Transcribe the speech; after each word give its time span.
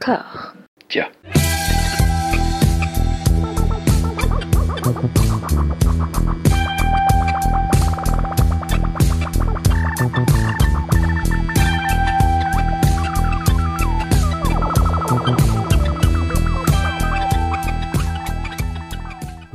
D'accord. 0.00 0.54
Tiens. 0.88 1.08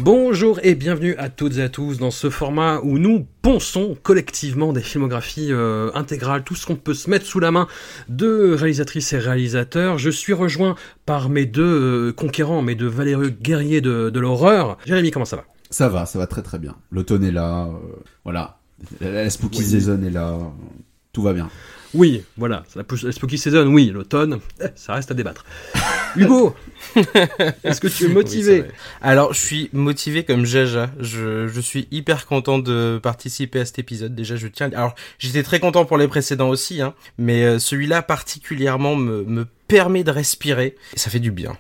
Bonjour 0.06 0.60
et 0.62 0.76
bienvenue 0.76 1.16
à 1.16 1.30
toutes 1.30 1.58
et 1.58 1.64
à 1.64 1.68
tous 1.68 1.98
dans 1.98 2.12
ce 2.12 2.30
format 2.30 2.80
où 2.84 3.00
nous 3.00 3.26
ponçons 3.42 3.98
collectivement 4.04 4.72
des 4.72 4.84
filmographies 4.84 5.52
euh, 5.52 5.90
intégrales, 5.96 6.44
tout 6.44 6.54
ce 6.54 6.68
qu'on 6.68 6.76
peut 6.76 6.94
se 6.94 7.10
mettre 7.10 7.26
sous 7.26 7.40
la 7.40 7.50
main 7.50 7.68
de 8.08 8.54
réalisatrices 8.54 9.14
et 9.14 9.18
réalisateurs. 9.18 9.98
Je 9.98 10.12
suis 10.12 10.34
rejoint 10.34 10.76
par 11.08 11.28
mes 11.28 11.48
deux 11.48 11.64
euh, 11.64 12.14
conquérants, 12.14 12.62
mes 12.62 12.76
deux 12.76 12.86
valeureux 12.86 13.30
guerriers 13.30 13.82
de, 13.82 14.12
de 14.12 14.20
l'horreur. 14.20 14.78
Jérémy, 14.86 15.10
comment 15.10 15.26
ça 15.26 15.38
va? 15.38 15.46
Ça 15.72 15.90
va, 15.90 16.06
ça 16.06 16.20
va 16.20 16.28
très 16.28 16.44
très 16.44 16.60
bien. 16.60 16.76
L'automne 16.92 17.24
est 17.24 17.32
là, 17.32 17.66
euh, 17.66 17.72
voilà. 18.24 18.60
La, 19.02 19.10
la 19.10 19.30
spooky 19.32 19.64
season 19.64 20.04
est 20.04 20.12
là, 20.12 20.38
tout 21.14 21.24
va 21.24 21.34
bien. 21.34 21.50
Oui, 21.96 22.24
voilà, 22.38 22.64
la, 22.76 22.84
la 23.04 23.12
spooky 23.14 23.38
season, 23.38 23.68
oui, 23.68 23.90
l'automne, 23.90 24.40
ça 24.76 24.94
reste 24.94 25.12
à 25.12 25.14
débattre. 25.14 25.46
Hugo, 26.18 26.54
est-ce 27.64 27.80
que 27.80 27.88
tu 27.88 28.06
es 28.06 28.08
motivé 28.10 28.62
Oui, 28.62 28.68
Alors, 29.02 29.34
je 29.34 29.40
suis 29.40 29.70
motivé 29.72 30.26
comme 30.26 30.46
Jaja. 30.46 30.92
Je, 31.00 31.48
je 31.48 31.62
suis 31.62 31.88
hyper 31.92 32.26
content 32.26 32.60
de 32.60 33.00
participer 33.02 33.62
à 33.62 33.66
cet 33.66 33.80
épisode. 33.80 34.14
Déjà, 34.14 34.36
je 34.36 34.48
tiens. 34.48 34.70
Alors, 34.76 34.94
j'étais 35.20 35.44
très 35.44 35.62
content 35.62 35.86
pour 35.86 35.98
les 35.98 36.10
précédents 36.10 36.50
aussi, 36.50 36.82
hein, 36.82 36.94
mais 37.18 37.44
euh, 37.44 37.60
celui-là 37.60 38.02
particulièrement 38.02 38.96
me, 38.98 39.24
me 39.24 39.46
permet 39.68 40.04
de 40.04 40.12
respirer. 40.12 40.76
Et 40.94 41.00
ça 41.00 41.10
fait 41.10 41.20
du 41.20 41.32
bien. 41.32 41.58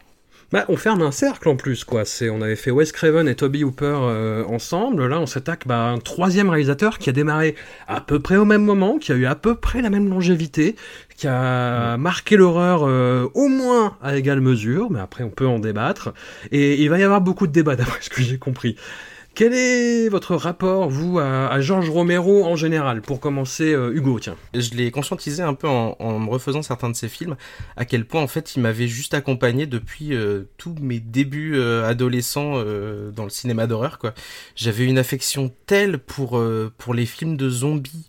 Bah, 0.51 0.65
on 0.69 0.77
ferme 0.77 1.01
un 1.01 1.11
cercle 1.11 1.49
en 1.49 1.55
plus, 1.55 1.83
quoi. 1.83 2.05
C'est, 2.05 2.29
on 2.29 2.41
avait 2.41 2.55
fait 2.55 2.69
Wes 2.69 2.91
Craven 2.91 3.27
et 3.27 3.35
Toby 3.35 3.63
Hooper 3.63 3.97
euh, 4.01 4.43
ensemble. 4.45 5.07
Là, 5.07 5.19
on 5.19 5.25
s'attaque 5.25 5.67
bah, 5.67 5.87
à 5.87 5.89
un 5.89 5.97
troisième 5.97 6.49
réalisateur 6.49 6.99
qui 6.99 7.09
a 7.09 7.13
démarré 7.13 7.55
à 7.87 7.99
peu 7.99 8.19
près 8.19 8.37
au 8.37 8.45
même 8.45 8.63
moment, 8.63 8.99
qui 8.99 9.11
a 9.11 9.15
eu 9.15 9.25
à 9.25 9.35
peu 9.35 9.55
près 9.55 9.81
la 9.81 9.89
même 9.89 10.07
longévité, 10.07 10.75
qui 11.17 11.27
a 11.27 11.97
marqué 11.97 12.37
l'horreur 12.37 12.83
euh, 12.83 13.27
au 13.33 13.47
moins 13.47 13.97
à 14.03 14.15
égale 14.15 14.39
mesure, 14.39 14.91
mais 14.91 14.99
après 14.99 15.23
on 15.23 15.31
peut 15.31 15.47
en 15.47 15.59
débattre. 15.59 16.13
Et 16.51 16.81
il 16.81 16.89
va 16.89 16.99
y 16.99 17.03
avoir 17.03 17.21
beaucoup 17.21 17.47
de 17.47 17.51
débats, 17.51 17.75
d'après 17.77 18.01
ce 18.01 18.09
que 18.09 18.21
j'ai 18.21 18.37
compris. 18.37 18.75
Quel 19.35 19.53
est 19.53 20.07
votre 20.07 20.37
rapport, 20.37 20.89
vous, 20.89 21.19
à, 21.19 21.47
à 21.49 21.59
Georges 21.59 21.89
Romero 21.89 22.45
en 22.45 22.55
général 22.55 23.01
Pour 23.01 23.19
commencer, 23.19 23.73
euh, 23.73 23.93
Hugo, 23.93 24.17
tiens? 24.17 24.37
Je 24.53 24.69
l'ai 24.75 24.91
conscientisé 24.91 25.43
un 25.43 25.53
peu 25.53 25.67
en, 25.67 26.19
me 26.19 26.29
refaisant 26.29 26.61
certains 26.61 26.89
de 26.89 26.95
ses 26.95 27.09
films, 27.09 27.35
à 27.75 27.83
quel 27.83 28.05
point 28.05 28.21
en 28.21 28.27
fait 28.27 28.55
il 28.55 28.61
m'avait 28.61 28.87
juste 28.87 29.13
accompagné 29.13 29.65
depuis 29.65 30.13
euh, 30.13 30.43
tous 30.57 30.73
mes 30.79 31.01
débuts 31.01 31.55
euh, 31.55 31.85
adolescents 31.85 32.53
euh, 32.55 33.11
dans 33.11 33.25
le 33.25 33.29
cinéma 33.29 33.67
d'horreur. 33.67 33.99
quoi. 33.99 34.13
J'avais 34.55 34.85
une 34.85 34.97
affection 34.97 35.51
telle 35.65 35.99
pour, 35.99 36.41
pour 36.77 36.93
les 36.93 37.05
films 37.05 37.35
de 37.35 37.49
zombies 37.49 38.07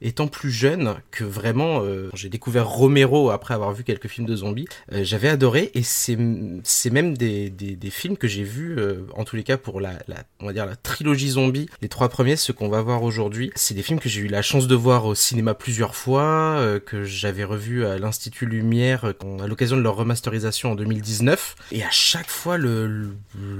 étant 0.00 0.26
plus 0.26 0.50
jeune 0.50 0.96
que 1.10 1.24
vraiment 1.24 1.82
euh, 1.82 2.10
j'ai 2.14 2.28
découvert 2.28 2.68
Romero 2.68 3.30
après 3.30 3.54
avoir 3.54 3.72
vu 3.72 3.84
quelques 3.84 4.08
films 4.08 4.26
de 4.26 4.36
zombies 4.36 4.66
euh, 4.92 5.04
j'avais 5.04 5.28
adoré 5.28 5.70
et 5.74 5.82
c'est 5.82 6.18
c'est 6.62 6.90
même 6.90 7.16
des, 7.16 7.50
des, 7.50 7.76
des 7.76 7.90
films 7.90 8.16
que 8.16 8.28
j'ai 8.28 8.44
vus 8.44 8.76
euh, 8.78 9.06
en 9.14 9.24
tous 9.24 9.36
les 9.36 9.42
cas 9.42 9.56
pour 9.56 9.80
la, 9.80 9.92
la 10.08 10.24
on 10.40 10.46
va 10.46 10.52
dire 10.52 10.66
la 10.66 10.76
trilogie 10.76 11.30
zombie 11.30 11.68
les 11.82 11.88
trois 11.88 12.08
premiers 12.08 12.36
ceux 12.36 12.52
qu'on 12.52 12.68
va 12.68 12.82
voir 12.82 13.02
aujourd'hui. 13.02 13.50
C'est 13.54 13.74
des 13.74 13.82
films 13.82 14.00
que 14.00 14.08
j'ai 14.08 14.20
eu 14.22 14.26
la 14.26 14.42
chance 14.42 14.66
de 14.66 14.74
voir 14.74 15.06
au 15.06 15.14
cinéma 15.14 15.54
plusieurs 15.54 15.94
fois 15.94 16.22
euh, 16.58 16.80
que 16.80 17.04
j'avais 17.04 17.44
revu 17.44 17.84
à 17.86 17.98
l'Institut 17.98 18.46
Lumière 18.46 19.04
euh, 19.04 19.42
à 19.42 19.46
l'occasion 19.46 19.76
de 19.76 19.82
leur 19.82 19.96
remasterisation 19.96 20.72
en 20.72 20.74
2019 20.74 21.56
et 21.72 21.82
à 21.82 21.90
chaque 21.90 22.30
fois 22.30 22.56
le, 22.56 22.86
le, 22.86 23.16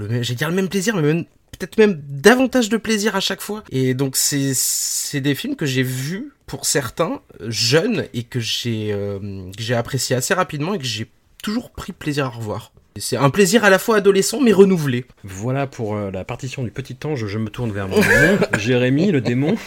le 0.07 0.23
j'ai 0.23 0.35
dire 0.35 0.49
le 0.49 0.55
même 0.55 0.69
plaisir 0.69 0.95
mais 0.95 1.01
même 1.01 1.25
peut-être 1.57 1.77
même 1.77 2.01
davantage 2.07 2.69
de 2.69 2.77
plaisir 2.77 3.15
à 3.15 3.19
chaque 3.19 3.41
fois. 3.41 3.63
Et 3.71 3.93
donc 3.93 4.15
c'est 4.15 4.51
c'est 4.53 5.21
des 5.21 5.35
films 5.35 5.55
que 5.55 5.65
j'ai 5.65 5.83
vus 5.83 6.31
pour 6.45 6.65
certains 6.65 7.21
euh, 7.41 7.47
jeunes 7.49 8.05
et 8.13 8.23
que 8.23 8.39
j'ai 8.39 8.89
euh, 8.91 9.19
que 9.55 9.61
j'ai 9.63 9.75
apprécié 9.75 10.15
assez 10.15 10.33
rapidement 10.33 10.73
et 10.73 10.77
que 10.77 10.85
j'ai 10.85 11.07
toujours 11.43 11.71
pris 11.71 11.93
plaisir 11.93 12.25
à 12.25 12.29
revoir. 12.29 12.71
C'est 12.97 13.17
un 13.17 13.29
plaisir 13.29 13.65
à 13.65 13.69
la 13.69 13.77
fois 13.77 13.97
adolescent 13.97 14.39
mais 14.39 14.53
renouvelé. 14.53 15.05
Voilà 15.25 15.67
pour 15.67 15.95
euh, 15.97 16.11
la 16.11 16.23
partition 16.23 16.63
du 16.63 16.71
petit 16.71 16.95
ange, 17.03 17.25
je 17.27 17.37
me 17.37 17.49
tourne 17.49 17.71
vers 17.73 17.89
mon 17.89 17.99
démon. 17.99 18.37
Jérémy, 18.57 19.11
le 19.11 19.21
démon. 19.21 19.55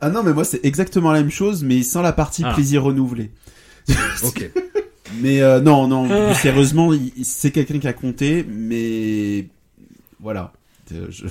Ah 0.00 0.10
non, 0.10 0.22
mais 0.22 0.32
moi 0.32 0.44
c'est 0.44 0.64
exactement 0.64 1.10
la 1.12 1.20
même 1.20 1.30
chose, 1.30 1.62
mais 1.64 1.82
sans 1.82 2.02
la 2.02 2.12
partie 2.12 2.42
Ah. 2.44 2.52
plaisir 2.54 2.82
renouvelé. 2.84 3.30
Ok. 4.24 4.48
Mais 5.20 5.40
euh, 5.40 5.60
non, 5.60 5.86
non, 5.86 6.34
sérieusement, 6.34 6.90
c'est 7.22 7.50
quelqu'un 7.52 7.78
qui 7.78 7.86
a 7.88 7.92
compté, 7.92 8.44
mais 8.48 9.46
voilà. 10.26 10.52
Euh, 10.92 11.06
je- 11.10 11.26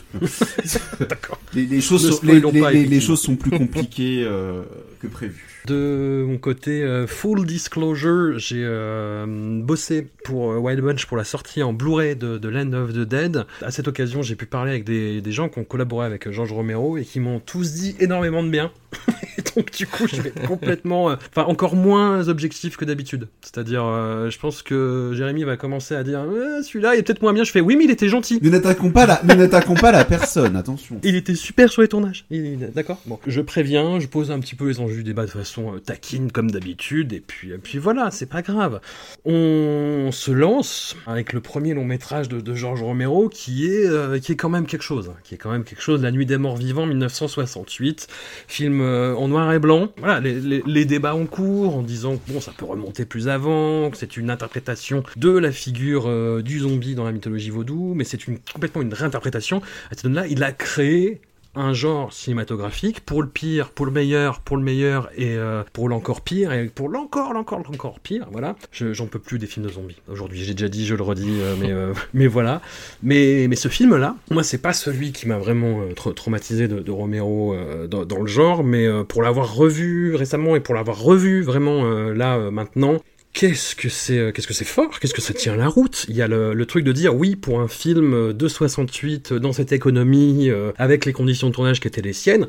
D'accord. 1.06 1.38
les, 1.53 1.66
les 1.66 1.81
choses 1.81 2.06
Ne 2.06 2.11
sont, 2.11 2.19
les, 2.23 2.39
spoilons 2.39 2.51
les- 2.53 2.61
pas, 2.61 2.72
les- 2.72 2.78
les 2.78 2.81
effectivement. 2.85 3.07
choses 3.07 3.22
sont 3.22 3.35
plus 3.35 3.51
compliquées 3.57 4.23
euh, 4.25 4.63
que 5.01 5.07
prévu. 5.07 5.45
De 5.66 6.24
mon 6.28 6.38
côté, 6.38 6.84
euh, 6.84 7.08
full 7.08 7.46
disclosure, 7.46 8.38
j'ai 8.38 8.62
euh, 8.64 9.26
bossé 9.64 10.08
pour 10.24 10.52
euh, 10.52 10.58
Wild 10.58 10.80
Bunch 10.81 11.08
pour 11.08 11.18
la 11.18 11.24
sortie 11.24 11.64
en 11.64 11.74
Blu-ray 11.74 12.16
de, 12.16 12.38
de 12.38 12.50
Land 12.50 12.74
of 12.74 12.94
the 12.94 13.00
Dead. 13.00 13.46
À 13.64 13.72
cette 13.72 13.88
occasion, 13.88 14.22
j'ai 14.22 14.36
pu 14.36 14.46
parler 14.46 14.70
avec 14.72 14.84
des, 14.84 15.22
des 15.22 15.31
gens 15.31 15.50
qui 15.50 15.58
ont 15.58 15.64
collaboré 15.64 16.06
avec 16.06 16.30
Georges 16.30 16.52
Romero 16.52 16.98
et 16.98 17.04
qui 17.04 17.20
m'ont 17.20 17.40
tous 17.40 17.74
dit 17.74 17.96
énormément 18.00 18.44
de 18.44 18.50
bien. 18.50 18.72
et 19.38 19.42
donc, 19.56 19.72
du 19.72 19.88
coup, 19.88 20.08
je 20.08 20.22
vais 20.22 20.30
être 20.30 20.48
complètement, 20.48 21.09
euh, 21.09 21.16
enfin, 21.36 21.48
encore 21.48 21.75
moins 21.75 22.28
objectif 22.28 22.78
que 22.78 22.86
d'habitude. 22.86 23.28
C'est-à-dire, 23.42 23.84
je 24.30 24.38
pense 24.38 24.62
que 24.62 25.12
Jérémy 25.16 25.46
va 25.46 25.58
commencer 25.58 25.96
à 25.96 26.04
dire 26.04 26.24
celui-là 26.64 26.96
il 26.96 27.00
est 27.00 27.04
peut-être 27.04 27.22
moins 27.24 27.34
bien. 27.34 27.44
Je 27.44 27.52
fais 27.52 27.62
oui, 27.62 27.75
mais 27.75 27.86
il 27.86 27.92
était 27.92 28.08
gentil. 28.09 28.40
Nous 28.42 28.52
n'attaquons 28.52 28.92
pas 28.92 29.06
la, 29.08 29.22
nous 29.24 29.75
pas 29.75 29.92
la 29.92 30.06
personne, 30.06 30.56
attention. 30.56 31.00
Il 31.04 31.16
était 31.16 31.36
super 31.36 31.72
sur 31.72 31.81
les 31.81 31.88
tournages. 31.88 32.25
Il- 32.30 32.70
D'accord? 32.75 33.00
Bon, 33.06 33.20
je 33.25 33.42
préviens, 33.42 34.00
je 34.00 34.08
pose 34.08 34.30
un 34.31 34.40
petit 34.40 34.56
peu 34.56 34.68
les 34.68 34.80
enjeux 34.80 34.96
du 34.96 35.04
débat 35.04 35.25
de 35.25 35.31
façon 35.31 35.55
euh, 35.60 35.80
taquine 35.80 36.32
comme 36.32 36.52
d'habitude, 36.52 37.14
et 37.14 37.20
puis, 37.20 37.52
et 37.52 37.58
puis 37.58 37.78
voilà, 37.78 38.12
c'est 38.12 38.26
pas 38.26 38.42
grave. 38.42 38.82
On 39.26 40.10
se 40.12 40.32
lance 40.32 40.96
avec 41.08 41.34
le 41.34 41.42
premier 41.42 41.74
long 41.74 41.86
métrage 41.86 42.30
de, 42.30 42.40
de 42.42 42.54
Georges 42.54 42.84
Romero 42.84 43.30
qui 43.30 43.68
est, 43.68 43.86
euh, 43.86 44.20
qui 44.20 44.32
est 44.32 44.36
quand 44.36 44.50
même 44.50 44.66
quelque 44.66 44.84
chose. 44.84 45.10
hein, 45.10 45.18
Qui 45.24 45.36
est 45.36 45.38
quand 45.38 45.52
même 45.52 45.64
quelque 45.64 45.82
chose, 45.82 46.02
La 46.02 46.12
Nuit 46.12 46.26
des 46.26 46.38
Morts 46.38 46.58
Vivants, 46.58 46.86
1968. 46.86 48.08
Film 48.48 48.82
euh, 48.82 49.16
en 49.16 49.28
noir 49.28 49.52
et 49.54 49.60
blanc. 49.60 49.90
Voilà, 49.98 50.20
les, 50.20 50.86
débats 50.86 51.16
en 51.16 51.26
cours 51.26 51.78
en 51.78 51.82
disant 51.82 52.18
que 52.18 52.32
bon, 52.32 52.40
ça 52.40 52.52
peut 52.56 52.66
remonter 52.66 53.06
plus 53.06 53.28
avant, 53.28 53.90
que 53.90 53.98
c'est 53.98 54.18
une 54.18 54.30
interprétation 54.30 55.04
de 55.16 55.30
la 55.30 55.52
figure 55.52 56.44
du 56.44 56.60
zombie 56.60 56.94
dans 56.94 57.04
la 57.06 57.12
mythologie 57.12 57.50
vaudou, 57.50 57.94
mais 57.96 58.04
c'est 58.04 58.28
une, 58.28 58.38
complètement 58.54 58.82
une 58.84 58.94
réinterprétation. 58.94 59.62
À 59.92 59.98
ce 59.98 60.08
là 60.08 60.28
il 60.28 60.44
a 60.44 60.52
créé 60.52 61.22
un 61.56 61.74
genre 61.74 62.12
cinématographique 62.14 63.00
pour 63.02 63.22
le 63.22 63.28
pire, 63.28 63.70
pour 63.70 63.86
le 63.86 63.92
meilleur, 63.92 64.40
pour 64.42 64.58
le 64.58 64.64
meilleur 64.64 65.10
et 65.16 65.36
euh, 65.36 65.64
pour 65.74 65.90
l'encore 65.90 66.22
pire 66.22 66.52
et 66.54 66.66
pour 66.68 66.90
l'encore, 66.90 67.34
l'encore, 67.34 67.60
l'encore 67.70 68.00
pire. 68.00 68.28
Voilà. 68.32 68.56
Je- 68.72 68.94
J'en 68.94 69.08
peux 69.08 69.20
plus 69.20 69.40
des 69.40 69.48
films 69.48 69.66
de 69.66 69.72
zombies. 69.72 69.98
Aujourd'hui, 70.10 70.44
j'ai 70.44 70.54
déjà 70.54 70.70
dit, 70.70 70.86
je 70.86 70.96
le 70.96 71.04
redis, 71.04 71.40
euh, 71.42 71.56
mais 71.60 71.72
euh, 71.72 71.94
mais 72.14 72.28
voilà. 72.28 72.62
Mais 73.04 73.48
mais 73.50 73.56
ce 73.56 73.68
film-là, 73.68 74.16
moi, 74.32 74.44
c'est 74.44 74.58
pas 74.62 74.74
celui 74.74 75.12
qui 75.12 75.28
m'a 75.28 75.38
vraiment 75.38 75.82
tra- 75.96 76.14
traumatisé 76.14 76.68
de, 76.68 76.92
Romero 76.92 77.56
dans, 77.90 78.20
le 78.22 78.28
genre, 78.28 78.64
mais 78.64 78.88
pour 79.08 79.22
l'avoir 79.24 79.54
revu 79.56 80.16
récemment 80.16 80.56
et 80.56 80.60
pour 80.60 80.76
l'avoir 80.76 81.00
revu 81.00 81.42
vraiment 81.42 81.84
là 82.12 82.52
maintenant. 82.52 82.98
Qu'est-ce 83.35 83.75
que 83.75 83.90
c'est, 83.90 84.18
euh, 84.18 84.31
qu'est-ce 84.31 84.47
que 84.47 84.53
c'est 84.53 84.63
fort, 84.63 84.97
qu'est-ce 84.97 85.13
que 85.13 85.19
ça 85.19 85.34
tient 85.34 85.57
la 85.57 85.68
route? 85.68 86.06
Il 86.07 86.16
y 86.16 86.22
a 86.22 86.28
le, 86.29 86.66
truc 86.66 86.85
de 86.85 86.94
dire 86.94 87.13
oui 87.13 87.35
pour 87.35 87.59
un 87.59 87.68
film 87.68 88.31
de 88.31 88.47
68 88.47 89.34
euh, 89.34 89.40
dans 89.41 89.51
cette 89.51 89.73
économie 89.73 90.50
euh, 90.50 90.72
avec 90.78 91.03
les 91.03 91.12
conditions 91.12 91.50
de 91.50 91.53
tournage 91.53 91.81
qui 91.81 91.88
étaient 91.90 92.01
les 92.01 92.13
siennes. 92.13 92.47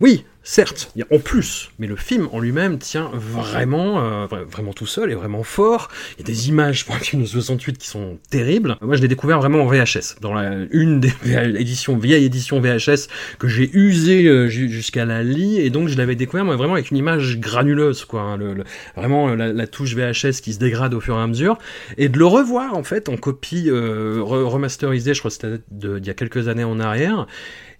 Oui, 0.00 0.24
certes, 0.42 0.90
il 0.96 0.98
y 0.98 1.02
a 1.02 1.06
en 1.16 1.20
plus, 1.20 1.70
mais 1.78 1.86
le 1.86 1.94
film 1.94 2.28
en 2.32 2.40
lui-même 2.40 2.78
tient 2.78 3.10
vraiment, 3.14 4.00
euh, 4.02 4.26
vra- 4.26 4.42
vraiment 4.42 4.72
tout 4.72 4.86
seul 4.86 5.12
et 5.12 5.14
vraiment 5.14 5.44
fort. 5.44 5.88
Il 6.18 6.20
y 6.20 6.24
a 6.24 6.26
des 6.26 6.48
images 6.48 6.84
pour 6.84 6.96
un 6.96 6.98
film 6.98 7.22
de 7.22 7.26
68 7.28 7.78
qui 7.78 7.86
sont 7.86 8.18
terribles. 8.28 8.76
Moi, 8.82 8.96
je 8.96 9.02
l'ai 9.02 9.08
découvert 9.08 9.38
vraiment 9.38 9.62
en 9.62 9.66
VHS, 9.66 10.16
dans 10.20 10.34
la, 10.34 10.52
une 10.72 10.98
des 10.98 11.12
éditions, 11.60 11.96
vieilles 11.96 12.24
éditions 12.24 12.60
VHS 12.60 13.06
que 13.38 13.46
j'ai 13.46 13.70
usé 13.72 14.26
euh, 14.26 14.48
ju- 14.48 14.68
jusqu'à 14.68 15.04
la 15.04 15.22
lie, 15.22 15.60
et 15.60 15.70
donc 15.70 15.86
je 15.88 15.96
l'avais 15.96 16.16
découvert 16.16 16.44
moi, 16.44 16.56
vraiment 16.56 16.74
avec 16.74 16.90
une 16.90 16.96
image 16.96 17.38
granuleuse, 17.38 18.04
quoi. 18.04 18.20
hein, 18.22 18.36
le, 18.36 18.52
le- 18.52 18.64
vraiment 18.96 19.28
euh, 19.28 19.36
la, 19.36 19.52
la 19.52 19.66
touche 19.68 19.94
VHS 19.94 20.40
qui 20.42 20.52
se 20.54 20.58
dégrade 20.58 20.92
au 20.92 21.00
fur 21.00 21.16
et 21.16 21.20
à 21.22 21.26
mesure, 21.28 21.56
et 21.98 22.08
de 22.08 22.18
le 22.18 22.26
revoir 22.26 22.74
en 22.76 22.82
fait 22.82 23.08
en 23.08 23.16
copie 23.16 23.70
euh, 23.70 24.18
re- 24.18 24.42
remasterisée, 24.42 25.14
je 25.14 25.20
crois 25.20 25.30
que 25.30 25.36
c'était 25.36 25.62
d'il 25.70 26.04
y 26.04 26.10
a 26.10 26.14
quelques 26.14 26.48
années 26.48 26.64
en 26.64 26.80
arrière. 26.80 27.28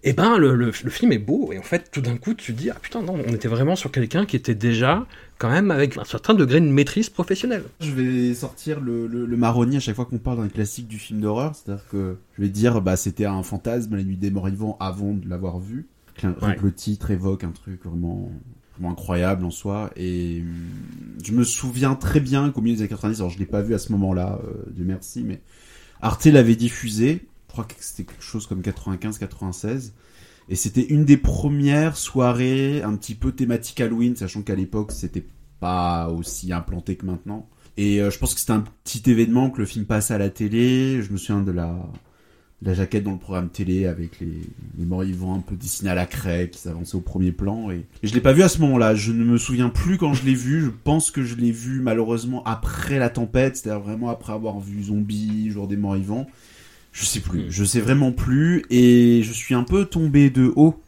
Et 0.07 0.13
ben 0.13 0.37
le, 0.37 0.55
le, 0.55 0.67
le 0.67 0.91
film 0.91 1.13
est 1.13 1.19
beau 1.19 1.51
et 1.53 1.59
en 1.59 1.63
fait 1.63 1.91
tout 1.91 2.03
d'un 2.03 2.17
coup 2.19 2.35
tu 2.35 2.53
te 2.53 2.59
dis 2.61 2.69
ah 2.71 2.77
putain 2.81 3.03
non 3.03 3.15
on 3.27 3.33
était 3.35 3.49
vraiment 3.49 3.75
sur 3.75 3.91
quelqu'un 3.91 4.27
qui 4.27 4.37
était 4.37 4.55
déjà 4.55 5.07
quand 5.39 5.51
même 5.51 5.71
avec 5.71 5.97
un 5.97 6.05
certain 6.05 6.35
degré 6.35 6.61
de 6.61 6.67
maîtrise 6.67 7.09
professionnelle. 7.09 7.65
Je 7.81 7.91
vais 7.91 8.35
sortir 8.35 8.81
le, 8.81 9.07
le, 9.07 9.25
le 9.25 9.37
marronnier 9.37 9.79
à 9.79 9.81
chaque 9.81 9.97
fois 9.97 10.05
qu'on 10.05 10.19
parle 10.19 10.39
d'un 10.39 10.49
classique 10.49 10.89
du 10.89 10.99
film 10.99 11.21
d'horreur, 11.21 11.55
c'est-à-dire 11.57 11.85
que 11.91 12.17
je 12.37 12.43
vais 12.43 12.51
dire 12.51 12.81
bah 12.83 12.97
c'était 12.97 13.25
un 13.25 13.43
fantasme 13.43 13.97
la 13.97 14.03
nuit 14.05 14.19
des 14.19 14.31
morts 14.31 14.47
vivants 14.47 14.77
avant 14.79 15.15
de 15.15 15.29
l'avoir 15.29 15.59
vu. 15.59 15.87
Ouais. 16.23 16.57
le 16.63 16.71
titre 16.73 17.11
évoque 17.11 17.43
un 17.43 17.51
truc 17.51 17.85
vraiment 17.85 18.31
incroyable 18.85 19.45
en 19.45 19.51
soi. 19.51 19.91
Et 19.97 20.45
je 21.25 21.33
me 21.33 21.45
souviens 21.45 21.95
très 21.95 22.21
bien 22.21 22.51
qu'au 22.51 22.61
milieu 22.61 22.77
des 22.77 22.83
années 22.83 22.89
90, 22.91 23.21
alors 23.21 23.31
je 23.31 23.39
l'ai 23.39 23.47
pas 23.47 23.63
vu 23.63 23.75
à 23.75 23.79
ce 23.79 23.91
moment-là, 23.93 24.39
euh, 24.45 24.53
Dieu 24.71 24.85
merci, 24.85 25.23
mais 25.25 25.41
Arte 26.01 26.27
l'avait 26.27 26.57
diffusé. 26.57 27.25
Crois 27.55 27.67
que 27.67 27.75
c'était 27.79 28.03
quelque 28.03 28.25
chose 28.25 28.49
comme 28.49 28.63
95-96. 28.63 29.93
Et 30.49 30.57
c'était 30.57 30.87
une 30.87 31.05
des 31.05 31.17
premières 31.17 31.97
soirées 31.97 32.83
un 32.83 32.97
petit 32.97 33.15
peu 33.15 33.31
thématique 33.31 33.81
Halloween, 33.81 34.17
sachant 34.17 34.43
qu'à 34.43 34.57
l'époque 34.57 34.91
c'était 34.91 35.25
pas 35.61 36.09
aussi 36.09 36.53
implanté 36.53 36.97
que 36.97 37.07
maintenant. 37.07 37.49
Et 37.77 38.01
euh, 38.01 38.11
je 38.11 38.19
pense 38.19 38.35
que 38.35 38.41
c'était 38.41 38.55
un 38.55 38.65
petit 38.83 39.09
événement 39.09 39.51
que 39.51 39.61
le 39.61 39.67
film 39.67 39.85
passe 39.85 40.11
à 40.11 40.19
la 40.19 40.31
télé. 40.31 41.01
Je 41.01 41.13
me 41.13 41.17
souviens 41.17 41.43
de 41.43 41.53
la, 41.53 41.79
la 42.61 42.75
jaquette 42.75 43.05
dans 43.05 43.13
le 43.13 43.19
programme 43.19 43.51
télé 43.51 43.87
avec 43.87 44.19
les, 44.19 44.41
les 44.77 44.85
morts-vivants 44.85 45.37
un 45.37 45.41
peu 45.41 45.55
dessinés 45.55 45.91
à 45.91 45.95
la 45.95 46.07
craie 46.07 46.51
qui 46.51 46.59
s'avançaient 46.59 46.97
au 46.97 47.03
premier 47.03 47.31
plan. 47.31 47.71
Et, 47.71 47.87
et 48.03 48.09
je 48.09 48.15
l'ai 48.15 48.21
pas 48.21 48.33
vu 48.33 48.43
à 48.43 48.49
ce 48.49 48.61
moment-là. 48.63 48.97
Je 48.97 49.13
ne 49.13 49.25
me 49.25 49.39
souviens 49.39 49.69
plus 49.69 49.97
quand 49.97 50.13
je 50.13 50.25
l'ai 50.25 50.35
vu. 50.35 50.61
Je 50.61 50.71
pense 50.71 51.13
que 51.13 51.23
je 51.23 51.37
l'ai 51.37 51.53
vu 51.53 51.79
malheureusement 51.79 52.43
après 52.47 52.99
la 52.99 53.11
tempête, 53.11 53.57
c'est-à-dire 53.57 53.81
vraiment 53.81 54.09
après 54.09 54.33
avoir 54.33 54.59
vu 54.59 54.83
Zombie, 54.83 55.51
Jour 55.51 55.69
des 55.69 55.77
morts-vivants. 55.77 56.27
Je 56.95 57.05
sais 57.05 57.21
plus. 57.21 57.47
Je 57.51 57.65
sais 57.65 57.81
vraiment 57.81 58.13
plus. 58.13 58.65
Et 58.71 59.23
je 59.25 59.33
suis 59.33 59.55
un 59.55 59.65
peu 59.65 59.85
tombé 59.85 60.31
de 60.31 60.53
haut 60.55 60.81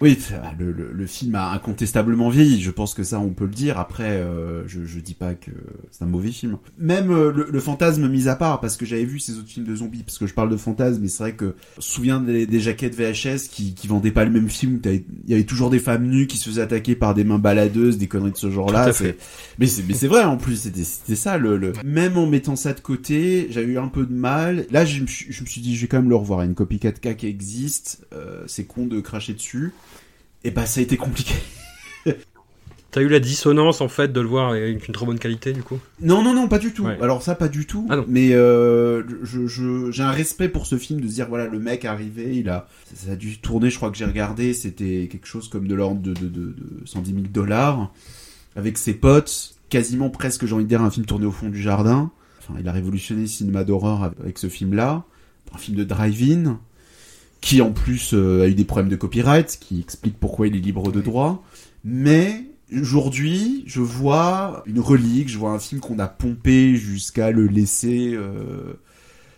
oui, 0.00 0.16
le, 0.58 0.70
le, 0.70 0.92
le, 0.92 1.06
film 1.06 1.34
a 1.34 1.50
incontestablement 1.50 2.28
vieilli. 2.28 2.62
Je 2.62 2.70
pense 2.70 2.94
que 2.94 3.02
ça, 3.02 3.18
on 3.18 3.30
peut 3.30 3.46
le 3.46 3.50
dire. 3.50 3.78
Après, 3.78 4.10
euh, 4.10 4.62
je, 4.68 4.84
je 4.84 5.00
dis 5.00 5.14
pas 5.14 5.34
que 5.34 5.50
c'est 5.90 6.04
un 6.04 6.06
mauvais 6.06 6.30
film. 6.30 6.56
Même 6.78 7.10
euh, 7.10 7.32
le, 7.32 7.48
le, 7.50 7.60
fantasme 7.60 8.08
mis 8.08 8.28
à 8.28 8.36
part, 8.36 8.60
parce 8.60 8.76
que 8.76 8.86
j'avais 8.86 9.04
vu 9.04 9.18
ces 9.18 9.38
autres 9.38 9.48
films 9.48 9.66
de 9.66 9.74
zombies, 9.74 10.04
parce 10.04 10.18
que 10.18 10.28
je 10.28 10.34
parle 10.34 10.50
de 10.50 10.56
fantasme, 10.56 11.00
mais 11.02 11.08
c'est 11.08 11.24
vrai 11.24 11.34
que 11.34 11.56
je 11.72 11.78
me 11.78 11.82
souviens 11.82 12.20
des, 12.20 12.46
des 12.46 12.60
jaquettes 12.60 12.94
VHS 12.94 13.48
qui, 13.50 13.74
qui 13.74 13.88
vendaient 13.88 14.12
pas 14.12 14.24
le 14.24 14.30
même 14.30 14.48
film. 14.48 14.80
Il 14.84 15.02
y 15.26 15.34
avait 15.34 15.42
toujours 15.42 15.68
des 15.68 15.80
femmes 15.80 16.06
nues 16.06 16.28
qui 16.28 16.36
se 16.36 16.48
faisaient 16.48 16.62
attaquer 16.62 16.94
par 16.94 17.14
des 17.14 17.24
mains 17.24 17.40
baladeuses, 17.40 17.98
des 17.98 18.06
conneries 18.06 18.32
de 18.32 18.36
ce 18.36 18.50
genre-là. 18.52 18.92
Mais 19.58 19.66
c'est 19.66 19.84
mais 19.88 19.94
c'est 19.94 20.06
vrai 20.06 20.22
en 20.22 20.36
plus. 20.36 20.62
C'était 20.62 20.84
c'était 20.84 21.16
ça. 21.16 21.38
Le, 21.38 21.56
le, 21.56 21.72
même 21.84 22.16
en 22.16 22.26
mettant 22.26 22.54
ça 22.54 22.72
de 22.72 22.80
côté, 22.80 23.48
j'avais 23.50 23.72
eu 23.72 23.78
un 23.78 23.88
peu 23.88 24.06
de 24.06 24.14
mal. 24.14 24.66
Là, 24.70 24.84
je 24.84 25.00
me 25.02 25.08
suis, 25.08 25.32
je 25.32 25.42
me 25.42 25.46
suis 25.46 25.60
dit, 25.60 25.74
je 25.74 25.80
vais 25.82 25.88
quand 25.88 25.98
même 25.98 26.08
le 26.08 26.14
revoir. 26.16 26.40
Il 26.40 26.42
y 26.42 26.46
a 26.46 26.48
une 26.50 26.54
copie 26.54 26.76
4K 26.76 27.16
qui 27.16 27.26
existe. 27.26 28.06
Euh, 28.12 28.44
c'est 28.46 28.64
con 28.64 28.86
de 28.86 29.00
cracher 29.00 29.34
dessus 29.34 29.72
et 30.44 30.50
bah 30.50 30.66
ça 30.66 30.80
a 30.80 30.82
été 30.82 30.96
compliqué. 30.96 31.34
T'as 32.90 33.02
eu 33.02 33.08
la 33.08 33.20
dissonance 33.20 33.82
en 33.82 33.88
fait 33.88 34.14
de 34.14 34.20
le 34.20 34.26
voir 34.26 34.52
avec 34.52 34.88
une 34.88 34.94
trop 34.94 35.04
bonne 35.04 35.18
qualité 35.18 35.52
du 35.52 35.62
coup? 35.62 35.78
Non 36.00 36.22
non 36.22 36.32
non 36.32 36.48
pas 36.48 36.58
du 36.58 36.72
tout. 36.72 36.84
Ouais. 36.84 36.96
Alors 37.02 37.22
ça 37.22 37.34
pas 37.34 37.48
du 37.48 37.66
tout. 37.66 37.86
Ah, 37.90 37.98
mais 38.08 38.32
euh, 38.32 39.02
je 39.22 39.46
j'ai 39.46 39.92
je, 39.92 40.02
un 40.02 40.10
respect 40.10 40.48
pour 40.48 40.64
ce 40.64 40.78
film 40.78 41.02
de 41.02 41.06
se 41.06 41.12
dire 41.12 41.28
voilà 41.28 41.46
le 41.46 41.58
mec 41.58 41.84
est 41.84 41.88
arrivé 41.88 42.36
il 42.36 42.48
a 42.48 42.66
ça 42.94 43.12
a 43.12 43.16
dû 43.16 43.38
tourner 43.38 43.68
je 43.68 43.76
crois 43.76 43.90
que 43.90 43.98
j'ai 43.98 44.06
regardé 44.06 44.54
c'était 44.54 45.08
quelque 45.12 45.26
chose 45.26 45.48
comme 45.48 45.68
de 45.68 45.74
l'ordre 45.74 46.00
de, 46.00 46.14
de, 46.14 46.28
de, 46.28 46.46
de 46.46 46.86
110 46.86 47.12
000 47.12 47.24
dollars 47.30 47.92
avec 48.56 48.78
ses 48.78 48.94
potes 48.94 49.54
quasiment 49.68 50.08
presque 50.08 50.46
j'ai 50.46 50.54
envie 50.54 50.64
de 50.64 50.68
dire 50.70 50.80
un 50.82 50.90
film 50.90 51.04
tourné 51.04 51.26
au 51.26 51.32
fond 51.32 51.50
du 51.50 51.60
jardin. 51.60 52.10
Enfin 52.40 52.58
il 52.58 52.66
a 52.66 52.72
révolutionné 52.72 53.22
le 53.22 53.26
cinéma 53.26 53.64
d'horreur 53.64 54.12
avec 54.22 54.38
ce 54.38 54.48
film 54.48 54.72
là 54.72 55.04
un 55.54 55.58
film 55.58 55.76
de 55.76 55.84
drive-in 55.84 56.58
qui 57.40 57.60
en 57.60 57.70
plus 57.70 58.14
euh, 58.14 58.44
a 58.44 58.48
eu 58.48 58.54
des 58.54 58.64
problèmes 58.64 58.90
de 58.90 58.96
copyright, 58.96 59.58
qui 59.60 59.80
explique 59.80 60.18
pourquoi 60.18 60.48
il 60.48 60.56
est 60.56 60.60
libre 60.60 60.90
de 60.90 61.00
droit. 61.00 61.44
Mais 61.84 62.44
aujourd'hui, 62.76 63.64
je 63.66 63.80
vois 63.80 64.62
une 64.66 64.80
relique, 64.80 65.28
je 65.28 65.38
vois 65.38 65.50
un 65.50 65.58
film 65.58 65.80
qu'on 65.80 65.98
a 65.98 66.08
pompé 66.08 66.74
jusqu'à 66.76 67.30
le 67.30 67.46
laisser 67.46 68.14
euh, 68.14 68.74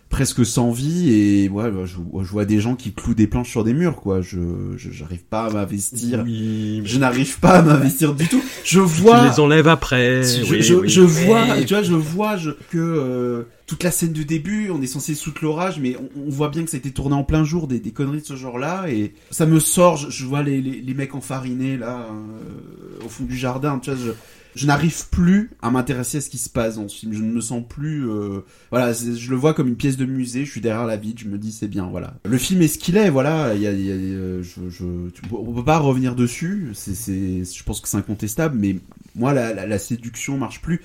presque 0.09 0.45
sans 0.45 0.71
vie 0.71 1.13
et 1.13 1.49
ouais, 1.49 1.71
je, 1.85 1.95
je, 1.95 2.27
vois 2.27 2.45
des 2.45 2.59
gens 2.59 2.75
qui 2.75 2.91
clouent 2.93 3.15
des 3.15 3.27
planches 3.27 3.49
sur 3.49 3.63
des 3.63 3.73
murs 3.73 3.95
quoi. 3.95 4.21
Je 4.21 4.39
j'arrive 4.77 5.23
pas 5.23 5.45
à 5.45 5.49
m'investir. 5.49 6.23
Oui. 6.25 6.81
Je 6.83 6.99
n'arrive 6.99 7.39
pas 7.39 7.59
à 7.59 7.61
m'investir 7.61 8.13
du 8.13 8.27
tout. 8.27 8.43
Je 8.63 8.79
vois. 8.79 9.21
Tu 9.21 9.29
les 9.29 9.39
enlèves 9.39 9.67
après. 9.67 10.23
Je, 10.23 10.51
oui, 10.51 10.61
je, 10.61 10.73
oui. 10.75 10.89
je 10.89 11.01
vois, 11.01 11.61
tu 11.65 11.73
vois, 11.73 11.83
je 11.83 11.93
vois 11.93 12.37
je, 12.37 12.51
que 12.69 12.77
euh, 12.77 13.43
toute 13.71 13.83
la 13.83 13.91
scène 13.91 14.11
de 14.11 14.23
début, 14.23 14.69
on 14.69 14.81
est 14.81 14.85
censé 14.85 15.15
sous 15.15 15.31
l'orage, 15.41 15.79
mais 15.79 15.95
on, 16.17 16.29
voit 16.29 16.49
bien 16.49 16.65
que 16.65 16.69
ça 16.69 16.75
a 16.75 16.79
été 16.79 16.91
tourné 16.91 17.15
en 17.15 17.23
plein 17.23 17.45
jour, 17.45 17.69
des, 17.69 17.79
conneries 17.91 18.19
de 18.19 18.25
ce 18.25 18.35
genre-là, 18.35 18.89
et 18.89 19.13
ça 19.29 19.45
me 19.45 19.61
sort. 19.61 19.95
Je, 19.95 20.25
vois 20.25 20.43
les, 20.43 20.61
les, 20.61 20.81
les, 20.81 20.93
mecs 20.93 21.15
enfarinés 21.15 21.77
là 21.77 22.09
euh, 22.09 23.05
au 23.05 23.07
fond 23.07 23.23
du 23.23 23.37
jardin. 23.37 23.79
Tu 23.79 23.89
vois, 23.89 23.97
je, 23.97 24.11
je 24.55 24.67
n'arrive 24.67 25.07
plus 25.07 25.51
à 25.61 25.71
m'intéresser 25.71 26.17
à 26.17 26.21
ce 26.21 26.29
qui 26.29 26.37
se 26.37 26.49
passe 26.49 26.75
dans 26.75 26.89
ce 26.89 26.99
film. 26.99 27.13
Je 27.13 27.21
ne 27.21 27.31
me 27.31 27.39
sens 27.39 27.63
plus, 27.65 28.09
euh, 28.09 28.41
voilà, 28.71 28.91
je 28.91 29.29
le 29.29 29.37
vois 29.37 29.53
comme 29.53 29.69
une 29.69 29.77
pièce 29.77 29.95
de 29.95 30.03
musée. 30.03 30.43
Je 30.43 30.51
suis 30.51 30.59
derrière 30.59 30.85
la 30.85 30.97
vitre, 30.97 31.21
je 31.21 31.29
me 31.29 31.37
dis 31.37 31.53
c'est 31.53 31.69
bien, 31.69 31.87
voilà. 31.87 32.15
Le 32.25 32.37
film 32.37 32.61
est 32.61 32.67
ce 32.67 32.77
qu'il 32.77 32.97
est, 32.97 33.09
voilà. 33.09 33.55
Il 33.55 33.61
y 33.61 33.67
a, 33.67 33.71
y 33.71 33.89
a 33.89 33.93
euh, 33.93 34.43
je, 34.43 34.69
je, 34.69 34.83
on 35.31 35.53
peut 35.53 35.63
pas 35.63 35.77
revenir 35.77 36.13
dessus. 36.13 36.71
C'est, 36.73 37.45
je 37.45 37.63
pense 37.63 37.79
que 37.79 37.87
c'est 37.87 37.95
incontestable, 37.95 38.57
mais 38.59 38.75
moi 39.15 39.31
la, 39.31 39.53
la, 39.53 39.65
la 39.65 39.79
séduction 39.79 40.37
marche 40.37 40.61
plus. 40.61 40.81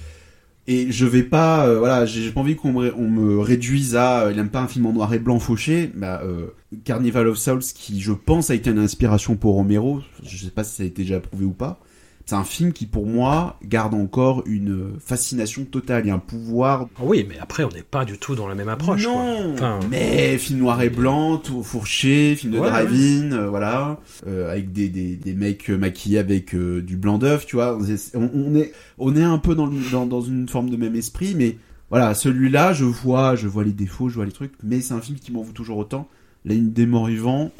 Et 0.68 0.90
je 0.90 1.06
vais 1.06 1.22
pas, 1.22 1.66
euh, 1.66 1.78
voilà, 1.78 2.06
j'ai 2.06 2.30
pas 2.32 2.40
envie 2.40 2.56
qu'on 2.56 2.72
me, 2.72 3.38
réduise 3.38 3.94
à, 3.94 4.22
euh, 4.22 4.32
il 4.32 4.38
aime 4.38 4.48
pas 4.48 4.60
un 4.60 4.66
film 4.66 4.86
en 4.86 4.92
noir 4.92 5.14
et 5.14 5.20
blanc 5.20 5.38
fauché. 5.38 5.92
Bah, 5.94 6.20
euh, 6.24 6.48
Carnival 6.84 7.28
of 7.28 7.38
Souls, 7.38 7.60
qui 7.60 8.00
je 8.00 8.12
pense 8.12 8.50
a 8.50 8.54
été 8.54 8.70
une 8.70 8.80
inspiration 8.80 9.36
pour 9.36 9.54
Romero. 9.54 10.00
Je 10.24 10.44
sais 10.44 10.50
pas 10.50 10.64
si 10.64 10.74
ça 10.74 10.82
a 10.82 10.86
été 10.86 11.02
déjà 11.02 11.20
prouvé 11.20 11.44
ou 11.44 11.52
pas 11.52 11.80
c'est 12.28 12.34
un 12.34 12.42
film 12.42 12.72
qui 12.72 12.86
pour 12.86 13.06
moi 13.06 13.56
garde 13.64 13.94
encore 13.94 14.42
une 14.46 14.98
fascination 14.98 15.64
totale 15.64 16.08
et 16.08 16.10
un 16.10 16.18
pouvoir. 16.18 16.88
Oui, 16.98 17.24
mais 17.28 17.38
après 17.38 17.62
on 17.62 17.68
n'est 17.68 17.84
pas 17.84 18.04
du 18.04 18.18
tout 18.18 18.34
dans 18.34 18.48
la 18.48 18.56
même 18.56 18.68
approche. 18.68 19.04
Non, 19.04 19.52
enfin... 19.54 19.78
mais 19.88 20.36
film 20.36 20.58
noir 20.58 20.82
et 20.82 20.90
blanc, 20.90 21.36
tout 21.36 21.62
fourché, 21.62 22.34
film 22.34 22.54
de 22.54 22.58
ouais, 22.58 22.68
drive-in, 22.68 23.30
ouais. 23.30 23.38
euh, 23.38 23.48
voilà, 23.48 24.00
euh, 24.26 24.50
avec 24.50 24.72
des, 24.72 24.88
des, 24.88 25.14
des 25.14 25.34
mecs 25.34 25.68
maquillés 25.68 26.18
avec 26.18 26.52
euh, 26.56 26.82
du 26.82 26.96
blanc 26.96 27.18
d'œuf, 27.18 27.46
tu 27.46 27.54
vois. 27.54 27.78
On, 28.14 28.28
on, 28.34 28.56
est 28.56 28.72
on 28.98 29.14
est 29.14 29.22
un 29.22 29.38
peu 29.38 29.54
dans, 29.54 29.68
dans 29.68 30.06
dans 30.06 30.20
une 30.20 30.48
forme 30.48 30.68
de 30.68 30.76
même 30.76 30.96
esprit, 30.96 31.36
mais 31.36 31.58
voilà, 31.90 32.12
celui-là, 32.14 32.72
je 32.72 32.84
vois 32.84 33.36
je 33.36 33.46
vois 33.46 33.62
les 33.62 33.72
défauts, 33.72 34.08
je 34.08 34.16
vois 34.16 34.24
les 34.24 34.32
trucs, 34.32 34.54
mais 34.64 34.80
c'est 34.80 34.94
un 34.94 35.00
film 35.00 35.16
qui 35.16 35.30
m'en 35.30 35.42
vaut 35.42 35.52
toujours 35.52 35.78
autant. 35.78 36.08
La 36.44 36.54
ligne 36.54 36.72
des 36.72 36.86
morts 36.86 37.06
vivants, 37.06 37.52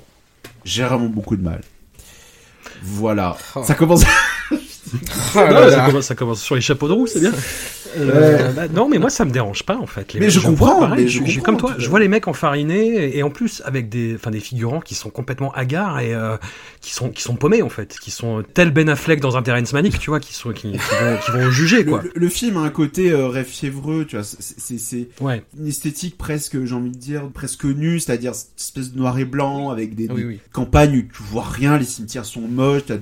j'ai 0.65 0.83
vraiment 0.83 1.07
beaucoup 1.07 1.37
de 1.37 1.43
mal. 1.43 1.61
Voilà, 2.83 3.37
oh. 3.55 3.63
ça 3.63 3.75
commence. 3.75 4.03
non, 4.95 5.71
ça, 5.71 5.87
commence, 5.87 6.05
ça, 6.07 6.15
commence, 6.15 6.43
sur 6.43 6.55
les 6.55 6.61
chapeaux 6.61 6.89
de 6.89 6.93
roue, 6.93 7.07
c'est 7.07 7.21
bien. 7.21 7.33
Euh, 7.99 8.53
bah, 8.53 8.69
non, 8.69 8.89
mais 8.89 8.99
moi 8.99 9.11
ça 9.11 9.25
me 9.25 9.31
dérange 9.31 9.63
pas 9.63 9.77
en 9.77 9.87
fait. 9.87 10.13
Les 10.13 10.21
mais 10.21 10.31
je, 10.31 10.41
je 10.41 10.47
comprends. 10.47 10.79
Vois, 10.79 10.89
pareil, 10.89 11.05
mais 11.05 11.09
je, 11.09 11.25
je 11.25 11.31
suis 11.31 11.41
comprends, 11.41 11.53
comme 11.53 11.71
toi. 11.71 11.75
Je 11.79 11.89
vois 11.89 12.01
les 12.01 12.09
mecs 12.09 12.29
enfarinés 12.29 13.17
et 13.17 13.23
en 13.23 13.31
plus 13.31 13.63
avec 13.65 13.89
des, 13.89 14.17
des 14.31 14.41
figurants 14.41 14.81
qui 14.81 14.95
sont 14.95 15.11
complètement 15.11 15.51
hagards 15.53 16.01
et 16.01 16.15
euh, 16.15 16.37
qui 16.81 16.93
sont 16.93 17.11
qui 17.11 17.23
sont 17.23 17.37
paumés 17.37 17.63
en 17.63 17.69
fait, 17.69 17.97
qui 17.99 18.11
sont 18.11 18.45
tel 18.55 18.71
Ben 18.71 18.89
Affleck 18.89 19.21
dans 19.21 19.37
un 19.37 19.43
Terrence 19.43 19.73
Malick, 19.73 19.99
tu 19.99 20.11
vois, 20.11 20.21
qui 20.21 20.35
sont 20.35 20.53
qui, 20.53 20.73
qui, 20.73 20.79
vont, 20.79 21.17
qui 21.25 21.31
vont 21.31 21.51
juger 21.51 21.85
quoi. 21.85 22.03
Le, 22.03 22.13
le, 22.15 22.29
film 22.29 22.59
a 22.59 22.61
un 22.61 22.71
côté 22.71 23.11
euh, 23.11 23.29
rêve 23.29 23.47
fiévreux, 23.47 24.05
tu 24.07 24.17
vois. 24.17 24.25
C'est 24.25 25.09
ouais. 25.21 25.43
une 25.59 25.67
esthétique 25.67 26.19
presque, 26.19 26.65
j'ai 26.65 26.75
envie 26.75 26.91
de 26.91 26.99
dire, 26.99 27.29
presque 27.33 27.65
nue, 27.65 28.01
c'est-à-dire 28.01 28.33
espèce 28.33 28.93
de 28.93 28.99
noir 28.99 29.19
et 29.19 29.25
blanc 29.25 29.71
avec 29.71 29.95
des, 29.95 30.09
oui, 30.09 30.17
des 30.17 30.25
oui. 30.25 30.41
campagnes 30.53 30.99
où 30.99 31.03
tu 31.03 31.23
vois 31.23 31.47
rien, 31.49 31.79
les 31.79 31.85
cimetières 31.85 32.25
sont 32.25 32.43
moches, 32.43 32.87
t'as 32.87 32.97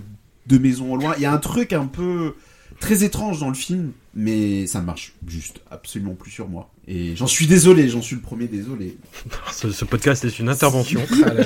deux 0.46 0.58
maisons 0.58 0.92
au 0.92 0.96
loin. 0.96 1.14
Il 1.16 1.22
y 1.22 1.26
a 1.26 1.32
un 1.32 1.38
truc 1.38 1.72
un 1.72 1.86
peu 1.86 2.34
très 2.80 3.04
étrange 3.04 3.40
dans 3.40 3.48
le 3.48 3.54
film, 3.54 3.92
mais 4.14 4.66
ça 4.66 4.80
marche 4.80 5.14
juste 5.26 5.60
absolument 5.70 6.14
plus 6.14 6.30
sur 6.30 6.48
moi. 6.48 6.70
Et 6.86 7.16
j'en 7.16 7.26
suis 7.26 7.46
désolé, 7.46 7.88
j'en 7.88 8.02
suis 8.02 8.16
le 8.16 8.22
premier 8.22 8.46
désolé. 8.46 8.96
ce, 9.52 9.70
ce, 9.70 9.84
podcast 9.84 10.24
est 10.24 10.38
une 10.38 10.48
intervention. 10.48 11.00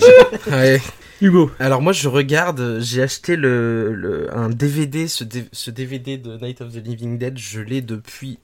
ouais. 0.50 0.80
Hugo. 1.20 1.50
Alors 1.58 1.82
moi 1.82 1.92
je 1.92 2.08
regarde, 2.08 2.78
j'ai 2.80 3.02
acheté 3.02 3.36
le, 3.36 3.92
le, 3.92 4.36
un 4.36 4.48
DVD, 4.48 5.08
ce, 5.08 5.24
ce 5.52 5.70
DVD 5.70 6.16
de 6.16 6.36
Night 6.38 6.60
of 6.60 6.72
the 6.72 6.84
Living 6.84 7.18
Dead, 7.18 7.38
je 7.38 7.60
l'ai 7.60 7.82
depuis 7.82 8.38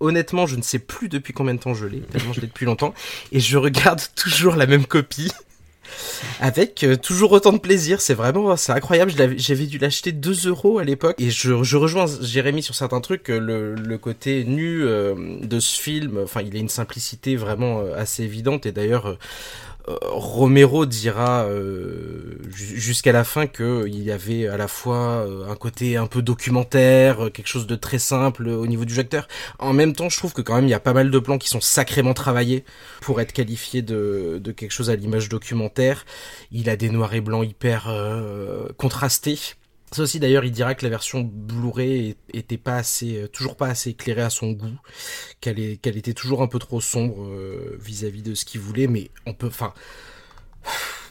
honnêtement, 0.00 0.46
je 0.46 0.56
ne 0.56 0.62
sais 0.62 0.78
plus 0.78 1.08
depuis 1.08 1.32
combien 1.32 1.54
de 1.54 1.60
temps 1.60 1.74
je 1.74 1.86
l'ai, 1.86 2.00
tellement 2.00 2.32
je 2.32 2.40
l'ai 2.40 2.46
depuis 2.46 2.66
longtemps, 2.66 2.94
et 3.32 3.40
je 3.40 3.56
regarde 3.56 4.00
toujours 4.14 4.56
la 4.56 4.66
même 4.66 4.86
copie 4.86 5.30
avec 6.40 6.84
euh, 6.84 6.96
toujours 6.96 7.32
autant 7.32 7.52
de 7.52 7.58
plaisir. 7.58 8.00
C'est 8.00 8.14
vraiment, 8.14 8.56
c'est 8.56 8.72
incroyable. 8.72 9.12
J'avais 9.36 9.66
dû 9.66 9.78
l'acheter 9.78 10.12
2 10.12 10.48
euros 10.48 10.78
à 10.78 10.84
l'époque. 10.84 11.16
Et 11.20 11.30
je, 11.30 11.52
rejoins 11.76 12.06
Jérémy 12.20 12.62
sur 12.62 12.74
certains 12.74 13.00
trucs. 13.00 13.28
Le, 13.28 13.74
le 13.74 13.98
côté 13.98 14.44
nu 14.44 14.84
euh, 14.84 15.14
de 15.42 15.60
ce 15.60 15.80
film, 15.80 16.18
enfin, 16.22 16.42
il 16.42 16.56
a 16.56 16.58
une 16.58 16.68
simplicité 16.68 17.36
vraiment 17.36 17.80
euh, 17.80 17.96
assez 17.96 18.22
évidente. 18.22 18.66
Et 18.66 18.72
d'ailleurs, 18.72 19.16
Romero 20.02 20.86
dira 20.86 21.44
euh, 21.44 22.38
jusqu'à 22.50 23.12
la 23.12 23.24
fin 23.24 23.46
qu'il 23.46 24.02
y 24.02 24.10
avait 24.10 24.46
à 24.46 24.56
la 24.56 24.68
fois 24.68 25.26
un 25.48 25.54
côté 25.56 25.96
un 25.96 26.06
peu 26.06 26.22
documentaire, 26.22 27.30
quelque 27.32 27.46
chose 27.46 27.66
de 27.66 27.76
très 27.76 27.98
simple 27.98 28.48
au 28.48 28.66
niveau 28.66 28.84
du 28.84 28.98
acteur. 28.98 29.28
En 29.58 29.72
même 29.72 29.94
temps, 29.94 30.08
je 30.08 30.16
trouve 30.16 30.32
que 30.32 30.42
quand 30.42 30.54
même 30.56 30.66
il 30.66 30.70
y 30.70 30.74
a 30.74 30.80
pas 30.80 30.92
mal 30.92 31.10
de 31.10 31.18
plans 31.18 31.38
qui 31.38 31.48
sont 31.48 31.60
sacrément 31.60 32.14
travaillés 32.14 32.64
pour 33.00 33.20
être 33.20 33.32
qualifiés 33.32 33.82
de, 33.82 34.40
de 34.42 34.52
quelque 34.52 34.72
chose 34.72 34.90
à 34.90 34.96
l'image 34.96 35.28
documentaire. 35.28 36.04
Il 36.52 36.68
a 36.70 36.76
des 36.76 36.90
noirs 36.90 37.14
et 37.14 37.20
blancs 37.20 37.48
hyper 37.48 37.88
euh, 37.88 38.68
contrastés. 38.76 39.38
Ça 39.92 40.02
aussi 40.02 40.20
d'ailleurs, 40.20 40.44
il 40.44 40.52
dira 40.52 40.74
que 40.74 40.84
la 40.84 40.90
version 40.90 41.22
Blu-ray 41.22 42.16
était 42.32 42.58
pas 42.58 42.76
assez, 42.76 43.26
toujours 43.32 43.56
pas 43.56 43.68
assez 43.68 43.90
éclairée 43.90 44.22
à 44.22 44.30
son 44.30 44.52
goût, 44.52 44.78
qu'elle 45.40 45.58
était 45.58 46.12
toujours 46.12 46.42
un 46.42 46.46
peu 46.46 46.58
trop 46.58 46.80
sombre 46.80 47.26
vis-à-vis 47.80 48.20
-vis 48.20 48.30
de 48.30 48.34
ce 48.34 48.44
qu'il 48.44 48.60
voulait, 48.60 48.86
mais 48.86 49.10
on 49.26 49.32
peut, 49.32 49.46
enfin, 49.46 49.72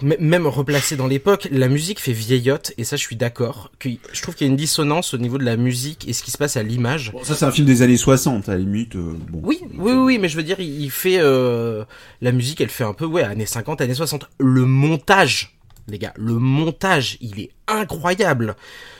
même 0.01 0.45
replacé 0.45 0.95
dans 0.95 1.07
l'époque, 1.07 1.47
la 1.51 1.67
musique 1.67 1.99
fait 1.99 2.11
vieillotte, 2.11 2.71
et 2.77 2.83
ça 2.83 2.95
je 2.95 3.01
suis 3.01 3.15
d'accord. 3.15 3.71
Je 3.81 4.21
trouve 4.21 4.35
qu'il 4.35 4.45
y 4.45 4.49
a 4.49 4.51
une 4.51 4.57
dissonance 4.57 5.13
au 5.13 5.17
niveau 5.17 5.37
de 5.37 5.43
la 5.43 5.57
musique 5.57 6.07
et 6.07 6.13
ce 6.13 6.21
qui 6.21 6.31
se 6.31 6.37
passe 6.37 6.55
à 6.55 6.63
l'image. 6.63 7.11
Bon, 7.11 7.23
ça 7.23 7.35
c'est 7.35 7.45
un 7.45 7.51
film 7.51 7.65
des 7.65 7.81
années 7.81 7.97
60, 7.97 8.47
à 8.49 8.53
la 8.53 8.59
limite. 8.59 8.95
Euh, 8.95 9.13
bon. 9.29 9.41
Oui, 9.43 9.59
oui, 9.75 9.93
oui, 9.93 10.17
mais 10.19 10.29
je 10.29 10.37
veux 10.37 10.43
dire, 10.43 10.59
il 10.59 10.91
fait... 10.91 11.17
Euh, 11.19 11.83
la 12.21 12.31
musique, 12.31 12.61
elle 12.61 12.69
fait 12.69 12.83
un 12.83 12.93
peu, 12.93 13.05
ouais, 13.05 13.23
années 13.23 13.45
50, 13.45 13.81
années 13.81 13.95
60. 13.95 14.29
Le 14.39 14.65
montage, 14.65 15.56
les 15.87 15.99
gars, 15.99 16.13
le 16.17 16.33
montage, 16.33 17.17
il 17.21 17.39
est 17.39 17.51
incroyable. 17.67 18.55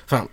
Enfin, 0.06 0.27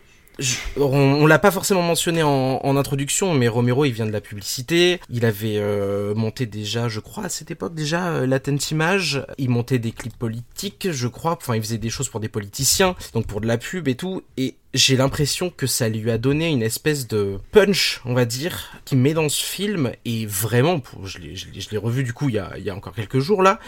on, 0.76 1.26
l'a 1.26 1.38
pas 1.38 1.50
forcément 1.50 1.82
mentionné 1.82 2.22
en, 2.22 2.76
introduction, 2.76 3.34
mais 3.34 3.48
Romero, 3.48 3.84
il 3.84 3.92
vient 3.92 4.06
de 4.06 4.12
la 4.12 4.20
publicité. 4.20 5.00
Il 5.10 5.24
avait 5.24 5.58
euh, 5.58 6.14
monté 6.14 6.46
déjà, 6.46 6.88
je 6.88 7.00
crois, 7.00 7.24
à 7.24 7.28
cette 7.28 7.50
époque 7.50 7.74
déjà, 7.74 8.08
euh, 8.08 8.26
la 8.26 8.40
Image. 8.70 9.24
Il 9.38 9.50
montait 9.50 9.78
des 9.78 9.92
clips 9.92 10.16
politiques, 10.16 10.88
je 10.90 11.08
crois. 11.08 11.38
Enfin, 11.40 11.56
il 11.56 11.62
faisait 11.62 11.78
des 11.78 11.90
choses 11.90 12.08
pour 12.08 12.20
des 12.20 12.28
politiciens, 12.28 12.96
donc 13.12 13.26
pour 13.26 13.40
de 13.40 13.46
la 13.46 13.58
pub 13.58 13.88
et 13.88 13.94
tout. 13.94 14.22
Et 14.36 14.56
j'ai 14.74 14.96
l'impression 14.96 15.50
que 15.50 15.66
ça 15.66 15.88
lui 15.88 16.10
a 16.10 16.18
donné 16.18 16.50
une 16.50 16.62
espèce 16.62 17.06
de 17.06 17.38
punch, 17.52 18.00
on 18.04 18.14
va 18.14 18.24
dire, 18.24 18.72
qui 18.84 18.96
met 18.96 19.14
dans 19.14 19.28
ce 19.28 19.42
film. 19.42 19.92
Et 20.04 20.26
vraiment, 20.26 20.82
je 21.04 21.18
l'ai 21.18 21.78
revu 21.78 22.02
du 22.02 22.12
coup 22.12 22.28
il 22.28 22.34
y 22.34 22.70
a 22.70 22.74
encore 22.74 22.94
quelques 22.94 23.20
jours 23.20 23.42
là 23.42 23.60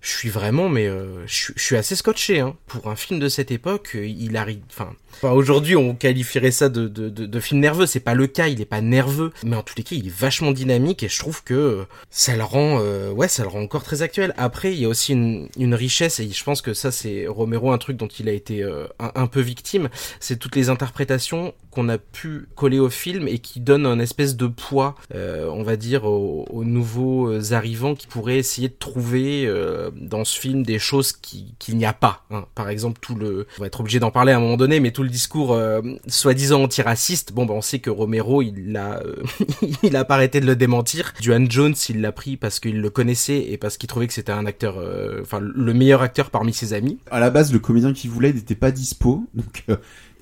je 0.00 0.10
suis 0.10 0.28
vraiment 0.28 0.68
mais 0.68 0.86
euh, 0.86 1.26
je, 1.26 1.52
suis 1.56 1.76
assez 1.76 1.96
scotché 1.96 2.40
hein. 2.40 2.56
pour 2.66 2.88
un 2.88 2.96
film 2.96 3.20
de 3.20 3.28
cette 3.28 3.50
époque 3.50 3.94
il 3.94 4.36
arrive 4.36 4.60
enfin 4.70 4.94
aujourd'hui, 5.22 5.76
on 5.76 5.94
qualifierait 5.94 6.50
ça 6.50 6.68
de, 6.68 6.88
de, 6.88 7.08
de, 7.08 7.40
film 7.40 7.60
nerveux. 7.60 7.86
C'est 7.86 8.00
pas 8.00 8.14
le 8.14 8.26
cas, 8.26 8.48
il 8.48 8.60
est 8.60 8.66
pas 8.66 8.80
nerveux, 8.80 9.32
mais 9.44 9.56
en 9.56 9.62
tous 9.62 9.74
les 9.76 9.82
cas, 9.82 9.96
il 9.96 10.06
est 10.06 10.14
vachement 10.14 10.52
dynamique 10.52 11.02
et 11.02 11.08
je 11.08 11.18
trouve 11.18 11.42
que 11.42 11.84
ça 12.10 12.36
le 12.36 12.44
rend, 12.44 12.78
euh, 12.80 13.10
ouais, 13.10 13.28
ça 13.28 13.42
le 13.42 13.48
rend 13.48 13.60
encore 13.60 13.82
très 13.82 14.02
actuel. 14.02 14.34
Après, 14.36 14.72
il 14.72 14.80
y 14.80 14.84
a 14.84 14.88
aussi 14.88 15.12
une, 15.12 15.48
une 15.58 15.74
richesse 15.74 16.20
et 16.20 16.30
je 16.30 16.44
pense 16.44 16.62
que 16.62 16.74
ça, 16.74 16.90
c'est 16.90 17.26
Romero 17.26 17.72
un 17.72 17.78
truc 17.78 17.96
dont 17.96 18.08
il 18.08 18.28
a 18.28 18.32
été 18.32 18.62
euh, 18.62 18.86
un, 18.98 19.26
peu 19.26 19.40
victime. 19.40 19.88
C'est 20.20 20.38
toutes 20.38 20.56
les 20.56 20.68
interprétations 20.68 21.54
qu'on 21.70 21.88
a 21.88 21.98
pu 21.98 22.48
coller 22.54 22.78
au 22.78 22.90
film 22.90 23.28
et 23.28 23.38
qui 23.38 23.60
donnent 23.60 23.86
un 23.86 23.98
espèce 23.98 24.36
de 24.36 24.46
poids, 24.46 24.96
euh, 25.14 25.48
on 25.50 25.62
va 25.62 25.76
dire, 25.76 26.04
aux, 26.04 26.64
nouveaux 26.64 27.52
arrivants 27.52 27.94
qui 27.94 28.06
pourraient 28.06 28.38
essayer 28.38 28.68
de 28.68 28.76
trouver 28.78 29.50
dans 29.94 30.24
ce 30.24 30.38
film 30.38 30.62
des 30.62 30.78
choses 30.78 31.12
qu'il 31.12 31.76
n'y 31.76 31.86
a 31.86 31.92
pas. 31.92 32.24
Hein. 32.30 32.44
Par 32.54 32.68
exemple, 32.68 32.98
tout 33.00 33.14
le, 33.14 33.46
on 33.58 33.60
va 33.60 33.66
être 33.66 33.80
obligé 33.80 33.98
d'en 33.98 34.10
parler 34.10 34.32
à 34.32 34.36
un 34.36 34.40
moment 34.40 34.56
donné, 34.56 34.80
mais 34.80 34.90
tout 34.90 35.02
le 35.02 35.08
discours 35.08 35.52
euh, 35.52 35.80
soi-disant 36.06 36.62
antiraciste, 36.62 37.32
bon 37.32 37.46
ben 37.46 37.54
on 37.54 37.60
sait 37.60 37.78
que 37.78 37.90
Romero 37.90 38.42
il 38.42 38.76
a 38.76 39.00
euh, 39.04 39.16
il 39.82 39.96
a 39.96 40.04
pas 40.04 40.14
arrêté 40.14 40.40
de 40.40 40.46
le 40.46 40.56
démentir. 40.56 41.12
Duane 41.20 41.50
Jones 41.50 41.74
il 41.88 42.00
l'a 42.00 42.12
pris 42.12 42.36
parce 42.36 42.60
qu'il 42.60 42.80
le 42.80 42.90
connaissait 42.90 43.50
et 43.50 43.56
parce 43.56 43.76
qu'il 43.76 43.88
trouvait 43.88 44.06
que 44.06 44.12
c'était 44.12 44.32
un 44.32 44.46
acteur, 44.46 44.78
euh, 44.78 45.20
enfin 45.22 45.40
le 45.40 45.74
meilleur 45.74 46.02
acteur 46.02 46.30
parmi 46.30 46.52
ses 46.52 46.72
amis. 46.72 46.98
À 47.10 47.20
la 47.20 47.30
base 47.30 47.52
le 47.52 47.58
comédien 47.58 47.92
qu'il 47.92 48.10
voulait 48.10 48.32
n'était 48.32 48.54
pas 48.54 48.70
dispo, 48.70 49.24
donc 49.34 49.64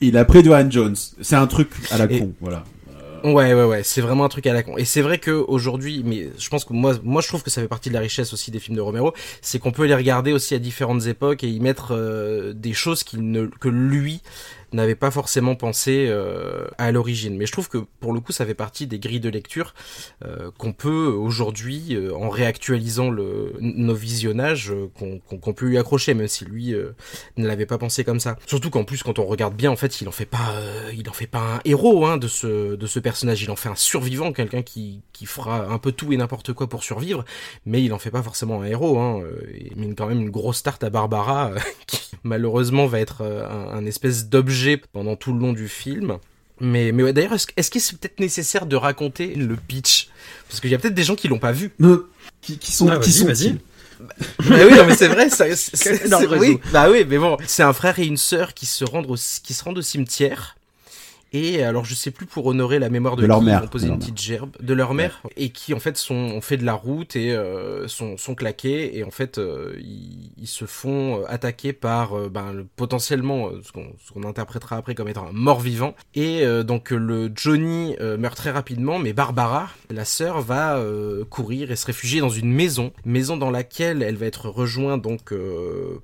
il 0.01 0.17
a 0.17 0.25
pris 0.25 0.43
Duane 0.43 0.71
Jones. 0.71 0.97
C'est 1.21 1.37
un 1.37 1.47
truc 1.47 1.71
à 1.91 1.99
la 1.99 2.09
con, 2.09 2.33
voilà. 2.41 2.65
Ouais, 3.25 3.53
ouais, 3.53 3.65
ouais, 3.65 3.83
c'est 3.83 4.01
vraiment 4.01 4.25
un 4.25 4.29
truc 4.29 4.47
à 4.47 4.53
la 4.53 4.63
con. 4.63 4.77
Et 4.77 4.85
c'est 4.85 5.03
vrai 5.03 5.19
que 5.19 5.33
aujourd'hui, 5.33 6.03
mais 6.05 6.29
je 6.39 6.49
pense 6.49 6.65
que 6.65 6.73
moi, 6.73 6.95
moi, 7.03 7.21
je 7.21 7.27
trouve 7.27 7.43
que 7.43 7.51
ça 7.51 7.61
fait 7.61 7.67
partie 7.69 7.89
de 7.89 7.95
la 7.95 8.01
richesse 8.01 8.33
aussi 8.33 8.53
des 8.53 8.61
films 8.61 8.77
de 8.77 8.81
Romero, 8.81 9.13
c'est 9.43 9.59
qu'on 9.59 9.73
peut 9.73 9.87
les 9.87 9.95
regarder 9.95 10.33
aussi 10.33 10.55
à 10.55 10.61
différentes 10.61 11.07
époques 11.07 11.43
et 11.43 11.49
y 11.49 11.59
mettre 11.59 12.53
des 12.55 12.73
choses 12.73 13.03
qu'il 13.03 13.29
ne, 13.31 13.47
que 13.47 13.69
lui 13.69 14.23
n'avait 14.73 14.95
pas 14.95 15.11
forcément 15.11 15.55
pensé 15.55 16.07
euh, 16.09 16.67
à 16.79 16.93
l'origine. 16.93 17.37
Mais 17.37 17.47
je 17.47 17.53
trouve 17.53 17.69
que 17.69 17.79
pour 18.01 18.13
le 18.13 18.21
coup, 18.21 18.33
ça 18.33 18.45
fait 18.45 18.55
partie 18.55 18.87
des 18.87 18.99
grilles 18.99 19.21
de 19.21 19.29
lecture 19.29 19.75
euh, 20.25 20.51
qu'on 20.59 20.73
peut 20.73 21.07
aujourd'hui, 21.07 21.95
euh, 21.95 22.15
en 22.15 22.29
réactualisant 22.29 23.11
le, 23.11 23.55
nos 23.61 23.95
visionnages, 23.95 24.73
qu'on 24.99 25.53
peut 25.53 25.67
lui 25.67 25.79
accrocher, 25.79 26.15
même 26.15 26.29
si 26.29 26.45
lui 26.45 26.75
ne 27.37 27.47
l'avait 27.47 27.67
pas 27.67 27.79
pensé 27.79 28.05
comme 28.05 28.21
ça. 28.21 28.37
Surtout 28.47 28.71
qu'en 28.71 28.85
plus, 28.85 29.03
quand 29.03 29.19
on 29.19 29.27
regarde 29.27 29.55
bien, 29.55 29.71
en 29.71 29.77
fait, 29.77 30.01
il 30.01 30.09
en 30.09 30.13
fait 30.13 30.27
pas, 30.27 30.55
il 30.95 31.09
en 31.09 31.13
fait 31.13 31.27
pas 31.27 31.57
un 31.57 31.61
héros 31.65 32.07
hein, 32.07 32.17
de 32.17 32.29
ce 32.29 32.77
de 32.77 32.87
ce 32.87 32.99
personnage. 32.99 33.43
Il 33.43 33.51
en 33.51 33.57
fait 33.57 33.69
un 33.69 33.77
survivant, 33.77 34.33
quelqu'un 34.33 34.63
qui 34.63 35.03
qui 35.13 35.27
fera 35.27 35.67
un 35.67 35.79
peu 35.79 35.93
tout 35.93 36.13
et 36.13 36.17
n'importe 36.17 36.53
quoi 36.53 36.69
pour 36.69 36.85
survivre, 36.85 37.25
mais 37.65 37.83
il 37.83 37.93
en 37.93 37.99
fait 37.99 38.11
pas 38.11 38.23
forcément 38.23 38.63
un 38.63 38.67
héros. 38.67 38.99
Hein. 38.99 39.23
Il 39.59 39.77
mine 39.77 39.95
quand 39.95 40.07
même 40.07 40.21
une 40.21 40.31
grosse 40.31 40.59
start 40.59 40.83
à 40.85 40.91
Barbara, 40.91 41.53
qui 41.87 42.17
malheureusement 42.23 42.87
va 42.87 43.01
être 43.01 43.23
un, 43.23 43.77
un 43.77 43.87
espèce 43.87 44.29
d'objet 44.29 44.58
pendant 44.93 45.17
tout 45.17 45.33
le 45.33 45.39
long 45.39 45.53
du 45.53 45.69
film. 45.69 46.19
Mais, 46.61 46.93
mais 46.93 47.13
d'ailleurs, 47.13 47.35
est-ce, 47.35 47.47
est-ce 47.57 47.71
qu'il 47.71 47.81
c'est 47.81 47.97
peut-être 47.99 48.19
nécessaire 48.21 48.67
de 48.67 48.77
raconter 48.77 49.35
le 49.35 49.57
pitch? 49.57 50.09
Parce 50.49 50.61
qu'il 50.61 50.71
y 50.71 50.75
a 50.75 50.79
peut-être 50.79 50.95
des 50.95 51.05
gens 51.05 51.15
qui 51.15 51.29
l'ont 51.29 51.39
pas 51.39 51.53
vu. 51.53 51.73
qui, 52.41 52.59
qui, 52.59 52.73
sont, 52.73 52.89
ah, 52.89 52.99
qui 52.99 53.13
sont 53.13 53.27
vas-y. 53.27 53.59
Bah, 54.01 54.07
oui, 54.41 54.77
non, 54.77 54.87
mais 54.87 54.95
c'est 54.95 55.09
vrai, 55.09 55.29
ça, 55.29 55.45
c'est, 55.57 56.15
oui, 56.39 56.61
bah 56.73 56.89
oui, 56.91 57.05
mais 57.09 57.19
bon, 57.19 57.37
c'est 57.47 57.65
un 57.65 57.73
frère 57.73 57.99
et 57.99 58.07
une 58.07 58.17
sœur 58.17 58.55
qui 58.55 58.67
se 58.67 58.85
rendent 58.85 59.11
au, 59.11 59.17
qui 59.17 59.55
se 59.55 59.65
rendent 59.65 59.79
au 59.79 59.83
cimetière 59.83 60.57
et 61.33 61.63
alors 61.63 61.85
je 61.85 61.95
sais 61.95 62.11
plus 62.11 62.27
pour 62.27 62.47
honorer 62.47 62.79
la 62.79 62.89
mémoire 62.89 63.17
de, 63.17 63.27
leur 63.27 63.43
mère, 63.43 63.65
ont 63.65 63.69
posé 63.69 63.89
une 63.89 63.99
petite 63.99 64.21
gerbe 64.21 64.51
de 64.61 64.75
leur 64.75 64.95
mère 64.95 65.23
et 65.37 65.51
qui 65.51 65.75
en 65.75 65.81
fait 65.81 65.97
sont 65.97 66.15
ont 66.15 66.41
fait 66.41 66.57
de 66.57 66.65
la 66.65 66.75
route 66.75 67.17
et 67.17 67.33
euh, 67.33 67.89
sont 67.89 68.17
sont 68.17 68.35
claqués 68.35 68.97
et 68.97 69.05
en 69.05 69.11
fait 69.11 69.39
euh, 69.39 69.75
ils, 69.79 70.33
ils, 70.39 70.47
se 70.47 70.65
font 70.65 71.21
euh, 71.21 71.25
attaquer 71.29 71.73
par 71.73 72.19
euh, 72.19 72.29
ben 72.29 72.67
potentiellement 72.77 73.51
ce 73.63 73.73
qu'on 73.73 73.93
ce 74.05 74.13
qu'on 74.13 74.25
interprétera 74.25 74.77
après 74.77 74.95
comme 74.95 75.09
étant 75.09 75.27
un 75.27 75.33
mort 75.33 75.61
vivant 75.61 75.95
et 76.15 76.45
donc 76.65 76.91
le 76.91 77.31
Johnny 77.35 77.97
meurt 78.19 78.37
très 78.37 78.51
rapidement 78.51 78.99
mais 78.99 79.13
Barbara 79.13 79.69
la 79.91 80.05
sœur 80.05 80.41
va 80.41 80.81
courir 81.31 81.71
et 81.71 81.77
se 81.77 81.87
réfugier 81.87 82.21
dans 82.21 82.29
une 82.29 82.53
maison. 82.53 82.93
Maison 83.05 83.37
dans 83.37 83.51
laquelle 83.51 84.03
elle 84.03 84.17
va 84.17 84.27
être 84.27 84.49
rejointe 84.49 85.03
donc 85.03 85.35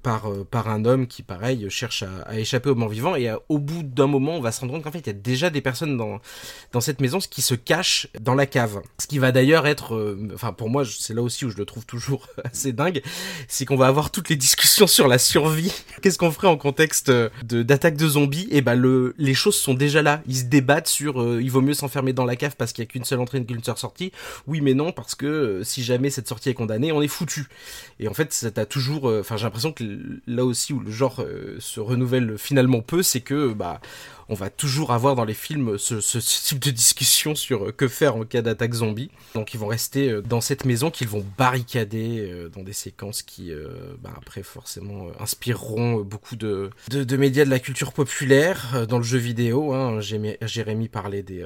par 0.02 0.31
par 0.50 0.69
un 0.69 0.85
homme 0.85 1.07
qui 1.07 1.23
pareil 1.23 1.66
cherche 1.71 2.02
à, 2.02 2.23
à 2.26 2.38
échapper 2.38 2.71
au 2.71 2.75
mort 2.75 2.88
vivant 2.88 3.16
et 3.16 3.31
au 3.49 3.59
bout 3.59 3.83
d'un 3.83 4.07
moment 4.07 4.37
on 4.37 4.40
va 4.40 4.52
se 4.52 4.61
rendre 4.61 4.73
compte 4.73 4.85
qu'en 4.85 4.90
fait 4.90 5.00
il 5.00 5.07
y 5.07 5.11
a 5.11 5.13
déjà 5.14 5.50
des 5.50 5.61
personnes 5.61 5.97
dans, 5.97 6.21
dans 6.73 6.80
cette 6.80 7.00
maison 7.00 7.18
qui 7.18 7.42
se 7.42 7.54
cachent 7.54 8.09
dans 8.21 8.35
la 8.35 8.47
cave. 8.47 8.80
Ce 8.99 9.06
qui 9.06 9.18
va 9.18 9.33
d'ailleurs 9.33 9.66
être, 9.66 9.94
euh, 9.94 10.28
enfin 10.35 10.52
pour 10.52 10.68
moi 10.68 10.85
c'est 10.85 11.14
là 11.14 11.23
aussi 11.23 11.44
où 11.44 11.50
je 11.50 11.56
le 11.56 11.64
trouve 11.64 11.87
toujours 11.87 12.28
assez 12.44 12.73
dingue, 12.73 13.02
c'est 13.49 13.64
qu'on 13.64 13.76
va 13.76 13.87
avoir 13.87 14.11
toutes 14.11 14.28
les 14.28 14.37
discussions 14.37 14.87
sur 14.87 15.09
la 15.09 15.18
survie. 15.18 15.73
Qu'est-ce 16.02 16.18
qu'on 16.18 16.30
ferait 16.30 16.49
en 16.49 16.56
contexte 16.56 17.11
de 17.11 17.62
d'attaque 17.62 17.97
de 17.97 18.09
zombies? 18.09 18.49
Et 18.50 18.59
eh 18.59 18.61
ben 18.61 18.75
le, 18.75 19.14
les 19.18 19.35
choses 19.35 19.56
sont 19.56 19.75
déjà 19.75 20.02
là. 20.02 20.23
Ils 20.26 20.37
se 20.37 20.44
débattent 20.44 20.88
sur 20.88 21.21
euh, 21.21 21.40
il 21.42 21.50
vaut 21.50 21.62
mieux 21.62 21.75
s'enfermer 21.75 22.12
dans 22.12 22.25
la 22.25 22.37
cave 22.37 22.54
parce 22.56 22.73
qu'il 22.73 22.85
y 22.85 22.87
a 22.87 22.90
qu'une 22.90 23.04
seule 23.04 23.21
entrée 23.21 23.38
et 23.38 23.44
qu'une 23.44 23.62
seule 23.62 23.76
sortie. 23.76 24.12
Oui 24.47 24.61
mais 24.61 24.75
non 24.75 24.92
parce 24.92 25.14
que 25.14 25.26
euh, 25.26 25.64
si 25.64 25.83
jamais 25.83 26.11
cette 26.11 26.28
sortie 26.28 26.50
est 26.50 26.54
condamnée, 26.54 26.92
on 26.92 27.02
est 27.02 27.09
foutu. 27.09 27.47
Et 28.00 28.09
en 28.09 28.14
fait 28.14 28.33
ça 28.33 28.50
t'a 28.50 28.66
toujours, 28.66 29.04
enfin 29.04 29.37
j'ai 29.37 29.44
l'impression 29.44 29.73
que 29.73 29.85
là 30.26 30.44
aussi 30.44 30.73
où 30.73 30.80
le 30.80 30.90
genre 30.90 31.25
se 31.59 31.80
renouvelle 31.80 32.37
finalement 32.38 32.80
peu, 32.80 33.02
c'est 33.02 33.21
que 33.21 33.52
bah 33.52 33.80
on 34.28 34.35
va 34.35 34.50
toujours 34.50 34.93
avoir 34.93 35.14
dans 35.14 35.25
les 35.25 35.35
films 35.35 35.78
ce, 35.78 36.19
type 36.19 36.59
de 36.59 36.71
discussion 36.71 37.35
sur 37.35 37.66
euh, 37.66 37.73
que 37.73 37.88
faire 37.88 38.16
en 38.16 38.25
cas 38.25 38.43
d'attaque 38.43 38.75
zombie. 38.75 39.11
Donc 39.35 39.54
ils 39.54 39.61
vont 39.61 39.66
rester 39.66 40.11
euh, 40.11 40.23
dans 40.23 40.40
cette 40.40 40.64
maison 40.64 40.90
qu'ils 40.90 41.09
vont 41.09 41.25
barricader 41.37 42.21
euh, 42.21 42.49
dans 42.49 42.62
des 42.62 42.73
séquences 42.73 43.23
qui, 43.23 43.52
bah, 44.02 44.11
après 44.16 44.43
forcément, 44.43 45.09
inspireront 45.21 46.00
beaucoup 46.00 46.37
de, 46.37 46.71
médias 47.16 47.45
de 47.45 47.50
la 47.50 47.59
culture 47.59 47.93
populaire 47.93 48.87
dans 48.88 48.99
le 48.99 49.04
jeu 49.04 49.19
vidéo. 49.19 49.73
Hein. 49.73 50.00
Jérémy 50.00 50.88
parlait 50.88 51.23
des 51.23 51.45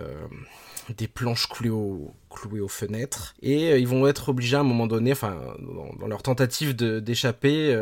des 0.97 1.09
planches 1.09 1.47
clouées, 2.29 2.61
aux 2.61 2.69
fenêtres. 2.69 3.35
Et 3.43 3.79
ils 3.79 3.89
vont 3.89 4.07
être 4.07 4.29
obligés 4.31 4.57
à 4.57 4.61
un 4.61 4.65
moment 4.65 4.87
donné, 4.87 5.13
enfin 5.13 5.39
dans, 5.99 6.07
leur 6.07 6.23
tentative 6.23 6.75
d'échapper, 6.75 7.77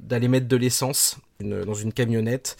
d'aller 0.00 0.28
mettre 0.28 0.48
de 0.48 0.56
l'essence 0.56 1.18
dans 1.40 1.74
une 1.74 1.92
camionnette, 1.92 2.56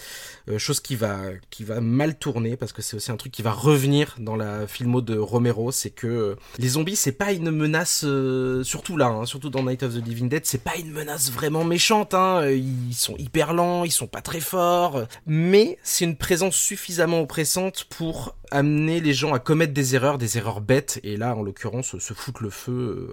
euh, 0.49 0.59
chose 0.59 0.81
qui 0.81 0.97
va 0.97 1.21
qui 1.51 1.65
va 1.65 1.81
mal 1.81 2.19
tourner 2.19 2.57
parce 2.57 2.73
que 2.73 2.83
c'est 2.83 2.97
aussi 2.97 3.11
un 3.11 3.17
truc 3.17 3.33
qui 3.33 3.43
va 3.43 3.53
revenir 3.53 4.17
dans 4.19 4.37
la 4.37 4.67
filmo 4.67 5.01
de 5.01 5.17
Romero, 5.17 5.73
c'est 5.73 5.91
que 5.91 6.07
euh, 6.07 6.37
les 6.59 6.69
zombies 6.69 6.97
c'est 6.97 7.13
pas 7.13 7.33
une 7.33 7.51
menace, 7.51 8.03
euh, 8.05 8.63
surtout 8.65 8.97
là, 8.97 9.07
hein, 9.07 9.25
surtout 9.25 9.49
dans 9.51 9.63
Night 9.63 9.83
of 9.83 9.95
the 9.95 10.05
Living 10.07 10.29
Dead, 10.29 10.45
c'est 10.45 10.63
pas 10.63 10.77
une 10.77 10.91
menace 10.91 11.31
vraiment 11.31 11.65
méchante, 11.65 12.13
hein, 12.15 12.47
ils 12.51 12.95
sont 12.95 13.17
hyper 13.17 13.55
lents, 13.55 13.85
ils 13.85 13.91
sont 13.91 14.07
pas 14.07 14.21
très 14.21 14.41
forts, 14.41 15.07
mais 15.27 15.79
c'est 15.83 16.05
une 16.05 16.17
présence 16.17 16.57
suffisamment 16.57 17.21
oppressante 17.21 17.85
pour 17.89 18.37
amener 18.51 19.01
les 19.01 19.15
gens 19.15 19.33
à 19.33 19.39
commettre 19.39 19.73
des 19.73 19.95
erreurs, 19.95 20.19
des 20.19 20.26
erreurs 20.35 20.61
bêtes, 20.61 21.01
et 21.03 21.17
là 21.17 21.37
en 21.37 21.43
l'occurrence 21.43 21.99
se 21.99 22.15
foutre 22.15 22.43
le 22.43 22.51
feu 22.51 23.11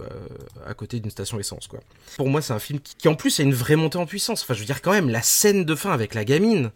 à 0.66 0.74
côté 0.74 1.00
d'une 1.00 1.10
station 1.10 1.38
essence 1.38 1.66
quoi. 1.66 1.80
Pour 2.16 2.28
moi 2.28 2.42
c'est 2.42 2.52
un 2.52 2.58
film 2.58 2.80
qui, 2.80 2.94
qui 2.96 3.08
en 3.08 3.14
plus 3.14 3.40
a 3.40 3.42
une 3.42 3.54
vraie 3.54 3.76
montée 3.76 3.98
en 3.98 4.06
puissance, 4.06 4.42
enfin 4.42 4.54
je 4.54 4.60
veux 4.60 4.66
dire 4.66 4.82
quand 4.82 4.92
même 4.92 5.08
la 5.08 5.22
scène 5.22 5.64
de 5.64 5.74
fin 5.74 5.92
avec 5.92 6.14
la 6.14 6.24
gamine 6.24 6.70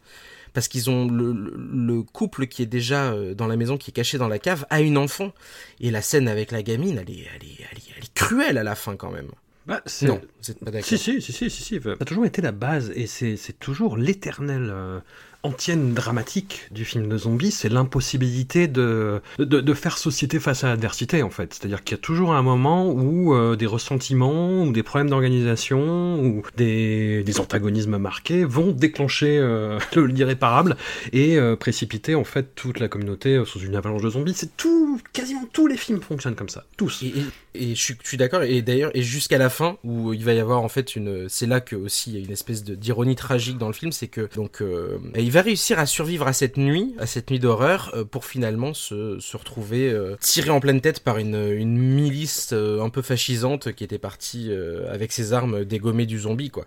parce 0.53 0.69
qu'ils 0.69 0.91
ont 0.91 1.07
le, 1.09 2.03
couple 2.03 2.47
qui 2.47 2.63
est 2.63 2.67
déjà 2.67 3.13
euh, 3.13 3.35
dans 3.35 3.47
la 3.47 3.57
maison, 3.57 3.77
qui 3.77 3.91
est 3.91 3.93
caché 3.93 4.19
dans 4.19 4.29
la 4.29 4.39
cave, 4.39 4.67
a 4.71 4.81
une 4.81 4.99
enfant. 4.99 5.33
Et 5.81 5.91
la 5.91 6.03
scène 6.03 6.29
avec 6.29 6.51
la 6.51 6.63
gamine, 6.63 6.99
elle 6.99 7.11
est, 7.11 7.27
elle 7.35 7.45
est, 7.45 7.59
elle 7.97 8.05
est, 8.05 8.15
cruelle 8.15 8.59
à 8.59 8.65
la 8.65 8.75
fin 8.75 8.97
quand 8.97 9.11
même. 9.11 9.29
Bah, 9.67 9.83
non, 10.03 10.21
c'est 10.41 10.59
pas 10.59 10.71
d'accord. 10.71 10.89
Si, 10.89 10.97
si, 10.99 11.21
si, 11.21 11.33
si, 11.33 11.51
si, 11.51 11.81
Ça 11.81 11.91
a 12.01 12.05
toujours 12.05 12.25
été 12.25 12.41
la 12.41 12.53
base 12.53 12.91
et 12.95 13.07
c'est 13.07 13.59
toujours 13.59 13.99
l'éternel 13.99 14.71
euh, 14.73 15.01
antienne 15.45 15.95
dramatique 15.95 16.67
du 16.73 16.85
film 16.85 17.09
de 17.09 17.17
zombies, 17.17 17.53
c'est 17.53 17.69
l'impossibilité 17.69 18.67
de, 18.67 19.23
de, 19.39 19.75
faire 19.75 19.97
société 19.97 20.41
face 20.41 20.65
à 20.65 20.69
l'adversité, 20.69 21.23
en 21.23 21.31
fait. 21.31 21.55
C'est-à-dire 21.55 21.85
qu'il 21.85 21.97
y 21.97 22.01
a 22.01 22.03
toujours 22.03 22.33
un 22.33 22.43
moment 22.43 22.91
où 22.91 23.35
euh, 23.35 23.55
des 23.55 23.67
ressentiments, 23.67 24.65
ou 24.65 24.73
des 24.73 24.83
problèmes 24.83 25.11
d'organisation, 25.11 26.21
ou 26.21 26.43
des, 26.57 27.25
antagonismes 27.39 27.99
marqués 27.99 28.45
vont 28.45 28.73
déclencher 28.73 29.39
euh, 29.39 29.79
l'irréparable 29.97 30.77
et 31.13 31.39
euh, 31.39 31.55
précipiter, 31.55 32.17
en 32.17 32.25
fait, 32.25 32.57
toute 32.57 32.81
la 32.81 32.89
communauté 32.89 33.41
sous 33.47 33.61
une 33.61 33.77
avalanche 33.77 34.03
de 34.03 34.11
zombies. 34.11 34.35
C'est 34.35 34.57
tout, 34.57 35.01
quasiment 35.13 35.47
tous 35.53 35.69
les 35.69 35.77
films 35.77 36.01
fonctionnent 36.01 36.35
comme 36.35 36.49
ça. 36.49 36.65
Tous. 36.77 37.05
Et, 37.55 37.75
je 37.75 37.95
suis, 38.03 38.17
d'accord. 38.17 38.43
Et 38.43 38.63
d'ailleurs, 38.63 38.91
et 38.95 39.03
jusqu'à 39.03 39.39
la 39.39 39.51
fin, 39.51 39.79
où 39.85 40.13
il 40.13 40.25
va 40.25 40.33
y 40.33 40.41
avoir, 40.41 40.63
en 40.63 40.69
fait, 40.69 40.97
une, 40.97 41.29
c'est 41.29 41.47
là 41.47 41.61
que 41.61 41.77
aussi 41.77 42.13
y 42.13 42.17
a 42.17 42.21
une 42.21 42.31
espèce 42.31 42.65
d'ironie 42.65 43.17
tragique 43.17 43.59
dans 43.59 43.69
le 43.69 43.73
film, 43.73 43.93
c'est 43.93 44.09
que, 44.09 44.29
donc, 44.35 44.63
il 45.29 45.33
va 45.33 45.43
réussir 45.43 45.79
à 45.79 45.85
survivre 45.85 46.27
à 46.27 46.33
cette 46.33 46.57
nuit, 46.57 46.95
à 46.99 47.05
cette 47.05 47.31
nuit 47.31 47.39
d'horreur, 47.39 47.93
euh, 47.95 48.03
pour 48.03 48.25
finalement 48.25 48.73
se, 48.73 49.19
se 49.21 49.37
retrouver 49.37 49.91
euh, 49.91 50.17
tiré 50.23 50.49
en 50.49 50.59
pleine 50.59 50.81
tête 50.81 51.01
par 51.01 51.19
une, 51.19 51.37
une 51.53 51.77
milice 51.77 52.49
euh, 52.55 52.81
un 52.81 52.89
peu 52.89 53.03
fascisante 53.03 53.73
qui 53.75 53.85
était 53.85 53.99
partie 53.99 54.51
avec 54.91 55.13
ses 55.13 55.35
armes 55.35 55.67
dégommer 55.67 56.07
du 56.07 56.19
zombie, 56.19 56.49
quoi. 56.49 56.65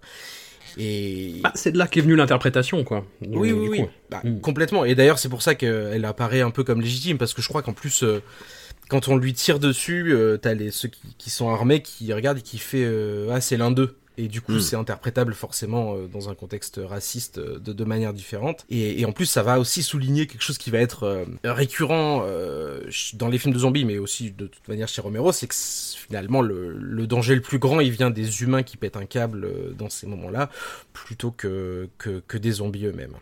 Et 0.78 1.40
bah, 1.42 1.52
c'est 1.56 1.72
de 1.72 1.80
là 1.80 1.88
qu'est 1.88 2.02
venue 2.02 2.16
l'interprétation, 2.16 2.84
quoi. 2.84 3.04
Oui, 3.22 3.48
Du 3.50 3.54
oui, 3.54 3.68
oui. 3.68 3.86
Bah, 4.12 4.22
Mm. 4.24 4.42
complètement. 4.42 4.86
Et 4.86 4.94
d'ailleurs, 4.94 5.18
c'est 5.18 5.28
pour 5.30 5.42
ça 5.42 5.56
qu'elle 5.56 6.06
apparaît 6.06 6.42
un 6.42 6.52
peu 6.52 6.64
comme 6.64 6.82
légitime, 6.82 7.18
parce 7.18 7.34
que 7.34 7.42
je 7.42 7.48
crois 7.48 7.64
qu'en 7.64 7.74
plus, 7.74 8.04
euh, 8.04 8.22
quand 8.90 9.08
on 9.08 9.18
lui 9.18 9.34
tire 9.34 9.58
dessus, 9.58 10.14
euh, 10.14 10.38
t'as 10.38 10.54
les 10.54 10.70
ceux 10.70 10.90
qui, 10.90 11.16
qui 11.18 11.32
sont 11.32 11.50
armés 11.50 11.82
qui 11.82 12.14
regardent 12.14 12.38
et 12.38 12.42
qui 12.44 12.60
fait 12.60 12.84
euh, 12.86 13.30
ah 13.32 13.42
c'est 13.42 13.58
l'un 13.58 13.72
d'eux. 13.72 13.96
Et 14.24 14.28
du 14.28 14.42
coup, 14.42 14.54
Mm. 14.54 14.60
c'est 14.60 14.76
interprétable 14.76 15.34
forcément 15.34 15.96
euh, 15.96 16.08
dans 16.08 16.30
un 16.30 16.36
contexte 16.36 16.80
raciste 16.84 17.40
euh, 17.40 17.58
de 17.60 17.74
deux 17.74 17.86
manières 17.86 18.14
différentes. 18.14 18.66
Et, 18.70 19.00
et 19.02 19.06
en 19.06 19.12
plus, 19.14 19.26
ça 19.26 19.42
va 19.42 19.60
aussi 19.60 19.82
souligner 19.82 20.28
quelque 20.28 20.44
chose 20.44 20.58
qui 20.58 20.70
va 20.70 20.78
être 20.80 21.04
euh, 21.04 21.26
récurrent 21.44 22.24
euh, 22.26 22.82
dans 23.14 23.28
les 23.30 23.38
films 23.38 23.54
de 23.54 23.60
zombies, 23.60 23.86
mais 23.86 23.98
aussi 23.98 24.32
de 24.32 24.48
toute 24.48 24.68
manière 24.68 24.88
chez 24.88 25.02
Romero, 25.02 25.32
c'est 25.32 25.48
que 25.48 25.56
finalement 25.56 26.42
le, 26.42 26.72
le 26.74 27.08
danger 27.08 27.34
le 27.36 27.42
plus 27.42 27.58
grand, 27.60 27.80
il 27.80 27.92
vient 27.92 28.12
des 28.12 28.44
humains 28.44 28.64
qui 28.64 28.78
pètent 28.78 28.98
un 28.98 29.06
câble 29.06 29.46
euh, 29.46 29.72
dans 29.78 29.90
ces 29.90 30.06
moments-là, 30.08 30.50
plutôt 30.94 31.32
que, 31.32 31.90
que, 31.98 32.22
que 32.28 32.38
des 32.38 32.52
zombies 32.52 32.86
eux-mêmes. 32.86 33.16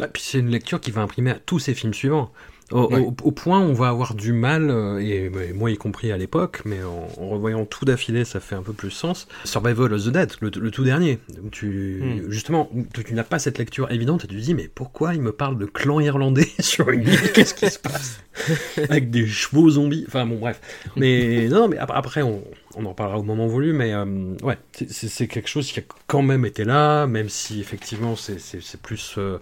Ah, 0.00 0.08
puis 0.08 0.22
c'est 0.24 0.38
une 0.38 0.50
lecture 0.50 0.80
qui 0.80 0.90
va 0.92 1.02
imprimer 1.02 1.32
à 1.32 1.38
tous 1.38 1.58
ces 1.58 1.74
films 1.74 1.92
suivants. 1.94 2.32
Au, 2.72 2.88
Ouais. 2.88 3.00
au- 3.00 3.14
au 3.24 3.30
point 3.32 3.58
où 3.60 3.64
on 3.64 3.72
va 3.72 3.88
avoir 3.88 4.14
du 4.14 4.32
mal, 4.32 4.70
euh, 4.70 5.00
et, 5.00 5.24
et 5.26 5.52
moi 5.52 5.70
y 5.70 5.76
compris 5.76 6.12
à 6.12 6.16
l'époque, 6.16 6.62
mais 6.64 6.78
en, 6.84 7.08
en 7.22 7.28
revoyant 7.28 7.64
tout 7.66 7.84
d'affilée, 7.84 8.24
ça 8.24 8.38
fait 8.40 8.54
un 8.54 8.62
peu 8.62 8.72
plus 8.72 8.90
sens. 8.90 9.26
Survival 9.44 9.92
of 9.92 10.04
the 10.04 10.08
Dead, 10.10 10.32
le, 10.40 10.50
le 10.54 10.70
tout 10.70 10.84
dernier, 10.84 11.18
tu, 11.50 12.00
Hmm. 12.02 12.30
justement, 12.30 12.70
tu, 12.94 13.02
tu 13.04 13.14
n'as 13.14 13.24
pas 13.24 13.38
cette 13.38 13.58
lecture 13.58 13.90
évidente 13.90 14.24
et 14.24 14.28
tu 14.28 14.36
te 14.36 14.40
dis, 14.40 14.54
mais 14.54 14.68
pourquoi 14.72 15.14
il 15.14 15.20
me 15.22 15.32
parle 15.32 15.58
de 15.58 15.66
clan 15.66 15.98
irlandais 16.00 16.48
sur 16.60 16.90
une 16.90 17.02
île? 17.08 17.32
Qu'est-ce 17.34 17.54
qui 17.54 17.68
se 17.70 17.78
passe? 17.78 18.20
Avec 18.88 19.10
des 19.10 19.26
chevaux 19.26 19.68
zombies. 19.70 20.04
Enfin 20.06 20.24
bon, 20.26 20.36
bref. 20.38 20.60
Mais 20.96 21.48
non, 21.48 21.68
mais 21.68 21.76
ap- 21.78 21.90
après, 21.94 22.22
on, 22.22 22.42
on 22.76 22.84
en 22.86 22.94
parlera 22.94 23.18
au 23.18 23.22
moment 23.24 23.46
voulu, 23.48 23.72
mais 23.72 23.92
euh, 23.92 24.04
ouais, 24.42 24.56
c'est- 24.88 25.26
quelque 25.26 25.48
chose 25.48 25.70
qui 25.72 25.80
a 25.80 25.82
quand 26.06 26.22
même 26.22 26.44
été 26.44 26.64
là, 26.64 27.06
même 27.06 27.28
si 27.28 27.60
effectivement 27.60 28.14
c'est- 28.16 28.76
plus 28.80 29.14
euh, 29.18 29.38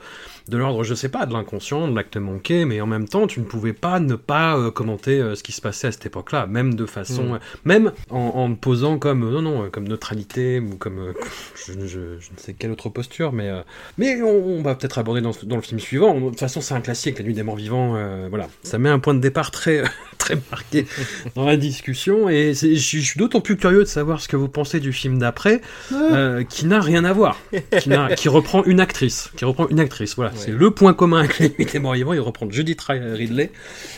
de 0.49 0.57
l'ordre, 0.57 0.83
je 0.83 0.95
sais 0.95 1.09
pas, 1.11 1.27
de 1.27 1.33
l'inconscient, 1.35 1.89
de 1.89 1.95
l'acte 1.95 2.17
manqué, 2.17 2.65
mais 2.65 2.81
en 2.81 2.87
même 2.87 3.07
temps, 3.07 3.27
tu 3.27 3.41
ne 3.41 3.45
pouvais 3.45 3.75
pas 3.75 4.01
ne 4.01 4.15
pas 4.15 4.57
euh, 4.57 4.71
commenter 4.71 5.21
ce 5.35 5.43
qui 5.43 5.53
se 5.53 5.61
passait 5.61 5.89
à 5.89 5.93
cette 5.93 6.07
époque-là, 6.07 6.47
même 6.47 6.75
de 6.75 6.87
façon, 6.87 7.35
Mm. 7.35 7.39
même 7.65 7.93
en, 8.11 8.19
en 8.19 8.55
posant 8.55 8.99
comme, 8.99 9.29
non, 9.31 9.43
non, 9.43 9.71
comme 9.71 9.87
neutralité, 9.89 10.59
ou 10.61 10.77
comme, 10.77 11.13
je, 11.67 11.73
je- 11.87 12.19
je 12.19 12.31
ne 12.33 12.39
sais 12.39 12.55
quelle 12.55 12.71
autre 12.71 12.89
posture, 12.89 13.33
mais, 13.33 13.51
mais 13.99 14.23
on, 14.23 14.59
on 14.59 14.63
va 14.63 14.75
peut-être 14.75 14.99
aborder 14.99 15.21
dans, 15.21 15.33
dans 15.43 15.57
le 15.57 15.63
film 15.63 15.81
suivant. 15.81 16.19
De 16.19 16.29
toute 16.31 16.41
façon, 16.41 16.61
c'est 16.63 16.75
un 16.75 16.81
classique, 16.81 17.19
La 17.19 17.25
Nuit 17.25 17.35
des 17.35 17.43
Morts 17.43 17.57
Vivants, 17.57 17.97
voilà, 18.31 18.49
ça 18.63 18.79
met 18.79 18.89
un 18.89 18.99
point 18.99 19.15
de 19.15 19.21
départ 19.21 19.51
très, 19.51 19.83
très 20.19 20.37
marqué 20.51 20.87
dans 21.35 21.45
la 21.45 21.57
discussion, 21.59 22.29
et 22.31 22.55
je 22.55 22.75
suis 22.75 23.03
je 23.03 23.18
suis 23.19 23.25
d'autant 23.25 23.41
plus 23.41 23.57
curieux 23.57 23.81
de 23.81 23.85
savoir 23.89 24.21
ce 24.21 24.29
que 24.29 24.37
vous 24.37 24.49
pensez 24.49 24.81
du 24.81 24.93
film 24.93 25.19
d'après, 25.19 25.61
euh, 25.93 26.45
qui 26.45 26.67
n'a 26.67 26.81
rien 26.81 27.05
à 27.05 27.13
voir, 27.13 27.37
qui, 28.17 28.29
reprend 28.29 28.65
une 28.65 28.81
actrice, 28.81 29.31
qui 29.37 29.45
reprend 29.45 29.69
une 29.69 29.81
actrice, 29.81 30.15
voilà, 30.17 30.31
Ouais. 30.33 30.37
c'est 30.39 30.51
le 30.53 30.71
point 30.71 30.95
commun 30.95 31.19
avec 31.21 31.39
les 31.39 31.49
Nuits 31.51 31.67
des 31.67 31.79
Morts 31.79 31.95
Vivants, 31.95 32.13
il 32.13 32.21
reprend 32.21 32.49
Judith 32.51 32.81
Ri- 32.83 33.01
Ridley, 33.01 33.51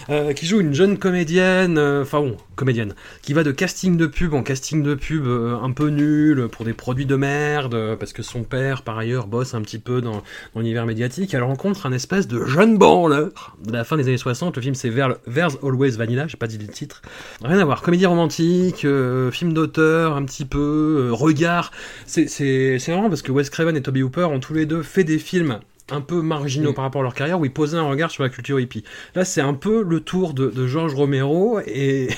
euh, 0.09 0.33
qui 0.33 0.47
joue 0.47 0.61
une 0.61 0.75
jeune 0.75 0.97
comédienne, 0.99 1.77
euh, 1.79 2.03
enfin 2.03 2.21
bon, 2.21 2.37
comédienne, 2.57 2.95
qui 3.23 3.33
va 3.35 3.43
de 3.43 3.51
casting 3.53 3.97
de 3.97 4.07
pub 4.07 4.33
en 4.35 4.43
casting 4.43 4.83
de 4.83 4.95
pub 4.95 5.27
un 5.27 5.71
peu 5.73 5.89
nul, 5.89 6.49
pour 6.51 6.65
des 6.65 6.73
produits 6.75 7.07
de 7.07 7.17
merde, 7.17 7.97
parce 7.99 8.13
que 8.13 8.23
son 8.23 8.43
père, 8.45 8.83
par 8.83 8.97
ailleurs, 8.99 9.27
bosse 9.27 9.55
un 9.55 9.63
petit 9.63 9.79
peu 9.79 10.01
dans, 10.01 10.23
dans 10.55 10.61
l'univers 10.61 10.87
médiatique, 10.87 11.35
elle 11.35 11.43
rencontre 11.43 11.87
un 11.87 11.93
espèce 11.93 12.29
de 12.29 12.45
jeune 12.45 12.79
branleur 12.79 13.57
de 13.65 13.73
la 13.73 13.85
fin 13.85 13.97
des 13.97 14.05
années 14.09 14.17
60, 14.19 14.57
le 14.57 14.63
film 14.63 14.75
c'est 14.75 14.89
Ver- 14.91 15.17
There's 15.33 15.57
Always 15.63 15.93
Vanilla, 15.93 16.27
j'ai 16.27 16.37
pas 16.37 16.47
dit 16.47 16.59
le 16.59 16.67
titre, 16.69 17.03
rien 17.43 17.59
à 17.59 17.65
voir, 17.65 17.83
comédie 17.83 18.07
romantique, 18.07 18.85
euh, 18.85 19.10
film 19.33 19.53
d'auteur, 19.53 20.17
un 20.17 20.25
petit 20.25 20.45
peu, 20.45 21.09
euh, 21.09 21.13
regard, 21.13 21.71
c'est 22.07 22.79
marrant 22.89 23.09
parce 23.09 23.23
que 23.23 23.33
Wes 23.33 23.49
Craven 23.51 23.77
et 23.77 23.83
Toby 23.83 24.03
Hooper 24.03 24.25
ont 24.25 24.41
tous 24.41 24.55
les 24.55 24.67
deux 24.67 24.83
fait 24.83 25.05
des 25.05 25.19
films 25.19 25.61
un 25.93 26.01
peu 26.01 26.23
marginaux 26.23 26.71
Mm. 26.71 26.75
par 26.75 26.85
rapport 26.85 27.01
à 27.01 27.05
leur 27.05 27.15
carrière 27.15 27.41
où 27.41 27.45
ils 27.45 27.53
posaient 27.53 27.77
un 27.79 27.83
regard 27.89 28.11
sur 28.11 28.23
la 28.23 28.29
culture 28.29 28.61
hippie. 28.61 28.85
Là, 29.15 29.25
c'est 29.25 29.41
un 29.41 29.55
peu 29.55 29.83
le 29.83 30.01
tour 30.01 30.35
de, 30.35 30.49
de 30.49 30.67
George 30.67 30.95
Romero 30.95 31.61
et 31.67 32.09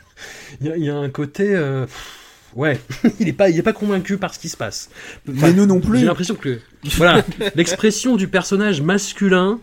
il 0.60 0.66
y, 0.66 0.70
a- 0.70 0.76
il 0.76 0.84
y 0.84 0.90
a 0.90 0.96
un 0.96 1.10
côté. 1.10 1.54
euh, 1.54 1.86
Ouais, 2.56 2.80
il 3.20 3.28
est 3.28 3.32
pas, 3.34 3.50
il 3.50 3.58
est 3.58 3.62
pas 3.62 3.74
convaincu 3.74 4.16
par 4.16 4.32
ce 4.34 4.38
qui 4.38 4.48
se 4.48 4.56
passe. 4.56 4.88
Mais 5.26 5.52
nous 5.52 5.66
non 5.66 5.80
plus. 5.80 5.98
J'ai 5.98 6.06
l'impression 6.06 6.34
que, 6.34 6.58
voilà, 6.96 7.22
l'expression 7.54 8.16
du 8.16 8.26
personnage 8.26 8.80
masculin 8.80 9.60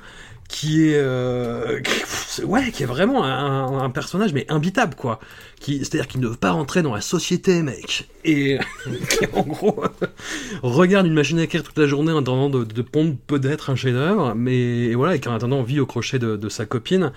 qui 0.47 0.89
est, 0.89 0.95
euh, 0.97 1.79
qui- 1.81 2.43
ouais, 2.43 2.71
qui 2.71 2.84
est 2.84 2.86
vraiment 2.88 3.23
un, 3.23 3.79
un 3.84 3.89
personnage 3.89 4.34
mais 4.34 4.45
imbitable 4.49 4.95
quoi. 4.95 5.19
Qui, 5.60 5.79
c'est-à-dire 5.79 6.08
qu'il 6.08 6.19
ne 6.21 6.27
veut 6.27 6.36
pas 6.36 6.51
rentrer 6.51 6.84
dans 6.84 6.93
la 6.93 7.01
société, 7.01 7.63
mec. 7.63 8.08
Et 8.23 8.60
qui 9.10 9.25
en 9.34 9.41
gros 9.41 9.84
regarde 10.63 11.08
une 11.08 11.13
machine 11.13 11.39
à 11.39 11.43
écrire 11.43 11.63
toute 11.63 11.77
la 11.77 11.88
journée 11.88 12.12
en 12.12 12.19
attendant 12.19 12.49
de, 12.49 12.63
de 12.63 12.81
pondre 12.81 13.15
peut-être 13.27 13.69
un 13.69 13.75
chef-d'œuvre, 13.75 14.34
mais 14.36 14.55
et 14.86 14.95
voilà, 14.95 15.15
et 15.15 15.19
qu'en 15.19 15.34
attendant 15.34 15.63
vit 15.63 15.79
au 15.79 15.86
crochet 15.86 16.19
de, 16.19 16.36
de 16.36 16.49
sa 16.49 16.65
copine. 16.65 17.12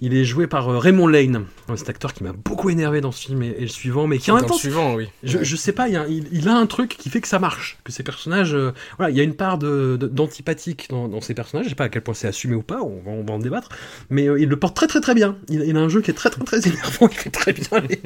Il 0.00 0.14
est 0.14 0.24
joué 0.24 0.46
par 0.48 0.68
euh, 0.68 0.78
Raymond 0.78 1.06
Lane, 1.06 1.44
cet 1.76 1.88
acteur 1.90 2.12
qui 2.12 2.24
m'a 2.24 2.32
beaucoup 2.32 2.70
énervé 2.70 3.00
dans 3.00 3.12
ce 3.12 3.26
film 3.26 3.42
et, 3.42 3.54
et 3.58 3.60
le 3.62 3.68
suivant, 3.68 4.06
mais 4.08 4.18
qui 4.18 4.30
en 4.32 4.36
même 4.36 4.46
temps 4.46 4.54
suivant, 4.54 4.94
oui. 4.94 5.08
je, 5.22 5.44
je 5.44 5.56
sais 5.56 5.72
pas, 5.72 5.88
il, 5.88 5.96
a, 5.96 6.08
il, 6.08 6.26
il 6.32 6.48
a 6.48 6.56
un 6.56 6.66
truc 6.66 6.96
qui 6.98 7.08
fait 7.08 7.20
que 7.20 7.28
ça 7.28 7.38
marche, 7.38 7.78
que 7.84 7.92
ces 7.92 8.02
personnages, 8.02 8.54
euh, 8.54 8.72
voilà, 8.98 9.10
il 9.10 9.16
y 9.16 9.20
a 9.20 9.22
une 9.24 9.34
part 9.36 9.58
de- 9.58 9.96
d'antipathique 10.00 10.86
dans, 10.90 11.08
dans 11.08 11.20
ces 11.20 11.34
personnages. 11.34 11.66
Je 11.66 11.70
sais 11.70 11.76
pas 11.76 11.84
à 11.84 11.88
quel 11.88 12.02
point 12.02 12.14
c'est 12.14 12.26
assumé 12.26 12.54
ou 12.56 12.62
pas, 12.62 12.71
on 12.80 13.00
va, 13.04 13.10
on 13.10 13.24
va 13.24 13.34
en 13.34 13.38
débattre, 13.38 13.68
mais 14.10 14.28
euh, 14.28 14.40
il 14.40 14.48
le 14.48 14.56
porte 14.58 14.76
très 14.76 14.86
très 14.86 15.00
très 15.00 15.14
bien. 15.14 15.36
Il, 15.48 15.62
il 15.62 15.76
a 15.76 15.80
un 15.80 15.88
jeu 15.88 16.00
qui 16.00 16.10
est 16.10 16.14
très 16.14 16.30
très 16.30 16.44
très 16.44 16.58
énervant, 16.68 17.08
il 17.10 17.16
fait 17.18 17.30
très 17.30 17.52
bien. 17.52 17.80
Les, 17.88 18.00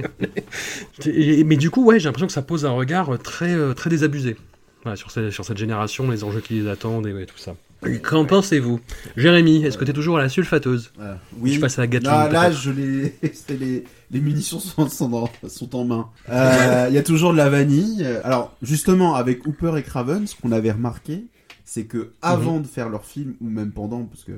les- 1.05 1.39
et- 1.41 1.45
mais 1.45 1.57
du 1.57 1.71
coup, 1.71 1.85
ouais, 1.85 1.99
j'ai 2.01 2.07
l'impression 2.07 2.27
que 2.27 2.33
ça 2.33 2.43
pose 2.43 2.65
un 2.67 2.71
regard 2.71 3.19
très 3.23 3.53
euh, 3.55 3.75
très 3.75 3.91
désabusé. 3.91 4.37
Voilà, 4.83 4.97
sur, 4.97 5.11
ces- 5.11 5.31
sur 5.31 5.45
cette 5.45 5.59
génération, 5.59 6.11
les 6.11 6.23
enjeux 6.25 6.41
qui 6.41 6.55
les 6.55 6.69
attendent 6.69 7.07
et 7.07 7.13
ouais, 7.13 7.27
tout 7.27 7.39
ça. 7.39 7.55
Qu'en 8.03 8.25
pensez-vous? 8.25 8.81
Jérémy, 9.17 9.65
est-ce 9.65 9.77
que 9.77 9.85
t'es 9.85 9.93
toujours 9.93 10.17
à 10.19 10.23
la 10.23 10.29
sulfateuse? 10.29 10.93
Oui. 11.39 11.53
Je 11.53 11.61
passe 11.61 11.79
à 11.79 11.83
la 11.83 11.87
Gatling. 11.87 12.33
Là, 12.33 12.51
je 12.51 12.71
les, 12.71 13.15
les, 13.51 13.85
les 14.11 14.21
munitions 14.21 14.59
sont, 14.59 14.89
sont, 14.89 15.09
dans- 15.09 15.31
sont 15.47 15.77
en 15.77 15.85
main. 15.85 16.09
Euh, 16.31 16.87
Il 16.89 16.95
y 16.95 16.99
a 16.99 17.03
toujours 17.03 17.33
de 17.33 17.37
la 17.37 17.51
vanille. 17.51 18.03
Euh, 18.03 18.21
Alors, 18.25 18.57
justement, 18.63 19.15
avec 19.15 19.47
Hooper 19.47 19.75
et 19.77 19.83
Craven, 19.83 20.27
ce 20.27 20.35
qu'on 20.41 20.53
avait 20.53 20.71
remarqué, 20.73 21.25
c'est 21.65 21.85
que 21.85 22.13
avant 22.23 22.61
de 22.61 22.67
faire 22.67 22.89
leur 22.89 23.05
film, 23.05 23.35
ou 23.41 23.49
même 23.51 23.71
pendant, 23.73 24.05
parce 24.05 24.25
que 24.25 24.33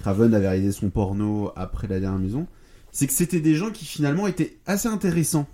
Craven 0.00 0.34
avait 0.34 0.48
réalisé 0.48 0.72
son 0.72 0.90
porno 0.90 1.52
après 1.56 1.86
la 1.86 2.00
dernière 2.00 2.18
maison, 2.18 2.46
c'est 2.90 3.06
que 3.06 3.12
c'était 3.12 3.40
des 3.40 3.54
gens 3.54 3.70
qui 3.70 3.84
finalement 3.84 4.26
étaient 4.26 4.56
assez 4.66 4.88
intéressants. 4.88 5.46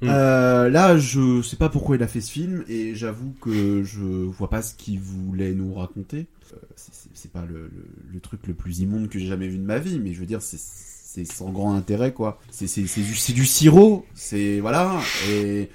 Mm. 0.00 0.08
Euh, 0.08 0.68
là, 0.68 0.96
je 0.98 1.42
sais 1.42 1.56
pas 1.56 1.68
pourquoi 1.68 1.96
il 1.96 2.02
a 2.02 2.08
fait 2.08 2.20
ce 2.20 2.30
film, 2.32 2.64
et 2.68 2.94
j'avoue 2.94 3.34
que 3.40 3.82
je 3.84 4.00
vois 4.00 4.50
pas 4.50 4.62
ce 4.62 4.74
qu'il 4.74 4.98
voulait 5.00 5.52
nous 5.52 5.74
raconter. 5.74 6.26
Euh, 6.54 6.56
c'est- 6.76 7.30
pas 7.32 7.44
le, 7.46 7.62
le- 7.74 7.86
le 8.12 8.20
truc 8.20 8.46
le 8.46 8.52
plus 8.52 8.80
immonde 8.80 9.08
que 9.08 9.18
j'ai 9.18 9.26
jamais 9.26 9.48
vu 9.48 9.56
de 9.58 9.62
ma 9.64 9.78
vie, 9.78 9.98
mais 10.00 10.12
je 10.12 10.20
veux 10.20 10.26
dire, 10.26 10.42
c'est 10.42 11.24
sans 11.24 11.50
grand 11.50 11.74
intérêt, 11.74 12.12
quoi. 12.12 12.40
C'est 12.50 12.66
du, 12.82 13.32
du 13.34 13.46
sirop, 13.46 14.04
c'est 14.14 14.60
voilà. 14.60 15.00
Et 15.30 15.70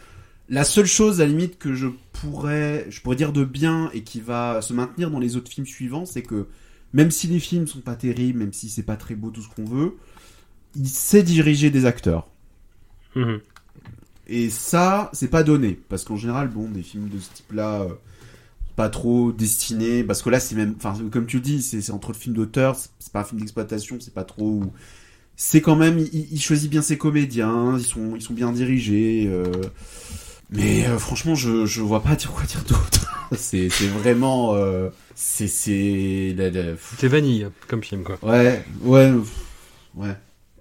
la 0.50 0.64
seule 0.64 0.86
chose, 0.86 1.20
à 1.22 1.24
la 1.26 1.30
limite, 1.32 1.58
que 1.58 1.74
je 1.74 1.88
pourrais, 2.14 2.86
je 2.90 3.02
pourrais 3.02 3.16
dire 3.16 3.32
de 3.34 3.44
bien 3.44 3.90
et 3.94 4.04
qui 4.04 4.20
va 4.22 4.62
se 4.62 4.74
maintenir 4.74 5.10
dans 5.10 5.20
les 5.20 5.36
autres 5.36 5.50
films 5.52 5.66
suivants, 5.66 6.06
c'est 6.06 6.22
que 6.22 6.48
même 6.98 7.12
si 7.12 7.28
les 7.28 7.40
films 7.40 7.68
sont 7.68 7.80
pas 7.82 7.96
terribles, 7.96 8.40
même 8.40 8.54
si 8.54 8.70
c'est 8.70 8.84
pas 8.84 8.98
très 8.98 9.16
beau 9.16 9.32
tout 9.32 9.42
ce 9.44 9.50
qu'on 9.50 9.66
veut, 9.66 9.96
il 10.76 10.90
sait 10.90 11.24
diriger 11.24 11.70
des 11.72 11.86
acteurs. 11.86 12.28
Mhm. 13.16 13.40
Et 14.28 14.50
ça, 14.50 15.10
c'est 15.14 15.30
pas 15.30 15.44
donné. 15.44 15.80
Parce 15.90 16.04
qu'en 16.04 16.18
général, 16.18 16.50
bon, 16.50 16.70
des 16.70 16.84
films 16.84 17.10
de 17.10 17.20
ce 17.20 17.30
type-là, 17.34 17.82
euh, 17.84 17.90
pas 18.76 18.90
trop 18.90 19.32
destinés. 19.32 20.04
Parce 20.04 20.22
que 20.24 20.30
là, 20.30 20.40
c'est 20.40 20.56
même. 20.56 20.76
Enfin, 20.78 20.96
comme 21.12 21.28
tu 21.28 21.38
le 21.38 21.44
dis, 21.44 21.62
c'est 21.64 21.92
entre 21.92 22.10
le 22.14 22.18
film 22.18 22.36
d'auteur, 22.36 22.76
c'est- 22.76 22.90
c'est 23.00 23.14
pas 23.14 23.22
un 23.22 23.26
film 23.26 23.40
d'exploitation, 23.42 23.98
c'est 24.02 24.14
pas 24.14 24.26
trop. 24.26 24.64
C'est 25.38 25.62
quand 25.62 25.76
même. 25.78 26.00
Il, 26.00 26.28
il 26.34 26.42
choisit 26.42 26.70
bien 26.72 26.82
ses 26.84 26.98
comédiens, 26.98 27.78
ils 27.78 27.86
sont, 27.86 28.16
ils 28.16 28.22
sont 28.24 28.34
bien 28.36 28.52
dirigés. 28.54 29.28
euh, 29.30 29.52
Mais 30.50 30.86
euh, 30.88 30.98
franchement, 31.00 31.36
je, 31.36 31.66
je 31.66 31.82
vois 31.82 32.02
pas 32.04 32.16
dire 32.22 32.32
quoi 32.32 32.44
dire 32.46 32.64
d'autre. 32.68 33.17
C'est 33.36 33.68
vraiment 33.88 34.56
euh, 34.56 34.90
c'est 35.16 35.48
c'est 35.48 36.34
la- 36.38 36.50
la- 36.50 36.76
C'est 36.98 37.08
vanille 37.08 37.48
comme 37.68 37.84
film, 37.84 38.04
quoi. 38.04 38.18
ouais 38.24 38.64
ouais 38.84 39.12
ouais. 39.96 40.16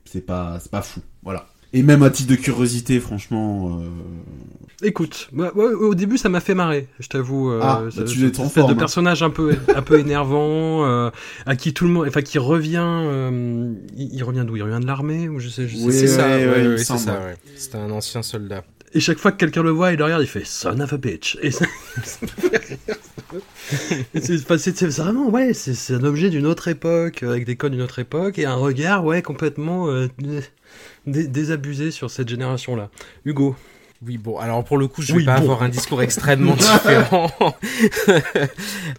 C'est 0.05 0.25
pas 0.25 0.59
c'est 0.61 0.71
pas 0.71 0.83
fou 0.83 1.01
voilà 1.23 1.47
et 1.73 1.83
même 1.83 2.03
à 2.03 2.11
titre 2.11 2.31
de 2.31 2.37
curiosité 2.37 3.01
franchement 3.01 3.81
euh, 3.81 3.87
Écoute, 4.83 5.31
au 5.55 5.95
début 5.95 6.19
ça 6.19 6.29
m'a 6.29 6.41
fait 6.41 6.55
marrer, 6.55 6.87
je 7.01 7.09
t'avoue. 7.09 7.51
euh, 7.51 7.61
Ah, 7.63 7.83
bah, 7.97 8.03
tu 8.05 8.21
ce- 8.21 8.25
es 8.27 8.31
trop 8.31 8.45
cette 8.45 8.53
fort, 8.55 8.69
de 8.69 8.75
hein. 8.75 8.77
personnage 8.77 9.23
un 9.23 9.31
peu, 9.31 9.57
un 9.75 9.81
peu 9.81 9.99
énervant, 10.01 10.85
euh, 10.85 11.11
à 11.47 11.57
qui 11.57 11.73
tout 11.73 11.87
le 11.87 11.91
monde, 11.93 12.07
enfin 12.07 12.21
qui 12.21 12.39
revient, 12.39 12.83
euh, 12.85 13.73
il, 13.97 14.15
il 14.15 14.23
revient 14.23 14.45
d'où? 14.47 14.55
Il 14.57 14.63
revient 14.63 14.79
de 14.81 14.87
l'armée 14.87 15.31
ou 15.31 15.39
je 15.41 15.49
sais, 15.49 15.67
je 15.67 15.77
sais 15.79 15.83
Oui, 15.85 15.93
c'est 15.95 16.07
ça, 16.07 16.27
ouais, 16.27 16.35
ouais, 16.37 16.45
ouais, 16.45 16.53
ouais, 16.53 16.63
il 16.65 16.69
me 16.73 16.77
c'est 16.77 16.99
ça, 16.99 17.13
ouais. 17.25 17.37
C'était 17.57 17.79
un 17.79 17.91
ancien 17.91 18.23
soldat. 18.23 18.65
Et 18.93 19.01
chaque 19.01 19.19
fois 19.19 19.33
que 19.33 19.39
quelqu'un 19.39 19.63
le 19.63 19.71
voit, 19.71 19.93
il 19.93 19.99
le 19.99 20.05
regarde, 20.05 20.23
il 20.23 20.29
fait 20.29 20.45
son 20.45 20.79
of 20.81 20.93
a 20.93 20.97
bitch. 20.99 21.39
Et 21.43 21.51
ça, 21.51 21.65
ça 22.05 22.19
me 22.23 22.27
fait 22.29 22.57
rire. 22.59 22.97
c'est 24.21 24.87
vraiment, 24.87 25.29
ouais, 25.31 25.53
c'est 25.55 25.95
un 25.95 26.05
objet 26.05 26.31
d'une 26.31 26.47
autre 26.47 26.69
époque, 26.69 27.23
euh, 27.23 27.31
avec 27.31 27.45
des 27.45 27.57
codes 27.57 27.73
d'une 27.73 27.83
autre 27.83 27.99
époque, 27.99 28.39
et 28.39 28.45
un 28.47 28.55
regard, 28.55 29.05
ouais, 29.05 29.23
complètement 29.23 29.89
euh, 29.89 30.09
dé- 31.07 31.27
désabusé 31.27 31.91
sur 31.91 32.11
cette 32.11 32.29
génération-là. 32.29 32.91
Hugo. 33.25 33.57
Oui, 34.05 34.19
bon, 34.19 34.39
alors 34.39 34.63
pour 34.65 34.77
le 34.79 34.89
coup, 34.89 35.01
je 35.03 35.15
vais 35.15 35.25
pas 35.25 35.37
bon. 35.37 35.43
avoir 35.45 35.63
un 35.63 35.69
discours 35.71 36.03
extrêmement 36.03 36.55
différent. 36.57 37.31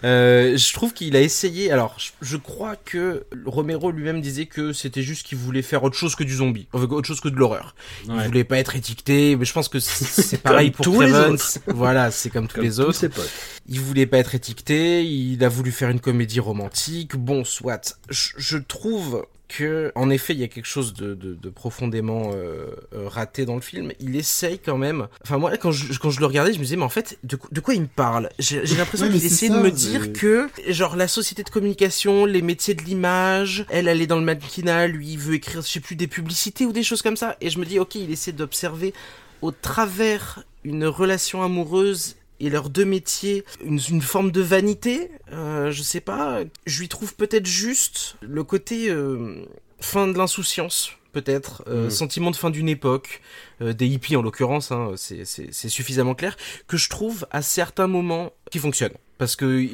Euh, 0.04 0.58
je 0.58 0.74
trouve 0.74 0.94
qu'il 0.94 1.16
a 1.16 1.22
essayé. 1.22 1.72
Alors, 1.72 1.96
je, 1.98 2.12
je 2.22 2.38
crois 2.38 2.76
que 2.76 3.26
Romero 3.46 3.92
lui-même 3.92 4.22
disait 4.22 4.46
que 4.46 4.74
c'était 4.74 5.02
juste 5.02 5.26
qu'il 5.26 5.38
voulait 5.38 5.62
faire 5.62 5.84
autre 5.84 5.96
chose 5.96 6.16
que 6.16 6.24
du 6.24 6.36
zombie, 6.36 6.68
enfin, 6.74 6.86
autre 6.86 7.08
chose 7.08 7.20
que 7.20 7.30
de 7.30 7.36
l'horreur. 7.36 7.76
Il 8.06 8.12
Ouais. 8.12 8.26
voulait 8.26 8.44
pas 8.44 8.58
être 8.58 8.76
étiqueté, 8.76 9.36
mais 9.36 9.46
je 9.46 9.54
pense 9.54 9.70
que 9.70 9.80
c'est 9.80 10.38
pareil 10.44 10.72
pour 10.72 10.84
tous 10.84 11.02
les 11.02 11.12
autres. 11.14 11.60
Voilà, 11.68 12.12
c'est 12.12 12.30
comme 12.30 12.48
tous 12.48 12.56
Comme 12.56 12.64
les 12.66 12.70
tous 12.72 12.80
autres. 12.82 12.94
ses 12.96 13.10
potes. 13.10 13.32
Il 13.68 13.80
voulait 13.80 14.06
pas 14.06 14.18
être 14.20 14.36
étiqueté, 14.36 15.04
il 15.06 15.44
a 15.44 15.50
voulu 15.50 15.72
faire 15.72 15.90
une 15.90 16.00
comédie 16.00 16.40
romantique. 16.40 17.16
Bon, 17.16 17.44
soit. 17.44 17.98
Je, 18.10 18.30
je 18.38 18.58
trouve 18.58 19.26
que, 19.48 19.92
en 19.96 20.10
effet, 20.10 20.34
il 20.34 20.40
y 20.40 20.44
a 20.44 20.48
quelque 20.48 20.66
chose 20.66 20.94
de, 20.94 21.14
de, 21.16 21.34
de 21.34 21.50
profondément 21.50 22.32
euh, 22.36 22.68
euh, 22.94 23.08
raté 23.08 23.46
dans 23.46 23.56
le 23.56 23.62
film. 23.62 23.92
Il 24.00 24.16
essaye 24.16 24.60
quand 24.60 24.78
même. 24.78 25.08
Enfin, 25.24 25.38
moi, 25.38 25.56
quand 25.58 25.72
je, 25.72 25.98
quand 26.00 26.10
je 26.10 26.20
le 26.20 26.26
regardais, 26.26 26.52
je 26.54 26.58
me 26.60 26.64
disais, 26.64 26.76
mais 26.76 26.84
en 26.84 26.90
fait, 26.90 27.18
de, 27.24 27.36
quoi- 27.38 27.50
de 27.52 27.60
quoi 27.62 27.74
il 27.74 27.82
me 27.82 27.88
parle? 27.88 28.30
J'ai 28.40 28.62
l'impression 28.76 29.06
Ouais, 29.08 29.14
qu'il 29.14 29.26
essaie 29.26 29.50
de 29.50 29.56
me 29.58 29.72
dire 29.72 30.12
que, 30.14 30.50
genre, 30.68 30.96
la 30.96 31.08
société 31.08 31.44
de 31.44 31.50
communication, 31.50 32.26
les 32.26 32.42
métiers 32.42 32.74
de 32.74 32.82
l'image, 32.84 33.66
elle, 33.70 33.88
elle 33.88 34.02
est 34.02 34.08
dans 34.08 34.18
le 34.20 34.26
mannequinat, 34.26 34.88
lui, 34.88 35.12
il 35.14 35.18
veut 35.20 35.36
écrire, 35.36 35.62
je 35.62 35.68
sais 35.68 35.80
plus, 35.80 35.96
des 35.96 36.08
publicités 36.08 36.66
ou 36.66 36.74
des 36.74 36.84
choses 36.84 37.02
comme 37.02 37.18
ça. 37.18 37.38
Et 37.42 37.50
je 37.50 37.58
me 37.60 37.66
dis, 37.66 37.80
ok, 37.80 37.96
il 37.96 38.12
essaie 38.12 38.34
d'observer 38.34 38.94
au 39.42 39.52
travers 39.52 40.44
une 40.64 40.86
relation 40.86 41.42
amoureuse 41.44 42.16
et 42.40 42.50
leurs 42.50 42.70
deux 42.70 42.86
métiers 42.86 43.44
une, 43.64 43.80
une 43.90 44.02
forme 44.02 44.32
de 44.32 44.42
vanité 44.42 45.10
euh, 45.34 45.72
je 45.72 45.82
sais 45.82 46.02
pas 46.02 46.42
je 46.66 46.80
lui 46.80 46.88
trouve 46.90 47.16
peut-être 47.16 47.46
juste 47.46 48.16
le 48.22 48.44
côté 48.44 48.90
euh, 48.90 49.46
fin 49.80 50.08
de 50.08 50.18
l'insouciance 50.18 50.92
peut-être 51.14 51.64
euh, 51.68 51.88
Mm. 51.88 51.90
sentiment 51.90 52.32
de 52.32 52.36
fin 52.36 52.50
d'une 52.50 52.70
époque 52.70 53.22
euh, 53.62 53.74
des 53.74 53.88
hippies 53.88 54.16
en 54.16 54.22
l'occurrence 54.22 54.72
hein, 54.72 54.92
c'est 54.96 55.70
suffisamment 55.70 56.14
clair 56.16 56.38
que 56.68 56.78
je 56.78 56.90
trouve 56.90 57.26
à 57.32 57.42
certains 57.42 57.88
moments 57.88 58.32
qui 58.52 58.60
fonctionnent 58.60 58.98
parce 59.18 59.36
que 59.36 59.66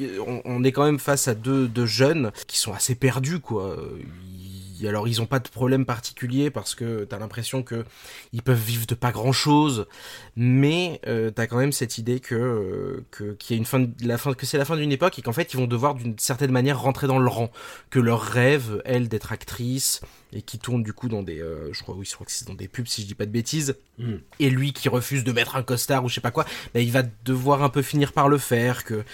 on 0.46 0.64
est 0.64 0.72
quand 0.72 0.84
même 0.84 0.98
face 0.98 1.28
à 1.28 1.34
deux, 1.34 1.68
deux 1.68 1.84
jeunes 1.84 2.32
qui 2.46 2.56
sont 2.58 2.72
assez 2.72 2.94
perdus 2.94 3.40
quoi 3.40 3.76
Alors 4.86 5.08
ils 5.08 5.22
ont 5.22 5.26
pas 5.26 5.38
de 5.38 5.48
problème 5.48 5.84
particulier 5.84 6.50
parce 6.50 6.74
que 6.74 7.04
t'as 7.04 7.18
l'impression 7.18 7.62
que 7.62 7.84
ils 8.32 8.42
peuvent 8.42 8.60
vivre 8.60 8.86
de 8.86 8.94
pas 8.94 9.12
grand 9.12 9.32
chose 9.32 9.86
mais 10.36 11.00
euh, 11.06 11.30
t'as 11.30 11.46
quand 11.46 11.58
même 11.58 11.72
cette 11.72 11.98
idée 11.98 12.20
que 12.20 13.04
que 13.10 13.36
c'est 13.40 14.58
la 14.58 14.64
fin 14.64 14.76
d'une 14.76 14.92
époque 14.92 15.18
et 15.18 15.22
qu'en 15.22 15.32
fait 15.32 15.54
ils 15.54 15.56
vont 15.56 15.66
devoir 15.66 15.94
d'une 15.94 16.18
certaine 16.18 16.50
manière 16.50 16.80
rentrer 16.80 17.06
dans 17.06 17.18
le 17.18 17.28
rang. 17.28 17.50
Que 17.90 17.98
leur 17.98 18.20
rêve 18.20 18.82
elle 18.84 19.08
d'être 19.08 19.32
actrice 19.32 20.00
et 20.34 20.42
qui 20.42 20.58
tourne 20.58 20.82
du 20.82 20.92
coup 20.92 21.08
dans 21.08 21.22
des 21.22 21.40
euh, 21.40 21.72
je 21.72 21.82
crois 21.82 21.94
oui 21.94 22.04
je 22.04 22.12
crois 22.14 22.26
que 22.26 22.32
c'est 22.32 22.46
dans 22.46 22.54
des 22.54 22.68
pubs 22.68 22.86
si 22.88 23.02
je 23.02 23.06
dis 23.06 23.14
pas 23.14 23.24
de 23.26 23.30
bêtises. 23.30 23.76
Mm. 23.96 24.14
et 24.40 24.50
lui 24.50 24.72
qui 24.72 24.88
refuse 24.88 25.22
de 25.22 25.30
mettre 25.30 25.54
un 25.54 25.62
costard 25.62 26.04
ou 26.04 26.08
je 26.08 26.14
sais 26.16 26.20
pas 26.20 26.32
quoi 26.32 26.44
bah, 26.74 26.80
il 26.80 26.90
va 26.90 27.04
devoir 27.24 27.62
un 27.62 27.68
peu 27.68 27.80
finir 27.80 28.10
par 28.12 28.28
le 28.28 28.38
faire 28.38 28.82
que 28.82 29.04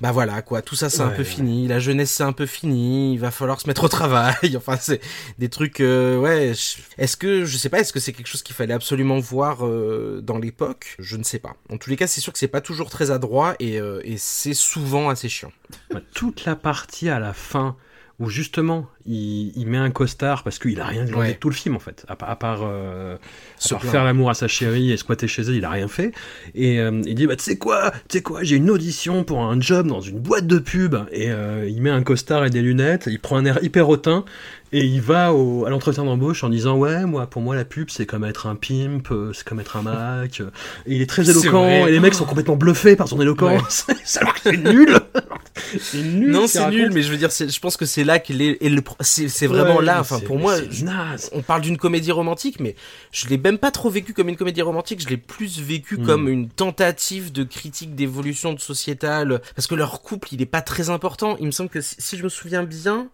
bah 0.00 0.12
voilà 0.12 0.40
quoi. 0.40 0.62
Tout 0.62 0.76
ça 0.76 0.88
c'est 0.88 1.02
un 1.02 1.10
peu 1.10 1.18
ouais. 1.18 1.24
fini. 1.24 1.68
La 1.68 1.78
jeunesse 1.78 2.10
c'est 2.10 2.22
un 2.22 2.32
peu 2.32 2.46
fini. 2.46 3.12
Il 3.12 3.18
va 3.20 3.30
falloir 3.30 3.60
se 3.60 3.66
mettre 3.68 3.84
au 3.84 3.88
travail. 3.88 4.34
Enfin 4.56 4.78
c'est 4.80 5.00
des 5.38 5.50
trucs 5.50 5.80
euh, 5.80 6.16
ouais 6.16 6.54
je- 6.54 6.78
est-ce 6.96 7.18
que 7.18 7.44
je 7.44 7.58
sais 7.58 7.68
pas 7.68 7.80
est-ce 7.80 7.92
que 7.92 8.00
c'est 8.00 8.14
quelque 8.14 8.28
chose 8.28 8.42
qu'il 8.42 8.56
fallait 8.56 8.72
absolument 8.72 9.18
voir 9.18 9.66
euh, 9.66 10.20
dans 10.22 10.38
l'époque? 10.38 10.96
Je 10.98 11.18
ne 11.18 11.22
sais 11.22 11.38
pas. 11.38 11.54
En 11.68 11.76
tous 11.76 11.90
les 11.90 11.96
cas 11.96 12.06
c'est 12.06 12.22
sûr 12.22 12.32
que 12.32 12.38
c'est 12.38 12.48
pas 12.48 12.62
toujours 12.62 12.88
très 12.88 13.10
adroit 13.10 13.56
et, 13.60 13.74
et 14.04 14.16
c'est 14.16 14.54
souvent 14.54 15.10
assez 15.10 15.28
chiant. 15.28 15.52
Bah, 15.92 16.00
toute 16.14 16.46
la 16.46 16.56
partie 16.56 17.10
à 17.10 17.18
la 17.18 17.34
fin 17.34 17.76
où 18.20 18.28
justement 18.28 18.86
il, 19.06 19.50
il 19.56 19.66
met 19.66 19.78
un 19.78 19.90
costard 19.90 20.42
parce 20.44 20.58
qu'il 20.58 20.78
a 20.80 20.84
rien 20.86 21.04
demandé 21.06 21.20
Ouais. 21.28 21.32
de 21.32 21.38
tout 21.38 21.48
le 21.48 21.54
film 21.54 21.74
en 21.74 21.78
fait, 21.80 22.04
à, 22.06 22.14
part- 22.16 22.30
à 22.30 22.36
part, 22.36 22.60
euh, 22.62 23.16
à 23.16 23.68
part 23.70 23.82
faire 23.82 24.04
l'amour 24.04 24.28
à 24.30 24.34
sa 24.34 24.46
chérie 24.46 24.92
et 24.92 24.96
squatter 24.98 25.26
chez 25.26 25.42
elle, 25.42 25.54
il 25.54 25.64
a 25.64 25.70
rien 25.70 25.88
fait. 25.88 26.12
Et 26.54 26.78
euh, 26.78 27.00
il 27.06 27.14
dit 27.14 27.26
bah 27.26 27.34
tu 27.36 27.42
sais 27.44 27.56
quoi, 27.58 27.90
tu 28.08 28.18
sais 28.18 28.22
quoi, 28.22 28.42
j'ai 28.44 28.56
une 28.56 28.70
audition 28.70 29.24
pour 29.24 29.42
un 29.42 29.58
job 29.60 29.86
dans 29.86 30.00
une 30.02 30.18
boîte 30.20 30.46
de 30.46 30.58
pub 30.58 30.94
et 31.12 31.30
euh, 31.30 31.66
il 31.68 31.80
met 31.82 31.90
un 31.90 32.02
costard 32.02 32.44
et 32.44 32.50
des 32.50 32.62
lunettes, 32.62 33.08
il 33.10 33.18
prend 33.18 33.36
un 33.38 33.44
air 33.46 33.58
hyper 33.62 33.88
hautain 33.88 34.24
et 34.72 34.84
il 34.84 35.00
va 35.00 35.32
au, 35.34 35.64
à 35.64 35.70
l'entretien 35.70 36.04
d'embauche 36.04 36.44
en 36.44 36.48
disant 36.48 36.76
ouais 36.76 37.04
moi 37.04 37.26
pour 37.26 37.42
moi 37.42 37.56
la 37.56 37.64
pub 37.64 37.88
c'est 37.90 38.06
comme 38.06 38.24
être 38.24 38.46
un 38.46 38.54
pimp, 38.54 39.08
c'est 39.32 39.44
comme 39.44 39.60
être 39.60 39.76
un 39.78 39.82
Mac. 39.82 40.40
Et 40.86 40.94
il 40.96 41.00
est 41.02 41.08
très 41.08 41.28
éloquent 41.30 41.86
et 41.86 41.90
les 41.90 42.00
mecs 42.00 42.14
sont 42.14 42.26
complètement 42.26 42.56
bluffés 42.56 42.96
par 42.96 43.08
son 43.08 43.18
éloquence. 43.20 43.86
Alors 44.20 44.34
que 44.34 44.40
c'est 44.42 44.56
nul. 44.58 44.94
c'est 45.80 46.02
nul. 46.02 46.30
non 46.30 46.46
c'est 46.46 46.68
nul 46.70 46.90
mais 46.92 47.02
je 47.02 47.10
veux 47.10 47.16
dire 47.16 47.30
je 47.30 47.58
pense 47.58 47.76
que 47.76 47.84
c'est 47.84 48.04
là 48.04 48.18
qu'il 48.18 48.40
est 48.40 48.58
et 48.60 48.68
le 48.68 48.82
pro- 48.82 48.96
c'est 49.00 49.46
vraiment 49.46 49.76
Ouais, 49.78 49.84
là 49.84 50.00
enfin 50.00 50.20
pour 50.20 50.38
moi 50.38 50.56
je- 50.70 50.84
on 51.32 51.42
parle 51.42 51.60
d'une 51.62 51.76
comédie 51.76 52.12
romantique, 52.12 52.60
mais 52.60 52.76
je 53.12 53.26
l'ai 53.28 53.36
même 53.38 53.58
pas 53.58 53.70
trop 53.70 53.90
vécu 53.90 54.12
comme 54.14 54.28
une 54.28 54.36
comédie 54.36 54.62
romantique, 54.62 55.00
je 55.02 55.08
l'ai 55.08 55.16
plus 55.16 55.60
vécu 55.60 55.96
Hmm. 55.96 56.06
comme 56.06 56.28
une 56.28 56.48
tentative 56.48 57.32
de 57.32 57.42
critique 57.44 57.94
d'évolution 57.94 58.52
de 58.52 58.60
sociétale, 58.60 59.40
parce 59.56 59.66
que 59.66 59.74
leur 59.74 60.02
couple, 60.02 60.28
il 60.32 60.40
est 60.40 60.46
pas 60.46 60.62
très 60.62 60.88
important. 60.90 61.36
Il 61.40 61.46
me 61.46 61.50
semble 61.50 61.68
que 61.70 61.80
si 61.80 62.16
je 62.16 62.22
me 62.22 62.28
souviens 62.28 62.62
bien, 62.62 63.08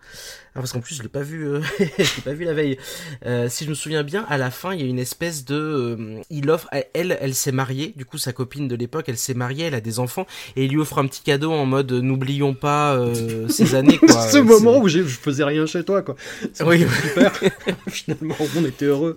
ah, 0.57 0.61
parce 0.61 0.73
qu'en 0.73 0.81
plus 0.81 0.95
je 0.95 1.03
l'ai 1.03 1.09
pas 1.11 1.21
vu, 1.21 1.47
euh, 1.47 1.61
je 1.79 1.85
l'ai 2.16 2.23
pas 2.25 2.33
vu 2.33 2.45
la 2.47 2.55
veille. 2.55 2.79
Euh, 3.27 3.49
si 3.51 3.64
je 3.64 3.69
me 3.69 3.75
souviens 3.75 4.03
bien, 4.03 4.25
à 4.29 4.38
la 4.38 4.51
fin, 4.51 4.73
il 4.73 4.81
y 4.81 4.85
a 4.85 4.87
une 4.87 4.99
espèce 4.99 5.45
de, 5.45 5.55
euh, 5.55 6.21
il 6.31 6.49
offre, 6.51 6.66
elle, 6.95 7.19
elle 7.21 7.35
s'est 7.35 7.53
mariée, 7.53 7.92
du 7.95 8.05
coup 8.07 8.16
sa 8.16 8.33
copine 8.33 8.66
de 8.66 8.75
l'époque, 8.75 9.05
elle 9.09 9.19
s'est 9.19 9.35
mariée, 9.35 9.64
elle 9.66 9.75
a 9.75 9.81
des 9.83 9.99
enfants, 9.99 10.27
et 10.57 10.64
il 10.64 10.71
lui 10.71 10.79
offre 10.79 10.99
un 10.99 11.07
petit 11.07 11.23
cadeau 11.23 11.53
en 11.53 11.66
mode, 11.66 11.92
euh, 11.92 12.01
n'oublions 12.01 12.55
pas 12.55 12.95
euh, 12.97 13.47
ces 13.51 13.75
années 13.75 13.99
quoi. 13.99 14.29
ce 14.29 14.38
moment 14.38 14.79
où 14.79 14.88
je 14.88 15.03
faisais 15.03 15.45
rien 15.45 15.66
chez 15.66 15.85
toi, 15.85 16.01
quoi. 16.03 16.16
Oui. 16.64 16.87
super. 17.03 17.33
Finalement, 17.88 18.35
on 18.57 18.64
était 18.64 18.87
heureux. 18.87 19.14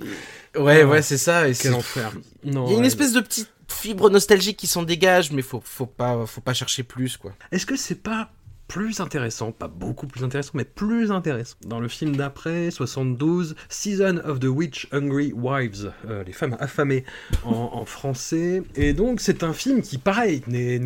Ouais, 0.57 0.81
Ah. 0.81 0.87
ouais, 0.87 1.01
c'est 1.01 1.17
ça. 1.17 1.47
Et 1.47 1.53
Quel 1.53 1.73
enfer. 1.73 2.11
Non, 2.43 2.65
Il 2.65 2.71
y 2.71 2.73
a 2.73 2.75
une 2.75 2.81
ouais. 2.81 2.87
espèce 2.87 3.13
de 3.13 3.21
petite 3.21 3.49
fibre 3.67 4.09
nostalgique 4.09 4.57
qui 4.57 4.65
s'en 4.67 4.81
dégage, 4.83 5.31
mais 5.31 5.41
faut, 5.43 5.61
faut 5.63 5.85
pas, 5.85 6.25
faut 6.25 6.41
pas 6.41 6.53
chercher 6.55 6.81
plus, 6.83 7.17
quoi. 7.17 7.33
Est-ce 7.51 7.65
que 7.67 7.75
c'est 7.77 8.01
pas 8.01 8.31
plus 8.69 9.01
intéressant, 9.01 9.51
pas 9.51 9.67
beaucoup 9.67 10.07
plus 10.07 10.23
intéressant, 10.23 10.51
mais 10.53 10.63
plus 10.63 11.11
intéressant. 11.11 11.57
Dans 11.65 11.79
le 11.81 11.87
film 11.89 12.15
d'après, 12.15 12.69
72, 12.71 13.55
Season 13.67 14.21
of 14.23 14.39
the 14.39 14.45
Witch 14.45 14.87
Hungry 14.93 15.33
Wives, 15.35 15.91
euh, 16.07 16.23
les 16.23 16.31
femmes 16.31 16.55
affamées 16.61 17.03
en, 17.43 17.71
en 17.73 17.85
français. 17.85 18.61
Et 18.75 18.93
donc 18.93 19.19
c'est 19.21 19.43
un 19.43 19.53
film 19.53 19.81
qui, 19.81 19.97
pareil, 19.97 20.41
n'est- 20.47 20.79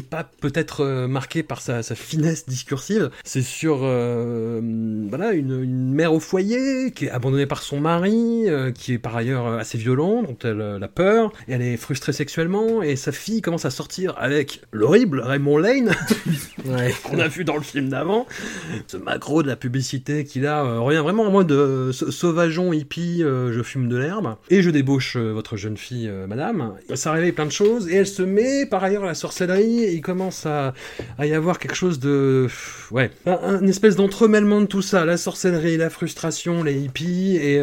pas 0.00 0.24
peut-être 0.40 0.80
euh, 0.80 1.06
marqué 1.06 1.42
par 1.42 1.60
sa, 1.60 1.82
sa 1.82 1.94
finesse 1.94 2.46
discursive. 2.46 3.10
C'est 3.24 3.42
sur 3.42 3.80
euh, 3.82 4.60
voilà, 5.08 5.32
une, 5.32 5.62
une 5.62 5.92
mère 5.92 6.12
au 6.14 6.18
foyer 6.20 6.90
qui 6.92 7.04
est 7.04 7.10
abandonnée 7.10 7.46
par 7.46 7.62
son 7.62 7.78
mari, 7.78 8.48
euh, 8.48 8.72
qui 8.72 8.94
est 8.94 8.98
par 8.98 9.14
ailleurs 9.16 9.46
euh, 9.46 9.58
assez 9.58 9.76
violent, 9.78 10.22
dont 10.22 10.36
elle 10.44 10.60
euh, 10.60 10.80
a 10.80 10.88
peur, 10.88 11.32
et 11.46 11.52
elle 11.52 11.62
est 11.62 11.76
frustrée 11.76 12.12
sexuellement, 12.14 12.82
et 12.82 12.96
sa 12.96 13.12
fille 13.12 13.42
commence 13.42 13.66
à 13.66 13.70
sortir 13.70 14.14
avec 14.16 14.62
l'horrible 14.72 15.20
Raymond 15.20 15.58
Lane. 15.58 15.92
qu'on 17.02 17.18
a 17.18 17.28
vu 17.28 17.44
dans 17.44 17.56
le 17.56 17.62
film 17.62 17.88
d'avant. 17.88 18.26
Ce 18.86 18.96
macro 18.96 19.42
de 19.42 19.48
la 19.48 19.56
publicité 19.56 20.24
qu'il 20.24 20.46
a 20.46 20.64
euh, 20.64 20.80
revient 20.80 20.98
vraiment 20.98 21.24
en 21.24 21.30
mode 21.30 21.52
euh, 21.52 21.92
sa- 21.92 22.10
sauvageon 22.10 22.72
hippie, 22.72 23.22
euh, 23.22 23.52
je 23.52 23.62
fume 23.62 23.88
de 23.88 23.96
l'herbe. 23.96 24.36
Et 24.50 24.62
je 24.62 24.70
débauche 24.70 25.16
euh, 25.16 25.32
votre 25.32 25.56
jeune 25.56 25.76
fille, 25.76 26.08
euh, 26.08 26.26
madame. 26.26 26.74
Ça 26.94 27.12
réveille 27.12 27.32
plein 27.32 27.46
de 27.46 27.52
choses. 27.52 27.88
Et 27.88 27.96
elle 27.96 28.06
se 28.06 28.22
met 28.22 28.66
par 28.66 28.82
ailleurs 28.84 29.04
à 29.04 29.06
la 29.06 29.14
sorcellerie. 29.14 29.80
Et 29.84 29.92
il 29.92 30.00
commence 30.00 30.46
à, 30.46 30.74
à 31.18 31.26
y 31.26 31.34
avoir 31.34 31.58
quelque 31.58 31.76
chose 31.76 31.98
de. 31.98 32.46
Ouais. 32.90 33.10
Un, 33.26 33.38
un 33.42 33.66
espèce 33.66 33.96
d'entremêlement 33.96 34.60
de 34.60 34.66
tout 34.66 34.82
ça. 34.82 35.04
La 35.04 35.16
sorcellerie, 35.16 35.76
la 35.76 35.90
frustration, 35.90 36.62
les 36.62 36.74
hippies. 36.80 37.36
Et. 37.36 37.60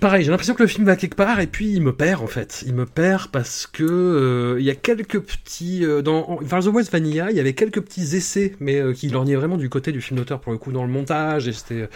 Pareil, 0.00 0.24
j'ai 0.24 0.30
l'impression 0.30 0.54
que 0.54 0.62
le 0.62 0.68
film 0.68 0.86
va 0.86 0.96
quelque 0.96 1.16
part 1.16 1.40
et 1.40 1.46
puis 1.46 1.72
il 1.72 1.82
me 1.82 1.92
perd 1.94 2.22
en 2.22 2.26
fait. 2.26 2.64
Il 2.66 2.74
me 2.74 2.86
perd 2.86 3.28
parce 3.30 3.66
que 3.66 3.84
euh, 3.84 4.56
il 4.58 4.64
y 4.64 4.70
a 4.70 4.74
quelques 4.74 5.20
petits 5.20 5.84
euh, 5.84 6.02
dans 6.02 6.38
Vers 6.40 6.64
the 6.64 6.68
West 6.68 6.90
Vanilla, 6.90 7.30
il 7.30 7.36
y 7.36 7.40
avait 7.40 7.52
quelques 7.52 7.80
petits 7.82 8.16
essais, 8.16 8.54
mais 8.60 8.80
euh, 8.80 8.92
qui 8.92 9.08
lorgnaient 9.08 9.36
vraiment 9.36 9.56
du 9.56 9.68
côté 9.68 9.92
du 9.92 10.00
film 10.00 10.18
d'auteur 10.18 10.40
pour 10.40 10.52
le 10.52 10.58
coup 10.58 10.72
dans 10.72 10.84
le 10.84 10.90
montage 10.90 11.48
et 11.48 11.52
c'était 11.52 11.88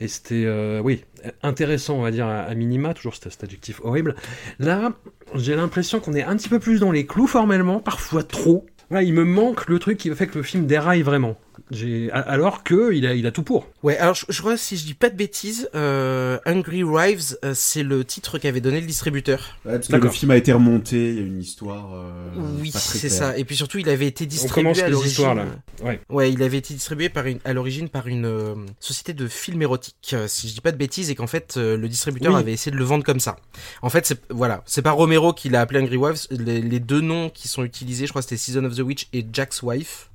et 0.00 0.46
euh, 0.46 0.80
oui 0.82 1.04
intéressant 1.42 1.96
on 1.96 2.02
va 2.02 2.10
dire 2.10 2.26
à, 2.26 2.40
à 2.40 2.54
minima 2.54 2.94
toujours 2.94 3.14
cet, 3.14 3.30
cet 3.30 3.44
adjectif 3.44 3.80
horrible. 3.84 4.14
Là, 4.58 4.92
j'ai 5.34 5.54
l'impression 5.54 6.00
qu'on 6.00 6.14
est 6.14 6.22
un 6.22 6.36
petit 6.36 6.48
peu 6.48 6.58
plus 6.58 6.80
dans 6.80 6.92
les 6.92 7.06
clous 7.06 7.26
formellement, 7.26 7.80
parfois 7.80 8.22
trop. 8.22 8.66
Voilà, 8.90 9.02
il 9.02 9.12
me 9.12 9.24
manque 9.24 9.68
le 9.68 9.78
truc 9.78 9.98
qui 9.98 10.10
fait 10.14 10.26
que 10.26 10.38
le 10.38 10.42
film 10.42 10.66
déraille 10.66 11.02
vraiment. 11.02 11.36
J'ai, 11.70 12.10
alors 12.12 12.62
que 12.64 12.92
il 12.94 13.06
a, 13.06 13.14
il 13.14 13.26
a 13.26 13.30
tout 13.30 13.42
pour. 13.42 13.66
Ouais, 13.82 13.96
alors 13.98 14.14
je, 14.14 14.24
je 14.28 14.40
crois 14.40 14.56
si 14.56 14.76
je 14.76 14.84
dis 14.84 14.94
pas 14.94 15.10
de 15.10 15.16
bêtises, 15.16 15.68
euh, 15.74 16.38
Hungry 16.46 16.82
Wives, 16.82 17.36
euh, 17.44 17.52
c'est 17.54 17.82
le 17.82 18.04
titre 18.04 18.38
qu'avait 18.38 18.60
donné 18.60 18.80
le 18.80 18.86
distributeur. 18.86 19.56
Ouais, 19.64 19.72
parce 19.74 19.88
que 19.88 19.96
le 19.96 20.10
film 20.10 20.30
a 20.30 20.36
été 20.36 20.52
remonté, 20.52 21.10
il 21.10 21.14
y 21.16 21.18
a 21.18 21.22
une 21.26 21.40
histoire. 21.40 21.94
Euh, 21.94 22.30
oui, 22.60 22.70
pas 22.70 22.78
très 22.78 22.98
c'est 22.98 23.08
claire. 23.08 23.18
ça. 23.18 23.38
Et 23.38 23.44
puis 23.44 23.56
surtout, 23.56 23.78
il 23.78 23.88
avait 23.88 24.06
été 24.06 24.24
On 24.24 24.28
distribué 24.28 24.54
commence 24.62 24.78
à 24.78 24.86
les 24.86 24.90
l'origine. 24.92 25.10
histoires 25.10 25.34
là. 25.34 25.44
Ouais. 25.84 26.00
Ouais, 26.08 26.32
il 26.32 26.42
avait 26.42 26.58
été 26.58 26.74
distribué 26.74 27.08
par 27.08 27.26
une, 27.26 27.38
à 27.44 27.52
l'origine 27.52 27.88
par 27.88 28.06
une 28.08 28.24
euh, 28.26 28.54
société 28.80 29.12
de 29.12 29.28
films 29.28 29.62
érotiques, 29.62 30.10
euh, 30.14 30.26
si 30.28 30.48
je 30.48 30.54
dis 30.54 30.60
pas 30.60 30.72
de 30.72 30.76
bêtises, 30.76 31.10
et 31.10 31.14
qu'en 31.14 31.26
fait 31.26 31.54
euh, 31.56 31.76
le 31.76 31.88
distributeur 31.88 32.32
Oui. 32.34 32.40
avait 32.40 32.52
essayé 32.52 32.72
de 32.72 32.76
le 32.76 32.84
vendre 32.84 33.04
comme 33.04 33.20
ça. 33.20 33.36
En 33.82 33.90
fait, 33.90 34.06
c'est 34.06 34.20
voilà, 34.30 34.62
c'est 34.66 34.82
pas 34.82 34.92
Romero 34.92 35.32
qui 35.32 35.48
l'a 35.48 35.60
appelé 35.60 35.80
Angry 35.80 35.96
Wives. 35.96 36.26
Les, 36.30 36.60
les 36.60 36.80
deux 36.80 37.00
noms 37.00 37.28
qui 37.30 37.48
sont 37.48 37.62
utilisés, 37.64 38.06
je 38.06 38.12
crois, 38.12 38.22
c'était 38.22 38.36
Season 38.36 38.64
of 38.64 38.74
the 38.74 38.80
Witch 38.80 39.08
et 39.12 39.24
Jack's 39.32 39.62
Wife. 39.62 40.07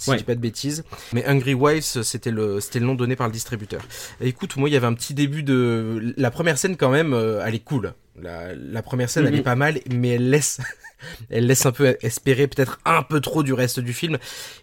Si 0.00 0.08
Ouais. 0.08 0.16
je 0.16 0.20
dis 0.20 0.24
pas 0.24 0.34
de 0.34 0.40
bêtises, 0.40 0.82
mais 1.12 1.24
Hungry 1.26 1.52
Wives, 1.52 2.02
c'était 2.02 2.30
le, 2.30 2.58
c'était 2.60 2.78
le 2.80 2.86
nom 2.86 2.94
donné 2.94 3.16
par 3.16 3.26
le 3.26 3.32
distributeur. 3.34 3.82
Et 4.22 4.28
écoute, 4.28 4.56
moi, 4.56 4.70
il 4.70 4.72
y 4.72 4.76
avait 4.76 4.86
un 4.86 4.94
petit 4.94 5.12
début 5.12 5.42
de, 5.42 6.14
la 6.16 6.30
première 6.30 6.56
scène 6.56 6.78
quand 6.78 6.88
même, 6.88 7.12
euh, 7.12 7.44
elle 7.46 7.54
est 7.54 7.58
cool. 7.64 7.92
La, 8.20 8.54
la 8.54 8.82
première 8.82 9.10
scène, 9.10 9.26
elle 9.26 9.34
Mhm. 9.34 9.40
est 9.40 9.42
pas 9.42 9.56
mal, 9.56 9.80
mais 9.90 10.08
elle 10.10 10.30
laisse, 10.30 10.58
elle 11.30 11.46
laisse 11.46 11.66
un 11.66 11.72
peu 11.72 11.98
espérer 12.00 12.46
peut-être 12.48 12.80
un 12.86 13.02
peu 13.02 13.20
trop 13.20 13.42
du 13.42 13.52
reste 13.52 13.78
du 13.78 13.92
film. 13.92 14.16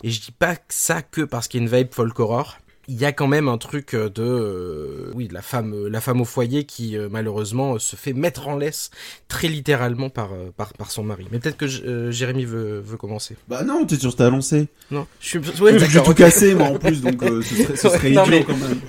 Et 0.03 0.09
je 0.09 0.19
dis 0.21 0.31
pas 0.31 0.55
ça 0.69 1.03
que 1.03 1.21
parce 1.21 1.47
qu'il 1.47 1.61
y 1.61 1.63
a 1.63 1.67
une 1.67 1.75
vibe 1.77 1.93
folk 1.93 2.19
horror. 2.19 2.57
Il 2.89 2.95
y 2.95 3.03
a 3.03 3.11
quand 3.11 3.27
même 3.27 3.49
un 3.49 3.57
truc 3.57 3.93
de, 3.95 4.11
euh, 4.19 5.11
oui, 5.13 5.27
de 5.27 5.33
la 5.33 5.41
femme, 5.41 5.73
euh, 5.73 5.89
la 5.89 5.99
femme 5.99 6.21
au 6.21 6.25
foyer 6.25 6.63
qui 6.63 6.97
euh, 6.97 7.09
malheureusement 7.11 7.73
euh, 7.75 7.79
se 7.79 7.97
fait 7.97 8.13
mettre 8.13 8.47
en 8.47 8.55
laisse 8.55 8.91
très 9.27 9.49
littéralement 9.49 10.09
par 10.09 10.31
euh, 10.31 10.51
par, 10.55 10.71
par 10.73 10.89
son 10.89 11.03
mari. 11.03 11.27
Mais 11.31 11.39
peut-être 11.39 11.57
que 11.57 11.65
euh, 11.65 12.11
Jérémy 12.11 12.45
veut, 12.45 12.79
veut 12.79 12.95
commencer. 12.95 13.35
Bah 13.49 13.63
non, 13.65 13.85
t'es 13.85 13.97
sûr 13.97 14.11
que 14.13 14.17
t'as 14.17 14.29
lancé. 14.29 14.67
Non, 14.89 15.05
je 15.19 15.27
suis, 15.27 15.39
ouais, 15.61 15.73
J'ai 15.77 15.85
d'accord, 15.87 16.03
tout 16.05 16.13
cassé 16.13 16.55
moi 16.55 16.67
en 16.67 16.79
plus, 16.79 17.01
donc 17.01 17.21
euh, 17.23 17.41
ce 17.41 17.55
serait, 17.55 17.75
ce 17.75 17.89
serait 17.89 18.07
Ouais, 18.09 18.13
non, 18.15 18.23
idiot 18.25 18.31
mais- 18.37 18.43
quand 18.45 18.57
même. 18.57 18.79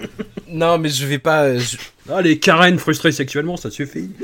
Non, 0.51 0.79
mais 0.79 0.89
je 0.91 1.05
vais 1.05 1.19
pas. 1.19 1.43
euh, 1.45 1.59
je- 1.59 1.77
Ah, 2.11 2.23
les 2.23 2.39
Karen 2.39 2.79
frustrées 2.79 3.13
sexuellement, 3.13 3.57
ça 3.57 3.71
suffit. 3.71 4.11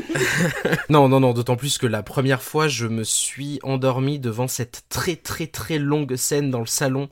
Non, 0.88 1.08
non, 1.08 1.20
non. 1.20 1.32
D'autant 1.32 1.56
plus 1.56 1.78
que 1.78 1.86
la 1.86 2.02
première 2.02 2.42
fois, 2.42 2.68
je 2.68 2.86
me 2.86 3.04
suis 3.04 3.58
endormi 3.62 4.18
devant 4.18 4.48
cette 4.48 4.82
très, 4.88 5.16
très, 5.16 5.46
très 5.46 5.78
longue 5.78 6.16
scène 6.16 6.50
dans 6.50 6.60
le 6.60 6.66
salon 6.66 7.08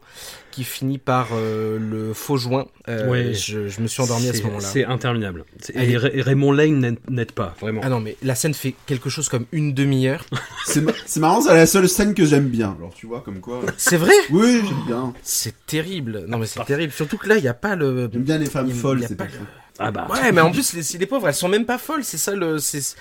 qui 0.51 0.65
finit 0.65 0.99
par 0.99 1.29
euh, 1.33 1.79
le 1.79 2.13
faux 2.13 2.37
joint. 2.37 2.67
Euh, 2.89 3.09
Ouais. 3.11 3.33
je, 3.35 3.69
je 3.69 3.81
me 3.81 3.87
suis 3.87 4.03
endormi 4.03 4.29
à 4.29 4.33
ce 4.33 4.39
C'est- 4.39 4.45
moment-là. 4.45 4.67
C'est 4.67 4.85
interminable. 4.85 5.45
Et 5.75 5.97
Ray- 5.97 6.21
Raymond 6.21 6.53
Lane 6.53 6.97
n'aide- 7.09 7.33
pas, 7.33 7.55
vraiment. 7.61 7.81
Ah 7.85 7.89
non, 7.89 8.01
mais 8.01 8.17
la 8.23 8.35
scène 8.35 8.53
fait 8.55 8.75
quelque 8.87 9.09
chose 9.09 9.29
comme 9.31 9.47
une 9.53 9.73
demi-heure. 9.73 10.25
C'est 10.67 10.81
ma- 10.83 10.93
c'est 11.07 11.21
marrant, 11.21 11.41
c'est 11.41 11.53
la 11.55 11.67
seule 11.67 11.89
scène 11.89 12.15
que 12.15 12.25
j'aime 12.25 12.49
bien. 12.49 12.75
Alors 12.79 12.93
tu 12.95 13.07
vois, 13.07 13.21
comme 13.23 13.41
quoi. 13.41 13.61
C'est 13.77 13.97
vrai? 13.97 14.13
Oui, 14.31 14.61
j'aime 14.65 14.87
bien. 14.87 15.13
C'est 15.23 15.55
terrible. 15.67 16.25
Non, 16.29 16.39
mais 16.39 16.47
c'est 16.47 16.65
terrible. 16.65 16.93
Surtout 16.93 17.17
que 17.19 17.29
là, 17.29 17.37
il 17.37 17.43
n'y 17.43 17.49
a 17.49 17.55
pas 17.55 17.75
le. 17.75 18.09
J'aime 18.13 18.23
bien 18.23 18.39
les 18.39 18.47
femmes 18.47 18.67
Il 18.69 18.75
y 18.75 18.79
a- 18.79 18.81
folles, 18.81 19.05
c'est 19.09 19.17
pas 19.17 19.25
le-. 19.25 19.31
Ah 19.79 19.91
bah. 19.91 20.07
Ouais, 20.11 20.33
mais 20.33 20.41
en 20.41 20.51
plus, 20.53 20.75
les, 20.75 20.99
les 20.99 21.07
pauvres, 21.07 21.29
elles 21.29 21.35
sont 21.35 21.49
même 21.49 21.65
pas 21.67 21.79
folles. 21.79 22.05
C'est 22.05 22.19
ça 22.19 22.35
le. 22.35 22.59
C'est, 22.59 22.95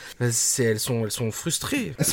elles 0.63 0.79
sont, 0.79 1.03
elles 1.05 1.11
sont 1.11 1.31
frustrées. 1.31 1.93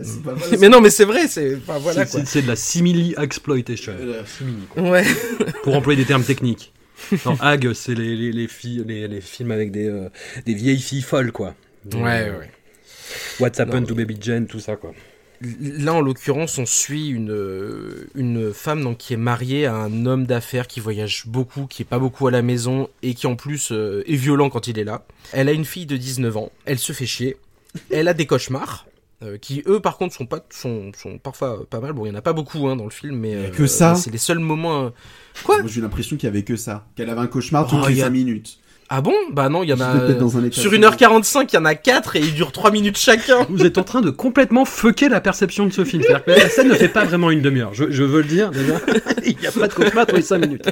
C'est 0.00 0.22
pas 0.22 0.32
mal. 0.34 0.58
mais 0.58 0.68
non, 0.70 0.80
mais 0.80 0.88
c'est 0.90 1.04
vrai. 1.04 1.28
C'est. 1.28 1.54
Enfin, 1.56 1.78
voilà 1.78 2.04
de 2.06 2.46
la 2.46 2.56
simili 2.56 3.14
exploitation. 3.18 3.92
Euh, 4.00 4.22
Ouais. 4.76 5.04
pour 5.62 5.76
employer 5.76 6.00
des 6.00 6.06
termes 6.06 6.24
techniques. 6.24 6.72
Non, 7.26 7.36
Hag, 7.40 7.72
c'est 7.74 7.94
les, 7.94 8.16
les, 8.16 8.32
les 8.32 8.48
filles, 8.48 8.84
les, 8.86 9.06
les 9.06 9.20
films 9.20 9.50
avec 9.50 9.70
des, 9.70 9.88
euh, 9.88 10.08
des 10.46 10.54
vieilles 10.54 10.80
filles 10.80 11.02
folles, 11.02 11.30
quoi. 11.30 11.54
Ouais, 11.92 12.30
ouais. 12.30 12.50
What's 13.38 13.60
Happened 13.60 13.82
Non, 13.82 13.86
to 13.88 13.94
Baby 13.94 14.16
Jane, 14.20 14.46
tout 14.46 14.60
ça, 14.60 14.76
quoi. 14.76 14.92
Là, 15.60 15.94
en 15.94 16.00
l'occurrence, 16.00 16.58
on 16.58 16.66
suit 16.66 17.08
une, 17.08 17.30
euh, 17.32 18.08
une 18.14 18.52
femme 18.52 18.82
donc, 18.82 18.98
qui 18.98 19.12
est 19.14 19.16
mariée 19.16 19.66
à 19.66 19.74
un 19.74 20.06
homme 20.06 20.24
d'affaires 20.26 20.66
qui 20.68 20.78
voyage 20.80 21.24
beaucoup, 21.26 21.66
qui 21.66 21.82
est 21.82 21.86
pas 21.86 21.98
beaucoup 21.98 22.26
à 22.26 22.30
la 22.30 22.42
maison 22.42 22.88
et 23.02 23.14
qui 23.14 23.26
en 23.26 23.34
plus 23.36 23.70
euh, 23.72 24.04
est 24.06 24.14
violent 24.16 24.50
quand 24.50 24.68
il 24.68 24.78
est 24.78 24.84
là. 24.84 25.04
Elle 25.32 25.48
a 25.48 25.52
une 25.52 25.64
fille 25.64 25.86
de 25.86 25.96
19 25.96 26.36
ans, 26.36 26.52
elle 26.64 26.78
se 26.78 26.92
fait 26.92 27.06
chier, 27.06 27.36
elle 27.90 28.06
a 28.08 28.14
des 28.14 28.26
cauchemars. 28.26 28.86
euh, 29.22 29.38
qui 29.38 29.62
eux 29.66 29.80
par 29.80 29.98
contre 29.98 30.14
sont 30.16 30.26
pas 30.26 30.44
sont, 30.50 30.90
sont 31.00 31.16
parfois 31.18 31.64
pas 31.70 31.78
mal 31.78 31.92
bon 31.92 32.04
il 32.06 32.08
y 32.08 32.12
en 32.12 32.16
a 32.16 32.22
pas 32.22 32.32
beaucoup 32.32 32.66
hein, 32.66 32.74
dans 32.74 32.84
le 32.84 32.90
film 32.90 33.16
mais 33.16 33.30
y 33.30 33.34
a 33.34 33.38
euh, 33.38 33.50
que 33.50 33.68
ça. 33.68 33.94
c'est 33.94 34.10
les 34.10 34.18
seuls 34.18 34.40
moments 34.40 34.90
quoi? 35.44 35.60
Moi 35.62 35.70
j'ai 35.70 35.78
eu 35.78 35.82
l'impression 35.82 36.16
qu'il 36.16 36.26
y 36.26 36.28
avait 36.28 36.42
que 36.42 36.56
ça. 36.56 36.86
Qu'elle 36.96 37.08
avait 37.08 37.20
un 37.20 37.28
cauchemar 37.28 37.66
toutes 37.68 37.78
Oh, 37.84 37.88
les 37.88 37.94
y 37.98 38.02
a- 38.02 38.06
5 38.06 38.10
minutes. 38.10 38.58
Ah 38.88 39.00
bon 39.00 39.14
bah 39.32 39.48
non 39.48 39.62
il 39.62 39.70
y 39.70 39.72
en 39.72 39.80
a 39.80 39.92
sur 40.52 40.70
second. 40.70 40.76
1h45 40.88 41.46
il 41.50 41.54
y 41.54 41.58
en 41.58 41.64
a 41.64 41.74
4 41.74 42.16
et 42.16 42.20
ils 42.20 42.34
durent 42.34 42.52
3 42.52 42.70
minutes 42.70 42.98
chacun 42.98 43.46
Vous 43.48 43.64
êtes 43.64 43.78
en 43.78 43.84
train 43.84 44.00
de 44.02 44.10
complètement 44.10 44.64
fucker 44.64 45.08
la 45.08 45.20
perception 45.20 45.64
de 45.66 45.72
ce 45.72 45.84
film. 45.84 46.02
C'est-à-dire 46.02 46.24
que 46.24 46.30
la 46.32 46.48
scène 46.48 46.68
ne 46.68 46.74
fait 46.74 46.88
pas 46.88 47.04
vraiment 47.04 47.30
une 47.30 47.40
demi-heure. 47.40 47.72
Je, 47.74 47.90
je 47.90 48.02
veux 48.02 48.20
le 48.22 48.28
dire, 48.28 48.50
déjà. 48.50 48.74
Il 49.24 49.36
n'y 49.38 49.46
a 49.46 49.52
pas 49.52 49.68
de 49.68 49.74
cauchemar 49.74 50.06
tous 50.06 50.16
les 50.16 50.22
5 50.22 50.38
minutes. 50.38 50.68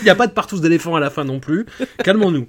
Il 0.00 0.04
n'y 0.04 0.10
a 0.10 0.14
pas 0.14 0.26
de 0.26 0.32
partous 0.32 0.60
d'éléphants 0.60 0.96
à 0.96 1.00
la 1.00 1.10
fin 1.10 1.24
non 1.24 1.40
plus. 1.40 1.66
Calmons-nous. 2.04 2.46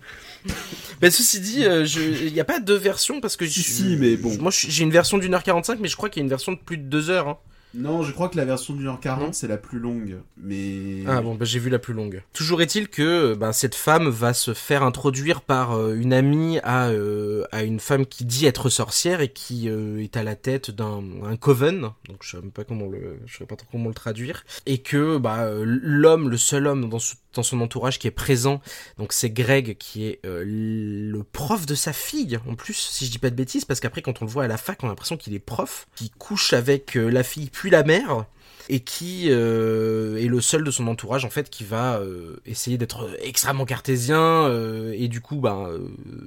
Mais 1.02 1.12
ceci 1.12 1.40
dit, 1.40 1.66
euh, 1.66 1.86
il 2.26 2.34
n'y 2.34 2.40
a 2.40 2.46
pas 2.46 2.60
deux 2.60 2.76
versions 2.76 3.22
parce 3.22 3.38
que 3.38 3.46
Si, 3.46 3.62
si, 3.64 3.96
mais 3.98 4.18
bon. 4.18 4.36
Moi, 4.40 4.52
j'ai 4.54 4.84
une 4.84 4.92
version 4.92 5.18
d'une 5.18 5.34
heure 5.34 5.44
45, 5.44 5.80
mais 5.80 5.88
je 5.88 5.96
crois 5.96 6.10
qu'il 6.10 6.22
y 6.22 6.24
a 6.24 6.26
une 6.26 6.30
version 6.30 6.52
de 6.52 6.58
plus 6.58 6.78
de 6.78 6.84
deux 6.84 7.10
heures. 7.10 7.28
hein. 7.30 7.38
Non, 7.74 8.02
je 8.02 8.12
crois 8.12 8.30
que 8.30 8.38
la 8.38 8.46
version 8.46 8.74
du 8.74 8.84
Non. 8.84 8.96
1h40 8.96 9.34
c'est 9.34 9.48
la 9.48 9.58
plus 9.58 9.78
longue. 9.80 10.18
Mais. 10.38 11.04
Ah 11.08 11.22
bon, 11.22 11.36
bah, 11.36 11.46
j'ai 11.46 11.60
vu 11.60 11.70
la 11.70 11.78
plus 11.80 11.94
longue. 11.94 12.24
Toujours 12.34 12.62
est-il 12.62 12.88
que 12.90 13.36
ben, 13.36 13.52
cette 13.52 13.76
femme 13.76 14.10
va 14.10 14.34
se 14.34 14.54
faire 14.54 14.82
introduire 14.84 15.42
par 15.42 15.74
euh, 15.74 15.94
une 15.96 16.14
amie 16.14 16.60
à, 16.64 16.88
euh, 16.90 17.44
à 17.52 17.64
une 17.64 17.80
femme 17.80 18.06
qui 18.06 18.26
dit 18.26 18.46
être 18.46 18.70
sorcière 18.70 19.22
et 19.22 19.30
qui 19.32 19.70
euh, 19.70 20.02
est 20.02 20.18
à 20.18 20.24
la 20.24 20.36
tête 20.36 20.72
d'un 20.72 21.04
un 21.24 21.36
coven. 21.36 21.90
Donc 22.08 22.18
je 22.24 22.32
sais 22.32 22.38
même 22.42 22.52
pas 22.52 22.64
comment 22.64 22.88
le, 22.88 23.20
je 23.26 23.38
sais 23.38 23.46
pas 23.46 23.56
trop 23.56 23.68
comment 23.72 23.90
le 23.90 23.94
traduire. 23.94 24.44
Et 24.66 24.80
que 24.80 25.18
bah 25.18 25.48
l'homme, 25.64 26.30
le 26.30 26.38
seul 26.38 26.66
homme 26.68 26.90
dans, 26.90 27.00
ce- 27.00 27.16
dans 27.34 27.44
son 27.44 27.62
entourage 27.62 28.00
qui 28.00 28.08
est 28.08 28.12
présent, 28.12 28.60
donc 28.98 29.14
c'est 29.14 29.30
Greg 29.30 29.78
qui 29.78 30.06
est 30.08 30.20
euh, 30.26 30.44
le 30.46 31.24
prof 31.24 31.66
de 31.66 31.76
sa 31.76 31.94
fille 31.94 32.40
en 32.48 32.56
plus, 32.56 32.74
si 32.74 33.06
je 33.06 33.12
dis 33.12 33.20
pas 33.20 33.30
de 33.30 33.36
bêtises, 33.36 33.66
parce 33.66 33.80
qu'après 33.80 34.02
quand 34.02 34.22
on 34.22 34.26
le 34.26 34.32
voit 34.32 34.46
à 34.46 34.48
la 34.48 34.58
fac, 34.58 34.80
on 34.84 34.88
a 34.88 34.90
l'impression 34.90 35.16
qu'il 35.18 35.34
est 35.36 35.40
prof, 35.40 35.88
qui 35.96 36.10
couche 36.10 36.54
avec 36.54 36.98
euh, 36.98 37.10
la 37.10 37.24
fille 37.24 37.50
puis 37.52 37.70
la 37.70 37.84
mère 37.84 38.26
et 38.72 38.82
qui 38.82 39.28
euh, 39.30 40.18
est 40.18 40.28
le 40.28 40.42
seul 40.42 40.64
de 40.64 40.70
son 40.70 40.88
entourage 40.88 41.26
en 41.26 41.30
fait 41.32 41.50
qui 41.50 41.64
va 41.64 42.00
essayer 42.46 42.78
d'être 42.78 43.10
extrêmement 43.22 43.66
cartésien 43.66 44.48
et 44.94 45.08
du 45.08 45.22
coup 45.22 45.38
bah, 45.38 45.68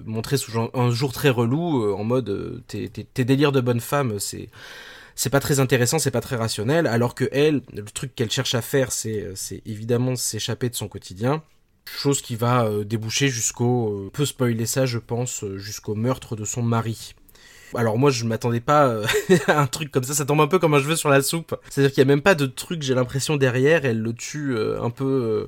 montrer 0.07 0.37
sous 0.37 0.59
un- 0.59 0.91
jour 0.91 1.13
très 1.13 1.31
relou 1.31 1.95
en 1.95 2.03
mode 2.03 2.63
tes- 2.67 2.89
tes 2.89 3.25
délires 3.25 3.53
de 3.53 3.61
bonne 3.61 3.79
femme 3.81 4.19
c'est 4.19 4.49
c'est 5.15 5.31
pas 5.31 5.41
très 5.41 5.61
intéressant 5.61 5.99
c'est 5.99 6.11
pas 6.11 6.21
très 6.21 6.37
rationnel 6.37 6.87
alors 6.87 7.15
que 7.15 7.29
elle 7.33 7.63
le 7.73 7.85
truc 7.85 8.15
qu'elle 8.15 8.31
cherche 8.31 8.55
à 8.55 8.63
faire 8.63 8.93
c'est 8.93 9.31
c'est 9.35 9.63
évidemment 9.67 10.17
s'échapper 10.17 10.69
de 10.69 10.75
son 10.75 10.89
quotidien 10.89 11.43
chose 11.87 12.23
qui 12.23 12.37
va 12.37 12.65
euh, 12.65 12.85
déboucher 12.85 13.29
jusqu'au 13.29 14.07
euh, 14.07 14.11
peu 14.13 14.25
spoiler 14.25 14.67
ça 14.67 14.87
je 14.87 14.99
pense 14.99 15.45
euh, 15.45 15.59
jusqu'au 15.59 15.95
meurtre 15.95 16.37
de 16.37 16.45
son 16.45 16.63
mari 16.63 17.15
alors 17.75 17.99
moi 17.99 18.11
je 18.11 18.25
m'attendais 18.25 18.61
pas 18.61 18.87
euh, 18.87 19.07
à 19.47 19.61
un 19.61 19.67
truc 19.67 19.91
comme 19.91 20.05
ça, 20.05 20.15
ça 20.15 20.25
tombe 20.25 20.41
un 20.41 20.47
peu 20.47 20.59
comme 20.59 20.75
un 20.75 20.81
cheveu 20.81 20.97
sur 20.97 21.09
la 21.09 21.23
soupe. 21.23 21.55
C'est-à-dire 21.69 21.93
qu'il 21.93 22.01
y 22.01 22.07
a 22.07 22.09
même 22.09 22.23
pas 22.23 22.35
de 22.35 22.47
truc, 22.47 22.83
j'ai 22.83 22.95
l'impression 22.95 23.37
derrière, 23.37 23.85
elle 23.85 24.01
le 24.01 24.13
tue 24.13 24.57
euh, 24.57 24.83
un 24.83 24.91
peu 24.91 25.05
euh, 25.05 25.47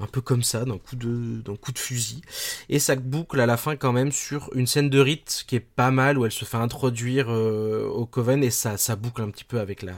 un 0.00 0.06
peu 0.06 0.20
comme 0.20 0.42
ça 0.42 0.64
d'un 0.64 0.78
coup 0.78 0.96
de 0.96 1.40
d'un 1.42 1.56
coup 1.56 1.72
de 1.72 1.78
fusil 1.78 2.22
et 2.68 2.78
ça 2.78 2.96
boucle 2.96 3.40
à 3.40 3.46
la 3.46 3.56
fin 3.56 3.76
quand 3.76 3.92
même 3.92 4.12
sur 4.12 4.50
une 4.54 4.66
scène 4.66 4.90
de 4.90 4.98
rite 4.98 5.44
qui 5.46 5.56
est 5.56 5.60
pas 5.60 5.90
mal 5.90 6.18
où 6.18 6.24
elle 6.24 6.32
se 6.32 6.44
fait 6.44 6.56
introduire 6.56 7.26
euh, 7.30 7.86
au 7.86 8.06
coven 8.06 8.42
et 8.44 8.50
ça 8.50 8.76
ça 8.76 8.96
boucle 8.96 9.22
un 9.22 9.30
petit 9.30 9.44
peu 9.44 9.60
avec 9.60 9.82
la 9.82 9.94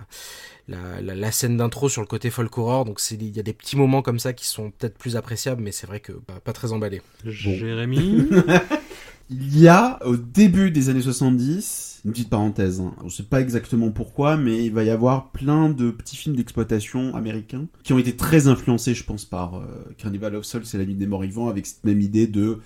la, 0.68 1.00
la, 1.00 1.14
la 1.14 1.32
scène 1.32 1.56
d'intro 1.56 1.88
sur 1.88 2.02
le 2.02 2.06
côté 2.06 2.30
folk 2.30 2.56
horror 2.58 2.84
donc 2.84 3.00
c'est 3.00 3.16
il 3.16 3.34
y 3.36 3.40
a 3.40 3.42
des 3.42 3.54
petits 3.54 3.76
moments 3.76 4.02
comme 4.02 4.18
ça 4.18 4.32
qui 4.32 4.46
sont 4.46 4.70
peut-être 4.70 4.98
plus 4.98 5.16
appréciables 5.16 5.62
mais 5.62 5.72
c'est 5.72 5.86
vrai 5.86 6.00
que 6.00 6.12
bah, 6.12 6.40
pas 6.44 6.52
très 6.52 6.72
emballé. 6.72 7.02
Jérémy 7.24 8.28
Il 9.30 9.58
y 9.58 9.68
a, 9.68 9.98
au 10.06 10.16
début 10.16 10.70
des 10.70 10.88
années 10.88 11.02
70, 11.02 12.00
une 12.04 12.12
petite 12.12 12.30
parenthèse, 12.30 12.80
hein, 12.80 12.94
je 13.04 13.10
sais 13.10 13.22
pas 13.24 13.42
exactement 13.42 13.90
pourquoi, 13.90 14.38
mais 14.38 14.64
il 14.64 14.72
va 14.72 14.84
y 14.84 14.90
avoir 14.90 15.32
plein 15.32 15.68
de 15.68 15.90
petits 15.90 16.16
films 16.16 16.36
d'exploitation 16.36 17.14
américains 17.14 17.66
qui 17.82 17.92
ont 17.92 17.98
été 17.98 18.16
très 18.16 18.48
influencés, 18.48 18.94
je 18.94 19.04
pense, 19.04 19.26
par 19.26 19.56
euh, 19.56 19.66
Carnival 19.98 20.34
of 20.34 20.46
Souls 20.46 20.62
et 20.72 20.78
La 20.78 20.86
Nuit 20.86 20.94
des 20.94 21.06
Morts 21.06 21.22
Vivants, 21.22 21.48
avec 21.48 21.66
cette 21.66 21.84
même 21.84 22.00
idée 22.00 22.26
de 22.26 22.60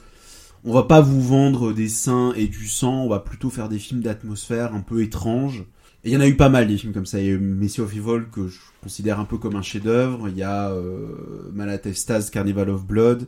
on 0.65 0.73
va 0.73 0.85
pas 0.85 1.01
vous 1.01 1.21
vendre 1.21 1.73
des 1.73 1.89
seins 1.89 2.33
et 2.35 2.47
du 2.47 2.69
sang, 2.69 3.03
on 3.03 3.09
va 3.09 3.19
plutôt 3.19 3.51
faire 3.51 3.69
des 3.69 3.81
films 3.81 4.01
d'atmosphère 4.01 4.75
un 4.75 4.81
peu 4.81 5.03
étranges. 5.03 5.65
Et 6.05 6.11
il 6.11 6.13
y 6.13 6.17
en 6.17 6.21
a 6.21 6.29
eu 6.29 6.37
pas 6.37 6.49
mal 6.49 6.69
des 6.69 6.77
films 6.77 6.93
comme 6.93 7.07
ça. 7.07 7.21
Il 7.21 7.27
y 7.27 7.33
a 7.33 7.39
Messi 7.39 7.81
of 7.81 7.93
Evil 7.93 8.27
que 8.33 8.49
je 8.49 8.59
considère 8.83 9.19
un 9.21 9.25
peu 9.25 9.39
comme 9.39 9.57
un 9.57 9.63
chef-d'œuvre. 9.63 10.29
Il 10.29 10.37
y 10.37 10.43
a 10.43 10.71
euh, 10.71 11.51
Malatestas, 11.53 12.29
Carnival 12.33 12.71
of 12.71 12.85
Blood, 12.85 13.27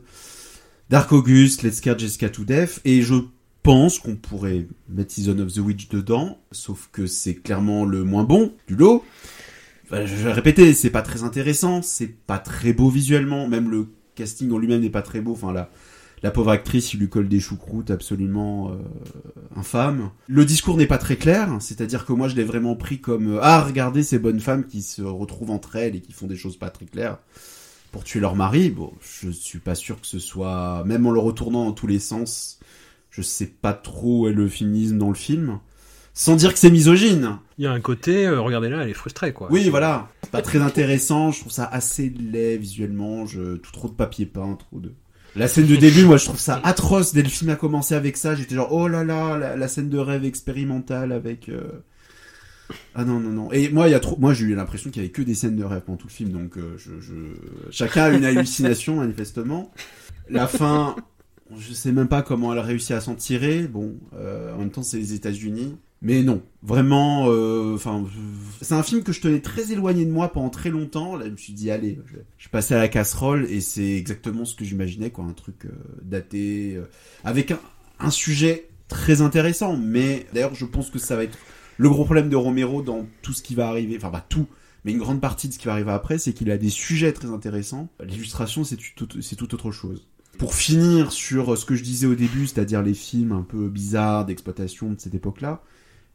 Dark 0.89 1.11
August, 1.11 1.63
Let's 1.63 1.77
Scare 1.77 1.97
Jessica 1.97 2.29
to 2.29 2.43
Death. 2.43 2.79
Et 2.85 3.01
je 3.01 3.15
pense 3.63 3.97
qu'on 3.97 4.15
pourrait 4.15 4.67
mettre 4.87 5.11
Season 5.11 5.39
of 5.39 5.51
the 5.51 5.57
Witch 5.57 5.89
dedans, 5.89 6.37
sauf 6.51 6.89
que 6.91 7.07
c'est 7.07 7.33
clairement 7.33 7.85
le 7.85 8.03
moins 8.03 8.23
bon 8.23 8.53
du 8.67 8.75
lot. 8.75 9.03
Je 9.91 9.95
vais 9.97 10.31
répéter, 10.33 10.73
c'est 10.73 10.91
pas 10.91 11.01
très 11.01 11.23
intéressant, 11.23 11.81
c'est 11.81 12.07
pas 12.07 12.37
très 12.37 12.73
beau 12.73 12.89
visuellement, 12.89 13.47
même 13.47 13.69
le 13.69 13.87
casting 14.13 14.51
en 14.51 14.57
lui-même 14.57 14.81
n'est 14.81 14.89
pas 14.89 15.01
très 15.01 15.21
beau. 15.21 15.31
Enfin, 15.31 15.51
la, 15.53 15.71
La 16.23 16.31
pauvre 16.31 16.49
actrice, 16.49 16.93
il 16.93 16.99
lui 17.01 17.09
colle 17.09 17.27
des 17.27 17.39
choucroutes 17.39 17.91
absolument 17.91 18.71
euh, 18.71 18.77
infâmes. 19.55 20.09
Le 20.27 20.45
discours 20.45 20.77
n'est 20.77 20.87
pas 20.87 20.97
très 20.97 21.17
clair, 21.17 21.57
c'est-à-dire 21.59 22.05
que 22.05 22.13
moi 22.13 22.27
je 22.27 22.35
l'ai 22.35 22.43
vraiment 22.43 22.75
pris 22.75 22.99
comme 22.99 23.35
euh, 23.35 23.39
ah 23.43 23.61
regardez 23.61 24.01
ces 24.01 24.17
bonnes 24.17 24.39
femmes 24.39 24.65
qui 24.65 24.81
se 24.81 25.01
retrouvent 25.01 25.51
entre 25.51 25.75
elles 25.75 25.95
et 25.95 26.01
qui 26.01 26.13
font 26.13 26.27
des 26.27 26.37
choses 26.37 26.57
pas 26.57 26.69
très 26.69 26.85
claires 26.85 27.19
pour 27.95 28.03
tuer 28.03 28.19
leur 28.19 28.35
mari. 28.35 28.71
Bon, 28.71 28.91
je 28.99 29.29
suis 29.29 29.59
pas 29.59 29.73
sûr 29.73 30.01
que 30.01 30.05
ce 30.05 30.19
soit 30.19 30.83
même 30.85 31.07
en 31.07 31.11
le 31.11 31.19
retournant 31.21 31.63
dans 31.63 31.71
tous 31.71 31.87
les 31.87 31.99
sens, 31.99 32.59
je 33.09 33.21
sais 33.21 33.45
pas 33.45 33.71
trop 33.71 34.23
où 34.23 34.27
est 34.27 34.33
le 34.33 34.49
féminisme 34.49 34.97
dans 34.97 35.07
le 35.07 35.15
film. 35.15 35.59
Sans 36.13 36.35
dire 36.35 36.51
que 36.51 36.59
c'est 36.59 36.69
misogyne. 36.69 37.37
Il 37.57 37.63
y 37.63 37.67
a 37.67 37.71
un 37.71 37.79
côté, 37.79 38.27
euh, 38.27 38.41
regardez 38.41 38.67
là, 38.67 38.83
elle 38.83 38.89
est 38.89 38.93
frustrée, 38.93 39.31
quoi. 39.31 39.47
Oui, 39.49 39.69
voilà. 39.69 40.09
C'est 40.23 40.31
pas 40.31 40.41
très 40.41 40.59
intéressant. 40.59 41.31
Je 41.31 41.39
trouve 41.39 41.53
ça 41.53 41.63
assez 41.63 42.09
laid 42.09 42.57
visuellement. 42.57 43.25
Je... 43.25 43.55
Tout 43.55 43.71
trop 43.71 43.87
de 43.87 43.93
papier 43.93 44.25
peint, 44.25 44.57
trop 44.59 44.81
de. 44.81 44.91
La 45.37 45.47
scène 45.47 45.65
de 45.65 45.77
début, 45.77 46.03
moi, 46.03 46.17
je 46.17 46.25
trouve 46.25 46.39
ça 46.39 46.59
atroce. 46.65 47.13
Dès 47.13 47.23
le 47.23 47.29
film 47.29 47.49
a 47.49 47.55
commencé 47.55 47.95
avec 47.95 48.17
ça, 48.17 48.35
j'étais 48.35 48.55
genre, 48.55 48.73
oh 48.73 48.89
là 48.89 49.05
là, 49.05 49.37
la, 49.37 49.55
la 49.55 49.67
scène 49.69 49.87
de 49.89 49.97
rêve 49.97 50.25
expérimentale 50.25 51.13
avec. 51.13 51.47
euh, 51.47 51.63
Ah 52.93 53.05
non 53.05 53.19
non 53.19 53.31
non. 53.31 53.51
Et 53.51 53.69
moi, 53.69 53.89
trop. 53.99 54.17
Moi, 54.17 54.33
j'ai 54.33 54.45
eu 54.45 54.55
l'impression 54.55 54.89
qu'il 54.89 55.01
y 55.01 55.05
avait 55.05 55.11
que 55.11 55.21
des 55.21 55.35
scènes 55.35 55.55
de 55.55 55.63
rêve 55.63 55.81
pendant 55.81 55.97
tout 55.97 56.07
le 56.07 56.13
film, 56.13 56.29
donc 56.29 56.57
euh, 56.57 56.77
chacun 57.71 58.05
a 58.05 58.09
une 58.09 58.25
hallucination 58.25 58.95
manifestement. 59.01 59.71
La 60.29 60.47
fin, 60.47 60.95
je 61.57 61.73
sais 61.73 61.91
même 61.91 62.07
pas 62.07 62.21
comment 62.21 62.53
elle 62.53 62.59
a 62.59 62.63
réussi 62.63 62.93
à 62.93 63.01
s'en 63.01 63.15
tirer. 63.15 63.67
Bon, 63.67 63.95
euh, 64.15 64.53
en 64.55 64.59
même 64.59 64.71
temps, 64.71 64.83
c'est 64.83 64.97
les 64.97 65.13
États-Unis. 65.13 65.77
Mais 66.01 66.23
non, 66.23 66.43
vraiment, 66.61 67.25
euh, 67.29 67.77
c'est 68.61 68.75
un 68.75 68.83
film 68.83 69.01
que 69.01 69.11
je 69.11 69.21
tenais 69.21 69.39
très 69.39 69.71
éloigné 69.71 70.05
de 70.05 70.11
moi 70.11 70.31
pendant 70.31 70.49
très 70.49 70.69
longtemps. 70.69 71.15
Là, 71.15 71.25
je 71.25 71.31
me 71.31 71.37
suis 71.37 71.53
dit, 71.53 71.71
allez, 71.71 71.99
je, 72.05 72.17
je 72.37 72.49
passais 72.49 72.75
à 72.75 72.77
la 72.77 72.87
casserole 72.87 73.45
et 73.49 73.59
c'est 73.59 73.93
exactement 73.93 74.45
ce 74.45 74.55
que 74.55 74.65
j'imaginais, 74.65 75.09
quoi, 75.09 75.25
un 75.25 75.33
truc 75.33 75.67
daté, 76.03 76.79
avec 77.23 77.51
un, 77.51 77.59
un 77.99 78.11
sujet 78.11 78.69
très 78.87 79.21
intéressant. 79.21 79.77
Mais 79.77 80.27
d'ailleurs, 80.33 80.53
je 80.53 80.65
pense 80.65 80.91
que 80.91 80.99
ça 80.99 81.15
va 81.15 81.23
être 81.23 81.37
le 81.77 81.89
gros 81.89 82.05
problème 82.05 82.29
de 82.29 82.35
Romero 82.35 82.81
dans 82.81 83.05
tout 83.21 83.33
ce 83.33 83.41
qui 83.41 83.55
va 83.55 83.67
arriver, 83.67 83.95
enfin 83.97 84.09
pas 84.09 84.25
tout, 84.27 84.47
mais 84.85 84.91
une 84.91 84.99
grande 84.99 85.19
partie 85.19 85.47
de 85.47 85.53
ce 85.53 85.59
qui 85.59 85.65
va 85.65 85.73
arriver 85.73 85.91
après, 85.91 86.17
c'est 86.17 86.33
qu'il 86.33 86.51
a 86.51 86.57
des 86.57 86.69
sujets 86.69 87.11
très 87.11 87.29
intéressants. 87.29 87.89
L'illustration, 88.03 88.63
c'est 88.63 88.77
tout, 88.77 89.53
autre 89.53 89.71
chose. 89.71 90.07
Pour 90.37 90.53
finir 90.53 91.11
sur 91.11 91.57
ce 91.57 91.65
que 91.65 91.75
je 91.75 91.83
disais 91.83 92.05
au 92.05 92.15
début, 92.15 92.45
c'est-à-dire 92.45 92.83
les 92.83 92.93
films 92.93 93.31
un 93.31 93.41
peu 93.41 93.67
bizarres 93.67 94.25
d'exploitation 94.25 94.91
de 94.91 94.99
cette 94.99 95.15
époque-là, 95.15 95.63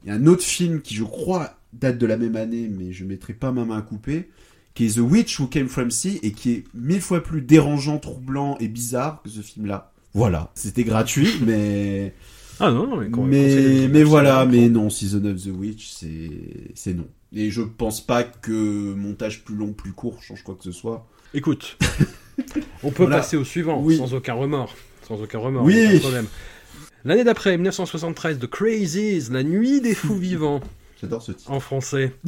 il 0.04 0.08
y 0.08 0.12
a 0.12 0.14
un 0.14 0.26
autre 0.26 0.44
film 0.44 0.80
qui, 0.82 0.94
je 0.94 1.04
crois, 1.04 1.56
date 1.72 1.98
de 1.98 2.06
la 2.06 2.16
même 2.16 2.36
année, 2.36 2.68
mais 2.68 2.92
je 2.92 3.04
mettrai 3.04 3.34
pas 3.34 3.50
ma 3.50 3.64
main 3.64 3.78
à 3.78 3.82
couper, 3.82 4.30
qui 4.74 4.86
est 4.86 4.96
The 4.96 5.00
Witch 5.00 5.40
Who 5.40 5.48
Came 5.48 5.68
From 5.68 5.90
Sea, 5.90 6.20
et 6.22 6.32
qui 6.32 6.52
est 6.52 6.64
mille 6.72 7.00
fois 7.00 7.22
plus 7.22 7.42
dérangeant, 7.42 7.98
troublant 7.98 8.56
et 8.58 8.68
bizarre 8.68 9.20
que 9.22 9.30
ce 9.30 9.40
film-là. 9.40 9.92
Voilà, 10.14 10.52
c'était 10.54 10.84
gratuit, 10.84 11.28
mais 11.44 12.14
Ah 12.60 12.70
non, 12.70 12.86
non, 12.86 12.96
mais 12.98 13.10
quand 13.10 13.22
mais, 13.22 13.88
mais 13.90 14.02
voilà, 14.02 14.44
mais 14.46 14.68
non, 14.68 14.90
Season 14.90 15.24
of 15.24 15.42
the 15.42 15.48
Witch, 15.56 15.88
c'est, 15.90 16.30
c'est 16.74 16.94
non. 16.94 17.06
Et 17.34 17.50
je 17.50 17.62
pense 17.62 18.00
pas 18.04 18.22
que 18.22 18.92
montage 18.94 19.44
plus 19.44 19.54
long, 19.54 19.72
plus 19.72 19.92
court 19.92 20.22
change 20.22 20.42
quoi 20.42 20.54
que 20.56 20.64
ce 20.64 20.72
soit. 20.72 21.06
Écoute, 21.32 21.78
on 22.82 22.90
peut 22.90 23.04
Voilà. 23.04 23.16
passer 23.18 23.36
au 23.36 23.44
suivant, 23.44 23.80
Oui. 23.82 23.96
sans 23.96 24.12
aucun 24.14 24.34
remords. 24.34 24.74
Sans 25.08 25.20
aucun 25.22 25.38
remords, 25.38 25.64
Oui. 25.64 25.74
y 25.76 25.84
a 25.84 25.86
pas 25.88 25.94
de 25.94 25.98
problème. 26.00 26.26
L'année 27.04 27.24
d'après, 27.24 27.56
1973, 27.56 28.38
The 28.38 28.46
Crazies, 28.46 29.28
La 29.30 29.42
Nuit 29.42 29.80
des 29.80 29.94
Fous 29.94 30.16
Vivants, 30.16 30.60
J'adore 31.00 31.22
ce 31.22 31.32
titre. 31.32 31.50
en 31.50 31.60
français. 31.60 32.12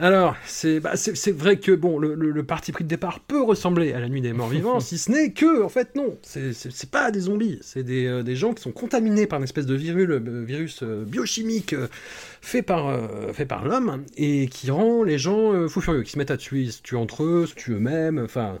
Alors, 0.00 0.36
c'est 0.46 0.78
bah, 0.80 0.92
c'est 0.96 1.32
vrai 1.32 1.58
que 1.58 1.72
bon, 1.72 1.98
le, 1.98 2.14
le- 2.14 2.30
le 2.30 2.42
parti 2.44 2.70
pris 2.72 2.84
de 2.84 2.88
départ 2.88 3.18
peut 3.20 3.42
ressembler 3.42 3.92
à 3.92 4.00
la 4.00 4.08
nuit 4.08 4.20
des 4.20 4.32
morts 4.32 4.48
vivants, 4.58 4.78
si 4.80 4.96
ce 4.96 5.10
n'est 5.10 5.32
que, 5.32 5.62
en 5.62 5.68
fait, 5.68 5.94
non, 5.96 6.16
c'est 6.22 6.90
pas 6.90 7.10
des 7.10 7.20
zombies, 7.20 7.58
c'est 7.62 7.82
des, 7.82 8.06
euh, 8.06 8.22
des 8.22 8.36
gens 8.36 8.54
qui 8.54 8.62
sont 8.62 8.70
contaminés 8.72 9.26
par 9.26 9.38
une 9.38 9.44
espèce 9.44 9.66
de 9.66 9.74
virus, 9.74 10.08
euh, 10.10 10.44
virus 10.46 10.82
euh, 10.82 11.04
biochimique 11.04 11.72
euh, 11.72 11.88
fait 12.40 12.62
par, 12.62 12.96
fait 13.32 13.44
par 13.46 13.64
l'homme 13.64 14.04
et 14.16 14.46
qui 14.48 14.70
rend 14.70 15.02
les 15.02 15.18
gens 15.18 15.66
fous 15.68 15.80
furieux, 15.80 16.02
qui 16.04 16.12
se 16.12 16.18
mettent 16.18 16.30
à 16.30 16.36
tuer, 16.36 16.60
ils 16.60 16.72
se 16.72 16.80
tuent 16.82 16.94
entre 16.96 17.24
eux, 17.24 17.46
se 17.46 17.54
tuent 17.54 17.72
eux-mêmes, 17.72 18.18
enfin. 18.24 18.58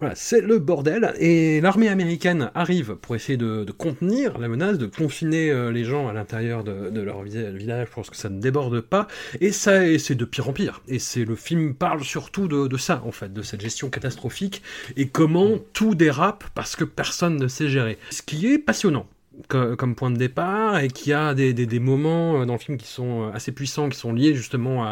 Voilà, 0.00 0.14
c'est 0.14 0.40
le 0.42 0.58
bordel. 0.58 1.14
Et 1.18 1.60
l'armée 1.62 1.88
américaine 1.88 2.50
arrive 2.54 2.96
pour 2.96 3.16
essayer 3.16 3.38
de, 3.38 3.64
contenir 3.76 4.38
la 4.38 4.48
menace, 4.48 4.76
de 4.78 4.86
confiner 4.86 5.50
euh, 5.50 5.72
les 5.72 5.84
gens 5.84 6.08
à 6.08 6.12
l'intérieur 6.12 6.64
de, 6.64 7.00
leur 7.00 7.22
vi- 7.24 7.50
village 7.56 7.88
pour 7.88 8.08
que 8.10 8.16
ça 8.16 8.28
ne 8.28 8.40
déborde 8.40 8.80
pas. 8.80 9.06
Et 9.40 9.52
ça, 9.52 9.98
c'est 9.98 10.14
de 10.14 10.24
pire 10.24 10.48
en 10.48 10.52
pire. 10.52 10.82
Et 10.88 10.98
c'est 10.98 11.24
le 11.24 11.34
film 11.34 11.74
parle 11.74 12.04
surtout 12.04 12.46
de, 12.48 12.76
ça, 12.76 13.02
en 13.06 13.12
fait, 13.12 13.32
de 13.32 13.42
cette 13.42 13.60
gestion 13.62 13.88
catastrophique 13.88 14.62
et 14.96 15.08
comment 15.08 15.58
tout 15.72 15.94
dérape 15.94 16.44
parce 16.54 16.76
que 16.76 16.84
personne 16.84 17.36
ne 17.36 17.48
sait 17.48 17.68
gérer. 17.68 17.96
Ce 18.10 18.20
qui 18.22 18.46
est 18.52 18.58
passionnant. 18.58 19.06
co- 19.48 19.76
Comme 19.76 19.94
point 19.94 20.10
de 20.10 20.16
départ, 20.18 20.78
et 20.78 20.88
qui 20.88 21.12
a 21.14 21.32
des, 21.34 21.78
moments 21.80 22.42
euh, 22.42 22.44
dans 22.44 22.54
le 22.54 22.58
film 22.58 22.76
qui 22.76 22.86
sont 22.88 23.28
euh, 23.28 23.32
assez 23.32 23.52
puissants, 23.52 23.88
qui 23.88 23.98
sont 23.98 24.12
liés 24.12 24.34
justement 24.34 24.84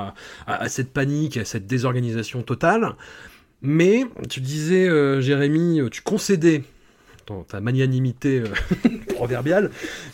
à 0.46 0.68
cette 0.68 0.92
panique, 0.92 1.36
à 1.36 1.44
cette 1.44 1.66
désorganisation 1.66 2.42
totale. 2.42 2.94
Mais 3.66 4.04
tu 4.28 4.40
disais, 4.40 4.86
euh, 4.88 5.20
Jérémy, 5.22 5.80
euh, 5.80 5.88
tu 5.88 6.02
concédais 6.02 6.62
dans 7.26 7.42
ta 7.42 7.60
magnanimité 7.62 8.40
euh, 8.40 8.88
proverbiale 9.14 9.70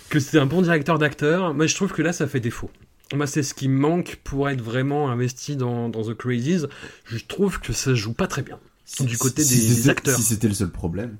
que 0.09 0.21
c'est 0.21 0.39
un 0.39 0.47
bon 0.47 0.63
directeur 0.63 0.99
d'acteur. 1.01 1.53
Moi, 1.53 1.67
je 1.67 1.75
trouve 1.75 1.93
que 1.93 2.01
là, 2.03 2.13
ça 2.13 2.27
fait 2.29 2.39
défaut. 2.41 2.71
Moi, 3.13 3.27
c'est 3.27 3.43
ce 3.43 3.55
qui 3.55 3.69
me 3.69 3.77
manque 3.77 4.21
pour 4.23 4.49
être 4.49 4.63
vraiment 4.63 5.11
investi 5.11 5.57
dans, 5.57 5.89
dans 5.89 6.05
The 6.05 6.15
Crazies. 6.15 6.67
Je 7.07 7.19
trouve 7.27 7.59
que 7.59 7.73
ça 7.73 7.93
joue 7.93 8.13
pas 8.13 8.29
très 8.29 8.43
bien. 8.43 8.59
Du 9.01 9.19
côté 9.19 9.43
Si 9.43 9.67
des- 9.69 9.89
acteurs. 9.89 10.17
Si 10.17 10.23
c'était 10.23 10.47
le 10.49 10.55
seul 10.55 10.71
problème. 10.71 11.17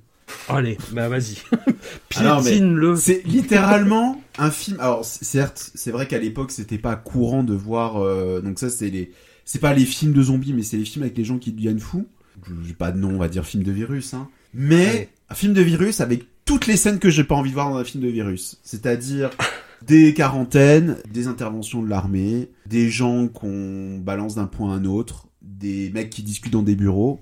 Allez, 0.49 0.79
bah 0.93 1.09
vas-y. 1.09 1.39
Piétine-le. 2.09 2.95
C'est 2.97 3.23
littéralement 3.25 4.23
un 4.39 4.51
film. 4.53 4.79
Alors 4.81 5.05
certes, 5.05 5.71
c'est 5.75 5.91
vrai 5.91 6.07
qu'à 6.07 6.19
l'époque 6.19 6.53
c'était 6.53 6.79
pas 6.79 6.95
courant 6.97 7.43
de 7.43 7.55
voir. 7.55 7.97
euh, 8.01 8.41
donc 8.41 8.59
ça 8.61 8.71
c'est 8.71 8.91
les. 8.91 9.11
C'est 9.45 9.59
pas 9.59 9.75
les 9.75 9.85
films 9.85 10.13
de 10.13 10.23
zombies, 10.23 10.53
mais 10.53 10.63
c'est 10.63 10.77
les 10.77 10.85
films 10.85 11.03
avec 11.03 11.17
les 11.19 11.25
gens 11.25 11.39
qui 11.39 11.51
deviennent 11.53 11.81
fous. 11.81 12.07
J'ai 12.67 12.75
pas 12.75 12.93
de 12.93 12.99
nom, 12.99 13.11
on 13.15 13.19
va 13.19 13.29
dire 13.29 13.45
film 13.45 13.63
de 13.63 13.73
virus. 13.73 14.15
Hein. 14.15 14.29
Mais 14.55 15.09
un 15.29 15.35
film 15.35 15.53
de 15.55 15.63
virus 15.63 16.01
avec 16.01 16.25
toutes 16.45 16.67
les 16.67 16.77
scènes 16.77 16.99
que 16.99 17.11
j'ai 17.11 17.25
pas 17.25 17.35
envie 17.37 17.51
de 17.51 17.55
voir 17.55 17.71
dans 17.71 17.77
un 17.77 17.85
film 17.85 18.03
de 18.03 18.09
virus. 18.09 18.59
C'est-à-dire 18.63 19.31
des 19.87 20.13
quarantaines, 20.15 20.97
des 21.13 21.27
interventions 21.29 21.83
de 21.83 21.89
l'armée, 21.89 22.51
des 22.67 22.91
gens 22.91 23.29
qu'on 23.29 23.99
balance 23.99 24.35
d'un 24.35 24.47
point 24.47 24.73
à 24.73 24.77
un 24.77 24.85
autre, 24.85 25.29
des 25.43 25.91
mecs 25.91 26.11
qui 26.11 26.23
discutent 26.23 26.53
dans 26.53 26.63
des 26.63 26.75
bureaux. 26.77 27.21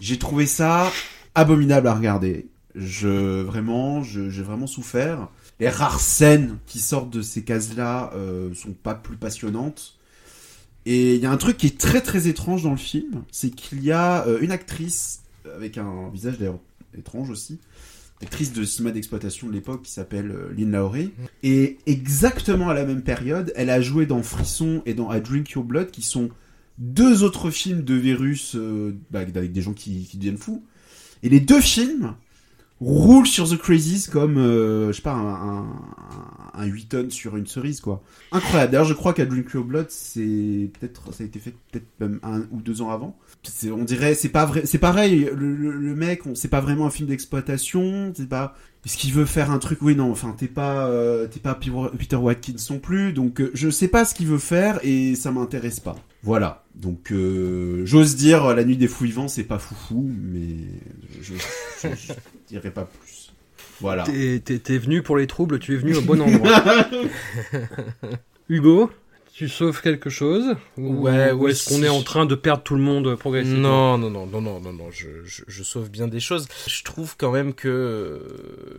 J'ai 0.00 0.18
trouvé 0.18 0.46
ça 0.46 0.90
abominable 1.34 1.88
à 1.88 1.94
regarder. 1.94 2.48
Je 2.74 3.42
vraiment, 3.42 4.02
je- 4.02 4.30
j'ai 4.30 4.42
vraiment 4.42 4.66
souffert. 4.66 5.28
Les 5.60 5.68
rares 5.68 6.00
scènes 6.00 6.58
qui 6.66 6.78
sortent 6.78 7.10
de 7.10 7.20
ces 7.22 7.42
cases-là 7.44 8.10
euh, 8.14 8.52
sont 8.54 8.72
pas 8.72 8.94
plus 8.94 9.16
passionnantes. 9.16 9.98
Et 10.84 11.14
il 11.14 11.20
y 11.20 11.26
a 11.26 11.30
un 11.30 11.36
truc 11.36 11.56
qui 11.56 11.66
est 11.66 11.78
très 11.78 12.00
très 12.00 12.28
étrange 12.28 12.62
dans 12.62 12.72
le 12.72 12.76
film, 12.76 13.22
c'est 13.30 13.50
qu'il 13.50 13.84
y 13.84 13.92
a 13.92 14.26
euh, 14.26 14.40
une 14.40 14.50
actrice 14.50 15.22
avec 15.56 15.78
un 15.78 16.10
visage 16.12 16.38
d'ailleurs 16.38 16.58
étrange 16.96 17.30
aussi, 17.30 17.58
actrice 18.20 18.52
de 18.52 18.64
cinéma 18.64 18.92
d'exploitation 18.92 19.48
de 19.48 19.52
l'époque 19.52 19.82
qui 19.82 19.92
s'appelle 19.92 20.30
euh, 20.30 20.52
Lynn 20.56 20.72
Lowry. 20.72 21.12
Et 21.42 21.78
exactement 21.86 22.68
à 22.68 22.74
la 22.74 22.84
même 22.84 23.02
période, 23.02 23.52
elle 23.56 23.70
a 23.70 23.80
joué 23.80 24.06
dans 24.06 24.22
Frisson 24.22 24.82
et 24.86 24.94
dans 24.94 25.12
I 25.12 25.20
Drink 25.20 25.50
Your 25.50 25.64
Blood, 25.64 25.90
qui 25.90 26.02
sont 26.02 26.30
deux 26.78 27.22
autres 27.22 27.50
films 27.50 27.82
de 27.82 27.94
virus 27.94 28.54
euh, 28.56 28.96
bah, 29.10 29.20
avec 29.20 29.52
des 29.52 29.62
gens 29.62 29.74
qui, 29.74 30.06
qui 30.06 30.16
deviennent 30.16 30.38
fous. 30.38 30.64
Et 31.22 31.28
les 31.28 31.40
deux 31.40 31.60
films 31.60 32.14
roulent 32.82 33.26
sur 33.26 33.48
The 33.48 33.56
Crazies 33.56 34.08
comme, 34.10 34.38
euh, 34.38 34.88
je 34.88 34.96
sais 34.96 35.02
pas, 35.02 35.12
un, 35.12 35.58
un, 35.58 35.66
un 36.54 36.64
8 36.64 36.88
tonnes 36.88 37.10
sur 37.10 37.36
une 37.36 37.46
cerise, 37.46 37.80
quoi. 37.80 38.02
Incroyable. 38.30 38.72
D'ailleurs, 38.72 38.86
je 38.86 38.94
crois 38.94 39.14
qu'à 39.14 39.24
Drink 39.24 39.50
Your 39.52 39.64
Blood, 39.64 39.86
c'est 39.88 40.70
peut-être, 40.78 41.12
ça 41.12 41.24
a 41.24 41.26
été 41.26 41.38
fait 41.38 41.54
peut-être 41.70 41.86
même 42.00 42.18
un 42.22 42.40
ou 42.50 42.60
deux 42.60 42.82
ans 42.82 42.90
avant. 42.90 43.16
On 43.70 43.84
dirait, 43.84 44.14
c'est 44.14 44.28
pas 44.28 44.44
vrai, 44.44 44.62
c'est 44.66 44.78
pareil, 44.78 45.28
le, 45.34 45.94
mec, 45.94 46.22
c'est 46.34 46.48
pas 46.48 46.60
vraiment 46.60 46.86
un 46.86 46.90
film 46.90 47.08
d'exploitation, 47.08 48.12
c'est 48.16 48.28
pas, 48.28 48.54
est-ce 48.84 48.96
qu'il 48.96 49.12
veut 49.12 49.24
faire 49.24 49.50
un 49.50 49.58
truc? 49.58 49.80
Oui, 49.82 49.96
non, 49.96 50.10
enfin, 50.10 50.34
t'es 50.36 50.48
pas, 50.48 50.86
euh, 50.86 51.26
t'es 51.26 51.40
pas 51.40 51.54
Peter 51.54 52.16
Watkins 52.16 52.56
non 52.70 52.78
plus, 52.78 53.12
donc 53.12 53.40
euh, 53.40 53.50
je 53.54 53.68
sais 53.68 53.88
pas 53.88 54.04
ce 54.04 54.14
qu'il 54.14 54.26
veut 54.26 54.38
faire 54.38 54.78
et 54.82 55.14
ça 55.14 55.32
m'intéresse 55.32 55.80
pas. 55.80 55.96
Voilà. 56.22 56.64
Donc, 56.74 57.10
euh, 57.10 57.84
j'ose 57.84 58.16
dire, 58.16 58.54
La 58.54 58.64
Nuit 58.64 58.76
des 58.76 58.88
Fous 58.88 59.04
Vivants, 59.04 59.28
c'est 59.28 59.44
pas 59.44 59.58
foufou, 59.58 60.08
mais 60.08 60.56
je 61.20 61.34
dirais 62.52 62.70
pas 62.70 62.84
plus. 62.84 63.32
Voilà. 63.80 64.04
T'es- 64.04 64.40
T'es 64.44 64.58
t'es 64.58 64.78
venu 64.78 65.02
pour 65.02 65.16
les 65.16 65.26
troubles, 65.26 65.58
tu 65.58 65.74
es 65.74 65.76
venu 65.76 65.96
au 65.96 66.02
bon 66.02 66.20
endroit. 66.20 66.62
Hugo, 68.48 68.90
tu 69.32 69.48
sauves 69.48 69.80
quelque 69.80 70.10
chose 70.10 70.54
Ou- 70.76 71.02
Ouais, 71.02 71.32
Ou 71.32 71.44
oui, 71.44 71.50
est-ce 71.52 71.68
qu'on 71.68 71.76
si. 71.76 71.84
est 71.84 71.88
en 71.88 72.02
train 72.02 72.26
de 72.26 72.34
perdre 72.34 72.62
tout 72.62 72.74
le 72.74 72.82
monde 72.82 73.14
progressivement? 73.16 73.96
Non, 73.96 74.10
non, 74.10 74.10
non, 74.10 74.26
non, 74.26 74.40
non, 74.40 74.60
non, 74.60 74.72
non, 74.72 74.90
je, 74.90 75.08
je, 75.24 75.42
je 75.46 75.62
sauve 75.62 75.90
bien 75.90 76.06
des 76.08 76.20
choses. 76.20 76.46
Je 76.66 76.82
trouve 76.84 77.16
quand 77.16 77.30
même 77.32 77.54
que... 77.54 77.68
euh, 77.68 78.76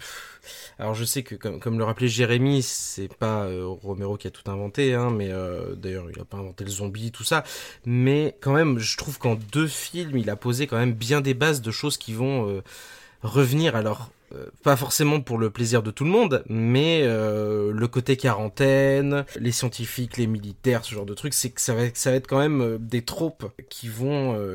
Alors 0.80 0.93
je 0.93 1.04
sais 1.06 1.24
que, 1.24 1.36
comme, 1.36 1.60
comme 1.60 1.78
le 1.80 1.84
rappelait 1.84 2.08
Jérémy, 2.08 2.62
c'est 2.62 3.14
pas 3.14 3.45
euh, 3.45 3.66
Romero 3.66 4.16
qui 4.18 4.28
a 4.28 4.32
tout 4.32 4.50
inventé, 4.52 4.93
hein, 4.93 5.10
mais 5.10 5.30
euh, 5.32 5.76
d'ailleurs 5.76 6.06
il 6.14 6.20
a 6.22 6.26
pas 6.26 6.38
inventé 6.38 6.64
le 6.64 6.70
zombie, 6.72 7.12
tout 7.12 7.24
ça. 7.24 7.43
Mais 7.86 8.38
quand 8.41 8.54
même, 8.54 8.80
je 8.80 8.95
trouve 8.97 9.18
qu'en 9.18 9.36
deux 9.36 9.68
films, 9.68 10.18
il 10.18 10.30
a 10.30 10.36
posé 10.36 10.68
quand 10.68 10.78
même 10.78 10.93
bien 10.93 11.20
des 11.22 11.34
bases 11.34 11.62
de 11.62 11.72
choses 11.72 11.97
qui 11.97 12.14
vont 12.14 12.47
euh, 12.50 12.62
revenir. 13.24 13.76
Alors 13.76 14.11
Euh, 14.36 14.45
pas 14.63 14.76
forcément 14.76 15.21
pour 15.21 15.38
le 15.38 15.49
plaisir 15.49 15.84
de 15.84 15.91
tout 15.91 16.03
le 16.03 16.09
monde, 16.09 16.43
mais 16.47 17.01
euh, 17.03 17.71
le 17.71 17.88
côté 17.88 18.17
quarantaine, 18.17 19.26
les 19.39 19.51
scientifiques, 19.51 20.17
les 20.17 20.28
militaires, 20.28 20.86
ce 20.86 20.95
genre 20.95 21.05
de 21.05 21.13
trucs, 21.13 21.34
c'est 21.34 21.51
que 21.51 21.61
ça 21.61 21.76
va, 21.76 21.84
ça 21.93 22.09
va 22.09 22.17
être 22.17 22.28
quand 22.28 22.39
même 22.39 22.61
euh, 22.61 22.78
des 22.80 23.03
tropes 23.03 23.51
qui 23.69 23.88
vont, 23.88 24.13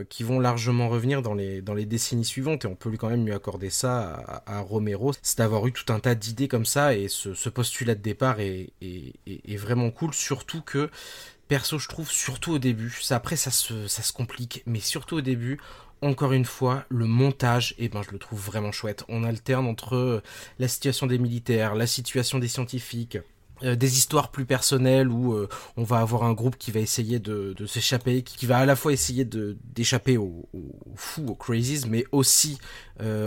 qui 0.08 0.22
vont 0.22 0.40
largement 0.40 0.88
revenir 0.88 1.22
dans 1.22 1.34
les, 1.34 1.62
dans 1.62 1.74
les 1.74 1.84
décennies 1.84 2.24
suivantes, 2.24 2.64
et 2.64 2.68
on 2.68 2.74
peut 2.74 2.88
lui 2.88 2.98
quand 2.98 3.08
même 3.08 3.24
lui 3.24 3.32
accorder 3.32 3.70
ça 3.70 4.42
à, 4.46 4.60
Romero, 4.60 5.12
c'est 5.22 5.38
d'avoir 5.38 5.66
eu 5.66 5.72
tout 5.72 5.92
un 5.92 6.00
tas 6.00 6.14
d'idées 6.14 6.48
comme 6.48 6.66
ça, 6.66 6.94
et 6.94 7.08
ce, 7.08 7.34
ce 7.34 7.48
postulat 7.48 7.94
de 7.94 8.02
départ 8.02 8.40
est, 8.40 8.70
est, 8.82 9.14
est, 9.26 9.56
vraiment 9.56 9.90
cool, 9.90 10.12
surtout 10.12 10.62
que 10.62 10.90
perso 11.46 11.78
je 11.78 11.88
trouve 11.88 12.10
surtout 12.10 12.52
au 12.52 12.58
début 12.58 12.90
ça 13.00 13.16
après 13.16 13.36
ça 13.36 13.50
se 13.50 13.86
ça 13.86 14.02
se 14.02 14.12
complique 14.12 14.62
mais 14.66 14.80
surtout 14.80 15.16
au 15.16 15.20
début 15.22 15.58
encore 16.02 16.32
une 16.32 16.44
fois, 16.44 16.84
le 16.88 17.06
montage, 17.06 17.74
eh 17.78 17.88
ben, 17.88 18.02
je 18.02 18.12
le 18.12 18.18
trouve 18.18 18.40
vraiment 18.40 18.72
chouette. 18.72 19.04
On 19.08 19.24
alterne 19.24 19.66
entre 19.66 19.96
euh, 19.96 20.22
la 20.58 20.68
situation 20.68 21.06
des 21.06 21.18
militaires, 21.18 21.74
la 21.74 21.86
situation 21.86 22.38
des 22.38 22.48
scientifiques, 22.48 23.18
euh, 23.64 23.74
des 23.74 23.98
histoires 23.98 24.30
plus 24.30 24.44
personnelles 24.44 25.08
où 25.08 25.32
euh, 25.32 25.48
on 25.76 25.82
va 25.82 25.98
avoir 25.98 26.22
un 26.22 26.34
groupe 26.34 26.56
qui 26.56 26.70
va 26.70 26.78
essayer 26.78 27.18
de, 27.18 27.54
s'échapper, 27.66 28.22
qui, 28.22 28.46
va 28.46 28.58
à 28.58 28.66
la 28.66 28.76
fois 28.76 28.92
essayer 28.92 29.24
d'échapper 29.24 30.16
aux, 30.16 30.48
fous, 30.94 31.26
aux 31.26 31.34
crazies, 31.34 31.84
mais 31.88 32.04
aussi 32.12 32.58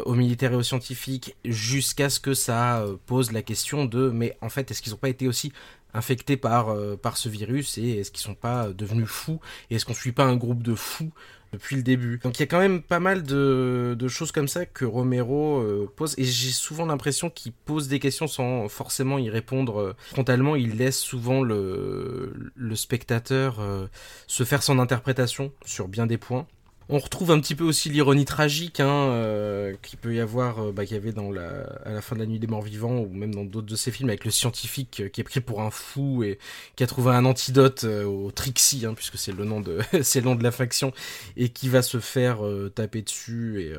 aux 0.06 0.16
militaires 0.16 0.52
et 0.52 0.56
aux 0.56 0.64
scientifiques, 0.64 1.38
jusqu'à 1.46 2.10
ce 2.10 2.20
que 2.20 2.34
ça 2.34 2.86
pose 3.06 3.32
la 3.32 3.42
question 3.42 3.86
de 3.86 4.10
mais 4.10 4.38
en 4.42 4.50
fait 4.50 4.70
est-ce 4.70 4.82
qu'ils 4.82 4.92
n'ont 4.92 4.98
pas 4.98 5.08
été 5.08 5.30
aussi 5.30 5.54
infectés 5.94 6.36
par, 6.36 6.76
par 6.98 7.16
ce 7.16 7.30
virus 7.30 7.78
et 7.78 8.00
est-ce 8.00 8.12
qu'ils 8.12 8.22
sont 8.22 8.36
pas 8.36 8.68
devenus 8.74 9.08
fous 9.08 9.40
et 9.70 9.76
est-ce 9.76 9.86
qu'on 9.86 9.94
suit 9.94 10.12
pas 10.12 10.26
un 10.26 10.36
groupe 10.36 10.62
de 10.62 10.76
fous 10.76 11.14
depuis 11.52 11.76
le 11.76 11.84
début. 11.84 12.20
Donc 12.24 12.40
il 12.40 12.42
y 12.42 12.44
a 12.44 12.48
quand 12.48 12.60
même 12.60 12.82
pas 12.82 13.00
mal 13.00 13.24
de, 13.24 14.08
choses 14.08 14.32
comme 14.32 14.48
ça 14.48 14.66
que 14.66 14.86
Romero 14.86 15.60
euh, 15.60 15.90
pose 15.96 16.16
et 16.18 16.24
j'ai 16.24 16.52
souvent 16.52 16.86
l'impression 16.86 17.30
qu'il 17.30 17.54
pose 17.54 17.88
des 17.88 18.00
questions 18.00 18.28
sans 18.28 18.68
forcément 18.68 19.18
y 19.18 19.30
répondre 19.30 19.80
euh, 19.80 19.96
frontalement. 20.12 20.56
Il 20.56 20.78
laisse 20.78 21.00
souvent 21.00 21.42
le, 21.42 22.34
le 22.56 22.76
spectateur 22.76 23.60
euh, 23.60 23.88
se 24.28 24.44
faire 24.44 24.64
son 24.64 24.80
interprétation 24.80 25.52
sur 25.66 25.88
bien 25.88 26.08
des 26.08 26.18
points. 26.18 26.48
On 26.90 27.00
retrouve 27.00 27.32
un 27.32 27.40
petit 27.40 27.56
peu 27.56 27.64
aussi 27.64 27.90
l'ironie 27.90 28.26
tragique 28.26 28.80
hein, 28.80 28.90
euh, 28.90 29.76
qui 29.82 29.96
peut 29.96 30.14
y 30.14 30.20
avoir, 30.20 30.60
euh, 30.60 30.72
bah, 30.72 30.86
qu'il 30.86 30.96
y 30.96 31.00
avait 31.00 31.14
dans 31.14 31.32
la, 31.32 31.64
à 31.86 31.92
la 31.92 32.02
fin 32.02 32.16
de 32.16 32.20
la 32.20 32.26
nuit 32.26 32.40
des 32.40 32.48
morts 32.48 32.64
vivants 32.64 32.98
ou 33.00 33.08
même 33.08 33.34
dans 33.34 33.46
d'autres 33.46 33.68
de 33.68 33.76
ces 33.76 33.92
films 33.92 34.10
avec 34.10 34.26
le 34.26 34.32
scientifique 34.32 35.02
euh, 35.02 35.08
qui 35.08 35.22
est 35.22 35.24
pris 35.24 35.40
pour 35.40 35.62
un 35.62 35.72
fou 35.72 36.24
et 36.24 36.38
qui 36.76 36.84
a 36.84 36.88
trouvé 36.88 37.12
un 37.12 37.24
antidote 37.24 37.84
au 37.84 38.32
Trixie, 38.32 38.86
hein, 38.86 38.94
puisque 38.94 39.18
c'est 39.18 39.32
le 39.32 39.46
nom 39.46 39.62
de 39.62 39.80
c'est 40.02 40.22
la 40.22 40.52
faction 40.52 40.92
et 41.38 41.50
qui 41.50 41.70
va 41.70 41.82
se 41.82 42.00
faire 42.00 42.40
taper 42.74 43.02
dessus 43.02 43.62
et, 43.62 43.74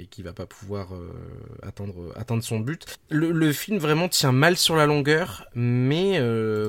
et 0.00 0.06
qui 0.06 0.22
va 0.22 0.32
pas 0.32 0.46
pouvoir 0.46 0.88
atteindre 1.62 2.42
son 2.42 2.60
but. 2.60 2.86
Le, 3.10 3.30
le, 3.30 3.52
film 3.52 3.78
vraiment 3.78 4.08
tient 4.08 4.32
mal 4.32 4.56
sur 4.56 4.74
la 4.74 4.86
longueur, 4.86 5.44
mais 5.54 6.20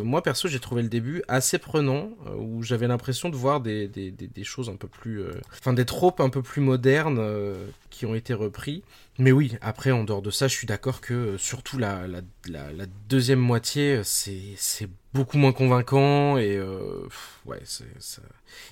moi 0.04 0.22
perso 0.22 0.48
j'ai 0.48 0.60
trouvé 0.60 0.82
le 0.82 0.90
début 0.90 1.24
assez 1.28 1.58
prenant 1.58 2.10
où 2.38 2.64
j'avais 2.64 2.88
l'impression 2.88 3.30
de 3.30 3.36
voir 3.36 3.62
des, 3.62 3.88
des, 3.88 4.12
des, 4.12 4.28
des, 4.28 4.44
choses 4.44 4.70
un 4.70 4.76
peu 4.76 4.88
plus 4.88 5.24
des 5.72 5.86
tropes 5.86 6.20
un 6.20 6.30
peu 6.30 6.42
plus 6.42 6.62
modernes 6.62 7.20
euh, 7.20 7.56
qui 7.90 8.06
ont 8.06 8.16
été 8.16 8.34
repris. 8.34 8.84
Mais 9.18 9.32
oui, 9.32 9.56
après, 9.62 9.92
en 9.92 10.04
dehors 10.04 10.22
de 10.22 10.32
ça, 10.32 10.50
je 10.50 10.56
suis 10.56 10.68
d'accord 10.68 11.00
que 11.00 11.14
euh, 11.14 11.38
surtout 11.38 11.78
la, 11.78 12.06
la, 12.08 12.86
deuxième 13.08 13.40
moitié, 13.40 14.02
c'est 14.04 14.90
beaucoup 15.14 15.38
moins 15.38 15.54
convaincant 15.54 16.38
et 16.38 16.58
euh, 16.58 17.08
ouais, 17.46 17.62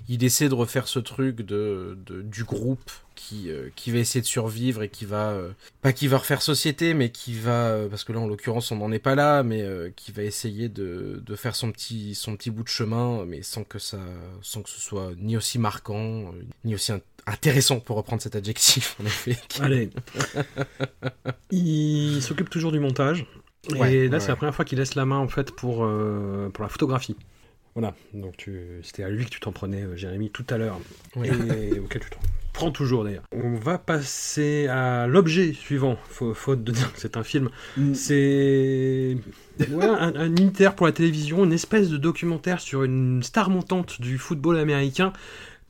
il 0.10 0.24
essaie 0.24 0.50
de 0.50 0.54
refaire 0.54 0.90
ce 0.90 1.00
truc 1.00 1.38
de, 1.38 1.98
du 2.26 2.44
groupe 2.44 2.92
qui, 3.28 3.50
qui 3.76 3.92
va 3.92 4.00
essayer 4.00 4.22
de 4.22 4.26
survivre 4.26 4.84
et 4.84 4.90
qui 4.90 5.06
va 5.06 5.36
pas 5.82 5.94
qui 5.94 6.08
va 6.08 6.18
refaire 6.18 6.42
société 6.42 6.94
mais 6.94 7.10
qui 7.10 7.34
va 7.34 7.88
parce 7.90 8.04
que 8.04 8.14
là 8.14 8.20
en 8.20 8.28
l'occurrence 8.28 8.72
on 8.72 8.78
n'en 8.78 8.92
est 8.92 9.00
pas 9.00 9.16
là 9.16 9.44
mais 9.44 9.64
qui 9.96 10.12
va 10.12 10.24
essayer 10.24 10.70
de, 10.70 11.22
de, 11.26 11.36
faire 11.36 11.56
son 11.56 11.72
petit 11.72 12.16
son 12.16 12.36
petit 12.36 12.50
bout 12.50 12.64
de 12.64 12.68
chemin 12.68 13.26
mais 13.26 13.42
sans 13.42 13.64
que 13.64 13.80
ça 13.80 14.00
sans 14.42 14.62
que 14.62 14.70
ce 14.70 14.82
soit 14.82 15.12
ni 15.18 15.38
aussi 15.38 15.60
marquant 15.60 16.34
ni 16.64 16.76
aussi 16.76 16.92
intéressant 17.28 17.80
pour 17.80 17.98
reprendre 17.98 18.22
cet 18.22 18.36
adjectif 18.36 18.98
en 19.02 19.06
effet. 19.06 19.38
Allez. 19.60 19.90
il 21.52 22.22
s'occupe 22.22 22.50
toujours 22.50 22.72
du 22.72 22.80
montage. 22.80 23.26
et 23.70 24.08
là, 24.08 24.20
c'est 24.20 24.30
la 24.30 24.36
première 24.36 24.56
fois 24.56 24.66
qu'il 24.66 24.80
laisse 24.80 24.96
la 24.96 25.06
main 25.06 25.18
en 25.18 25.28
fait 25.28 25.52
pour, 25.52 25.84
euh, 25.84 26.50
pour 26.54 26.64
la 26.64 26.70
photographie. 26.70 27.16
Voilà, 27.74 27.96
donc 28.14 28.36
tu... 28.36 28.82
c'était 28.84 29.04
à 29.04 29.10
lui 29.10 29.24
que 29.24 29.30
tu 29.30 29.40
t'en 29.40 29.54
prenais, 29.54 29.84
euh, 29.84 29.96
Jérémy, 29.96 30.30
tout 30.30 30.46
à 30.50 30.58
l'heure. 30.58 30.80
Et 31.24 31.80
auquel 31.80 32.02
tu 32.02 32.10
t'en 32.10 32.20
prends 32.54 32.72
toujours 32.72 33.04
d'ailleurs. 33.04 33.24
On 33.32 33.56
va 33.56 33.78
passer 33.78 34.68
à 34.68 35.08
l'objet 35.08 35.54
suivant, 35.54 35.98
faute 36.34 36.64
de 36.64 36.72
dire 36.72 36.94
que 36.94 37.00
c'est 37.00 37.18
un 37.18 37.24
film. 37.24 37.50
Mm. 37.78 37.94
C'est 37.94 39.18
un, 39.72 40.16
un, 40.16 40.36
unitaire 40.36 40.76
pour 40.76 40.86
la 40.86 40.92
télévision, 40.92 41.44
une 41.44 41.54
espèce 41.54 41.90
de 41.90 41.98
documentaire 41.98 42.60
sur 42.60 42.84
une 42.84 43.24
star 43.24 43.50
montante 43.50 44.02
du 44.02 44.18
football 44.18 44.58
américain 44.58 45.14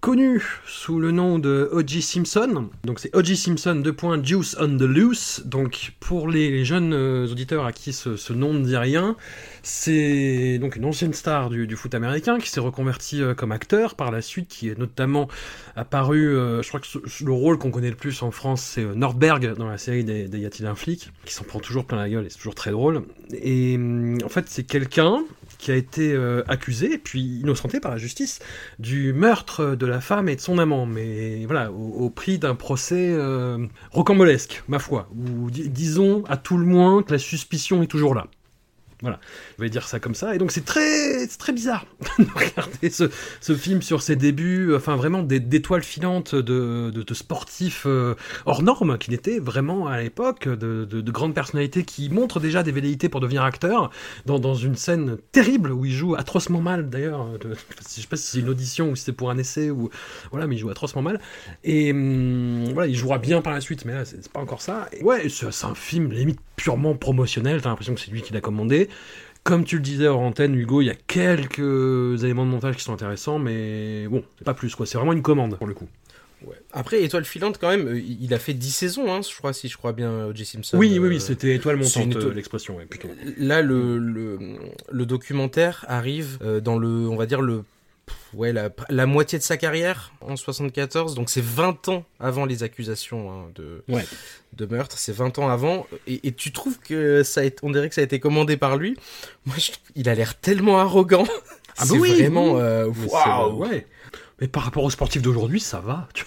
connu 0.02 0.44
sous 0.66 1.00
le 1.00 1.12
nom 1.12 1.38
de 1.38 1.70
O.J. 1.72 2.02
Simpson. 2.02 2.70
Donc 2.84 3.00
c'est 3.00 3.16
O.J. 3.16 3.38
Simpson, 3.38 3.76
2 3.76 3.94
points, 3.94 4.22
Juice 4.22 4.58
on 4.60 4.76
the 4.76 4.82
Loose. 4.82 5.44
Donc 5.46 5.94
pour 6.00 6.28
les, 6.28 6.66
jeunes 6.66 6.94
euh, 6.94 7.28
auditeurs 7.32 7.66
à 7.66 7.72
qui 7.72 7.94
ce, 7.94 8.34
nom 8.34 8.56
ne 8.56 8.66
dit 8.66 8.76
rien, 8.76 9.16
c'est 9.62 10.58
donc 10.58 10.76
une 10.76 10.86
ancienne 10.86 11.14
star 11.14 11.52
du, 11.52 11.76
foot 11.76 11.94
américain 11.94 12.40
qui 12.40 12.50
s'est 12.50 12.60
reconverti 12.60 13.22
euh, 13.22 13.36
comme 13.36 13.52
acteur 13.52 13.94
par 13.94 14.10
la 14.10 14.24
suite, 14.24 14.48
qui 14.48 14.70
est 14.70 14.78
notamment 14.78 15.28
apparu, 15.76 16.36
euh, 16.36 16.64
je 16.64 16.68
crois 16.68 16.80
que 16.80 16.88
le 17.24 17.32
rôle 17.32 17.60
qu'on 17.60 17.70
connaît 17.70 17.92
le 17.92 17.96
plus 17.96 18.24
en 18.24 18.32
France, 18.32 18.64
c'est 18.64 18.84
Nordberg 18.84 19.54
dans 19.54 19.70
la 19.70 19.78
série 19.78 20.04
des, 20.04 20.28
des 20.28 20.40
Y 20.40 20.46
a-t-il 20.48 20.66
un 20.66 20.76
flic, 20.76 21.12
qui 21.26 21.34
s'en 21.36 21.44
prend 21.44 21.60
toujours 21.60 21.86
plein 21.86 21.98
la 21.98 22.10
gueule 22.10 22.26
et 22.26 22.30
c'est 22.32 22.38
toujours 22.38 22.56
très 22.56 22.72
drôle. 22.72 23.04
Et 23.34 23.80
en 24.26 24.30
fait 24.30 24.46
c'est 24.48 24.64
quelqu'un 24.64 25.24
qui 25.62 25.72
a 25.72 25.76
été 25.76 26.12
euh, 26.12 26.44
accusé, 26.48 26.98
puis 26.98 27.22
innocenté 27.22 27.80
par 27.80 27.92
la 27.92 27.98
justice, 27.98 28.40
du 28.80 29.14
meurtre 29.14 29.76
de 29.76 29.86
la 29.86 30.02
femme 30.02 30.28
et 30.28 30.36
de 30.36 30.42
son 30.42 30.58
amant, 30.58 30.88
mais 30.88 31.46
voilà, 31.46 31.72
au, 31.72 32.10
prix 32.10 32.40
d'un 32.40 32.56
procès 32.56 33.12
euh, 33.12 33.68
rocambolesque, 33.92 34.64
ma 34.68 34.80
foi, 34.80 35.08
ou 35.16 35.52
disons 35.52 36.24
à 36.28 36.36
tout 36.36 36.58
le 36.58 36.66
moins 36.66 37.04
que 37.04 37.14
la 37.14 37.20
suspicion 37.20 37.84
est 37.84 37.88
toujours 37.88 38.16
là. 38.16 38.28
Voilà, 39.02 39.20
je 39.58 39.64
vais 39.64 39.70
dire 39.70 39.88
ça 39.88 40.00
comme 40.00 40.14
ça. 40.14 40.36
Et 40.36 40.38
donc 40.38 40.52
c'est 40.52 40.66
très, 40.66 41.26
très 41.26 41.54
bizarre 41.54 41.86
de 42.20 42.26
regarder 42.36 42.90
ce, 42.92 43.56
film 43.56 43.82
sur 43.82 44.02
ses 44.02 44.16
débuts, 44.16 44.76
enfin 44.76 44.96
vraiment 44.96 45.24
d'étoiles 45.24 45.84
filantes 45.84 46.36
de, 46.36 46.92
de, 46.94 47.02
de 47.02 47.14
sportifs 47.14 47.84
euh, 47.88 48.16
hors 48.46 48.62
normes 48.62 48.98
qu'il 48.98 49.14
était 49.14 49.40
vraiment 49.40 49.88
à 49.88 50.00
l'époque, 50.02 50.48
de, 50.48 50.86
de, 50.86 51.12
grandes 51.12 51.34
personnalités 51.34 51.84
qui 51.84 52.10
montrent 52.10 52.40
déjà 52.40 52.64
des 52.64 52.72
velléités 52.72 53.10
pour 53.10 53.22
devenir 53.22 53.44
acteur, 53.44 53.90
dans, 54.26 54.40
dans 54.40 54.54
une 54.54 54.76
scène 54.76 55.18
terrible 55.32 55.72
où 55.72 55.86
il 55.86 55.92
joue 55.92 56.16
atrocement 56.16 56.62
mal 56.62 56.90
d'ailleurs. 56.90 57.28
Je 57.44 57.56
sais 57.84 58.08
pas 58.08 58.18
si 58.18 58.28
c'est 58.28 58.40
une 58.40 58.50
audition 58.50 58.92
ou 58.92 58.96
si 58.96 59.06
c'est 59.06 59.14
pour 59.14 59.32
un 59.32 59.38
essai 59.38 59.72
ou 59.72 59.90
voilà, 60.30 60.46
mais 60.46 60.56
il 60.56 60.60
joue 60.60 60.70
atrocement 60.70 61.02
mal. 61.02 61.20
Et 61.64 61.92
hum, 61.92 62.70
voilà, 62.74 62.88
il 62.88 62.96
jouera 62.96 63.18
bien 63.18 63.42
par 63.42 63.54
la 63.54 63.62
suite, 63.62 63.86
mais 63.86 63.94
là 63.94 64.06
c'est 64.06 64.32
pas 64.32 64.40
encore 64.40 64.62
ça. 64.62 64.88
Et 64.94 65.04
ouais, 65.04 65.28
c'est 65.30 65.66
un 65.66 65.76
film 65.76 66.12
limite 66.12 66.40
purement 66.56 66.96
promotionnel. 66.96 67.62
T'as 67.62 67.70
l'impression 67.70 67.96
que 67.96 68.00
c'est 68.00 68.12
lui 68.12 68.22
qui 68.22 68.34
l'a 68.34 68.42
commandé. 68.42 68.90
Comme 69.44 69.66
tu 69.66 69.78
le 69.78 69.82
disais 69.82 70.08
hors 70.08 70.20
antenne, 70.20 70.54
Hugo, 70.56 70.82
il 70.82 70.86
y 70.86 70.92
a 70.92 70.96
quelques 70.96 72.24
éléments 72.24 72.46
de 72.46 72.52
montage 72.52 72.76
qui 72.76 72.84
sont 72.84 72.94
intéressants, 72.94 73.40
mais 73.40 74.08
bon, 74.08 74.24
pas 74.46 74.54
plus, 74.54 74.76
quoi. 74.76 74.86
C'est 74.86 74.98
vraiment 74.98 75.14
une 75.14 75.24
commande, 75.24 75.58
pour 75.58 75.66
le 75.66 75.74
coup. 75.74 75.88
Ouais. 76.46 76.56
Après, 76.74 77.04
Étoile 77.04 77.26
filante, 77.26 77.58
quand 77.60 77.70
même, 77.70 77.88
euh, 77.88 78.00
il 78.00 78.34
a 78.34 78.40
fait 78.40 78.54
10 78.54 78.72
saisons, 78.72 79.12
hein, 79.12 79.22
je 79.22 79.36
crois, 79.36 79.54
si 79.54 79.68
je 79.68 79.78
crois 79.78 79.94
bien, 79.94 80.28
O.J. 80.28 80.46
Simpson. 80.46 80.78
Oui, 80.78 80.98
oui, 81.00 81.10
oui, 81.10 81.16
euh, 81.16 81.20
c'était 81.20 81.56
Étoile 81.56 81.78
montante, 81.78 82.16
euh, 82.16 82.34
l'expression, 82.34 82.78
plutôt. 82.90 83.10
Là, 83.38 83.62
le, 83.62 83.98
le, 83.98 84.40
le, 84.92 85.06
documentaire 85.06 85.86
arrive 85.88 86.40
dans 86.64 86.78
le, 86.78 87.10
on 87.10 87.16
va 87.16 87.26
dire, 87.26 87.42
le 87.42 87.64
ouais, 88.34 88.54
la, 88.54 88.70
la, 88.90 89.06
moitié 89.06 89.38
de 89.38 89.44
sa 89.44 89.58
carrière 89.58 90.14
en 90.22 90.36
74, 90.36 91.16
donc 91.16 91.30
c'est 91.30 91.44
20 91.44 91.90
ans 91.90 92.06
avant 92.20 92.46
les 92.46 92.64
accusations 92.64 93.32
hein, 93.32 93.52
de, 93.56 93.84
de 94.54 94.66
meurtre, 94.66 94.98
c'est 94.98 95.12
20 95.12 95.40
ans 95.40 95.50
avant, 95.50 95.88
et, 96.08 96.28
et, 96.28 96.32
tu 96.32 96.52
trouves 96.52 96.80
que 96.80 97.24
ça 97.24 97.42
a 97.42 97.44
été, 97.44 97.58
on 97.64 97.72
dirait 97.72 97.90
que 97.90 97.96
ça 97.96 98.02
a 98.02 98.04
été 98.04 98.20
commandé 98.20 98.58
par 98.58 98.78
lui? 98.78 98.98
Moi, 99.46 99.56
je, 99.58 99.72
il 99.96 100.10
a 100.10 100.16
l'air 100.16 100.40
tellement 100.40 100.80
arrogant. 100.80 101.26
Ah 101.78 101.86
bah 101.90 101.96
oui, 102.00 102.14
vraiment, 102.14 102.58
euh, 102.58 102.88
waouh, 102.88 103.58
ouais. 103.58 103.88
Mais 104.42 104.48
par 104.48 104.64
rapport 104.64 104.84
aux 104.84 104.90
sportifs 104.90 105.22
d'aujourd'hui, 105.22 105.60
ça 105.60 105.80
va. 105.80 106.10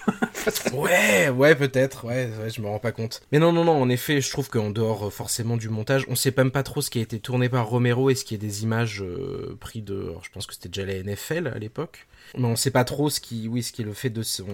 Ouais, 0.73 1.29
ouais, 1.29 1.55
peut-être. 1.55 2.05
Ouais, 2.05 2.29
ouais, 2.39 2.49
je 2.51 2.61
me 2.61 2.67
rends 2.67 2.79
pas 2.79 2.91
compte. 2.91 3.21
Mais 3.31 3.39
non, 3.39 3.51
non, 3.51 3.63
non. 3.63 3.81
En 3.81 3.89
effet, 3.89 4.21
je 4.21 4.29
trouve 4.29 4.47
qu'en 4.47 4.69
dehors 4.69 5.07
euh, 5.07 5.09
forcément 5.09 5.57
du 5.57 5.69
montage, 5.69 6.05
on 6.07 6.15
sait 6.15 6.33
même 6.37 6.51
pas 6.51 6.61
trop 6.61 6.81
ce 6.81 6.91
qui 6.91 6.99
a 6.99 7.01
été 7.01 7.19
tourné 7.19 7.49
par 7.49 7.67
Romero 7.67 8.11
et 8.11 8.15
ce 8.15 8.23
qui 8.23 8.35
est 8.35 8.39
des 8.39 8.61
images 8.61 9.01
euh, 9.01 9.57
prises 9.59 9.83
de. 9.83 10.13
Je 10.21 10.29
pense 10.29 10.45
que 10.45 10.53
c'était 10.53 10.69
déjà 10.69 10.85
la 10.85 11.01
NFL 11.01 11.47
à 11.47 11.57
l'époque. 11.57 12.05
Mais 12.37 12.45
on 12.45 12.55
sait 12.55 12.71
pas 12.71 12.83
trop 12.83 13.09
ce 13.09 13.19
qui, 13.19 13.47
oui, 13.47 13.63
ce 13.63 13.71
qui 13.71 13.81
est 13.81 13.85
le 13.85 13.93
fait 13.93 14.11
de 14.11 14.21
son, 14.21 14.45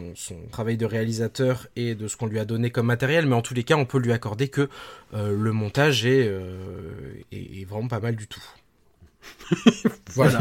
travail 0.52 0.78
de 0.78 0.86
réalisateur 0.86 1.68
et 1.76 1.94
de 1.94 2.08
ce 2.08 2.16
qu'on 2.16 2.28
lui 2.28 2.40
a 2.40 2.46
donné 2.46 2.70
comme 2.70 2.86
matériel. 2.86 3.26
Mais 3.26 3.36
en 3.36 3.42
tous 3.42 3.54
les 3.54 3.64
cas, 3.64 3.76
on 3.76 3.86
peut 3.86 4.00
lui 4.00 4.14
accorder 4.14 4.48
que 4.48 4.70
euh, 5.14 5.36
le 5.38 5.52
montage 5.52 6.06
est, 6.06 6.32
est, 7.32 7.62
est 7.62 7.66
vraiment 7.66 7.90
pas 7.90 8.00
mal 8.00 8.16
du 8.16 8.28
tout. 8.28 8.44
Voilà. 10.16 10.40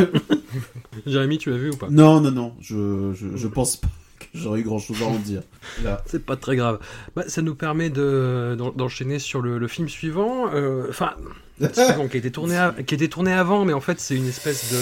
Jérémy, 1.07 1.39
tu 1.39 1.51
l'as 1.51 1.57
vu 1.59 1.71
ou 1.71 1.77
pas? 1.77 1.89
Non, 1.91 2.21
non, 2.21 2.31
non. 2.31 2.55
Je, 2.61 3.13
je, 3.15 3.37
je 3.37 3.49
pense 3.49 3.77
pas 3.77 3.89
j'aurais 4.33 4.61
eu 4.61 4.63
grand 4.63 4.79
chose 4.79 5.03
à 5.03 5.07
en 5.07 5.17
dire. 5.19 5.43
Là. 5.83 6.05
C'est 6.07 6.25
pas 6.25 6.37
très 6.37 6.55
grave. 6.55 6.79
Bah, 7.17 7.25
ça 7.27 7.43
nous 7.43 7.57
permet 7.57 7.91
de, 7.91 8.55
d'en- 8.57 8.71
d'enchaîner 8.71 9.19
sur 9.19 9.41
le, 9.43 9.59
le 9.59 9.67
film 9.67 9.89
suivant. 9.89 10.53
euh, 10.55 10.87
Enfin, 10.89 11.15
le 11.59 11.69
suivant 11.73 12.07
qui 12.07 12.17
a 12.17 12.21
été 12.21 12.31
tourné, 12.31 12.57
à- 12.57 12.73
qui 12.87 12.95
a 12.95 12.97
été 12.97 13.09
tourné 13.09 13.33
avant, 13.33 13.65
mais 13.65 13.73
en 13.73 13.81
fait 13.81 13.99
c'est 13.99 14.15
une 14.15 14.29
espèce 14.29 14.73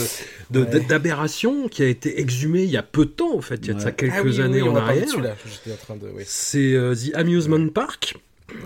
de, 0.50 0.60
Ouais. 0.64 0.80
d'aberration 0.80 1.66
qui 1.68 1.82
a 1.82 1.86
été 1.86 2.20
exhumée 2.20 2.64
il 2.64 2.70
y 2.70 2.76
a 2.76 2.82
peu 2.82 3.06
de 3.06 3.10
temps, 3.10 3.34
en 3.34 3.40
fait, 3.40 3.56
il 3.62 3.68
y 3.68 3.70
a 3.70 3.74
de 3.74 3.80
ça 3.80 3.86
Ouais. 3.86 3.94
quelques 3.94 4.14
Ah 4.18 4.22
oui, 4.22 4.40
années 4.42 4.60
oui, 4.60 4.68
en 4.68 4.76
arrière. 4.76 5.06
C'est 6.26 6.74
euh, 6.74 6.94
The 6.94 7.14
Amusement 7.14 7.68
Park, 7.68 8.16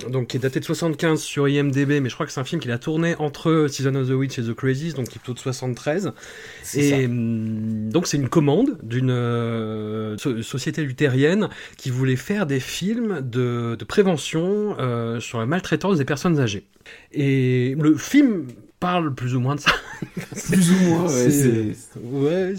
donc 0.08 0.28
qui 0.28 0.36
est 0.36 0.40
daté 0.40 0.60
de 0.60 0.64
75 0.64 1.20
sur 1.20 1.48
IMDb, 1.48 2.00
mais 2.00 2.08
je 2.08 2.14
crois 2.14 2.24
que 2.24 2.32
c'est 2.32 2.40
un 2.40 2.44
film 2.44 2.60
qu'il 2.60 2.70
a 2.70 2.78
tourné 2.78 3.16
entre 3.18 3.66
Season 3.68 3.94
of 3.96 4.08
the 4.08 4.12
Witch 4.12 4.38
et 4.38 4.42
The 4.42 4.54
Crazies, 4.54 4.92
donc 4.94 5.08
qui 5.08 5.16
est 5.16 5.18
plutôt 5.18 5.34
de 5.34 5.38
73. 5.40 6.12
C'est 6.62 6.82
ça. 6.82 6.96
Et 6.98 7.06
hum, 7.06 7.90
donc 7.90 8.06
c'est 8.06 8.16
une 8.16 8.28
commande 8.28 8.78
d'une 8.82 9.10
euh, 9.10 10.16
so- 10.18 10.40
société 10.42 10.82
luthérienne 10.82 11.48
qui 11.76 11.90
voulait 11.90 12.16
faire 12.16 12.46
des 12.46 12.60
films 12.60 13.20
de, 13.22 13.76
de 13.76 13.84
prévention 13.84 14.76
euh, 14.78 15.18
sur 15.20 15.38
la 15.40 15.46
maltraitance 15.46 15.98
des 15.98 16.04
personnes 16.04 16.38
âgées. 16.38 16.64
Et 17.12 17.74
le 17.78 17.96
film 17.96 18.46
parle 18.82 19.14
plus 19.14 19.34
ou 19.36 19.40
moins 19.40 19.54
de 19.54 19.60
ça. 19.60 19.70
Plus 20.50 20.72
ou 20.72 20.78
moins, 20.88 21.04
ouais. 21.04 21.30
C'est- 21.30 21.76
Ouais, 22.02 22.54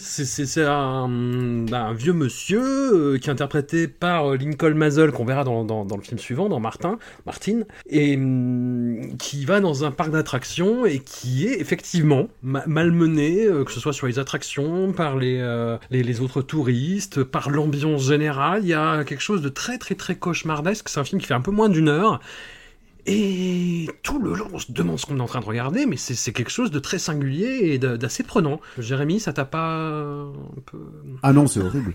un, 0.61 1.65
un 1.73 1.93
vieux 1.93 2.13
monsieur 2.13 2.61
euh, 2.63 3.17
qui 3.17 3.27
est 3.27 3.31
interprété 3.31 3.87
par 3.89 4.31
euh, 4.31 4.37
Lincoln 4.37 4.73
Mazel 4.75 5.11
qu'on 5.11 5.25
verra 5.25 5.43
dans, 5.43 5.65
dans, 5.65 5.83
dans 5.83 5.97
le 5.97 6.01
film 6.01 6.17
suivant, 6.17 6.47
dans 6.47 6.61
Martin, 6.61 6.97
Martin, 7.25 7.61
et 7.89 8.15
hum, 8.15 9.17
qui 9.19 9.43
va 9.43 9.59
dans 9.59 9.83
un 9.83 9.91
parc 9.91 10.11
d'attractions 10.11 10.85
et 10.85 10.99
qui 10.99 11.45
est 11.45 11.59
effectivement 11.59 12.29
ma- 12.41 12.65
malmené, 12.65 13.45
euh, 13.45 13.65
que 13.65 13.71
ce 13.73 13.79
soit 13.81 13.93
sur 13.93 14.07
les 14.07 14.19
attractions, 14.19 14.93
par 14.93 15.17
les, 15.17 15.37
euh, 15.41 15.77
les, 15.91 16.01
les 16.03 16.21
autres 16.21 16.41
touristes, 16.41 17.23
par 17.23 17.49
l'ambiance 17.49 18.07
générale. 18.07 18.61
Il 18.63 18.69
y 18.69 18.73
a 18.73 19.03
quelque 19.03 19.21
chose 19.21 19.41
de 19.41 19.49
très 19.49 19.77
très 19.77 19.95
très 19.95 20.15
cauchemardesque. 20.15 20.87
C'est 20.87 20.99
un 21.01 21.03
film 21.03 21.19
qui 21.19 21.27
fait 21.27 21.33
un 21.33 21.41
peu 21.41 21.51
moins 21.51 21.67
d'une 21.69 21.89
heure. 21.89 22.21
Et 23.05 23.89
tout 24.01 24.19
le 24.19 24.33
long, 24.33 24.47
on 24.53 24.59
se 24.59 24.71
demande 24.71 24.97
ce 24.97 25.05
qu'on 25.05 25.17
est 25.17 25.21
en 25.21 25.25
train 25.25 25.41
de 25.41 25.45
regarder, 25.45 25.85
mais 25.85 25.97
c'est 25.97 26.15
c'est 26.15 26.31
quelque 26.31 26.51
chose 26.51 26.71
de 26.71 26.79
très 26.79 26.99
singulier 26.99 27.59
et 27.73 27.77
d'assez 27.77 28.23
prenant. 28.23 28.61
Jérémy, 28.77 29.19
ça 29.19 29.33
t'a 29.33 29.43
pas 29.45 29.75
un 29.77 30.31
peu... 30.65 30.77
Ah 31.21 31.33
non, 31.33 31.47
c'est 31.47 31.59
horrible. 31.59 31.93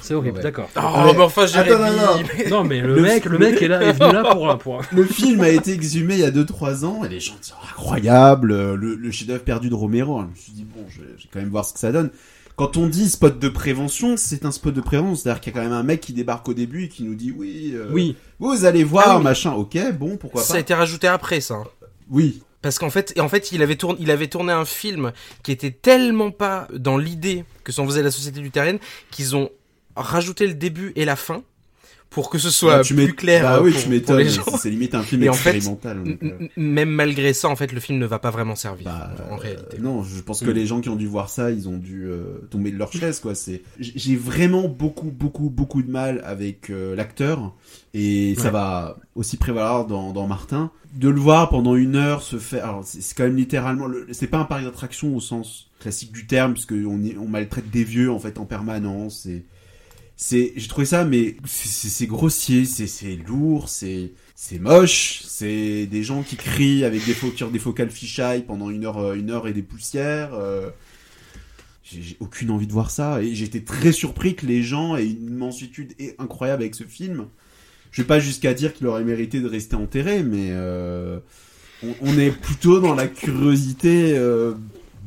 C'est 0.00 0.14
horrible, 0.14 0.36
Ouais. 0.36 0.42
d'accord. 0.42 0.68
Oh, 0.76 0.80
Allez. 0.80 1.12
mais 1.14 1.22
enfin, 1.24 1.46
Jérémy. 1.46 1.74
Attends, 1.74 1.90
non, 1.92 1.96
non. 2.18 2.22
mais- 2.38 2.50
Non, 2.50 2.64
mais 2.64 2.80
le, 2.80 2.94
Le- 2.96 3.02
mec, 3.02 3.24
le 3.24 3.38
mec 3.38 3.60
est 3.62 3.68
là, 3.68 3.82
est 3.82 3.92
venu 3.92 4.12
là 4.12 4.24
pour, 4.32 4.58
pour... 4.58 4.80
Le 4.92 5.04
film 5.04 5.40
a 5.42 5.48
été 5.48 5.72
exhumé 5.72 6.14
il 6.14 6.20
y 6.20 6.24
a 6.24 6.30
2-3 6.30 6.84
ans 6.84 7.04
et 7.04 7.08
les 7.08 7.18
gens 7.20 7.34
disent 7.40 7.52
oh, 7.56 7.64
incroyable, 7.70 8.48
le, 8.74 8.94
le 8.94 9.10
chef-d'œuvre 9.10 9.42
perdu 9.44 9.68
de 9.68 9.74
Romero. 9.74 10.20
Je 10.22 10.26
me 10.26 10.34
suis 10.36 10.52
dit 10.52 10.64
bon, 10.64 10.84
je 10.88 11.00
vais, 11.00 11.08
je 11.18 11.22
vais 11.24 11.28
quand 11.32 11.40
même 11.40 11.48
voir 11.50 11.64
ce 11.64 11.72
que 11.72 11.78
ça 11.80 11.90
donne. 11.92 12.10
Quand 12.56 12.78
on 12.78 12.86
dit 12.86 13.10
spot 13.10 13.38
de 13.38 13.48
prévention, 13.50 14.16
c'est 14.16 14.46
un 14.46 14.50
spot 14.50 14.72
de 14.72 14.80
prévention, 14.80 15.14
c'est-à-dire 15.14 15.40
qu'il 15.42 15.52
y 15.52 15.56
a 15.56 15.58
quand 15.60 15.64
même 15.68 15.76
un 15.78 15.82
mec 15.82 16.00
qui 16.00 16.14
débarque 16.14 16.48
au 16.48 16.54
début 16.54 16.84
et 16.84 16.88
qui 16.88 17.02
nous 17.04 17.14
dit 17.14 17.30
oui, 17.36 17.72
euh, 17.74 17.90
Oui, 17.92 18.16
vous 18.38 18.64
allez 18.64 18.82
voir 18.82 19.04
Ah 19.08 19.18
oui. 19.18 19.24
machin, 19.24 19.52
ok, 19.52 19.76
bon, 19.92 20.16
pourquoi 20.16 20.40
Ça 20.42 20.54
pas. 20.54 20.56
a 20.56 20.60
été 20.60 20.72
rajouté 20.72 21.06
après, 21.06 21.42
ça. 21.42 21.62
Oui, 22.10 22.42
Parce 22.62 22.78
qu'en 22.78 22.88
fait, 22.88 23.12
en 23.20 23.28
fait, 23.28 23.52
il 23.52 23.60
avait 23.62 23.76
tourné, 23.76 23.98
il 24.00 24.10
avait 24.10 24.28
tourné 24.28 24.52
un 24.54 24.64
film 24.64 25.12
qui 25.42 25.52
était 25.52 25.70
tellement 25.70 26.30
pas 26.30 26.66
dans 26.72 26.96
l'idée 26.96 27.44
que 27.62 27.72
s'en 27.72 27.84
faisait 27.84 28.02
la 28.02 28.10
société 28.10 28.40
luthérienne 28.40 28.78
qu'ils 29.10 29.36
ont 29.36 29.50
rajouté 29.94 30.46
le 30.46 30.54
début 30.54 30.92
et 30.96 31.04
la 31.04 31.16
fin 31.16 31.42
pour 32.16 32.30
que 32.30 32.38
ce 32.38 32.48
soit 32.48 32.78
Bah, 32.78 32.82
tu 32.82 32.94
plus 32.94 33.12
clair 33.12 33.42
Bah 33.42 33.56
euh, 33.58 33.62
oui, 33.62 33.72
pour, 33.72 33.82
tu 33.82 34.00
pour 34.00 34.14
les 34.14 34.28
gens. 34.30 34.42
C'est 34.58 34.70
limite 34.70 34.94
un 34.94 35.02
film 35.02 35.22
Et 35.22 35.28
en 35.28 35.34
fait, 35.34 35.54
expérimental. 35.56 36.02
donc, 36.02 36.18
euh, 36.22 36.48
Même 36.56 36.88
malgré 36.88 37.34
ça, 37.34 37.48
en 37.50 37.56
fait, 37.56 37.74
le 37.74 37.78
film 37.80 37.98
ne 37.98 38.06
va 38.06 38.18
pas 38.18 38.30
vraiment 38.30 38.54
servir 38.56 38.86
Bah, 38.86 39.10
en 39.30 39.34
euh, 39.34 39.36
réalité. 39.36 39.76
non, 39.78 40.02
je 40.02 40.22
pense 40.22 40.40
que 40.40 40.50
Mm. 40.50 40.54
les 40.54 40.66
gens 40.66 40.80
qui 40.80 40.88
ont 40.88 40.96
dû 40.96 41.06
voir 41.06 41.28
ça, 41.28 41.50
ils 41.50 41.68
ont 41.68 41.76
dû 41.76 42.06
euh, 42.06 42.38
tomber 42.50 42.70
de 42.70 42.78
leur 42.78 42.90
chaise, 42.90 43.20
quoi. 43.20 43.34
C'est, 43.34 43.60
j'ai 43.78 44.16
vraiment 44.16 44.66
beaucoup, 44.66 45.10
beaucoup, 45.10 45.50
beaucoup 45.50 45.82
de 45.82 45.90
mal 45.90 46.22
avec 46.24 46.70
euh, 46.70 46.96
l'acteur, 46.96 47.52
et 47.92 48.34
ça 48.38 48.44
Ouais. 48.44 48.50
va 48.50 48.96
aussi 49.14 49.36
prévaloir 49.36 49.86
dans, 49.86 50.12
dans 50.14 50.26
Martin. 50.26 50.70
De 50.94 51.10
le 51.10 51.20
voir 51.20 51.50
pendant 51.50 51.76
une 51.76 51.96
heure 51.96 52.22
se 52.22 52.38
faire, 52.38 52.64
alors 52.64 52.82
c'est, 52.82 53.02
c'est 53.02 53.14
quand 53.14 53.24
même 53.24 53.36
littéralement, 53.36 53.86
le- 53.86 54.06
c'est 54.12 54.26
pas 54.28 54.38
un 54.38 54.44
parc 54.46 54.64
d'attraction 54.64 55.14
au 55.14 55.20
sens 55.20 55.68
classique 55.80 56.12
du 56.12 56.26
terme, 56.26 56.54
puisque 56.54 56.72
on, 56.72 56.98
y- 57.02 57.16
on 57.20 57.28
maltraite 57.28 57.70
des 57.70 57.84
vieux 57.84 58.10
en 58.10 58.18
fait 58.18 58.38
en 58.38 58.46
permanence. 58.46 59.26
Et 59.26 59.44
c'est, 60.16 60.54
j'ai 60.56 60.68
trouvé 60.68 60.86
ça, 60.86 61.04
mais 61.04 61.36
c'est, 61.44 62.06
grossier, 62.06 62.64
c'est, 62.64 63.16
lourd, 63.16 63.68
c'est 63.68 64.12
c'est 64.34 64.58
moche, 64.58 65.22
c'est 65.26 65.86
des 65.86 66.02
gens 66.02 66.22
qui 66.22 66.36
crient 66.36 66.84
avec 66.84 67.02
des 67.04 67.14
des 67.50 67.58
focales 67.58 67.90
fisheye 67.90 68.42
pendant 68.42 68.70
une 68.70 68.86
heure, 68.86 68.98
euh, 68.98 69.14
une 69.14 69.30
heure 69.30 69.46
et 69.46 69.52
des 69.52 69.62
poussières. 69.62 70.32
euh, 70.34 70.70
J'ai 71.84 72.16
aucune 72.20 72.50
envie 72.50 72.66
de 72.66 72.72
voir 72.72 72.90
ça 72.90 73.22
et 73.22 73.34
j'étais 73.34 73.60
très 73.60 73.92
surpris 73.92 74.34
que 74.34 74.46
les 74.46 74.62
gens 74.62 74.96
aient 74.96 75.06
une 75.06 75.34
mansuétude 75.36 75.92
et- 75.98 76.14
incroyable 76.18 76.62
avec 76.62 76.74
ce 76.74 76.84
film. 76.84 77.26
Je 77.92 78.02
vais 78.02 78.06
pas 78.06 78.18
jusqu'à 78.18 78.54
dire 78.54 78.72
qu'il 78.74 78.86
aurait 78.86 79.04
mérité 79.04 79.40
de 79.40 79.48
rester 79.48 79.76
enterré, 79.76 80.22
mais 80.22 80.48
euh, 80.50 81.18
on, 82.02 82.18
est 82.18 82.30
plutôt 82.30 82.80
dans 82.80 82.94
la 82.94 83.06
curiosité 83.06 84.18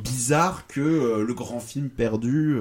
bizarre 0.04 0.66
que 0.68 1.24
le 1.26 1.34
grand 1.34 1.60
film 1.60 1.90
perdu. 1.90 2.58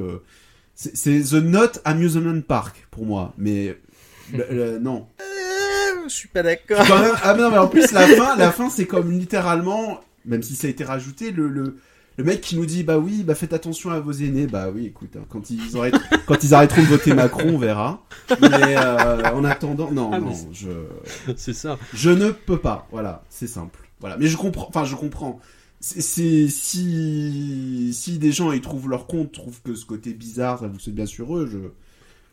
C'est 0.80 1.20
The 1.22 1.32
Not 1.42 1.80
Amusement 1.84 2.40
Park 2.46 2.86
pour 2.92 3.04
moi, 3.04 3.34
mais 3.36 3.76
le- 4.32 4.46
le- 4.50 4.78
non. 4.78 5.08
Euh, 5.20 6.04
je 6.08 6.14
suis 6.14 6.28
pas 6.28 6.44
d'accord. 6.44 6.78
Ah 7.24 7.34
mais 7.34 7.42
non 7.42 7.50
mais 7.50 7.58
en 7.58 7.66
plus 7.66 7.90
la 7.90 8.06
fin, 8.06 8.36
la 8.36 8.52
fin 8.52 8.70
c'est 8.70 8.86
comme 8.86 9.10
littéralement, 9.10 10.00
même 10.24 10.42
si 10.42 10.54
ça 10.54 10.68
a 10.68 10.70
été 10.70 10.84
rajouté, 10.84 11.32
le, 11.32 11.48
le, 11.48 11.76
le 12.16 12.24
mec 12.24 12.40
qui 12.40 12.56
nous 12.56 12.64
dit 12.64 12.84
bah 12.84 12.96
oui 12.96 13.24
bah 13.24 13.34
faites 13.34 13.52
attention 13.52 13.90
à 13.90 13.98
vos 13.98 14.12
aînés, 14.12 14.46
bah 14.46 14.68
oui 14.72 14.86
écoute 14.86 15.16
hein, 15.18 15.24
quand 15.28 15.50
ils 15.50 15.76
arrêtent, 15.76 15.96
quand 16.26 16.44
ils 16.44 16.54
arrêteront 16.54 16.82
de 16.82 16.86
voter 16.86 17.12
Macron 17.12 17.48
on 17.54 17.58
verra. 17.58 18.00
Mais 18.40 18.76
euh, 18.78 19.32
en 19.32 19.44
attendant 19.44 19.90
non 19.90 20.10
Ah, 20.12 20.20
non 20.20 20.32
je 20.52 20.68
c'est 21.36 21.54
ça. 21.54 21.76
je 21.92 22.10
ne 22.10 22.30
peux 22.30 22.58
pas 22.58 22.86
voilà 22.92 23.24
c'est 23.28 23.48
simple 23.48 23.80
voilà 24.00 24.16
mais 24.16 24.28
je 24.28 24.36
comprends 24.36 24.66
enfin 24.68 24.84
je 24.84 24.94
comprends 24.94 25.40
c'est 25.80 26.48
si 26.48 27.90
si 27.92 28.18
des 28.18 28.32
gens 28.32 28.52
ils 28.52 28.60
trouvent 28.60 28.88
leur 28.88 29.06
compte 29.06 29.32
trouvent 29.32 29.60
que 29.62 29.74
ce 29.74 29.84
côté 29.86 30.12
bizarre 30.12 30.58
ça 30.58 30.66
vous 30.66 30.78
c'est 30.78 30.94
bien 30.94 31.06
sur 31.06 31.36
eux 31.36 31.48
je 31.50 31.58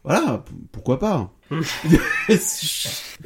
voilà 0.04 0.44
pourquoi 0.72 1.00
pas? 1.00 1.32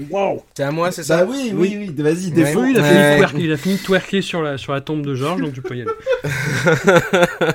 Waouh 0.09 0.41
C'est 0.55 0.63
à 0.63 0.71
moi, 0.71 0.91
c'est 0.91 1.03
ça? 1.03 1.25
Bah 1.25 1.31
oui 1.31 1.51
oui 1.53 1.75
oui 1.77 1.93
vas-y 1.97 2.25
Ouais. 2.27 2.31
défends 2.31 2.61
Oui, 2.61 2.71
il 2.71 2.77
a, 2.79 2.81
Ouais. 2.81 2.87
fini 2.89 3.01
de 3.01 3.17
twerker, 3.17 3.43
il 3.43 3.51
a 3.51 3.57
fini 3.57 3.75
de 3.75 3.81
twerker 3.81 4.21
sur 4.21 4.41
la, 4.41 4.57
sur 4.57 4.71
la 4.73 4.79
tombe 4.81 5.05
de 5.05 5.13
Georges, 5.13 5.41
donc 5.41 5.53
tu 5.53 5.61
peux 5.61 5.75
y 5.77 5.81
aller. 5.81 5.91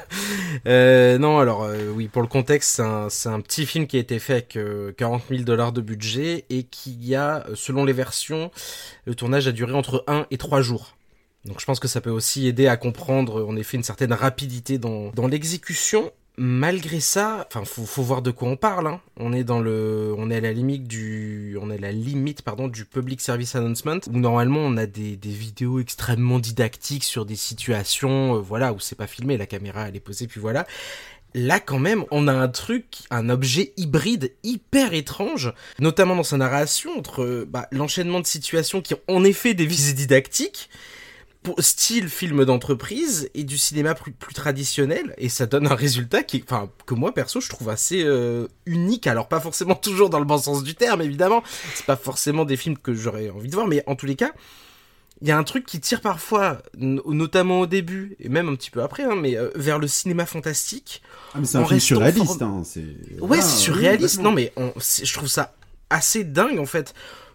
Euh, 0.66 1.18
non, 1.18 1.38
alors 1.40 1.64
euh, 1.64 1.90
oui, 1.94 2.08
pour 2.08 2.22
le 2.22 2.28
contexte, 2.28 2.76
c'est 2.76 2.82
un, 2.82 3.10
c'est 3.10 3.28
un 3.28 3.40
petit 3.42 3.66
film 3.66 3.86
qui 3.86 3.98
a 3.98 4.00
été 4.00 4.18
fait 4.18 4.32
avec 4.34 4.56
euh, 4.56 4.92
40 4.96 5.24
000 5.28 5.42
dollars 5.42 5.72
de 5.72 5.82
budget 5.82 6.46
et 6.48 6.62
qui 6.62 7.14
a, 7.14 7.44
euh, 7.48 7.54
selon 7.54 7.84
les 7.84 7.92
versions, 7.92 8.50
le 9.04 9.14
tournage 9.14 9.46
a 9.46 9.52
duré 9.52 9.74
entre 9.74 10.04
1 10.06 10.26
et 10.30 10.38
3 10.38 10.62
jours. 10.62 10.96
Donc 11.44 11.60
je 11.60 11.66
pense 11.66 11.80
que 11.80 11.88
ça 11.88 12.00
peut 12.00 12.10
aussi 12.10 12.46
aider 12.46 12.66
à 12.66 12.76
comprendre 12.76 13.46
en 13.46 13.56
effet 13.56 13.76
une 13.76 13.82
certaine 13.82 14.12
rapidité 14.12 14.78
dans, 14.78 15.10
dans 15.10 15.26
l'exécution. 15.26 16.10
Malgré 16.36 16.98
ça, 16.98 17.46
enfin 17.46 17.64
faut, 17.64 17.86
faut 17.86 18.02
voir 18.02 18.20
de 18.20 18.32
quoi 18.32 18.48
on 18.48 18.56
parle. 18.56 18.88
Hein. 18.88 19.00
On 19.18 19.32
est 19.32 19.44
dans 19.44 19.60
le, 19.60 20.12
on 20.18 20.30
est 20.32 20.38
à 20.38 20.40
la 20.40 20.52
limite 20.52 20.88
du, 20.88 21.56
on 21.60 21.70
est 21.70 21.76
à 21.76 21.80
la 21.80 21.92
limite 21.92 22.42
pardon 22.42 22.66
du 22.66 22.84
public 22.84 23.20
service 23.20 23.54
announcement 23.54 24.00
où 24.08 24.18
normalement 24.18 24.58
on 24.58 24.76
a 24.76 24.86
des, 24.86 25.16
des 25.16 25.30
vidéos 25.30 25.78
extrêmement 25.78 26.40
didactiques 26.40 27.04
sur 27.04 27.24
des 27.24 27.36
situations, 27.36 28.34
euh, 28.34 28.38
voilà 28.40 28.72
où 28.72 28.80
c'est 28.80 28.96
pas 28.96 29.06
filmé, 29.06 29.36
la 29.36 29.46
caméra 29.46 29.88
elle 29.88 29.94
est 29.94 30.00
posée 30.00 30.26
puis 30.26 30.40
voilà. 30.40 30.66
Là 31.34 31.60
quand 31.60 31.78
même, 31.78 32.04
on 32.10 32.26
a 32.26 32.32
un 32.32 32.48
truc, 32.48 33.02
un 33.10 33.28
objet 33.28 33.72
hybride 33.76 34.32
hyper 34.42 34.92
étrange, 34.92 35.52
notamment 35.78 36.16
dans 36.16 36.24
sa 36.24 36.36
narration 36.36 36.98
entre 36.98 37.46
bah, 37.48 37.68
l'enchaînement 37.70 38.18
de 38.18 38.26
situations 38.26 38.82
qui 38.82 38.94
ont 38.94 39.00
en 39.06 39.22
effet 39.22 39.54
des 39.54 39.66
visées 39.66 39.94
didactiques 39.94 40.68
pour 41.44 41.62
style 41.62 42.08
film 42.08 42.44
d'entreprise 42.44 43.30
et 43.34 43.44
du 43.44 43.58
cinéma 43.58 43.94
plus, 43.94 44.10
plus 44.12 44.34
traditionnel 44.34 45.14
et 45.18 45.28
ça 45.28 45.46
donne 45.46 45.66
un 45.68 45.74
résultat 45.76 46.22
qui 46.24 46.42
enfin 46.44 46.70
que 46.86 46.94
moi 46.94 47.12
perso 47.14 47.40
je 47.40 47.48
trouve 47.50 47.68
assez 47.68 48.02
euh, 48.02 48.48
unique. 48.66 49.06
Alors 49.06 49.28
pas 49.28 49.38
forcément 49.38 49.74
toujours 49.80 50.10
dans 50.10 50.18
le 50.18 50.24
bon 50.24 50.38
sens 50.38 50.64
du 50.64 50.74
terme 50.74 51.02
évidemment. 51.02 51.44
C'est 51.74 51.86
pas 51.86 51.96
forcément 51.96 52.44
des 52.44 52.56
films 52.56 52.78
que 52.78 52.94
j'aurais 52.94 53.30
envie 53.30 53.48
de 53.48 53.54
voir 53.54 53.68
mais 53.68 53.84
en 53.86 53.94
tous 53.94 54.06
les 54.06 54.16
cas 54.16 54.32
il 55.20 55.28
y 55.28 55.30
a 55.30 55.38
un 55.38 55.44
truc 55.44 55.64
qui 55.64 55.80
tire 55.80 56.00
parfois 56.00 56.62
notamment 56.76 57.60
au 57.60 57.66
début 57.66 58.16
et 58.20 58.28
même 58.28 58.48
un 58.48 58.56
petit 58.56 58.70
peu 58.70 58.82
après 58.82 59.04
hein, 59.04 59.14
mais 59.14 59.36
euh, 59.36 59.50
vers 59.54 59.78
le 59.78 59.86
cinéma 59.86 60.26
fantastique. 60.26 61.02
Ah, 61.34 61.38
mais 61.40 61.46
c'est 61.46 61.58
un 61.58 61.64
film 61.64 61.78
surréaliste, 61.78 62.42
hein, 62.42 62.62
c'est... 62.64 62.80
Ouais, 63.20 63.40
c'est 63.40 63.44
oui, 63.46 63.50
surréaliste. 63.60 64.20
non, 64.20 64.32
mais 64.32 64.52
on- 64.56 64.72
je 64.76 65.12
trouve 65.14 65.28
ça 65.28 65.54
assez 65.90 66.24
dingue 66.24 66.58
en 66.58 66.66
fait 66.66 66.94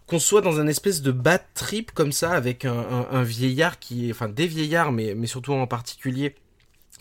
qu'on 0.09 0.19
soit 0.19 0.41
dans 0.41 0.59
un 0.59 0.67
espèce 0.67 1.01
de 1.01 1.11
bad 1.11 1.41
trip 1.53 1.91
comme 1.91 2.11
ça 2.11 2.31
avec 2.31 2.65
un, 2.65 3.23
vieillard 3.23 3.79
qui 3.79 4.09
est, 4.09 4.11
enfin 4.11 4.27
des 4.27 4.47
vieillards, 4.47 4.91
mais 4.91 5.13
mais 5.15 5.27
surtout 5.27 5.53
en 5.53 5.67
particulier. 5.67 6.35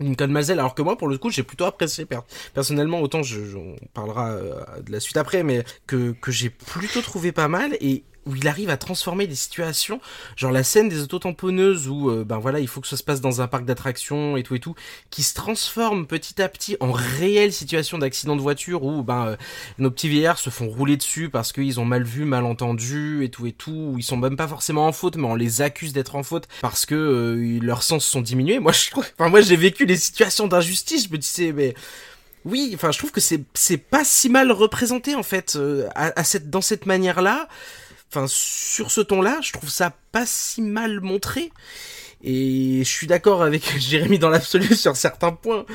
Lincoln 0.01 0.29
Mazel, 0.29 0.61
alors 0.61 0.77
que 0.77 0.83
moi, 0.83 0.97
pour 0.97 1.09
le 1.09 1.19
coup, 1.19 1.29
j'ai 1.29 1.43
plutôt 1.43 1.65
apprécié 1.65 2.05
per- 2.07 2.21
personnellement. 2.55 3.01
Autant, 3.01 3.25
je- 3.25 3.57
on 3.57 3.75
parlera 3.95 4.31
euh, 4.31 4.61
de 4.87 4.93
la 4.93 5.01
suite 5.01 5.17
après, 5.17 5.43
mais 5.43 5.65
que 5.89 6.13
que 6.13 6.31
j'ai 6.31 6.51
plutôt 6.51 7.03
trouvé 7.03 7.33
pas 7.33 7.49
mal. 7.49 7.77
Et 7.81 8.05
où 8.29 8.37
il 8.37 8.47
arrive 8.47 8.71
à 8.71 8.77
transformer 8.77 9.27
des 9.27 9.35
situations, 9.35 10.01
genre 10.37 10.53
la 10.53 10.63
scène 10.63 10.89
des 10.89 11.01
autotamponneuses 11.01 11.89
où 11.89 12.11
euh, 12.11 12.25
ben 12.25 12.39
voilà, 12.39 12.61
il 12.61 12.69
faut 12.69 12.81
que 12.81 12.87
ça 12.87 12.97
se 12.97 13.03
passe 13.03 13.21
dans 13.21 13.41
un 13.41 13.49
parc 13.49 13.65
d'attractions 13.65 14.37
et 14.37 14.43
tout 14.43 14.55
et 14.55 14.61
tout, 14.61 14.75
qui 15.11 15.23
se 15.23 15.35
transforme 15.35 16.07
petit 16.07 16.41
à 16.41 16.49
petit 16.49 16.77
en 16.81 16.93
réelle 16.93 17.53
situation 17.53 17.99
d'accident 17.99 18.37
de 18.37 18.41
voiture 18.41 18.85
où 18.85 19.03
ben 19.03 19.29
euh, 19.29 19.37
nos 19.79 19.91
petits 19.91 20.09
vieillards 20.09 20.39
se 20.39 20.51
font 20.51 20.69
rouler 20.69 20.97
dessus 20.97 21.31
parce 21.31 21.53
qu'ils 21.53 21.81
ont 21.81 21.85
mal 21.85 22.05
vu, 22.05 22.25
mal 22.25 22.45
entendu 22.45 23.25
et 23.25 23.31
tout 23.31 23.47
et 23.47 23.53
tout, 23.53 23.93
où 23.93 23.99
ils 23.99 24.05
sont 24.05 24.17
même 24.17 24.37
pas 24.37 24.49
forcément 24.49 24.87
en 24.87 24.93
faute, 24.93 25.17
mais 25.17 25.27
on 25.27 25.35
les 25.35 25.63
accuse 25.63 25.93
d'être 25.93 26.15
en 26.15 26.23
faute 26.23 26.47
parce 26.61 26.87
que 26.87 26.95
euh, 26.95 27.59
leurs 27.63 27.83
sens 27.83 28.05
sont 28.05 28.21
diminués. 28.21 28.59
Moi 28.59 28.73
je 28.73 28.91
enfin 28.95 29.29
moi 29.29 29.41
j'ai 29.41 29.57
vécu 29.57 29.87
les 29.87 29.97
situations 29.97 30.49
d'injustice, 30.49 31.07
je 31.07 31.13
me 31.13 31.19
disais 31.19 31.53
mais 31.53 31.75
oui, 32.45 32.73
enfin, 32.75 32.91
je 32.93 32.99
trouve 32.99 33.11
que 33.11 33.21
c'est 33.21 33.43
c'est 33.55 33.79
pas 33.79 34.05
si 34.05 34.29
mal 34.29 34.53
représenté 34.53 35.15
en 35.15 35.23
fait 35.23 35.57
euh, 35.57 35.89
à, 35.95 36.25
cette 36.25 36.51
dans 36.51 36.61
cette 36.61 36.87
manière-là. 36.87 37.49
Enfin, 38.11 38.27
sur 38.29 38.91
ce 38.91 39.01
ton-là, 39.01 39.39
je 39.43 39.53
trouve 39.53 39.69
ça 39.69 39.95
pas 40.13 40.25
si 40.27 40.63
mal 40.63 41.01
montré. 41.01 41.53
Et 42.23 42.81
je 42.85 42.89
suis 42.89 43.07
d'accord 43.07 43.43
avec 43.43 43.79
Jérémy 43.79 44.19
dans 44.19 44.31
l'absolu 44.31 44.75
sur 44.75 44.97
certains 44.97 45.33
points. 45.33 45.67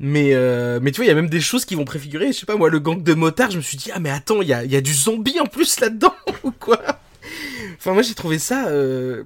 Mais 0.00 0.34
euh, 0.34 0.80
mais 0.82 0.90
tu 0.90 0.96
vois, 0.96 1.04
il 1.04 1.08
y 1.08 1.12
a 1.12 1.14
même 1.14 1.28
des 1.28 1.40
choses 1.40 1.64
qui 1.64 1.76
vont 1.76 1.84
préfigurer. 1.84 2.28
Je 2.28 2.38
sais 2.38 2.46
pas 2.46 2.56
moi, 2.56 2.68
le 2.68 2.80
gang 2.80 3.02
de 3.02 3.14
motards. 3.14 3.52
Je 3.52 3.58
me 3.58 3.62
suis 3.62 3.76
dit 3.76 3.90
ah 3.92 4.00
mais 4.00 4.10
attends, 4.10 4.42
il 4.42 4.48
y 4.48 4.52
a 4.52 4.64
y 4.64 4.76
a 4.76 4.80
du 4.80 4.92
zombie 4.92 5.38
en 5.38 5.46
plus 5.46 5.78
là-dedans 5.80 6.14
ou 6.42 6.50
quoi? 6.50 6.80
Enfin 7.76 7.92
moi 7.92 8.02
j'ai 8.02 8.14
trouvé 8.14 8.38
ça. 8.38 8.68
Euh 8.68 9.24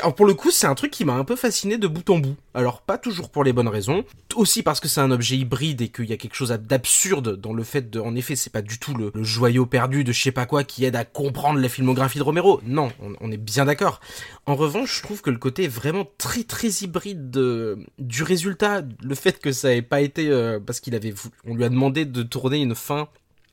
alors 0.00 0.14
pour 0.14 0.26
le 0.26 0.34
coup, 0.34 0.50
c'est 0.50 0.66
un 0.66 0.74
truc 0.74 0.90
qui 0.90 1.04
m'a 1.04 1.14
un 1.14 1.24
peu 1.24 1.36
fasciné 1.36 1.78
de 1.78 1.86
bout 1.86 2.08
en 2.10 2.18
bout. 2.18 2.36
Alors 2.54 2.80
pas 2.80 2.98
toujours 2.98 3.30
pour 3.30 3.44
les 3.44 3.52
bonnes 3.52 3.68
raisons, 3.68 4.04
aussi 4.34 4.62
parce 4.62 4.80
que 4.80 4.88
c'est 4.88 5.00
un 5.00 5.10
objet 5.10 5.36
hybride 5.36 5.80
et 5.82 5.88
qu'il 5.88 6.06
y 6.06 6.12
a 6.12 6.16
quelque 6.16 6.34
chose 6.34 6.50
d'absurde 6.50 7.36
dans 7.36 7.52
le 7.52 7.62
fait 7.62 7.90
de, 7.90 8.00
en 8.00 8.14
effet, 8.16 8.36
c'est 8.36 8.50
pas 8.50 8.62
du 8.62 8.78
tout 8.78 8.94
le, 8.94 9.12
joyau 9.22 9.66
perdu 9.66 10.04
de 10.04 10.12
je 10.12 10.20
sais 10.20 10.32
pas 10.32 10.46
quoi 10.46 10.64
qui 10.64 10.84
aide 10.84 10.96
à 10.96 11.04
comprendre 11.04 11.60
la 11.60 11.68
filmographie 11.68 12.18
de 12.18 12.24
Romero. 12.24 12.60
Non, 12.66 12.90
on, 13.20 13.30
est 13.30 13.36
bien 13.36 13.64
d'accord. 13.64 14.00
En 14.46 14.56
revanche, 14.56 14.98
je 14.98 15.02
trouve 15.02 15.22
que 15.22 15.30
le 15.30 15.38
côté 15.38 15.68
vraiment 15.68 16.08
très 16.18 16.42
très 16.42 16.68
hybride 16.68 17.30
de, 17.30 17.78
du 17.98 18.22
résultat, 18.22 18.82
le 19.02 19.14
fait 19.14 19.38
que 19.38 19.52
ça 19.52 19.74
ait 19.74 19.82
pas 19.82 20.00
été 20.00 20.28
euh, 20.28 20.58
parce 20.58 20.80
qu'il 20.80 20.94
avait, 20.94 21.14
on 21.46 21.54
lui 21.54 21.64
a 21.64 21.68
demandé 21.68 22.04
de 22.04 22.22
tourner 22.22 22.58
une 22.58 22.74
fin 22.74 23.08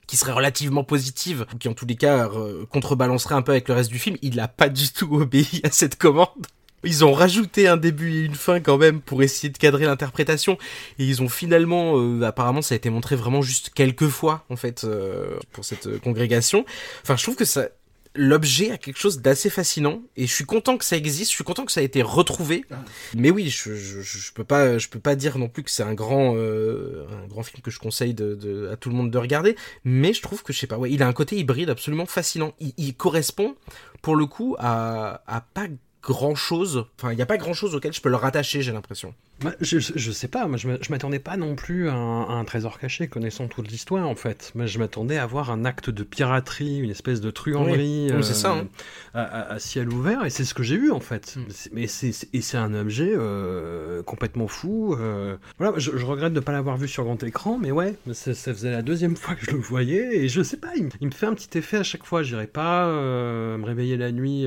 qui 0.07 0.17
serait 0.17 0.31
relativement 0.31 0.83
positive, 0.83 1.45
ou 1.53 1.57
qui 1.57 1.67
en 1.67 1.73
tous 1.73 1.85
les 1.85 1.95
cas 1.95 2.29
euh, 2.29 2.65
contrebalancerait 2.65 3.35
un 3.35 3.41
peu 3.41 3.51
avec 3.51 3.67
le 3.67 3.73
reste 3.73 3.89
du 3.89 3.99
film, 3.99 4.17
il 4.21 4.35
n'a 4.35 4.47
pas 4.47 4.69
du 4.69 4.91
tout 4.91 5.15
obéi 5.15 5.61
à 5.63 5.71
cette 5.71 5.97
commande. 5.97 6.47
Ils 6.85 7.05
ont 7.05 7.13
rajouté 7.13 7.69
un 7.69 7.77
début 7.77 8.13
et 8.13 8.25
une 8.25 8.35
fin 8.35 8.59
quand 8.59 8.77
même 8.77 8.99
pour 8.99 9.23
essayer 9.23 9.49
de 9.49 9.57
cadrer 9.57 9.85
l'interprétation 9.85 10.57
et 10.99 11.05
ils 11.05 11.21
ont 11.21 11.29
finalement, 11.29 11.97
euh, 11.97 12.23
apparemment 12.23 12.61
ça 12.61 12.73
a 12.73 12.75
été 12.75 12.89
montré 12.89 13.15
vraiment 13.15 13.41
juste 13.41 13.69
quelques 13.73 14.09
fois 14.09 14.43
en 14.49 14.57
fait 14.57 14.83
euh, 14.83 15.37
pour 15.53 15.63
cette 15.63 15.99
congrégation. 16.01 16.65
Enfin 17.01 17.15
je 17.15 17.23
trouve 17.23 17.37
que 17.37 17.45
ça, 17.45 17.69
l'objet 18.15 18.71
a 18.71 18.77
quelque 18.77 18.99
chose 18.99 19.21
d'assez 19.21 19.49
fascinant 19.49 20.01
et 20.15 20.27
je 20.27 20.33
suis 20.33 20.45
content 20.45 20.77
que 20.77 20.85
ça 20.85 20.95
existe, 20.95 21.31
je 21.31 21.35
suis 21.35 21.43
content 21.43 21.65
que 21.65 21.71
ça 21.71 21.81
ait 21.81 21.85
été 21.85 22.01
retrouvé. 22.01 22.65
Ah. 22.71 22.75
Mais 23.15 23.31
oui, 23.31 23.49
je, 23.49 23.75
je, 23.75 24.01
je, 24.01 24.33
peux 24.33 24.43
pas 24.43 24.77
je 24.77 24.87
peux 24.87 24.99
pas 24.99 25.15
dire 25.15 25.37
non 25.37 25.49
plus 25.49 25.63
que 25.63 25.71
c'est 25.71 25.83
un 25.83 25.93
grand 25.93 26.35
euh, 26.35 27.05
un 27.23 27.27
grand 27.27 27.43
film 27.43 27.61
que 27.61 27.71
je 27.71 27.79
conseille 27.79 28.13
de, 28.13 28.35
de, 28.35 28.69
à 28.69 28.75
tout 28.75 28.89
le 28.89 28.95
monde 28.95 29.11
de 29.11 29.17
regarder, 29.17 29.55
mais 29.83 30.13
je 30.13 30.21
trouve 30.21 30.43
que 30.43 30.53
je 30.53 30.59
sais 30.59 30.67
pas, 30.67 30.77
ouais, 30.77 30.91
il 30.91 31.01
a 31.01 31.07
un 31.07 31.13
côté 31.13 31.37
hybride 31.37 31.69
absolument 31.69 32.05
fascinant. 32.05 32.53
Il, 32.59 32.73
il 32.77 32.95
correspond 32.95 33.55
pour 34.01 34.15
le 34.15 34.25
coup 34.25 34.55
à 34.59 35.23
à 35.27 35.41
pas 35.41 35.67
grand 36.03 36.35
chose. 36.35 36.85
Enfin, 36.99 37.13
il 37.13 37.15
n'y 37.15 37.21
a 37.21 37.25
pas 37.25 37.37
grand 37.37 37.53
chose 37.53 37.73
auquel 37.73 37.93
je 37.93 38.01
peux 38.01 38.09
le 38.09 38.17
rattacher, 38.17 38.61
j'ai 38.61 38.73
l'impression. 38.73 39.15
Je, 39.61 39.79
je, 39.79 40.11
sais 40.11 40.27
pas, 40.27 40.47
moi 40.47 40.57
je 40.57 40.67
m'attendais 40.89 41.19
pas 41.19 41.37
non 41.37 41.55
plus 41.55 41.89
à 41.89 41.95
un, 41.95 42.43
trésor 42.45 42.79
caché, 42.79 43.07
connaissant 43.07 43.47
toute 43.47 43.69
l'histoire 43.69 44.07
en 44.07 44.15
fait. 44.15 44.51
Mais 44.55 44.67
je 44.67 44.79
m'attendais 44.79 45.17
à 45.17 45.25
voir 45.25 45.51
un 45.51 45.65
acte 45.65 45.89
de 45.89 46.03
piraterie, 46.03 46.79
une 46.79 46.89
espèce 46.89 47.21
de 47.21 47.31
truanderie 47.31 48.11
ça, 48.21 48.51
hein. 48.53 48.67
euh, 49.15 49.55
à, 49.55 49.59
ciel 49.59 49.89
ouvert, 49.89 50.25
et 50.25 50.29
c'est 50.29 50.45
ce 50.45 50.53
que 50.53 50.63
j'ai 50.63 50.75
eu 50.75 50.91
en 50.91 50.99
fait. 50.99 51.35
Mm. 51.35 51.41
Mais 51.73 51.87
c'est 51.87 52.13
et 52.33 52.41
c'est 52.41 52.57
un 52.57 52.73
objet 52.73 53.11
euh, 53.13 54.03
complètement 54.03 54.47
fou. 54.47 54.95
Euh. 54.99 55.37
Voilà, 55.57 55.77
je, 55.77 55.91
regrette 56.05 56.33
de 56.33 56.39
ne 56.39 56.43
pas 56.43 56.51
l'avoir 56.51 56.77
vu 56.77 56.87
sur 56.87 57.03
grand 57.03 57.21
écran, 57.23 57.57
mais 57.61 57.71
ouais, 57.71 57.95
ça, 58.13 58.33
faisait 58.33 58.71
la 58.71 58.81
deuxième 58.81 59.15
fois 59.15 59.35
que 59.35 59.45
je 59.45 59.51
le 59.51 59.59
voyais, 59.59 60.23
et 60.23 60.29
je 60.29 60.41
sais 60.41 60.57
pas, 60.57 60.71
il, 60.75 60.89
me 61.05 61.11
fait 61.11 61.25
un 61.25 61.33
petit 61.33 61.57
effet 61.57 61.77
à 61.77 61.83
chaque 61.83 62.05
fois. 62.05 62.23
J'irai 62.23 62.47
pas 62.47 62.87
me 62.87 63.65
réveiller 63.65 63.97
la 63.97 64.11
nuit 64.11 64.45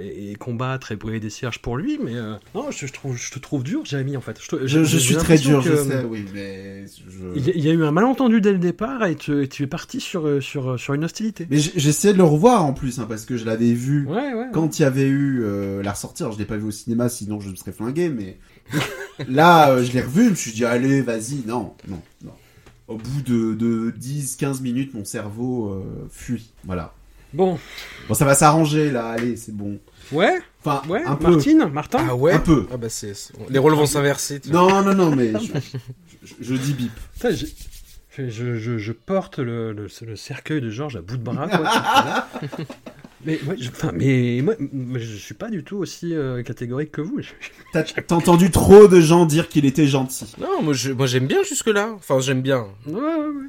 et, 0.00 0.32
et 0.32 0.34
combattre 0.36 0.92
et 0.92 1.20
des 1.20 1.30
cierges 1.30 1.60
pour 1.60 1.76
lui, 1.76 1.98
mais 2.02 2.14
non, 2.54 2.70
je, 2.70 2.86
trouve, 2.86 3.16
je 3.16 3.30
te 3.30 3.38
trouve 3.38 3.62
dur, 3.62 3.84
Jérémy, 3.84 4.16
en 4.18 4.20
fait. 4.20 4.38
Je, 4.64 4.84
je, 4.84 4.98
suis 4.98 5.16
très 5.16 5.38
dur, 5.38 5.62
je 5.62 5.74
sais, 5.74 6.04
oui, 6.04 6.26
mais. 6.34 6.84
Il, 7.34 7.64
y 7.64 7.70
a 7.70 7.72
eu 7.72 7.84
un 7.84 7.92
malentendu 7.92 8.40
dès 8.40 8.52
le 8.52 8.58
départ 8.58 9.06
et 9.06 9.16
tu, 9.16 9.42
es 9.42 9.66
parti 9.66 10.00
sur, 10.00 10.26
euh, 10.26 10.40
sur, 10.40 10.72
euh, 10.72 10.76
sur 10.76 10.94
une 10.94 11.04
hostilité. 11.04 11.46
Mais 11.50 11.58
j'essayais 11.58 12.12
de 12.12 12.18
le 12.18 12.24
revoir 12.24 12.64
en 12.64 12.74
plus, 12.74 12.98
hein, 12.98 13.06
parce 13.08 13.24
que 13.24 13.36
je 13.36 13.46
l'avais 13.46 13.72
vu 13.72 14.06
quand 14.52 14.78
il 14.78 14.82
y 14.82 14.84
avait 14.84 15.06
eu 15.06 15.42
la 15.82 15.92
ressortie. 15.92 16.22
Alors, 16.22 16.34
je 16.34 16.38
l'ai 16.38 16.44
pas 16.44 16.56
vu 16.56 16.64
au 16.64 16.70
cinéma, 16.70 17.08
sinon 17.08 17.40
je 17.40 17.48
me 17.48 17.54
serais 17.54 17.72
flingué, 17.72 18.10
mais 18.10 18.38
là, 19.28 19.82
je 19.82 19.92
l'ai 19.92 20.02
revu, 20.02 20.24
je 20.24 20.30
me 20.30 20.34
suis 20.34 20.52
dit, 20.52 20.64
allez, 20.64 21.00
vas-y, 21.00 21.46
non, 21.46 21.74
non, 21.88 22.02
non. 22.24 22.32
Au 22.88 22.96
bout 22.96 23.22
de, 23.24 23.54
de 23.54 23.94
10-15 23.98 24.62
minutes, 24.62 24.94
mon 24.94 25.04
cerveau 25.04 25.82
fuit. 26.10 26.52
Voilà. 26.64 26.94
Bon. 27.32 27.58
Bon, 28.08 28.14
ça 28.14 28.24
va 28.24 28.34
s'arranger 28.34 28.90
là, 28.90 29.08
allez, 29.08 29.36
c'est 29.36 29.54
bon. 29.54 29.78
Ouais 30.12 30.40
Enfin, 30.64 30.82
ouais, 30.88 31.02
un 31.04 31.16
Martine, 31.20 31.70
Martin 31.72 32.06
Ah 32.08 32.16
ouais 32.16 32.32
Un 32.32 32.40
peu. 32.40 32.66
Ah 32.72 32.76
bah 32.76 32.88
c'est, 32.88 33.12
les 33.48 33.58
rôles 33.58 33.74
vont 33.74 33.86
s'inverser. 33.86 34.40
Non, 34.50 34.82
non, 34.82 34.94
non, 34.94 35.14
mais 35.14 35.32
je, 36.40 36.54
dis 36.56 36.74
bip. 36.74 36.92
je, 37.22 38.56
je, 38.56 38.78
je, 38.78 38.92
porte 38.92 39.38
le, 39.38 39.72
le, 39.72 39.86
le, 40.06 40.16
cercueil 40.16 40.60
de 40.60 40.70
Georges 40.70 40.96
à 40.96 41.00
bout 41.00 41.16
de 41.16 41.22
bras. 41.22 41.48
Quoi, 41.48 42.26
mais, 43.24 43.40
ouais, 43.44 43.56
je, 43.56 43.70
mais 43.94 44.42
moi, 44.42 44.54
je 44.98 45.16
suis 45.16 45.34
pas 45.34 45.48
du 45.48 45.62
tout 45.62 45.76
aussi 45.76 46.14
euh, 46.14 46.42
catégorique 46.42 46.90
que 46.90 47.02
vous. 47.02 47.20
T'as 47.72 47.84
entendu 48.10 48.50
trop 48.50 48.88
de 48.88 49.00
gens 49.00 49.26
dire 49.26 49.48
qu'il 49.48 49.64
était 49.64 49.86
gentil. 49.86 50.34
Non, 50.40 50.60
moi, 50.62 50.74
moi 50.96 51.06
j'aime 51.06 51.28
bien 51.28 51.44
jusque-là. 51.44 51.92
Enfin, 51.94 52.18
j'aime 52.18 52.42
bien. 52.42 52.66
Ouais, 52.86 52.94
ouais, 52.94 53.00
ouais. 53.00 53.48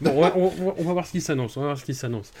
Bon, 0.00 0.10
on 0.10 0.20
va, 0.20 0.32
on 0.78 0.84
va 0.84 0.92
voir 0.92 1.06
ce 1.06 1.12
qui 1.12 1.20
s'annonce. 1.20 1.56
On 1.56 1.60
va 1.60 1.66
voir 1.66 1.78
ce 1.78 1.84
qui 1.84 1.94
s'annonce. 1.94 2.32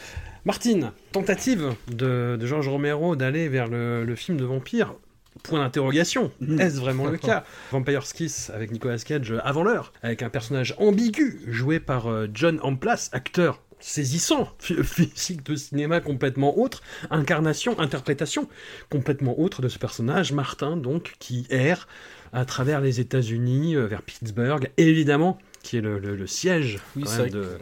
Martine, 0.44 0.92
tentative 1.12 1.74
de, 1.88 2.36
de 2.40 2.46
Georges 2.46 2.68
Romero 2.68 3.14
d'aller 3.14 3.48
vers 3.48 3.68
le, 3.68 4.14
film 4.16 4.38
de 4.38 4.44
vampire? 4.44 4.94
Point 5.42 5.60
d'interrogation. 5.60 6.32
Mhm. 6.40 6.60
Est-ce 6.60 6.80
vraiment 6.80 7.06
le 7.06 7.18
cas? 7.18 7.44
Vampire's 7.72 8.12
Kiss 8.12 8.50
avec 8.50 8.72
Nicolas 8.72 8.98
Cage 8.98 9.34
avant 9.44 9.62
l'heure, 9.62 9.92
avec 10.02 10.22
un 10.22 10.30
personnage 10.30 10.74
ambigu 10.78 11.40
joué 11.46 11.78
par 11.78 12.08
euh, 12.08 12.26
John 12.32 12.58
Amplas, 12.62 13.10
acteur 13.12 13.62
saisissant, 13.78 14.48
physique 14.58 15.44
de 15.44 15.56
cinéma 15.56 16.00
complètement 16.00 16.58
autre, 16.58 16.82
incarnation, 17.10 17.78
interprétation 17.78 18.48
complètement 18.90 19.38
autre 19.38 19.62
de 19.62 19.68
ce 19.68 19.78
personnage, 19.78 20.32
Martin 20.32 20.76
donc, 20.76 21.14
qui 21.18 21.46
erre 21.50 21.86
à 22.32 22.44
travers 22.44 22.80
les 22.80 23.00
États-Unis, 23.00 23.76
euh, 23.76 23.86
vers 23.86 24.02
Pittsburgh, 24.02 24.70
évidemment, 24.76 25.38
qui 25.62 25.76
est 25.76 25.80
le, 25.80 26.26
siège 26.26 26.78
de, 26.96 27.58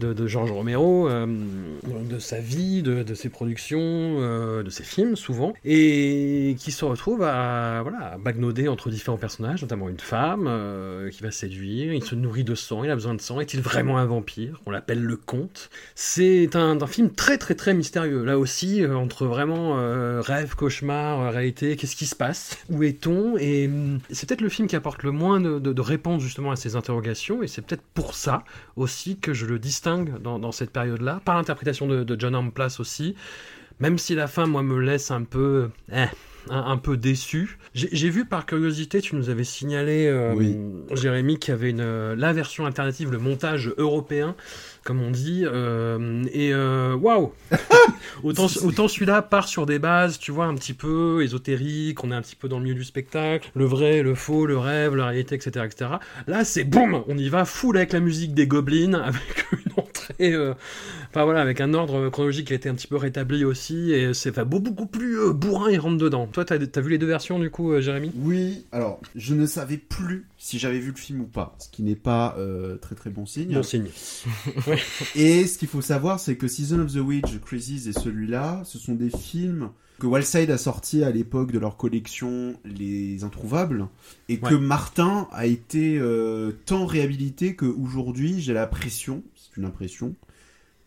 de, 0.00 0.12
de 0.12 0.26
Georges 0.26 0.50
Romero, 0.50 1.08
euh, 1.08 1.26
de 1.86 2.18
sa 2.18 2.40
vie, 2.40 2.82
de, 2.82 3.14
ses 3.14 3.28
productions, 3.28 3.78
euh, 3.80 4.62
de 4.62 4.70
ses 4.70 4.82
films 4.82 5.14
souvent, 5.14 5.52
et 5.64 6.56
qui 6.58 6.72
se 6.72 6.84
retrouve 6.84 7.22
à, 7.22 7.82
voilà, 7.82 8.16
bagnoder 8.18 8.66
entre 8.66 8.90
différents 8.90 9.18
personnages, 9.18 9.62
notamment 9.62 9.88
une 9.88 10.00
femme 10.00 10.46
euh, 10.48 11.10
qui 11.10 11.22
va 11.22 11.30
séduire, 11.30 11.92
il 11.92 12.02
se 12.02 12.14
nourrit 12.14 12.44
de 12.44 12.54
sang, 12.54 12.82
il 12.82 12.90
a 12.90 12.94
besoin 12.94 13.14
de 13.14 13.20
sang, 13.20 13.40
est-il 13.40 13.60
vraiment 13.60 13.98
un 13.98 14.06
vampire? 14.06 14.60
On 14.66 14.70
l'appelle 14.70 15.02
le 15.02 15.16
comte. 15.16 15.70
C'est 15.94 16.56
un, 16.56 16.80
un, 16.80 16.86
film 16.86 17.10
très 17.10 17.36
très 17.38 17.54
très 17.54 17.74
mystérieux, 17.74 18.24
là 18.24 18.38
aussi, 18.38 18.84
entre 18.86 19.26
vraiment 19.26 19.74
rêve, 20.20 20.54
cauchemar, 20.56 21.32
réalité, 21.32 21.76
qu'est-ce 21.76 21.96
qui 21.96 22.06
se 22.06 22.16
passe? 22.16 22.56
Où 22.70 22.82
est-on? 22.82 23.36
Et 23.36 23.66
hum, 23.66 24.00
c'est 24.10 24.26
peut-être 24.26 24.40
le 24.40 24.48
film 24.48 24.66
qui 24.66 24.76
apporte 24.76 25.02
le 25.02 25.10
moins 25.10 25.40
de, 25.40 25.58
de 25.58 25.80
réponses 25.80 26.22
justement 26.22 26.50
à 26.50 26.56
ces 26.56 26.74
interrogations, 26.74 27.42
et 27.42 27.48
c'est 27.48 27.60
peut-être 27.62 27.84
pour 27.94 28.14
ça 28.14 28.44
aussi 28.76 29.18
que 29.18 29.34
je 29.34 29.44
le 29.44 29.58
distingue 29.58 29.89
dans, 29.98 30.52
cette 30.52 30.70
période-là, 30.70 31.20
par 31.24 31.36
l'interprétation 31.36 31.86
de, 31.86 32.16
John 32.18 32.34
Amplas 32.34 32.76
aussi, 32.78 33.14
même 33.78 33.98
si 33.98 34.14
la 34.14 34.26
fin, 34.26 34.46
moi, 34.46 34.62
me 34.62 34.78
laisse 34.80 35.10
un 35.10 35.24
peu... 35.24 35.70
Eh, 35.92 36.06
un, 36.48 36.78
peu 36.78 36.96
déçu. 36.96 37.58
J'ai 37.74 38.08
vu 38.08 38.24
par 38.24 38.46
curiosité, 38.46 39.02
tu 39.02 39.14
nous 39.14 39.28
avais 39.28 39.44
signalé, 39.44 40.06
euh, 40.06 40.34
Jérémy, 40.94 41.38
qu'il 41.38 41.52
y 41.52 41.54
avait 41.54 41.70
une, 41.70 42.14
la 42.14 42.32
version 42.32 42.64
alternative, 42.64 43.12
le 43.12 43.18
montage 43.18 43.72
européen, 43.76 44.34
comme 44.84 45.02
on 45.02 45.10
dit. 45.10 45.44
Euh, 45.44 46.24
et 46.32 46.52
euh, 46.52 46.94
waouh 46.94 47.32
Autant, 48.22 48.46
autant 48.62 48.88
celui-là 48.88 49.22
part 49.22 49.48
sur 49.48 49.66
des 49.66 49.78
bases, 49.78 50.18
tu 50.18 50.30
vois, 50.30 50.46
un 50.46 50.54
petit 50.54 50.74
peu 50.74 51.22
ésotériques, 51.22 52.02
on 52.04 52.10
est 52.10 52.14
un 52.14 52.22
petit 52.22 52.36
peu 52.36 52.48
dans 52.48 52.58
le 52.58 52.64
milieu 52.64 52.74
du 52.74 52.84
spectacle, 52.84 53.50
le 53.54 53.64
vrai, 53.64 54.02
le 54.02 54.14
faux, 54.14 54.46
le 54.46 54.58
rêve, 54.58 54.94
la 54.94 55.06
réalité, 55.06 55.34
etc. 55.34 55.64
etc. 55.64 55.90
Là, 56.26 56.44
c'est 56.44 56.64
boum 56.64 57.02
On 57.08 57.16
y 57.16 57.28
va 57.28 57.44
full 57.44 57.76
avec 57.76 57.92
la 57.92 58.00
musique 58.00 58.34
des 58.34 58.46
gobelins, 58.46 58.94
avec 59.04 59.46
une 59.52 59.70
très, 59.92 60.32
euh, 60.32 60.54
enfin 61.10 61.24
voilà, 61.24 61.40
avec 61.40 61.60
un 61.60 61.74
ordre 61.74 62.08
chronologique 62.08 62.48
qui 62.48 62.52
a 62.52 62.56
été 62.56 62.68
un 62.68 62.74
petit 62.74 62.86
peu 62.86 62.96
rétabli 62.96 63.44
aussi, 63.44 63.92
et 63.92 64.14
c'est 64.14 64.30
enfin, 64.30 64.44
beaucoup, 64.44 64.70
beaucoup 64.70 64.86
plus 64.86 65.18
euh, 65.18 65.32
bourrin 65.32 65.68
et 65.68 65.78
rentre 65.78 65.98
dedans. 65.98 66.26
Toi, 66.26 66.44
t'as 66.44 66.56
as 66.56 66.80
vu 66.80 66.90
les 66.90 66.98
deux 66.98 67.06
versions 67.06 67.38
du 67.38 67.50
coup, 67.50 67.72
euh, 67.72 67.80
Jérémy? 67.80 68.12
Oui, 68.16 68.64
alors 68.72 69.00
je 69.14 69.34
ne 69.34 69.46
savais 69.46 69.76
plus 69.76 70.26
si 70.38 70.58
j'avais 70.58 70.78
vu 70.78 70.90
le 70.90 70.96
film 70.96 71.20
ou 71.20 71.26
pas, 71.26 71.54
ce 71.58 71.68
qui 71.68 71.82
n'est 71.82 71.96
pas 71.96 72.34
euh, 72.38 72.76
très 72.76 72.94
très 72.94 73.10
bon 73.10 73.26
signe. 73.26 73.54
Bon 73.54 73.62
signe. 73.62 73.88
Et 75.14 75.46
ce 75.46 75.58
qu'il 75.58 75.68
faut 75.68 75.82
savoir, 75.82 76.20
c'est 76.20 76.36
que 76.36 76.48
Season 76.48 76.80
of 76.80 76.92
the 76.92 76.98
Witch, 76.98 77.38
Crisis 77.40 77.86
et 77.86 77.92
celui-là, 77.92 78.62
ce 78.64 78.78
sont 78.78 78.94
des 78.94 79.10
films 79.10 79.70
que 80.00 80.06
Wildside 80.06 80.50
a 80.50 80.58
sortis 80.58 81.04
à 81.04 81.10
l'époque 81.10 81.52
de 81.52 81.58
leur 81.58 81.76
collection 81.76 82.54
Les 82.64 83.22
Introuvables, 83.22 83.86
et 84.28 84.38
que. 84.38 84.54
Martin 84.54 85.28
a 85.30 85.46
été 85.46 85.98
euh, 85.98 86.52
tant 86.64 86.86
réhabilité 86.86 87.54
qu'aujourd'hui, 87.54 88.40
j'ai 88.40 88.54
l'impression, 88.54 89.22
c'est 89.36 89.56
une 89.58 89.66
impression, 89.66 90.14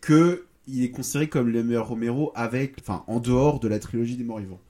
que 0.00 0.44
il 0.66 0.82
est 0.82 0.90
considéré 0.90 1.28
comme 1.28 1.48
le 1.48 1.62
meilleur 1.62 1.88
Romero 1.88 2.32
avec, 2.34 2.76
enfin, 2.80 3.04
en 3.06 3.20
dehors 3.20 3.60
de 3.60 3.68
la 3.68 3.78
trilogie 3.78 4.16
des 4.16 4.24
morts 4.24 4.40
vivants. 4.40 4.60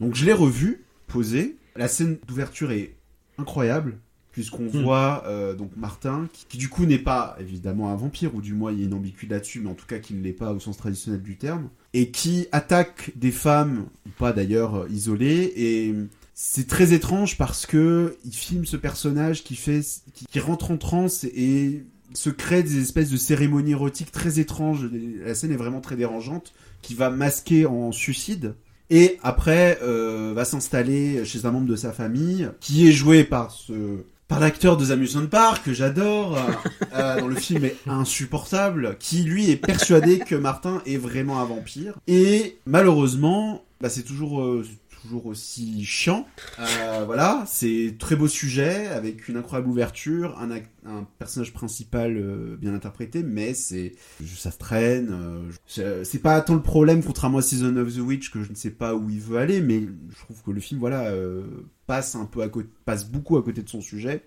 Donc 0.00 0.14
je 0.14 0.24
l'ai 0.24 0.32
revu, 0.32 0.84
posé. 1.06 1.56
La 1.76 1.88
scène 1.88 2.18
d'ouverture 2.26 2.72
est 2.72 2.96
incroyable 3.38 3.98
puisqu'on 4.36 4.64
Hmm. 4.64 4.82
voit 4.82 5.24
euh, 5.26 5.54
donc 5.54 5.70
Martin 5.78 6.28
qui, 6.30 6.44
qui, 6.46 6.58
du 6.58 6.68
coup 6.68 6.84
n'est 6.84 6.98
pas 6.98 7.38
évidemment 7.40 7.90
un 7.90 7.96
vampire 7.96 8.34
ou 8.34 8.42
du 8.42 8.52
moins 8.52 8.70
il 8.70 8.80
y 8.80 8.82
a 8.82 8.84
une 8.84 8.92
ambiguïté 8.92 9.26
là-dessus 9.28 9.60
mais 9.60 9.70
en 9.70 9.74
tout 9.74 9.86
cas 9.86 9.98
qui 9.98 10.12
ne 10.12 10.22
l'est 10.22 10.34
pas 10.34 10.52
au 10.52 10.60
sens 10.60 10.76
traditionnel 10.76 11.22
du 11.22 11.36
terme 11.38 11.70
et 11.94 12.10
qui 12.10 12.46
attaque 12.52 13.12
des 13.16 13.30
femmes 13.30 13.86
ou 14.04 14.10
pas 14.18 14.34
d'ailleurs 14.34 14.74
euh, 14.74 14.88
isolées 14.90 15.54
et 15.56 15.94
c'est 16.34 16.66
très 16.66 16.92
étrange 16.92 17.38
parce 17.38 17.64
que 17.64 18.18
il 18.26 18.34
filme 18.34 18.66
ce 18.66 18.76
personnage 18.76 19.42
qui 19.42 19.56
fait 19.56 19.80
qui, 20.12 20.26
qui 20.26 20.38
rentre 20.38 20.70
en 20.70 20.76
transe 20.76 21.24
et 21.24 21.84
se 22.12 22.28
crée 22.28 22.62
des 22.62 22.78
espèces 22.78 23.08
de 23.08 23.16
cérémonies 23.16 23.70
érotiques 23.70 24.12
très 24.12 24.38
étranges 24.38 24.86
la 25.24 25.34
scène 25.34 25.50
est 25.50 25.56
vraiment 25.56 25.80
très 25.80 25.96
dérangeante 25.96 26.52
qui 26.82 26.94
va 26.94 27.08
masquer 27.08 27.64
en 27.64 27.90
suicide 27.90 28.54
et 28.90 29.18
après 29.22 29.78
euh, 29.82 30.34
va 30.36 30.44
s'installer 30.44 31.24
chez 31.24 31.46
un 31.46 31.52
membre 31.52 31.68
de 31.68 31.76
sa 31.76 31.92
famille 31.92 32.50
qui 32.60 32.86
est 32.86 32.92
joué 32.92 33.24
par 33.24 33.50
ce 33.50 34.04
par 34.28 34.40
l'acteur 34.40 34.76
de 34.76 34.90
Amusement 34.90 35.26
Park 35.26 35.64
que 35.64 35.72
j'adore 35.72 36.38
euh, 36.94 37.20
dont 37.20 37.28
le 37.28 37.36
film 37.36 37.64
est 37.64 37.76
insupportable 37.86 38.96
qui 38.98 39.22
lui 39.22 39.50
est 39.50 39.56
persuadé 39.56 40.18
que 40.18 40.34
Martin 40.34 40.82
est 40.86 40.96
vraiment 40.96 41.40
un 41.40 41.44
vampire. 41.44 41.94
Et 42.06 42.58
malheureusement 42.66 43.64
bah, 43.80 43.90
c'est 43.90 44.02
toujours 44.02 44.40
euh, 44.40 44.64
toujours 45.06 45.26
aussi 45.26 45.84
chiant. 45.84 46.26
Euh, 46.58 47.04
voilà 47.06 47.44
c'est 47.46 47.94
très 47.98 48.16
beau 48.16 48.26
sujet 48.28 48.88
avec 48.88 49.28
une 49.28 49.36
incroyable 49.36 49.68
ouverture 49.68 50.36
un, 50.40 50.50
un 50.84 51.06
personnage 51.18 51.52
principal 51.52 52.16
euh, 52.16 52.56
bien 52.56 52.74
interprété 52.74 53.22
mais 53.22 53.54
c'est 53.54 53.92
ça 54.36 54.50
traîne 54.50 55.10
euh, 55.12 55.50
je- 55.68 56.02
c'est 56.04 56.18
pas 56.18 56.40
tant 56.40 56.54
le 56.54 56.62
problème 56.62 57.02
contrairement 57.04 57.38
à 57.38 57.42
Season 57.42 57.76
of 57.76 57.94
the 57.94 57.98
Witch 58.00 58.30
que 58.30 58.42
je 58.42 58.50
ne 58.50 58.56
sais 58.56 58.70
pas 58.70 58.94
où 58.96 59.08
il 59.10 59.20
veut 59.20 59.38
aller 59.38 59.60
mais 59.60 59.80
je 59.80 60.16
trouve 60.24 60.42
que 60.42 60.50
le 60.50 60.60
film 60.60 60.80
voilà 60.80 61.04
euh, 61.10 61.44
passe 61.86 62.16
un 62.16 62.24
peu 62.24 62.42
à 62.42 62.48
côté 62.48 62.68
passe 62.84 63.08
beaucoup 63.08 63.36
à 63.36 63.42
côté 63.44 63.62
de 63.62 63.68
son 63.68 63.80
sujet. 63.80 64.24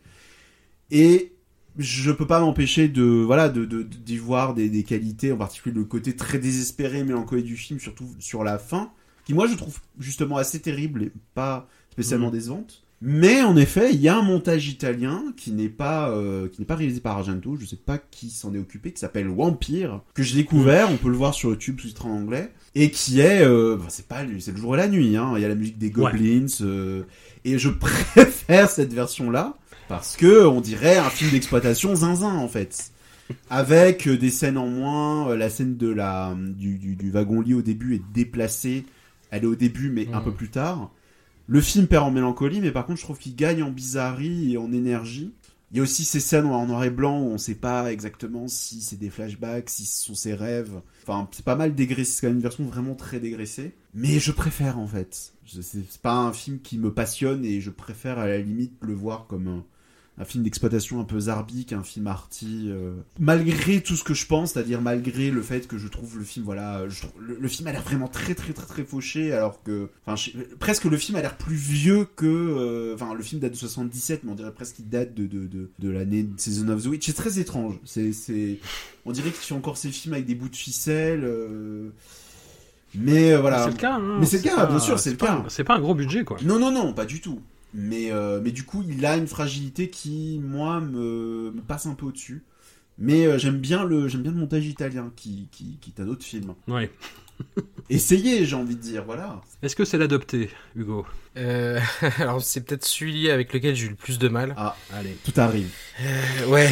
Et 0.92 1.34
je 1.78 2.12
peux 2.12 2.26
pas 2.28 2.40
m'empêcher 2.40 2.88
de 2.88 3.04
voilà 3.04 3.48
de- 3.50 3.66
d'y 3.84 4.18
voir 4.18 4.54
des, 4.54 4.70
des 4.70 4.84
qualités 4.84 5.32
en 5.32 5.38
particulier 5.38 5.76
le 5.76 5.84
côté 5.84 6.16
très 6.16 6.40
désespéré 6.40 7.04
mélancolique 7.04 7.46
du 7.46 7.58
film 7.58 7.80
surtout 7.80 8.08
sur 8.20 8.44
la 8.44 8.58
fin 8.58 8.92
qui 9.30 9.36
moi 9.36 9.46
je 9.46 9.54
trouve 9.54 9.78
justement 10.00 10.38
assez 10.38 10.60
terrible 10.60 11.04
et 11.04 11.12
pas 11.36 11.68
spécialement 11.92 12.30
Mhm. 12.30 12.34
décevante. 12.34 12.82
Mais 13.00 13.44
en 13.44 13.56
effet 13.56 13.94
il 13.94 14.02
y 14.02 14.08
a 14.08 14.18
un 14.18 14.24
montage 14.24 14.68
italien 14.68 15.24
qui 15.38 15.52
n'est 15.52 15.70
pas 15.70 16.10
euh, 16.10 16.48
qui 16.48 16.60
n'est 16.60 16.66
pas 16.66 16.76
réalisé 16.76 17.00
par 17.00 17.16
Argento. 17.16 17.56
Je 17.56 17.68
sais 17.68 17.76
pas 17.76 18.00
qui 18.00 18.32
s'en 18.32 18.56
est 18.56 18.58
occupé 18.58 18.92
qui 18.92 19.00
s'appelle 19.00 19.28
Vampire 19.28 20.02
que 20.16 20.24
j'ai 20.24 20.36
découvert. 20.38 20.90
On 20.92 20.98
peut 20.98 21.10
le 21.10 21.16
voir 21.16 21.36
sur 21.36 21.52
YouTube 21.52 21.80
sous-titré 21.80 22.10
en 22.10 22.14
anglais. 22.14 22.52
Et 22.74 22.90
qui 22.90 23.20
est 23.20 23.44
euh, 23.44 23.78
bah, 23.78 23.86
c'est 23.90 24.08
pas 24.08 24.24
c'est 24.40 24.52
le 24.52 24.58
jour 24.58 24.74
et 24.74 24.78
la 24.78 24.88
nuit 24.88 25.16
hein. 25.16 25.32
Il 25.36 25.44
y 25.44 25.46
a 25.46 25.48
la 25.48 25.54
musique 25.54 25.78
des 25.78 25.90
Ouais. 25.90 26.12
Goblins 26.12 26.48
euh, 26.62 27.04
et 27.46 27.60
je 27.60 27.70
préfère 28.16 28.68
cette 28.68 28.94
version 28.94 29.30
là 29.30 29.56
parce 29.90 30.18
que 30.18 30.48
on 30.48 30.60
dirait 30.60 30.98
un 30.98 31.12
film 31.12 31.30
d'exploitation 31.30 31.94
zinzin 31.96 32.34
en 32.34 32.48
fait. 32.48 32.92
Avec 33.52 34.10
des 34.10 34.32
scènes 34.32 34.58
en 34.58 34.68
moins 34.68 35.36
la 35.36 35.52
scène 35.52 35.78
de 35.78 35.88
la 35.88 36.36
du, 36.36 36.80
du, 36.80 36.96
du 36.96 37.12
wagon 37.12 37.42
lit 37.42 37.54
au 37.54 37.62
début 37.62 37.94
est 37.96 38.02
déplacée 38.12 38.86
elle 39.32 39.44
est 39.44 39.48
au 39.48 39.56
début 39.56 39.90
mais 39.90 40.08
un 40.14 40.22
peu 40.22 40.34
plus 40.34 40.50
tard 40.50 40.92
le 41.48 41.62
film 41.62 41.88
perd 41.88 42.06
en 42.06 42.12
mélancolie 42.12 42.62
mais 42.62 42.72
par 42.72 42.86
contre 42.86 43.00
je 43.00 43.06
trouve 43.06 43.18
qu'il 43.18 43.36
gagne 43.36 43.64
en 43.64 43.72
bizarrerie 43.72 44.54
et 44.54 44.58
en 44.58 44.72
énergie 44.72 45.34
il 45.72 45.78
y 45.78 45.80
a 45.80 45.84
aussi 45.84 46.04
ces 46.04 46.20
scènes 46.20 46.48
en 46.48 46.66
noir 46.66 46.84
et 46.84 46.90
blanc 46.90 47.22
où 47.22 47.28
on 47.28 47.38
sait 47.38 47.56
pas 47.56 47.92
exactement 47.92 48.48
si 48.48 48.82
c'est 48.82 48.98
des 48.98 49.12
flashbacks, 49.12 49.70
si 49.70 49.86
ce 49.86 50.06
sont 50.06 50.16
ses 50.16 50.34
rêves. 50.34 50.82
Enfin, 51.04 51.28
c'est 51.32 51.46
pas 51.46 51.56
mal 51.56 51.76
dégraissé, 51.76 52.12
c'est 52.12 52.22
quand 52.22 52.28
même 52.28 52.38
une 52.38 52.42
version 52.42 52.64
vraiment 52.66 52.96
très 52.96 53.20
dégraissée. 53.20 53.76
Mais 53.94 54.20
je 54.20 54.32
préfère 54.32 54.80
en 54.80 54.88
fait. 54.88 55.34
C'est 55.46 56.02
pas 56.02 56.16
un 56.16 56.34
film 56.34 56.60
qui 56.60 56.80
me 56.80 56.92
passionne 56.92 57.46
et 57.46 57.62
je 57.62 57.70
préfère 57.70 58.18
à 58.18 58.28
la 58.28 58.40
limite 58.40 58.74
le 58.82 58.94
voir 58.94 59.28
comme 59.28 59.64
un, 60.20 60.26
film 60.26 60.44
d'exploitation 60.44 61.00
un 61.00 61.04
peu 61.06 61.20
zarbique, 61.20 61.74
un 61.74 61.84
film 61.84 62.08
arty. 62.08 62.66
euh, 62.68 62.92
Malgré 63.20 63.82
tout 63.82 63.96
ce 63.96 64.04
que 64.04 64.14
je 64.14 64.26
pense, 64.26 64.52
c'est-à-dire 64.54 64.82
malgré 64.82 65.32
le 65.32 65.42
fait 65.42 65.68
que 65.68 65.78
je 65.78 65.88
trouve 65.88 66.18
le 66.18 66.24
film, 66.24 66.46
voilà, 66.46 66.88
je 66.90 67.02
trouve- 67.02 67.22
le, 67.22 67.38
le 67.40 67.48
film 67.48 67.68
a 67.68 67.72
l'air 67.72 67.82
vraiment 67.84 68.08
très 68.08 68.36
très 68.36 68.54
très 68.54 68.66
très 68.66 68.84
fauché, 68.84 69.34
alors 69.34 69.64
que, 69.64 69.90
enfin, 70.06 70.16
je- 70.16 70.38
presque 70.60 70.86
le 70.86 70.98
film 70.98 71.18
a 71.18 71.22
l'air 71.22 71.38
plus 71.38 71.56
vieux 71.56 72.06
que, 72.16 72.26
euh, 72.26 72.96
enfin, 72.96 73.14
le 73.14 73.24
film 73.24 73.42
date 73.42 73.54
de 73.54 73.58
77, 73.58 74.24
mais 74.24 74.32
on 74.32 74.36
dirait 74.36 74.54
presque 74.54 74.76
qu'il 74.76 74.90
date 74.90 75.14
de 75.14 75.26
de, 75.26 75.48
de, 75.48 75.70
de 75.80 75.90
l'année 75.90 76.24
de 76.24 76.40
Season 76.40 76.68
of 76.70 76.84
the 76.84 76.88
Witch. 76.88 77.06
C'est 77.06 77.14
très 77.14 77.40
étrange. 77.40 77.76
C'est 77.86 78.12
c'est, 78.14 78.60
on 79.06 79.12
dirait 79.12 79.30
qu'il 79.32 79.40
fait 79.46 79.56
encore 79.56 79.78
ses 79.78 79.90
films 79.90 80.14
avec 80.14 80.26
des 80.26 80.36
bouts 80.36 80.50
de 80.50 80.56
ficelle. 80.56 81.24
euh, 81.24 81.90
Mais 82.96 83.36
voilà. 83.38 83.64
C'est 83.66 83.72
le 83.72 83.78
cas, 83.78 83.94
hein. 83.96 84.18
Mais 84.20 84.26
c'est 84.26 84.38
le 84.38 84.44
cas, 84.44 84.56
pas- 84.56 84.66
bien 84.66 84.80
sûr, 84.80 84.98
c'est 85.00 85.12
le 85.12 85.18
pas- 85.18 85.28
cas. 85.28 85.44
C'est 85.50 85.64
pas 85.64 85.76
un 85.76 85.80
gros 85.80 85.94
budget, 85.96 86.24
quoi. 86.24 86.38
Non, 86.44 86.60
non, 86.60 86.72
non, 86.72 86.94
pas 86.94 87.06
du 87.06 87.22
tout. 87.22 87.40
Mais, 87.74 88.12
euh, 88.12 88.42
mais 88.44 88.52
du 88.52 88.64
coup, 88.64 88.84
il 88.88 89.06
a 89.06 89.16
une 89.18 89.28
fragilité 89.28 89.90
qui, 89.90 90.40
moi, 90.44 90.82
me, 90.82 91.52
me 91.52 91.62
passe 91.62 91.86
un 91.86 91.94
peu 91.94 92.08
au-dessus. 92.08 92.44
Mais 92.98 93.26
euh, 93.26 93.38
j'aime 93.38 93.60
bien 93.60 93.86
le 93.86 94.10
j'aime 94.10 94.24
bien 94.24 94.32
le 94.34 94.38
montage 94.38 94.68
italien 94.68 95.12
qui 95.16 95.48
qui, 95.52 95.78
qui 95.80 95.92
t'a 95.92 96.04
d'autres 96.04 96.26
films. 96.26 96.54
Ouais. 96.68 96.92
Essayez, 97.90 98.46
j'ai 98.46 98.56
envie 98.56 98.76
de 98.76 98.82
dire, 98.82 99.04
voilà. 99.04 99.42
Est-ce 99.64 99.76
que 99.76 99.84
c'est 99.84 99.98
l'adopté, 99.98 100.50
Hugo 100.76 101.08
Euh, 101.38 101.80
alors 102.20 102.42
c'est 102.42 102.62
peut-être 102.62 102.86
celui 102.86 103.32
avec 103.32 103.52
lequel 103.52 103.76
j'ai 103.76 103.88
eu 103.88 103.90
le 103.90 103.96
plus 103.96 104.20
de 104.20 104.28
mal. 104.30 104.54
Ah, 104.58 104.76
Allez. 104.94 105.18
tout 105.24 105.34
arrive. 105.38 105.70
Euh, 106.02 106.46
ouais, 106.48 106.70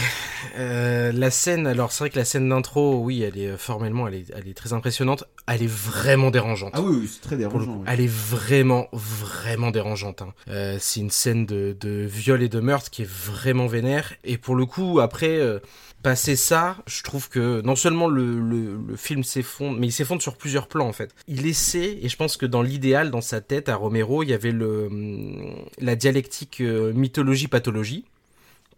euh, 0.59 1.11
la 1.11 1.31
scène. 1.31 1.65
Alors 1.65 1.91
c'est 1.91 2.03
vrai 2.03 2.09
que 2.11 2.19
la 2.19 2.25
scène 2.25 2.47
d'intro, 2.49 2.99
oui, 3.03 3.23
elle 3.23 3.37
est 3.37 3.57
formellement, 3.57 4.07
elle 4.07 4.13
est, 4.15 4.25
elle 4.35 4.47
est 4.47 4.53
très 4.53 4.73
impressionnante. 4.73 5.23
Elle 5.47 5.63
est 5.63 5.71
vraiment 5.71 6.29
dérangeante. 6.29 6.71
Ah 6.75 6.81
oui, 6.81 6.97
oui 7.01 7.09
c'est 7.11 7.21
très 7.21 7.35
dérangeant. 7.37 7.77
coup. 7.79 7.83
Elle 7.87 8.01
est 8.01 8.07
vraiment, 8.11 8.87
vraiment 8.93 9.71
dérangeante. 9.71 10.21
hein. 10.21 10.33
Euh, 10.49 10.77
c'est 10.79 10.99
une 10.99 11.09
scène 11.11 11.45
de, 11.47 11.75
de 11.79 12.05
viol 12.07 12.43
et 12.43 12.49
de 12.49 12.59
meurtre 12.59 12.91
qui 12.91 13.01
est 13.01 13.09
vraiment 13.09 13.65
vénère. 13.67 14.13
Et 14.23 14.37
pour 14.37 14.55
le 14.55 14.65
coup, 14.67 14.99
après, 14.99 15.39
euh, 15.39 15.59
passer 16.03 16.35
ça, 16.35 16.77
je 16.87 17.03
trouve 17.03 17.27
que 17.29 17.61
non 17.61 17.75
seulement 17.75 18.07
le, 18.07 18.39
le, 18.39 18.77
le 18.87 18.95
film 18.95 19.23
s'effondre, 19.23 19.77
mais 19.79 19.87
il 19.87 19.91
s'effondre 19.91 20.21
sur 20.21 20.37
plusieurs 20.37 20.67
plans 20.67 20.87
en 20.87 20.93
fait. 20.93 21.13
Il 21.27 21.45
essaie, 21.45 21.99
et 22.01 22.07
je 22.07 22.15
pense 22.15 22.37
que 22.37 22.45
dans 22.45 22.61
l'idéal, 22.61 23.11
dans 23.11 23.21
sa 23.21 23.41
tête, 23.41 23.67
à 23.69 23.75
Romero, 23.75 24.23
il 24.23 24.29
y 24.29 24.33
avait 24.33 24.51
le, 24.51 24.87
hum, 24.87 25.55
la 25.79 25.95
dialectique 25.95 26.61
euh, 26.61 26.93
mythologie-pathologie. 26.93 28.05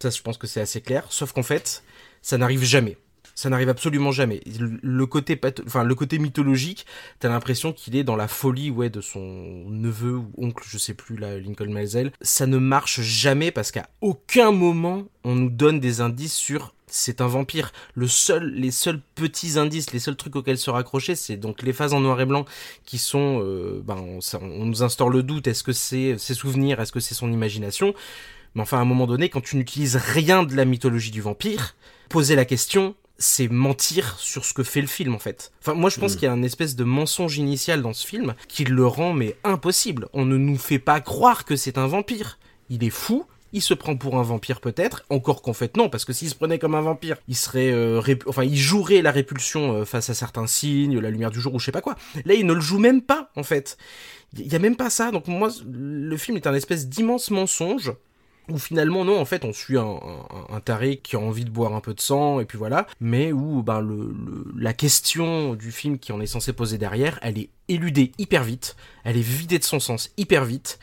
Ça, 0.02 0.10
je 0.10 0.22
pense 0.22 0.38
que 0.38 0.46
c'est 0.46 0.60
assez 0.62 0.80
clair. 0.80 1.06
Sauf 1.10 1.32
qu'en 1.32 1.42
fait, 1.42 1.82
ça 2.22 2.38
n'arrive 2.38 2.64
jamais. 2.64 2.96
Ça 3.40 3.48
n'arrive 3.48 3.70
absolument 3.70 4.12
jamais. 4.12 4.42
Le- 4.82 5.06
côté, 5.06 5.34
patho- 5.34 5.62
enfin, 5.66 5.82
le 5.82 5.94
côté 5.94 6.18
mythologique, 6.18 6.84
t'as 7.20 7.30
l'impression 7.30 7.72
qu'il 7.72 7.96
est 7.96 8.04
dans 8.04 8.14
la 8.14 8.28
folie 8.28 8.68
ouais 8.68 8.90
de 8.90 9.00
son 9.00 9.64
neveu 9.66 10.16
ou 10.16 10.30
oncle 10.36 10.62
je 10.68 10.76
sais 10.76 10.92
plus 10.92 11.16
là 11.16 11.38
Lincoln 11.38 11.72
Maisel. 11.72 12.12
Ça 12.20 12.46
ne 12.46 12.58
marche 12.58 13.00
jamais 13.00 13.50
parce 13.50 13.70
qu'à 13.70 13.88
aucun 14.02 14.50
moment 14.52 15.04
on 15.24 15.36
nous 15.36 15.48
donne 15.48 15.80
des 15.80 16.02
indices 16.02 16.34
sur 16.34 16.74
c'est 16.86 17.22
un 17.22 17.28
vampire. 17.28 17.72
Le 17.94 18.08
seul 18.08 18.52
les 18.52 18.70
seuls 18.70 19.00
petits 19.14 19.58
indices 19.58 19.94
les 19.94 20.00
seuls 20.00 20.16
trucs 20.16 20.36
auxquels 20.36 20.58
se 20.58 20.68
raccrocher 20.68 21.14
c'est 21.14 21.38
donc 21.38 21.62
les 21.62 21.72
phases 21.72 21.94
en 21.94 22.00
noir 22.00 22.20
et 22.20 22.26
blanc 22.26 22.44
qui 22.84 22.98
sont 22.98 23.40
euh, 23.42 23.80
ben 23.82 23.96
on, 23.96 24.18
on 24.42 24.66
nous 24.66 24.82
instaure 24.82 25.08
le 25.08 25.22
doute. 25.22 25.46
Est-ce 25.46 25.62
que 25.62 25.72
c'est 25.72 26.18
ses 26.18 26.34
souvenirs? 26.34 26.78
Est-ce 26.78 26.92
que 26.92 27.00
c'est 27.00 27.14
son 27.14 27.32
imagination? 27.32 27.94
Mais 28.54 28.60
enfin 28.60 28.76
à 28.76 28.80
un 28.82 28.84
moment 28.84 29.06
donné 29.06 29.30
quand 29.30 29.40
tu 29.40 29.56
n'utilises 29.56 29.96
rien 29.96 30.42
de 30.42 30.54
la 30.54 30.66
mythologie 30.66 31.10
du 31.10 31.22
vampire 31.22 31.74
poser 32.10 32.36
la 32.36 32.44
question 32.44 32.94
c'est 33.20 33.46
mentir 33.48 34.18
sur 34.18 34.44
ce 34.44 34.52
que 34.54 34.64
fait 34.64 34.80
le 34.80 34.88
film 34.88 35.14
en 35.14 35.18
fait. 35.20 35.52
Enfin 35.60 35.74
moi 35.74 35.90
je 35.90 36.00
pense 36.00 36.14
Mm. 36.14 36.16
qu'il 36.16 36.24
y 36.24 36.28
a 36.28 36.32
un 36.32 36.42
espèce 36.42 36.74
de 36.74 36.82
mensonge 36.84 37.36
initial 37.38 37.82
dans 37.82 37.92
ce 37.92 38.04
film 38.06 38.34
qui 38.48 38.64
le 38.64 38.86
rend 38.86 39.12
mais 39.12 39.36
impossible. 39.44 40.08
On 40.12 40.24
ne 40.24 40.36
nous 40.36 40.56
fait 40.58 40.78
pas 40.80 41.00
croire 41.00 41.44
que 41.44 41.54
c'est 41.54 41.78
un 41.78 41.86
vampire. 41.86 42.38
Il 42.70 42.82
est 42.82 42.90
fou, 42.90 43.26
il 43.52 43.60
se 43.62 43.74
prend 43.74 43.96
pour 43.96 44.16
un 44.16 44.22
vampire 44.22 44.60
peut-être, 44.60 45.04
encore 45.10 45.42
qu'en 45.42 45.52
fait 45.52 45.76
non, 45.76 45.88
parce 45.90 46.04
que 46.04 46.12
s'il 46.12 46.30
se 46.30 46.34
prenait 46.34 46.58
comme 46.58 46.74
un 46.74 46.80
vampire, 46.80 47.16
il 47.28 47.36
serait, 47.36 47.70
euh, 47.72 48.00
enfin, 48.26 48.44
il 48.44 48.56
jouerait 48.56 49.02
la 49.02 49.10
répulsion 49.10 49.72
euh, 49.74 49.84
face 49.84 50.08
à 50.08 50.14
certains 50.14 50.46
signes, 50.46 50.98
la 50.98 51.10
lumière 51.10 51.30
du 51.30 51.40
jour 51.40 51.54
ou 51.54 51.58
je 51.58 51.66
sais 51.66 51.72
pas 51.72 51.80
quoi. 51.82 51.96
Là, 52.24 52.34
il 52.34 52.46
ne 52.46 52.52
le 52.54 52.60
joue 52.60 52.78
même 52.78 53.02
pas 53.02 53.30
en 53.36 53.42
fait. 53.42 53.76
Il 54.38 54.46
y 54.50 54.54
a 54.54 54.60
même 54.60 54.76
pas 54.76 54.88
ça. 54.88 55.10
Donc 55.10 55.26
moi, 55.26 55.48
le 55.68 56.16
film 56.16 56.36
est 56.36 56.46
un 56.46 56.54
espèce 56.54 56.88
d'immense 56.88 57.30
mensonge 57.30 57.92
où 58.50 58.58
finalement 58.58 59.04
non 59.04 59.20
en 59.20 59.24
fait 59.24 59.44
on 59.44 59.52
suit 59.52 59.78
un, 59.78 59.82
un, 59.82 60.54
un, 60.54 60.60
taré 60.60 60.98
qui 60.98 61.16
a 61.16 61.18
envie 61.18 61.44
de 61.44 61.50
boire 61.50 61.74
un 61.74 61.80
peu 61.80 61.94
de 61.94 62.00
sang 62.00 62.40
et 62.40 62.44
puis 62.44 62.58
voilà 62.58 62.86
mais 63.00 63.32
où 63.32 63.62
ben 63.62 63.80
le, 63.80 63.96
le, 63.96 64.52
la 64.56 64.72
question 64.72 65.54
du 65.54 65.72
film 65.72 65.98
qui 65.98 66.12
en 66.12 66.20
est 66.20 66.26
censé 66.26 66.52
poser 66.52 66.78
derrière 66.78 67.18
elle 67.22 67.38
est 67.38 67.50
éludée 67.68 68.12
hyper 68.18 68.44
vite 68.44 68.76
elle 69.04 69.16
est 69.16 69.22
vidée 69.22 69.58
de 69.58 69.64
son 69.64 69.80
sens 69.80 70.10
hyper 70.16 70.44
vite 70.44 70.78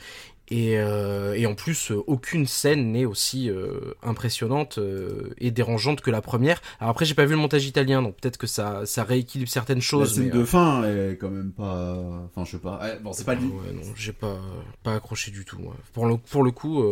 et, 0.49 0.77
euh, 0.77 1.33
et, 1.33 1.45
en 1.45 1.55
plus, 1.55 1.91
euh, 1.91 2.01
aucune 2.07 2.45
scène 2.45 2.93
n'est 2.93 3.03
aussi 3.03 3.49
euh, 3.49 3.93
impressionnante 4.01 4.77
euh, 4.77 5.33
et 5.39 5.51
dérangeante 5.51 5.99
que 5.99 6.09
la 6.09 6.21
première. 6.21 6.61
Alors 6.79 6.91
après, 6.91 7.03
j'ai 7.03 7.15
pas 7.15 7.25
vu 7.25 7.31
le 7.31 7.37
montage 7.41 7.65
italien, 7.65 8.01
donc 8.01 8.15
peut-être 8.15 8.37
que 8.37 8.47
ça, 8.47 8.85
ça 8.85 9.03
rééquilibre 9.03 9.51
certaines 9.51 9.81
choses. 9.81 10.11
La 10.11 10.15
scène 10.15 10.31
mais, 10.33 10.39
de 10.39 10.45
fin 10.45 10.83
est 10.85 11.17
quand 11.19 11.29
même 11.29 11.51
pas. 11.51 11.97
Enfin, 12.25 12.45
je 12.45 12.51
sais 12.51 12.59
pas. 12.59 12.79
Bon, 13.03 13.11
c'est 13.11 13.25
pas 13.25 13.33
ouais, 13.33 13.73
non, 13.73 13.81
j'ai 13.95 14.13
pas 14.13 14.37
pas 14.83 14.95
accroché 14.95 15.31
du 15.31 15.43
tout. 15.43 15.57
Ouais. 15.57 15.75
Pour 15.91 16.05
le 16.05 16.17
pour 16.17 16.43
le 16.43 16.51
coup. 16.51 16.83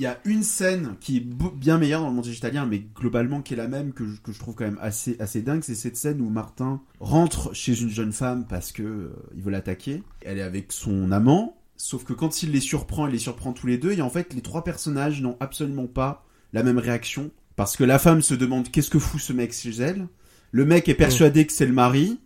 Il 0.00 0.04
y 0.04 0.06
a 0.06 0.18
une 0.24 0.42
scène 0.42 0.96
qui 0.98 1.18
est 1.18 1.20
bien 1.20 1.76
meilleure 1.76 2.00
dans 2.00 2.08
le 2.08 2.14
montage 2.14 2.34
italien, 2.34 2.64
mais 2.64 2.78
globalement 2.78 3.42
qui 3.42 3.52
est 3.52 3.56
la 3.58 3.68
même 3.68 3.92
que 3.92 4.08
je, 4.08 4.18
que 4.22 4.32
je 4.32 4.38
trouve 4.38 4.54
quand 4.54 4.64
même 4.64 4.78
assez 4.80 5.14
assez 5.20 5.42
dingue. 5.42 5.62
C'est 5.62 5.74
cette 5.74 5.98
scène 5.98 6.22
où 6.22 6.30
Martin 6.30 6.80
rentre 7.00 7.54
chez 7.54 7.78
une 7.78 7.90
jeune 7.90 8.12
femme 8.12 8.46
parce 8.48 8.72
que 8.72 9.12
il 9.36 9.42
veut 9.42 9.50
l'attaquer. 9.50 10.02
Elle 10.22 10.38
est 10.38 10.42
avec 10.42 10.72
son 10.72 11.12
amant 11.12 11.60
Sauf 11.76 12.04
que 12.04 12.14
quand 12.14 12.42
il 12.42 12.52
les 12.52 12.60
surprend, 12.60 13.08
il 13.08 13.12
les 13.12 13.18
surprend 13.18 13.54
tous 13.54 13.66
les 13.66 13.78
deux, 13.78 13.92
et 13.92 14.02
en 14.02 14.10
fait, 14.10 14.34
les 14.34 14.42
trois 14.42 14.64
personnages 14.64 15.22
n'ont 15.22 15.38
absolument 15.40 15.86
pas 15.86 16.26
la 16.52 16.62
même 16.62 16.78
réaction. 16.78 17.30
Parce 17.56 17.76
que 17.76 17.84
la 17.84 17.98
femme 17.98 18.20
se 18.20 18.34
demande 18.34 18.70
qu'est-ce 18.70 18.90
que 18.90 18.98
fout 18.98 19.20
ce 19.20 19.32
mec 19.32 19.52
chez 19.52 19.70
elle? 19.70 20.08
Le 20.50 20.66
mec 20.66 20.88
est 20.88 20.94
persuadé 20.94 21.46
que 21.46 21.52
c'est 21.52 21.66
le 21.66 21.72
mari. 21.72 22.20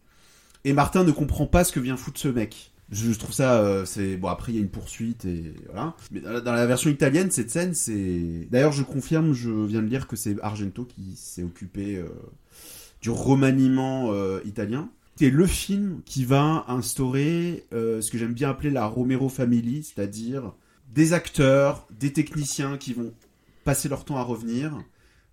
Et 0.64 0.72
Martin 0.72 1.04
ne 1.04 1.12
comprend 1.12 1.46
pas 1.46 1.62
ce 1.62 1.70
que 1.70 1.80
vient 1.80 1.96
foutre 1.96 2.20
ce 2.20 2.28
mec. 2.28 2.72
Je, 2.90 3.10
trouve 3.12 3.32
ça, 3.32 3.60
euh, 3.60 3.84
c'est 3.84 4.16
bon. 4.16 4.28
Après, 4.28 4.52
il 4.52 4.56
y 4.56 4.58
a 4.58 4.60
une 4.60 4.68
poursuite 4.68 5.24
et 5.24 5.54
voilà. 5.66 5.94
Mais 6.10 6.20
dans 6.20 6.52
la 6.52 6.66
version 6.66 6.90
italienne, 6.90 7.30
cette 7.30 7.50
scène, 7.50 7.74
c'est. 7.74 8.46
D'ailleurs, 8.50 8.72
je 8.72 8.82
confirme, 8.82 9.32
je 9.32 9.50
viens 9.50 9.82
de 9.82 9.88
lire 9.88 10.06
que 10.06 10.16
c'est 10.16 10.36
Argento 10.42 10.84
qui 10.84 11.16
s'est 11.16 11.42
occupé 11.42 11.96
euh, 11.96 12.08
du 13.00 13.10
remaniement 13.10 14.12
euh, 14.12 14.40
italien 14.44 14.90
c'est 15.16 15.30
le 15.30 15.46
film 15.46 16.00
qui 16.04 16.24
va 16.24 16.64
instaurer 16.66 17.64
ce 17.70 18.10
que 18.10 18.18
j'aime 18.18 18.32
bien 18.32 18.50
appeler 18.50 18.70
la 18.70 18.84
Romero 18.86 19.28
Family, 19.28 19.84
c'est-à-dire 19.84 20.54
des 20.92 21.12
acteurs, 21.12 21.86
des 22.00 22.12
techniciens 22.12 22.78
qui 22.78 22.94
vont 22.94 23.12
passer 23.64 23.88
leur 23.88 24.04
temps 24.04 24.16
à 24.16 24.22
revenir. 24.22 24.76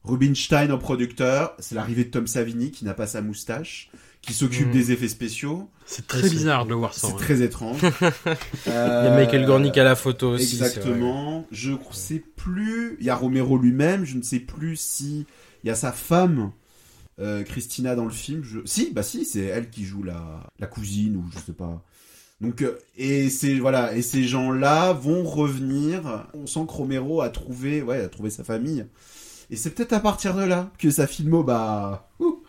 Rubinstein 0.04 0.72
en 0.72 0.80
producteur, 0.80 1.56
c'est 1.60 1.76
l'arrivée 1.76 2.06
de 2.06 2.10
Tom 2.10 2.26
Savini 2.26 2.72
qui 2.72 2.86
n'a 2.86 2.96
pas 2.96 3.06
sa 3.06 3.22
moustache, 3.22 3.92
qui 4.22 4.34
s'occupe 4.34 4.68
mmh. 4.68 4.72
des 4.72 4.92
effets 4.92 5.08
spéciaux. 5.08 5.70
C'est 5.86 6.08
très 6.08 6.30
bizarre 6.30 6.66
de 6.66 6.70
le 6.70 6.76
voir 6.76 6.94
ça. 6.94 7.08
C'est 7.08 7.18
très 7.18 7.42
étrange. 7.42 7.82
euh, 7.84 7.92
Il 8.68 8.72
y 8.72 9.14
a 9.14 9.16
Michael 9.16 9.46
Gornick 9.46 9.78
à 9.78 9.84
la 9.84 9.96
photo 9.96 10.32
aussi. 10.32 10.56
Exactement. 10.56 11.46
Je 11.52 11.72
ne 11.72 11.78
sais 11.92 12.24
plus. 12.36 12.98
Il 13.00 13.06
y 13.06 13.10
a 13.10 13.16
Romero 13.16 13.58
lui-même. 13.58 14.06
Je 14.06 14.18
ne 14.18 14.22
sais 14.22 14.40
plus 14.40 14.78
si 14.78 15.26
il 15.64 15.68
y 15.68 15.70
a 15.72 15.76
sa 15.76 15.92
femme 15.92 16.52
euh, 17.20 17.44
Christina 17.44 17.96
dans 17.96 18.06
le 18.06 18.12
film. 18.12 18.44
Je... 18.44 18.60
Si, 18.66 18.92
bah 18.92 19.04
si, 19.04 19.26
c'est 19.26 19.42
elle 19.42 19.70
qui 19.70 19.86
joue 19.86 20.04
la, 20.04 20.50
la 20.60 20.68
cousine 20.68 21.18
ou 21.18 21.26
je 21.34 21.40
sais 21.40 21.54
pas. 21.54 21.84
Donc 22.42 22.62
euh, 22.64 22.80
et 22.98 23.30
c'est 23.30 23.60
voilà 23.60 23.96
et 23.96 24.02
ces 24.02 24.24
gens-là 24.24 24.94
vont 24.94 25.24
revenir. 25.24 26.28
On 26.34 26.48
sent 26.48 26.62
que 26.68 26.74
Romero 26.74 27.22
a 27.22 27.30
trouvé 27.30 27.82
ouais 27.82 28.02
a 28.02 28.10
trouvé 28.10 28.30
sa 28.30 28.44
famille. 28.44 28.86
Et 29.50 29.56
c'est 29.56 29.72
peut-être 29.72 29.94
à 29.94 30.00
partir 30.00 30.36
de 30.36 30.44
là 30.44 30.72
que 30.80 30.90
sa 30.90 31.06
filmo 31.06 31.44
bah 31.44 32.10
ouh, 32.20 32.41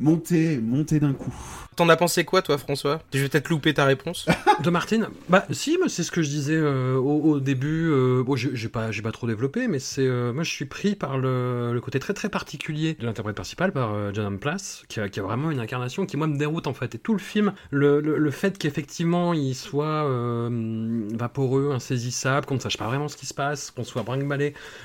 monter 0.00 0.58
monter 0.58 0.98
d'un 0.98 1.12
coup. 1.12 1.32
T'en 1.76 1.88
as 1.88 1.96
pensé 1.96 2.24
quoi, 2.24 2.42
toi, 2.42 2.58
François? 2.58 3.00
Je 3.14 3.20
vais 3.20 3.28
peut-être 3.28 3.48
louper 3.48 3.72
ta 3.72 3.84
réponse. 3.84 4.26
de 4.62 4.70
Martine? 4.70 5.08
Bah, 5.28 5.46
si, 5.50 5.78
mais 5.80 5.88
c'est 5.88 6.02
ce 6.02 6.10
que 6.10 6.20
je 6.20 6.28
disais 6.28 6.56
euh, 6.56 6.96
au, 6.96 7.22
au, 7.22 7.40
début. 7.40 7.88
Euh, 7.90 8.22
bon, 8.22 8.36
j'ai 8.36 8.68
pas, 8.68 8.90
j'ai 8.90 9.02
pas 9.02 9.12
trop 9.12 9.26
développé, 9.26 9.68
mais 9.68 9.78
c'est, 9.78 10.06
euh, 10.06 10.32
moi, 10.32 10.42
je 10.42 10.50
suis 10.50 10.66
pris 10.66 10.94
par 10.94 11.16
le, 11.16 11.72
le, 11.72 11.80
côté 11.80 11.98
très 11.98 12.12
très 12.12 12.28
particulier 12.28 12.96
de 12.98 13.06
l'interprète 13.06 13.36
principal, 13.36 13.72
par 13.72 13.94
euh, 13.94 14.10
John 14.12 14.38
Place, 14.38 14.84
qui 14.88 15.00
a, 15.00 15.08
qui 15.08 15.20
a, 15.20 15.22
vraiment 15.22 15.50
une 15.50 15.60
incarnation 15.60 16.06
qui 16.06 16.16
moi 16.16 16.26
me 16.26 16.36
déroute 16.36 16.66
en 16.66 16.74
fait. 16.74 16.94
Et 16.94 16.98
tout 16.98 17.12
le 17.12 17.18
film, 17.18 17.52
le, 17.70 18.00
le, 18.00 18.18
le 18.18 18.30
fait 18.30 18.58
qu'effectivement 18.58 19.32
il 19.32 19.54
soit 19.54 19.86
euh, 19.86 21.08
vaporeux, 21.14 21.72
insaisissable, 21.72 22.46
qu'on 22.46 22.56
ne 22.56 22.60
sache 22.60 22.76
pas 22.76 22.86
vraiment 22.86 23.08
ce 23.08 23.16
qui 23.16 23.26
se 23.26 23.34
passe, 23.34 23.70
qu'on 23.70 23.84
soit 23.84 24.02
brinque 24.02 24.20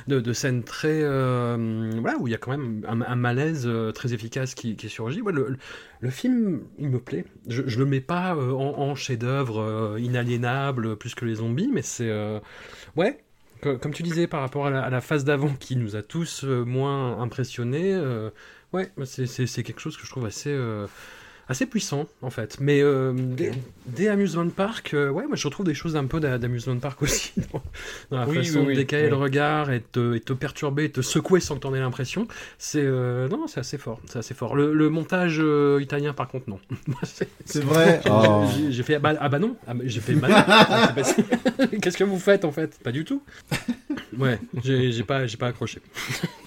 de, 0.07 0.19
de 0.19 0.33
scènes 0.33 0.63
très, 0.63 1.01
euh, 1.01 1.91
voilà, 1.99 2.17
où 2.19 2.27
il 2.27 2.31
y 2.31 2.35
a 2.35 2.37
quand 2.37 2.51
même 2.51 2.85
un, 2.87 3.01
un 3.01 3.15
malaise 3.15 3.69
très 3.93 4.13
efficace 4.13 4.55
qui, 4.55 4.75
qui 4.75 4.89
le, 5.09 6.09
film, 6.09 6.61
il 6.77 6.89
me 6.89 6.99
plaît. 6.99 7.25
Je, 7.47 7.63
je 7.65 7.79
le 7.79 7.85
mets 7.85 8.01
pas 8.01 8.35
euh, 8.35 8.51
en, 8.51 8.95
chef-d'œuvre 8.95 9.61
euh, 9.61 9.99
inaliénable 9.99 10.97
plus 10.97 11.15
que 11.15 11.25
les 11.25 11.35
zombies, 11.35 11.69
mais 11.71 11.81
c'est 11.81 12.09
euh, 12.09 12.39
ouais. 12.95 13.21
Comme 13.61 13.93
tu 13.93 14.03
disais 14.03 14.27
par 14.27 14.41
rapport 14.41 14.67
à 14.67 14.89
la 14.91 15.01
phase 15.01 15.23
d'avant 15.23 15.51
qui 15.59 15.75
nous 15.75 15.95
a 15.95 16.03
tous 16.03 16.43
moins 16.43 17.19
impressionnés, 17.19 17.99
ouais, 18.73 18.91
c'est 19.05 19.63
quelque 19.63 19.79
chose 19.79 19.97
que 19.97 20.05
je 20.05 20.11
trouve 20.11 20.25
assez 20.25 20.55
assez 21.47 21.65
puissant 21.65 22.07
en 22.21 22.29
fait. 22.29 22.57
Mais 22.59 22.81
euh, 22.81 23.13
des, 23.13 23.51
des, 23.85 24.07
amusement 24.07 24.47
park, 24.49 24.93
euh, 24.93 25.09
ouais, 25.09 25.27
moi 25.27 25.35
je 25.35 25.45
retrouve 25.47 25.65
des 25.65 25.73
choses 25.73 25.95
un 25.95 26.05
peu 26.05 26.19
d'amusement 26.19 26.77
park 26.77 27.01
aussi 27.01 27.33
dans, 27.53 27.61
dans 28.11 28.19
la 28.19 28.27
oui, 28.27 28.37
façon 28.37 28.61
oui, 28.61 28.73
de 28.73 28.79
décaler 28.79 29.03
oui. 29.03 29.09
le 29.09 29.15
regard 29.15 29.71
et 29.71 29.81
te, 29.81 30.15
et 30.15 30.19
te 30.19 30.33
perturber, 30.33 30.85
et 30.85 30.91
te 30.91 31.01
secouer 31.01 31.39
sans 31.39 31.55
que 31.55 31.61
t'en 31.61 31.73
aies 31.73 31.79
l'impression. 31.79 32.27
C'est 32.57 32.83
euh, 32.83 33.27
non, 33.27 33.47
c'est 33.47 33.59
assez 33.59 33.77
fort, 33.77 33.99
c'est 34.05 34.19
assez 34.19 34.33
fort. 34.33 34.55
Le, 34.55 34.73
le 34.73 34.89
montage 34.89 35.37
euh, 35.39 35.79
italien 35.81 36.13
par 36.13 36.27
contre 36.27 36.49
non. 36.49 36.59
c'est 37.03 37.63
vrai. 37.63 38.01
Oh. 38.17 38.45
J'ai 38.69 38.83
fait 38.83 38.95
ah 38.95 38.99
bah, 38.99 39.13
ah 39.19 39.29
bah 39.29 39.39
non, 39.39 39.55
ah, 39.67 39.73
j'ai 39.83 39.99
fait 39.99 40.13
bah 40.13 40.27
non. 40.29 41.67
Qu'est-ce 41.81 41.97
que 41.97 42.03
vous 42.03 42.19
faites 42.19 42.45
en 42.45 42.51
fait? 42.51 42.79
Pas 42.81 42.91
du 42.91 43.03
tout. 43.03 43.21
Ouais, 44.17 44.39
j'ai 44.63 45.03
pas 45.03 45.27
j'ai 45.27 45.37
pas 45.37 45.47
accroché. 45.47 45.81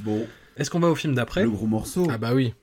Bon. 0.01 0.26
Est-ce 0.57 0.70
qu'on 0.70 0.80
va 0.80 0.88
au 0.88 0.94
film 0.94 1.14
d'après? 1.14 1.42
Le 1.42 1.51
gros 1.51 1.66
morceau. 1.66 2.07
Ah 2.11 2.18
bah 2.18 2.32
oui. 2.34 2.55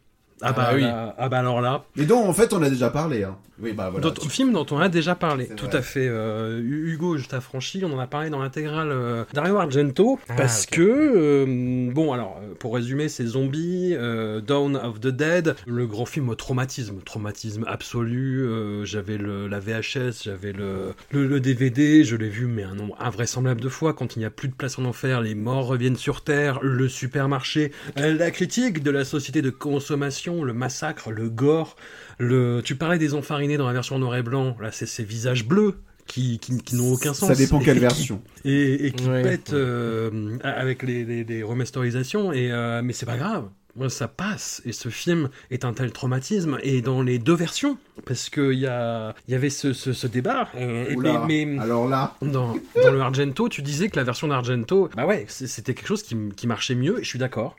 Ah 0.42 0.52
bah, 0.52 0.68
ah 0.70 0.76
oui. 0.76 0.82
Là, 0.82 1.16
ah 1.18 1.30
bah 1.30 1.40
alors 1.40 1.62
là. 1.62 1.86
Et 1.98 2.06
donc 2.06 2.26
en 2.26 2.34
fait 2.34 2.54
on 2.54 2.62
a 2.62 2.70
déjà 2.70 2.90
parlé. 2.90 3.24
Hein. 3.24 3.38
Oui 3.58 3.72
bah 3.72 3.90
voilà. 3.90 4.04
D'autres 4.04 4.30
films 4.30 4.52
dont 4.52 4.66
on 4.72 4.80
a 4.80 4.90
déjà 4.90 5.16
parlé. 5.16 5.48
Tout 5.56 5.68
vrai. 5.68 5.78
à 5.78 5.82
fait. 5.82 6.08
Euh, 6.10 6.60
Hugo, 6.62 7.18
je 7.18 7.28
t'affranchis, 7.28 7.82
on 7.86 7.94
en 7.94 8.00
a 8.00 8.08
parlé 8.08 8.30
dans 8.30 8.40
l'intégrale 8.40 8.90
euh, 8.92 9.24
Dario 9.34 9.56
Argento 9.58 10.20
ah, 10.28 10.34
parce 10.36 10.64
okay. 10.64 10.76
que 10.76 10.82
euh, 11.16 11.92
bon 11.94 12.12
alors 12.12 12.42
pour 12.60 12.76
résumer 12.76 13.08
c'est 13.08 13.26
Zombie, 13.26 13.94
euh, 13.94 14.42
Dawn 14.42 14.76
of 14.76 15.00
the 15.00 15.08
Dead, 15.08 15.56
le 15.66 15.88
grand 15.88 16.06
film 16.06 16.28
au 16.28 16.36
traumatisme, 16.36 17.00
traumatisme 17.06 17.64
absolu. 17.66 18.46
euh, 18.46 18.84
j'avais 18.84 19.18
la 19.18 19.60
VHS, 19.60 20.24
j'avais 20.24 20.52
le, 20.52 20.94
le, 21.12 21.28
le, 21.28 21.40
DVD, 21.40 22.04
je 22.04 22.18
l'ai 22.18 22.30
vu 22.30 22.46
mais 22.46 22.64
un 22.64 22.76
nombre 22.76 22.98
invraisemblable 23.00 23.62
de 23.62 23.70
fois. 23.70 23.94
Quand 23.94 24.18
il 24.18 24.20
n'y 24.20 24.26
a 24.26 24.30
plus 24.30 24.50
de 24.50 24.54
place 24.54 24.78
en 24.80 24.86
enfer, 24.86 25.22
les 25.22 25.36
morts 25.36 25.68
reviennent 25.68 25.96
sur 25.96 26.24
terre, 26.24 26.60
le 26.62 26.90
supermarché, 26.90 27.72
la 27.96 28.32
critique 28.32 28.84
de 28.84 28.92
la 28.92 29.06
société 29.06 29.42
de 29.42 29.50
consommation 29.50 30.25
le 30.34 30.54
massacre, 30.54 31.12
le 31.12 31.30
gore, 31.30 31.76
le... 32.18 32.62
Tu 32.64 32.76
parlais 32.76 32.98
des 32.98 33.14
enfarinés 33.14 33.58
dans 33.58 33.68
la 33.68 33.74
version 33.74 34.00
noir 34.00 34.16
et 34.16 34.24
blanc, 34.24 34.58
là 34.62 34.72
c'est 34.72 34.86
ces 34.86 35.04
visages 35.04 35.46
bleus 35.46 35.76
qui, 36.08 36.40
qui, 36.40 36.58
qui 36.58 36.76
n'ont 36.76 36.94
aucun 36.94 37.14
sens. 37.14 37.30
Ça 37.30 37.36
dépend 37.36 37.60
quelle 37.60 37.78
et 37.78 37.82
version. 37.82 38.22
Qui, 38.42 38.50
et, 38.52 38.88
et, 38.88 38.92
qui 38.92 39.08
ouais. 39.08 39.24
pètent 39.24 39.54
euh, 39.54 40.38
avec 40.44 40.84
les, 40.84 41.06
les, 41.06 41.24
les 41.24 41.44
remasterisations, 41.44 42.32
et, 42.34 42.52
euh, 42.52 42.82
mais 42.84 42.94
c'est 42.94 43.06
pas 43.06 43.18
grave. 43.18 43.48
Ça 43.90 44.08
passe, 44.08 44.62
et 44.64 44.72
ce 44.72 44.88
film 44.88 45.28
est 45.52 45.66
un 45.66 45.74
tel 45.74 45.92
traumatisme, 45.92 46.58
et 46.64 46.82
dans 46.82 47.02
les 47.02 47.20
deux 47.20 47.36
versions, 47.36 47.78
parce 48.06 48.30
qu'il 48.30 48.54
y, 48.54 48.68
a, 48.68 49.14
y 49.28 49.36
avait 49.36 49.50
ce, 49.50 49.74
ce, 49.74 49.92
ce 49.92 50.08
débat. 50.08 50.48
Euh, 50.56 50.96
Oula, 50.96 51.26
mais, 51.28 51.44
mais, 51.44 51.60
alors 51.60 51.90
là 51.90 52.16
dans, 52.22 52.56
dans 52.82 52.92
le 52.92 53.02
Argento, 53.02 53.50
tu 53.50 53.62
disais 53.62 53.90
que 53.90 53.98
la 53.98 54.06
version 54.06 54.30
d'Argento, 54.30 54.90
bah 54.96 55.06
ouais, 55.06 55.26
c'était 55.28 55.74
quelque 55.74 55.88
chose 55.88 56.04
qui, 56.04 56.16
qui 56.38 56.48
marchait 56.48 56.76
mieux, 56.76 57.02
et 57.02 57.04
je 57.04 57.10
suis 57.10 57.20
d'accord 57.20 57.58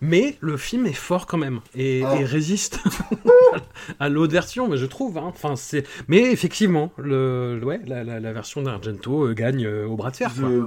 mais 0.00 0.36
le 0.40 0.56
film 0.56 0.86
est 0.86 0.92
fort 0.92 1.26
quand 1.26 1.38
même 1.38 1.60
et, 1.74 2.00
et 2.00 2.24
résiste 2.24 2.78
à 4.00 4.08
l'autre 4.08 4.32
version, 4.32 4.68
mais 4.68 4.76
je 4.76 4.86
trouve. 4.86 5.18
Hein. 5.18 5.26
Enfin, 5.26 5.56
c'est. 5.56 5.84
Mais 6.06 6.30
effectivement, 6.32 6.92
le, 6.98 7.60
ouais, 7.64 7.80
la, 7.86 8.04
la, 8.04 8.20
la 8.20 8.32
version 8.32 8.62
d'Argento 8.62 9.28
euh, 9.28 9.34
gagne 9.34 9.66
euh, 9.66 9.86
au 9.86 9.96
bras 9.96 10.10
de 10.10 10.16
fer. 10.16 10.32
Je... 10.36 10.66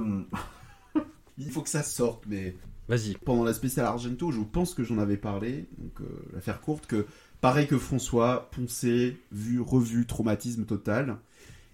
Il 1.38 1.50
faut 1.50 1.62
que 1.62 1.70
ça 1.70 1.82
sorte, 1.82 2.24
mais. 2.26 2.56
Vas-y. 2.88 3.14
Pendant 3.24 3.44
la 3.44 3.54
spéciale 3.54 3.86
Argento, 3.86 4.32
je 4.32 4.40
pense 4.40 4.74
que 4.74 4.82
j'en 4.82 4.98
avais 4.98 5.16
parlé, 5.16 5.66
donc 5.78 6.00
euh, 6.00 6.04
la 6.34 6.40
faire 6.40 6.60
courte, 6.60 6.86
que 6.86 7.06
pareil 7.40 7.66
que 7.66 7.78
François, 7.78 8.50
poncé, 8.50 9.16
vu, 9.30 9.60
revu, 9.60 10.04
traumatisme 10.04 10.64
total. 10.64 11.16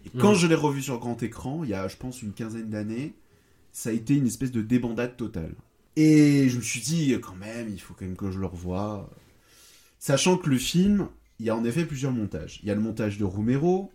Et 0.05 0.11
quand 0.17 0.33
mmh. 0.33 0.37
je 0.37 0.47
l'ai 0.47 0.55
revu 0.55 0.83
sur 0.83 0.99
grand 0.99 1.21
écran, 1.23 1.65
il 1.65 1.71
y 1.71 1.75
a, 1.75 1.89
je 1.89 1.97
pense, 1.97 2.23
une 2.23 2.33
quinzaine 2.33 2.69
d'années, 2.69 3.15
ça 3.73 3.91
a 3.91 3.93
été 3.93 4.15
une 4.15 4.27
espèce 4.27 4.53
de 4.53 4.61
débandade 4.61 5.17
totale. 5.17 5.55
Et 6.01 6.49
je 6.49 6.59
me 6.59 6.62
suis 6.62 6.78
dit, 6.78 7.18
quand 7.20 7.34
même, 7.34 7.68
il 7.68 7.80
faut 7.80 7.92
quand 7.92 8.05
même 8.05 8.14
que 8.14 8.30
je 8.30 8.38
le 8.38 8.46
revoie. 8.46 9.11
Sachant 9.99 10.36
que 10.36 10.49
le 10.49 10.57
film, 10.57 11.09
il 11.40 11.46
y 11.46 11.51
a 11.51 11.57
en 11.57 11.64
effet 11.64 11.84
plusieurs 11.84 12.12
montages. 12.12 12.61
Il 12.62 12.68
y 12.68 12.70
a 12.70 12.76
le 12.76 12.80
montage 12.80 13.18
de 13.18 13.24
Romero, 13.24 13.90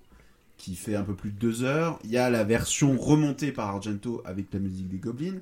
qui 0.58 0.76
fait 0.76 0.96
un 0.96 1.04
peu 1.04 1.16
plus 1.16 1.32
de 1.32 1.40
deux 1.40 1.64
heures. 1.64 2.00
Il 2.04 2.12
y 2.12 2.18
a 2.18 2.30
la 2.30 2.44
version 2.44 2.98
remontée 2.98 3.54
par 3.54 3.70
Argento 3.70 4.22
avec 4.26 4.48
la 4.52 4.60
musique 4.60 4.90
des 4.90 4.98
Goblins. 4.98 5.40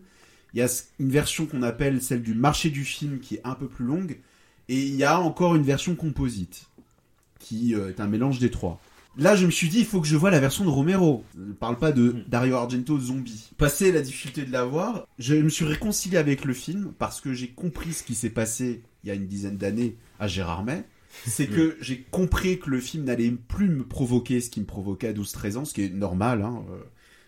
Il 0.53 0.59
y 0.59 0.61
a 0.61 0.67
une 0.99 1.09
version 1.09 1.47
qu'on 1.47 1.63
appelle 1.63 1.99
celle 1.99 2.21
du 2.21 2.35
marché 2.35 2.69
du 2.69 2.85
film, 2.85 3.21
qui 3.21 3.37
est 3.37 3.41
un 3.43 3.55
peu 3.55 3.67
plus 3.67 3.85
longue. 3.85 4.19
Et 4.69 4.85
il 4.85 4.95
y 4.95 5.03
a 5.03 5.19
encore 5.19 5.55
une 5.55 5.63
version 5.63 5.95
composite, 5.95 6.67
qui 7.39 7.73
euh, 7.73 7.89
est 7.89 7.99
un 7.99 8.07
mélange 8.07 8.37
des 8.37 8.51
trois. 8.51 8.79
Là, 9.17 9.35
je 9.35 9.45
me 9.45 9.51
suis 9.51 9.67
dit, 9.69 9.79
il 9.79 9.85
faut 9.85 9.99
que 9.99 10.07
je 10.07 10.15
vois 10.15 10.31
la 10.31 10.39
version 10.39 10.63
de 10.63 10.69
Romero. 10.69 11.25
Je 11.35 11.41
ne 11.41 11.53
parle 11.53 11.77
pas 11.77 11.91
de 11.91 12.11
Mm. 12.13 12.23
Dario 12.27 12.55
Argento 12.55 12.97
zombie. 12.99 13.49
Passé 13.57 13.91
la 13.91 14.01
difficulté 14.01 14.43
de 14.43 14.51
la 14.51 14.63
voir, 14.63 15.07
je 15.19 15.35
me 15.35 15.49
suis 15.49 15.65
réconcilié 15.65 16.17
avec 16.17 16.45
le 16.45 16.53
film 16.53 16.93
parce 16.97 17.19
que 17.21 17.33
j'ai 17.33 17.49
compris 17.49 17.93
ce 17.93 18.03
qui 18.03 18.15
s'est 18.15 18.29
passé 18.29 18.83
il 19.03 19.07
y 19.07 19.11
a 19.11 19.15
une 19.15 19.27
dizaine 19.27 19.57
d'années 19.57 19.97
à 20.19 20.27
Gérard 20.27 20.63
May. 20.63 20.83
C'est 21.25 21.47
que 21.47 21.75
j'ai 21.81 22.05
compris 22.09 22.57
que 22.59 22.69
le 22.69 22.79
film 22.79 23.03
n'allait 23.03 23.31
plus 23.31 23.67
me 23.67 23.83
provoquer 23.83 24.39
ce 24.39 24.49
qui 24.49 24.61
me 24.61 24.65
provoquait 24.65 25.09
à 25.09 25.13
12-13 25.13 25.57
ans, 25.57 25.65
ce 25.65 25.73
qui 25.73 25.81
est 25.83 25.89
normal. 25.89 26.41
Hein. 26.41 26.63
euh, 26.71 26.77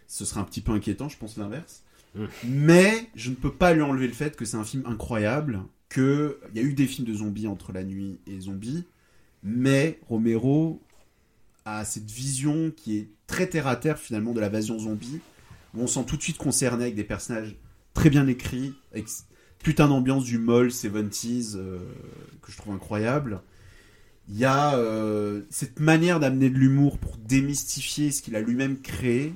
Ce 0.07 0.23
serait 0.23 0.39
un 0.39 0.45
petit 0.45 0.61
peu 0.61 0.71
inquiétant, 0.71 1.09
je 1.09 1.17
pense 1.17 1.36
l'inverse. 1.38 1.84
Mm. 2.15 2.25
Mais 2.47 3.09
je 3.15 3.29
ne 3.29 3.36
peux 3.36 3.51
pas 3.51 3.73
lui 3.73 3.81
enlever 3.81 4.07
le 4.07 4.13
fait 4.13 4.38
que 4.38 4.45
c'est 4.45 4.55
un 4.55 4.63
film 4.63 4.84
incroyable, 4.86 5.59
qu'il 5.93 6.31
y 6.55 6.59
a 6.59 6.63
eu 6.63 6.73
des 6.73 6.88
films 6.88 7.07
de 7.07 7.13
zombies 7.13 7.47
entre 7.47 7.73
la 7.73 7.84
nuit 7.84 8.19
et 8.25 8.39
zombies, 8.39 8.86
mais 9.43 9.99
Romero 10.07 10.81
a 11.66 11.86
cette 11.86 12.09
vision 12.09 12.72
qui 12.76 12.97
est 12.97 13.09
très 13.28 13.47
terre 13.47 13.68
à 13.68 13.76
terre 13.76 13.97
finalement 13.97 14.34
de 14.34 14.39
l'invasion 14.41 14.78
zombie, 14.80 15.20
où 15.74 15.82
on 15.82 15.88
sent 15.88 16.03
tout 16.07 16.18
de 16.18 16.22
suite 16.22 16.38
concerné 16.38 16.84
avec 16.84 16.95
des 16.95 17.03
personnages 17.03 17.55
très 17.93 18.09
bien 18.09 18.28
écrits, 18.28 18.74
avec 18.91 19.07
putain 19.59 19.88
d'ambiance 19.88 20.26
du 20.26 20.38
moll 20.38 20.68
70s 20.68 21.55
euh, 21.55 21.80
que 22.41 22.51
je 22.51 22.57
trouve 22.57 22.74
incroyable. 22.76 23.41
Il 24.30 24.38
y 24.38 24.45
a 24.45 24.76
euh, 24.78 25.41
cette 25.49 25.80
manière 25.80 26.20
d'amener 26.20 26.49
de 26.49 26.57
l'humour 26.57 26.97
pour 26.97 27.18
démystifier 27.18 28.11
ce 28.11 28.22
qu'il 28.22 28.36
a 28.36 28.41
lui-même 28.41 28.80
créé. 28.82 29.34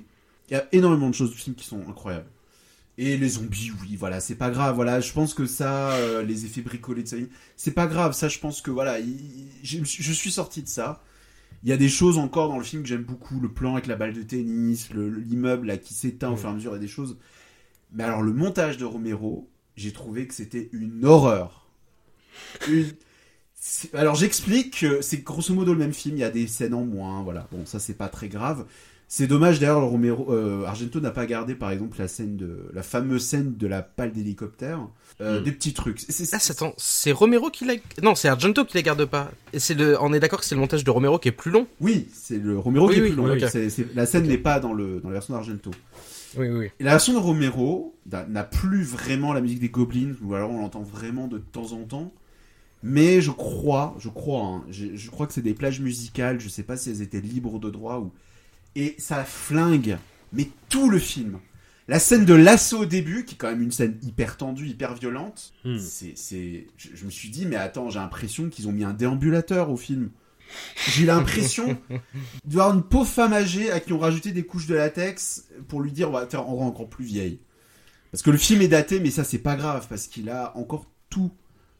Il 0.49 0.53
y 0.53 0.55
a 0.55 0.65
énormément 0.71 1.09
de 1.09 1.15
choses 1.15 1.31
du 1.31 1.37
film 1.37 1.55
qui 1.55 1.65
sont 1.65 1.81
incroyables. 1.89 2.27
Et 2.97 3.15
les 3.17 3.29
zombies, 3.29 3.71
oui, 3.81 3.95
voilà, 3.95 4.19
c'est 4.19 4.35
pas 4.35 4.49
grave. 4.49 4.75
Voilà, 4.75 5.01
je 5.01 5.11
pense 5.13 5.33
que 5.33 5.45
ça, 5.45 5.91
euh, 5.93 6.23
les 6.23 6.45
effets 6.45 6.61
bricolés 6.61 7.03
de 7.03 7.07
ça, 7.07 7.17
c'est 7.55 7.71
pas 7.73 7.85
grave. 7.85 8.13
Ça, 8.13 8.27
je 8.27 8.39
pense 8.39 8.61
que 8.61 8.71
voilà, 8.71 8.99
il- 8.99 9.49
je, 9.61 9.79
je 9.83 10.11
suis 10.13 10.31
sorti 10.31 10.63
de 10.63 10.67
ça. 10.67 11.03
Il 11.63 11.69
y 11.69 11.73
a 11.73 11.77
des 11.77 11.89
choses 11.89 12.17
encore 12.17 12.49
dans 12.49 12.57
le 12.57 12.63
film 12.63 12.83
que 12.83 12.87
j'aime 12.89 13.03
beaucoup, 13.03 13.39
le 13.39 13.51
plan 13.51 13.73
avec 13.73 13.87
la 13.87 13.95
balle 13.95 14.13
de 14.13 14.23
tennis, 14.23 14.91
le- 14.93 15.09
l'immeuble 15.09 15.67
là 15.67 15.77
qui 15.77 15.93
s'éteint 15.93 16.29
au 16.29 16.33
Ouais. 16.33 16.37
fur 16.37 16.49
et 16.49 16.51
à 16.51 16.55
mesure, 16.55 16.71
il 16.71 16.75
y 16.75 16.77
a 16.77 16.81
des 16.81 16.87
choses. 16.87 17.17
Mais 17.93 18.03
alors 18.03 18.21
le 18.21 18.33
montage 18.33 18.77
de 18.77 18.85
Romero, 18.85 19.49
j'ai 19.75 19.91
trouvé 19.91 20.27
que 20.27 20.33
c'était 20.33 20.69
une 20.73 21.05
horreur. 21.05 21.67
Une- 22.69 22.91
Alors 23.93 24.15
j'explique 24.15 24.79
que 24.81 25.01
c'est 25.01 25.23
grosso 25.23 25.53
modo 25.53 25.73
le 25.73 25.79
même 25.79 25.93
film, 25.93 26.15
il 26.15 26.19
y 26.19 26.23
a 26.23 26.29
des 26.29 26.47
scènes 26.47 26.73
en 26.73 26.85
moins, 26.85 27.21
voilà. 27.23 27.47
Bon, 27.51 27.65
ça 27.65 27.79
c'est 27.79 27.95
pas 27.95 28.07
très 28.09 28.29
grave. 28.29 28.65
C'est 29.09 29.27
dommage 29.27 29.59
d'ailleurs, 29.59 29.79
le 29.79 29.85
Romero, 29.85 30.33
euh, 30.33 30.65
Argento 30.65 30.99
n'a 30.99 31.11
pas 31.11 31.25
gardé 31.25 31.55
par 31.55 31.71
exemple 31.71 31.97
la 31.97 32.09
scène 32.09 32.35
de 32.35 32.69
la 32.73 32.83
fameuse 32.83 33.23
scène 33.23 33.55
de 33.55 33.65
la 33.67 33.81
pale 33.81 34.11
d'hélicoptère, 34.11 34.81
Euh, 35.19 35.39
Mm. 35.39 35.43
des 35.45 35.51
petits 35.51 35.73
trucs. 35.73 35.99
C'est- 35.99 36.29
Ah, 36.33 36.37
c'est- 36.39 36.51
attends, 36.51 36.73
c'est 36.77 37.11
Romero 37.11 37.49
qui 37.49 37.65
la... 37.65 37.73
Non, 38.03 38.13
c'est 38.13 38.27
Argento 38.27 38.65
qui 38.65 38.75
la 38.75 38.83
garde 38.83 39.03
pas. 39.05 39.31
Et 39.51 39.57
c'est 39.59 39.73
le... 39.73 39.97
On 39.99 40.13
est 40.13 40.19
d'accord 40.19 40.39
que 40.41 40.45
c'est 40.45 40.53
le 40.53 40.61
montage 40.61 40.83
de 40.83 40.91
Romero 40.91 41.17
qui 41.17 41.27
est 41.29 41.31
plus 41.31 41.49
long 41.49 41.65
Oui, 41.81 42.07
c'est 42.13 42.37
le 42.37 42.59
Romero 42.59 42.87
Oui, 42.87 42.93
qui 42.93 42.99
est 42.99 43.03
oui, 43.03 43.07
plus 43.09 43.17
long. 43.17 43.23
oui, 43.33 43.43
ok. 43.43 43.49
C'est- 43.49 43.71
c'est- 43.71 43.95
la 43.95 44.05
scène 44.05 44.27
n'est 44.27 44.37
pas 44.37 44.59
dans, 44.59 44.73
le, 44.73 44.99
dans 44.99 45.07
la 45.09 45.13
version 45.13 45.33
d'Argento. 45.33 45.71
Oui, 46.37 46.49
oui. 46.49 46.67
Et 46.79 46.83
la 46.83 46.91
version 46.91 47.13
de 47.13 47.17
Romero 47.17 47.95
n'a 48.11 48.27
n'a 48.27 48.43
plus 48.43 48.83
vraiment 48.83 49.33
la 49.33 49.41
musique 49.41 49.59
des 49.59 49.69
Goblins, 49.69 50.13
ou 50.21 50.35
alors 50.35 50.51
on 50.51 50.59
l'entend 50.61 50.83
vraiment 50.83 51.27
de 51.27 51.39
temps 51.39 51.71
en 51.71 51.83
temps. 51.85 52.13
Mais 52.83 53.19
je 53.21 53.31
crois, 53.31 53.95
je 53.97 54.09
crois, 54.09 54.43
hein, 54.43 54.63
je, 54.69 54.87
je 54.95 55.09
crois 55.09 55.25
que 55.25 55.33
c'est 55.33 55.41
des 55.41 55.55
plages 55.55 55.79
musicales, 55.79 56.39
je 56.39 56.47
sais 56.47 56.61
pas 56.61 56.77
si 56.77 56.91
elles 56.91 57.01
étaient 57.01 57.21
libres 57.21 57.59
de 57.59 57.71
droit 57.71 57.97
ou. 57.99 58.11
Et 58.79 58.95
ça 58.99 59.23
flingue, 59.25 59.97
mais 60.31 60.49
tout 60.69 60.89
le 60.89 60.99
film. 60.99 61.39
La 61.87 61.99
scène 61.99 62.25
de 62.25 62.33
l'assaut 62.33 62.79
au 62.79 62.85
début, 62.85 63.25
qui 63.25 63.33
est 63.35 63.37
quand 63.37 63.49
même 63.49 63.61
une 63.63 63.71
scène 63.71 63.97
hyper 64.03 64.37
tendue, 64.37 64.67
hyper 64.67 64.93
violente, 64.93 65.53
Hmm. 65.63 65.79
c'est, 65.79 66.13
c'est, 66.15 66.67
je, 66.77 66.89
je 66.93 67.05
me 67.05 67.09
suis 67.09 67.29
dit, 67.29 67.45
mais 67.45 67.55
attends, 67.55 67.89
j'ai 67.89 67.99
l'impression 67.99 68.49
qu'ils 68.49 68.67
ont 68.67 68.73
mis 68.73 68.83
un 68.83 68.93
déambulateur 68.93 69.71
au 69.71 69.77
film. 69.77 70.09
J'ai 70.93 71.05
l'impression 71.05 71.77
d'avoir 72.45 72.73
une 72.73 72.83
pauvre 72.83 73.09
femme 73.09 73.33
âgée 73.33 73.71
à 73.71 73.79
qui 73.79 73.93
on 73.93 73.99
rajouté 73.99 74.31
des 74.31 74.43
couches 74.43 74.67
de 74.67 74.75
latex 74.75 75.45
pour 75.67 75.81
lui 75.81 75.91
dire 75.91 76.09
on 76.09 76.13
va 76.13 76.25
te 76.25 76.37
rendre 76.37 76.61
encore 76.61 76.87
plus 76.89 77.03
vieille. 77.05 77.39
Parce 78.11 78.21
que 78.21 78.31
le 78.31 78.37
film 78.37 78.61
est 78.61 78.67
daté, 78.69 78.99
mais 78.99 79.11
ça 79.11 79.23
c'est 79.23 79.39
pas 79.39 79.55
grave 79.55 79.87
parce 79.89 80.07
qu'il 80.07 80.29
a 80.29 80.55
encore 80.57 80.85
tout 81.09 81.31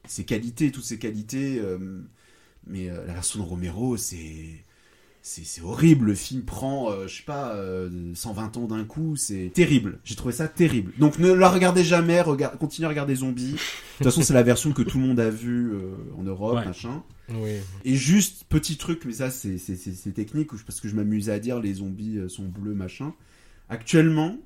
ses 0.08 0.26
qualités, 0.26 0.72
toutes 0.72 0.84
ses 0.86 1.00
qualités. 1.00 1.60
euh, 1.60 2.02
mais 2.66 2.90
euh, 2.90 3.06
la 3.06 3.14
version 3.14 3.40
de 3.40 3.46
Romero, 3.46 3.96
c'est 3.98 4.66
c'est 5.22 5.62
horrible. 5.62 6.06
Le 6.06 6.16
film 6.16 6.44
prend, 6.44 6.90
euh, 6.92 7.08
je 7.08 7.18
sais 7.18 7.24
pas, 7.24 7.54
euh, 7.56 8.14
120 8.14 8.58
ans 8.58 8.66
d'un 8.68 8.86
coup. 8.86 9.16
C'est 9.16 9.52
terrible. 9.54 10.00
J'ai 10.04 10.16
trouvé 10.16 10.34
ça 10.34 10.48
terrible. 10.48 10.94
Donc 11.00 11.20
ne 11.20 11.32
la 11.32 11.50
regardez 11.50 11.84
jamais. 11.84 12.22
Regard... 12.22 12.58
Continuez 12.58 12.86
à 12.86 12.90
regarder 12.90 13.16
Zombie. 13.16 13.52
De 13.54 13.58
toute 13.98 14.04
façon, 14.06 14.22
c'est 14.22 14.34
la 14.34 14.44
version 14.44 14.72
que 14.72 14.82
tout 14.84 15.00
le 15.00 15.06
monde 15.06 15.20
a 15.20 15.30
vue 15.30 15.74
euh, 15.74 15.96
en 16.18 16.24
Europe, 16.24 16.56
Ouais. 16.58 16.66
machin. 16.66 17.04
Oui. 17.30 17.56
Et 17.84 17.96
juste, 17.96 18.46
petit 18.48 18.78
truc, 18.78 19.04
mais 19.06 19.12
ça 19.12 19.30
c'est 19.30 19.58
technique, 20.14 20.50
parce 20.66 20.80
que 20.80 20.88
je 20.88 20.96
m'amusais 20.96 21.34
à 21.34 21.40
dire 21.40 21.60
les 21.60 21.74
zombies 21.76 22.18
euh, 22.20 22.30
sont 22.30 22.46
bleus, 22.46 22.74
machin. 22.74 23.14
Actuellement, 23.68 24.38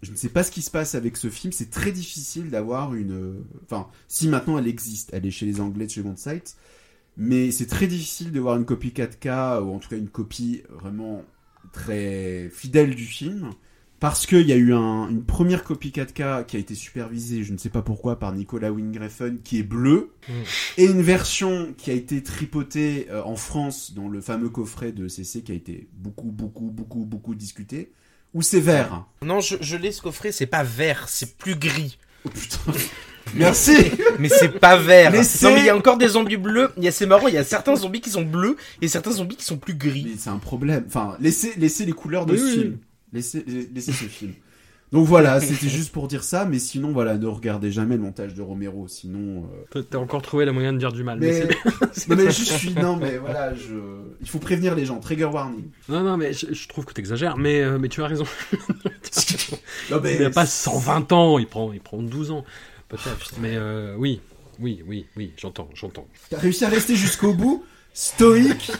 je 0.00 0.10
ne 0.10 0.16
sais 0.16 0.30
pas 0.30 0.42
ce 0.42 0.50
qui 0.50 0.62
se 0.62 0.70
passe 0.70 0.94
avec 0.94 1.18
ce 1.18 1.28
film, 1.28 1.52
c'est 1.52 1.68
très 1.70 1.92
difficile 1.92 2.48
d'avoir 2.48 2.94
une... 2.94 3.44
Enfin, 3.64 3.88
si 4.08 4.28
maintenant 4.28 4.58
elle 4.58 4.66
existe, 4.68 5.10
elle 5.12 5.26
est 5.26 5.30
chez 5.30 5.44
les 5.44 5.60
Anglais 5.60 5.84
de 5.86 5.90
chez 5.90 6.02
Sight, 6.16 6.56
mais 7.16 7.50
c'est 7.50 7.66
très 7.66 7.86
difficile 7.86 8.32
de 8.32 8.40
voir 8.40 8.56
une 8.56 8.64
copie 8.64 8.90
4K, 8.92 9.60
ou 9.62 9.74
en 9.74 9.78
tout 9.78 9.88
cas 9.88 9.96
une 9.96 10.08
copie 10.08 10.62
vraiment 10.70 11.22
très 11.72 12.48
fidèle 12.52 12.94
du 12.94 13.04
film, 13.04 13.50
parce 14.00 14.26
qu'il 14.26 14.46
y 14.46 14.52
a 14.52 14.56
eu 14.56 14.74
un- 14.74 15.08
une 15.08 15.24
première 15.24 15.64
copie 15.64 15.90
4K 15.92 16.44
qui 16.44 16.56
a 16.56 16.58
été 16.60 16.74
supervisée, 16.74 17.42
je 17.42 17.52
ne 17.52 17.58
sais 17.58 17.70
pas 17.70 17.82
pourquoi, 17.82 18.18
par 18.18 18.32
Nicolas 18.32 18.70
Wingreffen, 18.70 19.38
qui 19.42 19.58
est 19.58 19.62
bleu, 19.62 20.10
et 20.76 20.84
une 20.84 21.02
version 21.02 21.72
qui 21.78 21.90
a 21.90 21.94
été 21.94 22.22
tripotée 22.22 23.06
euh, 23.10 23.22
en 23.24 23.36
France 23.36 23.94
dans 23.94 24.08
le 24.08 24.20
fameux 24.20 24.50
coffret 24.50 24.92
de 24.92 25.08
CC 25.08 25.42
qui 25.42 25.52
a 25.52 25.54
été 25.54 25.88
beaucoup, 25.94 26.30
beaucoup, 26.30 26.70
beaucoup, 26.70 27.04
beaucoup 27.04 27.34
discuté, 27.34 27.92
où 28.34 28.42
c'est 28.42 28.60
vert. 28.60 29.06
Non, 29.22 29.40
je, 29.40 29.56
je 29.60 29.76
l'ai 29.76 29.92
ce 29.92 30.02
coffret, 30.02 30.32
c'est 30.32 30.46
pas 30.46 30.64
vert, 30.64 31.08
c'est 31.08 31.36
plus 31.38 31.56
gris. 31.56 31.98
Oh 32.26 32.28
putain. 32.28 32.58
Merci. 33.34 33.74
Mais 34.18 34.28
c'est 34.28 34.58
pas 34.60 34.76
vert. 34.76 35.10
Laissez- 35.10 35.44
Non, 35.46 35.54
mais 35.54 35.60
il 35.60 35.66
y 35.66 35.70
a 35.70 35.76
encore 35.76 35.96
des 35.98 36.08
zombies 36.08 36.36
bleus. 36.36 36.70
Il 36.76 36.84
y 36.84 36.88
a, 36.88 36.92
c'est 36.92 37.06
marrant, 37.06 37.26
il 37.28 37.34
y 37.34 37.38
a 37.38 37.44
certains 37.44 37.74
zombies 37.76 38.00
qui 38.00 38.10
sont 38.10 38.22
bleus 38.22 38.56
et 38.82 38.88
certains 38.88 39.12
zombies 39.12 39.36
qui 39.36 39.44
sont 39.44 39.56
plus 39.56 39.74
gris. 39.74 40.06
Mais 40.08 40.16
c'est 40.18 40.30
un 40.30 40.38
problème. 40.38 40.84
Enfin, 40.86 41.16
laissez, 41.20 41.54
laissez 41.56 41.84
les 41.84 41.92
couleurs 41.92 42.26
de 42.26 42.32
Oui, 42.34 42.38
ce 42.38 42.44
oui, 42.44 42.52
film. 42.52 42.78
Laissez, 43.12 43.44
laissez 43.74 43.92
ce 43.92 44.04
film. 44.04 44.32
Donc 44.92 45.06
voilà, 45.06 45.40
c'était 45.40 45.68
juste 45.68 45.90
pour 45.90 46.06
dire 46.06 46.22
ça, 46.22 46.44
mais 46.44 46.60
sinon, 46.60 46.92
voilà, 46.92 47.16
ne 47.18 47.26
regardez 47.26 47.72
jamais 47.72 47.96
le 47.96 48.02
montage 48.02 48.32
de 48.34 48.42
Romero, 48.42 48.86
sinon... 48.86 49.48
euh, 49.74 49.82
T'as- 49.82 49.98
encore 49.98 50.22
trouvé 50.22 50.44
la 50.44 50.52
moyen 50.52 50.72
de 50.72 50.78
dire 50.78 50.92
du 50.92 51.02
mal. 51.02 51.18
Mais, 51.18 51.48
c'est- 51.92 52.08
non, 52.08 52.14
mais 52.16 52.26
je 52.30 52.44
suis... 52.44 52.70
Non, 52.74 52.96
mais 52.96 53.16
voilà, 53.18 53.54
je... 53.56 53.74
Il 54.20 54.28
faut 54.28 54.38
prévenir 54.38 54.76
les 54.76 54.84
gens, 54.86 55.00
trigger 55.00 55.24
warning. 55.24 55.64
Non, 55.88 56.02
non, 56.04 56.16
mais 56.16 56.32
je, 56.32 56.52
je 56.54 56.68
trouve 56.68 56.84
que 56.84 56.92
t'exagères, 56.92 57.36
mais, 57.36 57.60
euh, 57.62 57.78
mais 57.80 57.88
tu 57.88 58.02
as 58.04 58.06
raison. 58.06 58.24
Non, 59.90 60.00
mais... 60.00 60.14
Il 60.14 60.22
n'a 60.22 60.30
pas 60.30 60.46
120 60.46 61.10
ans, 61.12 61.38
il 61.40 61.46
prend, 61.46 61.72
il 61.72 61.80
prend 61.80 62.00
12 62.00 62.30
ans, 62.30 62.44
peut-être. 62.96 63.32
mais 63.40 63.56
euh, 63.56 63.94
oui, 63.98 64.20
oui, 64.60 64.82
oui, 64.86 65.06
oui, 65.16 65.32
j'entends, 65.36 65.68
j'entends. 65.74 66.06
T'as 66.30 66.38
réussi 66.38 66.64
à 66.64 66.68
rester 66.68 66.96
jusqu'au 66.96 67.32
bout, 67.34 67.64
stoïque, 67.92 68.70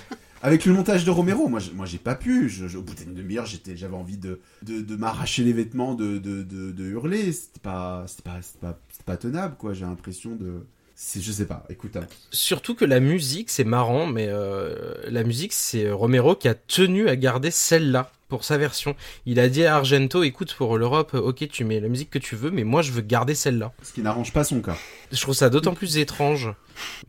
avec 0.43 0.65
le 0.67 0.73
montage 0.73 1.05
de 1.05 1.11
Romero. 1.11 1.49
Moi, 1.49 1.61
j'ai- 1.61 1.73
moi, 1.73 1.87
j'ai 1.87 1.99
pas 1.99 2.15
pu. 2.15 2.49
Je- 2.49 2.69
je- 2.69 2.79
au 2.79 2.83
bout 2.83 2.95
d'une 2.95 3.15
demi-heure, 3.15 3.47
j'étais, 3.47 3.77
j'avais 3.77 3.97
envie 3.97 4.19
de, 4.19 4.41
de, 4.63 4.81
de 4.81 4.97
m'arracher 4.97 5.43
les 5.43 5.53
vêtements, 5.53 5.95
de, 5.95 6.19
de, 6.19 6.43
de, 6.43 6.71
de 6.71 6.85
hurler. 6.85 7.33
C'était 7.33 7.61
pas, 7.61 8.05
c'était 8.07 8.23
pas, 8.23 8.39
c'était 8.43 8.59
pas, 8.61 8.79
c'était 8.91 9.05
pas 9.05 9.17
tenable, 9.17 9.57
quoi. 9.59 9.73
J'ai 9.75 9.85
l'impression 9.87 10.37
de, 10.37 10.67
c'est, 10.95 11.21
je 11.21 11.33
sais 11.33 11.47
pas. 11.47 11.65
Écoute, 11.71 11.97
hein. 11.97 12.07
Surtout 12.31 12.75
que 12.75 12.85
la 12.85 13.01
musique, 13.01 13.51
c'est 13.51 13.65
marrant, 13.65 14.07
mais 14.07 14.27
euh, 14.29 14.95
la 15.09 15.25
musique, 15.25 15.53
c'est 15.53 15.91
Romero 15.91 16.37
qui 16.37 16.47
a 16.49 16.55
tenu 16.55 17.09
à 17.09 17.17
garder 17.17 17.51
celle-là 17.51 18.13
pour 18.35 18.43
sa 18.43 18.59
version. 18.59 18.97
Il 19.27 19.39
a 19.39 19.49
dit 19.49 19.65
à 19.65 19.77
Argento, 19.77 20.25
écoute, 20.25 20.55
pour 20.55 20.77
l'Europe, 20.77 21.15
ok, 21.15 21.49
tu 21.49 21.63
mets 21.65 21.79
la 21.79 21.87
musique 21.89 22.11
que 22.11 22.19
tu 22.19 22.35
veux, 22.35 22.51
mais 22.51 22.65
moi, 22.65 22.83
je 22.83 22.91
veux 22.91 23.01
garder 23.01 23.37
celle-là. 23.37 23.73
ce 23.83 23.93
qui 23.93 24.01
n'arrange 24.03 24.33
pas 24.33 24.43
son 24.43 24.61
cas. 24.61 24.77
Je 25.13 25.21
trouve 25.21 25.35
ça 25.37 25.51
d'autant 25.51 25.75
plus 25.75 25.99
étrange. 25.99 26.53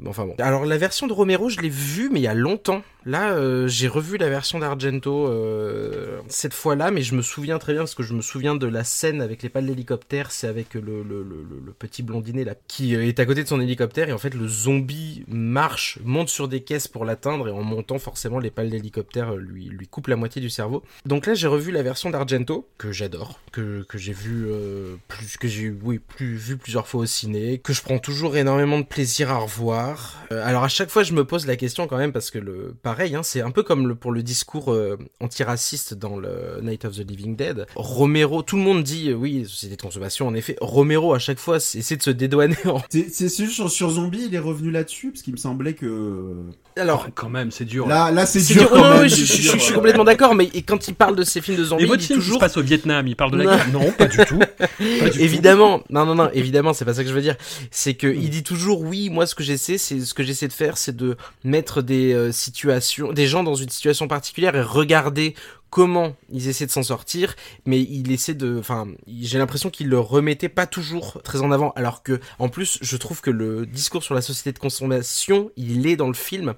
Enfin 0.05 0.25
bon. 0.27 0.35
Alors 0.37 0.63
la 0.65 0.77
version 0.77 1.07
de 1.07 1.13
Romero, 1.13 1.49
je 1.49 1.59
l'ai 1.59 1.69
vue, 1.69 2.09
mais 2.11 2.19
il 2.19 2.23
y 2.23 2.27
a 2.27 2.35
longtemps. 2.35 2.83
Là, 3.07 3.31
euh, 3.33 3.67
j'ai 3.67 3.87
revu 3.87 4.17
la 4.17 4.29
version 4.29 4.59
d'Argento 4.59 5.27
euh, 5.27 6.19
cette 6.27 6.53
fois-là, 6.53 6.91
mais 6.91 7.01
je 7.01 7.15
me 7.15 7.23
souviens 7.23 7.57
très 7.57 7.73
bien 7.73 7.81
parce 7.81 7.95
que 7.95 8.03
je 8.03 8.13
me 8.13 8.21
souviens 8.21 8.53
de 8.55 8.67
la 8.67 8.83
scène 8.83 9.21
avec 9.21 9.41
les 9.41 9.49
pales 9.49 9.65
d'hélicoptère. 9.65 10.29
C'est 10.31 10.47
avec 10.47 10.75
le, 10.75 10.81
le, 10.81 11.01
le, 11.03 11.23
le- 11.23 11.61
le 11.65 11.71
petit 11.71 12.03
blondinet 12.03 12.43
là 12.43 12.53
qui 12.67 12.95
euh, 12.95 13.07
est 13.07 13.19
à 13.19 13.25
côté 13.25 13.41
de 13.43 13.47
son 13.47 13.59
hélicoptère 13.59 14.07
et 14.09 14.13
en 14.13 14.19
fait 14.19 14.35
le 14.35 14.47
zombie 14.47 15.23
marche, 15.27 15.97
monte 16.03 16.29
sur 16.29 16.47
des 16.47 16.61
caisses 16.61 16.87
pour 16.87 17.03
l'atteindre 17.03 17.47
et 17.47 17.51
en 17.51 17.63
montant 17.63 17.97
forcément 17.97 18.37
les 18.37 18.51
pales 18.51 18.69
d'hélicoptère 18.69 19.33
euh, 19.33 19.37
lui 19.37 19.65
lui 19.65 19.87
coupe 19.87 20.07
la 20.07 20.15
moitié 20.15 20.41
du 20.43 20.51
cerveau. 20.51 20.83
Donc 21.07 21.14
donc 21.15 21.27
là 21.27 21.33
j'ai 21.33 21.47
revu 21.47 21.71
la 21.71 21.81
version 21.81 22.09
d'Argento 22.09 22.67
que 22.77 22.91
j'adore, 22.91 23.39
que, 23.53 23.85
que 23.87 23.97
j'ai 23.97 24.11
vu 24.11 24.47
euh, 24.49 24.97
plus 25.07 25.37
que 25.37 25.47
j'ai 25.47 25.69
oui 25.69 25.97
plus 25.97 26.35
vu 26.35 26.57
plusieurs 26.57 26.89
fois 26.89 27.03
au 27.03 27.05
ciné, 27.05 27.57
que 27.57 27.71
je 27.71 27.81
prends 27.81 27.99
toujours 27.99 28.35
énormément 28.35 28.79
de 28.79 28.83
plaisir 28.83 29.31
à 29.31 29.37
revoir. 29.37 30.17
Euh, 30.33 30.45
alors 30.45 30.65
à 30.65 30.67
chaque 30.67 30.89
fois 30.89 31.03
je 31.03 31.13
me 31.13 31.23
pose 31.23 31.47
la 31.47 31.55
question 31.55 31.87
quand 31.87 31.95
même 31.95 32.11
parce 32.11 32.31
que 32.31 32.37
le 32.37 32.75
pareil 32.83 33.15
hein, 33.15 33.23
c'est 33.23 33.39
un 33.39 33.51
peu 33.51 33.63
comme 33.63 33.87
le, 33.87 33.95
pour 33.95 34.11
le 34.11 34.23
discours 34.23 34.73
euh, 34.73 34.99
antiraciste 35.21 35.93
dans 35.93 36.17
le 36.17 36.59
Night 36.61 36.83
of 36.83 36.97
the 36.97 37.09
Living 37.09 37.37
Dead. 37.37 37.65
Romero, 37.75 38.41
tout 38.41 38.57
le 38.57 38.63
monde 38.63 38.83
dit 38.83 39.13
oui 39.13 39.45
société 39.45 39.77
de 39.77 39.81
consommation 39.81 40.27
en 40.27 40.33
effet. 40.33 40.57
Romero 40.59 41.13
à 41.13 41.19
chaque 41.19 41.39
fois 41.39 41.55
essaie 41.55 41.95
de 41.95 42.03
se 42.03 42.11
dédouaner. 42.11 42.57
En... 42.65 42.81
C'est 42.89 43.29
sur, 43.29 43.71
sur 43.71 43.89
Zombie 43.89 44.25
il 44.25 44.35
est 44.35 44.39
revenu 44.39 44.69
là-dessus? 44.69 45.11
Parce 45.11 45.21
qu'il 45.21 45.31
me 45.31 45.39
semblait 45.39 45.75
que 45.75 46.43
alors, 46.77 47.07
quand 47.15 47.29
même, 47.29 47.51
c'est 47.51 47.63
dur. 47.63 47.87
Là, 47.87 48.11
là, 48.11 48.25
c'est 48.25 48.41
dur. 48.53 48.69
Quand 48.69 48.89
même, 48.89 49.03
oui, 49.03 49.09
je, 49.09 49.23
je, 49.23 49.57
suis 49.57 49.73
complètement 49.73 50.03
d'accord, 50.03 50.35
mais 50.35 50.47
quand 50.61 50.89
il 50.89 50.95
parle 50.95 51.04
de 51.13 51.23
ces 51.23 51.41
films 51.41 51.57
de 51.57 51.65
zombies, 51.65 51.85
il 51.89 51.97
dit 51.97 52.07
toujours. 52.07 52.35
se 52.35 52.39
passe 52.39 52.57
au 52.57 52.61
Vietnam, 52.61 53.07
il 53.07 53.15
parle 53.15 53.31
de 53.31 53.37
la 53.37 53.57
guerre. 53.57 53.71
Non, 53.71 53.91
pas 53.91 54.07
du 54.07 54.17
tout. 54.25 54.39
Pas 54.99 55.09
du 55.09 55.21
évidemment, 55.21 55.79
tout. 55.79 55.85
non, 55.89 56.05
non, 56.05 56.15
non, 56.15 56.29
évidemment, 56.33 56.73
c'est 56.73 56.85
pas 56.85 56.93
ça 56.93 57.03
que 57.03 57.09
je 57.09 57.13
veux 57.13 57.21
dire. 57.21 57.35
C'est 57.71 57.93
que 57.93 58.07
il 58.07 58.29
dit 58.29 58.43
toujours, 58.43 58.81
oui, 58.81 59.09
moi, 59.09 59.25
ce 59.25 59.35
que 59.35 59.43
j'essaie, 59.43 59.77
c'est 59.77 59.99
ce 59.99 60.13
que 60.13 60.23
j'essaie 60.23 60.47
de 60.47 60.53
faire, 60.53 60.77
c'est 60.77 60.95
de 60.95 61.17
mettre 61.43 61.81
des 61.81 62.13
euh, 62.13 62.31
situations, 62.31 63.11
des 63.13 63.27
gens 63.27 63.43
dans 63.43 63.55
une 63.55 63.69
situation 63.69 64.07
particulière 64.07 64.55
et 64.55 64.61
regarder 64.61 65.35
comment 65.69 66.15
ils 66.31 66.47
essaient 66.47 66.65
de 66.65 66.71
s'en 66.71 66.83
sortir, 66.83 67.35
mais 67.65 67.81
il 67.81 68.09
essaie 68.11 68.33
de, 68.33 68.57
enfin, 68.57 68.87
j'ai 69.07 69.37
l'impression 69.37 69.69
qu'il 69.69 69.89
le 69.89 69.99
remettait 69.99 70.47
pas 70.47 70.67
toujours 70.67 71.21
très 71.21 71.41
en 71.41 71.51
avant, 71.51 71.71
alors 71.71 72.01
que, 72.01 72.21
en 72.39 72.47
plus, 72.47 72.77
je 72.81 72.97
trouve 72.97 73.19
que 73.19 73.29
le 73.29 73.65
discours 73.65 74.01
sur 74.01 74.15
la 74.15 74.21
société 74.21 74.53
de 74.53 74.59
consommation, 74.59 75.51
il 75.57 75.85
est 75.87 75.97
dans 75.97 76.07
le 76.07 76.13
film 76.13 76.53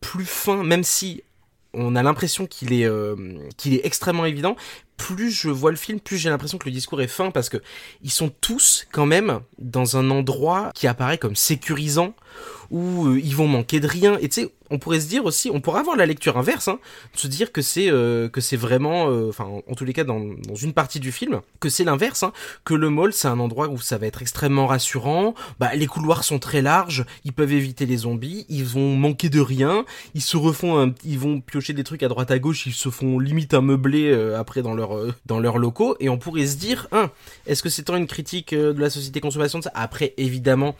plus 0.00 0.26
fin, 0.26 0.62
même 0.62 0.84
si 0.84 1.24
on 1.74 1.96
a 1.96 2.02
l'impression 2.02 2.46
qu'il 2.46 2.72
est, 2.72 2.86
euh, 2.86 3.16
qu'il 3.56 3.74
est 3.74 3.84
extrêmement 3.84 4.26
évident. 4.26 4.56
Plus 4.96 5.30
je 5.30 5.48
vois 5.48 5.70
le 5.70 5.76
film, 5.76 6.00
plus 6.00 6.18
j'ai 6.18 6.30
l'impression 6.30 6.58
que 6.58 6.66
le 6.66 6.72
discours 6.72 7.00
est 7.02 7.08
fin 7.08 7.30
parce 7.30 7.48
que 7.48 7.56
ils 8.02 8.10
sont 8.10 8.30
tous 8.40 8.86
quand 8.92 9.06
même 9.06 9.40
dans 9.58 9.96
un 9.96 10.10
endroit 10.10 10.70
qui 10.74 10.86
apparaît 10.86 11.18
comme 11.18 11.36
sécurisant 11.36 12.14
où 12.72 13.06
euh, 13.06 13.20
ils 13.22 13.36
vont 13.36 13.46
manquer 13.46 13.78
de 13.78 13.86
rien. 13.86 14.18
Et 14.20 14.28
tu 14.28 14.42
sais, 14.42 14.52
on 14.70 14.78
pourrait 14.78 15.00
se 15.00 15.08
dire 15.08 15.24
aussi, 15.26 15.50
on 15.52 15.60
pourrait 15.60 15.80
avoir 15.80 15.96
la 15.96 16.06
lecture 16.06 16.38
inverse, 16.38 16.68
hein, 16.68 16.78
se 17.14 17.26
dire 17.26 17.52
que 17.52 17.60
c'est 17.60 17.90
euh, 17.90 18.30
que 18.30 18.40
c'est 18.40 18.56
vraiment, 18.56 19.10
euh, 19.10 19.28
enfin 19.28 19.44
en 19.44 19.74
tous 19.74 19.84
les 19.84 19.92
cas 19.92 20.04
dans, 20.04 20.18
dans 20.18 20.54
une 20.54 20.72
partie 20.72 20.98
du 20.98 21.12
film, 21.12 21.42
que 21.60 21.68
c'est 21.68 21.84
l'inverse, 21.84 22.22
hein, 22.22 22.32
que 22.64 22.72
le 22.72 22.88
mall 22.88 23.12
c'est 23.12 23.28
un 23.28 23.38
endroit 23.38 23.68
où 23.68 23.78
ça 23.78 23.98
va 23.98 24.06
être 24.06 24.22
extrêmement 24.22 24.66
rassurant. 24.66 25.34
Bah 25.60 25.74
les 25.74 25.86
couloirs 25.86 26.24
sont 26.24 26.38
très 26.38 26.62
larges, 26.62 27.04
ils 27.24 27.34
peuvent 27.34 27.52
éviter 27.52 27.84
les 27.84 27.98
zombies, 27.98 28.46
ils 28.48 28.64
vont 28.64 28.96
manquer 28.96 29.28
de 29.28 29.40
rien, 29.40 29.84
ils 30.14 30.22
se 30.22 30.38
refont, 30.38 30.80
un, 30.80 30.94
ils 31.04 31.18
vont 31.18 31.42
piocher 31.42 31.74
des 31.74 31.84
trucs 31.84 32.02
à 32.02 32.08
droite 32.08 32.30
à 32.30 32.38
gauche, 32.38 32.64
ils 32.64 32.72
se 32.72 32.88
font 32.88 33.18
limite 33.18 33.52
un 33.52 33.60
meublé 33.60 34.12
après 34.34 34.62
dans 34.62 34.72
leur 34.72 34.96
dans 35.26 35.38
leurs 35.38 35.58
locaux. 35.58 35.96
Et 36.00 36.08
on 36.08 36.16
pourrait 36.16 36.46
se 36.46 36.56
dire, 36.56 36.88
hein, 36.92 37.10
est-ce 37.46 37.62
que 37.62 37.68
c'est 37.68 37.82
tant 37.82 37.96
une 37.96 38.06
critique 38.06 38.54
de 38.54 38.80
la 38.80 38.88
société 38.88 39.20
consommation 39.20 39.58
de 39.58 39.64
ça 39.64 39.72
Après 39.74 40.14
évidemment 40.16 40.74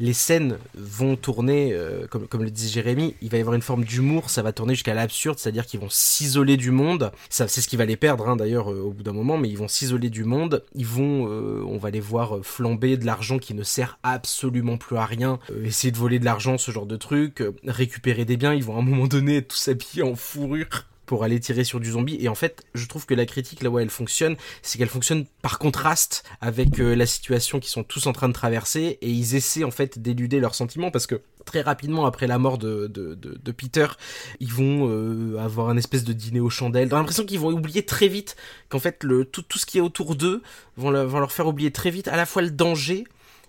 les 0.00 0.12
scènes 0.12 0.58
vont 0.74 1.16
tourner, 1.16 1.72
euh, 1.72 2.06
comme, 2.06 2.42
le 2.42 2.50
disait 2.50 2.68
Jérémy, 2.68 3.14
il 3.20 3.30
va 3.30 3.38
y 3.38 3.40
avoir 3.40 3.54
une 3.54 3.62
forme 3.62 3.84
d'humour, 3.84 4.30
ça 4.30 4.42
va 4.42 4.52
tourner 4.52 4.74
jusqu'à 4.74 4.94
l'absurde, 4.94 5.38
c'est-à-dire 5.38 5.66
qu'ils 5.66 5.80
vont 5.80 5.88
s'isoler 5.90 6.56
du 6.56 6.70
monde. 6.70 7.12
Ça, 7.30 7.48
c'est 7.48 7.60
ce 7.60 7.68
qui 7.68 7.76
va 7.76 7.84
les 7.84 7.96
perdre 7.96 8.28
hein, 8.28 8.36
d'ailleurs 8.36 8.70
euh, 8.72 8.80
au 8.80 8.92
bout 8.92 9.02
d'un 9.02 9.12
moment, 9.12 9.36
mais 9.36 9.48
ils 9.48 9.58
vont 9.58 9.68
s'isoler 9.68 10.10
du 10.10 10.24
monde. 10.24 10.64
Ils 10.74 10.86
vont, 10.86 11.28
euh, 11.28 11.62
on 11.66 11.78
va 11.78 11.90
les 11.90 12.00
voir 12.00 12.38
flamber 12.42 12.96
de 12.96 13.06
l'argent 13.06 13.38
qui 13.38 13.54
ne 13.54 13.62
sert 13.62 13.98
absolument 14.02 14.76
plus 14.76 14.96
à 14.96 15.04
rien, 15.04 15.38
essayer 15.64 15.90
de 15.90 15.98
voler 15.98 16.18
de 16.18 16.24
l'argent, 16.24 16.58
ce 16.58 16.70
genre 16.70 16.86
de 16.86 16.96
truc, 16.96 17.42
récupérer 17.66 18.24
des 18.24 18.36
biens. 18.36 18.54
Ils 18.54 18.64
vont 18.64 18.76
à 18.76 18.80
un 18.80 18.82
moment 18.82 19.06
donné 19.06 19.42
tous 19.42 19.68
habillés 19.68 20.02
en 20.02 20.14
fourrure 20.14 20.86
pour 21.08 21.24
aller 21.24 21.40
tirer 21.40 21.64
sur 21.64 21.80
du 21.80 21.90
zombie. 21.90 22.18
Et 22.20 22.28
en 22.28 22.34
fait, 22.34 22.64
je 22.74 22.86
trouve 22.86 23.06
que 23.06 23.14
la 23.14 23.24
critique, 23.24 23.62
là 23.62 23.70
où 23.70 23.78
elle 23.78 23.88
fonctionne, 23.88 24.36
c'est 24.62 24.76
qu'elle 24.78 24.90
fonctionne 24.90 25.24
par 25.40 25.58
contraste 25.58 26.22
avec 26.42 26.78
euh, 26.78 26.94
la 26.94 27.06
situation 27.06 27.58
qu'ils 27.60 27.70
sont 27.70 27.82
tous 27.82 28.06
en 28.06 28.12
train 28.12 28.28
de 28.28 28.34
traverser 28.34 28.98
et 29.00 29.10
ils 29.10 29.34
essaient 29.34 29.64
en 29.64 29.70
fait 29.70 29.98
d'éluder 29.98 30.38
leurs 30.38 30.54
sentiments 30.54 30.90
parce 30.90 31.06
que 31.06 31.22
très 31.46 31.62
rapidement 31.62 32.04
après 32.04 32.26
la 32.26 32.38
mort 32.38 32.58
de, 32.58 32.92
Peter, 33.56 33.86
ils 34.38 34.52
vont 34.52 34.86
euh, 34.90 35.38
avoir 35.38 35.70
un 35.70 35.78
espèce 35.78 36.04
de 36.04 36.12
dîner 36.12 36.40
aux 36.40 36.50
chandelles. 36.50 36.90
J'ai 36.90 36.96
l'impression 36.96 37.24
qu'ils 37.24 37.40
vont 37.40 37.52
oublier 37.52 37.86
très 37.86 38.08
vite 38.08 38.36
qu'en 38.68 38.78
fait 38.78 38.98
tout, 39.32 39.42
tout 39.42 39.58
ce 39.58 39.64
qui 39.64 39.78
est 39.78 39.80
autour 39.80 40.14
d'eux 40.14 40.42
vont 40.76 40.90
leur 40.90 41.32
faire 41.32 41.46
oublier 41.46 41.70
très 41.70 41.90
vite 41.90 42.06
à 42.08 42.16
la 42.16 42.26
fois 42.26 42.42
le 42.42 42.50
danger 42.50 43.04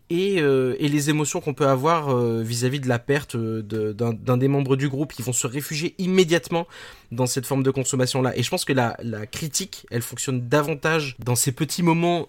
et, 0.09 0.41
euh, 0.41 0.75
et 0.79 0.87
les 0.87 1.09
émotions 1.09 1.39
qu'on 1.39 1.53
peut 1.53 1.67
avoir 1.67 2.09
euh, 2.09 2.41
vis-à-vis 2.41 2.79
de 2.79 2.87
la 2.87 2.99
perte 2.99 3.35
euh, 3.35 3.61
d'un 3.61 4.37
des 4.37 4.47
membres 4.47 4.75
du 4.75 4.89
groupe 4.89 5.13
qui 5.13 5.21
vont 5.21 5.33
se 5.33 5.47
réfugier 5.47 5.95
immédiatement 5.97 6.67
dans 7.11 7.27
cette 7.27 7.45
forme 7.45 7.63
de 7.63 7.71
consommation 7.71 8.21
là 8.21 8.35
et 8.35 8.43
je 8.43 8.49
pense 8.49 8.65
que 8.65 8.73
la, 8.73 8.95
critique 9.31 9.85
elle 9.91 10.01
fonctionne 10.01 10.47
davantage 10.47 11.15
dans 11.19 11.35
ces 11.35 11.51
petits 11.51 11.83
moments 11.83 12.27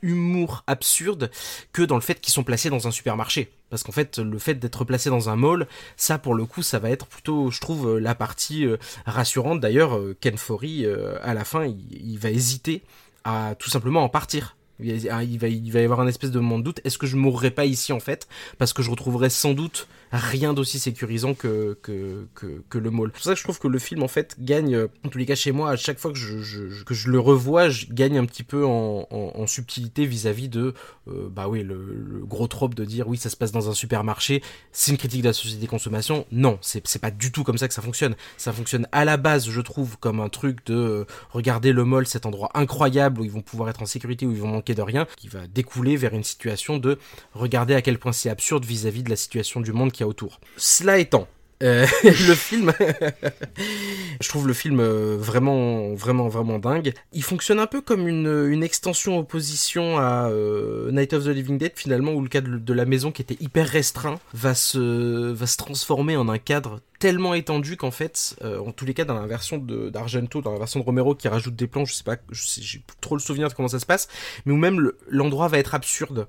d'humour 0.00 0.64
absurde 0.66 1.30
que 1.72 1.82
dans 1.82 1.96
le 1.96 2.00
fait 2.00 2.20
qu'ils 2.20 2.32
sont 2.32 2.44
placés 2.44 2.70
dans 2.70 2.88
un 2.88 2.90
supermarché. 2.90 3.52
Parce 3.68 3.82
qu'en 3.82 3.92
fait 3.92 4.18
le 4.18 4.38
fait 4.38 4.54
d'être 4.54 4.84
placé 4.84 5.10
dans 5.10 5.28
un 5.28 5.36
mall 5.36 5.66
ça 5.98 6.16
pour 6.16 6.34
le 6.34 6.46
coup 6.46 6.62
ça 6.62 6.78
va 6.78 6.88
être 6.88 7.06
plutôt 7.06 7.50
je 7.50 7.60
trouve 7.60 7.98
la 7.98 8.14
partie 8.14 8.66
rassurante. 9.04 9.60
D'ailleurs 9.60 10.00
Ken 10.20 10.38
Forey 10.38 10.86
à 11.20 11.34
la 11.34 11.44
fin 11.44 11.66
il 11.66 12.18
va 12.18 12.30
hésiter 12.30 12.80
à 13.24 13.54
tout 13.58 13.68
simplement 13.68 14.02
en 14.02 14.08
partir 14.08 14.56
il 14.80 15.08
va, 15.38 15.48
il 15.48 15.72
va 15.72 15.80
y 15.80 15.84
avoir 15.84 16.00
un 16.00 16.06
espèce 16.06 16.30
de 16.30 16.38
moment 16.38 16.58
de 16.58 16.64
doute. 16.64 16.80
Est-ce 16.84 16.98
que 16.98 17.06
je 17.06 17.16
mourrais 17.16 17.50
pas 17.50 17.64
ici 17.64 17.92
en 17.92 18.00
fait? 18.00 18.28
Parce 18.58 18.72
que 18.72 18.82
je 18.82 18.90
retrouverais 18.90 19.30
sans 19.30 19.54
doute 19.54 19.88
rien 20.12 20.54
d'aussi 20.54 20.78
sécurisant 20.78 21.34
que, 21.34 21.78
que, 21.82 22.26
que, 22.34 22.78
le 22.78 22.90
mall. 22.90 23.08
C'est 23.08 23.12
pour 23.12 23.24
ça 23.24 23.32
que 23.32 23.38
je 23.38 23.44
trouve 23.44 23.58
que 23.58 23.68
le 23.68 23.78
film 23.78 24.02
en 24.02 24.08
fait 24.08 24.36
gagne, 24.38 24.74
euh, 24.74 24.88
en 25.04 25.08
tous 25.08 25.18
les 25.18 25.26
cas 25.26 25.34
chez 25.34 25.52
moi, 25.52 25.70
à 25.70 25.76
chaque 25.76 25.98
fois 25.98 26.12
que 26.12 26.18
je, 26.18 26.82
que 26.84 26.94
je 26.94 27.10
le 27.10 27.20
revois, 27.20 27.68
je 27.68 27.86
gagne 27.90 28.16
un 28.18 28.24
petit 28.24 28.42
peu 28.42 28.64
en, 28.64 29.46
subtilité 29.46 30.04
vis-à-vis 30.04 30.48
de, 30.48 30.74
euh, 31.08 31.28
bah 31.30 31.48
oui, 31.48 31.62
le, 31.62 32.22
gros 32.24 32.46
trope 32.46 32.74
de 32.74 32.84
dire 32.84 33.08
oui 33.08 33.16
ça 33.16 33.30
se 33.30 33.36
passe 33.36 33.50
dans 33.50 33.70
un 33.70 33.74
supermarché, 33.74 34.42
c'est 34.72 34.90
une 34.90 34.98
critique 34.98 35.22
de 35.22 35.28
la 35.28 35.32
société 35.32 35.66
consommation. 35.66 36.26
Non, 36.30 36.58
c'est 36.60 37.00
pas 37.00 37.10
du 37.10 37.32
tout 37.32 37.44
comme 37.44 37.58
ça 37.58 37.68
que 37.68 37.74
ça 37.74 37.82
fonctionne. 37.82 38.14
Ça 38.36 38.52
fonctionne 38.52 38.86
à 38.92 39.04
la 39.04 39.16
base, 39.16 39.48
je 39.48 39.60
trouve, 39.60 39.98
comme 39.98 40.20
un 40.20 40.28
truc 40.28 40.64
de 40.66 40.74
euh, 40.74 41.04
regarder 41.30 41.72
le 41.72 41.84
mall, 41.84 42.06
cet 42.06 42.26
endroit 42.26 42.50
incroyable 42.54 43.20
où 43.20 43.24
ils 43.24 43.30
vont 43.30 43.42
pouvoir 43.42 43.70
être 43.70 43.82
en 43.82 43.86
sécurité, 43.86 44.26
où 44.26 44.32
ils 44.32 44.40
vont 44.40 44.48
manquer 44.48 44.67
de 44.74 44.82
rien, 44.82 45.06
qui 45.16 45.28
va 45.28 45.46
découler 45.46 45.96
vers 45.96 46.14
une 46.14 46.24
situation 46.24 46.78
de 46.78 46.98
regarder 47.34 47.74
à 47.74 47.82
quel 47.82 47.98
point 47.98 48.12
c'est 48.12 48.30
absurde 48.30 48.64
vis-à-vis 48.64 49.00
-vis 49.00 49.04
de 49.04 49.10
la 49.10 49.16
situation 49.16 49.60
du 49.60 49.72
monde 49.72 49.92
autour. 50.02 50.40
Cela 50.56 50.98
étant, 50.98 51.26
euh, 51.62 51.86
le 52.04 52.34
film, 52.34 52.72
je 54.20 54.28
trouve 54.28 54.46
le 54.46 54.52
film 54.52 54.78
euh, 54.80 55.16
vraiment, 55.18 55.92
vraiment, 55.94 56.28
vraiment 56.28 56.58
dingue. 56.58 56.92
Il 57.12 57.22
fonctionne 57.22 57.58
un 57.58 57.66
peu 57.66 57.80
comme 57.80 58.06
une, 58.06 58.48
une 58.48 58.62
extension 58.62 59.18
opposition 59.18 59.98
à 59.98 60.28
euh, 60.30 60.90
Night 60.92 61.12
of 61.12 61.24
the 61.24 61.28
Living 61.28 61.58
Dead, 61.58 61.72
finalement, 61.74 62.12
où 62.12 62.22
le 62.22 62.28
cadre 62.28 62.58
de 62.58 62.72
la 62.72 62.84
maison 62.84 63.10
qui 63.10 63.22
était 63.22 63.36
hyper 63.40 63.66
restreint 63.66 64.20
va 64.34 64.54
se, 64.54 65.32
va 65.32 65.46
se 65.46 65.56
transformer 65.56 66.16
en 66.16 66.28
un 66.28 66.38
cadre 66.38 66.80
tellement 66.98 67.34
étendu 67.34 67.76
qu'en 67.76 67.90
fait, 67.90 68.36
en 68.42 68.72
tous 68.72 68.84
les 68.84 68.94
cas, 68.94 69.04
dans 69.04 69.14
la 69.14 69.26
version 69.26 69.58
d'Argento, 69.58 70.40
dans 70.42 70.52
la 70.52 70.58
version 70.58 70.80
de 70.80 70.84
Romero 70.84 71.14
qui 71.14 71.28
rajoute 71.28 71.56
des 71.56 71.66
plans, 71.66 71.84
je 71.84 71.94
sais 71.94 72.04
pas, 72.04 72.16
j'ai 72.30 72.82
trop 73.00 73.16
le 73.16 73.20
souvenir 73.20 73.48
de 73.48 73.54
comment 73.54 73.68
ça 73.68 73.78
se 73.78 73.86
passe, 73.86 74.08
mais 74.44 74.52
où 74.52 74.56
même 74.56 74.92
l'endroit 75.08 75.48
va 75.48 75.58
être 75.58 75.74
absurde. 75.74 76.28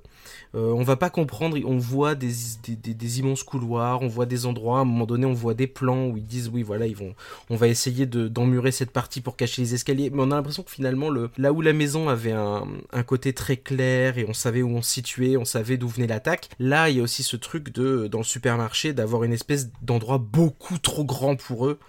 Euh, 0.56 0.72
on 0.74 0.84
va 0.84 0.96
pas 0.96 1.10
comprendre, 1.10 1.58
on 1.66 1.78
voit 1.78 2.16
des, 2.16 2.32
des, 2.64 2.94
des, 2.94 3.20
immenses 3.20 3.44
couloirs, 3.44 4.02
on 4.02 4.08
voit 4.08 4.26
des 4.26 4.46
endroits, 4.46 4.80
à 4.80 4.82
un 4.82 4.86
moment 4.86 5.06
donné 5.06 5.26
on 5.26 5.34
voit 5.34 5.54
des 5.54 5.68
plans 5.68 6.08
où 6.08 6.18
ils 6.18 6.26
disent 6.26 6.50
oui 6.52 6.64
voilà 6.64 6.88
ils 6.88 6.96
vont, 6.96 7.14
on 7.52 7.56
va 7.56 7.68
essayer 7.68 8.08
de 8.08 8.28
d'emmurer 8.28 8.72
cette 8.72 8.92
partie 8.92 9.22
pour 9.22 9.36
cacher 9.36 9.62
les 9.62 9.76
escaliers, 9.76 10.10
mais 10.10 10.24
on 10.24 10.32
a 10.32 10.36
l'impression 10.36 10.64
que 10.64 10.72
finalement 10.72 11.10
le, 11.10 11.30
là 11.38 11.54
où 11.54 11.62
la 11.62 11.74
maison 11.74 12.10
avait 12.10 12.32
un, 12.32 12.68
un 12.92 13.04
côté 13.04 13.34
très 13.34 13.58
clair 13.58 14.18
et 14.18 14.26
on 14.28 14.34
savait 14.34 14.64
où 14.64 14.70
on 14.70 14.82
se 14.82 14.92
situait, 14.92 15.38
on 15.38 15.46
savait 15.46 15.78
d'où 15.78 15.88
venait 15.88 16.08
l'attaque, 16.08 16.50
là 16.58 16.90
il 16.90 16.98
y 16.98 17.00
a 17.00 17.04
aussi 17.04 17.22
ce 17.22 17.36
truc 17.36 17.72
de 17.72 18.08
dans 18.08 18.20
le 18.20 18.24
supermarché 18.24 18.94
d'avoir 18.94 19.24
une 19.24 19.34
espèce 19.34 19.70
d'endroit 19.84 20.18
beaucoup 20.18 20.59
trop 20.78 21.04
grand 21.04 21.36
pour 21.36 21.68
eux 21.68 21.80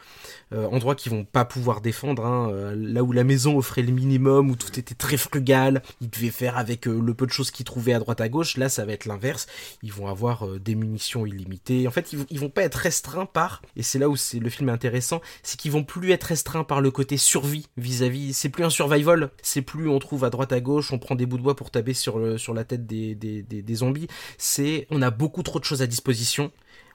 euh, 0.53 0.67
endroits 0.67 0.95
qu'ils 0.95 1.13
vont 1.13 1.25
pas 1.25 1.45
pouvoir 1.45 1.81
défendre. 1.81 2.25
Hein, 2.25 2.51
euh, 2.51 2.75
là 2.77 3.03
où 3.03 3.13
la 3.13 3.25
maison 3.25 3.57
offrait 3.57 3.83
le 3.83 3.93
minimum, 3.93 4.51
où 4.51 4.57
tout 4.57 4.79
était 4.79 4.95
très 4.95 5.17
frugal, 5.17 5.83
ils 6.01 6.11
devaient 6.11 6.31
faire 6.31 6.59
avec 6.59 6.89
euh, 6.89 7.01
le 7.01 7.15
peu 7.15 7.27
de 7.27 7.31
choses 7.31 7.51
qu'ils 7.51 7.65
trouvaient 7.65 7.93
à 7.93 7.99
droite 7.99 8.21
à 8.21 8.29
gauche. 8.29 8.57
Là, 8.57 8.69
ça 8.69 8.85
va 8.85 8.93
être 8.93 9.07
l'inverse. 9.07 9.47
Ils 9.83 9.93
vont 9.93 10.09
avoir 10.09 10.47
des 10.59 10.75
munitions 10.75 11.25
illimitées. 11.25 11.87
En 11.87 11.91
fait, 11.91 12.13
ils, 12.13 12.39
vont 12.39 12.49
pas 12.49 12.63
être 12.63 12.75
restreints 12.75 13.27
par, 13.27 13.63
et 13.77 13.83
c'est 13.83 13.99
là 13.99 14.09
où 14.09 14.17
c'est 14.17 14.41
le 14.41 14.51
film 14.51 14.69
est 14.69 14.73
intéressant, 14.73 15.21
c'est 15.43 15.59
qu'ils 15.59 15.73
vont 15.73 15.85
plus 15.85 16.11
être 16.11 16.25
restreints 16.25 16.65
par 16.65 16.81
le 16.81 16.91
côté 16.91 17.17
survie 17.17 17.69
vis-à-vis. 17.77 18.35
C'est 18.35 18.49
plus 18.49 18.65
un 18.65 18.71
survival. 18.71 19.31
C'est 19.43 19.63
plus 19.63 19.89
on 19.89 19.99
trouve 19.99 20.25
à 20.25 20.31
droite 20.31 20.53
à 20.53 20.61
gauche, 20.61 20.93
on 20.93 20.99
prend 20.99 21.15
des 21.15 21.27
bouts 21.27 21.39
de 21.39 21.43
bois 21.43 21.57
pour 21.57 21.71
taper 21.71 21.95
sur 21.95 22.39
sur 22.39 22.55
la 22.55 22.65
tête 22.65 22.87
des, 22.87 23.15
des, 23.15 23.43
des, 23.43 23.63
des 23.63 23.75
zombies. 23.75 24.09
C'est 24.39 24.87
on 24.91 25.03
a 25.03 25.11
beaucoup 25.11 25.43
trop 25.43 25.59
de 25.59 25.65
choses 25.65 25.83
à 25.83 25.87
disposition 25.87 26.51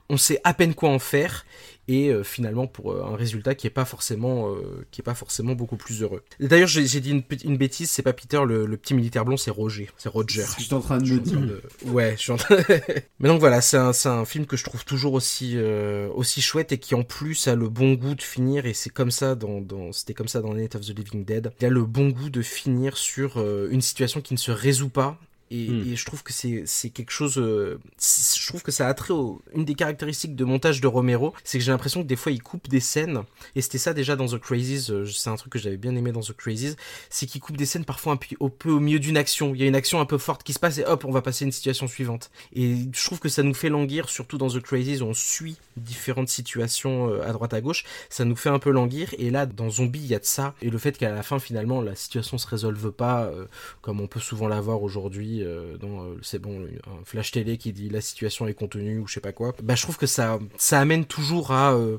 on 0.09 0.17
sait 0.17 0.39
à 0.43 0.53
peine 0.53 0.73
quoi 0.73 0.89
en 0.89 0.99
faire 0.99 1.45
et 1.87 2.09
euh, 2.09 2.23
finalement 2.23 2.67
pour 2.67 2.91
euh, 2.91 3.03
un 3.05 3.15
résultat 3.15 3.55
qui 3.55 3.67
est 3.67 3.71
pas 3.71 3.85
forcément 3.85 4.49
euh, 4.49 4.85
qui 4.91 5.01
est 5.01 5.03
pas 5.03 5.13
forcément 5.13 5.53
beaucoup 5.53 5.77
plus 5.77 6.01
heureux. 6.01 6.23
D'ailleurs, 6.39 6.67
j'ai 6.67 6.99
dit 6.99 7.11
une, 7.11 7.23
une 7.43 7.57
bêtise, 7.57 7.89
c'est 7.89 8.01
pas 8.01 8.13
Peter 8.13 8.41
le, 8.45 8.65
le, 8.65 8.77
petit 8.77 8.93
militaire 8.93 9.25
blond, 9.25 9.37
c'est 9.37 9.51
Roger, 9.51 9.89
c'est 9.97 10.09
Roger. 10.09 10.45
Je 10.57 10.63
suis 10.63 10.73
en 10.73 10.79
train 10.79 10.97
de 10.97 11.09
me 11.09 11.19
dire. 11.19 11.39
Ouais, 11.85 12.13
je 12.17 12.21
suis 12.21 12.31
en 12.31 12.37
train... 12.37 12.57
Mais 13.19 13.29
donc 13.29 13.39
voilà, 13.39 13.61
c'est 13.61 13.77
un, 13.77 13.91
un 14.05 14.25
film 14.25 14.45
que 14.45 14.57
je 14.57 14.63
trouve 14.63 14.83
toujours 14.85 15.13
aussi 15.13 15.57
aussi 16.15 16.41
chouette 16.41 16.71
et 16.71 16.77
qui 16.77 16.95
en 16.95 17.03
plus 17.03 17.47
a 17.47 17.55
le 17.55 17.69
bon 17.69 17.93
goût 17.93 18.15
de 18.15 18.21
finir 18.21 18.65
et 18.65 18.73
c'est 18.73 18.89
comme 18.89 19.11
ça 19.11 19.35
dans, 19.35 19.61
dans 19.61 19.91
c'était 19.91 20.13
comme 20.13 20.27
ça 20.27 20.41
dans 20.41 20.53
Night 20.53 20.75
of 20.75 20.81
the 20.81 20.97
Living 20.97 21.25
Dead. 21.25 21.51
Il 21.59 21.65
a 21.65 21.69
le 21.69 21.83
bon 21.83 22.09
goût 22.09 22.29
de 22.29 22.41
finir 22.41 22.97
sur 22.97 23.43
une 23.69 23.81
situation 23.81 24.21
qui 24.21 24.33
ne 24.33 24.39
se 24.39 24.51
résout 24.51 24.89
pas 24.89 25.19
et, 25.51 25.69
hmm. 25.69 25.91
et, 25.91 25.95
je 25.95 26.05
trouve 26.05 26.23
que 26.23 26.33
c'est 26.33 26.89
quelque 26.89 27.11
chose 27.11 27.37
euh, 27.37 27.79
je 27.99 28.47
trouve 28.47 28.63
que 28.63 28.71
ça 28.71 28.87
a 28.87 28.93
trait 28.95 29.13
au, 29.13 29.43
une 29.53 29.63
des 29.63 29.75
caractéristiques 29.75 30.35
de 30.35 30.43
montage 30.43 30.81
de 30.81 30.87
Romero 30.87 31.33
c'est 31.43 31.59
que 31.59 31.63
j'ai 31.63 31.71
l'impression 31.71 32.01
que 32.01 32.07
des 32.07 32.15
fois 32.15 32.31
il 32.31 32.41
coupe 32.41 32.67
des 32.67 32.79
scènes. 32.79 33.21
Et 33.55 33.61
c'était 33.61 33.77
ça 33.77 33.93
déjà 33.93 34.15
dans 34.15 34.25
The 34.25 34.39
Crazies 34.39 34.87
euh, 34.89 35.05
c'est 35.05 35.29
un 35.29 35.35
truc 35.35 35.53
que 35.53 35.59
j'avais 35.59 35.77
bien 35.77 35.95
aimé 35.95 36.11
dans 36.11 36.21
The 36.21 36.33
Crazies 36.33 36.75
c'est 37.11 37.27
qu'il 37.27 37.41
coupe 37.41 37.57
des 37.57 37.67
scènes 37.67 37.85
parfois 37.85 38.13
un 38.13 38.17
peu, 38.17 38.35
au, 38.39 38.49
peu 38.49 38.71
au 38.71 38.79
milieu 38.79 38.97
d'une 38.97 39.17
action. 39.17 39.53
Il 39.53 39.61
y 39.61 39.63
a 39.63 39.67
une 39.67 39.75
action 39.75 39.99
un 39.99 40.05
peu 40.05 40.17
forte 40.17 40.41
qui 40.41 40.53
se 40.53 40.59
passe 40.59 40.79
et 40.79 40.85
hop 40.85 41.05
on 41.05 41.11
va 41.11 41.21
passer 41.21 41.45
à 41.45 41.47
une 41.47 41.51
situation 41.51 41.87
suivante. 41.87 42.31
Et 42.53 42.77
je 42.91 43.05
trouve 43.05 43.19
que 43.19 43.29
ça 43.29 43.43
nous 43.43 43.53
fait 43.53 43.69
languir 43.69 44.09
surtout 44.09 44.39
dans 44.39 44.49
The 44.49 44.61
Crazies 44.61 45.01
où 45.01 45.05
on 45.05 45.13
suit 45.13 45.57
différentes 45.77 46.29
situations 46.29 47.11
euh, 47.11 47.21
à 47.27 47.33
droite 47.33 47.53
à 47.53 47.61
gauche. 47.61 47.83
Ça 48.09 48.25
nous 48.25 48.35
fait 48.35 48.49
un 48.49 48.59
peu 48.59 48.71
languir. 48.71 49.13
Et 49.19 49.29
là 49.29 49.45
dans 49.45 49.69
Zombie 49.69 49.99
il 49.99 50.07
y 50.07 50.15
a 50.15 50.19
de 50.19 50.25
ça. 50.25 50.55
Et 50.63 50.71
le 50.71 50.77
fait 50.79 50.97
qu'à 50.97 51.11
la 51.11 51.21
fin 51.21 51.37
finalement 51.37 51.81
la 51.81 51.93
situation 51.93 52.39
se 52.39 52.47
résolve 52.47 52.91
pas 52.91 53.31
comme 53.81 54.01
on 54.01 54.07
peut 54.07 54.19
souvent 54.19 54.47
l'avoir 54.47 54.81
aujourd'hui 54.81 55.34
euh, 55.43 55.77
dans 55.77 56.03
euh, 56.03 56.17
c'est 56.21 56.39
bon 56.39 56.65
un 56.87 57.03
flash 57.05 57.31
télé 57.31 57.57
qui 57.57 57.73
dit 57.73 57.89
la 57.89 58.01
situation 58.01 58.47
est 58.47 58.53
contenue 58.53 58.99
ou 58.99 59.07
je 59.07 59.13
sais 59.13 59.19
pas 59.21 59.31
quoi 59.31 59.53
bah 59.63 59.75
je 59.75 59.81
trouve 59.81 59.97
que 59.97 60.07
ça 60.07 60.39
ça 60.57 60.79
amène 60.79 61.05
toujours 61.05 61.51
à 61.51 61.73
euh, 61.73 61.97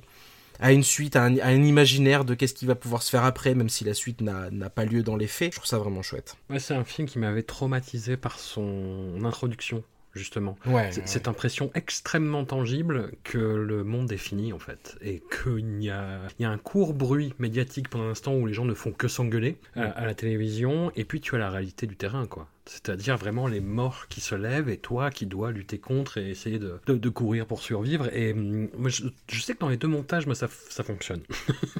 à 0.58 0.72
une 0.72 0.82
suite, 0.82 1.16
à 1.16 1.24
un, 1.24 1.36
à 1.38 1.48
un 1.48 1.62
imaginaire 1.62 2.24
de 2.24 2.34
qu'est-ce 2.34 2.54
qui 2.54 2.64
va 2.64 2.74
pouvoir 2.74 3.02
se 3.02 3.10
faire 3.10 3.24
après, 3.24 3.54
même 3.54 3.68
si 3.68 3.84
la 3.84 3.92
suite 3.92 4.22
n'a 4.22 4.70
pas 4.70 4.86
lieu 4.86 5.02
dans 5.02 5.16
les 5.16 5.26
faits. 5.26 5.52
Je 5.52 5.58
trouve 5.58 5.68
ça 5.68 5.76
vraiment 5.76 6.00
chouette. 6.00 6.36
Ouais, 6.48 6.58
c'est 6.58 6.72
un 6.72 6.84
film 6.84 7.06
qui 7.06 7.18
m'avait 7.18 7.42
traumatisé 7.42 8.16
par 8.16 8.38
son 8.38 9.22
introduction 9.22 9.84
justement. 10.16 10.56
Ouais, 10.66 10.90
cette 11.04 11.28
impression 11.28 11.70
extrêmement 11.74 12.44
tangible 12.44 13.12
que 13.24 13.38
le 13.38 13.84
monde 13.84 14.10
est 14.12 14.16
fini, 14.16 14.52
en 14.52 14.58
fait. 14.58 14.96
Et 15.00 15.22
qu'il 15.30 15.82
y 15.82 15.90
a, 15.90 16.20
il 16.38 16.42
y 16.42 16.44
a 16.44 16.50
un 16.50 16.58
court 16.58 16.94
bruit 16.94 17.34
médiatique 17.38 17.88
pendant 17.88 18.06
l'instant 18.06 18.34
où 18.34 18.46
les 18.46 18.54
gens 18.54 18.64
ne 18.64 18.74
font 18.74 18.92
que 18.92 19.08
s'engueuler 19.08 19.56
à, 19.74 20.06
la 20.06 20.14
télévision, 20.14 20.90
et 20.96 21.04
puis 21.04 21.20
tu 21.20 21.34
as 21.34 21.38
la 21.38 21.50
réalité 21.50 21.86
du 21.86 21.96
terrain, 21.96 22.26
quoi. 22.26 22.48
C'est-à-dire 22.66 23.16
vraiment 23.16 23.46
les 23.46 23.60
morts 23.60 24.08
qui 24.08 24.20
se 24.20 24.34
lèvent 24.34 24.68
et 24.68 24.76
toi 24.76 25.10
qui 25.10 25.26
dois 25.26 25.52
lutter 25.52 25.78
contre 25.78 26.18
et 26.18 26.30
essayer 26.30 26.58
de, 26.58 26.80
de, 26.88 27.08
courir 27.08 27.46
pour 27.46 27.60
survivre. 27.62 28.12
Et 28.12 28.32
hum, 28.32 28.68
moi, 28.76 28.90
je, 28.90 29.40
sais 29.40 29.54
que 29.54 29.60
dans 29.60 29.68
les 29.68 29.76
deux 29.76 29.86
montages, 29.86 30.26
moi, 30.26 30.34
ça, 30.34 30.48
ça 30.68 30.82
fonctionne. 30.82 31.22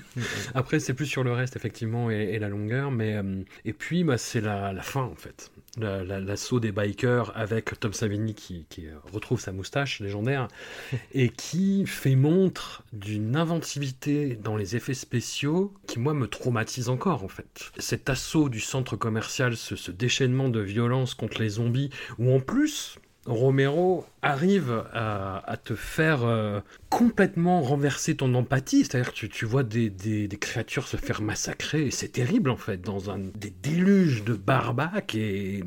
Après, 0.55 0.79
c'est 0.79 0.95
plus 0.95 1.07
sur 1.07 1.25
le 1.25 1.33
reste, 1.33 1.57
effectivement, 1.57 2.09
et, 2.11 2.39
la 2.39 2.49
longueur. 2.49 2.93
Mais, 2.93 3.19
hum, 3.19 3.45
et 3.65 3.73
puis, 3.73 4.05
bah, 4.05 4.17
c'est 4.17 4.41
la, 4.41 4.73
la 4.73 4.83
fin, 4.83 5.03
en 5.03 5.17
fait 5.17 5.51
l'assaut 5.77 6.61
des 6.61 6.73
bikers 6.73 7.33
avec 7.35 7.79
Tom 7.81 7.93
Savini 7.93 8.35
qui, 8.35 8.67
retrouve 9.13 9.41
sa 9.41 9.53
moustache 9.53 10.01
légendaire 10.01 10.49
et 11.13 11.29
qui 11.29 11.87
fait 11.87 12.17
montre 12.17 12.83
d'une 12.93 13.37
inventivité 13.37 14.37
dans 14.37 14.57
les 14.57 14.77
effets 14.77 14.95
spéciaux 14.95 15.75
qui 15.87 15.99
moi 15.99 16.15
me 16.15 16.27
traumatise 16.27 16.89
encore 16.89 17.25
en 17.25 17.29
fait. 17.29 17.71
Cet 17.79 18.11
assaut 18.11 18.49
du 18.49 18.61
centre 18.61 18.97
commercial, 18.97 19.57
ce, 19.57 19.77
ce 19.77 19.91
déchaînement 19.91 20.49
de 20.49 20.61
violence 20.61 21.15
contre 21.15 21.41
les 21.41 21.51
zombies 21.51 21.91
où 22.19 22.35
en 22.35 22.41
plus 22.41 22.99
Romero 23.27 24.07
arrive 24.23 24.85
à, 24.93 25.57
te 25.63 25.75
faire 25.75 26.25
euh, 26.25 26.61
complètement 26.91 27.61
renverser 27.61 28.17
ton 28.17 28.35
empathie, 28.35 28.85
c'est-à-dire 28.85 29.13
que 29.13 29.27
tu, 29.27 29.45
vois 29.45 29.63
des, 29.63 30.29
créatures 30.41 30.87
se 30.87 30.97
faire 30.97 31.23
massacrer, 31.23 31.91
c'est 31.91 32.09
terrible 32.09 32.51
en 32.51 32.57
fait, 32.57 32.81
dans 32.81 33.11
un, 33.11 33.19
des 33.19 33.53
déluges 33.63 34.25
de 34.25 34.35
barbac, 34.35 35.15
et 35.15 35.65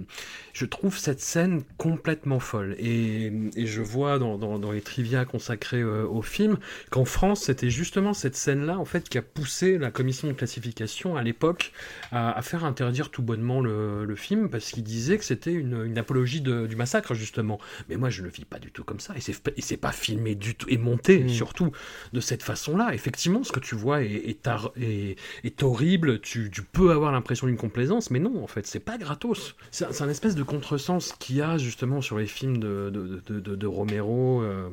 je 0.59 0.65
trouve 0.65 0.97
cette 0.97 1.21
scène 1.21 1.63
complètement 1.77 2.41
folle. 2.41 2.75
Et, 2.79 3.31
je 3.55 3.81
vois 3.81 4.19
dans, 4.19 4.71
les 4.73 4.81
trivia 4.81 5.23
consacrés 5.23 5.79
euh, 5.79 6.05
au 6.05 6.21
film 6.21 6.57
qu'en 6.89 7.05
France, 7.05 7.43
c'était 7.43 7.69
justement 7.69 8.13
cette 8.13 8.35
scène-là 8.35 8.77
en 8.77 8.83
fait 8.83 9.07
qui 9.07 9.17
a 9.17 9.21
poussé 9.21 9.77
la 9.77 9.89
commission 9.89 10.27
de 10.27 10.33
classification 10.33 11.15
à 11.15 11.23
l'époque 11.23 11.71
à, 12.11 12.41
faire 12.41 12.65
interdire 12.65 13.09
tout 13.09 13.21
bonnement 13.21 13.61
le, 13.61 14.15
film, 14.17 14.49
parce 14.49 14.71
qu'il 14.71 14.83
disait 14.83 15.17
que 15.17 15.23
c'était 15.23 15.53
une, 15.53 15.97
apologie 15.97 16.41
du 16.41 16.75
massacre 16.75 17.13
justement. 17.13 17.57
Mais 17.87 17.95
moi 17.95 18.09
je 18.09 18.21
ne 18.21 18.27
vis 18.27 18.43
pas 18.43 18.59
du 18.59 18.71
tout 18.71 18.83
comme 18.83 18.99
ça. 18.99 19.13
Et 19.15 19.61
c'est 19.61 19.77
pas 19.77 19.93
filmé 19.93 20.35
du 20.35 20.55
tout, 20.55 20.67
et 20.69 20.77
monté 20.77 21.23
mm. 21.23 21.29
surtout 21.29 21.71
de 22.11 22.19
cette 22.19 22.43
façon-là. 22.43 22.93
Effectivement, 22.93 23.45
ce 23.45 23.53
que 23.53 23.61
tu 23.61 23.75
vois 23.75 24.03
est, 24.03 24.37
est, 24.75 25.63
horrible, 25.63 26.19
tu, 26.19 26.51
peux 26.73 26.91
avoir 26.91 27.13
l'impression 27.13 27.47
d'une 27.47 27.55
complaisance, 27.55 28.11
mais 28.11 28.19
non, 28.19 28.43
en 28.43 28.47
fait, 28.47 28.67
c'est 28.67 28.81
pas 28.81 28.97
gratos. 28.97 29.55
C'est 29.71 30.01
un 30.01 30.09
espèce 30.09 30.35
de 30.35 30.43
contresens 30.49 31.13
qu'il 31.19 31.37
y 31.37 31.41
a 31.41 31.57
justement 31.57 32.01
sur 32.01 32.17
les 32.17 32.25
films 32.25 32.57
de, 32.57 32.89
de, 33.29 33.67
Romero. 33.67 34.41
Euh, 34.41 34.69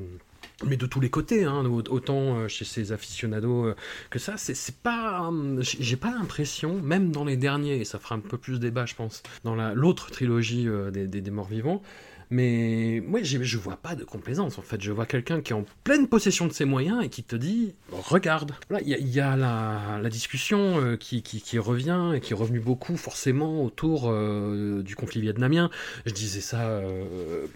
mais 0.65 0.78
de 0.78 0.86
tous 0.86 1.01
les 1.01 1.11
côtés, 1.11 1.44
hein, 1.44 1.65
autant 1.66 2.39
euh, 2.39 2.48
chez 2.48 2.65
ces 2.65 2.90
aficionados 2.93 3.66
euh, 3.66 3.77
que 4.09 4.19
ça, 4.19 4.39
c'est 4.39 4.77
pas. 4.77 5.31
J'ai 5.61 5.97
pas 5.97 6.11
l'impression, 6.11 6.81
même 6.81 7.12
dans 7.12 7.24
les 7.24 7.36
derniers, 7.36 7.77
et 7.77 7.85
ça 7.85 7.98
fera 7.98 8.15
un 8.15 8.20
peu 8.20 8.39
plus 8.39 8.59
débat, 8.59 8.86
je 8.86 8.94
pense, 8.94 9.23
dans 9.44 9.55
l'autre 9.74 10.11
trilogie 10.11 10.66
des, 10.93 11.07
des, 11.07 11.31
morts 11.31 11.48
vivants, 11.48 11.82
mais 12.31 13.03
moi, 13.07 13.20
je 13.23 13.59
vois 13.59 13.77
pas 13.77 13.94
de 13.94 14.05
complaisance 14.05 14.59
en 14.59 14.62
fait. 14.62 14.81
Je 14.81 14.90
vois 14.90 15.07
quelqu'un 15.07 15.40
qui 15.40 15.53
est 15.53 15.57
en 15.57 15.65
pleine 15.85 16.09
possession 16.09 16.47
de 16.47 16.53
ses 16.53 16.65
moyens 16.65 17.05
et 17.05 17.09
qui 17.09 17.23
te 17.23 17.36
dit 17.36 17.74
regarde. 17.93 18.53
Il 18.85 19.09
y, 19.09 19.20
a, 19.20 19.36
la, 19.36 20.09
discussion 20.11 20.81
euh, 20.81 20.97
qui, 20.97 21.59
revient 21.59 22.12
et 22.15 22.20
qui 22.20 22.32
est 22.32 22.36
revenue 22.36 22.61
beaucoup 22.61 22.97
forcément 22.97 23.62
autour 23.62 24.11
euh, 24.11 24.82
du 24.82 24.97
conflit 24.97 25.20
vietnamien. 25.20 25.70
Je 26.05 26.12
disais 26.12 26.40
ça 26.40 26.62
euh, 26.62 27.47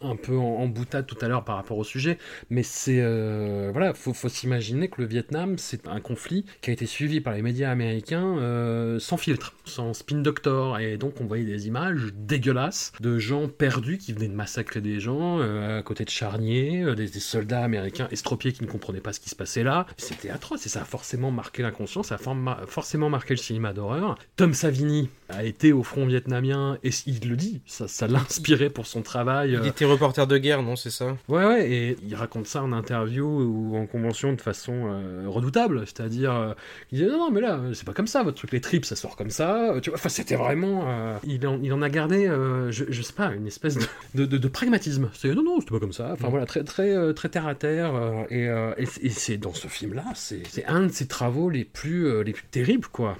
un 0.00 0.16
peu 0.16 0.36
en, 0.36 0.66
boutade 0.66 1.06
tout 1.06 1.16
à 1.20 1.28
l'heure 1.28 1.44
par 1.44 1.56
rapport 1.56 1.78
au 1.78 1.84
sujet, 1.84 2.18
mais 2.50 2.62
c'est 2.62 3.00
euh, 3.00 3.70
voilà, 3.72 3.94
faut, 3.94 4.12
faut 4.12 4.28
s'imaginer 4.28 4.88
que 4.88 5.00
le 5.00 5.06
Vietnam 5.06 5.58
c'est 5.58 5.86
un 5.86 6.00
conflit 6.00 6.44
qui 6.62 6.70
a 6.70 6.72
été 6.72 6.86
suivi 6.86 7.20
par 7.20 7.34
les 7.34 7.42
médias 7.42 7.70
américains 7.70 8.38
euh, 8.38 8.98
sans 8.98 9.16
filtre, 9.16 9.54
sans 9.64 9.94
spin 9.94 10.18
doctor, 10.18 10.78
et 10.78 10.96
donc 10.96 11.20
on 11.20 11.26
voyait 11.26 11.44
des 11.44 11.66
images 11.66 12.12
dégueulasses 12.14 12.92
de 13.00 13.18
gens 13.18 13.48
perdus 13.48 13.98
qui 13.98 14.12
venaient 14.12 14.28
de 14.28 14.34
massacrer 14.34 14.80
des 14.80 15.00
gens 15.00 15.38
euh, 15.40 15.78
à 15.78 15.82
côté 15.82 16.04
de 16.04 16.10
charniers, 16.10 16.94
des, 16.94 17.08
soldats 17.08 17.62
américains 17.62 18.08
estropiés 18.10 18.52
qui 18.52 18.64
ne 18.64 18.68
comprenaient 18.68 19.00
pas 19.00 19.12
ce 19.12 19.20
qui 19.20 19.30
se 19.30 19.36
passait 19.36 19.62
là. 19.62 19.86
C'était 19.96 20.30
atroce 20.30 20.66
et 20.66 20.68
ça 20.68 20.82
a 20.82 20.84
forcément 20.84 21.30
marqué 21.30 21.62
l'inconscience, 21.62 22.08
ça 22.08 22.16
a 22.16 22.66
forcément 22.66 23.10
marqué 23.10 23.34
le 23.34 23.38
cinéma 23.38 23.72
d'horreur. 23.72 24.18
Tom 24.36 24.52
Savini 24.54 25.08
a 25.28 25.44
été 25.44 25.72
au 25.72 25.82
front 25.82 26.06
vietnamien 26.06 26.78
et 26.82 26.90
il 27.06 27.28
le 27.28 27.36
dit, 27.36 27.60
ça, 27.66 28.06
l'a 28.06 28.20
inspiré 28.20 28.70
pour 28.70 28.86
son 28.86 29.02
travail. 29.02 29.52
Il 29.52 29.66
était 29.74 29.84
reporter 29.84 30.26
de 30.28 30.38
guerre, 30.38 30.62
non, 30.62 30.76
c'est 30.76 30.90
ça? 30.90 31.16
Ouais, 31.28 31.44
ouais, 31.44 31.70
et 31.70 31.96
il 32.06 32.14
raconte 32.14 32.46
ça 32.46 32.62
en 32.62 32.72
interview 32.72 33.26
ou 33.26 33.76
en 33.76 33.86
convention 33.86 34.32
de 34.32 34.40
façon 34.40 34.72
euh, 34.86 35.24
redoutable, 35.26 35.80
c'est-à-dire, 35.80 36.32
euh, 36.32 36.54
il 36.92 36.98
dit 37.00 37.06
non, 37.06 37.18
non, 37.18 37.30
mais 37.32 37.40
là, 37.40 37.60
c'est 37.72 37.84
pas 37.84 37.92
comme 37.92 38.06
ça, 38.06 38.22
votre 38.22 38.36
truc, 38.36 38.52
les 38.52 38.60
tripes, 38.60 38.84
ça 38.84 38.94
sort 38.94 39.16
comme 39.16 39.30
ça, 39.30 39.74
tu 39.82 39.90
vois, 39.90 39.98
enfin, 39.98 40.08
c'était 40.08 40.36
vraiment, 40.36 40.84
euh, 40.86 41.16
il, 41.24 41.44
en, 41.46 41.60
il 41.60 41.72
en 41.72 41.82
a 41.82 41.90
gardé, 41.90 42.26
je, 42.70 42.84
je, 42.88 43.02
sais 43.02 43.12
pas, 43.12 43.32
une 43.34 43.48
espèce 43.48 43.76
de, 44.14 44.26
de, 44.26 44.38
de, 44.38 44.48
pragmatisme, 44.48 45.10
c'est 45.12 45.34
non, 45.34 45.42
non, 45.42 45.58
c'était 45.58 45.72
pas 45.72 45.80
comme 45.80 45.92
ça, 45.92 46.10
enfin 46.12 46.28
voilà, 46.28 46.46
très, 46.46 46.62
très, 46.62 47.12
très 47.12 47.28
terre 47.28 47.48
à 47.48 47.56
terre, 47.56 47.94
et, 48.30 48.44
et, 48.76 49.10
c'est 49.10 49.38
dans 49.38 49.54
ce 49.54 49.66
film-là, 49.66 50.04
c'est 50.14 50.64
un 50.66 50.82
de 50.82 50.92
ses 50.92 51.08
travaux 51.08 51.50
les 51.50 51.64
plus, 51.64 52.22
les 52.22 52.32
plus 52.32 52.44
terribles, 52.44 52.86
quoi, 52.86 53.18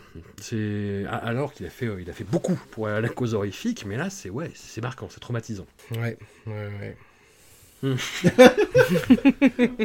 alors 1.09 1.53
qu'il 1.53 1.67
a 1.67 1.71
fait, 1.71 1.89
il 2.01 2.09
a 2.09 2.13
fait 2.13 2.25
beaucoup 2.25 2.59
pour 2.71 2.87
la 2.87 3.09
cause 3.09 3.35
horrifique, 3.35 3.85
mais 3.87 3.97
là, 3.97 4.09
c'est, 4.09 4.31
ouais, 4.31 4.53
c'est 4.55 4.83
marquant, 4.83 5.09
c'est 5.11 5.21
traumatisant. 5.21 5.67
Ouais, 5.99 6.17
ouais, 6.47 6.69
ouais. 6.81 6.97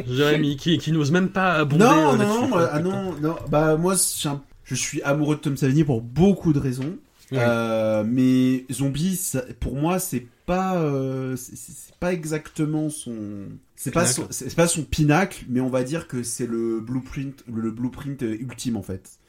Jérémy, 0.06 0.56
qui, 0.56 0.78
qui 0.78 0.92
n'ose 0.92 1.10
même 1.10 1.30
pas 1.30 1.54
abonder. 1.54 1.84
Non, 1.84 2.14
euh, 2.14 2.16
non, 2.16 2.48
non, 2.48 2.56
ah 2.56 2.80
non, 2.80 3.14
non, 3.20 3.36
bah 3.48 3.76
moi, 3.76 3.94
je 4.64 4.74
suis 4.74 5.02
amoureux 5.02 5.36
de 5.36 5.40
Tom 5.40 5.56
Savini 5.56 5.84
pour 5.84 6.00
beaucoup 6.00 6.52
de 6.52 6.58
raisons. 6.58 6.96
Euh, 7.32 8.04
mais 8.06 8.64
Zombie, 8.72 9.20
pour 9.60 9.76
moi, 9.76 9.98
c'est 9.98 10.26
pas, 10.46 10.78
euh, 10.78 11.36
c'est 11.36 11.94
pas 12.00 12.12
exactement 12.12 12.90
son, 12.90 13.14
c'est 13.76 13.92
pas 13.92 14.04
c'est 14.04 14.56
pas 14.56 14.66
son 14.66 14.82
pinacle, 14.82 15.44
mais 15.48 15.60
on 15.60 15.68
va 15.68 15.84
dire 15.84 16.08
que 16.08 16.24
c'est 16.24 16.46
le 16.46 16.80
blueprint, 16.80 17.44
le 17.46 17.70
blueprint 17.70 18.22
ultime 18.22 18.76
en 18.76 18.82
fait. 18.82 19.19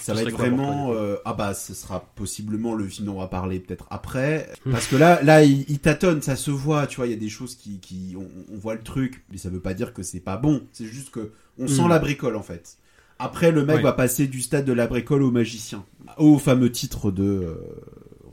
Ça 0.00 0.12
va 0.12 0.22
être 0.22 0.30
vraiment 0.30 0.92
euh, 0.92 1.16
ah 1.24 1.34
bah 1.34 1.54
ce 1.54 1.72
sera 1.72 2.00
possiblement 2.14 2.74
le 2.74 2.86
film 2.86 3.06
dont 3.06 3.14
on 3.14 3.20
va 3.20 3.28
parler 3.28 3.60
peut-être 3.60 3.86
après. 3.90 4.50
Hmm. 4.66 4.72
parce 4.72 4.86
que 4.86 4.96
là 4.96 5.22
là 5.22 5.42
il, 5.44 5.78
tâtonne 5.78 6.20
ça 6.20 6.36
se 6.36 6.50
voit 6.50 6.86
tu 6.86 6.96
vois 6.96 7.06
il 7.06 7.10
y 7.10 7.14
a 7.14 7.18
des 7.18 7.28
choses 7.28 7.54
qui 7.54 7.78
qui 7.78 8.16
on, 8.16 8.56
voit 8.56 8.74
le 8.74 8.82
truc 8.82 9.24
mais 9.30 9.38
ça 9.38 9.48
veut 9.48 9.60
pas 9.60 9.74
dire 9.74 9.94
que 9.94 10.02
c'est 10.02 10.20
pas 10.20 10.36
bon. 10.36 10.62
C'est 10.72 10.86
juste 10.86 11.10
que 11.10 11.32
on 11.58 11.68
sent 11.68 11.82
hmm. 11.82 11.88
la 11.88 11.98
bricole 11.98 12.36
en 12.36 12.42
fait. 12.42 12.78
Après 13.18 13.52
le 13.52 13.64
mec 13.64 13.80
va 13.80 13.92
passer 13.92 14.26
du 14.26 14.42
stade 14.42 14.64
de 14.64 14.72
la 14.72 14.86
bricole 14.86 15.22
au 15.22 15.30
magicien 15.30 15.84
au 16.18 16.38
fameux 16.38 16.70
titre 16.70 17.10
de 17.10 17.22
euh, 17.22 17.54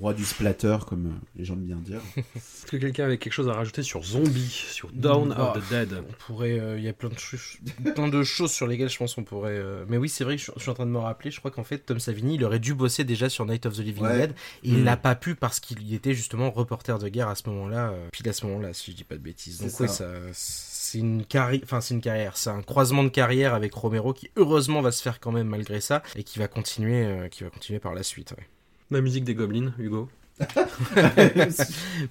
roi 0.02 0.14
du 0.14 0.26
splatter, 0.26 0.78
comme 0.88 1.06
euh, 1.08 1.26
les 1.36 1.46
gens 1.46 1.54
aiment 1.54 1.66
bien 1.66 1.78
dire. 1.78 2.02
Est-ce 2.36 2.66
que 2.66 2.78
quelqu'un 2.78 3.06
avait 3.06 3.18
quelque 3.18 3.34
chose 3.34 3.48
à 3.48 3.54
rajouter 3.54 3.84
sur 3.84 4.04
Zombie, 4.04 4.50
sur 4.50 4.90
Dawn 4.92 5.30
Bah, 5.30 5.54
of 5.56 5.64
the 5.66 5.70
Dead 5.72 5.94
On 6.10 6.14
pourrait, 6.26 6.60
euh, 6.60 6.78
il 6.78 6.84
y 6.84 6.90
a 6.90 6.94
plein 6.94 7.10
de, 7.10 7.18
choses- 7.20 7.58
plein 7.96 8.08
de 8.08 8.24
choses 8.24 8.52
sur 8.52 8.68
lesquelles 8.68 8.90
je 8.90 8.98
pense 8.98 9.16
qu'on 9.16 9.24
pourrait. 9.24 9.52
euh, 9.58 9.86
Mais 9.88 9.98
oui, 9.98 10.10
c'est 10.10 10.24
vrai 10.24 10.36
que 10.36 10.40
je, 10.40 10.44
suis- 10.46 10.54
je 10.58 10.62
suis 10.62 10.72
en 10.72 10.74
train 10.74 10.86
de 10.86 10.92
me 10.92 10.98
rappeler. 10.98 11.32
Je 11.32 11.40
crois 11.40 11.52
qu'en 11.52 11.64
fait, 11.64 11.78
Tom 11.80 12.00
Savini, 12.00 12.36
il 12.36 12.44
aurait 12.44 12.60
dû 12.60 12.74
bosser 12.74 13.04
déjà 13.04 13.30
sur 13.30 13.46
Night 13.46 13.66
of 13.66 13.76
the 13.76 13.80
Living 13.80 14.04
Ouais. 14.04 14.18
Dead 14.28 14.32
et 14.64 14.70
il 14.70 14.80
Mm. 14.80 14.84
n'a 14.84 14.98
pas 14.98 15.16
pu 15.16 15.36
parce 15.36 15.60
qu'il 15.60 15.94
était 15.94 16.14
justement 16.14 16.52
reporter 16.52 16.98
de 17.00 17.08
guerre 17.08 17.28
à 17.30 17.36
ce 17.36 17.48
moment-là, 17.50 17.90
euh, 17.92 18.08
pile 18.12 18.28
à 18.30 18.34
ce 18.34 18.46
moment-là, 18.48 18.74
si 18.74 18.92
je 18.92 18.98
dis 18.98 19.04
pas 19.04 19.16
de 19.16 19.22
bêtises. 19.22 19.58
C'est 19.58 19.64
Donc 19.66 19.72
ça. 19.72 19.84
oui, 19.84 19.90
ça, 19.90 20.32
c'est 20.34 20.98
une 21.00 21.24
carrière, 21.26 21.62
enfin 21.64 21.80
c'est 21.80 21.94
une 21.94 22.02
carrière, 22.02 22.36
c'est 22.38 22.50
un 22.50 22.62
croisement 22.64 23.04
de 23.04 23.10
carrière 23.10 23.54
avec 23.54 23.74
Romero 23.74 24.14
qui 24.14 24.30
heureusement 24.36 24.82
va 24.82 24.92
se 24.92 25.02
faire 25.02 25.20
quand 25.20 25.32
même 25.32 25.48
malgré 25.48 25.80
ça 25.80 26.02
et 26.16 26.24
qui 26.24 26.40
va 26.40 26.48
continuer, 26.48 27.06
euh, 27.06 27.28
qui 27.30 27.44
va 27.44 27.50
continuer 27.50 27.80
par 27.80 27.94
la 27.94 28.04
suite. 28.04 28.32
ouais. 28.38 28.48
La 28.92 29.02
musique 29.02 29.24
des 29.24 29.34
Goblins, 29.34 29.74
Hugo. 29.80 30.10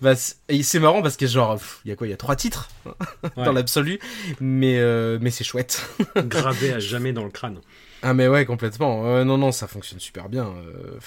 Bah, 0.01 0.15
c'est 0.15 0.79
marrant 0.79 1.03
parce 1.03 1.17
que 1.17 1.27
genre, 1.27 1.59
il 1.85 1.89
y 1.89 1.93
a 1.93 1.97
quoi, 1.97 2.07
il 2.07 2.11
y 2.11 2.15
a 2.15 2.17
trois 2.17 2.37
titres 2.37 2.69
Ouais. 2.87 3.45
dans 3.45 3.53
l'absolu, 3.53 3.99
mais 4.41 4.79
euh, 4.79 5.19
mais 5.21 5.31
c'est 5.31 5.45
chouette. 5.45 5.85
Gravé 6.17 6.73
à 6.73 6.79
jamais 6.79 7.13
dans 7.13 7.25
le 7.25 7.31
crâne. 7.31 7.59
Ah 8.03 8.15
mais 8.15 8.29
ouais 8.29 8.47
complètement. 8.47 9.07
Euh, 9.07 9.25
non 9.25 9.37
non 9.39 9.53
ça 9.53 9.67
fonctionne 9.67 10.01
super 10.01 10.29
bien. 10.29 10.47
Euh, 10.47 10.99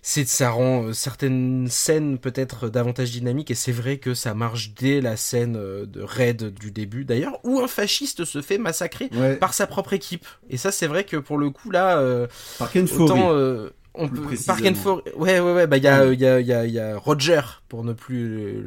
c'est 0.00 0.26
ça 0.26 0.50
rend 0.50 0.84
euh, 0.84 0.92
certaines 0.92 1.66
scènes 1.68 2.18
peut-être 2.18 2.68
davantage 2.68 3.10
dynamiques 3.10 3.50
et 3.50 3.54
c'est 3.54 3.72
vrai 3.72 3.98
que 3.98 4.14
ça 4.14 4.32
marche 4.32 4.72
dès 4.74 5.00
la 5.00 5.16
scène 5.16 5.52
de 5.54 6.02
raid 6.02 6.54
du 6.54 6.70
début 6.70 7.04
d'ailleurs 7.04 7.40
où 7.44 7.60
un 7.60 7.68
fasciste 7.68 8.24
se 8.24 8.40
fait 8.40 8.58
massacrer 8.58 9.10
Ouais, 9.12 9.36
par 9.36 9.52
sa 9.54 9.66
propre 9.66 9.92
équipe. 9.92 10.26
Et 10.48 10.56
ça 10.56 10.70
c'est 10.72 10.86
vrai 10.86 11.04
que 11.04 11.16
pour 11.16 11.36
le 11.36 11.50
coup 11.50 11.70
là 11.70 11.98
euh, 11.98 12.26
par 12.58 12.70
Ken 12.70 12.88
autant 12.98 13.32
euh, 13.32 13.70
on 13.98 14.08
peut. 14.08 14.22
Park 14.46 14.64
and 14.64 14.74
For- 14.74 15.02
ouais 15.16 15.40
ouais 15.40 15.52
ouais 15.52 15.66
bah 15.66 15.76
il 15.76 15.82
y 15.84 15.88
a 15.88 16.06
il 16.12 16.20
y 16.20 16.26
a 16.26 16.40
il 16.40 16.46
y 16.46 16.52
a 16.52 16.64
il 16.66 16.72
y 16.72 16.78
a 16.80 16.96
Roger 16.96 17.40
pour 17.68 17.84
ne 17.84 17.92
plus 17.92 18.64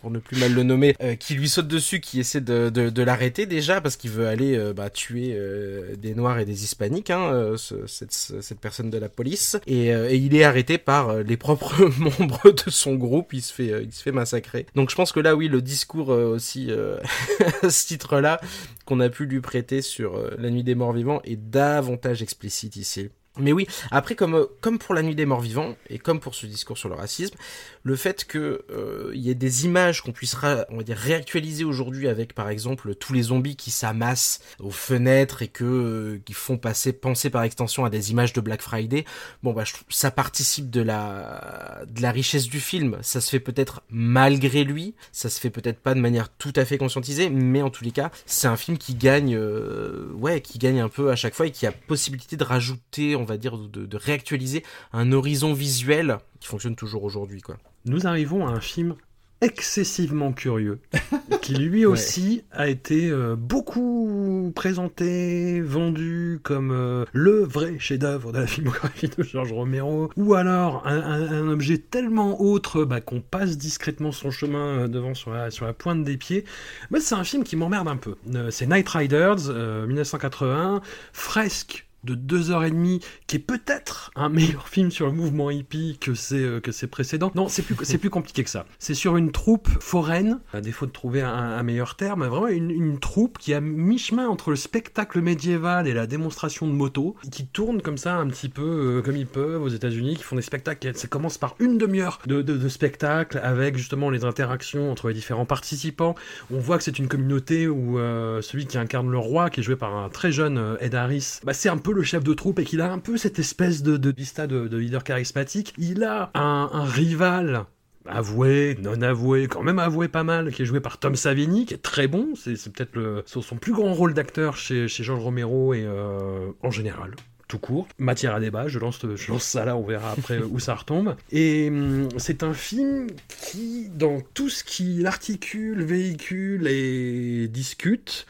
pour 0.00 0.10
ne 0.10 0.18
plus 0.18 0.38
mal 0.38 0.52
le 0.52 0.62
nommer 0.64 0.94
euh, 1.02 1.14
qui 1.14 1.32
lui 1.34 1.48
saute 1.48 1.66
dessus 1.66 1.98
qui 2.00 2.20
essaie 2.20 2.42
de, 2.42 2.68
de, 2.68 2.90
de 2.90 3.02
l'arrêter 3.02 3.46
déjà 3.46 3.80
parce 3.80 3.96
qu'il 3.96 4.10
veut 4.10 4.26
aller 4.26 4.54
euh, 4.54 4.74
bah, 4.74 4.90
tuer 4.90 5.32
euh, 5.34 5.96
des 5.96 6.14
noirs 6.14 6.38
et 6.38 6.44
des 6.44 6.62
hispaniques 6.62 7.08
hein, 7.08 7.54
ce- 7.56 7.86
cette, 7.86 8.12
cette 8.12 8.60
personne 8.60 8.90
de 8.90 8.98
la 8.98 9.08
police. 9.08 9.56
Et, 9.66 9.86
et 9.88 10.16
il 10.16 10.36
est 10.36 10.44
arrêté 10.44 10.76
par 10.76 11.14
les 11.22 11.38
propres 11.38 11.86
membres 11.98 12.50
de 12.50 12.70
son 12.70 12.96
groupe. 12.96 13.32
Il 13.32 13.40
se 13.40 13.52
fait 13.54 13.82
il 13.82 13.92
se 13.92 14.02
fait 14.02 14.12
massacrer. 14.12 14.66
Donc 14.74 14.90
je 14.90 14.94
pense 14.94 15.10
que 15.10 15.20
là 15.20 15.34
oui 15.34 15.48
le 15.48 15.62
discours 15.62 16.10
aussi 16.10 16.70
à 17.62 17.70
ce 17.70 17.86
titre 17.86 18.20
là 18.20 18.40
qu'on 18.84 19.00
a 19.00 19.08
pu 19.08 19.24
lui 19.24 19.40
prêter 19.40 19.80
sur 19.80 20.20
la 20.38 20.50
nuit 20.50 20.64
des 20.64 20.74
morts 20.74 20.92
vivants 20.92 21.22
est 21.24 21.36
davantage 21.36 22.20
explicite 22.22 22.76
ici 22.76 23.08
mais 23.36 23.52
oui, 23.52 23.66
après 23.90 24.14
comme 24.14 24.34
euh, 24.34 24.46
comme 24.60 24.78
pour 24.78 24.94
la 24.94 25.02
nuit 25.02 25.16
des 25.16 25.26
morts 25.26 25.40
vivants 25.40 25.74
et 25.90 25.98
comme 25.98 26.20
pour 26.20 26.36
ce 26.36 26.46
discours 26.46 26.78
sur 26.78 26.88
le 26.88 26.94
racisme, 26.94 27.34
le 27.82 27.96
fait 27.96 28.24
que 28.24 28.64
euh, 28.70 29.10
y 29.14 29.28
ait 29.28 29.34
des 29.34 29.64
images 29.64 30.02
qu'on 30.02 30.12
puisse 30.12 30.36
on 30.68 30.76
va 30.76 30.82
dire 30.84 30.96
réactualiser 30.96 31.64
aujourd'hui 31.64 32.08
avec 32.08 32.32
par 32.32 32.48
exemple 32.48 32.94
tous 32.94 33.12
les 33.12 33.22
zombies 33.22 33.56
qui 33.56 33.72
s'amassent 33.72 34.40
aux 34.60 34.70
fenêtres 34.70 35.42
et 35.42 35.48
que 35.48 35.64
euh, 35.64 36.22
qui 36.24 36.32
font 36.32 36.58
passer 36.58 36.92
penser 36.92 37.28
par 37.28 37.42
extension 37.42 37.84
à 37.84 37.90
des 37.90 38.12
images 38.12 38.32
de 38.32 38.40
Black 38.40 38.62
Friday. 38.62 39.04
Bon 39.42 39.52
bah 39.52 39.64
je 39.64 39.72
ça 39.88 40.12
participe 40.12 40.70
de 40.70 40.80
la 40.80 41.82
de 41.88 42.02
la 42.02 42.12
richesse 42.12 42.46
du 42.46 42.60
film. 42.60 42.98
Ça 43.02 43.20
se 43.20 43.30
fait 43.30 43.40
peut-être 43.40 43.82
malgré 43.88 44.62
lui, 44.62 44.94
ça 45.10 45.28
se 45.28 45.40
fait 45.40 45.50
peut-être 45.50 45.80
pas 45.80 45.94
de 45.94 46.00
manière 46.00 46.28
tout 46.28 46.52
à 46.54 46.64
fait 46.64 46.78
conscientisée, 46.78 47.30
mais 47.30 47.62
en 47.62 47.70
tous 47.70 47.82
les 47.82 47.90
cas, 47.90 48.10
c'est 48.26 48.46
un 48.46 48.56
film 48.56 48.78
qui 48.78 48.94
gagne 48.94 49.34
euh, 49.36 50.12
ouais, 50.14 50.40
qui 50.40 50.58
gagne 50.58 50.80
un 50.80 50.88
peu 50.88 51.10
à 51.10 51.16
chaque 51.16 51.34
fois 51.34 51.46
et 51.46 51.50
qui 51.50 51.66
a 51.66 51.72
possibilité 51.72 52.36
de 52.36 52.44
rajouter, 52.44 53.16
on 53.24 53.26
va 53.26 53.36
dire 53.38 53.58
de, 53.58 53.86
de 53.86 53.96
réactualiser 53.96 54.62
un 54.92 55.10
horizon 55.12 55.52
visuel 55.54 56.18
qui 56.40 56.46
fonctionne 56.48 56.76
toujours 56.76 57.02
aujourd'hui 57.04 57.40
quoi. 57.40 57.56
Nous 57.86 58.06
arrivons 58.06 58.46
à 58.46 58.50
un 58.50 58.60
film 58.60 58.94
excessivement 59.40 60.32
curieux, 60.32 60.78
qui 61.42 61.54
lui 61.56 61.84
aussi 61.84 62.44
a 62.50 62.68
été 62.68 63.10
euh, 63.10 63.36
beaucoup 63.36 64.50
présenté, 64.54 65.60
vendu 65.60 66.40
comme 66.42 66.70
euh, 66.70 67.04
le 67.12 67.44
vrai 67.44 67.78
chef-d'œuvre 67.78 68.32
de 68.32 68.38
la 68.38 68.46
filmographie 68.46 69.08
de 69.08 69.22
George 69.22 69.52
Romero, 69.52 70.08
ou 70.16 70.32
alors 70.34 70.86
un, 70.86 70.98
un- 70.98 71.30
un 71.32 71.48
objet 71.48 71.76
tellement 71.76 72.40
autre 72.40 72.84
bah, 72.84 73.02
qu'on 73.02 73.20
passe 73.20 73.58
discrètement 73.58 74.12
son 74.12 74.30
chemin 74.30 74.78
euh, 74.84 74.88
devant 74.88 75.12
sur 75.14 75.30
la, 75.32 75.50
sur 75.50 75.66
la 75.66 75.74
pointe 75.74 76.04
des 76.04 76.16
pieds. 76.16 76.44
Moi, 76.90 77.00
c'est 77.00 77.14
un 77.14 77.24
film 77.24 77.44
qui 77.44 77.56
m'emmerde 77.56 77.88
un 77.88 77.96
peu. 77.98 78.14
Euh, 78.34 78.50
c'est 78.50 78.66
Night 78.66 78.88
Riders, 78.88 79.50
euh, 79.50 79.86
1981, 79.86 80.80
fresque 81.12 81.86
de 82.04 82.14
deux 82.14 82.50
heures 82.50 82.64
et 82.64 82.70
demie, 82.70 83.00
qui 83.26 83.36
est 83.36 83.40
peut-être 83.40 84.10
un 84.14 84.28
meilleur 84.28 84.68
film 84.68 84.90
sur 84.90 85.06
le 85.06 85.12
mouvement 85.12 85.50
hippie 85.50 85.98
que 86.00 86.14
ses, 86.14 86.42
euh, 86.42 86.60
que 86.60 86.72
ses 86.72 86.86
précédents. 86.86 87.32
Non, 87.34 87.48
c'est 87.48 87.62
plus, 87.62 87.74
plus 87.74 88.10
compliqué 88.10 88.44
que 88.44 88.50
ça. 88.50 88.66
C'est 88.78 88.94
sur 88.94 89.16
une 89.16 89.32
troupe 89.32 89.68
foraine, 89.80 90.40
à 90.52 90.60
défaut 90.60 90.86
de 90.86 90.92
trouver 90.92 91.22
un, 91.22 91.62
meilleur 91.62 91.96
terme, 91.96 92.26
vraiment 92.26 92.48
une, 92.48 92.98
troupe 92.98 93.38
qui 93.38 93.54
a 93.54 93.60
mi-chemin 93.60 94.28
entre 94.28 94.50
le 94.50 94.56
spectacle 94.56 95.20
médiéval 95.20 95.88
et 95.88 95.94
la 95.94 96.06
démonstration 96.06 96.66
de 96.66 96.72
moto, 96.72 97.16
qui 97.30 97.46
tourne 97.46 97.80
comme 97.80 97.98
ça 97.98 98.16
un 98.16 98.26
petit 98.28 98.48
peu 98.48 98.98
euh, 98.98 99.02
comme 99.02 99.16
ils 99.16 99.26
peuvent 99.26 99.62
aux 99.62 99.68
États-Unis, 99.68 100.16
qui 100.16 100.22
font 100.22 100.36
des 100.36 100.42
spectacles. 100.42 100.94
Ça 100.94 101.08
commence 101.08 101.38
par 101.38 101.56
une 101.58 101.78
demi-heure 101.78 102.20
de, 102.26 102.68
spectacle 102.68 103.40
avec 103.42 103.76
justement 103.76 104.10
les 104.10 104.24
interactions 104.24 104.90
entre 104.90 105.08
les 105.08 105.14
différents 105.14 105.46
participants. 105.46 106.14
On 106.50 106.58
voit 106.58 106.78
que 106.78 106.84
c'est 106.84 106.98
une 106.98 107.08
communauté 107.08 107.68
où 107.68 107.98
euh, 107.98 108.42
celui 108.42 108.66
qui 108.66 108.78
incarne 108.78 109.10
le 109.10 109.18
roi, 109.18 109.50
qui 109.50 109.60
est 109.60 109.62
joué 109.62 109.76
par 109.76 109.94
un 109.94 110.08
très 110.08 110.32
jeune 110.32 110.76
Ed 110.80 110.94
Harris, 110.94 111.40
bah, 111.44 111.52
c'est 111.52 111.68
un 111.68 111.78
peu 111.78 111.93
le 111.94 112.02
chef 112.02 112.24
de 112.24 112.34
troupe 112.34 112.58
et 112.58 112.64
qu'il 112.64 112.80
a 112.80 112.92
un 112.92 112.98
peu 112.98 113.16
cette 113.16 113.38
espèce 113.38 113.82
de, 113.82 113.96
de 113.96 114.10
vista 114.10 114.46
de, 114.46 114.68
de 114.68 114.76
leader 114.76 115.04
charismatique. 115.04 115.74
Il 115.78 116.04
a 116.04 116.30
un, 116.34 116.70
un 116.72 116.84
rival 116.84 117.66
avoué, 118.06 118.76
non 118.80 119.00
avoué, 119.02 119.48
quand 119.48 119.62
même 119.62 119.78
avoué 119.78 120.08
pas 120.08 120.24
mal, 120.24 120.52
qui 120.52 120.62
est 120.62 120.66
joué 120.66 120.80
par 120.80 120.98
Tom 120.98 121.16
Savini, 121.16 121.66
qui 121.66 121.74
est 121.74 121.82
très 121.82 122.06
bon. 122.06 122.34
C'est 122.36 122.72
peut-être 122.72 123.24
son 123.26 123.56
plus 123.56 123.72
grand 123.72 123.94
rôle 123.94 124.14
d'acteur 124.14 124.56
chez, 124.56 124.88
chez 124.88 125.04
George 125.04 125.22
Romero 125.22 125.74
et 125.74 125.84
euh, 125.84 126.50
en 126.62 126.70
général. 126.70 127.14
Tout 127.46 127.58
court, 127.58 127.86
matière 127.98 128.34
à 128.34 128.40
débat, 128.40 128.68
je 128.68 128.78
lance, 128.78 129.00
je 129.02 129.30
lance 129.30 129.44
ça 129.44 129.66
là, 129.66 129.76
on 129.76 129.84
verra 129.84 130.12
après 130.12 130.38
où 130.50 130.58
ça 130.58 130.74
retombe. 130.74 131.14
Et 131.30 131.68
hum, 131.68 132.08
c'est 132.16 132.42
un 132.42 132.54
film 132.54 133.08
qui, 133.42 133.90
dans 133.90 134.20
tout 134.32 134.48
ce 134.48 134.64
qu'il 134.64 135.06
articule, 135.06 135.84
véhicule 135.84 136.66
et 136.66 137.48
discute, 137.48 138.26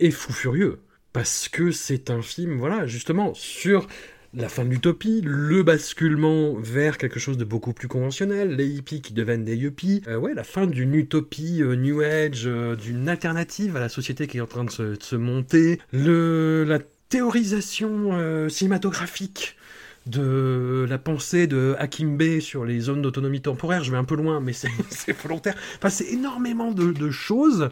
est 0.00 0.10
fou 0.10 0.32
furieux. 0.32 0.80
Parce 1.14 1.48
que 1.48 1.70
c'est 1.70 2.10
un 2.10 2.22
film, 2.22 2.58
voilà, 2.58 2.88
justement, 2.88 3.34
sur 3.34 3.86
la 4.34 4.48
fin 4.48 4.64
de 4.64 4.70
l'utopie, 4.70 5.20
le 5.24 5.62
basculement 5.62 6.54
vers 6.54 6.98
quelque 6.98 7.20
chose 7.20 7.38
de 7.38 7.44
beaucoup 7.44 7.72
plus 7.72 7.86
conventionnel, 7.86 8.56
les 8.56 8.66
hippies 8.66 9.00
qui 9.00 9.12
deviennent 9.12 9.44
des 9.44 9.54
yuppies, 9.54 10.02
euh, 10.08 10.16
ouais, 10.16 10.34
la 10.34 10.42
fin 10.42 10.66
d'une 10.66 10.92
utopie 10.96 11.62
euh, 11.62 11.76
New 11.76 12.00
Age, 12.00 12.48
euh, 12.48 12.74
d'une 12.74 13.08
alternative 13.08 13.76
à 13.76 13.80
la 13.80 13.88
société 13.88 14.26
qui 14.26 14.38
est 14.38 14.40
en 14.40 14.48
train 14.48 14.64
de 14.64 14.70
se, 14.70 15.14
monter, 15.14 15.80
le, 15.92 16.64
la 16.66 16.80
théorisation 17.08 18.48
cinématographique 18.48 19.56
de 20.06 20.84
la 20.90 20.98
pensée 20.98 21.46
de 21.46 21.76
Hakim 21.78 22.16
Bey 22.16 22.40
sur 22.40 22.64
les 22.64 22.80
zones 22.80 23.02
d'autonomie 23.02 23.40
temporaire, 23.40 23.84
je 23.84 23.92
vais 23.92 23.96
un 23.96 24.04
peu 24.04 24.16
loin, 24.16 24.40
mais 24.40 24.52
c'est 24.52 24.68
volontaire. 25.22 25.54
Enfin, 25.76 25.90
c'est 25.90 26.06
énormément 26.06 26.72
de 26.72 27.10
choses. 27.10 27.70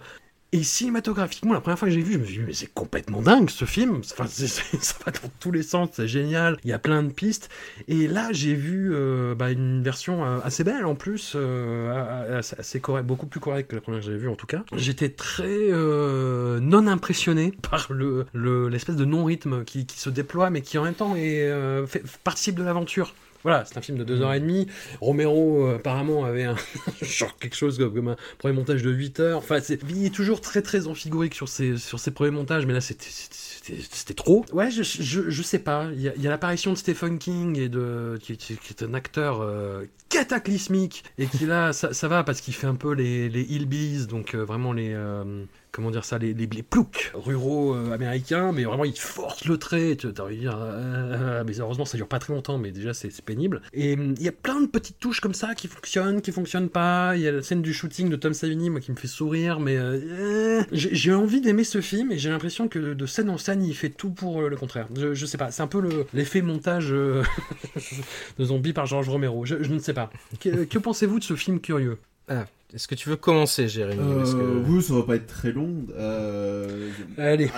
Et 0.55 0.62
cinématographiquement, 0.65 1.55
la 1.55 1.62
première 1.62 1.79
fois 1.79 1.89
que 1.89 1.95
j'ai 1.95 2.03
vu, 2.03 2.12
je 2.12 2.19
me 2.19 2.24
suis 2.27 2.35
dit, 2.39 2.45
mais 2.47 2.53
c'est 2.53 2.73
complètement 2.74 3.23
dingue 3.23 3.49
ce 3.49 3.65
film. 3.65 4.03
Enfin, 4.12 4.27
ça 4.29 4.95
va 5.07 5.12
dans 5.12 5.31
tous 5.41 5.51
les 5.51 5.62
sens, 5.62 5.89
c'est 5.95 6.07
génial. 6.07 6.59
Il 6.62 6.69
y 6.69 6.74
a 6.74 6.79
plein 6.79 7.03
de 7.03 7.11
pistes. 7.11 7.49
Et 7.89 8.07
là, 8.07 8.29
j'ai 8.33 8.55
vu 8.55 8.91
euh, 8.95 9.35
bah, 9.35 9.51
une 9.51 9.83
version 9.83 10.24
euh, 10.27 10.41
assez 10.45 10.62
belle 10.62 10.85
en 10.85 10.95
plus, 10.95 11.33
euh, 11.37 12.39
assez, 12.59 12.81
correct, 12.81 13.07
beaucoup 13.07 13.24
plus 13.27 13.41
correcte 13.41 13.70
que 13.70 13.77
la 13.77 13.81
première 13.81 14.01
que 14.01 14.07
j'avais 14.07 14.19
vue 14.19 14.29
en 14.29 14.35
tout 14.37 14.47
cas. 14.47 14.62
J'étais 14.77 15.09
très 15.09 15.70
non 15.73 16.87
impressionné 16.87 17.53
par 17.70 17.87
le 17.91 18.27
le- 18.35 18.69
l'espèce 18.69 18.97
de 18.97 19.05
non-rythme 19.07 19.65
qui, 19.65 19.87
qui 19.87 19.99
se 19.99 20.11
déploie, 20.11 20.51
mais 20.51 20.61
qui 20.61 20.77
en 20.77 20.85
même 20.85 20.95
temps 20.95 21.16
est, 21.16 21.51
fait- 21.87 22.03
participe 22.24 22.57
de 22.57 22.62
l'aventure. 22.62 23.15
Voilà, 23.43 23.64
c'est 23.64 23.77
un 23.77 23.81
film 23.81 23.98
de 23.98 24.05
deux 24.05 24.20
heures 24.23 24.32
et 24.35 24.40
demie. 24.40 24.66
Romero, 25.01 25.66
euh, 25.66 25.77
apparemment, 25.77 26.24
avait 26.24 26.44
un, 26.44 26.55
genre 27.02 27.36
quelque 27.39 27.56
chose 27.56 27.78
comme, 27.78 28.09
un 28.09 28.16
premier 28.39 28.55
montage 28.55 28.82
de 28.82 28.90
8 28.90 29.20
heures. 29.20 29.39
Enfin, 29.39 29.59
c'est, 29.60 29.81
il 29.90 30.06
est 30.06 30.14
toujours 30.14 30.40
très 30.40 30.62
très 30.62 30.86
amphigorique 30.86 31.35
sur 31.35 31.48
ses, 31.48 31.77
sur 31.77 31.98
ses 31.98 32.12
premiers 32.12 32.31
montages, 32.31 32.66
mais 32.66 32.73
là, 32.73 32.81
c'était, 32.81 33.06
c'était, 33.10 33.81
c'était 33.90 34.14
trop. 34.14 34.44
Ouais, 34.52 34.70
je, 34.70 34.82
je, 34.82 35.28
je 35.28 35.43
sais 35.43 35.59
pas. 35.59 35.89
Il 35.93 36.01
y 36.01 36.09
a, 36.09 36.12
il 36.16 36.23
y 36.23 36.27
a 36.27 36.31
l'apparition 36.31 36.73
de 36.73 36.78
Stephen 36.78 37.19
King, 37.19 37.59
et 37.59 37.69
de, 37.69 38.19
qui, 38.23 38.36
qui- 38.36 38.56
qui 38.56 38.73
est 38.74 38.85
un 38.85 38.94
acteur 38.94 39.40
euh, 39.40 39.85
cataclysmique, 40.09 41.05
et 41.19 41.27
qui 41.27 41.44
là, 41.47 41.73
ça, 41.73 41.93
ça 41.93 42.09
va 42.09 42.23
parce 42.24 42.40
qu'il 42.40 42.55
fait 42.55 42.66
un 42.66 42.74
peu 42.77 42.93
les, 42.94 43.28
les 43.28 43.43
hillbillies, 43.43 44.06
donc 44.06 44.35
euh, 44.35 44.44
vraiment 44.44 44.73
les, 44.73 44.93
euh, 44.94 45.44
comment 45.73 45.90
dire 45.90 46.05
ça, 46.05 46.19
les, 46.19 46.35
les, 46.35 46.62
ploucs 46.62 47.11
ruraux 47.15 47.74
euh, 47.74 47.93
américains, 47.93 48.53
mais 48.53 48.65
vraiment 48.65 48.85
ils 48.85 48.99
forcent 48.99 49.47
le 49.47 49.57
trait. 49.57 49.97
Tu 49.97 50.07
envie 50.20 50.36
de 50.36 50.40
dire, 50.40 50.59
euh, 50.61 51.43
mais 51.47 51.59
heureusement 51.59 51.86
ça 51.86 51.97
dure 51.97 52.07
pas 52.07 52.19
très 52.19 52.35
longtemps, 52.35 52.59
mais 52.59 52.70
déjà 52.70 52.93
c'est 52.93 53.11
pénible. 53.23 53.62
Et 53.73 53.93
il 53.93 54.23
y 54.23 54.28
a 54.28 54.32
plein 54.32 54.61
de 54.61 54.66
petites 54.66 55.01
touches 55.01 55.20
comme 55.20 55.35
ça 55.35 55.55
qui 55.55 55.69
fonctionnent, 55.69 56.20
qui 56.20 56.31
fonctionnent 56.31 56.69
pas. 56.69 57.16
Il 57.16 57.23
y 57.23 57.28
a 57.28 57.32
la 57.32 57.43
scène 57.43 57.62
du 57.62 57.73
shooting 57.73 58.11
de 58.11 58.16
Tom 58.16 58.35
Savini, 58.35 58.69
moi 58.69 58.81
qui 58.81 58.93
me 58.93 58.97
fait 58.97 59.09
sourire, 59.09 59.61
mais 59.61 59.77
euh, 59.77 60.62
j'ai 60.73 61.15
envie 61.15 61.40
d'aimer 61.40 61.65
ce 61.65 61.81
film 61.81 62.12
et 62.12 62.19
j'ai 62.19 62.28
l'impression 62.28 62.69
que 62.69 62.93
de 62.93 63.07
scène 63.07 63.31
en 63.31 63.39
scène 63.39 63.65
il 63.65 63.74
fait 63.74 63.90
tout 63.90 64.11
pour 64.11 64.43
le 64.43 64.57
contraire. 64.57 64.89
Je, 64.94 65.27
sais 65.27 65.39
pas, 65.39 65.51
c'est 65.51 65.62
un 65.62 65.66
peu 65.66 66.07
l'effet 66.12 66.43
montage 66.43 66.90
de 68.39 68.44
zombie 68.44 68.74
par 68.74 68.85
George 68.85 69.09
Romero. 69.09 69.47
Je, 69.47 69.57
ne 69.57 69.78
sais 69.78 69.94
pas. 69.94 70.11
Que, 70.39 70.65
que 70.65 70.78
pensez-vous 70.78 71.19
de 71.19 71.24
ce 71.24 71.35
film 71.35 71.61
curieux? 71.61 71.99
Ah, 72.28 72.44
est-ce 72.74 72.89
que 72.89 72.94
tu 72.94 73.11
veux 73.11 73.16
commencer, 73.16 73.69
Jérémy 73.69 74.01
euh, 74.01 74.62
Oui, 74.66 74.82
ça 74.82 74.94
va 74.94 75.03
pas 75.03 75.16
être 75.16 75.27
très 75.27 75.53
long. 75.53 75.86
Euh... 75.94 76.90
Allez. 77.19 77.51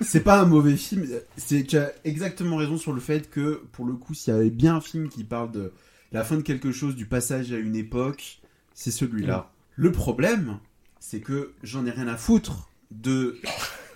C'est 0.00 0.24
pas 0.24 0.40
un 0.40 0.46
mauvais 0.46 0.76
film. 0.76 1.06
C'est 1.36 1.64
tu 1.64 1.78
as 1.78 1.92
exactement 2.04 2.56
raison 2.56 2.76
sur 2.76 2.92
le 2.92 3.00
fait 3.00 3.30
que, 3.30 3.62
pour 3.72 3.86
le 3.86 3.92
coup, 3.94 4.14
s'il 4.14 4.34
y 4.34 4.36
avait 4.36 4.50
bien 4.50 4.76
un 4.76 4.80
film 4.80 5.08
qui 5.08 5.22
parle 5.22 5.52
de 5.52 5.72
la 6.10 6.24
fin 6.24 6.36
de 6.36 6.42
quelque 6.42 6.72
chose, 6.72 6.96
du 6.96 7.06
passage 7.06 7.52
à 7.52 7.56
une 7.56 7.76
époque, 7.76 8.40
c'est 8.74 8.90
celui-là. 8.90 9.52
Le 9.76 9.92
problème, 9.92 10.58
c'est 10.98 11.20
que 11.20 11.52
j'en 11.62 11.86
ai 11.86 11.90
rien 11.90 12.08
à 12.08 12.16
foutre 12.16 12.68
de 12.90 13.38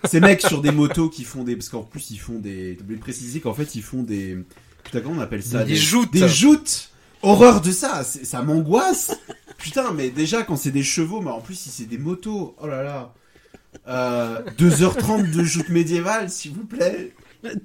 ces 0.05 0.21
mecs 0.21 0.41
sur 0.41 0.61
des 0.61 0.71
motos 0.71 1.09
qui 1.09 1.25
font 1.25 1.43
des. 1.43 1.57
Parce 1.57 1.69
qu'en 1.69 1.83
plus, 1.83 2.11
ils 2.11 2.19
font 2.19 2.39
des. 2.39 2.77
Tu 2.77 2.97
préciser 2.97 3.41
qu'en 3.41 3.53
fait, 3.53 3.75
ils 3.75 3.83
font 3.83 4.03
des. 4.03 4.37
Putain, 4.83 5.01
comment 5.01 5.17
on 5.17 5.21
appelle 5.21 5.43
ça? 5.43 5.65
Des, 5.65 5.75
joutes 5.75 6.13
Des 6.13 6.29
joutes 6.29 6.92
Horreur 7.23 7.61
de 7.61 7.71
ça 7.71 8.03
Ça 8.03 8.41
m'angoisse 8.41 9.17
Putain, 9.57 9.91
mais 9.93 10.09
déjà, 10.09 10.43
quand 10.43 10.57
c'est 10.57 10.71
des 10.71 10.83
chevaux, 10.83 11.21
mais 11.21 11.31
en 11.31 11.39
plus, 11.39 11.55
si 11.55 11.69
c'est 11.69 11.85
des 11.85 11.97
motos, 11.97 12.55
oh 12.61 12.67
là 12.67 12.83
là. 12.83 13.13
Euh, 13.87 14.41
2h30 14.57 15.31
de 15.31 15.43
joute 15.43 15.69
médiévale, 15.69 16.29
s'il 16.29 16.51
vous 16.51 16.65
plaît. 16.65 17.13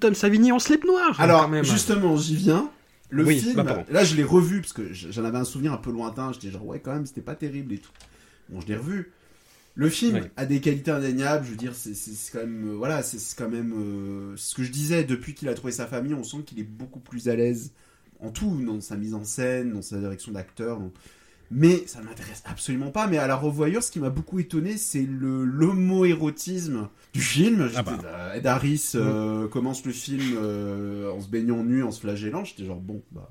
Tom 0.01 0.15
Savini 0.15 0.53
en 0.53 0.59
slip 0.59 0.85
noir. 0.85 1.21
Alors, 1.21 1.53
justement, 1.65 2.17
j'y 2.17 2.37
viens. 2.37 2.71
Le 3.11 3.25
film, 3.25 3.63
bah, 3.63 3.85
là, 3.91 4.05
je 4.05 4.15
l'ai 4.15 4.23
revu 4.23 4.61
parce 4.61 4.73
que 4.73 4.93
j'en 4.93 5.25
avais 5.25 5.39
un 5.39 5.45
souvenir 5.45 5.73
un 5.73 5.79
peu 5.79 5.91
lointain. 5.91 6.33
J'étais 6.33 6.51
genre, 6.51 6.67
ouais, 6.67 6.81
quand 6.81 6.93
même, 6.93 7.07
c'était 7.07 7.21
pas 7.21 7.35
terrible 7.35 7.73
et 7.75 7.79
tout. 7.79 7.91
Bon, 8.49 8.61
je 8.61 8.67
l'ai 8.67 8.77
revu. 8.77 9.13
Le 9.75 9.89
film 9.89 10.29
a 10.37 10.45
des 10.45 10.61
qualités 10.61 10.91
indéniables. 10.91 11.45
Je 11.47 11.51
veux 11.51 11.57
dire, 11.57 11.73
c'est 11.75 11.95
quand 12.33 12.41
même, 12.41 12.69
euh, 12.69 12.75
voilà, 12.77 13.03
c'est 13.03 13.19
quand 13.37 13.49
même 13.49 13.73
euh, 13.73 14.35
ce 14.37 14.55
que 14.55 14.63
je 14.63 14.71
disais. 14.71 15.05
Depuis 15.05 15.35
qu'il 15.35 15.49
a 15.49 15.55
trouvé 15.55 15.73
sa 15.73 15.87
famille, 15.87 16.15
on 16.15 16.25
sent 16.25 16.39
qu'il 16.45 16.59
est 16.59 16.65
beaucoup 16.65 17.01
plus 17.01 17.29
à 17.29 17.37
l'aise 17.37 17.73
en 18.20 18.31
tout, 18.31 18.61
dans 18.65 18.81
sa 18.81 18.97
mise 18.97 19.15
en 19.15 19.24
scène, 19.24 19.73
dans 19.73 19.82
sa 19.82 19.99
direction 19.99 20.32
d'acteur. 20.32 20.81
Mais 21.51 21.85
ça 21.86 22.01
ne 22.01 22.05
m'intéresse 22.05 22.43
absolument 22.45 22.90
pas. 22.90 23.07
Mais 23.07 23.19
à 23.19 23.27
la 23.27 23.36
revoyure, 23.36 23.82
ce 23.82 23.90
qui 23.90 24.01
m'a 24.01 24.11
beaucoup 24.11 24.39
étonné, 24.39 24.77
c'est 24.77 25.07
le 25.09 25.45
l'homo-érotisme 25.45 26.89
du 27.15 27.20
film. 27.23 27.70
Ah 27.74 27.82
bah. 27.82 27.99
Euh, 28.05 28.35
Ed 28.35 28.47
Harris 28.47 28.93
euh, 28.95 29.45
mm. 29.45 29.49
commence 29.49 29.85
le 29.85 29.93
film 29.93 30.36
euh, 30.36 31.11
en 31.11 31.20
se 31.20 31.28
baignant 31.28 31.65
nu, 31.65 31.82
en 31.82 31.90
se 31.90 32.01
flagellant. 32.01 32.45
J'étais 32.45 32.66
genre, 32.66 32.81
bon, 32.81 33.03
bah, 33.12 33.31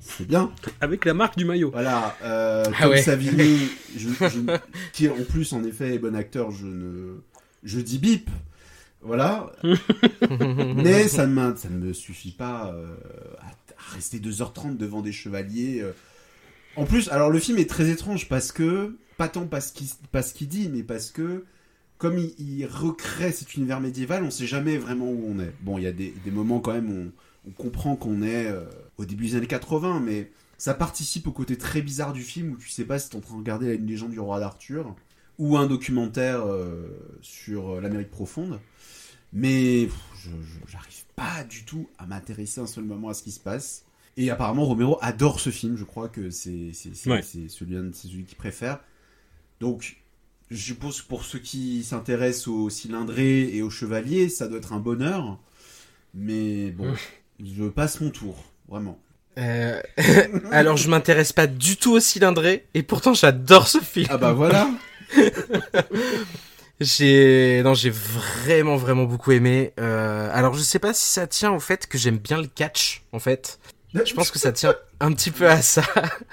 c'est 0.00 0.26
bien. 0.26 0.50
Avec 0.80 1.04
la 1.04 1.14
marque 1.14 1.38
du 1.38 1.44
maillot. 1.44 1.70
Voilà. 1.70 2.16
Euh, 2.24 2.64
ah 2.80 2.96
Savini, 2.96 3.68
qui 4.92 5.08
en 5.08 5.22
plus, 5.28 5.52
en 5.52 5.62
effet, 5.62 5.94
est 5.94 5.98
bon 5.98 6.16
acteur, 6.16 6.50
je 6.50 6.66
ne. 6.66 7.20
Je 7.62 7.80
dis 7.80 7.98
bip. 7.98 8.28
Voilà. 9.00 9.52
Mais 10.76 11.08
ça 11.08 11.26
ne, 11.26 11.54
ça 11.54 11.68
ne 11.68 11.78
me 11.78 11.92
suffit 11.92 12.32
pas 12.32 12.74
à, 13.38 13.43
rester 13.94 14.18
2h30 14.18 14.76
devant 14.76 15.02
des 15.02 15.12
chevaliers. 15.12 15.84
En 16.76 16.84
plus, 16.84 17.08
alors 17.08 17.30
le 17.30 17.38
film 17.38 17.58
est 17.58 17.68
très 17.68 17.88
étrange 17.90 18.28
parce 18.28 18.52
que, 18.52 18.96
pas 19.16 19.28
tant 19.28 19.46
parce 19.46 19.72
qu'il 19.72 20.48
dit, 20.48 20.68
mais 20.68 20.82
parce 20.82 21.10
que, 21.10 21.44
comme 21.98 22.18
il, 22.18 22.66
recrée 22.66 23.32
cet 23.32 23.54
univers 23.54 23.80
médiéval, 23.80 24.24
on 24.24 24.30
sait 24.30 24.46
jamais 24.46 24.76
vraiment 24.76 25.06
où 25.06 25.24
on 25.28 25.38
est. 25.38 25.52
Bon, 25.62 25.78
il 25.78 25.84
y 25.84 25.86
a 25.86 25.92
des, 25.92 26.14
moments 26.26 26.60
quand 26.60 26.72
même 26.72 26.90
où 26.90 27.12
on, 27.48 27.50
comprend 27.52 27.96
qu'on 27.96 28.22
est 28.22 28.46
euh, 28.46 28.64
au 28.98 29.04
début 29.04 29.26
des 29.26 29.36
années 29.36 29.46
80, 29.46 30.00
mais 30.00 30.30
ça 30.58 30.74
participe 30.74 31.26
au 31.26 31.32
côté 31.32 31.56
très 31.56 31.82
bizarre 31.82 32.12
du 32.12 32.22
film 32.22 32.52
où 32.52 32.56
tu 32.56 32.68
sais 32.68 32.84
pas 32.84 32.98
si 32.98 33.10
es 33.10 33.16
en 33.16 33.20
train 33.20 33.34
de 33.34 33.38
regarder 33.38 33.74
une 33.74 33.86
légende 33.86 34.10
du 34.10 34.20
roi 34.20 34.40
d'Arthur 34.40 34.94
ou 35.38 35.56
un 35.56 35.66
documentaire 35.66 36.46
euh, 36.46 36.88
sur 37.22 37.80
l'Amérique 37.80 38.10
profonde. 38.10 38.60
Mais 39.32 39.88
j'arrive 40.66 41.04
pas 41.16 41.44
du 41.44 41.64
tout 41.64 41.88
à 41.98 42.06
m'intéresser 42.06 42.60
un 42.60 42.66
seul 42.66 42.84
moment 42.84 43.08
à 43.08 43.14
ce 43.14 43.22
qui 43.22 43.32
se 43.32 43.40
passe. 43.40 43.84
Et 44.16 44.30
apparemment, 44.30 44.64
Romero 44.64 44.98
adore 45.00 45.40
ce 45.40 45.50
film. 45.50 45.76
Je 45.76 45.84
crois 45.84 46.08
que 46.08 46.30
c'est 46.30 46.72
celui, 46.72 47.50
celui 47.50 48.24
qu'il 48.24 48.36
préfère. 48.36 48.80
Donc, 49.60 49.96
je 50.50 50.74
pense 50.74 51.02
que 51.02 51.08
pour 51.08 51.24
ceux 51.24 51.38
qui 51.38 51.82
s'intéressent 51.82 52.48
aux 52.48 52.70
cylindrés 52.70 53.54
et 53.54 53.62
aux 53.62 53.70
chevaliers, 53.70 54.28
ça 54.28 54.46
doit 54.46 54.58
être 54.58 54.72
un 54.72 54.78
bonheur. 54.78 55.38
Mais 56.14 56.70
bon, 56.70 56.94
je 57.44 57.64
passe 57.64 58.00
mon 58.00 58.10
tour, 58.10 58.36
vraiment. 58.68 58.98
Euh... 59.38 59.80
Alors, 60.52 60.76
je 60.76 60.88
m'intéresse 60.88 61.32
pas 61.32 61.46
du 61.48 61.76
tout 61.76 61.92
aux 61.92 62.00
cylindrés, 62.00 62.66
et 62.74 62.82
pourtant, 62.82 63.14
j'adore 63.14 63.66
ce 63.66 63.78
film. 63.78 64.06
Ah 64.10 64.18
bah 64.18 64.32
voilà. 64.32 64.70
j'ai 66.84 67.62
non, 67.64 67.74
j'ai 67.74 67.90
vraiment 67.90 68.76
vraiment 68.76 69.04
beaucoup 69.04 69.32
aimé. 69.32 69.72
Euh... 69.80 70.30
Alors, 70.32 70.54
je 70.54 70.60
sais 70.60 70.78
pas 70.78 70.94
si 70.94 71.06
ça 71.06 71.26
tient 71.26 71.52
au 71.52 71.60
fait 71.60 71.86
que 71.86 71.98
j'aime 71.98 72.18
bien 72.18 72.40
le 72.40 72.46
catch, 72.46 73.02
en 73.12 73.18
fait. 73.18 73.58
Je 73.94 74.12
pense 74.14 74.30
que 74.30 74.38
ça 74.38 74.52
tient 74.52 74.74
un 75.00 75.12
petit 75.12 75.30
peu 75.30 75.48
à 75.48 75.62
ça, 75.62 75.82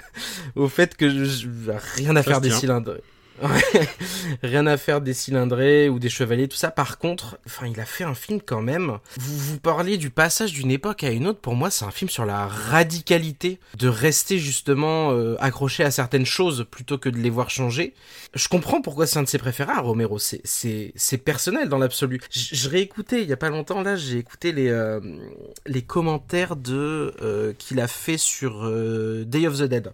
au 0.56 0.68
fait 0.68 0.96
que 0.96 1.08
je, 1.08 1.46
rien 1.94 2.16
à 2.16 2.22
faire 2.22 2.40
des 2.40 2.50
cylindres. 2.50 2.96
Rien 4.42 4.66
à 4.66 4.76
faire 4.76 5.00
des 5.00 5.14
cylindrés 5.14 5.88
ou 5.88 5.98
des 5.98 6.08
chevaliers, 6.08 6.48
tout 6.48 6.56
ça. 6.56 6.70
Par 6.70 6.98
contre, 6.98 7.38
enfin, 7.46 7.66
il 7.66 7.78
a 7.80 7.84
fait 7.84 8.04
un 8.04 8.14
film 8.14 8.40
quand 8.44 8.62
même. 8.62 8.98
Vous 9.18 9.38
vous 9.38 9.58
parlez 9.58 9.96
du 9.96 10.10
passage 10.10 10.52
d'une 10.52 10.70
époque 10.70 11.04
à 11.04 11.10
une 11.10 11.26
autre. 11.26 11.40
Pour 11.40 11.54
moi, 11.54 11.70
c'est 11.70 11.84
un 11.84 11.90
film 11.90 12.08
sur 12.08 12.24
la 12.24 12.46
radicalité 12.46 13.58
de 13.78 13.88
rester 13.88 14.38
justement 14.38 15.12
euh, 15.12 15.36
accroché 15.40 15.84
à 15.84 15.90
certaines 15.90 16.26
choses 16.26 16.66
plutôt 16.70 16.98
que 16.98 17.08
de 17.08 17.18
les 17.18 17.30
voir 17.30 17.50
changer. 17.50 17.94
Je 18.34 18.48
comprends 18.48 18.80
pourquoi 18.80 19.06
c'est 19.06 19.18
un 19.18 19.22
de 19.22 19.28
ses 19.28 19.38
préférés, 19.38 19.72
Romero. 19.78 20.18
C'est 20.18 21.18
personnel 21.24 21.68
dans 21.68 21.78
l'absolu. 21.78 22.20
Je 22.30 22.68
réécoutais 22.68 23.22
il 23.22 23.28
y 23.28 23.32
a 23.32 23.36
pas 23.36 23.50
longtemps 23.50 23.82
là, 23.82 23.96
j'ai 23.96 24.18
écouté 24.18 24.52
les 24.52 24.68
euh, 24.68 25.00
commentaires 25.86 26.54
euh, 26.68 27.52
qu'il 27.58 27.80
a 27.80 27.88
fait 27.88 28.18
sur 28.18 28.70
Day 29.26 29.46
of 29.46 29.58
the 29.58 29.64
Dead. 29.64 29.92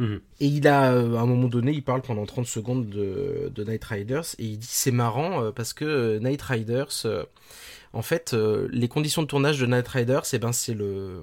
Mhm. 0.00 0.20
Et 0.40 0.46
il 0.46 0.66
a, 0.66 0.92
euh, 0.92 1.16
à 1.16 1.20
un 1.20 1.26
moment 1.26 1.46
donné, 1.46 1.72
il 1.72 1.84
parle 1.84 2.00
pendant 2.00 2.24
30 2.24 2.46
secondes 2.46 2.88
de, 2.88 3.52
de 3.54 3.64
Night 3.64 3.84
Riders 3.84 4.24
et 4.38 4.44
il 4.44 4.58
dit 4.58 4.66
c'est 4.68 4.90
marrant 4.90 5.44
euh, 5.44 5.52
parce 5.52 5.74
que 5.74 5.84
euh, 5.84 6.18
Night 6.18 6.40
Riders, 6.42 7.06
en 7.92 8.02
fait, 8.02 8.34
les 8.34 8.88
conditions 8.88 9.22
de 9.22 9.26
tournage 9.26 9.58
de 9.58 9.66
Night 9.66 9.86
Riders, 9.86 10.22
eh 10.32 10.38
ben, 10.38 10.52
c'est 10.52 10.74
le, 10.74 11.22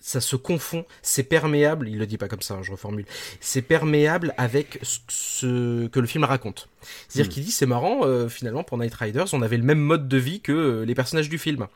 ça 0.00 0.20
se 0.20 0.36
confond, 0.36 0.84
c'est 1.02 1.22
perméable, 1.22 1.88
il 1.88 1.98
le 1.98 2.06
dit 2.06 2.18
pas 2.18 2.28
comme 2.28 2.42
ça, 2.42 2.54
hein, 2.54 2.62
je 2.62 2.70
reformule, 2.70 3.06
c'est 3.40 3.62
perméable 3.62 4.34
avec 4.36 4.78
ce 4.82 5.86
que 5.88 5.98
le 5.98 6.06
film 6.06 6.24
raconte. 6.24 6.68
C'est-à-dire 7.08 7.30
mhm. 7.30 7.34
qu'il 7.34 7.44
dit 7.44 7.50
c'est 7.50 7.66
marrant, 7.66 8.28
finalement 8.28 8.64
pour 8.64 8.76
Night 8.76 8.94
Riders, 8.94 9.32
on 9.32 9.40
avait 9.40 9.56
le 9.56 9.64
même 9.64 9.80
mode 9.80 10.08
de 10.08 10.18
vie 10.18 10.40
que 10.40 10.84
les 10.86 10.94
personnages 10.94 11.30
du 11.30 11.38
film 11.38 11.66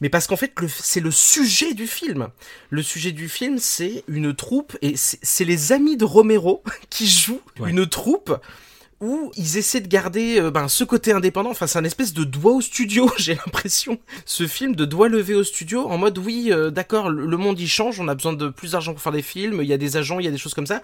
mais 0.00 0.08
parce 0.08 0.26
qu'en 0.26 0.36
fait, 0.36 0.52
c'est 0.68 1.00
le 1.00 1.10
sujet 1.10 1.74
du 1.74 1.86
film. 1.86 2.28
Le 2.70 2.82
sujet 2.82 3.12
du 3.12 3.28
film, 3.28 3.58
c'est 3.58 4.04
une 4.08 4.34
troupe, 4.34 4.76
et 4.82 4.94
c'est 4.96 5.44
les 5.44 5.72
amis 5.72 5.96
de 5.96 6.04
Romero 6.04 6.62
qui 6.90 7.08
jouent 7.08 7.42
une 7.66 7.86
troupe 7.86 8.40
où 9.00 9.32
ils 9.36 9.56
essaient 9.56 9.80
de 9.80 9.88
garder 9.88 10.38
euh, 10.38 10.50
ben, 10.50 10.68
ce 10.68 10.84
côté 10.84 11.12
indépendant. 11.12 11.50
Enfin, 11.50 11.66
c'est 11.66 11.78
un 11.78 11.84
espèce 11.84 12.12
de 12.12 12.24
doigt 12.24 12.52
au 12.52 12.60
studio, 12.60 13.10
j'ai 13.18 13.34
l'impression. 13.34 13.98
Ce 14.26 14.46
film 14.46 14.76
de 14.76 14.84
doigt 14.84 15.08
levé 15.08 15.34
au 15.34 15.42
studio, 15.42 15.88
en 15.88 15.96
mode 15.96 16.18
oui, 16.18 16.48
euh, 16.50 16.70
d'accord, 16.70 17.08
le 17.08 17.36
monde 17.38 17.58
y 17.58 17.66
change, 17.66 17.98
on 17.98 18.08
a 18.08 18.14
besoin 18.14 18.34
de 18.34 18.48
plus 18.48 18.72
d'argent 18.72 18.92
pour 18.92 19.00
faire 19.00 19.12
des 19.12 19.22
films, 19.22 19.60
il 19.62 19.68
y 19.68 19.72
a 19.72 19.78
des 19.78 19.96
agents, 19.96 20.18
il 20.18 20.26
y 20.26 20.28
a 20.28 20.30
des 20.30 20.38
choses 20.38 20.54
comme 20.54 20.66
ça. 20.66 20.82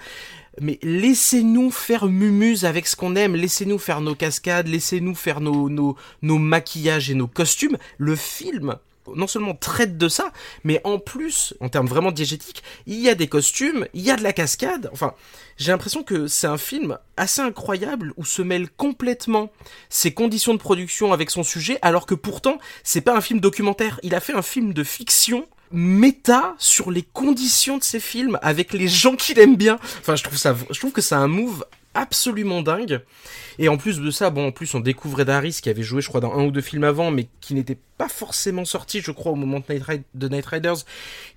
Mais 0.61 0.79
laissez-nous 0.83 1.71
faire 1.71 2.07
mumuse 2.07 2.65
avec 2.65 2.87
ce 2.87 2.97
qu'on 2.97 3.17
aime, 3.17 3.37
laissez-nous 3.37 3.79
faire 3.79 4.01
nos 4.01 4.15
cascades, 4.15 4.69
laissez-nous 4.69 5.15
faire 5.15 5.43
nos, 5.43 5.69
nos, 5.69 5.97
nos 6.23 6.39
maquillages 6.39 7.11
et 7.11 7.15
nos 7.15 7.27
costumes. 7.27 7.77
Le 7.99 8.17
film 8.17 8.77
non 9.15 9.27
seulement 9.27 9.55
traite 9.55 9.99
de 9.99 10.09
ça, 10.09 10.33
mais 10.65 10.81
en 10.85 10.99
plus, 10.99 11.55
en 11.61 11.69
termes 11.69 11.87
vraiment 11.87 12.13
diégétiques, 12.13 12.63
il 12.87 13.01
y 13.01 13.09
a 13.09 13.15
des 13.15 13.29
costumes, 13.29 13.87
il 13.95 14.03
y 14.03 14.11
a 14.11 14.17
de 14.17 14.23
la 14.23 14.33
cascade. 14.33 14.91
Enfin, 14.93 15.15
j'ai 15.57 15.73
l'impression 15.73 16.03
que 16.03 16.27
c'est 16.27 16.47
un 16.47 16.59
film 16.59 16.99
assez 17.17 17.41
incroyable 17.41 18.13
où 18.17 18.25
se 18.25 18.43
mêlent 18.43 18.71
complètement 18.71 19.51
ses 19.89 20.13
conditions 20.13 20.55
de 20.55 20.59
production 20.59 21.13
avec 21.13 21.31
son 21.31 21.43
sujet, 21.43 21.79
alors 21.83 22.07
que 22.07 22.15
pourtant, 22.15 22.59
c'est 22.83 23.01
pas 23.01 23.17
un 23.17 23.21
film 23.21 23.41
documentaire. 23.41 24.01
Il 24.03 24.15
a 24.15 24.21
fait 24.21 24.35
un 24.35 24.43
film 24.43 24.73
de 24.73 24.85
fiction 24.85 25.47
méta 25.73 26.55
sur 26.59 26.91
les 26.91 27.03
conditions 27.03 27.79
de 27.79 27.83
ses 27.83 28.01
films 28.01 28.39
avec 28.43 28.73
les 28.73 28.89
gens 28.89 29.17
qu'il 29.17 29.39
aime 29.39 29.57
bien. 29.57 29.79
Enfin, 30.01 30.17
je 30.17 30.23
trouve 30.23 30.39
ça, 30.39 30.55
je 30.71 30.79
trouve 30.79 30.93
que 30.93 31.01
c'est 31.01 31.15
un 31.15 31.27
move 31.27 31.65
absolument 31.97 32.63
dingue. 32.63 33.01
Et 33.59 33.69
en 33.69 33.79
plus 33.79 34.01
de 34.01 34.11
ça, 34.11 34.31
bon, 34.31 34.49
en 34.49 34.53
plus 34.53 34.75
on 34.75 34.81
découvrait 34.81 35.25
Daris 35.25 35.59
qui 35.63 35.71
avait 35.71 35.83
joué, 35.83 36.03
je 36.03 36.09
crois, 36.09 36.21
dans 36.21 36.33
un 36.33 36.45
ou 36.45 36.51
deux 36.51 36.61
films 36.61 36.85
avant, 36.85 37.11
mais 37.11 37.27
qui 37.41 37.55
n'était 37.55 37.79
pas 37.97 38.09
forcément 38.09 38.67
sorti, 38.67 39.01
je 39.01 39.11
crois, 39.11 39.33
au 39.33 39.35
moment 39.35 39.61
de 39.67 39.73
Night, 39.73 40.03
de 40.15 40.29
Night 40.29 40.47
Riders, 40.47 40.77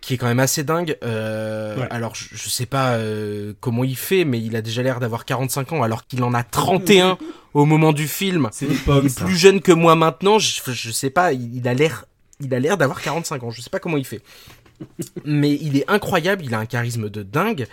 qui 0.02 0.14
est 0.14 0.18
quand 0.18 0.27
même 0.27 0.40
assez 0.40 0.64
dingue. 0.64 0.98
Euh, 1.03 1.88
Alors, 1.90 2.15
je, 2.15 2.26
je, 2.34 2.49
sais 2.49 2.65
pas 2.65 2.95
euh, 2.95 3.53
comment 3.61 3.86
il 3.86 3.95
fait, 3.95 4.26
mais 4.26 4.41
il 4.41 4.56
a 4.57 4.61
déjà 4.61 4.84
l'air 4.84 4.99
d'avoir 4.99 5.23
45 5.23 5.72
ans, 5.72 5.84
alors 5.84 6.06
qu'il 6.06 6.22
en 6.23 6.34
a 6.34 6.44
31 6.44 7.18
au 7.53 7.65
moment 7.65 7.94
du 7.94 8.07
film. 8.07 8.49
C'est 8.52 8.65
il 8.65 8.73
est 8.73 9.19
plus 9.19 9.38
jeune 9.38 9.61
que 9.61 9.72
moi 9.72 9.95
maintenant. 9.95 10.40
Je, 10.40 10.60
je 10.72 10.91
sais 10.91 11.10
pas, 11.10 11.31
il, 11.31 11.56
il 11.56 11.68
a 11.69 11.73
l'air, 11.73 12.06
il 12.41 12.53
a 12.53 12.60
l'air 12.60 12.77
d'avoir 12.77 13.02
45 13.02 13.44
ans. 13.44 13.52
Je 13.52 13.61
sais 13.61 13.69
pas 13.69 13.80
comment 13.80 13.98
il 13.98 14.06
fait 14.06 14.22
mais 15.26 15.57
il 15.61 15.77
est 15.77 15.89
incroyable, 15.89 16.43
il 16.45 16.53
a 16.53 16.60
un 16.60 16.65
charisme 16.65 17.10
de 17.10 17.23
dingue, 17.23 17.68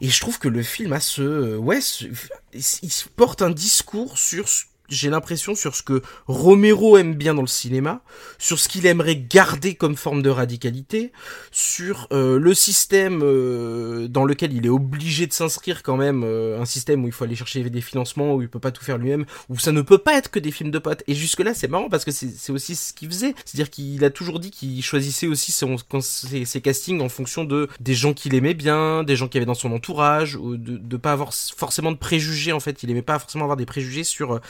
et 0.00 0.08
je 0.08 0.20
trouve 0.20 0.38
que 0.38 0.48
le 0.48 0.62
film 0.62 0.92
a 0.92 1.00
ce, 1.00 1.56
ouais, 1.56 1.80
ce, 1.80 2.06
il 2.54 2.90
porte 3.16 3.42
un 3.42 3.50
discours 3.50 4.18
sur 4.18 4.46
j'ai 4.92 5.10
l'impression, 5.10 5.54
sur 5.54 5.74
ce 5.74 5.82
que 5.82 6.02
Romero 6.26 6.96
aime 6.96 7.14
bien 7.14 7.34
dans 7.34 7.42
le 7.42 7.48
cinéma, 7.48 8.02
sur 8.38 8.58
ce 8.58 8.68
qu'il 8.68 8.86
aimerait 8.86 9.16
garder 9.16 9.74
comme 9.74 9.96
forme 9.96 10.22
de 10.22 10.30
radicalité, 10.30 11.12
sur 11.50 12.08
euh, 12.12 12.38
le 12.38 12.54
système 12.54 13.22
euh, 13.22 14.06
dans 14.08 14.24
lequel 14.24 14.52
il 14.52 14.66
est 14.66 14.70
obligé 14.70 15.26
de 15.26 15.32
s'inscrire 15.32 15.82
quand 15.82 15.96
même, 15.96 16.22
euh, 16.24 16.60
un 16.60 16.64
système 16.66 17.04
où 17.04 17.06
il 17.06 17.12
faut 17.12 17.24
aller 17.24 17.34
chercher 17.36 17.68
des 17.68 17.80
financements, 17.80 18.34
où 18.34 18.42
il 18.42 18.48
peut 18.48 18.60
pas 18.60 18.70
tout 18.70 18.84
faire 18.84 18.98
lui-même, 18.98 19.24
où 19.48 19.58
ça 19.58 19.72
ne 19.72 19.80
peut 19.80 19.98
pas 19.98 20.16
être 20.18 20.30
que 20.30 20.38
des 20.38 20.50
films 20.50 20.70
de 20.70 20.78
potes. 20.78 21.02
Et 21.06 21.14
jusque-là, 21.14 21.54
c'est 21.54 21.68
marrant 21.68 21.88
parce 21.88 22.04
que 22.04 22.10
c'est 22.10 22.52
aussi 22.52 22.76
ce 22.76 22.92
qu'il 22.92 23.08
faisait. 23.08 23.34
C'est-à-dire 23.44 23.70
qu'il 23.70 24.04
a 24.04 24.10
toujours 24.10 24.40
dit 24.40 24.50
qu'il 24.50 24.82
choisissait 24.82 25.26
aussi 25.26 25.52
ses, 25.52 26.60
castings 26.60 27.00
en 27.00 27.08
fonction 27.08 27.44
de 27.44 27.68
des 27.80 27.94
gens 27.94 28.12
qu'il 28.12 28.34
aimait 28.34 28.54
bien, 28.54 29.04
des 29.04 29.16
gens 29.16 29.28
qui 29.28 29.38
avaient 29.38 29.46
dans 29.46 29.54
son 29.54 29.72
entourage, 29.72 30.36
ou 30.36 30.56
de, 30.56 30.76
de 30.76 30.96
pas 30.96 31.12
avoir 31.12 31.32
forcément 31.32 31.92
de 31.92 31.96
préjugés 31.96 32.52
en 32.52 32.60
fait. 32.60 32.82
Il 32.82 32.90
aimait 32.90 33.02
pas 33.02 33.18
forcément 33.18 33.44
avoir 33.44 33.56
des 33.56 33.66
préjugés 33.66 34.04
sur 34.04 34.40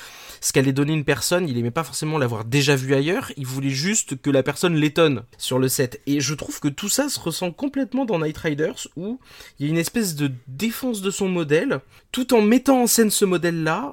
ce 0.40 0.52
qu'allait 0.52 0.72
donner 0.72 0.92
une 0.92 1.04
personne, 1.04 1.48
il 1.48 1.58
aimait 1.58 1.70
pas 1.70 1.84
forcément 1.84 2.18
l'avoir 2.18 2.44
déjà 2.44 2.76
vu 2.76 2.94
ailleurs, 2.94 3.32
il 3.36 3.46
voulait 3.46 3.70
juste 3.70 4.20
que 4.20 4.30
la 4.30 4.42
personne 4.42 4.74
l'étonne 4.74 5.24
sur 5.38 5.58
le 5.58 5.68
set. 5.68 6.00
Et 6.06 6.20
je 6.20 6.34
trouve 6.34 6.60
que 6.60 6.68
tout 6.68 6.88
ça 6.88 7.08
se 7.08 7.18
ressent 7.20 7.52
complètement 7.52 8.04
dans 8.04 8.18
Night 8.18 8.38
Riders, 8.38 8.88
où 8.96 9.18
il 9.58 9.66
y 9.66 9.68
a 9.68 9.72
une 9.72 9.78
espèce 9.78 10.14
de 10.14 10.30
défense 10.48 11.02
de 11.02 11.10
son 11.10 11.28
modèle, 11.28 11.80
tout 12.10 12.34
en 12.34 12.42
mettant 12.42 12.82
en 12.82 12.86
scène 12.86 13.10
ce 13.10 13.24
modèle-là, 13.24 13.92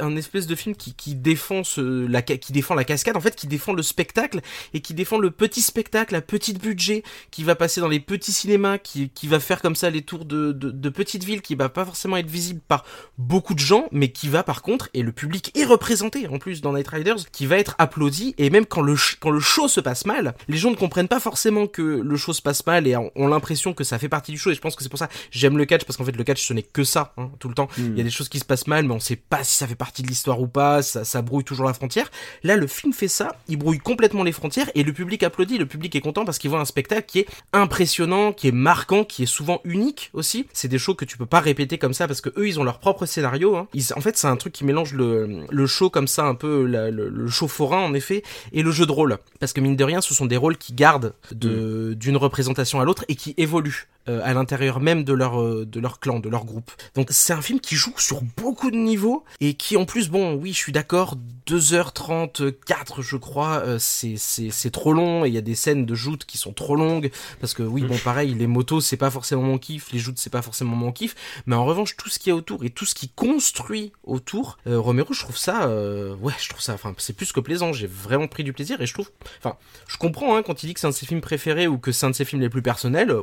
un 0.00 0.16
espèce 0.16 0.46
de 0.46 0.54
film 0.54 0.74
qui, 0.74 1.14
défend 1.14 1.62
la, 1.76 2.22
qui 2.22 2.52
défend 2.52 2.74
la 2.74 2.84
cascade, 2.84 3.16
en 3.16 3.20
fait, 3.20 3.36
qui 3.36 3.46
défend 3.46 3.72
le 3.72 3.82
spectacle, 3.82 4.40
et 4.72 4.80
qui 4.80 4.94
défend 4.94 5.18
le 5.18 5.30
petit 5.30 5.60
spectacle 5.60 6.14
à 6.14 6.20
petit 6.20 6.54
budget, 6.54 7.02
qui 7.30 7.44
va 7.44 7.54
passer 7.54 7.80
dans 7.80 7.88
les 7.88 8.00
petits 8.00 8.32
cinémas, 8.32 8.78
qui, 8.78 9.10
va 9.24 9.40
faire 9.40 9.60
comme 9.62 9.76
ça 9.76 9.90
les 9.90 10.02
tours 10.02 10.24
de, 10.24 10.52
de, 10.52 10.70
de 10.70 10.88
petites 10.88 11.24
villes, 11.24 11.42
qui 11.42 11.54
va 11.54 11.68
pas 11.68 11.84
forcément 11.84 12.16
être 12.16 12.30
visible 12.30 12.60
par 12.66 12.84
beaucoup 13.18 13.54
de 13.54 13.60
gens, 13.60 13.88
mais 13.92 14.08
qui 14.08 14.28
va 14.28 14.42
par 14.42 14.62
contre, 14.62 14.88
et 14.94 15.02
le 15.02 15.12
public 15.12 15.43
est 15.54 15.64
représenté 15.64 16.28
en 16.28 16.38
plus 16.38 16.60
dans 16.60 16.72
Night 16.72 16.88
Riders, 16.88 17.30
qui 17.32 17.46
va 17.46 17.58
être 17.58 17.74
applaudi, 17.78 18.34
et 18.38 18.50
même 18.50 18.66
quand 18.66 18.82
le, 18.82 18.94
quand 19.20 19.30
le 19.30 19.40
show 19.40 19.68
se 19.68 19.80
passe 19.80 20.06
mal, 20.06 20.34
les 20.48 20.56
gens 20.56 20.70
ne 20.70 20.76
comprennent 20.76 21.08
pas 21.08 21.20
forcément 21.20 21.66
que 21.66 21.82
le 21.82 22.16
show 22.16 22.32
se 22.32 22.42
passe 22.42 22.66
mal 22.66 22.86
et 22.86 22.96
ont 22.96 23.28
l'impression 23.28 23.74
que 23.74 23.84
ça 23.84 23.98
fait 23.98 24.08
partie 24.08 24.32
du 24.32 24.38
show, 24.38 24.50
et 24.50 24.54
je 24.54 24.60
pense 24.60 24.76
que 24.76 24.82
c'est 24.82 24.88
pour 24.88 24.98
ça 24.98 25.08
j'aime 25.30 25.58
le 25.58 25.64
catch, 25.64 25.84
parce 25.84 25.96
qu'en 25.96 26.04
fait 26.04 26.16
le 26.16 26.24
catch 26.24 26.46
ce 26.46 26.52
n'est 26.52 26.62
que 26.62 26.84
ça, 26.84 27.12
hein, 27.16 27.30
tout 27.38 27.48
le 27.48 27.54
temps. 27.54 27.68
Mm. 27.78 27.82
Il 27.92 27.98
y 27.98 28.00
a 28.00 28.04
des 28.04 28.10
choses 28.10 28.28
qui 28.28 28.38
se 28.38 28.44
passent 28.44 28.66
mal, 28.66 28.84
mais 28.84 28.94
on 28.94 29.00
sait 29.00 29.16
pas 29.16 29.44
si 29.44 29.56
ça 29.56 29.66
fait 29.66 29.74
partie 29.74 30.02
de 30.02 30.08
l'histoire 30.08 30.40
ou 30.40 30.46
pas, 30.46 30.82
ça, 30.82 31.04
ça 31.04 31.22
brouille 31.22 31.44
toujours 31.44 31.66
la 31.66 31.74
frontière. 31.74 32.10
Là, 32.42 32.56
le 32.56 32.66
film 32.66 32.92
fait 32.92 33.08
ça, 33.08 33.36
il 33.48 33.56
brouille 33.56 33.78
complètement 33.78 34.22
les 34.22 34.32
frontières, 34.32 34.70
et 34.74 34.82
le 34.82 34.92
public 34.92 35.22
applaudit, 35.22 35.58
le 35.58 35.66
public 35.66 35.94
est 35.96 36.00
content 36.00 36.24
parce 36.24 36.38
qu'il 36.38 36.50
voit 36.50 36.60
un 36.60 36.64
spectacle 36.64 37.06
qui 37.06 37.20
est 37.20 37.26
impressionnant, 37.52 38.32
qui 38.32 38.48
est 38.48 38.52
marquant, 38.52 39.04
qui 39.04 39.24
est 39.24 39.26
souvent 39.26 39.60
unique 39.64 40.10
aussi. 40.12 40.46
C'est 40.52 40.68
des 40.68 40.78
shows 40.78 40.94
que 40.94 41.04
tu 41.04 41.16
peux 41.18 41.26
pas 41.26 41.40
répéter 41.40 41.78
comme 41.78 41.94
ça 41.94 42.06
parce 42.06 42.20
que 42.20 42.30
eux 42.36 42.48
ils 42.48 42.60
ont 42.60 42.64
leur 42.64 42.78
propre 42.78 43.06
scénario. 43.06 43.56
Hein. 43.56 43.68
Ils, 43.74 43.92
en 43.94 44.00
fait, 44.00 44.16
c'est 44.16 44.26
un 44.26 44.36
truc 44.36 44.52
qui 44.52 44.64
mélange 44.64 44.94
le, 44.94 45.33
le 45.50 45.66
show 45.66 45.90
comme 45.90 46.08
ça, 46.08 46.24
un 46.24 46.34
peu 46.34 46.64
la, 46.64 46.90
le, 46.90 47.08
le, 47.08 47.28
show 47.28 47.48
forain 47.48 47.82
en 47.82 47.94
effet, 47.94 48.22
et 48.52 48.62
le 48.62 48.70
jeu 48.70 48.86
de 48.86 48.92
rôle. 48.92 49.18
Parce 49.40 49.52
que 49.52 49.60
mine 49.60 49.76
de 49.76 49.84
rien, 49.84 50.00
ce 50.00 50.14
sont 50.14 50.26
des 50.26 50.36
rôles 50.36 50.56
qui 50.56 50.72
gardent 50.72 51.14
de 51.32 51.92
mm. 51.92 51.94
d'une 51.94 52.16
représentation 52.16 52.80
à 52.80 52.84
l'autre 52.84 53.04
et 53.08 53.16
qui 53.16 53.34
évoluent 53.36 53.88
euh, 54.06 54.20
à 54.22 54.34
l'intérieur 54.34 54.80
même 54.80 55.02
de 55.02 55.14
leur 55.14 55.40
euh, 55.40 55.64
de 55.64 55.80
leur 55.80 55.98
clan, 55.98 56.20
de 56.20 56.28
leur 56.28 56.44
groupe. 56.44 56.70
Donc 56.94 57.08
c'est 57.08 57.32
un 57.32 57.40
film 57.40 57.58
qui 57.58 57.74
joue 57.74 57.94
sur 57.96 58.20
beaucoup 58.36 58.70
de 58.70 58.76
niveaux 58.76 59.24
et 59.40 59.54
qui 59.54 59.78
en 59.78 59.86
plus, 59.86 60.10
bon, 60.10 60.34
oui, 60.34 60.52
je 60.52 60.58
suis 60.58 60.72
d'accord, 60.72 61.16
2h34 61.46 63.00
je 63.00 63.16
crois, 63.16 63.62
euh, 63.64 63.78
c'est 63.80 64.16
c'est 64.18 64.50
c'est 64.50 64.68
trop 64.68 64.92
long 64.92 65.24
et 65.24 65.28
il 65.28 65.34
y 65.34 65.38
a 65.38 65.40
des 65.40 65.54
scènes 65.54 65.86
de 65.86 65.94
joutes 65.94 66.26
qui 66.26 66.36
sont 66.36 66.52
trop 66.52 66.76
longues 66.76 67.10
parce 67.40 67.54
que 67.54 67.62
oui, 67.62 67.82
bon, 67.82 67.96
pareil, 67.96 68.34
les 68.34 68.46
motos 68.46 68.82
c'est 68.82 68.98
pas 68.98 69.10
forcément 69.10 69.40
mon 69.40 69.56
kiff, 69.56 69.90
les 69.90 69.98
joutes 69.98 70.18
c'est 70.18 70.28
pas 70.28 70.42
forcément 70.42 70.76
mon 70.76 70.92
kiff, 70.92 71.14
mais 71.46 71.56
en 71.56 71.64
revanche 71.64 71.96
tout 71.96 72.10
ce 72.10 72.18
qui 72.18 72.28
est 72.28 72.34
autour 72.34 72.62
et 72.62 72.68
tout 72.68 72.84
ce 72.84 72.94
qui 72.94 73.08
construit 73.08 73.92
autour, 74.02 74.58
Romero, 74.66 75.14
je 75.14 75.23
trouve 75.24 75.36
ça, 75.36 75.68
ouais, 75.68 76.32
je 76.40 76.48
trouve 76.48 76.60
ça, 76.60 76.74
enfin, 76.74 76.94
c'est 76.98 77.16
plus 77.16 77.32
que 77.32 77.40
plaisant. 77.40 77.72
J'ai 77.72 77.86
vraiment 77.86 78.28
pris 78.28 78.44
du 78.44 78.52
plaisir 78.52 78.80
et 78.80 78.86
je 78.86 78.94
trouve, 78.94 79.10
enfin, 79.38 79.56
je 79.88 79.96
comprends 79.96 80.36
hein, 80.36 80.42
quand 80.42 80.62
il 80.62 80.68
dit 80.68 80.74
que 80.74 80.80
c'est 80.80 80.86
un 80.86 80.90
de 80.90 80.94
ses 80.94 81.06
films 81.06 81.20
préférés 81.20 81.66
ou 81.66 81.78
que 81.78 81.92
c'est 81.92 82.06
un 82.06 82.10
de 82.10 82.14
ses 82.14 82.24
films 82.24 82.42
les 82.42 82.48
plus 82.48 82.62
personnels. 82.62 83.14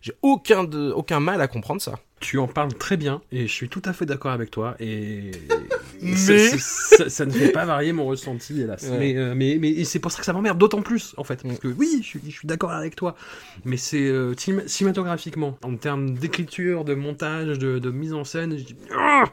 J'ai 0.00 0.14
aucun, 0.22 0.64
de, 0.64 0.90
aucun 0.90 1.20
mal 1.20 1.40
à 1.40 1.46
comprendre 1.46 1.80
ça. 1.80 1.94
Tu 2.20 2.38
en 2.38 2.46
parles 2.46 2.74
très 2.74 2.96
bien 2.96 3.20
et 3.32 3.48
je 3.48 3.52
suis 3.52 3.68
tout 3.68 3.82
à 3.84 3.92
fait 3.92 4.06
d'accord 4.06 4.30
avec 4.30 4.50
toi 4.50 4.76
et, 4.78 5.32
mais... 6.02 6.14
ça, 6.16 7.08
ça, 7.08 7.26
ne 7.26 7.32
fait 7.32 7.50
pas 7.50 7.64
varier 7.64 7.92
mon 7.92 8.06
ressenti 8.06 8.60
hélas. 8.60 8.82
Ouais. 8.84 8.98
Mais, 8.98 9.16
euh, 9.16 9.34
mais, 9.34 9.58
mais 9.60 9.82
c'est 9.84 9.98
pour 9.98 10.12
ça 10.12 10.20
que 10.20 10.24
ça 10.24 10.32
m'emmerde 10.32 10.58
d'autant 10.58 10.82
plus 10.82 11.14
en 11.16 11.24
fait 11.24 11.42
parce 11.42 11.58
que 11.58 11.66
oui 11.66 11.98
je 12.00 12.06
suis, 12.06 12.20
je 12.24 12.30
suis 12.30 12.46
d'accord 12.46 12.70
avec 12.70 12.94
toi 12.94 13.16
mais 13.64 13.76
c'est 13.76 14.02
euh, 14.02 14.34
cinématographiquement 14.66 15.58
en 15.62 15.76
termes 15.76 16.14
d'écriture, 16.14 16.84
de 16.84 16.94
montage, 16.94 17.58
de, 17.58 17.78
de, 17.80 17.90
mise 17.90 18.12
en 18.12 18.24
scène. 18.24 18.56
Je 18.56 18.64
dis, 18.64 18.76
ah 18.96 19.24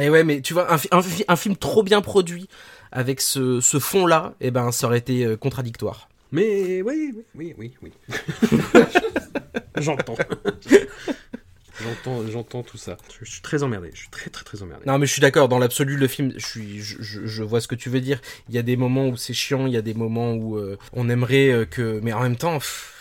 et 0.00 0.10
ouais 0.10 0.24
mais 0.24 0.40
tu 0.40 0.54
vois 0.54 0.72
un, 0.72 0.76
un, 0.90 1.02
un 1.28 1.36
film 1.36 1.56
trop 1.56 1.82
bien 1.82 2.00
produit 2.00 2.48
avec 2.92 3.20
ce, 3.20 3.60
ce 3.60 3.78
fond 3.78 4.06
là 4.06 4.34
et 4.40 4.48
eh 4.48 4.50
ben 4.50 4.72
ça 4.72 4.86
aurait 4.86 4.98
été 4.98 5.24
euh, 5.24 5.36
contradictoire. 5.36 6.08
Mais 6.32 6.82
oui 6.82 7.14
oui 7.34 7.54
oui 7.56 7.72
oui. 7.82 7.92
oui. 8.52 8.60
J'entends. 9.76 10.16
J'entends, 11.82 12.26
j'entends 12.26 12.62
tout 12.62 12.78
ça. 12.78 12.96
Je 13.22 13.30
suis 13.30 13.42
très 13.42 13.62
emmerdé. 13.62 13.90
Je 13.92 14.00
suis 14.00 14.08
très, 14.08 14.30
très, 14.30 14.44
très 14.44 14.62
emmerdé. 14.62 14.84
Non, 14.86 14.98
mais 14.98 15.06
je 15.06 15.12
suis 15.12 15.20
d'accord. 15.20 15.48
Dans 15.48 15.58
l'absolu, 15.58 15.96
le 15.96 16.06
film, 16.06 16.32
je 16.36 16.46
suis, 16.46 16.80
je, 16.80 16.96
je, 17.00 17.26
je, 17.26 17.42
vois 17.42 17.60
ce 17.60 17.68
que 17.68 17.74
tu 17.74 17.90
veux 17.90 18.00
dire. 18.00 18.20
Il 18.48 18.54
y 18.54 18.58
a 18.58 18.62
des 18.62 18.76
moments 18.76 19.08
où 19.08 19.16
c'est 19.16 19.34
chiant. 19.34 19.66
Il 19.66 19.72
y 19.72 19.76
a 19.76 19.82
des 19.82 19.94
moments 19.94 20.32
où 20.32 20.56
euh, 20.56 20.78
on 20.94 21.08
aimerait 21.08 21.50
euh, 21.50 21.64
que, 21.66 22.00
mais 22.02 22.12
en 22.12 22.20
même 22.20 22.36
temps. 22.36 22.58
Pff... 22.58 22.94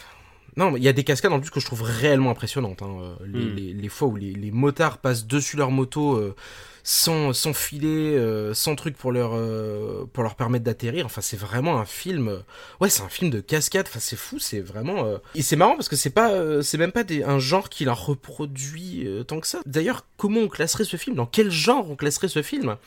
Non, 0.57 0.75
il 0.77 0.83
y 0.83 0.87
a 0.87 0.93
des 0.93 1.03
cascades 1.03 1.33
en 1.33 1.39
plus 1.39 1.49
que 1.49 1.59
je 1.59 1.65
trouve 1.65 1.83
réellement 1.83 2.31
impressionnantes. 2.31 2.81
Hein. 2.81 3.17
Les, 3.25 3.45
mm. 3.45 3.55
les, 3.55 3.73
les, 3.73 3.89
fois 3.89 4.07
où 4.07 4.15
les, 4.15 4.33
les, 4.33 4.51
motards 4.51 4.97
passent 4.99 5.25
dessus 5.25 5.57
leur 5.57 5.71
moto 5.71 6.15
euh, 6.15 6.35
sans, 6.87 7.33
sans 7.33 7.53
filet, 7.53 8.15
euh, 8.15 8.53
sans 8.53 8.75
truc 8.75 8.95
pour 8.95 9.11
leur, 9.11 9.31
euh, 9.33 10.05
pour 10.13 10.21
leur 10.21 10.35
permettre 10.35 10.63
d'atterrir. 10.63 11.07
Enfin, 11.07 11.19
c'est 11.19 11.35
vraiment 11.35 11.79
un 11.79 11.85
film. 11.85 12.43
Ouais, 12.79 12.89
c'est 12.89 13.01
un 13.01 13.09
film 13.09 13.31
de 13.31 13.39
cascade. 13.41 13.87
Enfin, 13.89 13.99
c'est 13.99 14.15
fou. 14.15 14.37
C'est 14.37 14.61
vraiment. 14.61 15.03
Euh... 15.03 15.17
Et 15.33 15.41
c'est 15.41 15.55
marrant 15.55 15.75
parce 15.75 15.89
que 15.89 15.95
c'est 15.95 16.11
pas, 16.11 16.61
c'est 16.61 16.77
même 16.77 16.91
pas 16.91 17.03
des, 17.03 17.23
un 17.23 17.39
genre 17.39 17.69
qu'il 17.69 17.89
a 17.89 17.93
reproduit 17.93 19.09
tant 19.27 19.39
que 19.39 19.47
ça. 19.47 19.61
D'ailleurs, 19.65 20.05
comment 20.15 20.41
on 20.41 20.47
classerait 20.47 20.83
ce 20.83 20.95
film? 20.95 21.15
Dans 21.15 21.25
quel 21.25 21.49
genre 21.49 21.89
on 21.89 21.95
classerait 21.95 22.27
ce 22.27 22.43
film? 22.43 22.77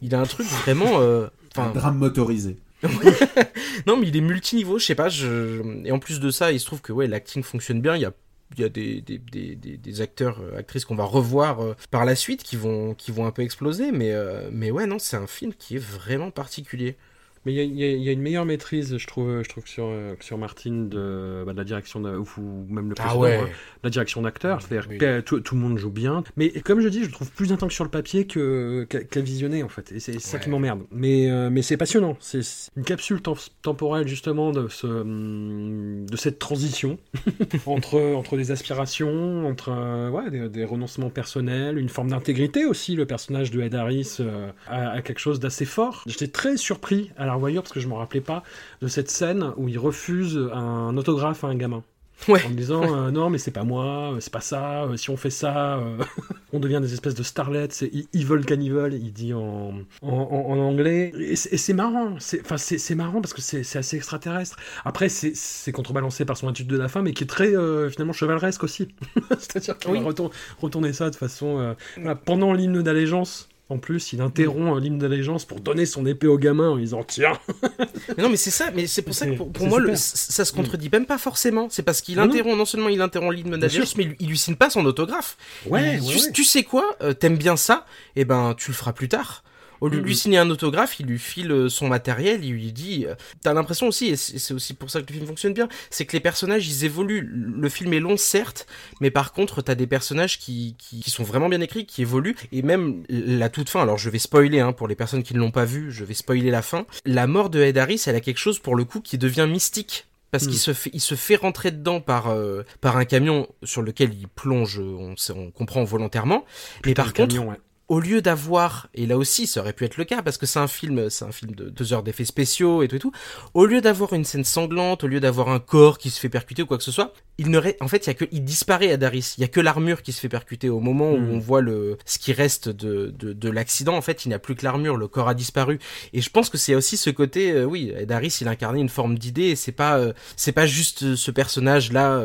Il 0.00 0.14
a 0.14 0.20
un 0.20 0.26
truc 0.26 0.46
vraiment. 0.46 1.00
un 1.00 1.70
drame 1.70 1.98
motorisé. 1.98 2.56
non 3.86 3.98
mais 3.98 4.08
il 4.08 4.16
est 4.16 4.22
multiniveau, 4.22 4.78
je 4.78 4.86
sais 4.86 4.94
pas, 4.94 5.10
je... 5.10 5.60
et 5.84 5.92
en 5.92 5.98
plus 5.98 6.18
de 6.18 6.30
ça, 6.30 6.50
il 6.50 6.58
se 6.58 6.64
trouve 6.64 6.80
que 6.80 6.94
ouais, 6.94 7.06
l'acting 7.06 7.42
fonctionne 7.42 7.82
bien, 7.82 7.94
il 7.94 8.00
y 8.00 8.06
a 8.06 8.12
il 8.56 8.60
y 8.60 8.64
a 8.64 8.68
des, 8.68 9.00
des, 9.00 9.18
des, 9.18 9.54
des 9.54 10.00
acteurs, 10.00 10.40
actrices 10.56 10.84
qu'on 10.84 10.94
va 10.96 11.04
revoir 11.04 11.60
euh, 11.60 11.76
par 11.90 12.04
la 12.04 12.16
suite 12.16 12.42
qui 12.42 12.56
vont, 12.56 12.94
qui 12.94 13.12
vont 13.12 13.26
un 13.26 13.30
peu 13.30 13.42
exploser, 13.42 13.92
mais, 13.92 14.12
euh, 14.12 14.48
mais 14.52 14.70
ouais, 14.70 14.86
non, 14.86 14.98
c'est 14.98 15.16
un 15.16 15.26
film 15.26 15.54
qui 15.54 15.76
est 15.76 15.84
vraiment 15.84 16.30
particulier. 16.30 16.96
Mais 17.46 17.54
il 17.54 17.60
y, 17.60 17.84
y, 17.84 18.04
y 18.04 18.08
a, 18.08 18.12
une 18.12 18.20
meilleure 18.20 18.44
maîtrise, 18.44 18.98
je 18.98 19.06
trouve, 19.06 19.42
je 19.42 19.48
trouve 19.48 19.66
sur, 19.66 19.90
sur 20.20 20.38
Martine 20.38 20.88
de, 20.88 21.42
bah, 21.46 21.52
de 21.52 21.58
la 21.58 21.64
direction, 21.64 22.00
de, 22.00 22.16
ou 22.16 22.66
même 22.68 22.90
le 22.90 22.94
ah 22.98 23.16
ouais. 23.16 23.36
hein, 23.36 23.48
la 23.82 23.90
direction 23.90 24.22
d'acteur. 24.22 24.60
C'est-à-dire 24.60 24.88
oui. 24.90 24.98
que 24.98 25.20
tout, 25.20 25.40
tout, 25.40 25.54
le 25.54 25.60
monde 25.60 25.78
joue 25.78 25.90
bien. 25.90 26.22
Mais 26.36 26.50
comme 26.50 26.80
je 26.80 26.88
dis, 26.88 27.04
je 27.04 27.10
trouve 27.10 27.30
plus 27.30 27.52
intense 27.52 27.72
sur 27.72 27.84
le 27.84 27.90
papier 27.90 28.26
que 28.26 28.86
qu'à 28.88 29.00
qu 29.00 29.20
visionner 29.20 29.62
en 29.62 29.68
fait. 29.68 29.92
Et 29.92 30.00
c'est 30.00 30.12
ouais. 30.12 30.18
ça 30.18 30.38
qui 30.38 30.50
m'emmerde. 30.50 30.82
Mais, 30.92 31.30
euh, 31.30 31.50
mais 31.50 31.62
c'est 31.62 31.76
passionnant. 31.76 32.16
C'est 32.20 32.40
une 32.76 32.84
capsule 32.84 33.20
tem 33.22 33.34
temporelle 33.62 34.08
justement 34.08 34.52
de, 34.52 34.68
ce, 34.68 34.86
de 34.86 36.16
cette 36.16 36.38
transition 36.38 36.98
entre, 37.66 38.00
entre 38.14 38.36
des 38.36 38.50
aspirations, 38.50 39.46
entre 39.46 39.70
euh, 39.70 40.10
ouais, 40.10 40.30
des, 40.30 40.48
des, 40.48 40.64
renoncements 40.64 41.10
personnels, 41.10 41.78
une 41.78 41.88
forme 41.88 42.10
d'intégrité 42.10 42.64
aussi. 42.64 42.96
Le 42.96 43.06
personnage 43.06 43.50
de 43.50 43.60
Ed 43.60 43.74
Harris 43.74 44.16
euh, 44.20 44.50
a, 44.66 44.90
a, 44.90 45.02
quelque 45.02 45.20
chose 45.20 45.40
d'assez 45.40 45.64
fort. 45.64 46.02
J'étais 46.06 46.28
très 46.28 46.56
surpris 46.56 47.10
à 47.16 47.26
la 47.30 47.34
revoyure 47.36 47.62
parce 47.62 47.72
que 47.72 47.80
je 47.80 47.88
me 47.88 47.94
rappelais 47.94 48.20
pas 48.20 48.42
de 48.82 48.88
cette 48.88 49.10
scène 49.10 49.52
où 49.56 49.68
il 49.68 49.78
refuse 49.78 50.38
un 50.52 50.96
autographe 50.96 51.44
à 51.44 51.48
un 51.48 51.54
gamin. 51.56 51.82
Ouais. 52.28 52.44
en 52.44 52.50
disant 52.50 52.82
euh, 53.06 53.10
non 53.10 53.30
mais 53.30 53.38
c'est 53.38 53.50
pas 53.50 53.64
moi, 53.64 54.12
euh, 54.12 54.20
c'est 54.20 54.30
pas 54.30 54.42
ça, 54.42 54.82
euh, 54.84 54.98
si 54.98 55.08
on 55.08 55.16
fait 55.16 55.30
ça, 55.30 55.78
euh, 55.78 55.96
on 56.52 56.60
devient 56.60 56.78
des 56.82 56.92
espèces 56.92 57.14
de 57.14 57.22
starlets, 57.22 57.68
c'est 57.70 57.90
evil 58.12 58.44
cannibal, 58.44 58.92
il 58.92 59.10
dit 59.10 59.32
en, 59.32 59.72
en, 60.02 60.58
anglais. 60.58 61.12
Et 61.18 61.34
c'est 61.36 61.72
marrant, 61.72 62.16
c'est 62.18 62.42
enfin, 62.42 62.58
c'est- 62.58 62.94
marrant 62.94 63.22
parce 63.22 63.32
que 63.32 63.40
c'est 63.40 63.78
assez 63.78 63.96
extraterrestre. 63.96 64.56
Après 64.84 65.08
c'est 65.08 65.72
contrebalancé 65.72 66.26
par 66.26 66.36
son 66.36 66.48
attitude 66.48 66.68
de 66.70 66.76
la 66.76 66.88
fin, 66.88 67.00
mais 67.00 67.14
qui 67.14 67.24
est 67.24 67.26
très 67.26 67.54
finalement 67.90 68.12
chevaleresque 68.12 68.64
aussi. 68.64 68.88
C'est-à-dire 69.38 69.78
qu'il 69.78 69.92
Oui. 69.92 70.00
va 70.00 70.04
retour- 70.08 70.30
retourner 70.60 70.92
ça 70.92 71.08
de 71.08 71.16
façon... 71.16 71.74
voilà, 71.96 72.16
pendant 72.16 72.52
l'hymne 72.52 72.82
d'allégeance, 72.82 73.48
en 73.70 73.78
plus, 73.78 74.12
il 74.12 74.20
interrompt 74.20 74.76
euh, 74.76 74.80
l'hymne 74.80 74.98
d'allégeance 74.98 75.44
pour 75.46 75.60
donner 75.60 75.86
son 75.86 76.04
épée 76.04 76.26
au 76.26 76.36
gamin 76.36 76.70
en 76.70 76.76
disant 76.76 77.02
Tiens 77.04 77.32
Mais 78.16 78.22
non, 78.22 78.28
mais 78.28 78.36
c'est 78.36 78.50
ça, 78.50 78.70
mais 78.74 78.86
c'est 78.86 79.02
pour 79.02 79.14
ça 79.14 79.26
que 79.26 79.36
pour, 79.36 79.50
pour 79.52 79.66
moi, 79.68 79.78
le- 79.80 79.94
ça 79.96 80.44
se 80.44 80.52
contredit 80.52 80.90
même 80.92 81.06
pas 81.06 81.18
forcément. 81.18 81.68
C'est 81.70 81.82
parce 81.82 82.00
qu'il 82.00 82.18
interrompt, 82.18 82.58
non 82.58 82.64
seulement 82.64 82.88
il 82.88 83.00
interrompt 83.00 83.34
l'hymne 83.34 83.56
d'Algérie, 83.56 83.90
mais 83.96 84.16
il, 84.20 84.28
lui 84.28 84.36
signe 84.36 84.56
pas 84.56 84.68
son 84.70 84.84
autographe. 84.84 85.36
Ouais, 85.66 85.96
Il- 85.96 86.00
ouais, 86.02 86.12
tu, 86.14 86.18
ouais. 86.26 86.32
tu 86.32 86.44
sais 86.44 86.64
quoi, 86.64 86.84
euh, 87.02 87.14
t'aimes 87.14 87.38
bien 87.38 87.56
ça, 87.56 87.86
et 88.16 88.24
ben 88.24 88.54
tu 88.58 88.70
le 88.70 88.76
feras 88.76 88.92
plus 88.92 89.08
tard. 89.08 89.42
Au 89.80 89.88
lieu 89.88 90.00
de 90.00 90.04
lui 90.04 90.16
signer 90.16 90.38
un 90.38 90.50
autographe, 90.50 91.00
il 91.00 91.06
lui 91.06 91.18
file 91.18 91.50
euh, 91.52 91.68
son 91.68 91.88
matériel, 91.88 92.44
il 92.44 92.52
lui 92.52 92.72
dit... 92.72 93.06
euh, 93.06 93.14
T'as 93.42 93.54
l'impression 93.54 93.88
aussi, 93.88 94.08
et 94.08 94.16
c'est 94.16 94.52
aussi 94.54 94.74
pour 94.74 94.90
ça 94.90 95.00
que 95.00 95.06
le 95.08 95.14
film 95.14 95.26
fonctionne 95.26 95.54
bien, 95.54 95.68
c'est 95.90 96.04
que 96.06 96.12
les 96.12 96.20
personnages, 96.20 96.68
ils 96.68 96.84
évoluent. 96.84 97.28
Le 97.32 97.68
film 97.68 97.92
est 97.92 98.00
long, 98.00 98.16
certes, 98.16 98.66
mais 99.00 99.10
par 99.10 99.32
contre, 99.32 99.62
t'as 99.62 99.74
des 99.74 99.86
personnages 99.86 100.38
qui, 100.38 100.76
qui, 100.78 101.00
qui 101.00 101.10
sont 101.10 101.24
vraiment 101.24 101.48
bien 101.48 101.60
écrits, 101.60 101.86
qui 101.86 102.02
évoluent, 102.02 102.36
et 102.52 102.62
même 102.62 103.04
la 103.08 103.48
toute 103.48 103.68
fin, 103.68 103.82
alors 103.82 103.98
je 103.98 104.10
vais 104.10 104.18
spoiler, 104.18 104.60
hein, 104.60 104.72
pour 104.72 104.88
les 104.88 104.94
personnes 104.96 105.22
qui 105.22 105.34
ne 105.34 105.38
l'ont 105.38 105.50
pas 105.50 105.64
vu, 105.64 105.90
je 105.90 106.04
vais 106.04 106.14
spoiler 106.14 106.50
la 106.50 106.62
fin. 106.62 106.86
La 107.04 107.26
mort 107.26 107.50
de 107.50 107.60
Ed 107.60 107.78
Harris, 107.78 108.02
elle 108.06 108.16
a 108.16 108.20
quelque 108.20 108.38
chose, 108.38 108.58
pour 108.58 108.76
le 108.76 108.84
coup, 108.84 109.00
qui 109.00 109.18
devient 109.18 109.46
mystique. 109.50 110.06
Parce 110.30 110.46
qu'il 110.46 110.58
se 110.58 110.72
fait, 110.72 110.90
il 110.92 111.00
se 111.00 111.16
fait 111.16 111.34
rentrer 111.34 111.72
dedans 111.72 112.00
par 112.00 112.28
euh, 112.28 112.62
par 112.80 112.96
un 112.96 113.04
camion 113.04 113.48
sur 113.64 113.82
lequel 113.82 114.14
il 114.14 114.28
plonge, 114.28 114.78
on, 114.78 115.16
on 115.34 115.50
comprend 115.50 115.82
volontairement. 115.82 116.44
Mais 116.86 116.94
par 116.94 117.12
contre, 117.12 117.34
camion, 117.34 117.48
ouais. 117.50 117.56
Au 117.90 117.98
lieu 118.00 118.22
d'avoir, 118.22 118.88
et 118.94 119.04
là 119.04 119.18
aussi 119.18 119.46
ça 119.46 119.60
aurait 119.60 119.72
pu 119.74 119.84
être 119.84 119.96
le 119.98 120.04
cas 120.04 120.22
parce 120.22 120.38
que 120.38 120.46
c'est 120.46 120.60
un 120.60 120.68
film, 120.68 121.10
c'est 121.10 121.24
un 121.24 121.32
film 121.32 121.54
de 121.56 121.68
deux 121.68 121.92
heures 121.92 122.02
d'effets 122.04 122.24
spéciaux 122.24 122.82
et 122.82 122.88
tout 122.88 122.96
et 122.96 122.98
tout, 123.00 123.12
au 123.52 123.66
lieu 123.66 123.80
d'avoir 123.80 124.12
une 124.12 124.24
scène 124.24 124.44
sanglante, 124.44 125.04
au 125.04 125.08
lieu 125.08 125.20
d'avoir 125.20 125.48
un 125.48 125.58
corps 125.58 125.98
qui 125.98 126.08
se 126.10 126.20
fait 126.20 126.28
percuter 126.28 126.62
ou 126.62 126.66
quoi 126.66 126.78
que 126.78 126.84
ce 126.84 126.92
soit, 126.92 127.12
il 127.36 127.50
ne 127.50 127.58
ré- 127.58 127.76
en 127.80 127.88
fait 127.88 128.06
il 128.06 128.08
y 128.08 128.10
a 128.10 128.14
que, 128.14 128.24
il 128.30 128.44
disparaît 128.44 128.92
à 128.92 128.96
Daris, 128.96 129.34
il 129.36 129.40
y 129.40 129.44
a 129.44 129.48
que 129.48 129.60
l'armure 129.60 130.02
qui 130.02 130.12
se 130.12 130.20
fait 130.20 130.28
percuter 130.28 130.68
au 130.68 130.80
moment 130.80 131.10
où 131.12 131.18
Mm. 131.18 131.30
on 131.34 131.38
voit 131.40 131.60
le, 131.62 131.98
ce 132.06 132.18
qui 132.20 132.32
reste 132.32 132.68
de, 132.68 133.12
de, 133.18 133.32
de 133.32 133.48
l'accident, 133.50 133.96
en 133.96 134.02
fait 134.02 134.24
il 134.24 134.28
n'y 134.28 134.34
a 134.34 134.38
plus 134.38 134.54
que 134.54 134.64
l'armure, 134.64 134.96
le 134.96 135.08
corps 135.08 135.28
a 135.28 135.34
disparu, 135.34 135.80
et 136.12 136.20
je 136.20 136.30
pense 136.30 136.48
que 136.48 136.58
c'est 136.58 136.76
aussi 136.76 136.96
ce 136.96 137.10
côté, 137.10 137.50
euh, 137.50 137.64
oui, 137.64 137.92
Daris 138.06 138.38
il 138.40 138.46
incarnait 138.48 138.80
une 138.80 138.88
forme 138.88 139.18
d'idée, 139.18 139.48
et 139.48 139.56
c'est 139.56 139.72
pas, 139.72 139.98
euh, 139.98 140.12
c'est 140.36 140.52
pas 140.52 140.66
juste 140.66 141.02
euh, 141.02 141.16
ce 141.16 141.30
personnage 141.32 141.90
là 141.92 142.22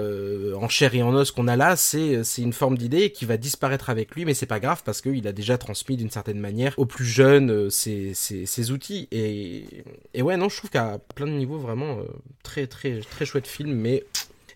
en 0.60 0.70
chair 0.70 0.94
et 0.94 1.02
en 1.02 1.14
os 1.16 1.32
qu'on 1.32 1.48
a 1.48 1.56
là, 1.56 1.76
c'est, 1.76 2.24
c'est 2.24 2.44
une 2.44 2.54
forme 2.54 2.78
d'idée 2.78 3.12
qui 3.12 3.26
va 3.26 3.38
disparaître 3.38 3.90
avec 3.90 4.14
lui, 4.16 4.26
mais 4.26 4.34
c'est 4.36 4.46
pas 4.46 4.60
grave 4.60 4.84
parce 4.86 5.02
qu'il 5.02 5.28
a 5.28 5.32
déjà 5.32 5.55
transmis 5.58 5.98
d'une 5.98 6.10
certaine 6.10 6.40
manière 6.40 6.74
aux 6.78 6.86
plus 6.86 7.06
jeunes 7.06 7.52
euh, 7.52 7.70
ses 7.70 8.72
outils, 8.72 9.08
et, 9.12 9.66
et 10.14 10.22
ouais, 10.22 10.38
non, 10.38 10.50
je 10.50 10.58
trouve 10.58 10.70
qu'à 10.70 11.00
plein 11.16 11.28
de 11.28 11.32
niveaux 11.32 11.58
vraiment 11.58 12.00
euh, 12.00 12.04
très 12.44 12.68
très 12.68 13.00
très 13.00 13.26
chouette 13.26 13.48
film, 13.48 13.74
mais 13.74 14.04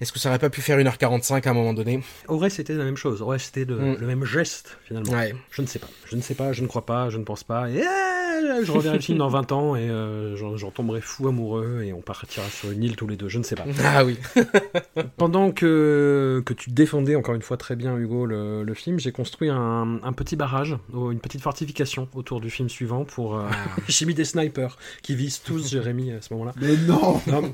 est-ce 0.01 0.11
que 0.11 0.19
ça 0.19 0.29
aurait 0.29 0.39
pas 0.39 0.49
pu 0.49 0.61
faire 0.61 0.77
1h45 0.77 1.45
à 1.47 1.51
un 1.51 1.53
moment 1.53 1.73
donné? 1.73 2.01
Au 2.27 2.37
vrai, 2.37 2.49
c'était 2.49 2.73
la 2.73 2.83
même 2.85 2.95
chose. 2.97 3.21
Au 3.21 3.25
vrai, 3.25 3.39
c'était 3.39 3.65
le, 3.65 3.75
Mm. 3.77 3.97
le 3.99 4.07
même 4.07 4.25
geste, 4.25 4.77
finalement. 4.85 5.11
Ouais. 5.13 5.33
Je 5.51 5.61
ne 5.61 5.67
sais 5.67 5.79
pas. 5.79 5.87
Je 6.05 6.15
ne 6.15 6.21
sais 6.21 6.35
pas, 6.35 6.53
je 6.53 6.61
ne 6.61 6.67
crois 6.67 6.85
pas, 6.85 7.09
je 7.09 7.17
ne 7.17 7.23
pense 7.23 7.43
pas. 7.43 7.69
Et 7.69 7.81
euh, 7.81 8.63
je 8.63 8.71
reverrai 8.71 8.95
le 8.95 9.01
film 9.01 9.17
dans 9.17 9.27
20 9.27 9.51
ans 9.51 9.75
et 9.75 9.89
euh, 9.89 10.35
j'en 10.37 10.71
tomberai 10.71 11.01
fou 11.01 11.27
amoureux 11.27 11.81
et 11.83 11.91
on 11.93 12.01
partira 12.01 12.45
sur 12.47 12.71
une 12.71 12.83
île 12.83 12.95
tous 12.95 13.07
les 13.07 13.17
deux. 13.17 13.27
Je 13.27 13.37
ne 13.37 13.43
sais 13.43 13.55
pas. 13.55 13.65
Ah 13.83 14.05
oui. 14.05 14.17
Pendant 15.17 15.51
que, 15.51 16.41
que 16.45 16.53
tu 16.53 16.69
défendais 16.69 17.15
encore 17.15 17.35
une 17.35 17.41
fois 17.41 17.57
très 17.57 17.75
bien, 17.75 17.97
Hugo, 17.97 18.25
le, 18.25 18.63
le 18.63 18.73
film, 18.73 18.99
j'ai 18.99 19.11
construit 19.11 19.49
un, 19.49 19.99
un 20.03 20.13
petit 20.13 20.35
barrage, 20.35 20.77
une 20.93 21.19
petite 21.19 21.41
fortification 21.41 22.07
autour 22.13 22.39
du 22.39 22.49
film 22.49 22.69
suivant 22.69 23.03
pour. 23.03 23.35
Euh, 23.37 23.43
j'ai 23.87 24.05
mis 24.05 24.13
des 24.13 24.25
snipers 24.25 24.77
qui 25.01 25.15
visent 25.15 25.41
tous 25.41 25.69
Jérémy 25.69 26.11
à 26.13 26.21
ce 26.21 26.33
moment-là. 26.33 26.53
Mais 26.61 26.77
non 26.87 27.19
Non, 27.27 27.51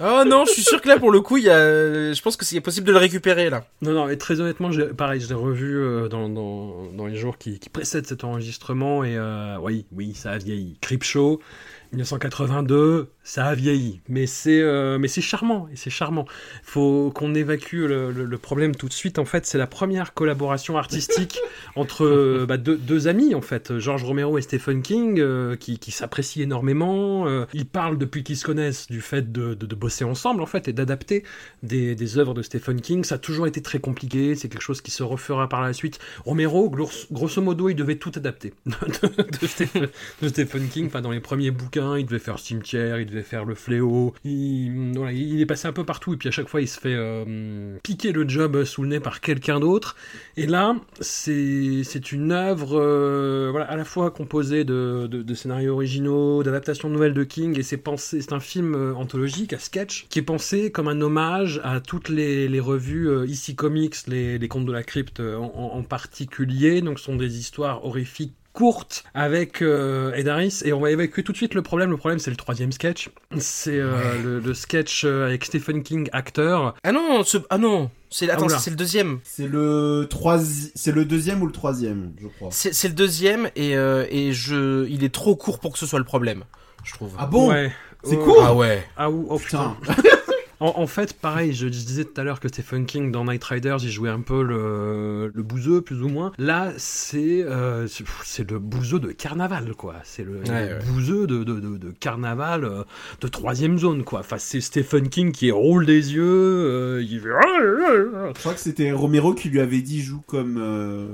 Oh 0.00 0.24
non, 0.26 0.44
je 0.44 0.52
suis 0.52 0.62
sûr 0.62 0.80
que 0.80 0.88
là 0.88 0.98
pour 0.98 1.10
le 1.10 1.20
coup, 1.20 1.36
il 1.36 1.44
y 1.44 1.50
a, 1.50 2.12
je 2.12 2.20
pense 2.22 2.36
que 2.36 2.44
c'est 2.44 2.60
possible 2.60 2.86
de 2.86 2.92
le 2.92 2.98
récupérer 2.98 3.50
là. 3.50 3.64
Non, 3.82 3.92
non, 3.92 4.08
et 4.08 4.18
très 4.18 4.40
honnêtement, 4.40 4.70
pareil, 4.96 5.20
je 5.20 5.28
l'ai 5.28 5.34
revu 5.34 5.76
euh, 5.76 6.08
dans, 6.08 7.06
les 7.06 7.16
jours 7.16 7.38
qui, 7.38 7.58
qui 7.58 7.68
précèdent 7.68 8.06
cet 8.06 8.24
enregistrement, 8.24 9.04
et 9.04 9.16
euh, 9.16 9.56
oui, 9.60 9.86
oui, 9.92 10.14
ça 10.14 10.32
a 10.32 10.38
vieilli. 10.38 10.78
Creepshow, 10.80 11.40
1982, 11.92 13.08
ça 13.24 13.46
a 13.46 13.54
vieilli, 13.54 14.00
mais 14.08 14.26
c'est 14.26 14.60
euh, 14.60 14.98
mais 14.98 15.08
c'est 15.08 15.22
charmant, 15.22 15.66
et 15.72 15.76
c'est 15.76 15.90
charmant. 15.90 16.26
Faut 16.62 17.10
qu'on 17.14 17.34
évacue 17.34 17.84
le, 17.86 18.12
le- 18.12 18.24
le 18.26 18.38
problème 18.38 18.74
tout 18.76 18.86
de 18.88 18.92
suite. 18.92 19.18
En 19.18 19.24
fait, 19.24 19.46
c'est 19.46 19.58
la 19.58 19.66
première 19.66 20.12
collaboration 20.14 20.76
artistique 20.76 21.40
entre 21.76 22.04
euh, 22.04 22.44
bah, 22.46 22.58
deux, 22.58 22.76
deux 22.76 23.08
amis, 23.08 23.34
en 23.34 23.40
fait, 23.40 23.78
George 23.78 24.04
Romero 24.04 24.36
et 24.38 24.42
Stephen 24.42 24.82
King, 24.82 25.18
euh, 25.20 25.56
qui, 25.56 25.78
qui 25.78 25.90
s'apprécient 25.90 26.42
énormément. 26.42 27.26
Euh, 27.26 27.46
ils 27.54 27.66
parlent 27.66 27.96
depuis 27.98 28.24
qu'ils 28.24 28.36
se 28.36 28.44
connaissent 28.44 28.88
du 28.88 29.00
fait 29.00 29.32
de, 29.32 29.54
de, 29.54 29.64
de 29.66 29.74
bosser 29.74 30.04
ensemble, 30.04 30.42
en 30.42 30.46
fait, 30.46 30.68
et 30.68 30.72
d'adapter 30.74 31.24
des, 31.62 31.94
des 31.94 32.18
œuvres 32.18 32.34
de 32.34 32.42
Stephen 32.42 32.80
King. 32.80 33.04
Ça 33.04 33.14
a 33.14 33.18
toujours 33.18 33.46
été 33.46 33.62
très 33.62 33.78
compliqué, 33.78 34.34
c'est 34.34 34.48
quelque 34.50 34.60
chose 34.62 34.80
qui 34.82 34.90
se 34.90 35.02
refera 35.02 35.48
par 35.48 35.62
la 35.62 35.72
suite. 35.72 35.98
Romero, 36.26 36.68
grosso 36.70 37.40
modo, 37.42 37.68
il 37.70 37.74
devait 37.74 37.96
tout 37.96 38.12
adapter 38.16 38.52
de, 38.66 38.72
de 39.40 39.46
Stephen, 39.46 39.88
de 40.20 40.28
Stephen 40.28 40.68
King. 40.68 40.86
Enfin, 40.88 41.00
dans 41.00 41.10
les 41.10 41.20
premiers 41.20 41.50
bouquins, 41.50 41.96
il 41.96 42.04
devait 42.04 42.18
faire 42.18 42.38
Cimetière, 42.38 43.00
il 43.00 43.06
devait 43.06 43.13
faire 43.22 43.44
Le 43.44 43.54
Fléau. 43.54 44.14
Il, 44.24 44.94
il 45.12 45.40
est 45.40 45.46
passé 45.46 45.68
un 45.68 45.72
peu 45.72 45.84
partout, 45.84 46.14
et 46.14 46.16
puis 46.16 46.28
à 46.28 46.32
chaque 46.32 46.48
fois, 46.48 46.60
il 46.60 46.68
se 46.68 46.78
fait 46.80 46.94
euh, 46.94 47.76
piquer 47.82 48.12
le 48.12 48.28
job 48.28 48.64
sous 48.64 48.82
le 48.82 48.88
nez 48.88 49.00
par 49.00 49.20
quelqu'un 49.20 49.60
d'autre. 49.60 49.96
Et 50.36 50.46
là, 50.46 50.76
c'est 51.00 52.12
une 52.12 52.32
œuvre 52.32 52.78
euh, 52.80 53.52
à 53.68 53.76
la 53.76 53.84
fois 53.84 54.10
composée 54.10 54.64
de, 54.64 55.06
de, 55.06 55.34
scénarios 55.34 55.74
originaux, 55.74 56.42
d'adaptations 56.42 56.88
nouvelles 56.88 57.14
de 57.14 57.24
King, 57.24 57.58
et 57.58 57.62
c'est 57.62 57.76
pensé, 57.76 58.20
c'est 58.20 58.32
un 58.32 58.40
film 58.40 58.74
euh, 58.74 58.94
anthologique 58.94 59.52
à 59.52 59.58
sketch 59.58 60.06
qui 60.08 60.18
est 60.18 60.22
pensé 60.22 60.70
comme 60.70 60.88
un 60.88 61.00
hommage 61.00 61.60
à 61.64 61.80
toutes 61.80 62.08
les, 62.08 62.48
les 62.48 62.60
revues 62.60 63.26
ici 63.26 63.54
comics, 63.54 63.94
les, 64.06 64.38
les 64.38 64.48
contes 64.48 64.66
de 64.66 64.72
la 64.72 64.82
crypte 64.82 65.20
en, 65.20 65.52
en- 65.54 65.78
en 65.78 65.82
particulier. 65.82 66.80
Donc, 66.80 66.98
ce 66.98 67.04
sont 67.06 67.16
des 67.16 67.38
histoires 67.38 67.84
horrifiques 67.84 68.34
courtes 68.54 69.04
avec 69.12 69.60
euh, 69.60 70.14
Ed 70.14 70.28
Harris 70.28 70.62
et 70.64 70.72
on 70.72 70.80
va 70.80 70.90
évacuer 70.90 71.22
tout 71.22 71.32
de 71.32 71.36
suite 71.36 71.52
le 71.52 71.60
problème. 71.60 71.90
Le 71.90 71.98
problème 71.98 72.18
c'est 72.18 72.30
le 72.30 72.36
troisième 72.36 72.72
sketch. 72.72 73.10
C'est 73.36 73.78
euh, 73.78 73.92
le, 74.22 74.40
le 74.40 74.54
sketch 74.54 75.02
euh, 75.04 75.26
avec 75.26 75.44
Stephen 75.44 75.82
King 75.82 76.08
acteur. 76.12 76.74
Ah 76.84 76.92
non, 76.92 77.22
ce... 77.24 77.36
ah 77.50 77.58
non, 77.58 77.90
c'est 78.08 78.30
attends, 78.30 78.46
oula. 78.46 78.58
c'est 78.58 78.70
le 78.70 78.76
deuxième. 78.76 79.18
C'est 79.24 79.46
le 79.48 80.06
troisi- 80.08 80.70
c'est 80.74 80.92
le 80.92 81.04
deuxième 81.04 81.42
ou 81.42 81.46
le 81.46 81.52
troisième, 81.52 82.12
je 82.22 82.28
crois. 82.28 82.48
C'est 82.50 82.88
le 82.88 82.94
deuxième 82.94 83.50
et 83.56 83.76
euh, 83.76 84.06
et 84.08 84.32
je, 84.32 84.86
il 84.88 85.04
est 85.04 85.12
trop 85.12 85.36
court 85.36 85.58
pour 85.58 85.72
que 85.72 85.78
ce 85.78 85.84
soit 85.86 85.98
le 85.98 86.04
problème, 86.06 86.44
je 86.84 86.92
trouve. 86.94 87.12
Ah 87.18 87.26
bon 87.26 87.50
Ouais. 87.50 87.70
C'est 88.06 88.16
court 88.18 88.42
Ah 88.46 88.54
ouais. 88.54 88.84
Ah 88.96 89.10
ou- 89.10 89.26
oh 89.30 89.38
putain. 89.38 89.76
Putain. 89.80 89.94
En, 90.64 90.80
en 90.80 90.86
fait, 90.86 91.12
pareil, 91.12 91.52
je 91.52 91.66
disais 91.68 92.04
tout 92.04 92.18
à 92.18 92.24
l'heure 92.24 92.40
que 92.40 92.48
Stephen 92.48 92.86
King 92.86 93.12
dans 93.12 93.26
Night 93.26 93.44
Riders, 93.44 93.76
il 93.82 93.90
jouait 93.90 94.08
un 94.08 94.22
peu 94.22 94.42
le, 94.42 95.30
le 95.34 95.42
bouseux, 95.42 95.82
plus 95.82 96.02
ou 96.02 96.08
moins. 96.08 96.32
Là, 96.38 96.72
c'est 96.78 97.42
euh, 97.42 97.86
c'est- 97.86 98.50
le 98.50 98.58
bouseux 98.58 98.98
de 98.98 99.12
carnaval, 99.12 99.74
quoi. 99.74 99.96
C'est 100.04 100.24
le, 100.24 100.40
le 100.42 100.48
ouais. 100.48 100.78
bouseux 100.86 101.26
de, 101.26 101.44
de, 101.44 101.60
de, 101.60 101.76
de 101.76 101.90
carnaval 101.90 102.64
euh, 102.64 102.82
de 103.20 103.28
troisième 103.28 103.78
zone, 103.78 104.04
quoi. 104.04 104.20
Enfin, 104.20 104.38
c'est 104.38 104.62
Stephen 104.62 105.10
King 105.10 105.32
qui 105.32 105.50
roule 105.50 105.84
des 105.84 106.14
yeux, 106.14 106.22
euh, 106.24 107.02
il 107.02 107.20
fait... 107.20 107.28
Je 107.28 108.40
crois 108.40 108.54
que 108.54 108.60
c'était 108.60 108.90
Romero 108.92 109.34
qui 109.34 109.50
lui 109.50 109.60
avait 109.60 109.82
dit 109.82 110.00
joue 110.02 110.22
comme 110.26 110.56
euh, 110.58 111.08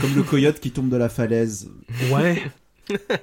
comme 0.00 0.14
le 0.14 0.22
coyote 0.22 0.60
qui 0.60 0.70
tombe 0.70 0.90
de 0.90 0.96
la 0.98 1.08
falaise. 1.08 1.70
Ouais. 2.12 2.42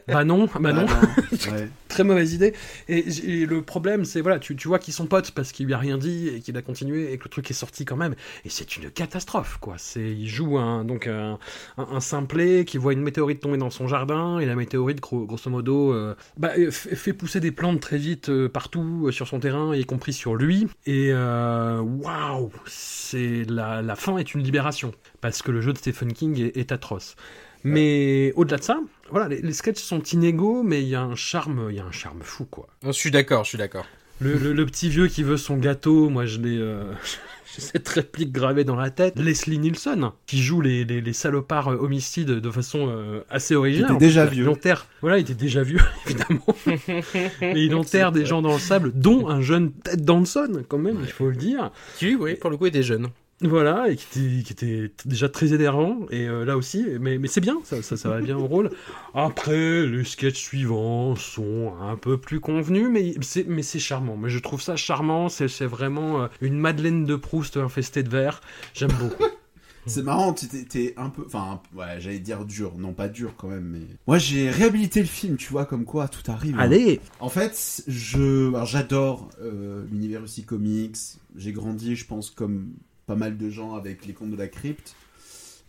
Bah 0.08 0.24
non, 0.24 0.48
bah 0.60 0.74
non. 0.74 0.86
Ah 0.88 1.52
ouais. 1.52 1.70
Très 1.88 2.04
mauvaise 2.04 2.34
idée. 2.34 2.54
Et, 2.88 3.04
le 3.46 3.62
problème, 3.62 4.06
c'est 4.06 4.22
voilà, 4.22 4.40
tu, 4.40 4.56
tu 4.56 4.68
vois 4.68 4.80
qu'ils 4.80 4.94
sont 4.94 5.08
potes 5.08 5.32
parce 5.32 5.52
qu'il 5.52 5.66
lui 5.66 5.74
a 5.74 5.78
rien 5.78 5.98
dit 5.98 6.30
et 6.30 6.40
qu'il 6.40 6.56
a 6.58 6.62
continué 6.62 7.12
et 7.12 7.18
que 7.18 7.24
le 7.26 7.30
truc 7.30 7.50
est 7.50 7.56
sorti 7.56 7.86
quand 7.86 7.96
même. 7.96 8.16
Et 8.46 8.50
c'est 8.50 8.78
une 8.78 8.92
catastrophe, 8.92 9.58
quoi. 9.60 9.76
C'est, 9.78 10.12
il 10.12 10.28
joue 10.28 10.58
un, 10.58 10.86
donc 10.86 11.08
un, 11.08 11.40
un, 11.78 11.88
un 11.92 12.00
simplet 12.00 12.66
qui 12.66 12.78
voit 12.78 12.94
une 12.94 13.02
météorite 13.02 13.40
tomber 13.40 13.58
dans 13.58 13.70
son 13.70 13.88
jardin 13.88 14.40
et 14.40 14.46
la 14.46 14.56
météorite, 14.56 15.00
gros- 15.00 15.26
grosso 15.26 15.50
modo, 15.50 15.94
euh, 15.94 16.16
bah, 16.38 16.52
fait 16.72 17.14
pousser 17.14 17.40
des 17.40 17.52
plantes 17.52 17.80
très 17.80 17.98
vite 17.98 18.30
euh, 18.30 18.50
partout 18.50 19.06
euh, 19.08 19.12
sur 19.12 19.28
son 19.28 19.40
terrain, 19.40 19.76
y 19.76 19.86
compris 19.86 20.14
sur 20.14 20.36
lui. 20.36 20.68
Et 20.86 21.12
waouh, 21.14 22.52
c'est 22.66 23.44
la, 23.50 23.82
la 23.82 23.96
fin 23.96 24.18
est 24.18 24.34
une 24.34 24.44
libération 24.44 24.92
parce 25.22 25.42
que 25.42 25.52
le 25.52 25.62
jeu 25.62 25.74
de 25.74 25.78
Stephen 25.78 26.14
King 26.14 26.40
est, 26.40 26.58
est 26.58 26.72
atroce. 26.72 27.16
Mais 27.64 28.32
au-delà 28.36 28.58
de 28.58 28.64
ça, 28.64 28.80
voilà, 29.12 29.28
les, 29.28 29.42
les 29.42 29.54
sketchs 29.54 29.82
sont 29.82 30.02
inégaux, 30.04 30.64
mais 30.64 30.82
il 30.82 30.88
y 30.90 30.96
a 30.96 31.02
un 31.02 31.16
charme, 31.16 31.68
il 31.70 31.76
y 31.76 31.80
a 31.80 31.86
un 31.86 31.92
charme 31.92 32.20
fou, 32.22 32.46
quoi. 32.46 32.68
Je 32.84 32.92
suis 32.92 33.12
d'accord, 33.12 33.44
je 33.44 33.50
suis 33.50 33.58
d'accord. 33.58 33.86
Le, 34.22 34.38
le- 34.38 34.54
le 34.54 34.66
petit 34.66 34.90
vieux 34.90 35.08
qui 35.08 35.24
veut 35.24 35.38
son 35.38 35.58
gâteau, 35.58 36.10
moi 36.10 36.26
je 36.26 36.40
l'ai. 36.40 36.58
euh, 36.58 36.84
J'ai 37.56 37.62
cette 37.64 37.88
réplique 37.90 38.32
gravée 38.32 38.64
dans 38.64 38.76
la 38.76 38.92
tête. 38.92 39.18
Leslie 39.18 39.58
Nielsen, 39.58 40.12
qui 40.28 40.38
joue 40.40 40.62
les, 40.62 40.86
les, 40.86 41.02
les 41.02 41.14
salopards 41.14 41.70
euh, 41.70 41.78
homicides 41.78 42.30
de 42.30 42.52
façon 42.52 42.88
euh, 42.90 43.22
assez 43.32 43.56
originale. 43.56 43.86
était 43.86 43.94
En 43.94 43.98
plus, 43.98 44.06
déjà 44.06 44.26
il 44.26 44.30
vieux. 44.32 44.50
enterre- 44.50 44.86
Voilà, 45.02 45.18
il 45.18 45.22
était 45.22 45.34
déjà 45.34 45.64
vieux, 45.64 45.80
évidemment. 46.06 46.46
Mais 47.42 47.66
il 47.66 47.74
enterre 47.74 48.12
des 48.12 48.24
gens 48.26 48.44
dans 48.44 48.54
le 48.54 48.60
sable, 48.60 48.92
dont 48.94 49.28
un 49.30 49.42
jeune 49.42 49.72
Ted 49.72 50.04
Danson, 50.04 50.64
quand 50.68 50.78
même, 50.78 51.00
il 51.04 51.12
faut 51.12 51.28
le 51.30 51.36
dire. 51.36 51.72
Qui, 51.98 52.14
oui, 52.16 52.36
pour 52.36 52.52
le 52.52 52.58
coup, 52.58 52.68
était 52.68 52.84
jeune. 52.84 53.08
Voilà, 53.42 53.90
et 53.90 53.96
qui 53.96 54.06
était, 54.20 54.44
qui 54.44 54.52
était 54.52 54.92
déjà 55.06 55.30
très 55.30 55.54
énervant, 55.54 56.00
et 56.12 56.28
euh, 56.28 56.44
là 56.44 56.58
aussi, 56.58 56.86
mais, 57.00 57.18
mais 57.18 57.30
c'est 57.30 57.40
bien, 57.40 57.58
ça, 57.64 57.82
ça, 57.82 57.96
ça 57.96 58.10
va 58.10 58.20
bien 58.20 58.38
au 58.38 58.46
rôle. 58.48 58.70
Après, 59.14 59.86
les 59.86 60.04
sketchs 60.04 60.42
suivants 60.42 61.16
sont 61.16 61.74
un 61.82 61.96
peu 61.96 62.18
plus 62.18 62.42
convenus, 62.42 62.90
mais 62.92 63.16
c'est, 63.22 63.48
mais 63.48 63.62
c'est 63.64 63.80
charmant. 63.80 64.18
Mais 64.18 64.30
je 64.30 64.40
trouve 64.40 64.62
ça 64.62 64.76
charmant, 64.76 65.30
c'est, 65.30 65.48
c'est 65.48 65.66
vraiment 65.66 66.24
euh, 66.24 66.28
une 66.42 66.60
Madeleine 66.60 67.06
de 67.06 67.16
Proust 67.16 67.56
infestée 67.56 68.04
de 68.04 68.10
verre. 68.10 68.42
J'aime 68.74 68.92
beaucoup. 69.00 69.24
C'est 69.86 70.04
marrant, 70.04 70.34
tu 70.34 70.46
t'es- 70.48 70.94
un 70.98 71.10
peu. 71.10 71.24
Enfin, 71.26 71.62
ouais, 71.74 72.00
j'allais 72.00 72.20
dire 72.20 72.46
dur. 72.46 72.74
Non, 72.78 72.94
pas 72.94 73.08
dur 73.08 73.34
quand 73.38 73.48
même, 73.48 73.64
mais. 73.64 73.88
Moi, 74.06 74.20
j'ai 74.20 74.50
réhabilité 74.52 75.00
le 75.00 75.08
film, 75.08 75.36
tu 75.38 75.52
vois, 75.52 75.66
comme 75.66 75.86
quoi 75.86 76.08
tout 76.10 76.30
arrive. 76.30 76.54
hein. 76.56 76.60
Allez 76.64 77.00
En 77.22 77.30
fait, 77.30 77.82
je, 77.88 78.50
alors, 78.50 78.66
j'adore 78.66 79.30
euh, 79.42 79.84
l'univers 79.90 80.22
aussi 80.22 80.44
comics. 80.44 80.98
J'ai 81.38 81.54
grandi, 81.54 81.96
je 81.96 82.06
pense, 82.06 82.30
comme 82.30 82.74
pas 83.10 83.16
mal 83.16 83.38
de 83.38 83.50
gens 83.50 83.74
avec 83.74 84.06
les 84.06 84.14
contes 84.14 84.30
de 84.30 84.36
la 84.36 84.48
crypte. 84.48 84.96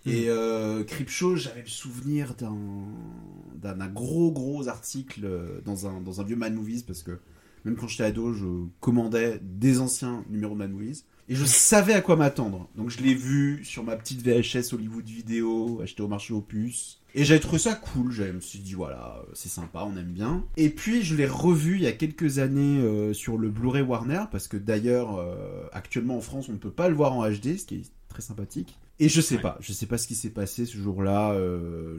Et 0.04 0.28
euh, 0.28 0.84
Cryptshow, 0.84 1.36
j'avais 1.36 1.62
le 1.62 1.68
souvenir 1.68 2.34
d'un, 2.34 3.86
gros 3.88 4.30
gros 4.30 4.68
article 4.68 5.22
euh, 5.24 5.62
dans 5.64 5.86
un, 5.86 6.02
dans 6.02 6.20
un 6.20 6.24
vieux 6.24 6.36
Mad 6.36 6.52
Movies 6.52 6.82
parce 6.86 7.02
que 7.02 7.18
même 7.64 7.76
quand 7.76 7.88
j'étais 7.88 8.04
ado, 8.04 8.34
je 8.34 8.44
commandais 8.80 9.40
des 9.42 9.80
anciens 9.80 10.22
numéros 10.28 10.52
de 10.52 10.58
Mad 10.58 10.70
Movies. 10.70 11.04
Et 11.30 11.34
je 11.34 11.46
savais 11.46 11.94
à 11.94 12.02
quoi 12.02 12.16
m'attendre. 12.16 12.68
Donc 12.76 12.90
je 12.90 13.00
l'ai 13.00 13.14
vu 13.14 13.64
sur 13.64 13.84
ma 13.84 13.96
petite 13.96 14.20
VHS 14.20 14.74
Hollywood 14.74 15.06
vidéo, 15.06 15.80
acheté 15.82 16.02
au 16.02 16.08
marché 16.08 16.34
puces. 16.46 16.99
Et 17.14 17.24
j'avais 17.24 17.40
trouvé 17.40 17.58
ça 17.58 17.74
cool. 17.74 18.12
Je 18.12 18.22
me 18.24 18.40
suis 18.40 18.58
dit, 18.60 18.74
voilà, 18.74 19.16
euh, 19.18 19.30
c'est 19.34 19.48
sympa, 19.48 19.84
on 19.86 19.96
aime 19.96 20.12
bien. 20.12 20.44
Et 20.56 20.70
puis 20.70 21.02
je 21.02 21.14
l'ai 21.16 21.26
revu 21.26 21.76
il 21.76 21.82
y 21.82 21.86
a 21.86 21.92
quelques 21.92 22.38
années 22.38 22.78
euh, 22.80 23.12
sur 23.12 23.36
le 23.38 23.48
Blu-ray 23.50 23.82
Warner, 23.82 24.24
parce 24.30 24.48
que 24.48 24.56
d'ailleurs, 24.56 25.16
euh, 25.18 25.64
actuellement 25.72 26.16
en 26.16 26.20
France, 26.20 26.48
on 26.48 26.52
ne 26.52 26.58
peut 26.58 26.70
pas 26.70 26.88
le 26.88 26.94
voir 26.94 27.12
en 27.12 27.28
HD, 27.28 27.56
ce 27.58 27.66
qui 27.66 27.74
est 27.76 27.90
très 28.08 28.22
sympathique. 28.22 28.76
Et 29.02 29.08
je 29.08 29.20
sais 29.22 29.36
Ouais. 29.36 29.40
pas, 29.40 29.56
je 29.60 29.72
sais 29.72 29.86
pas 29.86 29.96
ce 29.96 30.06
qui 30.06 30.14
s'est 30.14 30.28
passé 30.30 30.66
ce 30.66 30.76
jour-là. 30.76 31.32
euh, 31.32 31.98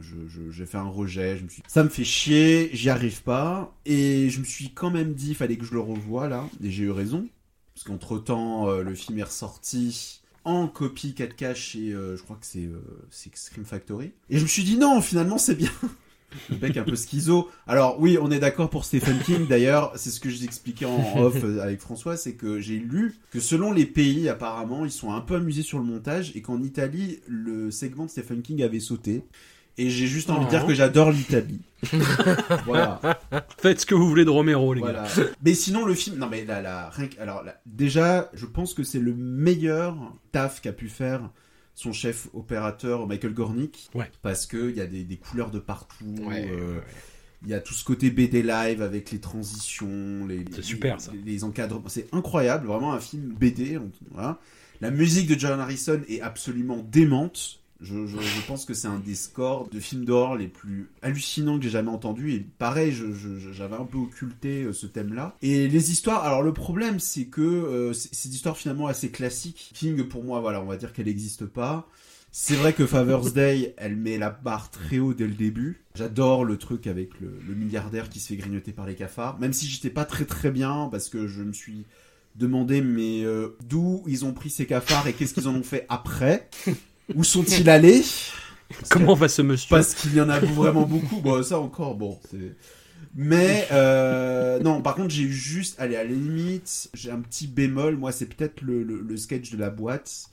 j'ai 0.50 0.66
fait 0.66 0.78
un 0.78 0.88
rejet. 0.88 1.36
Je 1.36 1.42
me 1.44 1.48
suis, 1.48 1.62
ça 1.66 1.82
me 1.82 1.88
fait 1.88 2.04
chier, 2.04 2.70
j'y 2.72 2.90
arrive 2.90 3.22
pas. 3.22 3.74
Et 3.86 4.30
je 4.30 4.38
me 4.38 4.44
suis 4.44 4.70
quand 4.70 4.90
même 4.90 5.12
dit, 5.14 5.34
fallait 5.34 5.56
que 5.56 5.64
je 5.64 5.72
le 5.74 5.80
revoie 5.80 6.28
là. 6.28 6.44
Et 6.62 6.70
j'ai 6.70 6.84
eu 6.84 6.90
raison, 6.92 7.26
parce 7.74 7.84
qu'entre 7.84 8.18
temps, 8.18 8.70
le 8.70 8.94
film 8.94 9.18
est 9.18 9.24
ressorti 9.24 10.21
en 10.44 10.66
copie 10.66 11.14
4K 11.16 11.54
chez, 11.54 11.92
euh, 11.92 12.16
je 12.16 12.22
crois 12.22 12.36
que 12.36 12.46
c'est, 12.46 12.64
euh, 12.64 12.82
c'est 13.10 13.34
Scream 13.36 13.64
Factory. 13.64 14.12
Et 14.30 14.38
je 14.38 14.42
me 14.42 14.48
suis 14.48 14.64
dit 14.64 14.76
non, 14.76 15.00
finalement 15.00 15.38
c'est 15.38 15.54
bien. 15.54 15.70
Le 16.50 16.56
mec 16.56 16.76
un 16.78 16.82
peu 16.82 16.96
schizo. 16.96 17.50
Alors 17.66 18.00
oui, 18.00 18.16
on 18.20 18.30
est 18.30 18.38
d'accord 18.38 18.70
pour 18.70 18.84
Stephen 18.84 19.18
King. 19.18 19.46
D'ailleurs, 19.46 19.92
c'est 19.96 20.10
ce 20.10 20.18
que 20.18 20.30
j'ai 20.30 20.44
expliqué 20.44 20.86
en 20.86 21.18
off 21.20 21.36
euh, 21.44 21.60
avec 21.60 21.80
François, 21.80 22.16
c'est 22.16 22.34
que 22.34 22.58
j'ai 22.58 22.78
lu 22.78 23.16
que 23.30 23.40
selon 23.40 23.70
les 23.70 23.86
pays, 23.86 24.28
apparemment, 24.28 24.84
ils 24.84 24.90
sont 24.90 25.12
un 25.12 25.20
peu 25.20 25.36
amusés 25.36 25.62
sur 25.62 25.78
le 25.78 25.84
montage 25.84 26.32
et 26.34 26.42
qu'en 26.42 26.62
Italie, 26.62 27.20
le 27.28 27.70
segment 27.70 28.06
de 28.06 28.10
Stephen 28.10 28.42
King 28.42 28.62
avait 28.62 28.80
sauté. 28.80 29.24
Et 29.78 29.88
j'ai 29.90 30.06
juste 30.06 30.28
envie 30.30 30.44
de 30.44 30.50
dire 30.50 30.62
Oh. 30.64 30.68
que 30.68 30.74
j'adore 30.74 31.10
l'Italie. 31.12 31.60
voilà. 32.66 33.00
Faites 33.58 33.80
ce 33.80 33.86
que 33.86 33.94
vous 33.94 34.08
voulez 34.08 34.24
de 34.24 34.30
Romero, 34.30 34.74
les 34.74 34.82
gars. 34.82 35.04
Mais 35.44 35.54
sinon, 35.54 35.84
le 35.86 35.94
film, 35.94 36.16
non 36.18 36.28
mais 36.28 36.44
là, 36.44 36.60
là, 36.60 36.90
rien 36.90 37.08
que- 37.08 37.20
alors 37.20 37.42
là, 37.42 37.60
déjà, 37.66 38.30
je 38.34 38.46
pense 38.46 38.74
que 38.74 38.82
c'est 38.82 38.98
le 39.00 39.14
meilleur 39.14 39.96
taf 40.30 40.60
qu'a 40.60 40.72
pu 40.72 40.88
faire 40.88 41.30
son 41.74 41.92
chef 41.92 42.28
opérateur 42.34 43.06
Michael 43.06 43.32
Gornick. 43.34 43.88
Ouais. 43.94 44.10
Parce 44.20 44.46
que 44.46 44.68
il 44.70 44.76
y 44.76 44.80
a 44.80 44.86
des, 44.86 45.04
des 45.04 45.16
couleurs 45.16 45.50
de 45.50 45.58
partout. 45.58 46.04
Ouais, 46.20 46.48
euh, 46.50 46.76
ouais. 46.76 46.82
Il 47.44 47.48
y 47.50 47.54
a 47.54 47.60
tout 47.60 47.74
ce 47.74 47.82
côté 47.82 48.10
BD 48.10 48.42
live 48.42 48.82
avec 48.82 49.10
les 49.10 49.18
transitions, 49.18 50.26
les, 50.28 50.44
super, 50.62 51.00
ça. 51.00 51.10
les, 51.12 51.32
les 51.32 51.44
encadrements. 51.44 51.88
C'est 51.88 52.06
incroyable, 52.12 52.66
vraiment 52.68 52.92
un 52.92 53.00
film 53.00 53.34
BD. 53.34 53.80
Voilà. 54.12 54.38
La 54.80 54.90
musique 54.92 55.26
de 55.28 55.36
John 55.38 55.58
Harrison 55.58 56.00
est 56.08 56.20
absolument 56.20 56.86
démente. 56.88 57.58
Je, 57.82 58.46
pense 58.46 58.64
que 58.64 58.74
c'est 58.74 58.88
un 58.88 58.98
des 58.98 59.14
scores 59.14 59.68
de 59.68 59.80
films 59.80 60.04
d'horreur 60.04 60.36
les 60.36 60.48
plus 60.48 60.88
hallucinants 61.02 61.58
que 61.58 61.64
j'ai 61.64 61.70
jamais 61.70 61.90
entendu. 61.90 62.32
Et 62.32 62.40
pareil, 62.58 62.94
j'avais 63.52 63.76
un 63.76 63.84
peu 63.84 63.98
occulté 63.98 64.62
euh, 64.62 64.72
ce 64.72 64.86
thème-là. 64.86 65.36
Et 65.42 65.68
les 65.68 65.90
histoires, 65.90 66.24
alors 66.24 66.42
le 66.42 66.52
problème, 66.52 67.00
c'est 67.00 67.26
que 67.26 67.40
euh, 67.40 67.92
c'est 67.92 68.28
des 68.28 68.36
histoires 68.36 68.56
finalement 68.56 68.86
assez 68.86 69.10
classiques. 69.10 69.72
King, 69.74 70.04
pour 70.04 70.22
moi, 70.22 70.40
voilà, 70.40 70.60
on 70.60 70.66
va 70.66 70.76
dire 70.76 70.92
qu'elle 70.92 71.06
n'existe 71.06 71.46
pas. 71.46 71.88
C'est 72.30 72.54
vrai 72.54 72.72
que 72.72 72.86
Father's 72.86 73.34
Day, 73.34 73.74
elle 73.76 73.96
met 73.96 74.16
la 74.16 74.30
barre 74.30 74.70
très 74.70 74.98
haut 74.98 75.12
dès 75.12 75.26
le 75.26 75.34
début. 75.34 75.84
J'adore 75.94 76.46
le 76.46 76.56
truc 76.56 76.86
avec 76.86 77.20
le, 77.20 77.38
le 77.46 77.54
milliardaire 77.54 78.08
qui 78.08 78.20
se 78.20 78.28
fait 78.28 78.36
grignoter 78.36 78.72
par 78.72 78.86
les 78.86 78.94
cafards. 78.94 79.38
Même 79.38 79.52
si 79.52 79.66
j'étais 79.66 79.90
pas 79.90 80.06
très 80.06 80.24
très 80.24 80.50
bien, 80.50 80.88
parce 80.90 81.10
que 81.10 81.26
je 81.26 81.42
me 81.42 81.52
suis 81.52 81.84
demandé, 82.36 82.80
mais 82.80 83.24
euh, 83.24 83.56
d'où 83.68 84.02
ils 84.06 84.24
ont 84.24 84.32
pris 84.32 84.50
ces 84.50 84.66
cafards 84.66 85.06
et 85.06 85.12
qu'est-ce 85.12 85.34
qu'ils 85.34 85.48
en 85.48 85.54
ont 85.54 85.62
fait 85.62 85.86
après? 85.88 86.48
Où 87.14 87.24
sont-ils 87.24 87.68
allés? 87.68 88.02
Comment 88.90 89.14
va 89.14 89.28
ce 89.28 89.42
monsieur? 89.42 89.68
Parce 89.68 89.94
qu'il 89.94 90.14
y 90.14 90.20
en 90.20 90.28
a 90.28 90.40
vraiment 90.40 90.82
beaucoup. 90.82 91.20
Bon, 91.20 91.42
ça 91.42 91.58
encore, 91.58 91.94
bon, 91.96 92.18
c'est. 92.30 92.54
Mais 93.14 93.66
euh, 93.72 94.60
non, 94.60 94.80
par 94.80 94.94
contre, 94.94 95.10
j'ai 95.10 95.24
eu 95.24 95.32
juste, 95.32 95.78
allez, 95.78 95.96
à 95.96 96.04
la 96.04 96.10
limite, 96.10 96.88
j'ai 96.94 97.10
un 97.10 97.20
petit 97.20 97.46
bémol. 97.46 97.96
Moi, 97.96 98.12
c'est 98.12 98.26
peut-être 98.26 98.62
le, 98.62 98.82
le, 98.82 99.00
le 99.02 99.16
sketch 99.18 99.50
de 99.50 99.58
la 99.58 99.70
boîte 99.70 100.30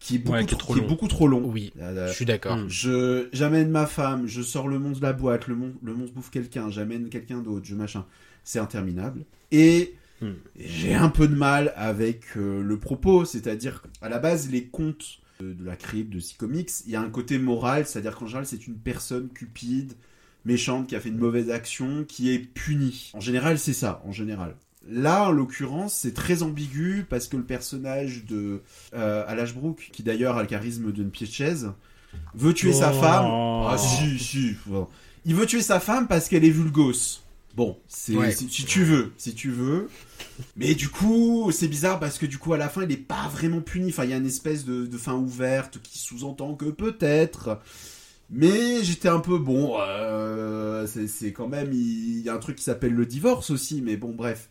qui 0.00 0.16
est 0.16 0.18
beaucoup, 0.18 0.32
Ouais, 0.32 0.46
qui 0.46 0.54
est 0.54 0.58
trop, 0.58 0.58
trop 0.58 0.74
qui 0.74 0.78
est 0.80 0.82
long. 0.82 0.88
beaucoup 0.88 1.08
trop 1.08 1.28
long. 1.28 1.42
Oui, 1.44 1.72
Euh, 1.80 2.08
je 2.08 2.12
suis 2.12 2.24
d'accord. 2.24 2.56
Hmm. 2.56 2.68
je 2.68 3.28
j'amène 3.32 3.70
ma 3.70 3.86
femme, 3.86 4.26
je 4.26 4.42
sors 4.42 4.68
le 4.68 4.78
monstre 4.78 5.00
de 5.00 5.06
la 5.06 5.12
boîte, 5.12 5.48
le, 5.48 5.54
mon- 5.56 5.74
le 5.82 5.94
monstre 5.94 6.14
bouffe 6.14 6.30
quelqu'un, 6.30 6.70
j'amène 6.70 7.08
quelqu'un 7.10 7.40
d'autre, 7.40 7.66
je 7.66 7.74
machin. 7.74 8.06
C'est 8.44 8.58
interminable. 8.58 9.24
Et 9.52 9.94
Hmm. 10.20 10.34
j'ai 10.56 10.94
un 10.94 11.08
peu 11.08 11.26
de 11.28 11.34
mal 11.34 11.72
avec 11.76 12.36
euh, 12.36 12.62
le 12.62 12.78
propos, 12.78 13.24
c'est-à-dire 13.24 13.82
à 14.00 14.08
la 14.08 14.18
base 14.18 14.48
les 14.50 14.64
contes 14.66 15.18
de, 15.48 15.52
de 15.52 15.64
la 15.64 15.76
crypte, 15.76 16.12
de 16.12 16.20
Comics, 16.38 16.70
il 16.86 16.92
y 16.92 16.96
a 16.96 17.00
un 17.00 17.10
côté 17.10 17.38
moral, 17.38 17.86
c'est-à-dire 17.86 18.16
qu'en 18.16 18.26
général 18.26 18.46
c'est 18.46 18.66
une 18.66 18.76
personne 18.76 19.28
cupide, 19.28 19.92
méchante, 20.44 20.86
qui 20.88 20.96
a 20.96 21.00
fait 21.00 21.08
une 21.10 21.18
mauvaise 21.18 21.50
action, 21.50 22.04
qui 22.06 22.30
est 22.32 22.38
punie. 22.38 23.10
En 23.14 23.20
général 23.20 23.58
c'est 23.58 23.72
ça, 23.72 24.02
en 24.06 24.12
général. 24.12 24.56
Là, 24.86 25.28
en 25.28 25.30
l'occurrence, 25.30 25.94
c'est 25.94 26.12
très 26.12 26.42
ambigu 26.42 27.06
parce 27.08 27.26
que 27.26 27.38
le 27.38 27.44
personnage 27.44 28.26
de 28.26 28.60
euh, 28.94 29.24
Al 29.26 29.40
Ashbrook, 29.40 29.88
qui 29.92 30.02
d'ailleurs 30.02 30.36
a 30.36 30.42
le 30.42 30.46
charisme 30.48 30.92
d'une 30.92 31.10
pied 31.10 31.26
de 31.26 31.32
chaise, 31.32 31.72
veut 32.34 32.52
tuer 32.52 32.74
sa 32.74 32.90
Oh. 32.94 33.00
femme. 33.00 33.24
Ah 33.26 33.78
si, 33.78 34.18
si. 34.18 34.54
Il 35.24 35.34
veut 35.34 35.46
tuer 35.46 35.62
sa 35.62 35.80
femme 35.80 36.06
parce 36.06 36.28
qu'elle 36.28 36.44
est 36.44 36.50
vulgose. 36.50 37.23
Bon, 37.54 37.78
c'est 37.86 38.16
Ouais. 38.16 38.32
si, 38.32 38.48
si 38.50 38.64
tu 38.64 38.82
veux, 38.84 39.12
si 39.16 39.34
tu 39.34 39.50
veux. 39.50 39.88
Mais 40.56 40.74
du 40.74 40.88
coup, 40.88 41.50
c'est 41.52 41.68
bizarre 41.68 42.00
parce 42.00 42.18
que 42.18 42.26
du 42.26 42.38
coup, 42.38 42.52
à 42.52 42.58
la 42.58 42.68
fin, 42.68 42.82
il 42.82 42.88
n'est 42.88 42.96
pas 42.96 43.28
vraiment 43.28 43.60
puni. 43.60 43.90
Enfin, 43.90 44.04
il 44.04 44.10
y 44.10 44.12
a 44.12 44.16
une 44.16 44.26
espèce 44.26 44.64
de, 44.64 44.86
de 44.86 44.98
fin 44.98 45.14
ouverte 45.14 45.80
qui 45.82 45.98
sous-entend 45.98 46.54
que 46.56 46.66
peut-être. 46.66 47.60
Mais 48.30 48.82
j'étais 48.82 49.08
un 49.08 49.20
peu 49.20 49.38
bon. 49.38 49.76
euh, 49.80 50.86
c'est 50.86 51.06
c'est 51.08 51.32
quand 51.32 51.48
même. 51.48 51.72
Il 51.72 52.20
y 52.22 52.28
a 52.28 52.34
un 52.34 52.38
truc 52.38 52.56
qui 52.56 52.64
s'appelle 52.64 52.94
le 52.94 53.06
divorce 53.06 53.50
aussi. 53.50 53.82
Mais 53.82 53.96
bon, 53.96 54.14
bref. 54.14 54.50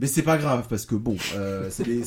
Mais 0.00 0.06
c'est 0.06 0.22
pas 0.22 0.38
grave 0.38 0.66
parce 0.68 0.86
que 0.86 0.94
bon, 0.94 1.16
euh, 1.34 1.68
c'est 1.70 1.86
les, 1.86 2.02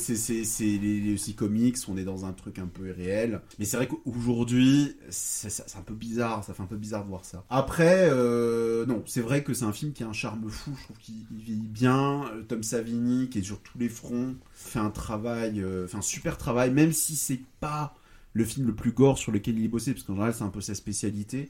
les, 0.99 1.13
aussi 1.13 1.33
comics, 1.33 1.77
on 1.87 1.97
est 1.97 2.03
dans 2.03 2.25
un 2.25 2.33
truc 2.33 2.59
un 2.59 2.67
peu 2.67 2.89
irréel. 2.89 3.41
Mais 3.59 3.65
c'est 3.65 3.77
vrai 3.77 3.87
qu'aujourd'hui, 3.87 4.95
c'est, 5.09 5.47
un 5.77 5.81
peu 5.81 5.93
bizarre, 5.93 6.43
ça 6.43 6.53
fait 6.53 6.63
un 6.63 6.67
peu 6.67 6.77
bizarre 6.77 7.03
de 7.03 7.09
voir 7.09 7.25
ça. 7.25 7.43
Après, 7.49 8.09
euh, 8.11 8.85
non, 8.85 9.03
c'est 9.05 9.21
vrai 9.21 9.43
que 9.43 9.53
c'est 9.53 9.65
un 9.65 9.73
film 9.73 9.93
qui 9.93 10.03
a 10.03 10.07
un 10.07 10.13
charme 10.13 10.49
fou, 10.49 10.71
je 10.77 10.83
trouve 10.83 10.97
qu'il 10.97 11.15
il 11.31 11.43
vieillit 11.43 11.67
bien. 11.67 12.25
Euh, 12.33 12.41
Tom 12.43 12.63
Savini, 12.63 13.29
qui 13.29 13.39
est 13.39 13.43
sur 13.43 13.59
tous 13.61 13.77
les 13.77 13.89
fronts, 13.89 14.35
fait 14.53 14.79
un 14.79 14.89
travail, 14.89 15.61
euh, 15.61 15.87
fait 15.87 15.97
un 15.97 16.01
super 16.01 16.37
travail, 16.37 16.71
même 16.71 16.91
si 16.91 17.15
c'est 17.15 17.41
pas 17.59 17.95
le 18.33 18.43
film 18.43 18.67
le 18.67 18.75
plus 18.75 18.91
gore 18.91 19.17
sur 19.17 19.31
lequel 19.31 19.57
il 19.57 19.65
est 19.65 19.69
bossé, 19.69 19.93
parce 19.93 20.03
qu'en 20.03 20.13
général 20.13 20.33
c'est 20.33 20.43
un 20.43 20.49
peu 20.49 20.61
sa 20.61 20.75
spécialité. 20.75 21.49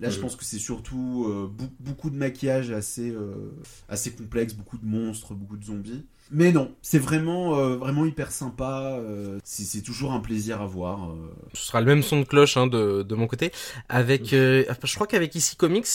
Là, 0.00 0.10
je 0.10 0.16
Mhm. 0.16 0.22
pense 0.22 0.36
que 0.36 0.44
c'est 0.44 0.58
surtout 0.58 1.26
euh, 1.28 1.50
beaucoup 1.80 2.10
de 2.10 2.16
maquillage 2.16 2.70
assez, 2.70 3.10
euh, 3.10 3.50
assez 3.88 4.12
complexe, 4.12 4.54
beaucoup 4.54 4.78
de 4.78 4.86
monstres, 4.86 5.34
beaucoup 5.34 5.56
de 5.56 5.64
zombies. 5.64 6.04
Mais 6.30 6.52
non, 6.52 6.72
c'est 6.82 6.98
vraiment, 6.98 7.58
euh, 7.58 7.76
vraiment 7.76 8.04
hyper 8.06 8.30
sympa. 8.30 9.00
c'est 9.44 9.82
toujours 9.82 10.12
un 10.12 10.20
plaisir 10.20 10.60
à 10.62 10.66
voir. 10.66 11.10
Ce 11.54 11.66
sera 11.66 11.80
le 11.80 11.86
même 11.86 12.02
son 12.02 12.20
de 12.20 12.24
cloche 12.24 12.56
hein, 12.56 12.66
de, 12.66 13.02
de 13.02 13.14
mon 13.14 13.26
côté. 13.26 13.50
Avec, 13.88 14.32
euh, 14.32 14.64
je 14.84 14.94
crois 14.94 15.06
qu'avec 15.06 15.34
ici 15.34 15.56
Comics, 15.56 15.86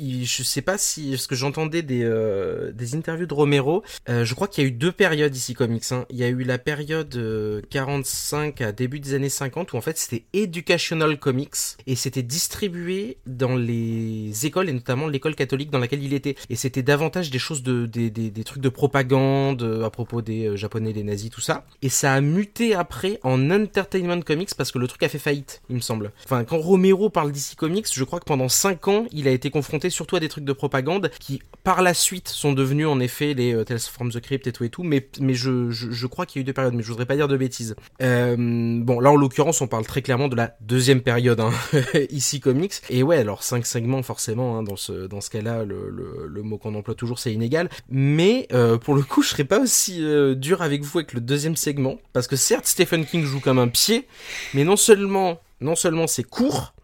je 0.00 0.42
sais 0.42 0.62
pas 0.62 0.78
si 0.78 1.16
ce 1.16 1.26
que 1.28 1.34
j'entendais 1.34 1.82
des 1.82 2.02
euh, 2.04 2.72
des 2.72 2.94
interviews 2.94 3.26
de 3.26 3.34
Romero, 3.34 3.82
euh, 4.08 4.24
je 4.24 4.34
crois 4.34 4.48
qu'il 4.48 4.64
y 4.64 4.66
a 4.66 4.68
eu 4.68 4.72
deux 4.72 4.92
périodes 4.92 5.34
ici 5.34 5.54
comics. 5.54 5.84
Hein. 5.90 6.06
Il 6.10 6.16
y 6.16 6.24
a 6.24 6.28
eu 6.28 6.42
la 6.42 6.58
période 6.58 7.14
euh, 7.16 7.62
45 7.70 8.60
à 8.60 8.72
début 8.72 9.00
des 9.00 9.14
années 9.14 9.28
50 9.28 9.72
où 9.72 9.76
en 9.76 9.80
fait 9.80 9.98
c'était 9.98 10.24
educational 10.32 11.18
comics 11.18 11.56
et 11.86 11.96
c'était 11.96 12.22
distribué 12.22 13.18
dans 13.26 13.56
les 13.56 14.46
écoles 14.46 14.68
et 14.68 14.72
notamment 14.72 15.08
l'école 15.08 15.34
catholique 15.34 15.70
dans 15.70 15.78
laquelle 15.78 16.02
il 16.02 16.12
était 16.12 16.36
et 16.50 16.56
c'était 16.56 16.82
davantage 16.82 17.30
des 17.30 17.38
choses 17.38 17.62
de 17.62 17.86
des, 17.86 18.10
des, 18.10 18.30
des 18.30 18.44
trucs 18.44 18.62
de 18.62 18.68
propagande 18.68 19.62
euh, 19.62 19.84
à 19.84 19.90
propos 19.90 20.22
des 20.22 20.56
japonais, 20.56 20.92
des 20.92 21.04
nazis, 21.04 21.30
tout 21.30 21.40
ça. 21.40 21.64
Et 21.82 21.88
ça 21.88 22.12
a 22.12 22.20
muté 22.20 22.74
après 22.74 23.18
en 23.22 23.50
entertainment 23.50 24.20
comics 24.20 24.54
parce 24.56 24.72
que 24.72 24.78
le 24.78 24.88
truc 24.88 25.02
a 25.02 25.08
fait 25.08 25.18
faillite, 25.18 25.62
il 25.70 25.76
me 25.76 25.80
semble. 25.80 26.12
Enfin, 26.24 26.44
quand 26.44 26.58
Romero 26.58 27.10
parle 27.10 27.32
d'ici 27.32 27.56
comics, 27.56 27.86
je 27.92 28.04
crois 28.04 28.20
que 28.20 28.24
pendant 28.24 28.48
5 28.48 28.88
ans, 28.88 29.06
il 29.12 29.28
a 29.28 29.30
été 29.30 29.50
confronté 29.50 29.85
surtout 29.90 30.16
à 30.16 30.20
des 30.20 30.28
trucs 30.28 30.44
de 30.44 30.52
propagande 30.52 31.10
qui, 31.20 31.40
par 31.64 31.82
la 31.82 31.94
suite, 31.94 32.28
sont 32.28 32.52
devenus 32.52 32.86
en 32.86 33.00
effet 33.00 33.34
les 33.34 33.54
euh, 33.54 33.64
Tales 33.64 33.78
from 33.80 34.10
the 34.10 34.20
Crypt 34.20 34.46
et 34.46 34.52
tout 34.52 34.64
et 34.64 34.68
tout. 34.70 34.82
Mais, 34.82 35.08
mais 35.20 35.34
je, 35.34 35.70
je, 35.70 35.90
je 35.90 36.06
crois 36.06 36.26
qu'il 36.26 36.38
y 36.38 36.40
a 36.40 36.42
eu 36.42 36.44
deux 36.44 36.52
périodes, 36.52 36.74
mais 36.74 36.82
je 36.82 36.88
voudrais 36.88 37.06
pas 37.06 37.16
dire 37.16 37.28
de 37.28 37.36
bêtises. 37.36 37.74
Euh, 38.02 38.36
bon, 38.38 39.00
là 39.00 39.10
en 39.10 39.16
l'occurrence, 39.16 39.60
on 39.60 39.66
parle 39.66 39.84
très 39.86 40.02
clairement 40.02 40.28
de 40.28 40.36
la 40.36 40.56
deuxième 40.60 41.00
période, 41.00 41.40
hein, 41.40 41.50
ici 42.10 42.40
comics. 42.40 42.72
Et 42.90 43.02
ouais, 43.02 43.18
alors 43.18 43.42
5 43.42 43.66
segments 43.66 44.02
forcément, 44.02 44.58
hein, 44.58 44.62
dans 44.62 44.76
ce, 44.76 45.06
dans 45.06 45.20
ce 45.20 45.30
cas-là, 45.30 45.64
le, 45.64 45.90
le, 45.90 46.26
le 46.28 46.42
mot 46.42 46.58
qu'on 46.58 46.74
emploie 46.74 46.94
toujours, 46.94 47.18
c'est 47.18 47.32
inégal. 47.32 47.68
Mais 47.88 48.46
euh, 48.52 48.78
pour 48.78 48.94
le 48.94 49.02
coup, 49.02 49.22
je 49.22 49.28
serais 49.30 49.44
pas 49.44 49.58
aussi 49.60 50.02
euh, 50.02 50.34
dur 50.34 50.62
avec 50.62 50.82
vous 50.82 50.98
avec 50.98 51.12
le 51.12 51.20
deuxième 51.20 51.56
segment, 51.56 51.98
parce 52.12 52.26
que 52.26 52.36
certes, 52.36 52.66
Stephen 52.66 53.04
King 53.04 53.24
joue 53.24 53.40
comme 53.40 53.58
un 53.58 53.68
pied, 53.68 54.06
mais 54.54 54.64
non 54.64 54.76
seulement, 54.76 55.40
non 55.60 55.74
seulement 55.76 56.06
c'est 56.06 56.22
court, 56.22 56.74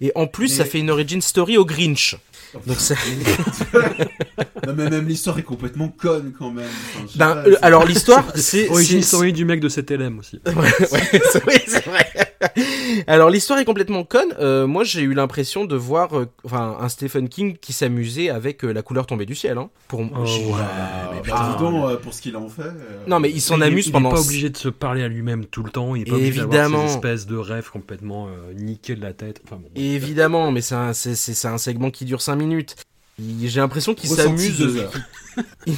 et 0.00 0.12
en 0.14 0.26
plus, 0.26 0.48
Mais- 0.50 0.54
ça 0.56 0.64
fait 0.64 0.78
une 0.78 0.90
origin 0.90 1.20
story 1.20 1.58
au 1.58 1.64
Grinch. 1.64 2.16
Donc 2.66 2.76
ça... 2.80 2.94
non, 4.66 4.74
mais 4.76 4.90
même 4.90 5.06
l'histoire 5.06 5.38
est 5.38 5.42
complètement 5.42 5.88
conne 5.88 6.32
quand 6.36 6.50
même. 6.50 6.66
Enfin, 6.96 7.06
Ben, 7.16 7.34
pas, 7.34 7.36
euh, 7.46 7.52
c'est- 7.52 7.64
alors 7.64 7.84
l'histoire, 7.86 8.24
c'est 8.34 8.68
Origin 8.68 9.00
c'est- 9.02 9.06
story 9.08 9.32
du 9.32 9.44
mec 9.44 9.60
de 9.60 9.68
CTLM 9.68 10.18
aussi. 10.18 10.40
Ouais, 10.46 10.54
ouais, 10.54 11.22
c'est 11.32 11.44
oui, 11.46 11.54
c'est 11.66 11.84
vrai. 11.86 12.06
Alors 13.06 13.30
l'histoire 13.30 13.58
est 13.58 13.64
complètement 13.64 14.04
conne. 14.04 14.34
Euh, 14.40 14.66
moi, 14.66 14.84
j'ai 14.84 15.02
eu 15.02 15.12
l'impression 15.14 15.64
de 15.64 15.76
voir, 15.76 16.18
euh, 16.18 16.26
enfin, 16.44 16.76
un 16.80 16.88
Stephen 16.88 17.28
King 17.28 17.56
qui 17.60 17.72
s'amusait 17.72 18.30
avec 18.30 18.64
euh, 18.64 18.72
la 18.72 18.82
couleur 18.82 19.06
tombée 19.06 19.26
du 19.26 19.34
ciel. 19.34 19.58
Hein, 19.58 19.70
pour 19.88 20.00
Oh, 20.00 20.04
ouais. 20.24 20.52
Ah, 20.58 21.10
mais 21.12 21.16
bah, 21.18 21.22
putain. 21.22 21.50
dis 21.52 21.58
donc, 21.58 21.90
euh, 21.90 21.96
pour 21.96 22.14
ce 22.14 22.22
qu'il 22.22 22.36
en 22.36 22.48
fait. 22.48 22.62
euh, 22.62 23.04
Non, 23.06 23.20
mais 23.20 23.30
il 23.30 23.40
s'en 23.40 23.56
Il- 23.58 23.62
amuse 23.64 23.86
il, 23.88 23.92
pendant. 23.92 24.10
est 24.10 24.14
pas 24.14 24.20
obligé 24.20 24.48
de 24.50 24.56
se 24.56 24.68
parler 24.68 25.02
à 25.02 25.08
lui-même 25.08 25.44
tout 25.46 25.62
le 25.62 25.70
temps. 25.70 25.94
Il 25.94 26.02
est 26.02 26.04
pas 26.10 26.16
obligé 26.16 26.40
d'avoir 26.40 26.64
Évidemment. 26.64 26.88
ces 26.88 26.94
espèces 26.94 27.26
de 27.26 27.36
rêves 27.36 27.70
complètement 27.70 28.28
euh, 28.28 28.52
niqués 28.54 28.94
de 28.96 29.02
la 29.02 29.12
tête. 29.12 29.40
Enfin, 29.44 29.56
bon. 29.56 29.68
Évidemment, 29.76 30.50
mais 30.52 30.60
c'est 30.62 30.74
un, 30.74 30.92
c'est, 30.92 31.14
c'est, 31.14 31.34
c'est 31.34 31.48
un 31.48 31.58
segment 31.58 31.90
qui 31.90 32.04
dure 32.04 32.22
5 32.22 32.36
minutes. 32.36 32.76
Il- 33.18 33.48
J'ai 33.48 33.60
l'impression 33.60 33.92
qu'il 33.94 34.08
s'amuse. 34.08 34.86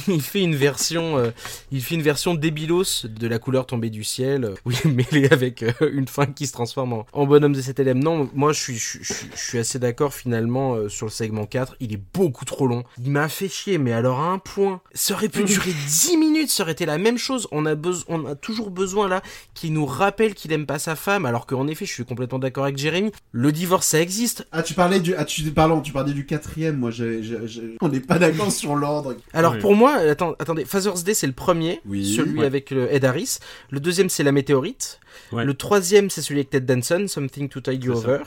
Il 0.07 0.21
fait 0.21 0.41
une 0.41 0.55
version, 0.55 1.17
euh, 1.17 1.31
il 1.71 1.81
fait 1.83 1.95
une 1.95 2.01
version 2.01 2.33
débilos 2.35 3.05
de 3.05 3.27
la 3.27 3.39
couleur 3.39 3.65
tombée 3.65 3.89
du 3.89 4.03
ciel, 4.03 4.45
euh, 4.45 4.55
oui, 4.65 4.75
mêlée 4.85 5.27
avec 5.31 5.63
euh, 5.63 5.71
une 5.91 6.07
fin 6.07 6.25
qui 6.25 6.47
se 6.47 6.53
transforme 6.53 6.93
en, 6.93 7.05
en 7.13 7.25
bonhomme 7.25 7.53
de 7.53 7.61
cet 7.61 7.79
élève. 7.79 7.97
Non, 7.97 8.29
moi 8.33 8.53
je 8.53 8.59
suis, 8.59 8.77
je, 8.77 8.99
je- 9.01 9.13
je 9.35 9.41
suis 9.41 9.57
assez 9.57 9.79
d'accord 9.79 10.13
finalement 10.13 10.75
euh, 10.75 10.89
sur 10.89 11.05
le 11.07 11.11
segment 11.11 11.45
4. 11.45 11.75
Il 11.79 11.93
est 11.93 12.01
beaucoup 12.13 12.45
trop 12.45 12.67
long. 12.67 12.83
Il 13.03 13.11
m'a 13.11 13.27
fait 13.29 13.49
chier, 13.49 13.77
mais 13.77 13.93
alors 13.93 14.19
à 14.19 14.27
un 14.27 14.39
point. 14.39 14.81
Ça 14.93 15.13
aurait 15.13 15.29
pu 15.29 15.43
durer 15.43 15.71
10 15.87 16.17
minutes, 16.17 16.49
ça 16.49 16.63
aurait 16.63 16.71
été 16.73 16.85
la 16.85 16.97
même 16.97 17.17
chose. 17.17 17.47
On 17.51 17.65
a, 17.65 17.75
on 18.07 18.25
a 18.25 18.35
toujours 18.35 18.69
besoin 18.71 19.07
là 19.07 19.21
qu'il 19.53 19.73
nous 19.73 19.85
rappelle 19.85 20.33
qu'il 20.33 20.51
aime 20.53 20.65
pas 20.65 20.79
sa 20.79 20.95
femme, 20.95 21.25
alors 21.25 21.45
qu'en 21.45 21.67
effet, 21.67 21.85
je 21.85 21.91
suis 21.93 22.05
complètement 22.05 22.39
d'accord 22.39 22.63
avec 22.65 22.77
Jérémy. 22.77 23.11
Le 23.31 23.51
divorce, 23.51 23.87
ça 23.87 23.99
existe. 24.01 24.47
Ah, 24.51 24.63
tu 24.63 24.73
parlais 24.73 24.99
du, 24.99 25.15
ah, 25.15 25.25
tu, 25.25 25.43
pardon, 25.51 25.81
tu 25.81 25.91
parlais 25.91 26.13
du 26.13 26.25
quatrième. 26.25 26.77
Moi, 26.77 26.91
j'ai- 26.91 27.21
on 27.81 27.89
n'est 27.89 27.99
pas 27.99 28.19
d'accord 28.19 28.51
sur 28.51 28.75
l'ordre. 28.75 29.15
Alors 29.33 29.52
Oui. 29.53 29.59
pour 29.59 29.75
moi, 29.75 29.95
attends, 29.95 30.35
attendez, 30.39 30.65
Father's 30.65 31.03
Day 31.03 31.13
c'est 31.13 31.27
le 31.27 31.33
premier, 31.33 31.81
Oui. 31.85 32.15
celui 32.15 32.39
Ouais. 32.39 32.45
avec 32.45 32.71
euh, 32.71 32.87
Ed 32.91 33.05
Harris. 33.05 33.37
Le 33.69 33.79
deuxième 33.79 34.09
c'est 34.09 34.23
la 34.23 34.31
météorite. 34.31 34.99
Ouais. 35.31 35.45
Le 35.45 35.53
troisième 35.53 36.09
c'est 36.09 36.21
celui 36.21 36.39
avec 36.41 36.49
Ted 36.49 36.65
Danson, 36.73 37.07
Something 37.07 37.49
to 37.49 37.61
Tide 37.61 37.83
You 37.83 37.95
ça. 37.95 38.21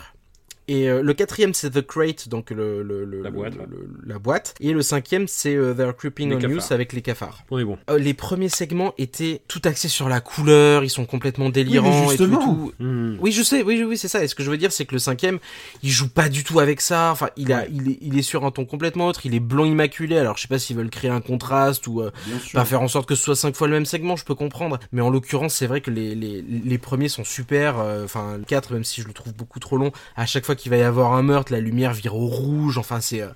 Et 0.68 0.88
euh, 0.90 1.02
le 1.02 1.14
quatrième 1.14 1.54
c'est 1.54 1.70
The 1.70 1.80
Crate, 1.86 2.28
donc 2.28 2.50
le, 2.50 2.82
le, 2.82 3.04
le- 3.04 3.22
La 3.22 3.30
boîte, 3.30 3.54
le- 3.54 3.60
ouais. 3.60 3.66
le- 3.70 3.88
la 4.06 4.18
boîte. 4.18 4.54
Et 4.60 4.72
le 4.72 4.82
cinquième 4.82 5.28
c'est 5.28 5.54
euh, 5.54 5.74
They're 5.74 5.94
Creeping 5.96 6.28
Les 6.38 6.46
on 6.56 6.72
avec 6.72 6.92
les 6.92 7.02
cafards. 7.02 7.44
On 7.50 7.58
est 7.58 7.64
bon. 7.64 7.78
Euh, 7.90 7.98
les 7.98 8.14
premiers 8.14 8.48
segments 8.48 8.92
étaient 8.98 9.42
tout 9.48 9.62
axés 9.64 9.88
sur 9.88 10.08
la 10.08 10.20
couleur, 10.20 10.82
ils 10.84 10.90
sont 10.90 11.04
complètement 11.06 11.50
délirants 11.50 12.10
et 12.10 12.16
tout. 12.16 12.72
Hmm. 12.80 13.16
Oui, 13.20 13.30
je 13.32 13.42
sais, 13.42 13.62
oui, 13.62 13.76
oui, 13.78 13.84
oui, 13.84 13.96
c'est 13.98 14.08
ça. 14.08 14.24
Et 14.24 14.28
ce 14.28 14.34
que 14.34 14.42
je 14.42 14.50
veux 14.50 14.56
dire, 14.58 14.72
c'est 14.72 14.84
que 14.86 14.92
le 14.94 14.98
cinquième, 14.98 15.38
il 15.82 15.90
joue 15.90 16.08
pas 16.08 16.28
du 16.28 16.42
tout 16.42 16.58
avec 16.58 16.80
ça. 16.80 17.10
Enfin, 17.12 17.30
il 17.36 17.52
a, 17.52 17.58
Ouais. 17.60 17.68
il 17.72 17.90
est, 17.92 17.98
il 18.00 18.18
est 18.18 18.22
sur 18.22 18.44
un 18.44 18.50
ton 18.50 18.64
complètement 18.64 19.06
autre. 19.06 19.20
Il 19.24 19.34
est 19.34 19.40
blanc 19.40 19.64
immaculé. 19.64 20.18
Alors, 20.18 20.36
je 20.36 20.42
sais 20.42 20.48
pas 20.48 20.58
s'ils 20.58 20.76
veulent 20.76 20.90
créer 20.90 21.10
un 21.10 21.20
contraste 21.20 21.86
ou 21.86 22.00
euh, 22.02 22.10
pas 22.52 22.64
faire 22.64 22.82
en 22.82 22.88
sorte 22.88 23.08
que 23.08 23.14
ce 23.14 23.22
soit 23.22 23.36
cinq 23.36 23.54
fois 23.54 23.68
le 23.68 23.74
même 23.74 23.86
segment. 23.86 24.16
Je 24.16 24.24
peux 24.24 24.34
comprendre. 24.34 24.78
Mais 24.92 25.00
en 25.00 25.10
l'occurrence, 25.10 25.54
c'est 25.54 25.66
vrai 25.68 25.80
que 25.80 25.90
les, 25.92 26.14
les, 26.16 26.42
les 26.42 26.78
premiers 26.78 27.08
sont 27.08 27.24
super. 27.24 27.78
euh, 27.78 28.04
Enfin, 28.04 28.36
le 28.36 28.44
4, 28.44 28.72
même 28.72 28.84
si 28.84 29.00
je 29.02 29.06
le 29.06 29.12
trouve 29.12 29.32
beaucoup 29.34 29.60
trop 29.60 29.76
long. 29.76 29.92
À 30.16 30.26
chaque 30.26 30.44
fois 30.44 30.55
qu'il 30.56 30.70
va 30.70 30.76
y 30.78 30.82
avoir 30.82 31.12
un 31.12 31.22
meurtre, 31.22 31.52
la 31.52 31.60
lumière 31.60 31.92
vire 31.92 32.16
au 32.16 32.26
rouge. 32.26 32.78
Enfin, 32.78 33.00
c'est 33.00 33.22
euh, 33.22 33.28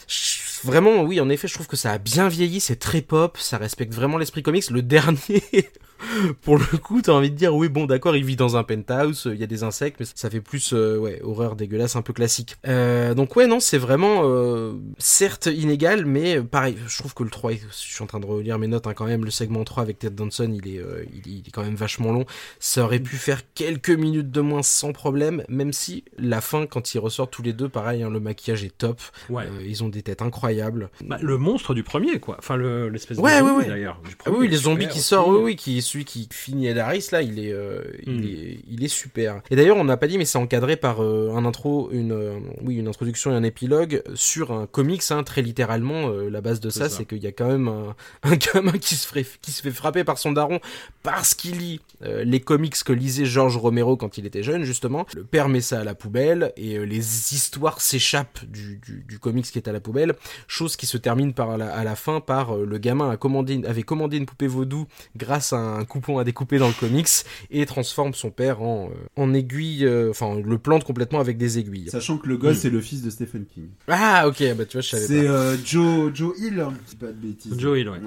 vraiment, 0.64 1.02
oui, 1.02 1.20
en 1.20 1.28
effet, 1.28 1.48
je 1.48 1.54
trouve 1.54 1.66
que 1.66 1.76
ça 1.76 1.92
a 1.92 1.98
bien 1.98 2.28
vieilli. 2.28 2.60
C'est 2.60 2.76
très 2.76 3.02
pop. 3.02 3.38
Ça 3.38 3.58
respecte 3.58 3.94
vraiment 3.94 4.18
l'esprit 4.18 4.42
comics. 4.42 4.70
Le 4.70 4.82
dernier. 4.82 5.42
pour 6.42 6.56
le 6.56 6.64
coup, 6.78 7.02
t'as 7.02 7.12
envie 7.12 7.30
de 7.30 7.36
dire, 7.36 7.54
oui, 7.54 7.68
bon, 7.68 7.84
d'accord, 7.84 8.16
il 8.16 8.24
vit 8.24 8.36
dans 8.36 8.56
un 8.56 8.62
penthouse, 8.64 9.28
il 9.30 9.38
y 9.38 9.44
a 9.44 9.46
des 9.46 9.64
insectes, 9.64 9.98
mais 10.00 10.06
ça 10.14 10.30
fait 10.30 10.40
plus, 10.40 10.72
euh, 10.72 10.96
ouais, 10.96 11.20
horreur 11.22 11.56
dégueulasse, 11.56 11.94
un 11.94 12.00
peu 12.00 12.14
classique. 12.14 12.56
Euh, 12.66 13.12
donc, 13.12 13.36
ouais, 13.36 13.46
non, 13.46 13.60
c'est 13.60 13.76
vraiment, 13.76 14.22
euh, 14.24 14.72
certes 14.96 15.46
inégal, 15.52 16.06
mais 16.06 16.40
pareil, 16.40 16.78
je 16.86 16.96
trouve 16.98 17.12
que 17.12 17.22
le 17.22 17.28
3, 17.28 17.52
est- 17.52 17.60
je 17.70 17.74
suis 17.76 18.02
en 18.02 18.06
train 18.06 18.18
de 18.18 18.24
relire 18.24 18.58
mes 18.58 18.66
notes, 18.66 18.86
hein, 18.86 18.94
quand 18.94 19.04
même, 19.04 19.26
le 19.26 19.30
segment 19.30 19.62
3 19.64 19.82
avec 19.82 19.98
Ted 19.98 20.14
Danson, 20.14 20.50
il 20.50 20.66
est, 20.68 20.80
il, 21.12 21.18
est- 21.18 21.36
il 21.40 21.42
est 21.46 21.50
quand 21.52 21.64
même 21.64 21.74
vachement 21.74 22.12
long. 22.12 22.24
Ça 22.60 22.82
aurait 22.84 22.98
pu 23.00 23.16
faire 23.16 23.42
quelques 23.52 23.90
minutes 23.90 24.30
de 24.30 24.40
moins 24.40 24.62
sans 24.62 24.92
problème, 24.92 25.44
même 25.50 25.74
si 25.74 26.04
la 26.16 26.40
fin, 26.40 26.64
quand 26.66 26.94
ils 26.94 26.98
ressortent 26.98 27.30
tous 27.32 27.42
les 27.42 27.52
deux, 27.52 27.68
pareil, 27.68 28.02
hein, 28.02 28.10
le 28.10 28.20
maquillage 28.20 28.64
est 28.64 28.76
top, 28.76 29.00
Ouais. 29.28 29.44
Ils 29.66 29.84
ont 29.84 29.88
des 29.90 30.02
têtes 30.02 30.22
incroyables. 30.22 30.49
Bah, 31.04 31.18
le 31.20 31.38
monstre 31.38 31.74
du 31.74 31.82
premier, 31.82 32.18
quoi. 32.20 32.36
Enfin, 32.38 32.56
le- 32.56 32.88
l'espèce 32.88 33.18
Ouais, 33.18 33.38
de 33.38 33.44
ouais, 33.44 33.48
zombie, 33.50 33.62
ouais. 33.64 33.68
d'ailleurs. 33.68 34.00
Ah 34.26 34.30
oui, 34.30 34.48
les 34.48 34.56
zombies 34.56 34.88
qui 34.88 35.00
sortent, 35.00 35.30
oui, 35.30 35.40
oui, 35.42 35.56
qui 35.56 35.80
celui 35.82 36.04
qui 36.04 36.28
finit 36.32 36.66
Ed 36.68 36.78
Harris 36.78 37.08
là, 37.12 37.22
il 37.22 37.38
est, 37.38 37.52
euh, 37.52 37.82
il 38.06 38.12
Hmm. 38.20 38.24
est, 38.24 38.58
il 38.68 38.84
est 38.84 38.88
super. 38.88 39.40
Et 39.50 39.56
d'ailleurs, 39.56 39.76
on 39.76 39.84
n'a 39.84 39.96
pas 39.96 40.06
dit, 40.06 40.18
mais 40.18 40.24
c'est 40.24 40.38
encadré 40.38 40.76
par 40.76 41.02
euh, 41.02 41.32
un 41.34 41.44
intro, 41.44 41.88
une, 41.92 42.12
euh, 42.12 42.38
oui, 42.62 42.76
une 42.76 42.88
introduction 42.88 43.30
et 43.32 43.34
un 43.34 43.42
épilogue 43.42 44.02
sur 44.14 44.52
un 44.52 44.66
comics, 44.66 45.02
hein, 45.10 45.22
très 45.22 45.42
littéralement. 45.42 46.08
la 46.10 46.40
base 46.40 46.60
de 46.60 46.70
ça, 46.70 46.88
ça. 46.88 46.96
c'est 46.98 47.04
qu'il 47.04 47.22
y 47.22 47.26
a 47.26 47.32
quand 47.32 47.48
même 47.48 47.68
un, 47.68 47.94
un 48.22 48.36
gamin 48.36 48.72
qui 48.72 48.94
se, 48.94 49.06
ferait, 49.06 49.24
qui 49.42 49.52
se 49.52 49.62
fait 49.62 49.70
frapper 49.70 50.04
par 50.04 50.18
son 50.18 50.32
daron 50.32 50.60
parce 51.02 51.34
qu'il 51.34 51.58
lit 51.58 51.80
les 52.02 52.40
comics 52.40 52.74
que 52.84 52.92
lisait 52.92 53.24
George 53.26 53.56
Romero 53.56 53.96
quand 53.96 54.16
il 54.18 54.26
était 54.26 54.42
jeune, 54.42 54.64
justement. 54.64 55.06
Le 55.14 55.24
père 55.24 55.48
met 55.48 55.60
ça 55.60 55.80
à 55.80 55.84
la 55.84 55.94
poubelle 55.94 56.52
et 56.56 56.78
les 56.86 56.98
histoires 57.34 57.80
s'échappent 57.80 58.44
du, 58.46 58.78
du, 58.84 59.04
du 59.06 59.18
comics 59.18 59.44
qui 59.46 59.58
est 59.58 59.68
à 59.68 59.72
la 59.72 59.80
poubelle. 59.80 60.14
Chose 60.48 60.76
qui 60.76 60.86
se 60.86 60.96
termine 60.96 61.32
par 61.32 61.56
la- 61.58 61.72
à 61.74 61.84
la 61.84 61.96
fin 61.96 62.20
par 62.20 62.56
euh, 62.56 62.66
le 62.66 62.78
gamin 62.78 63.10
a 63.10 63.16
commandé, 63.16 63.54
une- 63.54 63.66
avait 63.66 63.82
commandé 63.82 64.16
une 64.16 64.26
poupée 64.26 64.46
vaudou 64.46 64.86
grâce 65.16 65.52
à 65.52 65.58
un 65.58 65.84
coupon 65.84 66.18
à 66.18 66.24
découper 66.24 66.58
dans 66.58 66.68
le 66.68 66.74
comics 66.74 67.08
et 67.50 67.64
transforme 67.66 68.14
son 68.14 68.30
père 68.30 68.62
en, 68.62 68.86
euh, 68.90 68.94
en 69.16 69.32
aiguille, 69.34 69.84
euh, 69.84 70.10
enfin 70.10 70.40
le 70.40 70.58
plante 70.58 70.84
complètement 70.84 71.20
avec 71.20 71.36
des 71.38 71.58
aiguilles. 71.58 71.90
Sachant 71.90 72.18
que 72.18 72.26
le 72.28 72.36
gosse 72.36 72.56
Mm. 72.56 72.60
c'est 72.60 72.70
le 72.70 72.80
fils 72.80 73.02
de 73.02 73.10
Stephen 73.10 73.44
King. 73.46 73.68
Ah 73.88 74.26
ok, 74.28 74.42
bah 74.56 74.64
tu 74.64 74.72
vois 74.76 74.80
je 74.82 74.88
savais 74.88 75.06
C'est 75.06 75.24
pas. 75.24 75.30
euh, 75.32 75.56
Joe 75.64 76.10
Joe 76.14 76.38
Hill, 76.38 76.60
hein, 76.60 76.72
je 76.86 76.90
dis 76.90 76.96
pas 76.96 77.06
de 77.06 77.12
bêtises. 77.12 77.58
Joe 77.58 77.78
Hill, 77.78 77.88
ouais. 77.88 77.98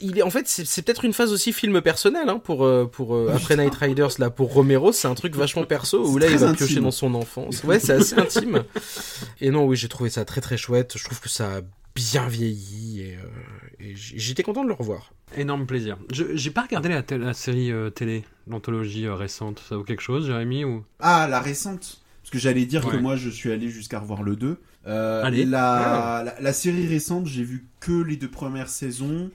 Il 0.00 0.18
est 0.18 0.22
en 0.22 0.30
fait 0.30 0.46
c'est 0.48 0.66
c'est 0.66 0.82
peut-être 0.82 1.04
une 1.04 1.12
phase 1.12 1.32
aussi 1.32 1.52
film 1.52 1.80
personnel 1.80 2.28
hein, 2.28 2.38
pour 2.42 2.68
pour 2.92 3.14
euh, 3.14 3.32
après 3.34 3.56
Night 3.56 3.74
Riders 3.74 4.10
là 4.18 4.30
pour 4.30 4.52
Romero 4.52 4.92
c'est 4.92 5.08
un 5.08 5.14
truc 5.14 5.34
vachement 5.36 5.64
perso 5.64 6.04
où 6.06 6.14
C'est 6.18 6.26
là 6.26 6.30
il 6.32 6.38
va 6.38 6.48
intime. 6.48 6.66
piocher 6.66 6.80
dans 6.80 6.90
son 6.90 7.14
enfance 7.14 7.62
ouais 7.64 7.78
c'est 7.80 7.92
assez 7.92 8.14
intime 8.16 8.62
et 9.40 9.50
non 9.50 9.64
oui 9.66 9.76
j'ai 9.76 9.88
trouvé 9.88 10.10
ça 10.10 10.24
très 10.24 10.40
très 10.40 10.56
chouette 10.56 10.94
je 10.96 11.04
trouve 11.04 11.20
que 11.20 11.28
ça 11.28 11.56
a 11.56 11.60
bien 11.94 12.28
vieilli 12.28 13.00
et, 13.02 13.16
euh, 13.16 13.80
et 13.80 13.94
j'étais 13.96 14.42
content 14.42 14.62
de 14.62 14.68
le 14.68 14.74
revoir 14.74 15.12
Énorme 15.36 15.66
plaisir. 15.66 15.98
Je- 16.12 16.34
J'ai 16.36 16.50
pas 16.50 16.62
regardé 16.62 16.88
la, 16.88 17.34
série 17.34 17.70
euh, 17.70 17.90
télé, 17.90 18.24
l'anthologie 18.46 19.06
euh, 19.06 19.14
récente. 19.14 19.62
Ça 19.68 19.76
vaut 19.76 19.84
quelque 19.84 20.00
chose, 20.00 20.26
Jérémy 20.26 20.64
ou... 20.64 20.84
Ah, 21.00 21.26
la 21.28 21.40
récente. 21.40 22.00
Parce 22.22 22.30
que 22.30 22.38
j'allais 22.38 22.66
dire 22.66 22.86
que 22.86 22.96
moi 22.96 23.16
je 23.16 23.28
suis 23.30 23.50
allé 23.50 23.68
jusqu'à 23.70 23.98
revoir 24.00 24.22
le 24.22 24.36
2. 24.36 24.58
Euh, 24.86 25.22
Allez. 25.24 25.44
La, 25.44 26.22
la, 26.24 26.40
la 26.40 26.52
série 26.52 26.86
récente, 26.86 27.26
j'ai 27.26 27.42
vu 27.44 27.66
que 27.80 27.92
les 28.02 28.16
deux 28.16 28.30
premières 28.30 28.68
saisons. 28.68 29.30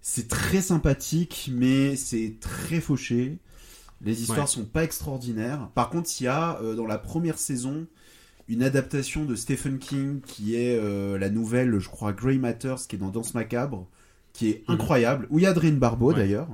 C'est 0.00 0.28
très 0.28 0.60
sympathique, 0.60 1.50
mais 1.52 1.94
c'est 1.96 2.34
très 2.40 2.80
fauché. 2.80 3.38
Les 4.04 4.20
histoires 4.22 4.40
Ouais. 4.40 4.46
sont 4.46 4.64
pas 4.64 4.84
extraordinaires. 4.84 5.68
Par 5.74 5.90
contre, 5.90 6.08
il 6.20 6.24
y 6.24 6.26
a 6.28 6.58
euh, 6.62 6.74
dans 6.76 6.86
la 6.86 6.98
première 6.98 7.38
saison 7.38 7.86
une 8.48 8.62
adaptation 8.62 9.24
de 9.24 9.34
Stephen 9.34 9.78
King 9.78 10.20
qui 10.20 10.54
est 10.56 10.78
euh, 10.78 11.18
la 11.18 11.28
nouvelle, 11.30 11.78
je 11.78 11.88
crois, 11.88 12.12
Grey 12.12 12.38
Matters, 12.38 12.86
qui 12.88 12.96
est 12.96 12.98
dans 12.98 13.10
Danse 13.10 13.34
Macabre, 13.34 13.86
qui 14.32 14.48
est 14.50 14.64
Mhm. 14.68 14.74
incroyable. 14.74 15.26
Où 15.30 15.38
il 15.38 15.42
y 15.42 15.46
a 15.46 15.50
Adrien 15.50 15.72
Barbeau 15.72 16.08
Ouais. 16.12 16.16
d'ailleurs. 16.16 16.48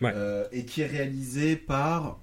Ouais. 0.00 0.12
Euh, 0.14 0.44
et 0.52 0.64
qui 0.64 0.80
est 0.80 0.86
réalisé 0.86 1.56
par 1.56 2.18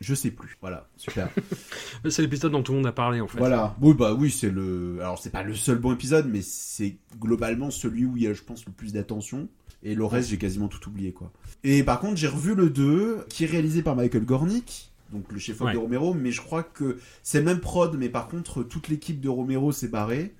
Je 0.00 0.14
sais 0.14 0.30
plus. 0.32 0.58
Voilà, 0.60 0.88
super. 0.96 1.28
c'est 2.10 2.20
l'épisode 2.20 2.52
dont 2.52 2.62
tout 2.62 2.72
le 2.72 2.78
monde 2.78 2.86
a 2.86 2.92
parlé 2.92 3.20
en 3.20 3.28
fait. 3.28 3.38
Voilà. 3.38 3.74
Oui, 3.80 3.94
bah 3.94 4.12
oui, 4.12 4.30
c'est 4.30 4.50
le. 4.50 4.98
Alors, 5.00 5.18
c'est 5.18 5.30
pas 5.30 5.42
le 5.44 5.54
seul 5.54 5.78
bon 5.78 5.92
épisode, 5.94 6.26
mais 6.30 6.42
c'est 6.42 6.96
globalement 7.18 7.70
celui 7.70 8.04
où 8.04 8.16
il 8.16 8.24
y 8.24 8.26
a, 8.26 8.34
je 8.34 8.42
pense, 8.42 8.66
le 8.66 8.72
plus 8.72 8.92
d'attention. 8.92 9.48
Et 9.82 9.94
le 9.94 10.04
reste, 10.04 10.30
j'ai 10.30 10.36
quasiment 10.36 10.68
tout 10.68 10.86
oublié, 10.88 11.12
quoi. 11.12 11.30
Et 11.62 11.82
par 11.84 12.00
contre, 12.00 12.16
j'ai 12.16 12.26
revu 12.26 12.54
le 12.54 12.68
2, 12.70 13.24
qui 13.28 13.44
est 13.44 13.46
réalisé 13.46 13.82
par 13.82 13.94
Michael 13.96 14.24
Gornick, 14.24 14.90
donc 15.14 15.32
le 15.32 15.38
chef 15.38 15.60
de 15.60 15.78
Romero, 15.78 16.12
mais 16.12 16.32
je 16.32 16.42
crois 16.42 16.62
que 16.62 16.98
c'est 17.22 17.42
même 17.42 17.60
prod, 17.60 17.96
mais 17.96 18.08
par 18.08 18.28
contre, 18.28 18.62
toute 18.62 18.88
l'équipe 18.88 19.20
de 19.20 19.28
Romero 19.28 19.72
s'est 19.72 19.88
barrée. 19.88 20.34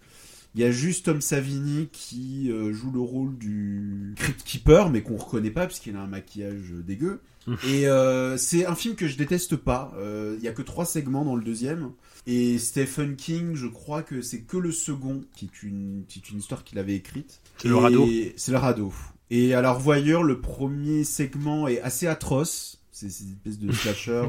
Il 0.55 0.61
y 0.61 0.65
a 0.65 0.71
juste 0.71 1.07
Tom 1.07 1.21
Savini 1.21 1.89
qui 1.91 2.51
euh, 2.51 2.73
joue 2.73 2.93
le 2.93 3.01
rôle 3.01 3.37
du 3.39 4.15
Crypt 4.17 4.45
Keeper, 4.45 4.91
mais 4.91 5.03
qu'on 5.03 5.17
reconnaît 5.17 5.51
pas 5.51 5.67
puisqu'il 5.67 5.97
a 5.97 6.01
un 6.01 6.07
maquillage 6.07 6.73
dégueu. 6.87 7.21
et 7.67 7.89
euh, 7.89 8.37
c'est 8.37 8.65
un 8.65 8.77
film 8.77 8.95
que 8.95 9.09
je 9.09 9.17
déteste 9.17 9.57
pas. 9.57 9.93
Euh, 9.99 10.37
il 10.39 10.45
y 10.45 10.49
a 10.49 10.53
que 10.53 10.63
trois 10.63 10.87
segments 10.87 11.25
dans 11.25 11.35
le 11.35 11.43
deuxième. 11.43 11.91
Et 12.27 12.59
Stephen 12.59 13.17
King, 13.17 13.57
je 13.57 13.67
crois 13.67 14.03
que 14.03 14.23
c'est 14.23 14.43
que 14.43 14.57
le 14.57 14.71
second 14.71 15.23
qui 15.35 15.47
est 15.47 15.63
une, 15.65 16.05
qui 16.09 16.21
est 16.21 16.31
une 16.31 16.39
histoire 16.39 16.63
qu'il 16.63 16.79
avait 16.79 16.95
écrite. 16.95 17.41
C'est 17.59 17.69
le 17.69 17.77
radeau. 17.77 18.09
C'est 18.37 18.53
le 18.53 18.59
radeau. 18.59 18.93
Et 19.31 19.55
à 19.55 19.61
la 19.61 19.73
le 19.77 20.41
premier 20.41 21.03
segment 21.03 21.67
est 21.67 21.81
assez 21.81 22.07
atroce. 22.07 22.84
C'est 23.11 23.25
une 23.25 23.33
espèce 23.33 23.59
de 23.59 23.73
slasher. 23.73 24.25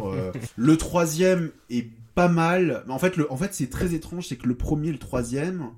le 0.56 0.78
troisième 0.78 1.52
est 1.70 1.88
pas 2.14 2.28
mal. 2.28 2.84
En 2.88 3.00
fait, 3.00 3.14
c'est 3.52 3.70
très 3.70 3.94
étrange, 3.94 4.28
c'est 4.28 4.38
que 4.38 4.48
le 4.48 4.56
premier 4.56 4.90
et 4.90 4.94
le 4.94 5.00
troisième, 5.00 5.70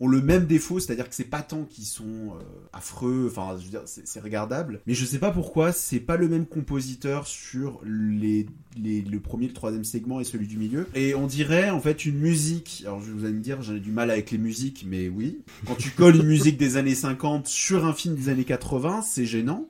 ont 0.00 0.08
le 0.08 0.20
même 0.20 0.46
défaut, 0.46 0.78
c'est-à-dire 0.78 1.08
que 1.08 1.14
c'est 1.14 1.24
pas 1.24 1.42
tant 1.42 1.64
qu'ils 1.64 1.86
sont 1.86 2.04
euh, 2.04 2.42
affreux, 2.72 3.28
enfin, 3.30 3.56
je 3.58 3.64
veux 3.64 3.70
dire, 3.70 3.82
c'est 3.86 4.20
regardable, 4.20 4.80
mais 4.86 4.94
je 4.94 5.04
sais 5.04 5.18
pas 5.18 5.30
pourquoi, 5.30 5.72
c'est 5.72 6.00
pas 6.00 6.16
le 6.16 6.28
même 6.28 6.44
compositeur 6.44 7.26
sur 7.26 7.80
les, 7.84 8.46
le 8.76 9.18
premier, 9.20 9.46
le 9.46 9.54
troisième 9.54 9.84
segment 9.84 10.20
et 10.20 10.24
celui 10.24 10.46
du 10.46 10.58
milieu. 10.58 10.86
Et 10.94 11.14
on 11.14 11.26
dirait, 11.26 11.70
en 11.70 11.80
fait, 11.80 12.04
une 12.04 12.18
musique, 12.18 12.82
alors 12.84 13.00
je 13.00 13.10
vous 13.10 13.24
allez 13.24 13.34
me 13.34 13.40
dire, 13.40 13.62
j'ai 13.62 13.80
du 13.80 13.90
mal 13.90 14.10
avec 14.10 14.30
les 14.30 14.38
musiques, 14.38 14.84
mais 14.86 15.08
oui, 15.08 15.38
quand 15.66 15.76
tu 15.76 15.90
colles 15.90 16.16
une 16.16 16.26
musique 16.26 16.58
des 16.58 16.76
années 16.76 16.94
50 16.94 17.46
sur 17.46 17.86
un 17.86 17.94
film 17.94 18.16
des 18.16 18.28
années 18.28 18.44
80, 18.44 19.02
c'est 19.02 19.24
gênant. 19.24 19.68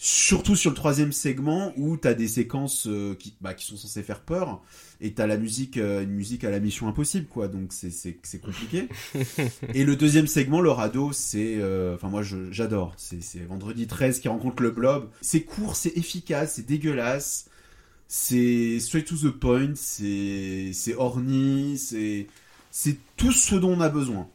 Surtout 0.00 0.54
sur 0.54 0.70
le 0.70 0.76
troisième 0.76 1.10
segment 1.10 1.72
où 1.76 1.96
t'as 1.96 2.14
des 2.14 2.28
séquences 2.28 2.86
euh, 2.86 3.16
qui, 3.16 3.34
bah, 3.40 3.52
qui 3.52 3.64
sont 3.64 3.76
censées 3.76 4.04
faire 4.04 4.20
peur 4.20 4.62
et 5.00 5.12
t'as 5.12 5.26
la 5.26 5.36
musique, 5.36 5.76
euh, 5.76 6.04
une 6.04 6.12
musique 6.12 6.44
à 6.44 6.50
la 6.50 6.60
Mission 6.60 6.86
Impossible, 6.86 7.26
quoi. 7.26 7.48
Donc 7.48 7.72
c'est 7.72 7.90
c'est 7.90 8.38
compliqué. 8.40 8.88
et 9.74 9.84
le 9.84 9.96
deuxième 9.96 10.28
segment, 10.28 10.60
le 10.60 10.70
radeau, 10.70 11.10
c'est, 11.12 11.56
euh, 11.58 11.96
enfin 11.96 12.08
moi 12.08 12.22
j'adore. 12.22 12.94
C'est 12.96 13.44
Vendredi 13.48 13.88
13 13.88 14.20
qui 14.20 14.28
rencontre 14.28 14.62
le 14.62 14.70
blob. 14.70 15.08
C'est 15.20 15.40
court, 15.40 15.74
c'est 15.74 15.96
efficace, 15.96 16.54
c'est 16.54 16.66
dégueulasse, 16.66 17.46
c'est 18.06 18.78
straight 18.78 19.04
to 19.04 19.16
the 19.16 19.32
point, 19.32 19.72
c'est 19.74 20.70
c'est 20.74 20.94
orny, 20.94 21.76
c'est 21.76 22.28
c'est 22.70 22.98
tout 23.16 23.32
ce 23.32 23.56
dont 23.56 23.72
on 23.76 23.80
a 23.80 23.88
besoin. 23.88 24.28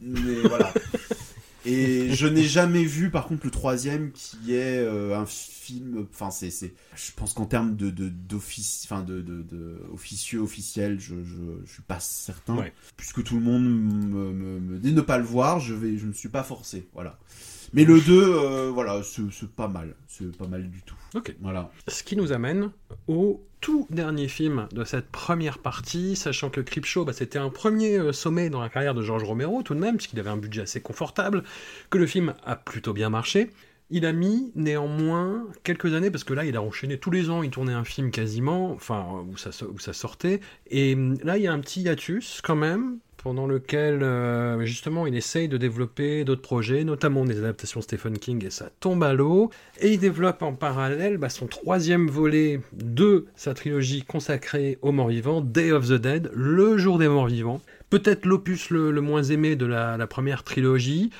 Mais 0.00 0.36
voilà. 0.42 0.72
Et 1.66 2.12
je 2.14 2.26
n'ai 2.26 2.44
jamais 2.44 2.84
vu, 2.84 3.10
par 3.10 3.26
contre, 3.26 3.44
le 3.44 3.50
troisième 3.50 4.12
qui 4.12 4.54
est 4.54 4.78
euh, 4.78 5.18
un 5.18 5.26
film. 5.26 6.06
Enfin, 6.10 6.30
c'est, 6.30 6.50
c'est. 6.50 6.74
Je 6.96 7.12
pense 7.14 7.34
qu'en 7.34 7.44
termes 7.44 7.76
de, 7.76 7.90
d'office, 7.90 8.86
enfin 8.86 9.02
de, 9.02 9.20
de, 9.20 9.42
de, 9.42 9.82
officieux, 9.92 10.40
officiel, 10.40 10.98
je, 10.98 11.16
je, 11.22 11.36
je 11.64 11.72
suis 11.72 11.82
pas 11.82 12.00
certain. 12.00 12.64
Puisque 12.96 13.22
tout 13.22 13.34
le 13.34 13.42
monde 13.42 13.64
me, 13.64 14.32
me, 14.32 14.60
me, 14.60 14.78
dit 14.78 14.92
de 14.92 14.96
ne 14.96 15.00
pas 15.02 15.18
le 15.18 15.24
voir, 15.24 15.60
je 15.60 15.74
vais, 15.74 15.98
je 15.98 16.06
ne 16.06 16.12
suis 16.12 16.28
pas 16.30 16.42
forcé. 16.42 16.88
Voilà. 16.94 17.18
Mais 17.72 17.84
le 17.84 18.00
2, 18.00 18.12
euh, 18.12 18.70
voilà, 18.72 19.00
c'est 19.02 19.50
pas 19.50 19.68
mal. 19.68 19.94
C'est 20.08 20.36
pas 20.36 20.46
mal 20.46 20.68
du 20.68 20.82
tout. 20.82 20.96
Ok. 21.14 21.34
Voilà. 21.40 21.70
Ce 21.86 22.02
qui 22.02 22.16
nous 22.16 22.32
amène 22.32 22.70
au 23.06 23.44
tout 23.60 23.86
dernier 23.90 24.26
film 24.26 24.66
de 24.72 24.84
cette 24.84 25.08
première 25.10 25.58
partie, 25.58 26.16
sachant 26.16 26.50
que 26.50 26.60
Creepshow, 26.60 27.04
bah, 27.04 27.12
c'était 27.12 27.38
un 27.38 27.50
premier 27.50 27.96
euh, 27.98 28.12
sommet 28.12 28.50
dans 28.50 28.60
la 28.60 28.68
carrière 28.68 28.94
de 28.94 29.02
George 29.02 29.22
Romero, 29.22 29.62
tout 29.62 29.74
de 29.74 29.80
même, 29.80 29.96
puisqu'il 29.96 30.18
avait 30.18 30.30
un 30.30 30.36
budget 30.36 30.62
assez 30.62 30.80
confortable, 30.80 31.44
que 31.90 31.98
le 31.98 32.06
film 32.06 32.34
a 32.44 32.56
plutôt 32.56 32.92
bien 32.92 33.10
marché. 33.10 33.50
Il 33.90 34.06
a 34.06 34.12
mis 34.12 34.52
néanmoins 34.54 35.46
quelques 35.64 35.94
années, 35.94 36.10
parce 36.10 36.24
que 36.24 36.32
là, 36.32 36.44
il 36.44 36.56
a 36.56 36.62
enchaîné 36.62 36.98
tous 36.98 37.10
les 37.10 37.28
ans, 37.28 37.42
il 37.42 37.50
tournait 37.50 37.72
un 37.72 37.84
film 37.84 38.10
quasiment, 38.10 38.72
enfin, 38.72 39.24
où 39.28 39.36
ça, 39.36 39.50
où 39.66 39.78
ça 39.78 39.92
sortait. 39.92 40.40
Et 40.68 40.94
hum, 40.94 41.18
là, 41.22 41.36
il 41.36 41.44
y 41.44 41.48
a 41.48 41.52
un 41.52 41.60
petit 41.60 41.82
hiatus 41.82 42.40
quand 42.42 42.56
même, 42.56 42.98
pendant 43.22 43.46
lequel 43.46 44.02
euh, 44.02 44.64
justement 44.64 45.06
il 45.06 45.14
essaye 45.14 45.48
de 45.48 45.56
développer 45.56 46.24
d'autres 46.24 46.42
projets, 46.42 46.84
notamment 46.84 47.24
des 47.24 47.38
adaptations 47.38 47.80
Stephen 47.80 48.18
King, 48.18 48.44
et 48.44 48.50
ça 48.50 48.70
tombe 48.80 49.02
à 49.02 49.12
l'eau. 49.12 49.50
Et 49.80 49.92
il 49.92 50.00
développe 50.00 50.42
en 50.42 50.52
parallèle 50.52 51.18
bah, 51.18 51.28
son 51.28 51.46
troisième 51.46 52.08
volet 52.08 52.60
de 52.72 53.26
sa 53.36 53.54
trilogie 53.54 54.02
consacrée 54.02 54.78
aux 54.82 54.92
morts 54.92 55.08
vivants, 55.08 55.40
Day 55.40 55.72
of 55.72 55.88
the 55.88 55.94
Dead, 55.94 56.30
le 56.34 56.78
jour 56.78 56.98
des 56.98 57.08
morts 57.08 57.26
vivants. 57.26 57.60
Peut-être 57.90 58.24
l'opus 58.24 58.70
le, 58.70 58.92
moins 59.00 59.22
aimé 59.22 59.56
de 59.56 59.66
la, 59.66 59.96
la 59.96 60.06
première 60.06 60.42
trilogie. 60.42 61.10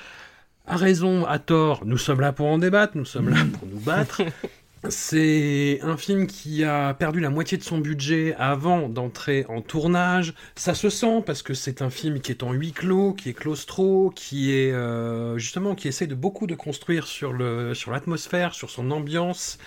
À 0.65 0.77
raison, 0.77 1.25
à 1.25 1.39
tort, 1.39 1.85
nous 1.85 1.97
sommes 1.97 2.21
là 2.21 2.31
pour 2.31 2.47
en 2.47 2.57
débattre, 2.57 2.95
nous 2.95 3.05
sommes 3.05 3.29
là 3.29 3.37
pour 3.53 3.67
nous 3.67 3.79
battre. 3.79 4.21
C'est 4.89 5.79
un 5.83 5.95
film 5.95 6.25
qui 6.25 6.63
a 6.63 6.95
perdu 6.95 7.19
la 7.19 7.29
moitié 7.29 7.57
de 7.57 7.63
son 7.63 7.77
budget 7.77 8.33
avant 8.39 8.89
d'entrer 8.89 9.45
en 9.47 9.61
tournage. 9.61 10.33
Ça 10.55 10.73
se 10.73 10.89
sent 10.89 11.21
parce 11.23 11.43
que 11.43 11.53
c'est 11.53 11.83
un 11.83 11.91
film 11.91 12.19
qui 12.19 12.31
est 12.31 12.41
en 12.41 12.51
huis 12.51 12.71
clos, 12.71 13.13
qui 13.13 13.29
est 13.29 13.33
claustro, 13.33 14.11
qui 14.15 14.51
est 14.51 14.71
euh, 14.71 15.37
justement 15.37 15.75
qui 15.75 15.87
essaie 15.87 16.07
de 16.07 16.15
beaucoup 16.15 16.47
de 16.47 16.55
construire 16.55 17.05
sur 17.05 17.31
le 17.31 17.75
sur 17.75 17.91
l'atmosphère, 17.91 18.55
sur 18.55 18.71
son 18.71 18.89
ambiance, 18.89 19.59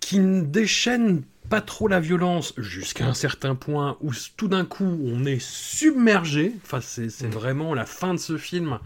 qui 0.00 0.18
ne 0.18 0.42
déchaîne 0.42 1.22
pas 1.48 1.60
trop 1.60 1.86
la 1.86 2.00
violence 2.00 2.52
jusqu'à 2.56 3.06
un 3.06 3.14
certain 3.14 3.54
point 3.54 3.96
où 4.00 4.10
tout 4.36 4.48
d'un 4.48 4.64
coup 4.64 4.98
on 5.04 5.24
est 5.24 5.40
submergé. 5.40 6.52
Enfin 6.64 6.80
c'est 6.80 7.06
mm. 7.22 7.30
vraiment 7.30 7.74
la 7.74 7.86
fin 7.86 8.12
de 8.12 8.18
ce 8.18 8.36
film 8.36 8.80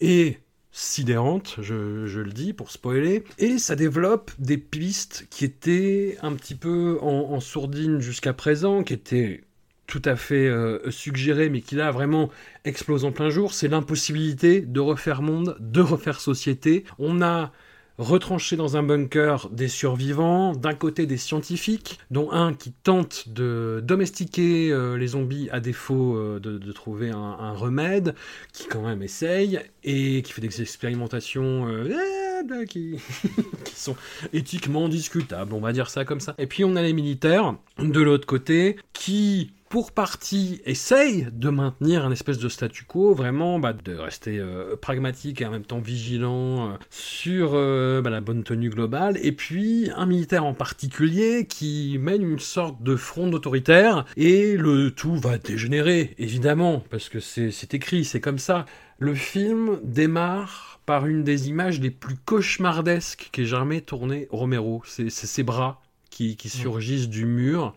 et 0.00 0.38
sidérante, 0.76 1.56
je, 1.62 2.20
le 2.20 2.30
dis 2.30 2.52
pour 2.52 2.70
spoiler, 2.70 3.24
et 3.38 3.56
ça 3.58 3.76
développe 3.76 4.30
des 4.38 4.58
pistes 4.58 5.26
qui 5.30 5.46
étaient 5.46 6.18
un 6.20 6.34
petit 6.34 6.54
peu 6.54 6.98
en, 7.00 7.40
sourdine 7.40 8.00
jusqu'à 8.00 8.34
présent, 8.34 8.82
qui 8.82 8.92
étaient 8.92 9.42
tout 9.86 10.02
à 10.04 10.16
fait 10.16 10.46
euh, 10.46 10.90
suggérées, 10.90 11.48
mais 11.48 11.62
qui 11.62 11.76
là 11.76 11.90
vraiment 11.92 12.28
explosent 12.66 13.06
en 13.06 13.12
plein 13.12 13.30
jour, 13.30 13.54
c'est 13.54 13.68
l'impossibilité 13.68 14.60
de 14.60 14.80
refaire 14.80 15.22
monde, 15.22 15.56
de 15.60 15.80
refaire 15.80 16.20
société. 16.20 16.84
On 16.98 17.22
a 17.22 17.52
retranché 17.98 18.56
dans 18.56 18.76
un 18.76 18.82
bunker 18.82 19.48
des 19.50 19.68
survivants, 19.68 20.54
d'un 20.54 20.74
côté 20.74 21.06
des 21.06 21.16
scientifiques, 21.16 21.98
dont 22.10 22.30
un 22.30 22.52
qui 22.52 22.72
tente 22.72 23.28
de 23.28 23.80
domestiquer 23.82 24.70
euh, 24.70 24.96
les 24.96 25.08
zombies 25.08 25.48
à 25.50 25.60
défaut 25.60 26.16
euh, 26.16 26.38
de, 26.38 26.72
trouver 26.72 27.10
un, 27.10 27.52
remède, 27.52 28.14
qui 28.52 28.66
quand 28.66 28.82
même 28.82 29.02
essaye, 29.02 29.60
et 29.86 30.20
qui 30.22 30.32
fait 30.32 30.42
des 30.42 30.60
expérimentations 30.60 31.66
euh, 31.68 31.88
eh, 31.88 32.66
qui, 32.66 32.98
qui, 33.64 33.74
sont 33.74 33.96
éthiquement 34.34 34.88
discutables, 34.88 35.54
on 35.54 35.60
va 35.60 35.72
dire 35.72 35.88
ça 35.88 36.04
comme 36.04 36.20
ça. 36.20 36.34
Et 36.36 36.46
puis 36.46 36.64
on 36.64 36.76
a 36.76 36.82
les 36.82 36.92
militaires, 36.92 37.54
de 37.78 38.00
l'autre 38.02 38.26
côté, 38.26 38.76
qui 38.92 39.52
pour 39.68 39.92
partie, 39.92 40.60
essaye 40.64 41.26
de 41.32 41.50
maintenir 41.50 42.04
un 42.06 42.12
espèce 42.12 42.38
de 42.38 42.48
statu 42.48 42.84
quo, 42.84 43.14
vraiment 43.14 43.58
bah, 43.58 43.72
de 43.72 43.94
rester 43.94 44.38
euh, 44.38 44.76
pragmatique 44.76 45.40
et 45.40 45.46
en 45.46 45.50
même 45.50 45.64
temps 45.64 45.80
vigilant 45.80 46.70
euh, 46.70 46.74
sur 46.90 47.50
euh, 47.54 48.00
bah, 48.00 48.10
la 48.10 48.20
bonne 48.20 48.44
tenue 48.44 48.70
globale, 48.70 49.18
et 49.22 49.32
puis 49.32 49.90
un 49.96 50.06
militaire 50.06 50.44
en 50.44 50.54
particulier 50.54 51.46
qui 51.46 51.98
mène 52.00 52.22
une 52.22 52.38
sorte 52.38 52.82
de 52.82 52.94
front 52.94 53.32
autoritaire, 53.32 54.04
et 54.16 54.56
le 54.56 54.92
tout 54.92 55.16
va 55.16 55.36
dégénérer, 55.38 56.14
évidemment, 56.18 56.84
parce 56.88 57.08
que 57.08 57.18
c'est 57.18 57.74
écrit, 57.74 58.04
c'est 58.04 58.20
comme 58.20 58.38
ça. 58.38 58.66
Le 58.98 59.14
film 59.14 59.78
démarre 59.82 60.80
par 60.86 61.06
une 61.06 61.22
des 61.22 61.48
images 61.48 61.80
les 61.80 61.90
plus 61.90 62.16
cauchemardesques 62.16 63.28
qu'ait 63.32 63.44
jamais 63.44 63.80
tourné 63.82 64.26
Romero. 64.30 64.82
C'est 64.86 65.10
ses 65.10 65.42
bras 65.42 65.82
qui, 66.10 66.36
qui 66.36 66.48
surgissent 66.48 67.08
du 67.08 67.26
mur. 67.26 67.74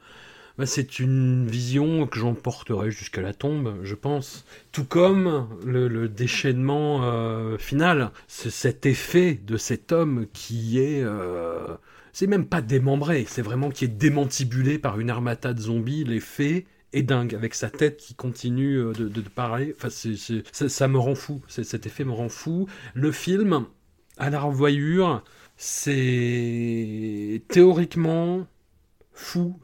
Bah, 0.57 0.65
c'est 0.65 0.99
une 0.99 1.47
vision 1.47 2.05
que 2.05 2.19
j'emporterai 2.19 2.91
jusqu'à 2.91 3.21
la 3.21 3.33
tombe, 3.33 3.79
je 3.83 3.95
pense. 3.95 4.45
Tout 4.73 4.83
comme 4.83 5.47
le, 5.65 6.09
déchaînement 6.09 7.03
euh, 7.03 7.57
final, 7.57 8.11
c'est 8.27 8.49
cet 8.49 8.85
effet 8.85 9.39
de 9.45 9.57
cet 9.57 9.91
homme 9.91 10.27
qui 10.33 10.79
est... 10.79 11.01
Euh, 11.01 11.75
c'est 12.11 12.27
même 12.27 12.45
pas 12.45 12.61
démembré, 12.61 13.25
c'est 13.27 13.41
vraiment 13.41 13.69
qui 13.69 13.85
est 13.85 13.87
démantibulé 13.87 14.79
par 14.79 14.99
une 14.99 15.09
armata 15.09 15.53
de 15.53 15.61
zombies, 15.61 16.03
l'effet 16.03 16.65
est 16.93 17.03
dingue, 17.03 17.35
avec 17.35 17.53
sa 17.53 17.69
tête 17.69 17.97
qui 17.97 18.15
continue 18.15 18.77
euh, 18.77 18.93
de, 18.93 19.21
parler. 19.21 19.75
Enfin, 19.75 19.89
ça, 19.89 20.87
me 20.87 20.97
rend 20.97 21.15
fou. 21.15 21.41
Cet 21.47 21.85
effet 21.85 22.03
me 22.03 22.11
rend 22.11 22.29
fou. 22.29 22.67
Le 22.93 23.11
film, 23.11 23.65
à 24.17 24.29
la 24.29 24.39
revoyure, 24.39 25.23
c'est 25.57 27.41
théoriquement 27.49 28.47
fou, 29.19 29.59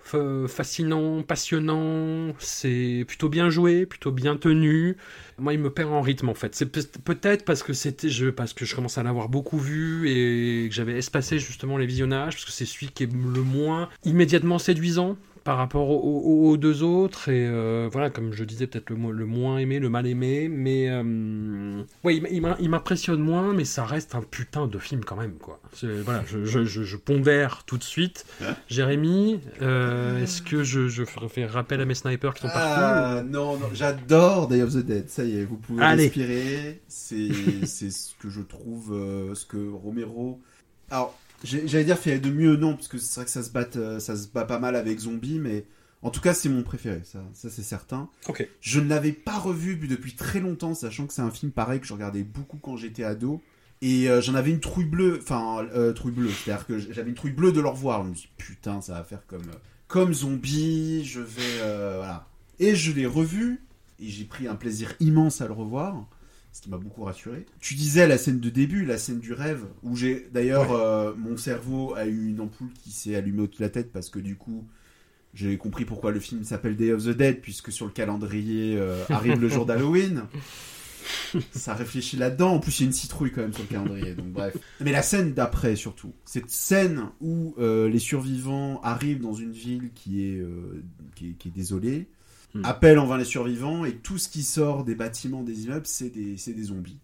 fascinant, 0.48 1.24
passionnant. 1.24 2.34
C'est 2.40 3.06
plutôt 3.08 3.30
bien 3.30 3.50
joué, 3.50 3.86
plutôt 3.86 4.12
bien 4.12 4.36
tenu. 4.36 4.98
Moi, 5.40 5.54
il 5.54 5.60
me 5.60 5.70
perd 5.70 5.92
en 5.92 6.02
rythme 6.02 6.30
en 6.30 6.34
fait. 6.34 6.54
C'est 6.56 6.70
peut-être 6.70 7.46
parce 7.46 7.64
que 7.64 7.74
c'était 7.74 8.10
je 8.10 8.30
parce 8.30 8.54
que 8.54 8.66
je 8.66 8.76
commence 8.76 8.98
à 8.98 9.04
l'avoir 9.04 9.30
beaucoup 9.30 9.58
vu 9.58 10.10
et 10.10 10.68
que 10.68 10.76
j'avais 10.76 10.98
espacé 10.98 11.40
justement 11.40 11.78
les 11.78 11.86
visionnages 11.86 12.34
parce 12.36 12.46
que 12.46 12.52
c'est 12.52 12.66
celui 12.66 12.90
qui 12.90 13.04
est 13.04 13.12
le 13.12 13.42
moins 13.42 13.90
immédiatement 14.04 14.60
séduisant 14.60 15.18
par 15.46 15.58
rapport 15.58 15.92
aux, 15.92 16.58
deux 16.58 16.82
autres 16.82 17.30
et 17.30 17.46
euh, 17.46 17.88
voilà 17.92 18.10
comme 18.10 18.34
je 18.34 18.44
disais 18.44 18.66
peut-être 18.66 18.90
le, 18.90 19.12
le, 19.12 19.26
moins 19.28 19.60
aimé 19.60 19.78
le 19.78 19.90
mal 19.90 20.08
aimé 20.08 20.50
mais 20.50 20.90
euh, 20.90 21.84
ouais 22.04 22.16
il, 22.16 22.70
m'impressionne 22.70 23.20
moins 23.20 23.54
mais 23.54 23.64
ça 23.64 23.86
reste 23.86 24.16
un 24.16 24.22
putain 24.22 24.66
de 24.66 24.80
film 24.80 25.06
quand 25.06 25.16
même 25.16 25.36
quoi. 25.36 25.62
Voilà 26.04 26.24
je, 26.26 26.44
je, 26.46 26.64
je, 26.64 26.98
pondère 26.98 27.64
tout 27.66 27.78
de 27.78 27.84
suite. 27.84 28.26
Hein 28.42 28.56
Jérémy 28.68 29.40
euh, 29.62 30.24
est-ce 30.24 30.42
que 30.42 30.64
je, 30.64 30.88
je 30.88 31.04
fais 31.06 31.46
rappel 31.46 31.80
à 31.80 31.86
mes 31.86 31.94
snipers 31.94 32.34
qui 32.34 32.42
sont 32.42 32.48
ah, 32.52 33.22
non 33.24 33.58
non 33.58 33.70
j'adore 33.72 34.48
Day 34.48 34.64
of 34.64 34.74
the 34.74 34.84
Dead 34.84 35.10
ça 35.12 35.26
y 35.26 35.38
est 35.38 35.46
vous 35.46 35.58
pouvez 35.58 35.86
respirer. 35.86 36.82
C'est 36.88 37.30
c'est 37.66 37.92
ce 37.92 38.16
que 38.18 38.32
je 38.32 38.42
trouve 38.42 38.88
ce 39.36 39.46
que 39.46 39.70
Romero 39.70 40.42
alors 40.90 41.16
J'allais 41.44 41.84
dire 41.84 41.98
fait 41.98 42.20
de 42.20 42.30
mieux, 42.30 42.56
non, 42.56 42.76
parce 42.76 42.88
que 42.88 42.98
c'est 42.98 43.16
vrai 43.16 43.26
que 43.26 43.32
ça 43.32 43.44
se, 43.44 43.49
bat, 43.49 43.68
euh, 43.76 43.99
ça 43.99 44.16
se 44.16 44.28
bat 44.28 44.45
pas 44.45 44.60
mal 44.60 44.76
avec 44.76 44.99
Zombie, 44.99 45.40
mais 45.40 45.66
en 46.02 46.10
tout 46.10 46.22
cas, 46.22 46.34
c'est 46.34 46.49
mon 46.49 46.64
préféré, 46.64 47.02
ça, 47.03 47.24
ça 47.34 47.49
c'est 47.49 47.64
certain. 47.64 48.10
Ok. 48.28 48.48
Je 48.62 48.80
ne 48.80 48.88
l'avais 48.90 49.12
pas 49.12 49.38
revu 49.38 49.76
depuis 49.76 50.16
très 50.16 50.40
longtemps, 50.40 50.74
sachant 50.74 51.06
que 51.07 51.14
c'est 51.14 51.22
un 51.22 51.32
film 51.32 51.52
pareil 51.52 51.80
que 51.80 51.88
je 51.88 51.94
regardais 51.94 52.24
beaucoup 52.24 52.57
quand 52.57 52.78
j'étais 52.78 53.03
ado. 53.03 53.41
Et 53.82 54.10
euh, 54.10 54.22
j'en 54.22 54.36
avais 54.36 54.52
une 54.52 54.62
trouille 54.62 54.86
bleue, 54.86 55.20
enfin, 55.22 55.68
euh, 55.76 55.94
trouille 55.94 56.14
bleue, 56.14 56.30
c'est-à-dire 56.30 56.66
que 56.66 56.80
j'avais 56.80 57.10
une 57.10 57.16
trouille 57.16 57.34
bleue 57.34 57.52
de 57.52 57.60
le 57.60 57.68
revoir. 57.68 58.03
Je 58.06 58.10
me 58.10 58.16
suis 58.16 58.30
dit, 58.30 58.34
putain, 58.38 58.82
ça 58.82 58.94
va 58.94 59.03
faire 59.03 59.26
comme, 59.28 59.52
comme 59.88 60.14
zombie, 60.14 61.03
je 61.03 61.20
vais. 61.20 61.57
voilà. 61.98 62.28
Et 62.57 62.74
je 62.74 62.94
l'ai 62.94 63.06
revu, 63.06 63.62
et 63.99 64.07
j'ai 64.07 64.24
pris 64.24 64.48
un 64.48 64.56
plaisir 64.56 64.94
immense 65.02 65.41
à 65.41 65.48
le 65.48 65.53
revoir 65.53 66.07
ce 66.56 66.61
qui 66.61 66.69
m'a 66.69 66.77
beaucoup 66.77 67.03
rassuré. 67.03 67.45
Tu 67.60 67.73
disais 67.73 68.07
la 68.07 68.18
scène 68.18 68.40
de 68.40 68.49
début, 68.49 68.86
la 68.86 68.98
scène 68.98 69.19
du 69.19 69.34
rêve, 69.34 69.65
où 69.84 69.98
j'ai 69.98 70.30
d'ailleurs 70.32 70.72
euh, 70.72 71.14
mon 71.18 71.36
cerveau 71.36 71.94
a 71.95 72.06
eu 72.06 72.30
une 72.30 72.40
ampoule 72.40 72.69
qui 72.82 72.91
s'est 72.91 73.14
allumée 73.14 73.41
au-dessus 73.41 73.57
de 73.57 73.64
la 73.64 73.69
tête 73.69 73.91
parce 73.91 74.10
que 74.10 74.19
du 74.19 74.38
coup 74.38 74.65
j'ai 75.34 75.57
compris 75.57 75.84
pourquoi 75.84 76.11
le 76.11 76.22
film 76.22 76.45
s'appelle 76.45 76.77
Day 76.77 76.94
of 76.94 77.03
the 77.03 77.10
Dead 77.10 77.41
puisque 77.41 77.73
sur 77.73 77.86
le 77.86 77.91
calendrier 77.91 78.77
euh, 78.77 79.03
arrive 79.10 79.38
le 79.38 79.49
jour 79.49 79.65
d'Halloween. 79.65 80.23
Ça 81.52 81.73
réfléchit 81.73 82.15
là-dedans. 82.15 82.53
En 82.53 82.60
plus, 82.60 82.80
il 82.80 82.84
y 82.84 82.86
a 82.86 82.88
une 82.88 82.94
citrouille 82.94 83.34
quand 83.34 83.41
même 83.41 83.53
sur 83.53 83.64
le 83.64 83.68
calendrier. 83.68 84.14
Donc 84.14 84.27
bref. 84.27 84.56
Mais 84.80 84.94
la 84.94 85.02
scène 85.02 85.34
d'après 85.34 85.76
surtout, 85.76 86.14
cette 86.23 86.49
scène 86.49 87.10
où 87.19 87.53
euh, 87.60 87.90
les 87.90 87.99
survivants 87.99 88.80
arrivent 88.82 89.19
dans 89.19 89.34
une 89.34 89.52
ville 89.52 89.90
qui 89.94 90.23
est, 90.23 90.41
qui 91.15 91.36
est 91.45 91.52
désolée 91.52 92.07
Hmm. 92.56 92.64
Appel 92.64 92.99
en 92.99 93.06
vain 93.06 93.18
les 93.18 93.26
survivants, 93.26 93.84
et 93.84 93.98
tout 93.98 94.18
ce 94.18 94.30
qui 94.30 94.41
sort 94.41 94.86
des 94.86 94.95
bâtiments 94.95 95.44
des 95.44 95.65
immeubles, 95.65 95.86
c'est 95.86 96.10
des, 96.10 96.36
des, 96.36 96.64
zombies. 96.64 96.99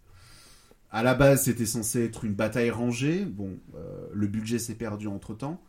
À 0.92 1.04
la 1.04 1.14
base, 1.14 1.44
c'était 1.44 1.66
censé 1.66 2.06
être 2.06 2.24
une 2.24 2.34
bataille 2.34 2.72
rangée. 2.72 3.26
Bon, 3.26 3.60
euh, 3.76 4.08
le 4.14 4.28
budget 4.28 4.60
s'est 4.60 4.76
perdu 4.76 5.08
entre 5.08 5.34
temps. 5.34 5.62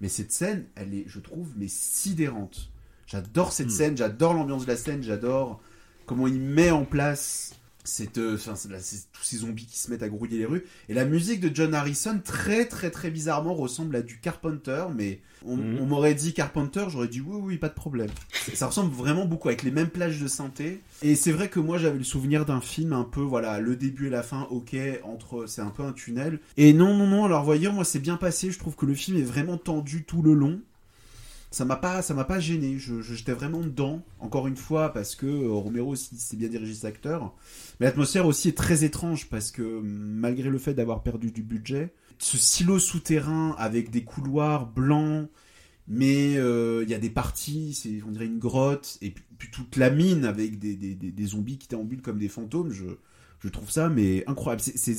Mais 0.00 0.08
cette 0.08 0.30
scène, 0.30 0.66
elle 0.76 0.94
est, 0.94 1.04
je 1.08 1.18
trouve, 1.18 1.48
mais 1.56 1.66
sidérante. 1.66 2.70
J'adore 3.06 3.52
cette 3.52 3.66
hmm. 3.66 3.70
scène, 3.70 3.96
j'adore 3.96 4.34
l'ambiance 4.34 4.66
de 4.66 4.70
la 4.70 4.76
scène, 4.76 5.02
j'adore 5.02 5.60
comment 6.06 6.28
il 6.28 6.40
met 6.40 6.70
en 6.70 6.84
place 6.84 7.54
c'est 7.84 8.16
euh, 8.16 8.38
tous 8.38 9.22
ces 9.22 9.36
zombies 9.36 9.66
qui 9.66 9.78
se 9.78 9.90
mettent 9.90 10.02
à 10.02 10.08
grouiller 10.08 10.38
les 10.38 10.46
rues. 10.46 10.64
Et 10.88 10.94
la 10.94 11.04
musique 11.04 11.40
de 11.40 11.54
John 11.54 11.74
Harrison, 11.74 12.18
très 12.24 12.64
très 12.64 12.90
très 12.90 13.10
bizarrement, 13.10 13.54
ressemble 13.54 13.94
à 13.96 14.02
du 14.02 14.18
Carpenter, 14.18 14.86
mais 14.94 15.20
on, 15.44 15.56
mhm. 15.56 15.86
m'aurait 15.86 16.14
dit 16.14 16.32
Carpenter, 16.32 16.86
j'aurais 16.88 17.08
dit 17.08 17.20
oui, 17.20 17.36
oui, 17.40 17.58
pas 17.58 17.68
de 17.68 17.74
problème. 17.74 18.08
Ça 18.54 18.66
ressemble 18.66 18.92
vraiment 18.92 19.26
beaucoup, 19.26 19.48
avec 19.48 19.62
les 19.62 19.70
mêmes 19.70 19.90
plages 19.90 20.20
de 20.20 20.26
synthé. 20.26 20.80
Et 21.02 21.14
c'est 21.14 21.32
vrai 21.32 21.48
que 21.48 21.60
moi 21.60 21.76
j'avais 21.76 21.98
le 21.98 22.04
souvenir 22.04 22.46
d'un 22.46 22.62
film 22.62 22.94
un 22.94 23.04
peu, 23.04 23.20
voilà, 23.20 23.60
le 23.60 23.76
début 23.76 24.06
et 24.06 24.10
la 24.10 24.22
fin, 24.22 24.48
ok, 24.50 24.74
entre, 25.04 25.46
c'est 25.46 25.62
un 25.62 25.70
peu 25.70 25.82
un 25.82 25.92
tunnel. 25.92 26.40
Et 26.56 26.72
non, 26.72 26.96
non, 26.96 27.06
non, 27.06 27.24
alors 27.26 27.44
voyez, 27.44 27.68
moi 27.68 27.84
c'est 27.84 28.00
bien 28.00 28.16
passé, 28.16 28.50
je 28.50 28.58
trouve 28.58 28.76
que 28.76 28.86
le 28.86 28.94
film 28.94 29.18
est 29.18 29.22
vraiment 29.22 29.58
tendu 29.58 30.04
tout 30.04 30.22
le 30.22 30.32
long 30.32 30.60
ça 31.54 31.64
m'a 31.64 31.76
pas 31.76 32.02
ça 32.02 32.14
m'a 32.14 32.24
pas 32.24 32.40
gêné. 32.40 32.78
Je 32.78 33.00
j'étais 33.00 33.32
vraiment 33.32 33.60
dedans 33.60 34.02
encore 34.18 34.48
une 34.48 34.56
fois 34.56 34.92
parce 34.92 35.14
que 35.14 35.26
euh, 35.26 35.52
Romero 35.52 35.92
aussi 35.92 36.16
c'est 36.18 36.36
bien 36.36 36.48
dirigé 36.48 36.74
cet 36.74 36.84
acteur 36.84 37.32
mais 37.78 37.86
l'atmosphère 37.86 38.26
aussi 38.26 38.48
est 38.48 38.58
très 38.58 38.82
étrange 38.82 39.28
parce 39.28 39.52
que 39.52 39.62
malgré 39.62 40.50
le 40.50 40.58
fait 40.58 40.74
d'avoir 40.74 41.04
perdu 41.04 41.30
du 41.30 41.44
budget 41.44 41.94
ce 42.18 42.36
silo 42.36 42.80
souterrain 42.80 43.54
avec 43.56 43.90
des 43.90 44.02
couloirs 44.02 44.66
blancs 44.66 45.28
mais 45.86 46.36
euh, 46.38 46.82
il 46.82 46.90
y 46.90 46.94
a 46.94 46.98
des 46.98 47.10
parties 47.10 47.74
c'est 47.74 48.02
on 48.04 48.10
dirait 48.10 48.26
une 48.26 48.40
grotte 48.40 48.98
et 49.00 49.14
puis, 49.38 49.50
toute 49.52 49.76
la 49.76 49.90
mine 49.90 50.24
avec 50.24 50.58
des, 50.58 50.74
des, 50.74 50.94
des, 50.94 51.26
zombies 51.26 51.58
qui 51.58 51.68
déambulent 51.68 52.02
comme 52.02 52.18
des 52.18 52.28
fantômes 52.28 52.72
je 52.72 52.86
je 53.38 53.48
trouve 53.50 53.70
ça 53.70 53.88
mais 53.90 54.24
incroyable. 54.26 54.62
C'est 54.62 54.96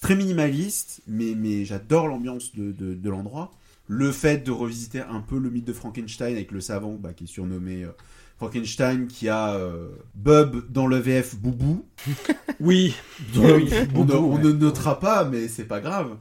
très 0.00 0.14
minimaliste 0.16 1.02
mais 1.06 1.34
mais 1.36 1.66
j'adore 1.66 2.08
l'ambiance 2.08 2.54
de, 2.54 2.72
de, 2.72 2.94
de 2.94 3.10
l'endroit 3.10 3.52
le 3.88 4.12
fait 4.12 4.44
de 4.44 4.50
revisiter 4.50 5.00
un 5.00 5.20
peu 5.20 5.38
le 5.38 5.50
mythe 5.50 5.64
de 5.64 5.72
Frankenstein 5.72 6.34
avec 6.34 6.52
le 6.52 6.60
savant 6.60 6.96
bah, 7.00 7.14
qui 7.14 7.24
est 7.24 7.26
surnommé 7.26 7.84
euh, 7.84 7.88
Frankenstein, 8.36 9.08
qui 9.08 9.28
a 9.28 9.54
euh, 9.54 9.88
Bub 10.14 10.70
dans 10.70 10.86
le 10.86 10.98
VF 10.98 11.36
Boubou. 11.36 11.86
oui, 12.60 12.94
on, 13.34 14.38
ne 14.38 14.52
notera 14.52 15.00
pas, 15.00 15.24
mais 15.24 15.48
c'est 15.48 15.64
pas 15.64 15.80
grave. 15.80 16.16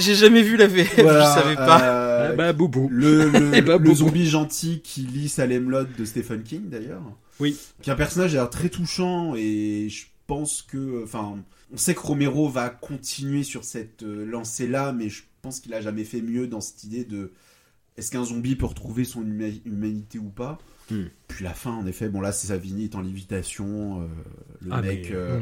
J'ai 0.00 0.16
jamais 0.16 0.42
vu 0.42 0.56
la 0.56 0.66
VF, 0.66 0.96
je 0.98 1.02
savais 1.02 1.54
pas. 1.54 1.82
Euh, 1.82 2.28
ah 2.32 2.36
bah, 2.36 2.52
Boubou. 2.52 2.88
Le, 2.90 3.30
le, 3.30 3.60
bah, 3.78 3.78
zombie 3.94 4.28
gentil 4.28 4.82
qui 4.82 5.02
lit 5.02 5.28
Salem 5.28 5.70
Lot 5.70 5.88
de 5.96 6.04
Stephen 6.04 6.42
King 6.42 6.68
d'ailleurs. 6.68 7.02
Oui. 7.40 7.56
Qui 7.82 7.90
est 7.90 7.92
un 7.92 7.96
personnage 7.96 8.36
très 8.50 8.68
touchant 8.68 9.34
et 9.36 9.88
je 9.88 10.06
pense 10.26 10.62
que, 10.62 11.04
enfin, 11.04 11.36
on 11.72 11.76
sait 11.76 11.94
que 11.94 12.00
Romero 12.00 12.48
va 12.48 12.68
continuer 12.68 13.44
sur 13.44 13.64
cette 13.64 14.02
lancée-là, 14.02 14.92
mais 14.92 15.08
je 15.08 15.22
pense 15.44 15.60
qu'il 15.60 15.74
a 15.74 15.80
jamais 15.80 16.04
fait 16.04 16.22
mieux 16.22 16.48
dans 16.48 16.60
cette 16.60 16.82
idée 16.84 17.04
de 17.04 17.32
est-ce 17.96 18.10
qu'un 18.10 18.24
zombie 18.24 18.56
peut 18.56 18.66
retrouver 18.66 19.04
son 19.04 19.22
humanité 19.22 20.18
ou 20.18 20.30
pas? 20.30 20.58
Hmm. 20.90 21.04
Puis 21.28 21.44
la 21.44 21.54
fin, 21.54 21.72
en 21.72 21.86
effet, 21.86 22.08
bon 22.08 22.20
là, 22.20 22.32
c'est 22.32 22.48
Savini 22.48 22.84
est 22.84 22.94
en 22.94 23.00
lévitation, 23.00 24.02
euh, 24.02 24.06
le 24.60 24.72
ah, 24.72 24.82
mec. 24.82 25.10
Euh, 25.12 25.40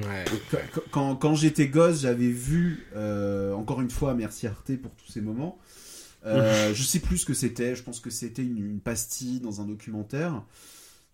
quand, 0.91 1.17
quand 1.17 1.35
j'étais 1.35 1.69
gosse, 1.69 2.03
j'avais 2.03 2.31
vu 2.31 2.87
euh, 2.95 3.53
encore 3.55 3.81
une 3.81 3.91
fois, 3.91 4.15
merci 4.15 4.47
Arte 4.47 4.77
pour 4.77 4.93
tous 4.95 5.11
ces 5.11 5.21
moments. 5.21 5.59
je 6.25 6.83
sais 6.83 7.01
plus 7.01 7.19
ce 7.19 7.27
que 7.27 7.35
c'était. 7.35 7.75
Je 7.75 7.83
pense 7.83 7.99
que 7.99 8.11
c'était 8.11 8.43
une, 8.43 8.81
pastille 8.81 9.41
dans 9.41 9.61
un 9.61 9.65
documentaire. 9.65 10.45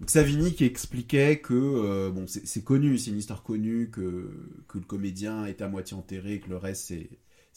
Donc 0.01 0.11
Savini 0.11 0.55
qui 0.55 0.65
expliquait 0.65 1.39
que 1.39 2.11
bon, 2.11 2.27
c'est 2.27 2.63
connu, 2.63 2.99
c'est 2.99 3.11
une 3.11 3.19
histoire 3.19 3.43
connue 3.43 3.89
que 3.91 4.31
que 4.69 4.79
le 4.79 4.85
comédien 4.85 5.47
est 5.47 5.63
à 5.63 5.69
moitié 5.69 5.97
enterré, 5.97 6.41
que 6.41 6.51
le 6.51 6.59
reste 6.59 6.89
c'est 6.89 7.09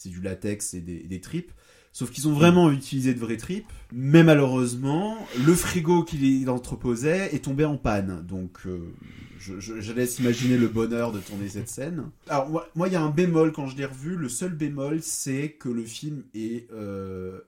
c'est 0.02 0.08
du 0.08 0.20
latex 0.20 0.74
et 0.74 0.80
des, 0.80 1.20
tripes. 1.20 1.52
Sauf 1.92 2.10
qu'ils 2.10 2.26
ont 2.26 2.32
vraiment 2.32 2.70
utilisé 2.72 3.14
de 3.14 3.20
vraies 3.20 3.36
tripes. 3.36 3.70
Mais 3.92 4.24
malheureusement, 4.24 5.16
le 5.46 5.54
frigo 5.54 6.02
qu'il 6.02 6.48
entreposait 6.50 7.34
est 7.34 7.44
tombé 7.44 7.64
en 7.64 7.76
panne. 7.76 8.24
Donc, 8.26 8.60
euh, 8.66 8.92
je, 9.38 9.92
laisse 9.92 10.18
imaginer 10.18 10.56
le 10.56 10.68
bonheur 10.68 11.12
de 11.12 11.20
tourner 11.20 11.48
cette 11.48 11.68
scène. 11.68 12.10
Alors, 12.28 12.66
moi, 12.74 12.88
il 12.88 12.94
y 12.94 12.96
a 12.96 13.02
un 13.02 13.10
bémol 13.10 13.52
quand 13.52 13.66
je 13.66 13.76
l'ai 13.76 13.84
revu. 13.84 14.16
Le 14.16 14.28
seul 14.28 14.54
bémol, 14.54 15.02
c'est 15.02 15.50
que 15.50 15.68
le 15.68 15.84
film 15.84 16.24
est 16.34 16.68
euh, 16.72 17.40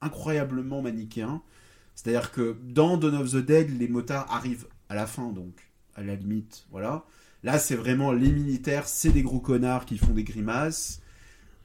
incroyablement 0.00 0.80
manichéen. 0.80 1.42
C'est-à-dire 1.94 2.30
que 2.30 2.56
dans 2.62 2.96
Dawn 2.96 3.16
of 3.16 3.32
the 3.32 3.44
Dead, 3.44 3.76
les 3.76 3.88
motards 3.88 4.32
arrivent 4.32 4.68
à 4.88 4.94
la 4.94 5.06
fin, 5.06 5.32
donc 5.32 5.68
à 5.96 6.02
la 6.02 6.14
limite, 6.14 6.64
voilà. 6.70 7.04
Là, 7.42 7.58
c'est 7.58 7.74
vraiment 7.74 8.12
les 8.12 8.30
militaires, 8.30 8.86
c'est 8.86 9.10
des 9.10 9.22
gros 9.22 9.40
connards 9.40 9.84
qui 9.84 9.98
font 9.98 10.12
des 10.12 10.24
grimaces 10.24 11.00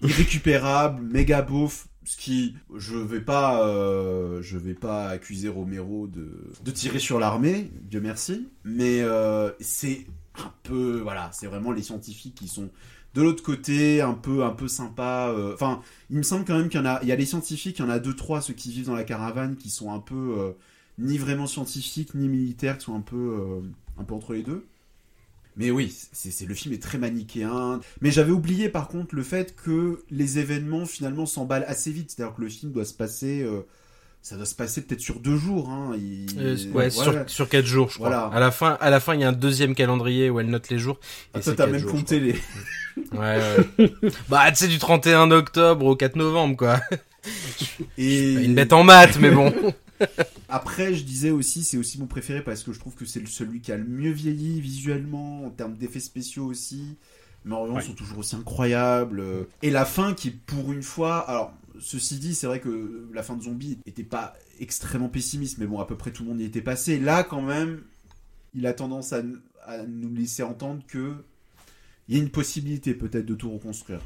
irrécupérable, 0.02 1.02
méga 1.02 1.42
beauf, 1.42 1.88
ce 2.06 2.18
qui 2.18 2.56
je 2.76 2.98
vais 2.98 3.22
pas 3.22 3.66
euh, 3.68 4.42
je 4.42 4.58
vais 4.58 4.74
pas 4.74 5.08
accuser 5.08 5.48
Romero 5.48 6.08
de, 6.08 6.72
tirer 6.72 7.00
sur 7.00 7.20
l'armée 7.20 7.72
Dieu 7.84 8.02
merci 8.02 8.50
mais 8.64 9.02
euh, 9.02 9.52
c'est 9.60 10.06
un 10.38 10.52
peu 10.64 11.00
voilà 11.00 11.30
c'est 11.32 11.48
vraiment 11.48 11.72
les 11.72 11.84
scientifiques 11.84 12.36
qui 12.36 12.48
sont 12.48 12.70
de 13.14 13.22
l'autre 13.22 13.44
côté 13.44 14.02
un 14.02 14.14
peu 14.14 14.44
un 14.44 14.52
peu 14.52 14.68
sympa 14.68 15.30
euh, 15.30 15.54
enfin 15.54 15.82
il 16.10 16.18
me 16.18 16.24
semble 16.24 16.46
quand 16.46 16.58
même 16.58 16.70
qu'il 16.70 16.82
y 16.82 16.86
a 16.86 17.00
il 17.04 17.08
y 17.08 17.12
a 17.12 17.16
les 17.16 17.26
scientifiques 17.26 17.80
il 17.80 17.82
y 17.84 17.86
en 17.86 17.90
a 17.90 18.00
deux 18.00 18.16
trois 18.16 18.42
ceux 18.42 18.54
qui 18.54 18.72
vivent 18.72 18.88
dans 18.88 18.96
la 18.96 19.04
caravane 19.04 19.56
qui 19.56 19.70
sont 19.70 19.94
un 19.94 20.00
peu 20.00 20.56
ni 20.98 21.18
vraiment 21.18 21.48
scientifiques 21.48 22.16
ni 22.16 22.28
militaires 22.28 22.78
qui 22.78 22.86
sont 22.86 22.96
un 22.96 23.02
peu 23.02 23.62
un 23.98 24.04
peu 24.04 24.14
entre 24.14 24.34
les 24.34 24.44
deux 24.44 24.66
mais 25.56 25.72
oui, 25.72 25.96
c'est 26.12 26.46
le 26.46 26.54
film 26.56 26.74
est 26.74 26.82
très 26.82 26.98
manichéen. 26.98 27.80
Mais 28.02 28.12
j'avais 28.12 28.32
oublié 28.32 28.70
par 28.70 28.88
contre 28.88 29.16
le 29.16 29.24
fait 29.24 29.56
que 29.56 30.04
les 30.10 30.40
événements 30.40 30.86
finalement 30.86 31.26
s'emballent 31.26 31.66
assez 31.68 31.92
vite. 31.92 32.12
C'est-à-dire 32.12 32.36
que 32.36 32.42
le 32.42 32.50
film 32.50 32.72
doit 32.72 32.86
se 32.86 32.94
passer, 32.94 33.42
euh, 33.42 33.62
ça 34.22 34.36
doit 34.36 34.46
se 34.46 34.56
passer 34.56 34.82
peut-être 34.82 35.02
sur 35.02 35.20
deux 35.20 35.38
jours. 35.38 35.70
Hein. 35.70 35.96
Euh, 36.38 36.58
ouais, 36.74 36.90
sur, 36.90 37.30
sur 37.30 37.50
quatre 37.50 37.66
jours, 37.66 37.90
je 37.90 37.96
crois. 37.96 38.10
Voilà. 38.10 38.26
À 38.26 38.40
la 38.40 38.52
fin, 38.52 38.78
à 38.82 38.90
la 38.90 39.00
fin, 39.00 39.14
il 39.14 39.22
y 39.22 39.24
a 39.24 39.30
un 39.30 39.34
deuxième 39.34 39.76
calendrier 39.76 40.30
où 40.30 40.40
elle 40.40 40.50
note 40.50 40.70
les 40.70 40.80
jours. 40.80 41.00
Et 41.36 41.38
ah, 41.38 41.40
toi, 41.42 41.54
t'as 41.56 41.68
même 41.68 41.84
compté 41.84 42.20
les. 42.20 42.36
ouais, 43.12 43.40
ouais. 43.78 43.94
bah, 44.30 44.50
tu 44.50 44.58
sais, 44.58 44.68
du 44.68 44.80
31 44.80 45.30
octobre 45.32 45.86
au 45.86 45.96
4 45.96 46.16
novembre, 46.16 46.58
quoi. 46.58 46.80
Et... 47.98 48.34
Une 48.34 48.56
bête 48.56 48.74
en 48.74 48.84
maths, 48.84 49.18
mais 49.20 49.32
bon. 49.32 49.54
Après, 50.50 50.94
je 50.94 51.04
disais 51.04 51.32
aussi, 51.32 51.64
c'est 51.64 51.78
aussi 51.78 52.00
mon 52.00 52.08
préféré 52.08 52.44
parce 52.44 52.64
que 52.64 52.74
je 52.74 52.80
trouve 52.80 52.96
que 52.96 53.06
c'est 53.06 53.26
celui 53.28 53.62
qui 53.62 53.72
a 53.72 53.78
le 53.78 53.86
mieux 53.86 54.12
vieilli 54.12 54.62
visuellement, 54.62 55.46
en 55.46 55.50
termes 55.50 55.76
d'effets 55.76 56.00
spéciaux 56.00 56.46
aussi. 56.46 56.98
Mais 57.46 57.56
en 57.56 57.82
sont 57.82 57.94
toujours 57.94 58.20
aussi 58.20 58.36
incroyables. 58.36 59.48
Et 59.62 59.70
la 59.70 59.86
fin 59.86 60.14
qui, 60.14 60.32
pour 60.32 60.72
une 60.72 60.84
fois, 60.84 61.20
alors, 61.30 61.54
ceci 61.80 62.18
dit, 62.18 62.36
c'est 62.36 62.48
vrai 62.48 62.62
que 62.62 63.10
la 63.14 63.22
fin 63.22 63.36
de 63.36 63.44
Zombie 63.44 63.80
était 63.86 64.04
pas 64.04 64.34
extrêmement 64.60 65.10
pessimiste, 65.10 65.58
mais 65.58 65.66
bon, 65.66 65.80
à 65.80 65.86
peu 65.86 65.98
près 65.98 66.12
tout 66.12 66.24
le 66.24 66.30
monde 66.30 66.40
y 66.40 66.46
était 66.46 66.62
passé. 66.62 67.00
Là, 67.00 67.24
quand 67.24 67.42
même, 67.42 67.82
il 68.54 68.66
a 68.66 68.74
tendance 68.74 69.12
à, 69.12 69.22
à 69.66 69.84
nous 69.84 70.14
laisser 70.14 70.44
entendre 70.44 70.84
que 70.88 71.16
il 72.08 72.16
y 72.16 72.20
a 72.20 72.24
une 72.24 72.30
possibilité 72.30 72.94
peut-être 72.94 73.26
de 73.26 73.36
tout 73.36 73.52
reconstruire. 73.52 74.02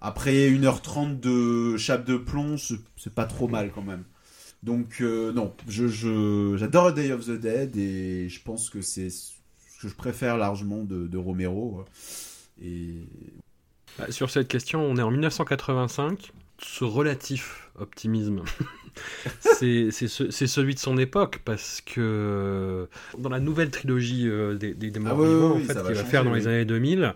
Après 0.00 0.50
1h30 0.50 1.18
de 1.18 1.76
chape 1.76 2.04
de 2.04 2.16
plomb, 2.16 2.56
c'est 2.96 3.14
pas 3.14 3.24
trop 3.24 3.48
mal 3.48 3.72
quand 3.74 3.82
même. 3.82 4.04
Donc 4.62 5.00
euh, 5.00 5.32
non, 5.32 5.54
je 5.68 6.56
j'adore 6.56 6.92
Day 6.92 7.12
of 7.12 7.26
the 7.26 7.38
Dead 7.38 7.76
et 7.76 8.28
je 8.28 8.42
pense 8.42 8.70
que 8.70 8.80
c'est 8.80 9.10
ce 9.10 9.32
que 9.80 9.88
je 9.88 9.94
préfère 9.94 10.36
largement 10.36 10.82
de, 10.82 11.16
Romero. 11.16 11.84
Et 12.60 13.06
bah, 13.98 14.10
sur 14.10 14.30
cette 14.30 14.48
question, 14.48 14.82
on 14.82 14.96
est 14.96 15.02
en 15.02 15.10
1985. 15.10 16.32
Ce 16.60 16.82
relatif 16.82 17.70
optimisme, 17.78 18.42
c'est 19.40 19.92
celui 19.92 20.74
de 20.74 20.80
son 20.80 20.98
époque 20.98 21.40
parce 21.44 21.80
que 21.80 22.88
dans 23.16 23.28
la 23.28 23.38
nouvelle 23.38 23.70
trilogie 23.70 24.28
euh, 24.28 24.56
des, 24.56 24.74
des, 24.74 24.98
morts 24.98 25.22
vivants, 25.22 25.56
en 25.56 25.60
fait, 25.60 25.80
qu'il 25.84 25.94
va 25.94 26.04
faire 26.04 26.24
dans 26.24 26.34
les 26.34 26.48
années 26.48 26.64
2000, 26.64 27.14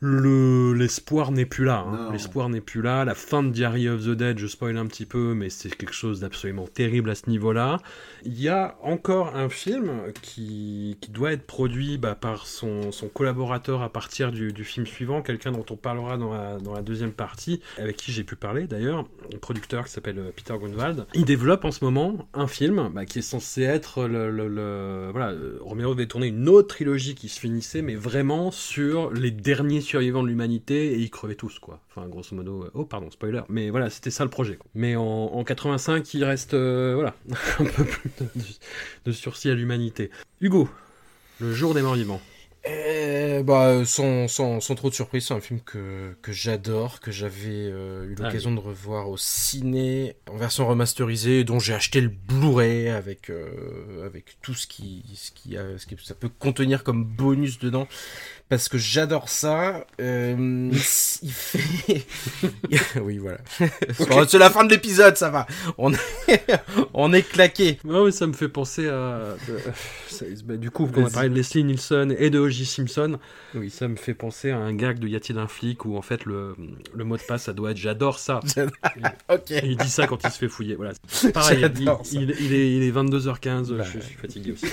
le 0.00 0.74
l'espoir 0.74 1.32
n'est 1.32 1.46
plus 1.46 1.64
là. 1.64 1.86
Hein. 1.86 2.10
L'espoir 2.12 2.48
n'est 2.48 2.60
plus 2.60 2.82
là. 2.82 3.04
La 3.04 3.14
fin 3.14 3.42
de 3.42 3.50
Diary 3.50 3.88
of 3.88 4.04
the 4.04 4.10
Dead, 4.10 4.38
je 4.38 4.46
spoil 4.46 4.76
un 4.76 4.86
petit 4.86 5.06
peu, 5.06 5.32
mais 5.34 5.48
c'est 5.48 5.74
quelque 5.74 5.94
chose 5.94 6.20
d'absolument 6.20 6.66
terrible 6.66 7.10
à 7.10 7.14
ce 7.14 7.30
niveau-là. 7.30 7.78
Il 8.24 8.40
y 8.40 8.48
a 8.48 8.76
encore 8.82 9.34
un 9.36 9.48
film 9.48 10.12
qui, 10.20 10.98
qui 11.00 11.10
doit 11.10 11.32
être 11.32 11.46
produit 11.46 11.96
bah, 11.96 12.14
par 12.14 12.46
son, 12.46 12.92
son, 12.92 13.08
collaborateur 13.08 13.82
à 13.82 13.88
partir 13.88 14.32
du, 14.32 14.52
du 14.52 14.64
film 14.64 14.84
suivant, 14.84 15.22
quelqu'un 15.22 15.52
dont 15.52 15.64
on 15.70 15.76
parlera 15.76 16.18
dans 16.18 16.34
la, 16.34 16.58
dans 16.58 16.74
la 16.74 16.82
deuxième 16.82 17.12
partie, 17.12 17.60
avec 17.78 17.96
qui 17.96 18.12
j'ai 18.12 18.24
pu 18.24 18.36
parler 18.36 18.66
d'ailleurs, 18.66 19.06
un 19.32 19.38
producteur 19.38 19.86
qui 19.86 19.92
s'appelle 19.92 20.18
euh, 20.18 20.30
Peter 20.34 20.54
Grunwald. 20.58 21.06
Il 21.14 21.24
développe 21.24 21.64
en 21.64 21.70
ce 21.70 21.84
moment 21.84 22.28
un 22.34 22.48
film 22.48 22.90
bah, 22.92 23.06
qui 23.06 23.20
est 23.20 23.22
censé 23.22 23.62
être 23.62 24.06
le, 24.06 24.30
le, 24.30 24.48
le, 24.48 25.08
voilà, 25.10 25.30
euh, 25.30 25.58
Romero 25.62 25.94
devait 25.94 26.06
tourner 26.06 26.26
une 26.26 26.48
autre 26.48 26.68
trilogie 26.68 27.14
qui 27.14 27.28
se 27.28 27.40
finissait, 27.40 27.80
mais 27.80 27.94
vraiment 27.94 28.50
sur 28.50 29.10
les 29.12 29.30
derniers 29.30 29.80
survivants 29.86 30.22
de 30.22 30.28
l'humanité 30.28 30.92
et 30.92 30.98
ils 30.98 31.10
crevaient 31.10 31.34
tous, 31.34 31.58
quoi. 31.58 31.80
Enfin, 31.90 32.06
grosso 32.08 32.34
modo, 32.34 32.64
euh, 32.64 32.70
oh, 32.74 32.84
pardon, 32.84 33.10
spoiler. 33.10 33.42
Mais 33.48 33.70
voilà, 33.70 33.90
c'était 33.90 34.10
ça 34.10 34.24
le 34.24 34.30
projet. 34.30 34.58
Mais 34.74 34.96
en, 34.96 35.42
85, 35.44 36.14
il 36.14 36.24
reste, 36.24 36.54
euh, 36.54 36.94
voilà, 36.94 37.14
un 37.58 37.64
peu 37.64 37.84
plus 37.84 38.10
de, 39.04 39.12
sursis 39.12 39.50
à 39.50 39.54
l'humanité. 39.54 40.10
Hugo, 40.40 40.68
le 41.40 41.52
jour 41.52 41.74
des 41.74 41.82
morts 41.82 41.94
vivants. 41.94 42.20
Euh, 42.68 43.44
bah, 43.44 43.84
sans, 43.84 44.26
sans, 44.26 44.60
sans, 44.60 44.74
trop 44.74 44.90
de 44.90 44.94
surprise, 44.94 45.26
c'est 45.26 45.34
un 45.34 45.40
film 45.40 45.60
que, 45.60 46.16
que 46.20 46.32
j'adore, 46.32 46.98
que 46.98 47.12
j'avais 47.12 47.68
eu 47.68 48.16
l'occasion 48.16 48.52
de 48.52 48.58
revoir 48.58 49.08
au 49.08 49.16
ciné 49.16 50.16
en 50.28 50.36
version 50.36 50.66
remasterisée, 50.66 51.44
dont 51.44 51.60
j'ai 51.60 51.74
acheté 51.74 52.00
le 52.00 52.08
Blu-ray 52.08 52.88
avec, 52.88 53.30
avec 54.04 54.38
tout 54.42 54.54
ce 54.54 54.66
qui, 54.66 55.04
ce, 55.14 55.30
qui 55.30 55.56
a, 55.56 55.78
ce 55.78 55.86
qui 55.86 55.96
ça 56.02 56.16
peut 56.16 56.28
contenir 56.28 56.82
comme 56.82 57.04
bonus 57.04 57.60
dedans 57.60 57.86
parce 58.48 58.68
que 58.68 58.78
j'adore 58.78 59.28
ça. 59.28 59.86
Euh, 60.00 60.70
il 61.22 61.32
fait. 61.32 62.06
oui, 63.00 63.18
voilà. 63.18 63.38
C'est 64.28 64.38
la 64.38 64.50
fin 64.50 64.64
de 64.64 64.70
l'épisode, 64.70 65.16
ça 65.16 65.30
va. 65.30 65.46
On 65.78 65.92
est, 65.92 65.98
on 66.94 67.12
est 67.12 67.22
claqué. 67.22 67.78
Ouais, 67.84 68.04
mais 68.04 68.10
ça 68.10 68.26
me 68.26 68.32
fait 68.32 68.48
penser 68.48 68.88
à. 68.88 69.34
Bah, 70.44 70.56
du 70.56 70.70
coup, 70.70 70.88
quand 70.92 71.02
on 71.02 71.06
a 71.06 71.10
parlé 71.10 71.28
de 71.28 71.34
Leslie 71.34 71.64
Nielsen 71.64 72.14
et 72.18 72.30
de 72.30 72.38
O.J. 72.38 72.64
Simpson, 72.66 73.18
oui, 73.54 73.70
ça 73.70 73.88
me 73.88 73.96
fait 73.96 74.14
penser 74.14 74.50
à 74.50 74.58
un 74.58 74.74
gag 74.74 74.98
de 74.98 75.08
Y 75.08 75.16
a-t-il 75.16 75.38
un 75.38 75.48
flic 75.48 75.84
où 75.84 75.96
en 75.96 76.02
fait 76.02 76.24
le, 76.24 76.54
le 76.94 77.04
mot 77.04 77.16
de 77.16 77.22
passe, 77.22 77.44
ça 77.44 77.52
doit 77.52 77.72
être 77.72 77.76
j'adore 77.76 78.18
ça. 78.18 78.40
ok. 79.28 79.50
Et 79.50 79.66
il 79.66 79.76
dit 79.76 79.90
ça 79.90 80.06
quand 80.06 80.22
il 80.24 80.30
se 80.30 80.38
fait 80.38 80.48
fouiller. 80.48 80.76
Voilà. 80.76 80.92
Pareil, 81.34 81.66
il, 81.76 81.92
il, 82.12 82.30
il, 82.40 82.54
est, 82.54 82.76
il 82.76 82.82
est 82.82 82.92
22h15, 82.92 83.76
bah, 83.76 83.84
je 83.92 83.98
suis 84.00 84.14
fatigué 84.14 84.52
aussi. 84.52 84.66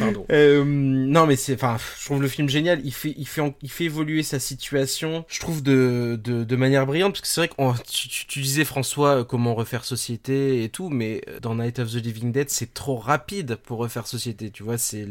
Pardon. 0.00 0.26
Euh, 0.34 0.64
non, 0.64 1.26
mais 1.26 1.36
c'est, 1.36 1.54
enfin, 1.54 1.76
je 2.00 2.06
trouve 2.06 2.22
le 2.22 2.28
film 2.28 2.48
génial. 2.48 2.80
Il 2.84 2.92
fait, 2.92 3.14
il 3.16 3.26
fait, 3.26 3.42
il 3.62 3.70
fait 3.70 3.84
évoluer 3.84 4.22
sa 4.22 4.38
situation. 4.38 5.24
Je 5.28 5.38
trouve 5.38 5.62
de, 5.62 6.18
de, 6.22 6.44
de 6.44 6.56
manière 6.56 6.86
brillante 6.86 7.12
parce 7.12 7.20
que 7.20 7.28
c'est 7.28 7.40
vrai 7.40 7.48
que 7.48 7.82
tu, 7.90 8.26
tu, 8.26 8.40
disais 8.40 8.64
François 8.64 9.20
euh, 9.20 9.24
comment 9.24 9.54
refaire 9.54 9.84
société 9.84 10.64
et 10.64 10.68
tout, 10.70 10.88
mais 10.88 11.20
euh, 11.28 11.40
dans 11.40 11.54
Night 11.54 11.78
of 11.78 11.90
the 11.90 11.96
Living 11.96 12.32
Dead, 12.32 12.50
c'est 12.50 12.74
trop 12.74 12.96
rapide 12.96 13.56
pour 13.64 13.78
refaire 13.78 14.06
société. 14.06 14.50
Tu 14.50 14.62
vois, 14.62 14.78
c'est, 14.78 15.06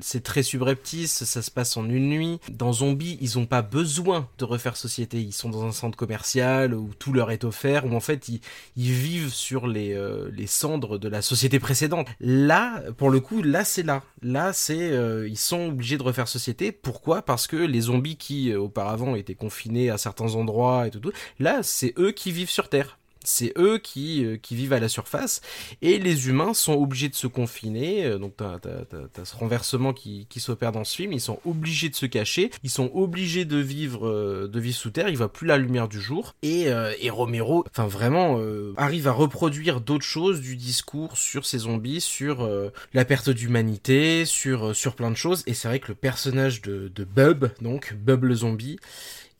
c'est 0.00 0.22
très 0.22 0.42
subreptice. 0.42 1.24
Ça 1.24 1.42
se 1.42 1.50
passe 1.50 1.76
en 1.76 1.88
une 1.88 2.08
nuit. 2.08 2.40
Dans 2.50 2.72
Zombie, 2.72 3.18
ils 3.20 3.38
ont 3.38 3.46
pas 3.46 3.62
besoin 3.62 4.28
de 4.38 4.44
refaire 4.44 4.76
société. 4.76 5.20
Ils 5.20 5.32
sont 5.32 5.50
dans 5.50 5.64
un 5.64 5.72
centre 5.72 5.96
commercial 5.96 6.74
où 6.74 6.90
tout 6.98 7.12
leur 7.12 7.30
est 7.32 7.44
offert, 7.44 7.86
où 7.86 7.94
en 7.94 8.00
fait 8.00 8.28
ils, 8.28 8.40
ils 8.76 8.92
vivent 8.92 9.32
sur 9.32 9.66
les, 9.66 9.98
les 10.32 10.46
cendres 10.46 10.98
de 10.98 11.08
la 11.08 11.22
société 11.22 11.58
précédente. 11.58 12.08
Là, 12.20 12.82
pour 12.96 13.10
le 13.10 13.20
coup, 13.20 13.42
là 13.42 13.63
c'est 13.64 13.82
là. 13.82 14.02
Là, 14.22 14.52
c'est 14.52 14.92
euh, 14.92 15.28
ils 15.28 15.38
sont 15.38 15.68
obligés 15.68 15.98
de 15.98 16.02
refaire 16.02 16.28
société. 16.28 16.72
Pourquoi? 16.72 17.22
Parce 17.22 17.46
que 17.46 17.56
les 17.56 17.82
zombies 17.82 18.16
qui 18.16 18.52
euh, 18.52 18.60
auparavant 18.60 19.14
étaient 19.14 19.34
confinés 19.34 19.90
à 19.90 19.98
certains 19.98 20.34
endroits 20.34 20.86
et 20.86 20.90
tout, 20.90 21.00
tout 21.00 21.12
là, 21.38 21.62
c'est 21.62 21.94
eux 21.98 22.12
qui 22.12 22.32
vivent 22.32 22.50
sur 22.50 22.68
Terre 22.68 22.98
c'est 23.24 23.52
eux 23.58 23.78
qui, 23.78 24.24
euh, 24.24 24.36
qui 24.36 24.54
vivent 24.54 24.72
à 24.72 24.80
la 24.80 24.88
surface 24.88 25.40
et 25.82 25.98
les 25.98 26.28
humains 26.28 26.54
sont 26.54 26.74
obligés 26.74 27.08
de 27.08 27.14
se 27.14 27.26
confiner. 27.26 28.04
Euh, 28.04 28.18
donc 28.18 28.34
t'as 28.36 28.54
as, 28.54 29.24
ce 29.24 29.36
renversement 29.36 29.92
qui, 29.92 30.26
qui 30.28 30.40
s'opère 30.40 30.72
dans 30.72 30.84
ce 30.84 30.96
film. 30.96 31.12
Ils 31.12 31.20
sont 31.20 31.40
obligés 31.44 31.88
de 31.88 31.94
se 31.94 32.06
cacher, 32.06 32.50
ils 32.62 32.70
sont 32.70 32.90
obligés 32.94 33.44
de 33.44 33.56
vivre 33.56 34.08
euh, 34.08 34.48
de 34.48 34.60
vivre 34.60 34.76
sous 34.76 34.90
terre. 34.90 35.08
Ils 35.08 35.16
voient 35.16 35.32
plus 35.32 35.46
la 35.46 35.58
lumière 35.58 35.88
du 35.88 36.00
jour. 36.00 36.34
Et, 36.42 36.66
et 37.00 37.10
Romero, 37.10 37.64
enfin 37.70 37.86
vraiment, 37.86 38.40
arrive 38.76 39.08
à 39.08 39.12
reproduire 39.12 39.80
d'autres 39.80 40.04
choses 40.04 40.40
du 40.40 40.56
discours 40.56 41.16
sur 41.16 41.46
ces 41.46 41.58
zombies, 41.58 42.00
sur 42.00 42.48
la 42.92 43.04
perte 43.04 43.30
d'humanité, 43.30 44.24
sur 44.24 44.74
sur 44.74 44.94
plein 44.94 45.10
de 45.10 45.16
choses. 45.16 45.42
Et 45.46 45.54
c'est 45.54 45.68
vrai 45.68 45.80
que 45.80 45.88
le 45.88 45.94
personnage 45.94 46.62
de, 46.62 46.90
de 46.94 47.04
Bub, 47.04 47.46
donc 47.60 47.94
Bub 47.94 48.24
le 48.24 48.34
zombie 48.34 48.78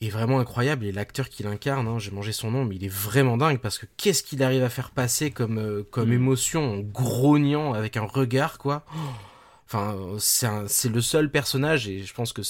est 0.00 0.10
vraiment 0.10 0.38
incroyable 0.38 0.84
et 0.84 0.92
l'acteur 0.92 1.28
qui 1.28 1.42
l'incarne, 1.42 1.88
hein, 1.88 1.98
j'ai 1.98 2.10
mangé 2.10 2.32
son 2.32 2.50
nom, 2.50 2.64
mais 2.64 2.76
il 2.76 2.84
est 2.84 2.92
vraiment 2.92 3.36
dingue 3.36 3.58
parce 3.58 3.78
que 3.78 3.86
qu'est-ce 3.96 4.22
qu'il 4.22 4.42
arrive 4.42 4.62
à 4.62 4.68
faire 4.68 4.90
passer 4.90 5.30
comme 5.30 5.58
euh, 5.58 5.82
comme 5.90 6.10
mm. 6.10 6.14
émotion 6.14 6.74
en 6.74 6.78
grognant 6.78 7.72
avec 7.72 7.96
un 7.96 8.04
regard 8.04 8.58
quoi. 8.58 8.84
Enfin, 9.66 9.96
c'est 10.18 10.88
le 10.88 11.00
seul 11.00 11.30
personnage 11.30 11.88
et 11.88 12.02
je 12.02 12.14
pense 12.14 12.32
que 12.32 12.42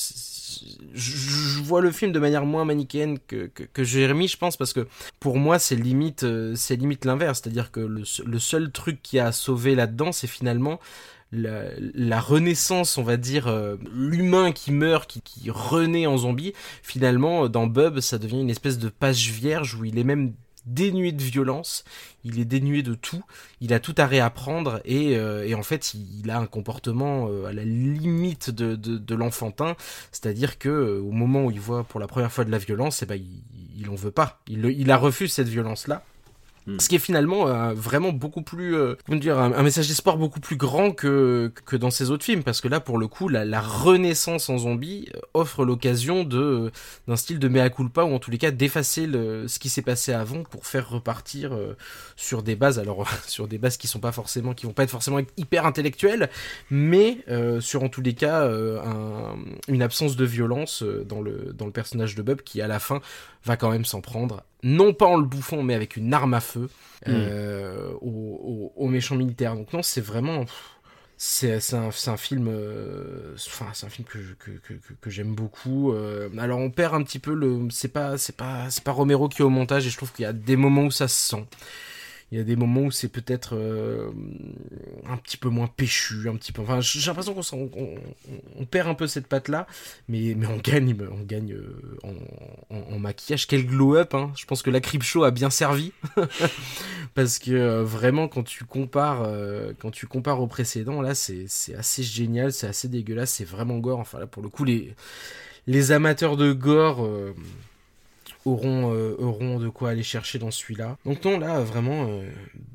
je, 0.92 1.62
vois 1.62 1.80
le 1.80 1.90
film 1.90 2.12
de 2.12 2.18
manière 2.18 2.44
moins 2.44 2.64
manichéenne 2.64 3.18
que, 3.26 3.46
que, 3.46 3.62
que 3.62 3.84
Jérémy, 3.84 4.28
je 4.28 4.36
pense, 4.36 4.56
parce 4.56 4.72
que 4.72 4.86
pour 5.20 5.38
moi, 5.38 5.58
c'est 5.58 5.76
limite, 5.76 6.24
euh, 6.24 6.54
c'est 6.56 6.76
limite 6.76 7.04
l'inverse. 7.04 7.40
C'est-à-dire 7.42 7.70
que 7.70 7.80
le, 7.80 8.02
le, 8.26 8.38
seul 8.38 8.70
truc 8.70 9.02
qui 9.02 9.18
a 9.18 9.32
sauvé 9.32 9.74
là-dedans, 9.74 10.12
c'est 10.12 10.26
finalement 10.26 10.80
la, 11.34 12.20
renaissance, 12.20 12.98
on 12.98 13.02
va 13.02 13.16
dire, 13.16 13.48
euh, 13.48 13.76
l'humain 13.92 14.52
qui 14.52 14.72
meurt, 14.72 15.10
qui, 15.10 15.20
qui 15.20 15.50
renaît 15.50 16.06
en 16.06 16.18
zombie, 16.18 16.52
finalement, 16.82 17.48
dans 17.48 17.66
Bub, 17.66 18.00
ça 18.00 18.18
devient 18.18 18.40
une 18.40 18.50
espèce 18.50 18.78
de 18.78 18.88
page 18.88 19.30
vierge 19.30 19.74
où 19.74 19.84
il 19.84 19.98
est 19.98 20.04
même 20.04 20.32
dénué 20.66 21.12
de 21.12 21.22
violence, 21.22 21.84
il 22.24 22.40
est 22.40 22.44
dénué 22.44 22.82
de 22.82 22.94
tout, 22.94 23.22
il 23.60 23.74
a 23.74 23.80
tout 23.80 23.94
à 23.98 24.06
réapprendre 24.06 24.80
et, 24.86 25.16
euh, 25.18 25.46
et 25.46 25.54
en 25.54 25.62
fait 25.62 25.92
il, 25.92 26.30
a 26.30 26.38
un 26.38 26.46
comportement 26.46 27.28
euh, 27.28 27.44
à 27.44 27.52
la 27.52 27.64
limite 27.64 28.48
de, 28.50 28.74
de, 28.74 29.14
l'enfantin, 29.14 29.76
c'est-à-dire 30.10 30.58
que 30.58 31.00
au 31.00 31.10
moment 31.10 31.44
où 31.44 31.50
il 31.50 31.60
voit 31.60 31.84
pour 31.84 32.00
la 32.00 32.06
première 32.06 32.32
fois 32.32 32.46
de 32.46 32.50
la 32.50 32.56
violence, 32.56 33.02
eh 33.02 33.06
ben, 33.06 33.16
il, 33.16 33.42
il 33.78 33.90
en 33.90 33.94
veut 33.94 34.10
pas, 34.10 34.40
il, 34.48 34.64
il 34.64 34.90
a 34.90 34.96
refusé 34.96 35.34
cette 35.34 35.48
violence-là 35.48 36.02
Hmm. 36.66 36.78
Ce 36.80 36.88
qui 36.88 36.94
est 36.94 36.98
finalement 36.98 37.46
euh, 37.46 37.74
vraiment 37.74 38.10
beaucoup 38.10 38.40
plus, 38.40 38.74
euh, 38.74 38.94
comment 39.04 39.18
dire, 39.18 39.38
un, 39.38 39.62
message 39.62 39.86
d'espoir 39.86 40.16
beaucoup 40.16 40.40
plus 40.40 40.56
grand 40.56 40.92
que 40.92 41.52
que 41.66 41.76
dans 41.76 41.90
ces 41.90 42.10
autres 42.10 42.24
films, 42.24 42.42
parce 42.42 42.62
que 42.62 42.68
là, 42.68 42.80
pour 42.80 42.96
le 42.96 43.06
coup, 43.06 43.28
la, 43.28 43.60
renaissance 43.60 44.48
en 44.48 44.56
zombie 44.56 45.10
euh, 45.14 45.18
offre 45.34 45.66
l'occasion 45.66 46.24
de 46.24 46.72
d'un 47.06 47.16
style 47.16 47.38
de 47.38 47.48
mea 47.48 47.68
culpa 47.68 48.04
ou 48.04 48.14
en 48.14 48.18
tous 48.18 48.30
les 48.30 48.38
cas 48.38 48.50
d'effacer 48.50 49.06
ce 49.06 49.58
qui 49.58 49.68
s'est 49.68 49.82
passé 49.82 50.12
avant 50.14 50.42
pour 50.44 50.66
faire 50.66 50.88
repartir 50.88 51.56
sur 52.16 52.42
des 52.42 52.56
bases, 52.56 52.78
alors 52.78 53.06
sur 53.26 53.46
des 53.46 53.58
bases 53.58 53.76
qui 53.76 53.86
sont 53.86 54.00
pas 54.00 54.12
forcément, 54.12 54.54
qui 54.54 54.64
vont 54.64 54.72
pas 54.72 54.84
être 54.84 54.90
forcément 54.90 55.20
hyper 55.36 55.66
intellectuelles, 55.66 56.30
mais 56.70 57.18
sur 57.60 57.82
en 57.82 57.88
tous 57.88 58.00
les 58.00 58.14
cas 58.14 58.48
un, 58.48 59.36
une 59.68 59.82
absence 59.82 60.16
de 60.16 60.24
violence 60.24 60.82
dans 60.82 61.20
le 61.20 61.52
dans 61.52 61.66
le 61.66 61.72
personnage 61.72 62.14
de 62.14 62.22
Bob 62.22 62.40
qui 62.42 62.62
à 62.62 62.68
la 62.68 62.78
fin 62.78 63.00
va 63.44 63.56
quand 63.56 63.70
même 63.70 63.84
s'en 63.84 64.00
prendre, 64.00 64.44
non 64.62 64.94
pas 64.94 65.06
en 65.06 65.16
le 65.16 65.24
bouffant, 65.24 65.62
mais 65.62 65.74
avec 65.74 65.96
une 65.96 66.12
arme 66.14 66.34
à 66.34 66.40
feu, 66.40 66.70
mm. 67.06 67.10
euh, 67.10 67.92
aux, 68.00 68.88
méchants 68.88 69.16
militaires. 69.16 69.54
Donc 69.54 69.72
non, 69.72 69.82
c'est 69.82 70.00
vraiment... 70.00 70.44
c'est 71.16 71.74
un, 71.74 71.88
un, 72.06 72.16
film 72.16 72.48
euh, 72.48 73.34
enfin 73.46 73.66
c'est 73.72 73.86
un 73.86 73.88
film 73.88 74.06
que, 74.06 74.18
que, 74.38 74.50
que, 74.50 74.74
que 75.00 75.10
j'aime 75.10 75.32
beaucoup 75.34 75.92
euh, 75.92 76.28
alors 76.38 76.58
on 76.58 76.70
perd 76.70 76.92
un 76.92 77.02
petit 77.02 77.20
peu 77.20 77.32
le 77.32 77.68
c'est 77.70 77.92
pas 77.92 78.18
c'est 78.18 78.36
pas 78.36 78.68
c'est 78.68 78.82
pas 78.82 78.90
Romero 78.90 79.28
qui 79.28 79.40
est 79.40 79.44
au 79.44 79.48
montage 79.48 79.86
et 79.86 79.90
je 79.90 79.96
trouve 79.96 80.12
qu'il 80.12 80.24
y 80.24 80.26
a 80.26 80.32
des 80.32 80.56
moments 80.56 80.82
où 80.82 80.90
ça 80.90 81.06
se 81.06 81.28
sent 81.30 81.46
il 82.34 82.38
y 82.38 82.40
a 82.40 82.44
des 82.44 82.56
moments 82.56 82.80
où 82.80 82.90
c'est 82.90 83.08
peut-être 83.08 83.54
euh, 83.54 84.10
un 85.08 85.16
petit 85.18 85.36
peu 85.36 85.48
moins 85.48 85.68
péchu, 85.68 86.28
un 86.28 86.34
petit 86.34 86.50
peu. 86.50 86.62
Enfin, 86.62 86.80
j'ai 86.80 87.06
l'impression 87.06 87.32
qu'on 87.32 87.70
on, 87.76 87.94
on, 88.58 88.64
perd 88.64 88.88
un 88.88 88.94
peu 88.94 89.06
cette 89.06 89.28
patte 89.28 89.46
là, 89.46 89.68
mais 90.08 90.34
on 90.44 90.56
gagne, 90.56 90.96
on 91.12 91.22
gagne 91.22 91.52
euh, 91.52 91.96
en, 92.70 92.98
maquillage. 92.98 93.46
Quel 93.46 93.64
glow 93.64 93.94
up 93.94 94.14
hein. 94.14 94.32
Je 94.36 94.46
pense 94.46 94.62
que 94.62 94.70
la 94.70 94.80
Crip 94.80 95.04
Show 95.04 95.22
a 95.22 95.30
bien 95.30 95.48
servi 95.48 95.92
parce 97.14 97.38
que 97.38 97.52
euh, 97.52 97.84
vraiment 97.84 98.26
quand 98.26 98.42
tu 98.42 98.64
compares 98.64 99.30
quand 99.78 99.92
tu 99.92 100.08
au 100.12 100.46
précédent 100.48 101.02
là, 101.02 101.14
c'est 101.14 101.46
assez 101.78 102.02
génial, 102.02 102.52
c'est 102.52 102.66
assez 102.66 102.88
dégueulasse, 102.88 103.34
c'est 103.34 103.44
vraiment 103.44 103.78
gore. 103.78 104.00
Enfin 104.00 104.18
là 104.18 104.26
pour 104.26 104.42
le 104.42 104.48
coup 104.48 104.64
les 104.64 105.92
amateurs 105.92 106.36
de 106.36 106.52
gore 106.52 107.08
auront, 108.44 108.94
euh, 108.94 109.14
auront 109.18 109.58
de 109.58 109.68
quoi 109.68 109.90
aller 109.90 110.02
chercher 110.02 110.38
dans 110.38 110.50
celui-là. 110.50 110.96
Donc 111.04 111.24
non, 111.24 111.38
là, 111.38 111.60
vraiment, 111.60 112.06
euh, 112.08 112.28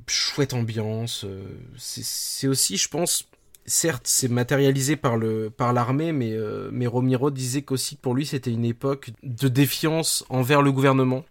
chouette 0.08 0.54
ambiance. 0.54 1.26
Euh, 1.26 1.44
c'est 1.78 2.48
aussi, 2.48 2.78
je 2.78 2.90
pense, 2.90 3.28
certes, 3.66 4.06
c'est 4.06 4.30
matérialisé 4.30 4.96
par 4.96 5.18
le 5.18 5.50
par 5.50 5.74
l'armée, 5.74 6.12
mais, 6.12 6.36
mais 6.72 6.88
Romero 6.88 7.32
disait 7.32 7.62
qu'aussi 7.62 7.96
pour 7.96 8.16
lui, 8.16 8.26
c'était 8.26 8.52
une 8.52 8.66
époque 8.66 9.12
de 9.24 9.48
défiance 9.48 10.26
envers 10.30 10.62
le 10.62 10.72
gouvernement. 10.72 11.24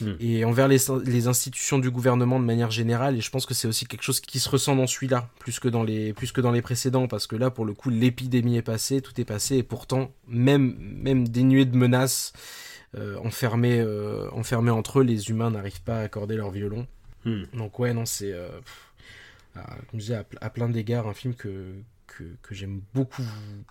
Hmm. 0.00 0.14
Et 0.20 0.44
envers 0.44 0.68
les, 0.68 0.78
les, 1.04 1.28
institutions 1.28 1.78
du 1.78 1.90
gouvernement 1.90 2.40
de 2.40 2.44
manière 2.44 2.70
générale, 2.70 3.16
et 3.16 3.20
je 3.20 3.30
pense 3.30 3.46
que 3.46 3.54
c'est 3.54 3.68
aussi 3.68 3.86
quelque 3.86 4.02
chose 4.02 4.20
qui 4.20 4.40
se 4.40 4.48
ressent 4.48 4.74
dans 4.74 4.86
celui-là, 4.86 5.28
plus 5.38 5.60
que 5.60 5.68
dans 5.68 5.84
les 5.84 6.12
plus 6.12 6.32
que 6.32 6.40
dans 6.40 6.50
les 6.50 6.62
précédents, 6.62 7.06
parce 7.06 7.26
que 7.26 7.36
là, 7.36 7.50
pour 7.50 7.64
le 7.64 7.74
coup, 7.74 7.90
l'épidémie 7.90 8.56
est 8.56 8.62
passée, 8.62 9.00
tout 9.00 9.18
est 9.20 9.24
passé, 9.24 9.58
et 9.58 9.62
pourtant, 9.62 10.10
même 10.26 10.74
même 10.78 11.28
dénué 11.28 11.66
de 11.66 11.76
menaces, 11.76 12.32
euh, 12.34 12.71
enfermés, 12.94 13.80
euh, 13.80 14.28
enfermés 14.32 14.70
entre 14.70 15.00
eux, 15.00 15.02
les 15.02 15.30
humains 15.30 15.50
n'arrivent 15.50 15.82
pas 15.82 15.98
à 15.98 16.02
accorder 16.02 16.36
leur 16.36 16.50
violon. 16.50 16.86
Hmm. 17.24 17.44
Donc 17.54 17.78
ouais, 17.78 17.94
non, 17.94 18.04
c'est, 18.04 18.32
euh, 18.32 18.50
comme 19.54 19.64
je 19.94 19.98
disais, 19.98 20.22
à, 20.40 20.50
plein 20.50 20.68
d'égards, 20.68 21.08
un 21.08 21.14
film 21.14 21.34
que, 21.34 21.72
que, 22.06 22.24
que 22.42 22.54
j'aime 22.54 22.82
beaucoup, 22.94 23.24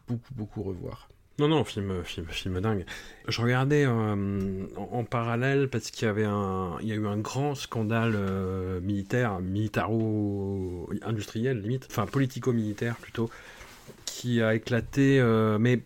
beaucoup, 0.08 0.34
beaucoup 0.34 0.64
revoir. 0.64 1.08
Non, 1.40 1.48
non, 1.48 1.64
film, 1.64 2.04
film, 2.04 2.28
film 2.28 2.60
dingue. 2.62 2.86
Je 3.28 3.42
regardais 3.42 3.88
en, 3.88 5.06
parallèle 5.10 5.70
parce 5.70 5.90
qu'il 5.90 6.06
y 6.06 6.10
avait 6.10 6.26
un, 6.26 6.78
il 6.82 6.88
y 6.88 6.92
a 6.92 6.96
eu 6.96 7.08
un 7.08 7.18
grand 7.18 7.56
scandale 7.56 8.16
militaire, 8.82 9.40
militaro-industriel 9.40 11.62
limite, 11.62 11.88
enfin 11.90 12.06
politico-militaire 12.06 12.98
plutôt, 12.98 13.32
qui 14.06 14.42
a 14.42 14.54
éclaté, 14.54 15.20
mais 15.60 15.82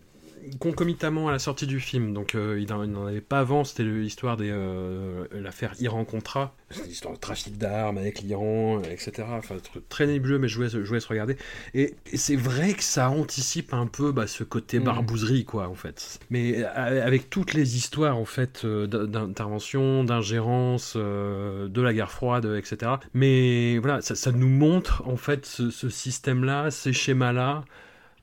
concomitamment 0.60 1.28
à 1.28 1.32
la 1.32 1.40
sortie 1.40 1.68
du 1.68 1.80
film, 1.80 2.14
donc 2.14 2.36
euh, 2.36 2.60
il 2.60 2.68
n'en 2.68 3.06
avait 3.06 3.22
pas 3.22 3.40
avant, 3.40 3.64
c'était 3.64 3.84
l'histoire 3.84 4.38
de 4.38 4.46
euh, 4.48 5.26
l'affaire 5.32 5.74
Iran-Contra, 5.80 6.56
l'histoire 6.86 7.14
de 7.14 7.20
trafic 7.20 7.58
d'armes 7.58 7.98
avec 7.98 8.22
l'Iran, 8.22 8.82
etc. 8.84 9.24
Enfin, 9.32 9.56
très 9.90 10.08
nébuleux, 10.08 10.40
mais 10.40 10.48
je 10.48 10.56
voulais, 10.56 10.70
je 10.70 11.00
se 11.00 11.08
regarder. 11.08 11.38
Et, 11.74 11.96
c'est 12.14 12.36
vrai 12.36 12.74
que 12.74 12.84
ça 12.84 13.10
anticipe 13.10 13.74
un 13.74 13.88
peu 13.88 14.12
bah, 14.12 14.28
ce 14.28 14.44
côté 14.44 14.80
mm. 14.80 14.84
barbouzerie, 14.84 15.46
quoi, 15.46 15.68
en 15.68 15.76
fait. 15.76 16.20
Mais 16.30 16.64
euh, 16.64 17.06
avec 17.06 17.30
toutes 17.30 17.54
les 17.54 17.78
histoires, 17.78 18.18
en 18.18 18.26
fait, 18.26 18.66
d'intervention, 18.66 20.04
d'ingérence, 20.04 20.96
de 20.96 21.82
la 21.82 21.94
guerre 21.94 22.12
froide, 22.12 22.46
etc. 22.58 22.94
Mais 23.14 23.78
voilà, 23.80 24.02
ça, 24.02 24.32
nous 24.32 24.50
montre, 24.50 25.04
en 25.08 25.18
fait, 25.18 25.46
ce 25.46 25.90
système-là, 25.90 26.72
ces 26.72 26.94
schémas-là, 26.94 27.64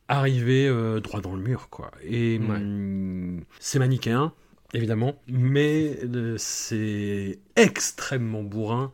arriver 0.08 0.68
euh, 0.68 1.00
droit 1.00 1.20
dans 1.20 1.34
le 1.34 1.42
mur, 1.42 1.68
quoi. 1.70 1.90
Et 2.04 2.38
hum, 2.38 3.42
c'est 3.58 3.78
manichéen, 3.78 4.32
évidemment, 4.74 5.16
mais 5.28 5.98
euh, 6.04 6.36
c'est 6.38 7.38
extrêmement 7.56 8.42
bourrin 8.42 8.92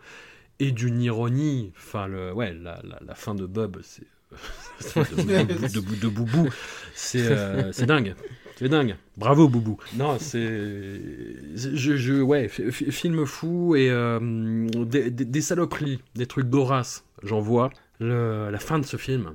et 0.60 0.72
d'une 0.72 1.00
ironie. 1.00 1.72
Enfin, 1.76 2.06
le, 2.06 2.32
ouais, 2.32 2.52
la, 2.52 2.80
la, 3.06 3.14
fin 3.14 3.34
de 3.34 3.46
Bob, 3.46 3.80
c'est. 3.82 4.06
de, 4.96 6.00
de, 6.00 6.08
Boubou, 6.08 6.48
euh, 7.14 7.70
c'est 7.72 7.86
dingue. 7.86 8.14
C'est 8.56 8.68
dingue. 8.68 8.96
Bravo, 9.16 9.48
Boubou. 9.48 9.78
Non, 9.94 10.18
c'est. 10.18 10.46
Je, 11.54 11.96
je, 11.96 12.20
ouais, 12.20 12.48
film 12.48 13.24
fou 13.24 13.74
et 13.74 13.88
des, 14.20 15.10
des, 15.10 15.40
saloperies, 15.40 16.00
des 16.14 16.26
trucs 16.26 16.50
d'Horace, 16.50 17.04
j'en 17.22 17.40
vois. 17.40 17.70
Le, 18.00 18.50
la 18.50 18.58
fin 18.58 18.78
de 18.78 18.84
ce 18.84 18.98
film, 18.98 19.32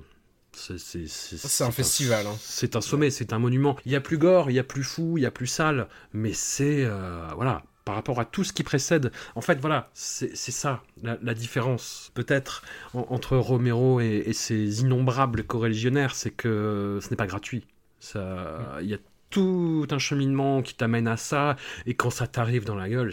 c'est 0.55 1.63
un 1.63 1.71
festival. 1.71 2.27
Hein. 2.27 2.35
C'est 2.39 2.75
un 2.75 2.81
sommet, 2.81 3.09
c'est 3.09 3.33
un 3.33 3.39
monument. 3.39 3.75
Il 3.85 3.91
y 3.91 3.95
a 3.95 4.01
plus 4.01 4.17
gore, 4.17 4.49
il 4.49 4.53
y 4.53 4.59
a 4.59 4.63
plus 4.63 4.83
fou, 4.83 5.17
il 5.17 5.21
y 5.21 5.25
a 5.25 5.31
plus 5.31 5.47
sale, 5.47 5.87
mais 6.13 6.33
c'est 6.33 6.85
euh, 6.85 7.27
voilà 7.35 7.63
par 7.85 7.95
rapport 7.95 8.19
à 8.21 8.25
tout 8.25 8.45
ce 8.45 8.53
qui 8.53 8.63
précède. 8.63 9.11
En 9.35 9.41
fait, 9.41 9.59
voilà, 9.59 9.89
c'est 9.93 10.35
ça 10.35 10.83
la, 11.01 11.33
différence 11.33 12.11
peut-être 12.13 12.63
entre 12.93 13.35
Romero 13.35 13.99
et, 13.99 14.23
et, 14.25 14.31
ses 14.31 14.79
innombrables 14.79 15.43
co-religionnaires, 15.43 16.15
c'est 16.15 16.31
que 16.31 16.99
ce 17.01 17.09
n'est 17.09 17.17
pas 17.17 17.27
gratuit. 17.27 17.67
Ça, 17.99 18.77
il 18.81 18.87
y 18.87 18.93
a 18.93 18.97
tout 19.33 19.87
un 19.89 19.97
cheminement 19.97 20.61
qui 20.61 20.75
t'amène 20.75 21.07
à 21.07 21.17
ça, 21.17 21.55
et 21.87 21.95
quand 21.95 22.11
ça 22.11 22.27
t'arrive 22.27 22.65
dans 22.65 22.75
la 22.75 22.87
gueule, 22.87 23.11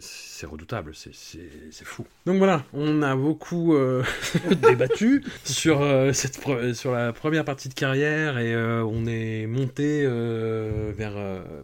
c'est 0.00 0.46
redoutable, 0.46 0.92
c'est 0.94 1.84
fou. 1.84 2.06
Donc 2.24 2.38
voilà, 2.38 2.64
on 2.72 3.02
a 3.02 3.14
beaucoup 3.14 3.74
euh, 3.74 4.02
débattu 4.62 5.22
sur, 5.44 5.82
euh, 5.82 6.14
cette, 6.14 6.40
sur 6.72 6.92
la 6.92 7.12
première 7.12 7.44
partie 7.44 7.68
de 7.68 7.74
carrière, 7.74 8.38
et 8.38 8.54
euh, 8.54 8.82
on 8.82 9.04
est 9.04 9.46
monté 9.46 10.06
vers, 10.06 11.16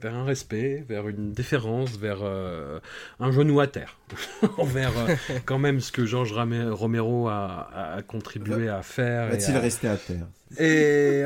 vers 0.03 0.15
un 0.15 0.25
respect, 0.25 0.85
vers 0.87 1.09
une 1.09 1.33
déférence, 1.33 1.97
vers 1.97 2.23
un 3.21 3.33
genou 3.33 3.59
à 3.61 3.69
terre, 3.69 3.97
envers 4.59 4.93
quand 5.47 5.59
même 5.59 5.81
ce 5.81 5.93
que 5.93 6.05
Georges 6.05 6.35
Romero 6.35 7.29
a, 7.29 7.71
a, 7.97 8.03
contribué 8.03 8.69
à 8.69 8.83
faire. 8.83 9.31
Va-t-il 9.31 9.57
rester 9.57 9.89
à 9.89 9.97
terre? 9.97 10.27
Et... 10.59 11.25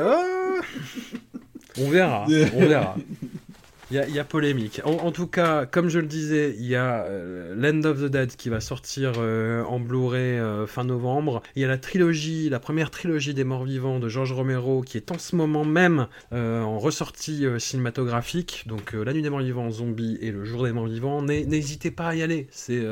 On 1.81 1.91
verra, 1.91 2.23
on 2.25 2.29
verra. 2.29 2.95
Il 3.91 3.97
y, 3.97 4.19
a 4.19 4.25
polémique. 4.25 4.83
En, 4.85 5.11
tout 5.13 5.27
cas, 5.27 5.65
comme 5.65 5.89
je 5.89 5.99
le 5.99 6.07
disais, 6.07 6.55
il 6.59 6.67
y 6.67 6.77
a 6.77 7.05
euh, 7.05 7.55
Land 7.57 7.89
of 7.89 8.03
the 8.03 8.11
Dead 8.11 8.37
qui 8.37 8.51
va 8.51 8.61
sortir 8.61 9.13
euh, 9.17 9.65
en 9.65 9.81
Blu-ray 9.81 10.39
euh, 10.39 10.67
fin 10.67 10.85
novembre. 10.85 11.43
Il 11.57 11.63
y 11.63 11.65
a 11.65 11.69
la 11.69 11.79
trilogie, 11.79 12.51
la 12.51 12.61
première 12.61 12.91
trilogie 12.91 13.33
des 13.33 13.45
morts 13.45 13.65
vivants 13.65 13.99
de 13.99 14.11
George 14.11 14.33
Romero 14.33 14.83
qui 14.83 14.99
est 14.99 15.11
en 15.11 15.19
ce 15.19 15.35
moment 15.37 15.65
même 15.65 16.07
en 16.33 16.79
ressortie 16.79 17.47
cinématographique. 17.59 18.65
Donc 18.67 18.93
La 18.93 19.15
nuit 19.15 19.23
des 19.23 19.31
morts 19.31 19.41
vivants, 19.41 19.71
Zombie 19.71 20.19
et 20.21 20.33
Le 20.33 20.45
jour 20.45 20.65
des 20.65 20.73
morts 20.73 20.87
vivants. 20.87 21.23
N'hésitez 21.23 21.91
pas 21.91 22.09
à 22.09 22.15
y 22.15 22.23
aller. 22.23 22.47
C'est 22.51 22.83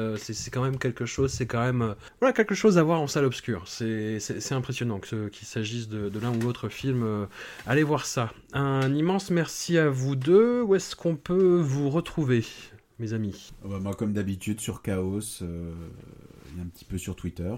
quand 0.50 0.62
même 0.62 0.78
quelque 0.78 1.04
chose, 1.04 1.30
c'est 1.30 1.46
quand 1.46 1.60
même 1.60 1.94
voilà, 2.20 2.32
quelque 2.32 2.54
chose 2.54 2.78
à 2.78 2.82
voir 2.82 3.02
en 3.02 3.06
salle 3.06 3.26
obscure. 3.26 3.64
C'est 3.66 4.52
impressionnant 4.52 4.98
qu'il 4.98 5.46
s'agisse 5.46 5.90
de, 5.90 6.18
l'un 6.18 6.34
ou 6.34 6.40
l'autre 6.40 6.70
film. 6.70 7.26
allez 7.66 7.82
voir 7.82 8.06
ça. 8.06 8.32
Un 8.54 8.94
immense 8.94 9.30
merci 9.30 9.76
à 9.76 9.90
vous 9.90 10.16
deux. 10.16 10.62
Est-ce 10.86 10.94
qu'on 10.94 11.16
peut 11.16 11.58
vous 11.60 11.90
retrouver, 11.90 12.44
mes 13.00 13.12
amis? 13.12 13.52
Ah 13.64 13.68
bah, 13.70 13.80
Moi, 13.80 13.92
comme 13.94 14.12
d'habitude, 14.12 14.60
sur 14.60 14.82
Chaos, 14.82 15.42
euh, 15.42 15.72
un 16.60 16.66
petit 16.66 16.84
peu 16.84 16.96
sur 16.96 17.16
Twitter. 17.16 17.52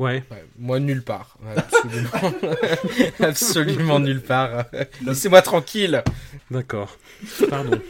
Ouais. 0.00 0.24
Moi, 0.58 0.80
nulle 0.80 1.02
part. 1.02 1.38
Absolument, 1.56 2.10
Absolument 3.20 4.00
nulle 4.00 4.20
part. 4.20 4.64
Laissez-moi 5.06 5.42
tranquille. 5.42 6.02
D'accord. 6.50 6.98
Pardon. 7.48 7.80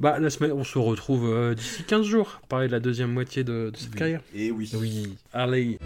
bah, 0.00 0.18
la 0.18 0.28
semaine, 0.28 0.50
on 0.50 0.64
se 0.64 0.78
retrouve 0.78 1.32
euh, 1.32 1.54
d'ici 1.54 1.84
15 1.84 2.04
jours. 2.04 2.40
Parler 2.48 2.66
de 2.66 2.72
la 2.72 2.80
deuxième 2.80 3.12
moitié 3.12 3.44
de, 3.44 3.70
cette 3.76 3.94
carrière. 3.94 4.22
Et 4.34 4.50
oui. 4.50 4.72
Oui. 4.74 5.16
Allez. 5.32 5.78